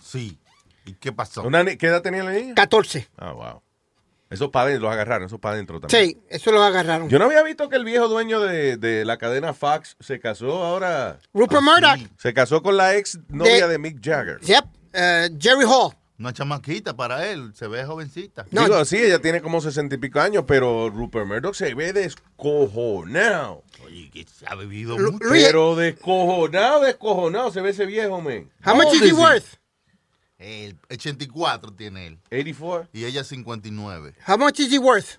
Sí. 0.00 0.38
¿Y 0.84 0.92
qué 0.94 1.10
pasó? 1.10 1.42
Una 1.42 1.64
¿Qué 1.64 1.86
edad 1.88 2.00
tenía 2.00 2.22
la 2.22 2.30
niña? 2.30 2.54
14. 2.54 3.08
Ah, 3.18 3.32
wow. 3.32 3.62
Esos 4.28 4.50
padres 4.50 4.80
los 4.80 4.90
agarraron, 4.92 5.26
esos 5.26 5.38
para 5.38 5.54
adentro 5.54 5.78
también. 5.80 6.08
Sí, 6.10 6.18
eso 6.28 6.50
lo 6.50 6.62
agarraron. 6.62 7.08
Yo 7.08 7.18
no 7.18 7.26
había 7.26 7.42
visto 7.44 7.68
que 7.68 7.76
el 7.76 7.84
viejo 7.84 8.08
dueño 8.08 8.40
de, 8.40 8.76
de 8.76 9.04
la 9.04 9.18
cadena 9.18 9.54
Fox 9.54 9.96
se 10.00 10.18
casó 10.18 10.64
ahora. 10.64 11.18
Rupert 11.32 11.62
Murdoch. 11.62 12.00
Se 12.18 12.34
casó 12.34 12.60
con 12.62 12.76
la 12.76 12.96
ex 12.96 13.18
novia 13.28 13.66
De- 13.66 13.72
de, 13.72 13.78
Mick 13.78 14.04
Jagger. 14.04 14.40
Yep, 14.40 14.64
eh, 14.94 15.30
Jerry 15.38 15.64
Hall. 15.64 15.92
Una 16.18 16.32
chamaquita 16.32 16.96
para 16.96 17.26
él, 17.30 17.52
se 17.54 17.68
ve 17.68 17.84
jovencita. 17.84 18.46
Digo, 18.50 18.84
sí, 18.86 18.96
ella 18.96 19.18
tiene 19.20 19.42
como 19.42 19.60
sesenta 19.60 19.96
y 19.96 19.98
pico 19.98 20.18
años, 20.18 20.44
pero 20.46 20.88
Rupert 20.88 21.26
Murdoch 21.26 21.54
se 21.54 21.74
ve 21.74 21.92
descojonado. 21.92 23.62
Oye, 23.84 24.10
que 24.10 24.24
se 24.24 24.46
ha 24.48 24.54
bebido 24.54 24.96
mucho. 24.98 25.18
Luis- 25.24 25.44
Pero 25.44 25.76
descojonado, 25.76 26.80
descojonado 26.80 27.50
se 27.52 27.60
ve 27.60 27.70
ese 27.70 27.86
viejo, 27.86 28.20
man. 28.20 28.50
How 28.64 28.74
much 28.74 28.94
is 28.94 29.02
he 29.02 29.12
worth? 29.12 29.56
El 30.38 30.76
84 30.90 31.72
tiene 31.72 32.06
él. 32.08 32.18
84. 32.30 32.88
Y 32.92 33.04
ella 33.04 33.24
59. 33.24 34.14
How 34.26 34.36
much 34.36 34.60
is 34.60 34.70
he 34.72 34.78
worth? 34.78 35.18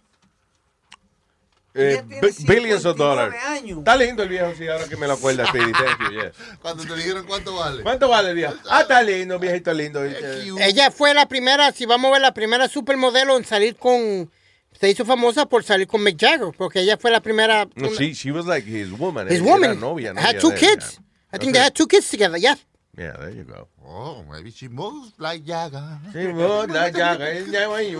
Eh, 1.79 2.01
bi- 2.07 2.45
billions 2.47 2.85
of 2.85 2.97
dollars. 2.97 3.35
años. 3.45 3.79
Está 3.79 3.95
lindo 3.95 4.23
el 4.23 4.29
viejo, 4.29 4.51
sí, 4.57 4.67
ahora 4.67 4.87
que 4.87 4.97
me 4.97 5.05
lo 5.05 5.13
acuerda, 5.13 5.45
Speedy. 5.45 5.71
Thank 5.73 5.99
you, 6.01 6.21
yes. 6.21 6.31
Cuando 6.61 6.83
te 6.83 6.95
dijeron 6.95 7.25
cuánto 7.27 7.53
vale. 7.55 7.83
¿Cuánto 7.83 8.09
vale 8.09 8.29
el 8.29 8.35
viejo? 8.35 8.55
Ah, 8.67 8.81
está 8.81 9.03
lindo, 9.03 9.37
viejito 9.37 9.71
lindo. 9.73 10.03
Ella 10.03 10.89
fue 10.89 11.13
la 11.13 11.27
primera, 11.27 11.71
si 11.71 11.85
vamos 11.85 12.09
a 12.09 12.13
ver, 12.13 12.21
la 12.21 12.33
primera 12.33 12.67
supermodelo 12.67 13.37
en 13.37 13.45
salir 13.45 13.75
con... 13.75 14.31
Se 14.79 14.89
hizo 14.89 15.05
famosa 15.05 15.45
por 15.47 15.63
salir 15.63 15.87
con 15.87 16.03
Mick 16.03 16.19
Jagger, 16.19 16.51
porque 16.57 16.79
ella 16.81 16.97
fue 16.97 17.11
la 17.11 17.21
primera... 17.21 17.67
No, 17.75 17.89
she, 17.93 18.13
she 18.13 18.31
was 18.31 18.45
like 18.47 18.67
his 18.67 18.91
woman. 18.91 19.27
His 19.27 19.41
Era 19.41 19.45
woman. 19.45 19.79
novia, 19.79 20.13
novia 20.13 20.27
had 20.27 20.39
two 20.39 20.51
kids. 20.53 20.99
I 21.31 21.37
think 21.37 21.53
they 21.53 21.61
had 21.61 21.73
two 21.75 21.87
kids 21.87 22.09
together, 22.09 22.37
yeah. 22.37 22.55
Yeah, 22.97 23.13
there 23.17 23.29
you 23.31 23.43
go. 23.43 23.67
Oh, 23.85 24.23
maybe 24.29 24.49
she 24.51 24.67
moves 24.67 25.13
like 25.19 25.43
Jagger. 25.45 25.99
She 26.11 26.27
moves 26.33 26.73
like 26.73 26.95
Jagger. 26.97 27.27
Ella 27.27 27.67
llama 27.67 27.81
y- 27.83 27.95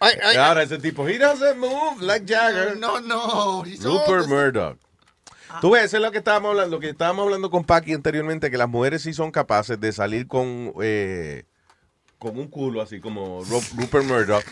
Ay, 0.00 0.14
ay, 0.22 0.36
Ahora 0.36 0.62
ese 0.62 0.78
tipo, 0.78 1.06
he 1.06 1.18
doesn't 1.18 1.58
move 1.58 2.00
like 2.00 2.24
Jagger. 2.26 2.74
No, 2.76 3.00
no. 3.00 3.62
he's 3.64 3.84
Rupert. 3.84 4.28
Murdoch. 4.28 4.78
Tú 5.60 5.70
ves, 5.70 5.84
eso 5.84 5.98
es 5.98 6.02
lo 6.02 6.10
que 6.10 6.18
estábamos 6.18 6.50
hablando, 6.50 6.76
lo 6.76 6.80
que 6.80 6.88
estábamos 6.90 7.24
hablando 7.24 7.48
con 7.50 7.64
Paki 7.64 7.92
anteriormente, 7.92 8.50
que 8.50 8.58
las 8.58 8.68
mujeres 8.68 9.02
sí 9.02 9.12
son 9.12 9.30
capaces 9.30 9.78
de 9.78 9.92
salir 9.92 10.26
con, 10.26 10.72
eh, 10.82 11.44
con 12.18 12.36
un 12.38 12.48
culo 12.48 12.80
así 12.82 12.98
como 12.98 13.44
Ru- 13.44 13.76
Rupert 13.78 14.04
Murdoch. 14.04 14.44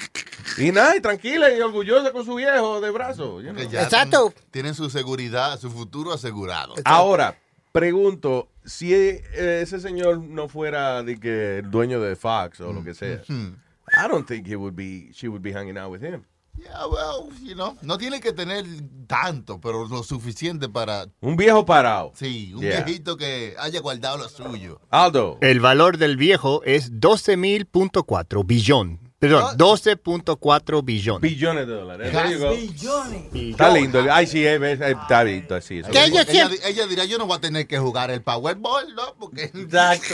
Y 0.58 0.70
nada, 0.70 0.94
y 0.96 1.00
tranquila 1.00 1.50
y 1.50 1.60
orgullosa 1.60 2.12
con 2.12 2.24
su 2.24 2.34
viejo 2.36 2.80
de 2.80 2.90
brazo. 2.90 3.40
you 3.40 3.50
know. 3.52 3.62
Exacto. 3.62 4.32
Tienen 4.52 4.74
su 4.74 4.90
seguridad, 4.90 5.58
su 5.58 5.70
futuro 5.70 6.12
asegurado. 6.12 6.74
Ahora, 6.84 7.36
pregunto, 7.72 8.48
si 8.64 8.94
eh, 8.94 9.22
ese 9.62 9.80
señor 9.80 10.18
no 10.22 10.48
fuera 10.48 11.02
de 11.02 11.18
que 11.18 11.58
el 11.58 11.70
dueño 11.70 12.00
de 12.00 12.16
Fox 12.16 12.60
o 12.60 12.72
lo 12.72 12.82
que 12.84 12.94
sea, 12.94 13.22
Hmm. 13.28 13.54
I 13.96 14.08
don't 14.08 14.26
think 14.26 14.46
he 14.46 14.56
would 14.56 14.74
be, 14.74 15.10
she 15.12 15.28
would 15.28 15.42
be 15.42 15.52
hanging 15.52 15.76
out 15.76 15.90
with 15.90 16.02
him. 16.02 16.22
Yeah, 16.58 16.86
well, 16.86 17.30
you 17.42 17.54
know, 17.54 17.76
no 17.82 17.96
tiene 17.96 18.20
que 18.20 18.32
tener 18.32 18.64
tanto, 19.06 19.58
pero 19.58 19.88
lo 19.88 20.02
suficiente 20.02 20.68
para, 20.68 21.06
Un 21.20 21.34
viejo 21.36 21.64
parado. 21.64 22.12
sí, 22.14 22.52
un 22.54 22.60
Yeah. 22.60 22.82
viejito 22.84 23.16
que 23.16 23.54
haya 23.58 23.80
guardado 23.80 24.18
lo 24.18 24.28
suyo. 24.28 24.78
Aldo. 24.90 25.38
El 25.40 25.60
valor 25.60 25.96
del 25.96 26.16
viejo 26.18 26.62
es 26.64 27.00
12.000.4 27.00 28.44
billón. 28.44 29.00
Perdón, 29.22 29.56
12.4 29.56 30.84
billón. 30.84 31.20
Billones 31.20 31.64
de 31.68 31.72
dólares. 31.74 32.12
Billones. 32.12 33.22
Está 33.32 33.70
lindo. 33.72 34.04
Ay, 34.10 34.26
sí, 34.26 34.44
es, 34.44 34.60
es- 34.60 34.80
está 34.80 35.22
lindo. 35.22 35.60
Sí, 35.60 35.78
eso 35.78 35.90
Que 35.92 35.98
es 36.00 36.08
ellos 36.08 36.28
Ella, 36.28 36.50
ella 36.64 36.86
dirá, 36.88 37.04
yo 37.04 37.18
no 37.18 37.26
voy 37.26 37.36
a 37.36 37.40
tener 37.40 37.68
que 37.68 37.78
jugar 37.78 38.10
el 38.10 38.20
Powerball, 38.20 38.92
¿no? 38.96 39.14
Porque 39.20 39.44
Exacto. 39.44 40.12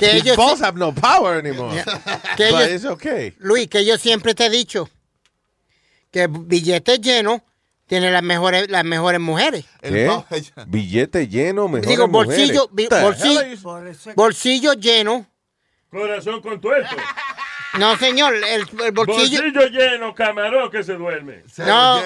Que 0.00 0.16
ellos, 0.16 0.36
have 0.60 0.76
no 0.76 0.92
power 0.92 1.38
anymore. 1.38 1.80
que 2.36 2.50
But 2.50 2.60
ellos- 2.62 2.70
it's 2.72 2.84
okay. 2.86 3.34
Luis, 3.38 3.68
que 3.68 3.84
yo 3.84 3.96
siempre 3.96 4.34
te 4.34 4.46
he 4.46 4.50
dicho 4.50 4.90
que 6.10 6.26
billetes 6.26 7.00
llenos 7.00 7.42
tiene 7.86 8.10
las 8.10 8.24
mejores, 8.24 8.68
las 8.68 8.84
mejores 8.84 9.20
mujeres. 9.20 9.64
¿Qué? 9.80 10.10
Billete 10.66 11.28
lleno, 11.28 11.68
mejor. 11.68 11.86
Digo, 11.88 12.08
bolsillo, 12.08 12.68
bi- 12.72 12.88
bolsillo, 12.88 13.42
bolsillo 14.16 14.72
lleno. 14.72 15.24
Corazón 15.88 16.42
con 16.42 16.60
tuerto. 16.60 16.96
No, 17.74 17.96
señor, 17.98 18.34
el, 18.34 18.44
el 18.62 18.92
bolsillo. 18.92 19.42
Bolsillo 19.42 19.66
lleno, 19.68 20.14
camarón 20.14 20.70
que 20.70 20.82
se 20.82 20.94
duerme. 20.94 21.42
Se 21.52 21.62
lo 21.64 21.68
No. 21.68 22.00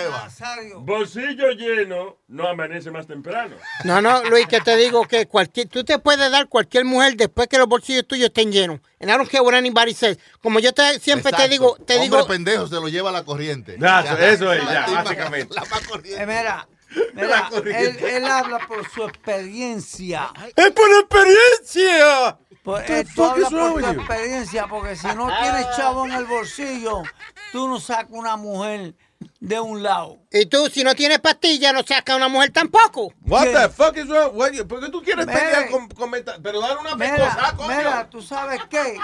Bolsillo 0.81 1.51
lleno, 1.53 2.19
no 2.29 2.49
amanece 2.49 2.91
más 2.91 3.07
temprano. 3.07 3.57
No, 3.85 4.03
no, 4.03 4.25
Luis, 4.25 4.47
que 4.49 4.61
te 4.61 4.77
digo 4.77 5.07
que 5.07 5.27
cualquier, 5.27 5.69
tú 5.69 5.85
te 5.85 5.99
puedes 5.99 6.31
dar 6.31 6.49
cualquier 6.49 6.85
mujer 6.85 7.17
después 7.17 7.47
que 7.49 7.59
los 7.59 7.69
bolsillos 7.69 8.07
tuyos 8.09 8.27
estén 8.27 8.51
llenos. 8.51 8.81
And 9.01 9.09
I 9.11 9.15
don't 9.17 9.29
care 9.31 9.43
what 9.43 9.55
anybody 9.55 9.95
says. 9.95 10.19
Como 10.43 10.59
yo 10.59 10.73
te, 10.73 10.99
siempre 10.99 11.31
te 11.31 11.37
Exacto. 11.45 11.51
digo, 11.51 11.77
te 11.77 11.95
Hombre 11.95 12.09
digo, 12.09 12.27
pendejo 12.27 12.67
se 12.67 12.75
lo 12.75 12.89
lleva 12.89 13.11
a 13.11 13.13
la 13.13 13.25
corriente. 13.25 13.77
Ya, 13.79 14.01
eso 14.01 14.53
es, 14.53 14.63
ya, 14.65 14.87
básicamente. 14.87 15.55
la 15.55 15.65
más 15.65 15.87
corriente. 15.87 16.23
Eh, 16.23 16.27
mira, 16.27 16.69
mira, 17.15 17.29
La 17.29 17.37
él, 17.39 17.45
corriente. 17.51 18.17
él 18.17 18.25
habla 18.27 18.59
por 18.67 18.89
su 18.91 19.05
experiencia. 19.05 20.31
¡Es 20.57 20.71
por 20.73 20.89
experiencia! 20.91 22.39
Pues, 22.63 22.89
eh, 22.89 23.05
tú 23.15 23.25
hablas 23.25 23.51
por 23.51 23.83
tu 23.83 23.87
experiencia, 23.89 24.67
porque 24.69 24.95
si 24.97 25.07
no 25.09 25.29
tienes 25.41 25.67
chavo 25.77 26.07
en 26.07 26.13
el 26.13 26.25
bolsillo, 26.27 27.03
tú 27.51 27.67
no 27.69 27.81
sacas 27.81 28.07
una 28.11 28.37
mujer 28.37 28.95
de 29.41 29.59
un 29.61 29.83
lado. 29.83 30.19
y 30.31 30.47
tú, 30.47 30.69
si 30.69 30.85
no 30.85 30.95
tienes 30.95 31.19
pastilla, 31.21 31.73
no 31.73 31.83
sacas 31.83 32.15
a 32.15 32.17
una 32.17 32.29
mujer 32.29 32.51
tampoco. 32.53 33.13
What 33.27 33.43
¿Quién? 33.43 33.55
the 33.55 33.69
fuck 33.69 33.97
is 33.97 34.07
wrong? 34.09 34.33
¿Por 34.69 34.81
qué 34.81 34.89
tú 34.91 35.03
quieres 35.03 35.27
Mire. 35.27 35.39
pelear 35.41 35.71
con, 35.71 35.89
con 35.89 36.11
meta- 36.11 36.39
Pero 36.43 36.61
dar 36.61 36.79
una 36.79 36.95
Mira, 36.95 37.53
coño. 37.57 37.69
mira, 37.69 38.09
tú 38.11 38.23
sabes 38.23 38.61
qué, 38.71 38.97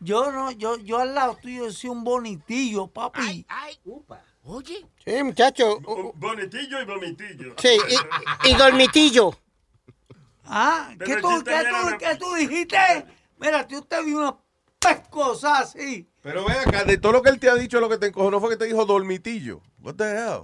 yo 0.00 0.32
no, 0.32 0.50
yo, 0.50 0.76
yo 0.78 0.98
al 1.00 1.14
lado 1.14 1.36
tuyo 1.40 1.70
soy 1.72 1.90
un 1.90 2.02
bonitillo, 2.04 2.86
papi. 2.86 3.46
Oye. 4.44 4.86
Sí, 5.04 5.22
muchacho. 5.22 5.80
Bonitillo 6.14 6.80
y 6.80 6.84
vomitillo. 6.86 7.54
Sí, 7.58 7.78
y, 8.44 8.48
y 8.50 8.54
dormitillo. 8.54 9.34
Ah, 10.52 10.90
¿qué 10.98 11.16
tú, 11.16 11.44
qué 11.44 11.62
tú, 11.70 11.98
qué 11.98 12.16
tú 12.16 12.34
dijiste? 12.34 12.76
Mira, 13.38 13.66
tú 13.68 13.82
te 13.82 14.02
vi 14.02 14.14
una 14.14 14.36
pescosa 14.80 15.60
así. 15.60 16.08
Pero 16.22 16.44
ven 16.44 16.56
acá, 16.58 16.84
de 16.84 16.98
todo 16.98 17.12
lo 17.12 17.22
que 17.22 17.30
él 17.30 17.38
te 17.38 17.48
ha 17.48 17.54
dicho, 17.54 17.78
lo 17.80 17.88
que 17.88 17.98
te 17.98 18.06
encojonó 18.06 18.40
fue 18.40 18.50
que 18.50 18.56
te 18.56 18.64
dijo 18.64 18.84
dormitillo. 18.84 19.62
What 19.80 19.94
the 19.94 20.10
hell? 20.10 20.42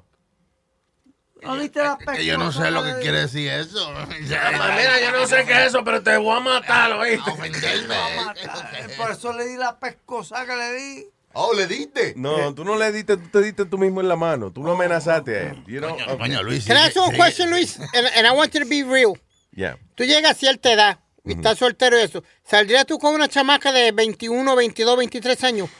¿No 1.43 1.57
viste 1.57 1.83
la 1.83 1.99
pescosa? 1.99 2.19
Que 2.19 2.25
yo 2.25 2.39
no 2.39 2.53
sé 2.53 2.71
lo 2.71 2.85
que 2.85 2.95
quiere 3.01 3.23
decir 3.23 3.51
eso. 3.51 3.93
Mira, 4.21 5.01
yo 5.01 5.11
no 5.11 5.27
sé 5.27 5.45
qué 5.45 5.53
es 5.55 5.67
eso, 5.69 5.83
pero 5.83 6.01
te 6.03 6.17
voy 6.17 6.37
a 6.37 6.41
matar, 6.41 6.93
¿oíste? 6.93 7.31
Eh, 7.31 8.89
Por 8.97 9.11
eso 9.11 9.33
le 9.33 9.47
di 9.49 9.57
la 9.57 9.77
pescosa 9.79 10.47
que 10.47 10.55
le 10.55 10.73
di. 10.75 11.07
Oh, 11.33 11.53
¿le 11.53 11.67
diste? 11.67 12.15
No, 12.17 12.55
tú 12.55 12.65
no 12.65 12.77
le 12.77 12.93
diste, 12.93 13.17
tú 13.17 13.29
te 13.29 13.43
diste 13.43 13.67
tú 13.67 13.77
mismo 13.77 14.01
en 14.01 14.09
la 14.09 14.17
mano. 14.17 14.53
Tú 14.53 14.63
lo 14.63 14.73
amenazaste 14.73 15.37
a 15.37 15.43
él. 15.51 15.65
You 15.67 15.81
know? 15.81 15.95
Okay. 15.95 16.17
Coño, 16.17 16.43
Luis. 16.45 16.65
Can 16.65 16.77
I 16.77 16.87
ask 16.87 16.95
you 16.95 17.03
a 17.03 17.13
question, 17.13 17.51
Luis? 17.51 17.79
And, 17.79 18.07
and 18.17 18.27
I 18.27 18.33
want 18.33 18.55
you 18.55 18.61
to 18.61 18.67
be 18.67 18.85
real. 18.85 19.19
Yeah. 19.53 19.75
Tú 19.97 20.05
llegas 20.05 20.31
a 20.31 20.35
cierta 20.35 20.71
edad 20.73 21.01
y 21.25 21.33
estás 21.33 21.59
soltero 21.59 21.99
y 21.99 22.03
eso. 22.03 22.23
¿Saldrías 22.45 22.87
tú 22.87 22.99
con 23.01 23.15
una 23.15 23.27
chamaca 23.29 23.73
de 23.73 23.91
21, 23.91 24.55
22, 24.55 24.97
23 24.97 25.45
años? 25.45 25.71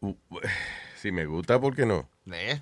Si 1.00 1.12
me 1.12 1.26
gusta, 1.26 1.60
¿por 1.60 1.76
qué 1.76 1.86
no? 1.86 2.08
¿Eh? 2.32 2.60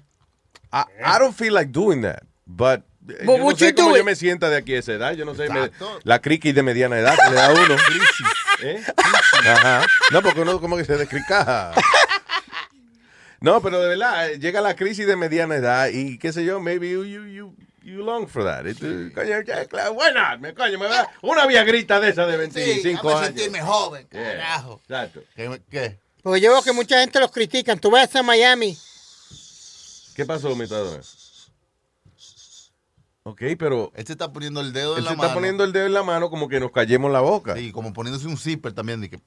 I, 0.70 0.82
I 1.00 1.18
don't 1.18 1.34
feel 1.34 1.54
like 1.54 1.72
doing 1.72 2.02
that, 2.02 2.22
but... 2.44 2.80
eh, 3.08 3.24
But 3.24 3.38
yo 3.38 3.44
no 3.88 3.94
sé 3.94 4.02
me 4.04 4.14
sienta 4.14 4.50
de 4.50 4.56
aquí 4.58 4.74
a 4.74 4.80
esa 4.80 4.92
edad. 4.92 5.12
Yo 5.14 5.24
no 5.24 5.34
sé, 5.34 5.48
me- 5.48 5.70
la 6.04 6.20
criqui 6.20 6.52
de 6.52 6.62
mediana 6.62 6.98
edad 6.98 7.16
que 7.16 7.30
le 7.30 7.34
da 7.36 7.46
a 7.46 7.52
uno. 7.52 7.76
¿Eh? 8.62 8.84
Ajá. 9.48 9.86
No, 10.12 10.20
porque 10.20 10.42
uno 10.42 10.60
como 10.60 10.76
que 10.76 10.84
se 10.84 10.96
descricaja. 10.98 11.72
No, 13.40 13.60
pero 13.60 13.80
de 13.80 13.88
verdad, 13.88 14.30
eh, 14.30 14.38
llega 14.38 14.62
la 14.62 14.74
crisis 14.74 15.06
de 15.06 15.14
mediana 15.14 15.56
edad 15.56 15.88
y 15.92 16.18
qué 16.18 16.32
sé 16.32 16.42
yo, 16.44 16.58
maybe 16.58 16.90
you, 16.90 17.04
you, 17.04 17.26
you, 17.26 17.54
you 17.86 18.02
long 18.02 18.26
for 18.26 18.42
that. 18.44 18.66
It, 18.66 18.82
uh, 18.82 19.10
coño, 19.14 19.42
ya, 19.46 19.64
claro, 19.66 19.92
why 19.94 20.10
not? 20.12 20.40
Me, 20.40 20.52
coño, 20.52 20.78
me 20.78 20.86
va 20.88 21.08
una 21.22 21.46
viagrita 21.46 22.00
de 22.00 22.10
esa 22.10 22.26
de 22.26 22.36
25 22.36 22.82
Déjame 22.82 23.10
años. 23.14 23.26
sentirme 23.26 23.60
joven, 23.60 24.08
Yeah, 24.12 24.32
carajo. 24.32 24.80
Exacto. 24.82 25.20
¿Qué? 25.34 25.60
qué? 25.70 25.98
Porque 26.22 26.40
yo 26.40 26.50
veo 26.52 26.62
que 26.62 26.72
mucha 26.72 26.98
gente 27.00 27.20
los 27.20 27.30
critican. 27.30 27.78
Tú 27.78 27.90
vas 27.90 28.14
a 28.16 28.22
Miami. 28.22 28.76
¿Qué 30.16 30.24
pasó, 30.24 30.54
mi 30.56 30.66
tador? 30.66 31.02
Ok, 33.28 33.42
pero 33.58 33.90
Él 33.96 34.06
se 34.06 34.12
está 34.12 34.32
poniendo 34.32 34.60
el 34.60 34.72
dedo 34.72 34.92
en 34.92 34.98
él 34.98 35.04
la 35.04 35.10
se 35.10 35.16
mano. 35.16 35.26
está 35.26 35.34
poniendo 35.34 35.64
el 35.64 35.72
dedo 35.72 35.86
en 35.86 35.94
la 35.94 36.04
mano 36.04 36.30
como 36.30 36.46
que 36.46 36.60
nos 36.60 36.70
callemos 36.70 37.10
la 37.10 37.18
boca. 37.18 37.56
Sí, 37.56 37.72
como 37.72 37.92
poniéndose 37.92 38.28
un 38.28 38.36
zipper 38.36 38.72
también. 38.72 39.00
De 39.00 39.10
que, 39.10 39.18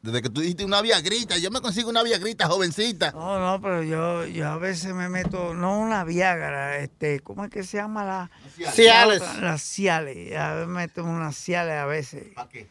desde 0.00 0.22
que 0.22 0.30
tú 0.30 0.40
dijiste 0.40 0.64
una 0.64 0.80
viagrita, 0.80 1.36
yo 1.36 1.50
me 1.50 1.60
consigo 1.60 1.90
una 1.90 2.02
viagrita 2.02 2.46
jovencita. 2.46 3.12
No, 3.12 3.38
no, 3.38 3.60
pero 3.60 3.82
yo, 3.82 4.24
yo 4.24 4.48
a 4.48 4.56
veces 4.56 4.94
me 4.94 5.10
meto, 5.10 5.52
no 5.52 5.78
una 5.78 6.04
Viagra, 6.04 6.78
este, 6.78 7.20
¿cómo 7.20 7.44
es 7.44 7.50
que 7.50 7.64
se 7.64 7.76
llama 7.76 8.02
la? 8.02 8.30
Cialis. 8.72 9.20
La 9.20 9.28
otra, 9.28 9.40
Las 9.42 9.62
Ciales. 9.62 10.34
A 10.38 10.54
veces 10.54 10.68
me 10.68 10.74
meto 10.74 11.04
unas 11.04 11.36
Ciales 11.36 11.74
a 11.74 11.84
veces. 11.84 12.24
¿Para 12.34 12.48
qué? 12.48 12.66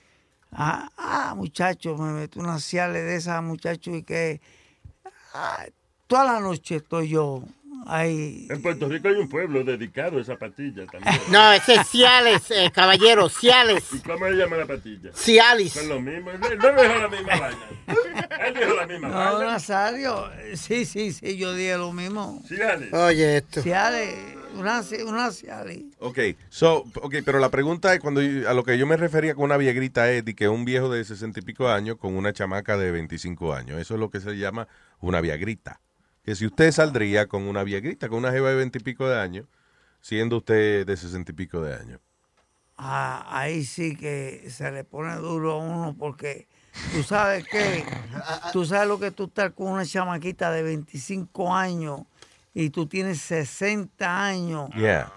Ah, 0.52 0.90
ah, 0.98 1.36
muchacho, 1.38 1.96
me 1.98 2.14
meto 2.14 2.40
unas 2.40 2.64
Ciales 2.64 3.04
de 3.04 3.16
esas, 3.16 3.44
muchacho, 3.44 3.92
y 3.92 4.02
que 4.02 4.42
ah, 5.36 5.68
toda 6.08 6.26
la 6.26 6.40
noche 6.40 6.78
estoy 6.78 7.10
yo 7.10 7.44
En 8.50 8.62
Puerto 8.62 8.88
Rico 8.88 9.08
hay 9.10 9.16
un 9.16 9.28
pueblo 9.30 9.64
dedicado 9.64 10.18
a 10.18 10.22
esa 10.22 10.36
patilla 10.38 10.86
también. 10.88 11.16
No, 11.30 11.52
ese 11.54 11.76
es 11.76 11.88
Ciales, 11.88 12.50
eh, 12.52 12.72
caballero, 12.74 13.30
Ciales. 13.30 13.84
¿Y 13.94 14.00
cómo 14.00 14.26
se 14.28 14.34
llama 14.34 14.58
la 14.58 14.66
patilla? 14.66 15.12
Cialis. 15.14 15.74
Son 15.74 15.90
lo 15.90 16.00
mismo. 16.00 16.32
Él 16.32 16.40
no 16.40 16.48
dijo 16.48 16.96
la 16.96 17.08
misma 17.10 17.40
vaina. 17.40 17.58
Él 18.48 18.54
dijo 18.54 18.74
la 18.76 18.88
misma 18.88 19.08
No, 19.10 19.16
vaina. 19.16 19.52
Nazario, 19.54 20.30
sí, 20.56 20.86
sí, 20.86 21.12
sí, 21.14 21.38
yo 21.38 21.54
dije 21.54 21.78
lo 21.78 21.92
mismo. 21.94 22.42
Ciales. 22.48 22.94
Oye, 22.94 23.38
esto. 23.38 23.62
Ciales, 23.62 24.16
una, 24.56 24.82
una 25.06 25.32
Ciales. 25.32 25.80
Ok, 26.00 26.20
so, 26.50 26.84
okay, 27.02 27.22
pero 27.22 27.40
la 27.40 27.50
pregunta 27.50 27.94
es 27.94 28.00
cuando 28.00 28.22
yo- 28.22 28.50
a 28.50 28.54
lo 28.54 28.64
que 28.64 28.78
yo 28.78 28.86
me 28.86 28.98
refería 28.98 29.36
con 29.36 29.46
una 29.46 29.58
viegrita 29.58 30.12
es 30.12 30.24
de 30.26 30.36
que 30.36 30.48
un 30.48 30.66
viejo 30.66 30.90
de 30.90 31.04
sesenta 31.04 31.40
y 31.40 31.44
pico 31.44 31.68
años 31.70 31.98
con 31.98 32.16
una 32.16 32.34
chamaca 32.34 32.78
de 32.78 32.92
25 32.92 33.54
años. 33.54 33.80
Eso 33.82 33.94
es 33.96 34.00
lo 34.00 34.10
que 34.10 34.20
se 34.20 34.38
llama 34.38 34.68
una 35.00 35.22
viagrita. 35.22 35.80
Que 36.24 36.36
si 36.36 36.46
usted 36.46 36.72
saldría 36.72 37.28
con 37.28 37.44
una 37.44 37.64
viegrita, 37.64 38.08
con 38.08 38.20
una 38.20 38.32
jeva 38.32 38.50
de 38.50 38.56
20 38.56 38.80
y 38.80 38.82
pico 38.82 39.08
de 39.08 39.20
años, 39.20 39.46
siendo 40.00 40.38
usted 40.38 40.86
de 40.86 40.98
sesenta 40.98 41.32
y 41.32 41.36
pico 41.36 41.62
de 41.62 41.76
años. 41.76 42.00
Ah, 42.78 43.26
ahí 43.30 43.64
sí 43.64 43.96
que 43.96 44.50
se 44.50 44.72
le 44.72 44.84
pone 44.84 45.16
duro 45.16 45.54
a 45.54 45.58
uno 45.58 45.96
porque 45.98 46.48
tú 46.92 47.04
sabes 47.04 47.46
que 47.46 47.86
tú 48.54 48.66
sabes 48.66 48.88
lo 48.88 49.00
que 49.00 49.12
tú 49.12 49.26
estás 49.26 49.52
con 49.52 49.68
una 49.68 49.86
chamaquita 49.86 50.52
de 50.52 50.64
25 50.64 51.54
años 51.54 52.02
y 52.54 52.70
tú 52.70 52.88
tienes 52.88 53.20
60 53.22 54.26
años. 54.26 54.70
Yeah. 54.76 55.12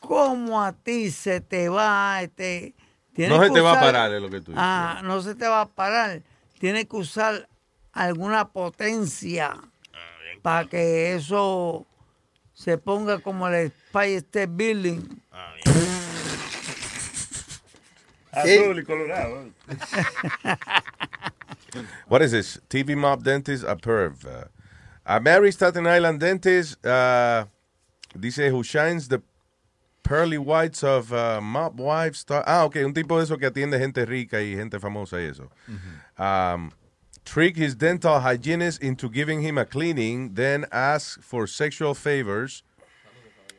¿Cómo 0.00 0.62
a 0.62 0.72
ti 0.72 1.10
se 1.10 1.40
te 1.40 1.68
va 1.68 2.22
este 2.22 2.74
No 3.16 3.42
se 3.42 3.50
te 3.50 3.60
va 3.60 3.72
a 3.72 3.80
parar, 3.80 4.12
es 4.12 4.22
lo 4.22 4.30
que 4.30 4.40
tú 4.40 4.52
dices. 4.52 4.56
Ah, 4.56 5.00
no 5.04 5.20
se 5.22 5.34
te 5.34 5.46
va 5.46 5.62
a 5.62 5.66
parar. 5.66 6.22
Tienes 6.58 6.86
que 6.86 6.96
usar 6.96 7.48
alguna 8.06 8.48
potencia 8.48 9.56
para 10.42 10.68
que 10.68 11.14
eso 11.14 11.86
se 12.54 12.78
ponga 12.78 13.18
como 13.20 13.46
el 13.48 13.54
Empire 13.72 14.16
State 14.16 14.46
Building. 14.46 15.20
Azul 18.32 18.78
y 18.78 18.84
colorado. 18.84 19.50
What 22.08 22.22
is 22.22 22.32
this? 22.32 22.58
TV 22.68 22.96
mob 22.96 23.22
dentist, 23.24 23.64
a 23.64 23.76
perv. 23.76 24.24
Uh, 24.24 24.44
a 25.04 25.20
Mary 25.20 25.50
Staten 25.52 25.86
Island 25.86 26.20
dentist, 26.20 26.84
uh, 26.86 27.44
dice, 28.18 28.48
who 28.50 28.62
shines 28.62 29.08
the 29.08 29.20
pearly 30.02 30.38
whites 30.38 30.82
of 30.84 31.12
uh, 31.12 31.40
mob 31.40 31.78
wives. 31.80 32.20
star- 32.20 32.44
Ah, 32.46 32.64
ok, 32.64 32.76
un 32.84 32.94
tipo 32.94 33.16
de 33.18 33.24
eso 33.24 33.36
que 33.38 33.46
atiende 33.46 33.78
gente 33.78 34.04
rica 34.06 34.40
y 34.40 34.54
gente 34.54 34.78
famosa 34.78 35.20
y 35.20 35.24
eso. 35.26 35.50
Um, 36.18 36.70
trick 37.32 37.56
his 37.56 37.76
dental 37.76 38.20
hygienist 38.20 38.82
into 38.82 39.08
giving 39.10 39.42
him 39.42 39.58
a 39.58 39.64
cleaning, 39.64 40.34
then 40.34 40.66
ask 40.72 41.20
for 41.22 41.46
sexual 41.46 41.94
favors. 41.94 42.64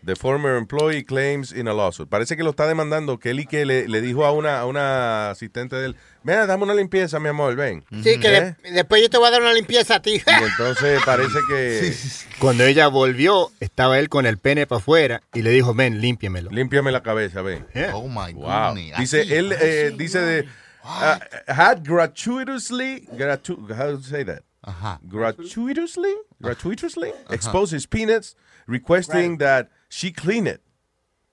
The 0.01 0.15
former 0.15 0.55
employee 0.55 1.03
claims 1.03 1.51
in 1.51 1.67
a 1.67 1.73
lawsuit. 1.73 2.07
Parece 2.09 2.37
que 2.37 2.43
lo 2.45 2.51
está 2.51 2.65
demandando 2.65 3.19
que 3.19 3.31
él 3.31 3.41
y 3.41 3.45
que 3.45 3.65
le, 3.65 3.85
le 3.89 3.99
dijo 3.99 4.23
a 4.25 4.31
una, 4.31 4.57
a 4.61 4.65
una 4.65 5.29
asistente 5.31 5.75
de 5.75 5.87
él, 5.87 5.95
mira, 6.23 6.45
dame 6.45 6.63
una 6.63 6.73
limpieza, 6.73 7.19
mi 7.19 7.27
amor, 7.27 7.57
ven. 7.57 7.83
Sí, 8.01 8.17
que 8.17 8.33
¿Eh? 8.37 8.55
de- 8.63 8.71
después 8.71 9.01
yo 9.01 9.09
te 9.09 9.17
voy 9.17 9.27
a 9.27 9.31
dar 9.31 9.41
una 9.41 9.51
limpieza 9.51 9.95
a 9.95 10.01
ti. 10.01 10.21
Y 10.25 10.43
entonces 10.45 11.01
parece 11.05 11.39
que... 11.49 11.93
Cuando 12.39 12.63
ella 12.63 12.87
volvió, 12.87 13.51
estaba 13.59 13.99
él 13.99 14.07
con 14.07 14.25
el 14.25 14.37
pene 14.37 14.65
para 14.67 14.79
afuera 14.79 15.21
y 15.33 15.41
le 15.41 15.49
dijo, 15.51 15.73
ven, 15.73 15.99
límpiamelo. 15.99 16.49
Límpiame 16.49 16.93
la 16.93 17.03
cabeza, 17.03 17.41
ven. 17.41 17.67
Oh 17.93 18.07
my 18.07 18.31
Wow. 18.31 18.69
goodness. 18.75 18.97
Dice, 18.99 19.37
él 19.37 19.53
eh, 19.59 19.91
dice 19.97 20.21
de... 20.21 20.47
uh, 20.89 21.19
had 21.47 21.83
gratuitously... 21.87 23.07
Gratu 23.15 23.57
how 23.75 23.95
to 23.97 24.01
say 24.01 24.23
that? 24.23 24.43
Ajá. 24.65 24.99
Gratuitously? 25.07 26.13
Gratuitously? 26.41 27.13
Expose 27.29 27.71
his 27.71 27.85
peanuts, 27.85 28.35
requesting 28.67 29.37
that 29.37 29.69
she 29.89 30.11
clean 30.11 30.47
it. 30.47 30.61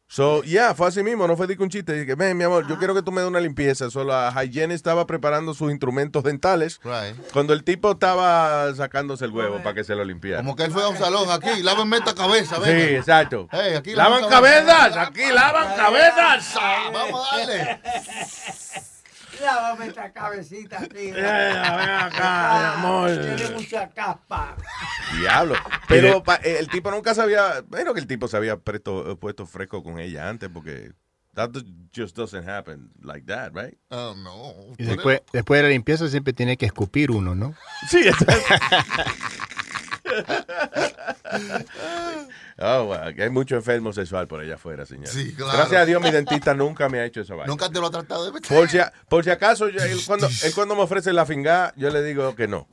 So, 0.09 0.45
yeah, 0.45 0.73
fue 0.73 0.87
así 0.87 1.03
mismo, 1.03 1.27
no 1.27 1.37
fue 1.37 1.49
de 1.49 1.57
un 1.59 1.69
chiste. 1.69 1.93
Dije, 1.93 2.15
ven, 2.17 2.39
mi 2.39 2.45
amor, 2.45 2.65
yo 2.69 2.79
quiero 2.79 2.95
que 2.95 3.03
tú 3.03 3.11
me 3.11 3.23
des 3.23 3.29
una 3.29 3.41
limpieza. 3.41 3.91
So, 3.91 4.05
la 4.05 4.31
hygiene 4.31 4.73
estaba 4.73 5.05
preparando 5.05 5.53
sus 5.53 5.69
instrumentos 5.73 6.23
dentales 6.23 6.79
Right. 6.85 7.17
cuando 7.33 7.53
el 7.53 7.65
tipo 7.65 7.91
estaba 7.91 8.73
sacándose 8.77 9.25
el 9.25 9.33
huevo 9.33 9.61
para 9.65 9.75
que 9.75 9.83
se 9.83 9.97
lo 9.97 10.05
limpiara. 10.05 10.37
Como 10.45 10.55
que 10.55 10.63
él 10.63 10.71
fue 10.71 10.85
a 10.85 10.89
un 10.89 10.97
salón 10.97 11.29
aquí, 11.33 11.61
lávenme 11.65 11.97
esta 11.97 12.15
cabeza, 12.15 12.55
Sí, 12.55 12.63
venga. 12.71 12.99
exacto. 13.01 13.49
Hey, 13.51 13.75
aquí 13.75 13.97
¡Lavan 13.97 14.29
cabezas! 14.29 14.97
¡Aquí 14.97 15.23
lavan 15.33 15.75
cabezas! 15.77 16.55
Vamos 16.93 17.29
a 17.33 17.37
darle. 17.39 17.81
Lávame 19.41 19.87
esta 19.87 20.13
cabecita, 20.13 20.79
tío. 20.89 21.15
ven 21.15 21.25
acá, 21.25 22.59
mi 22.59 22.65
amor. 22.87 23.11
Tiene 23.11 23.51
mucha 23.55 23.89
capa. 23.91 24.57
Diablo. 25.19 25.55
Pero 25.89 26.23
pa- 26.23 26.41
eh, 26.43 26.57
el 26.61 26.69
tipo 26.69 26.91
nunca 26.91 27.15
sabía. 27.15 27.63
Bueno, 27.69 27.95
que 27.95 28.01
el 28.01 28.07
tipo 28.07 28.29
se 28.29 28.37
había 28.37 28.57
presto- 28.57 29.19
puesto 29.19 29.47
fresco 29.47 29.83
con 29.83 29.99
ella 29.99 30.29
antes 30.29 30.49
porque. 30.53 30.93
That 31.35 31.51
just 31.95 32.17
doesn't 32.17 32.49
happen 32.49 32.91
like 33.03 33.27
that, 33.27 33.53
right? 33.55 33.77
Oh, 33.91 34.15
no. 34.17 34.55
Y 34.79 34.85
después, 34.85 35.21
después 35.35 35.59
de 35.59 35.65
la 35.65 35.69
limpieza 35.69 36.09
siempre 36.09 36.33
tiene 36.33 36.57
que 36.57 36.65
escupir 36.65 37.11
uno, 37.11 37.35
¿no? 37.35 37.55
Sí, 37.91 38.05
Oh, 42.59 42.85
wow, 42.87 43.15
que 43.15 43.23
hay 43.25 43.29
mucho 43.29 43.55
enfermo 43.55 43.93
sexual 43.93 44.27
por 44.27 44.41
allá 44.41 44.55
afuera, 44.55 44.87
señor. 44.87 45.09
Sí, 45.09 45.35
claro. 45.35 45.53
Gracias 45.59 45.83
a 45.83 45.85
Dios, 45.85 46.01
mi 46.03 46.11
dentista 46.11 46.55
nunca 46.55 46.89
me 46.89 46.99
ha 47.01 47.05
hecho 47.05 47.21
esa 47.21 47.35
vaina. 47.35 47.49
Nunca 47.49 47.69
te 47.71 47.79
lo 47.81 47.89
ha 47.89 47.91
tratado 47.91 48.25
de 48.25 48.33
meter. 48.33 48.49
Por 48.57 48.69
si, 48.71 48.79
a- 48.79 48.91
por 49.11 49.25
si 49.25 49.31
acaso, 49.31 49.69
yo- 49.69 49.83
él, 49.83 49.99
cuando, 50.07 50.27
él 50.27 50.55
cuando 50.55 50.75
me 50.75 50.81
ofrece 50.81 51.13
la 51.13 51.27
finga, 51.27 51.75
yo 51.77 51.91
le 51.91 52.03
digo 52.03 52.35
que 52.35 52.49
no. 52.49 52.67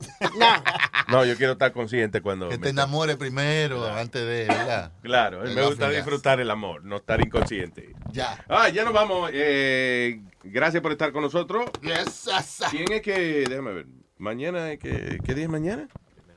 No, 1.08 1.24
yo 1.26 1.36
quiero 1.36 1.52
estar 1.52 1.72
consciente 1.72 2.22
cuando. 2.22 2.48
Que 2.48 2.56
te 2.56 2.70
enamore 2.70 3.16
primero, 3.18 3.84
antes 3.86 4.22
de, 4.22 4.46
¿verdad? 4.46 4.92
Claro, 5.02 5.42
me 5.42 5.62
gusta 5.66 5.90
disfrutar 5.90 6.40
el 6.40 6.50
amor, 6.50 6.82
no 6.82 6.96
estar 6.96 7.20
inconsciente. 7.20 7.92
Ya. 8.10 8.42
Ah, 8.48 8.70
ya 8.70 8.84
nos 8.84 8.94
vamos. 8.94 9.30
Eh, 9.34 10.22
gracias 10.44 10.82
por 10.82 10.92
estar 10.92 11.12
con 11.12 11.22
nosotros. 11.22 11.66
Yes, 11.82 12.26
¿Quién 12.70 12.90
es 12.90 13.02
que.? 13.02 13.44
Déjame 13.48 13.72
ver. 13.74 13.86
Mañana 14.16 14.72
es 14.72 14.78
que. 14.78 15.18
¿Qué 15.24 15.34
día 15.34 15.44
es 15.44 15.50
mañana? 15.50 15.88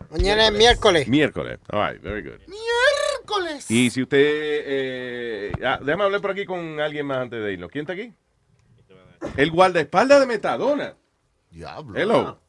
Mañana 0.09 0.47
es 0.47 0.53
miércoles. 0.53 1.07
Miércoles. 1.07 1.59
All 1.69 1.91
right, 1.93 2.01
very 2.01 2.21
good. 2.21 2.39
Miércoles. 2.47 3.06
Y 3.69 3.89
si 3.89 4.01
usted. 4.01 4.19
Eh, 4.19 5.51
ah, 5.63 5.79
déjame 5.83 6.03
hablar 6.05 6.21
por 6.21 6.31
aquí 6.31 6.45
con 6.45 6.79
alguien 6.79 7.05
más 7.05 7.19
antes 7.19 7.43
de 7.43 7.53
irnos. 7.53 7.69
¿Quién 7.69 7.83
está 7.83 7.93
aquí? 7.93 8.13
El 9.35 9.51
guardaespaldas 9.51 10.19
de 10.19 10.25
Metadona. 10.25 10.95
Diablo. 11.51 11.99
Hello. 11.99 12.39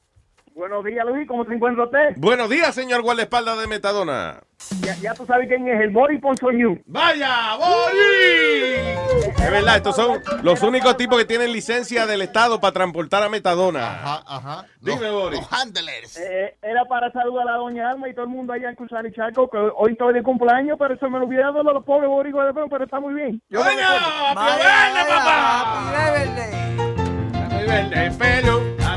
Buenos 0.58 0.84
días, 0.84 1.06
Luis. 1.06 1.28
¿Cómo 1.28 1.44
se 1.44 1.54
encuentra 1.54 1.84
usted? 1.84 2.16
Buenos 2.16 2.50
días, 2.50 2.74
señor 2.74 3.02
guardaespaldas 3.02 3.60
de 3.60 3.68
Metadona. 3.68 4.40
Ya, 4.80 4.96
ya 4.96 5.14
tú 5.14 5.24
sabes 5.24 5.46
quién 5.46 5.68
es 5.68 5.80
el 5.80 5.90
Bori 5.90 6.18
Ponzoñú. 6.18 6.82
¡Vaya, 6.84 7.54
Bori! 7.54 9.22
Es 9.38 9.50
verdad, 9.52 9.76
estos 9.76 9.94
son 9.94 10.20
los 10.42 10.60
únicos 10.64 10.96
tipos 10.96 11.16
que 11.16 11.24
tienen 11.26 11.52
licencia 11.52 12.06
del 12.06 12.22
Estado 12.22 12.60
para 12.60 12.72
transportar 12.72 13.22
a 13.22 13.28
Metadona. 13.28 13.86
Ajá, 13.86 14.24
ajá. 14.26 14.66
Dime, 14.80 15.12
Bori. 15.12 15.38
handlers. 15.48 16.16
Eh, 16.16 16.56
era 16.60 16.84
para 16.86 17.12
saludar 17.12 17.46
a 17.46 17.52
la 17.52 17.58
doña 17.58 17.90
Alma 17.90 18.08
y 18.08 18.14
todo 18.14 18.24
el 18.24 18.32
mundo 18.32 18.52
allá 18.52 18.68
en 18.68 18.74
Cruzar 18.74 19.06
y 19.06 19.12
Chaco, 19.12 19.48
que 19.48 19.58
hoy 19.58 19.92
estoy 19.92 20.12
de 20.12 20.24
cumpleaños, 20.24 20.76
pero 20.76 20.98
se 20.98 21.08
me 21.08 21.18
olvidó 21.18 21.52
de 21.52 21.62
los 21.62 21.84
pobres 21.84 22.08
boricos 22.08 22.44
de 22.44 22.66
pero, 22.68 22.82
está 22.82 22.98
muy 22.98 23.14
bien. 23.14 23.40
Yo 23.48 23.62
recuerdo. 23.62 23.90
¡Happy 24.34 25.08
papá! 25.08 26.08
¡Happy 26.08 26.30
Perú! 26.34 26.88
¡Happy 27.32 27.64
birthday, 27.64 28.87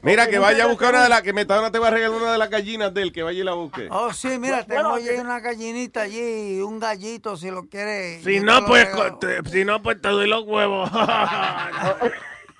Mira, 0.00 0.28
que 0.28 0.38
vaya 0.38 0.64
a 0.64 0.66
buscar 0.68 0.94
una 0.94 1.02
de 1.02 1.08
las... 1.08 1.22
Que 1.22 1.32
Metadona 1.32 1.70
te 1.72 1.78
va 1.78 1.88
a 1.88 1.90
regalar 1.90 2.16
una 2.16 2.32
de 2.32 2.38
las 2.38 2.48
gallinas 2.48 2.94
de 2.94 3.02
él, 3.02 3.12
que 3.12 3.22
vaya 3.22 3.40
y 3.40 3.44
la 3.44 3.52
busque. 3.54 3.88
Oh, 3.90 4.12
sí, 4.12 4.38
mira, 4.38 4.64
Bueno, 4.66 4.82
tengo 4.82 4.94
allí 4.94 5.20
una 5.20 5.40
gallinita 5.40 6.02
allí, 6.02 6.60
un 6.60 6.78
gallito, 6.78 7.36
si 7.36 7.50
lo 7.50 7.64
quiere. 7.68 8.22
Si 8.22 8.40
no, 8.40 8.64
pues, 8.64 8.88
co- 8.90 9.18
te- 9.18 9.42
si 9.50 9.64
no, 9.64 9.82
pues 9.82 10.00
te 10.00 10.08
doy 10.08 10.28
los 10.28 10.44
huevos. 10.44 10.90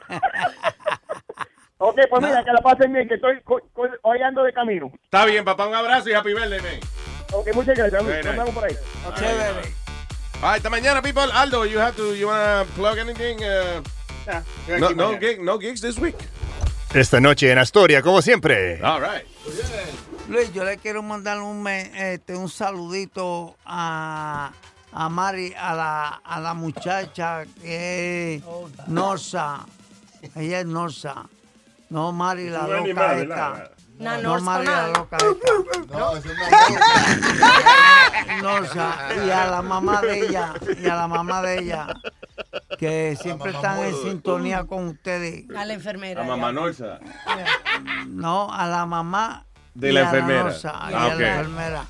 Ok, 1.80 1.96
pues 2.10 2.22
mira, 2.24 2.42
que 2.44 2.50
la 2.50 2.60
pasen 2.60 2.92
bien, 2.92 3.06
que 3.06 3.14
estoy 3.14 3.40
co- 3.44 3.60
co- 3.72 3.86
hoy 4.02 4.20
ando 4.20 4.42
de 4.42 4.52
camino. 4.52 4.90
Está 5.04 5.24
bien, 5.24 5.44
papá, 5.44 5.68
un 5.68 5.74
abrazo 5.76 6.08
y 6.10 6.12
happy 6.12 6.34
birthday, 6.34 6.60
man. 6.60 6.80
Ok, 7.32 7.54
muchas 7.54 7.78
gracias, 7.78 8.02
Nos 8.02 8.12
nice. 8.16 8.28
vemos 8.30 8.50
por 8.50 8.64
ahí. 8.64 8.74
Chévere. 9.14 9.48
All 9.50 9.62
right, 10.42 10.56
hasta 10.56 10.70
mañana, 10.70 11.00
people. 11.02 11.30
Aldo, 11.32 11.64
you 11.66 11.78
have 11.78 11.94
to... 11.94 12.16
You 12.16 12.26
wanna 12.26 12.64
plug 12.74 12.98
anything? 12.98 13.36
Uh, 13.44 13.80
no, 14.78 14.90
no, 14.90 15.18
gig, 15.18 15.40
no 15.40 15.58
gigs 15.58 15.80
this 15.80 15.98
week. 15.98 16.16
Esta 16.94 17.20
noche 17.20 17.50
en 17.50 17.58
Astoria, 17.58 18.00
como 18.02 18.22
siempre. 18.22 18.80
All 18.82 19.00
right. 19.00 19.24
Luis, 20.28 20.52
yo 20.52 20.64
le 20.64 20.76
quiero 20.78 21.02
mandar 21.02 21.40
un, 21.40 21.66
este, 21.68 22.36
un 22.36 22.48
saludito 22.48 23.56
a, 23.64 24.52
a 24.92 25.08
Mari, 25.08 25.54
a 25.58 25.74
la, 25.74 26.08
a 26.24 26.40
la 26.40 26.54
muchacha 26.54 27.44
que 27.62 28.36
es 28.36 28.42
Norsa. 28.88 29.66
Ella 30.34 30.60
es 30.60 30.66
Norsa. 30.66 31.26
No 31.90 32.12
Mari 32.12 32.50
la 32.50 32.66
loca 32.66 32.78
animal, 32.78 33.22
esta. 33.22 33.50
¿verdad? 33.50 33.70
Una 33.98 34.18
No 34.18 34.38
la 34.38 34.44
Canal. 34.64 34.92
loca 34.92 35.16
esta. 35.16 35.98
No, 35.98 36.16
eso 36.16 36.28
no. 38.38 38.42
Norsa. 38.42 38.96
Y 39.26 39.30
a 39.30 39.46
la 39.50 39.62
mamá 39.62 40.00
de 40.02 40.20
ella, 40.20 40.54
y 40.80 40.86
a 40.86 40.94
la 40.94 41.08
mamá 41.08 41.42
de 41.42 41.58
ella, 41.60 41.86
que 42.78 43.16
siempre 43.20 43.50
están 43.52 43.80
en 43.84 43.94
sintonía 43.94 44.64
con 44.64 44.88
ustedes. 44.88 45.44
A 45.56 45.64
la 45.64 45.74
enfermera. 45.74 46.20
La 46.22 46.28
mamá 46.28 46.52
Norsa. 46.52 47.00
No, 48.06 48.52
a 48.52 48.66
la 48.66 48.86
mamá 48.86 49.44
De 49.74 49.92
la 49.92 50.00
a 50.00 50.04
enfermera. 50.04 50.42
Norsa, 50.44 50.72
y 50.90 50.94
Ah, 50.94 51.02
a 51.02 51.06
ok. 51.08 51.18
la 51.20 51.28
enfermera, 51.38 51.84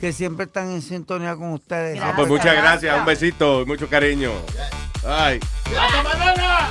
que 0.00 0.12
siempre 0.12 0.44
están 0.46 0.70
en 0.70 0.82
sintonía 0.82 1.34
con 1.36 1.52
ustedes. 1.52 2.00
Ah, 2.02 2.12
pues 2.16 2.28
muchas 2.28 2.54
gracias. 2.56 2.98
Un 2.98 3.04
besito 3.06 3.62
y 3.62 3.66
mucho 3.66 3.88
cariño. 3.88 4.32
Ay. 5.06 5.40
¡Hasta 5.78 6.02
mañana! 6.02 6.70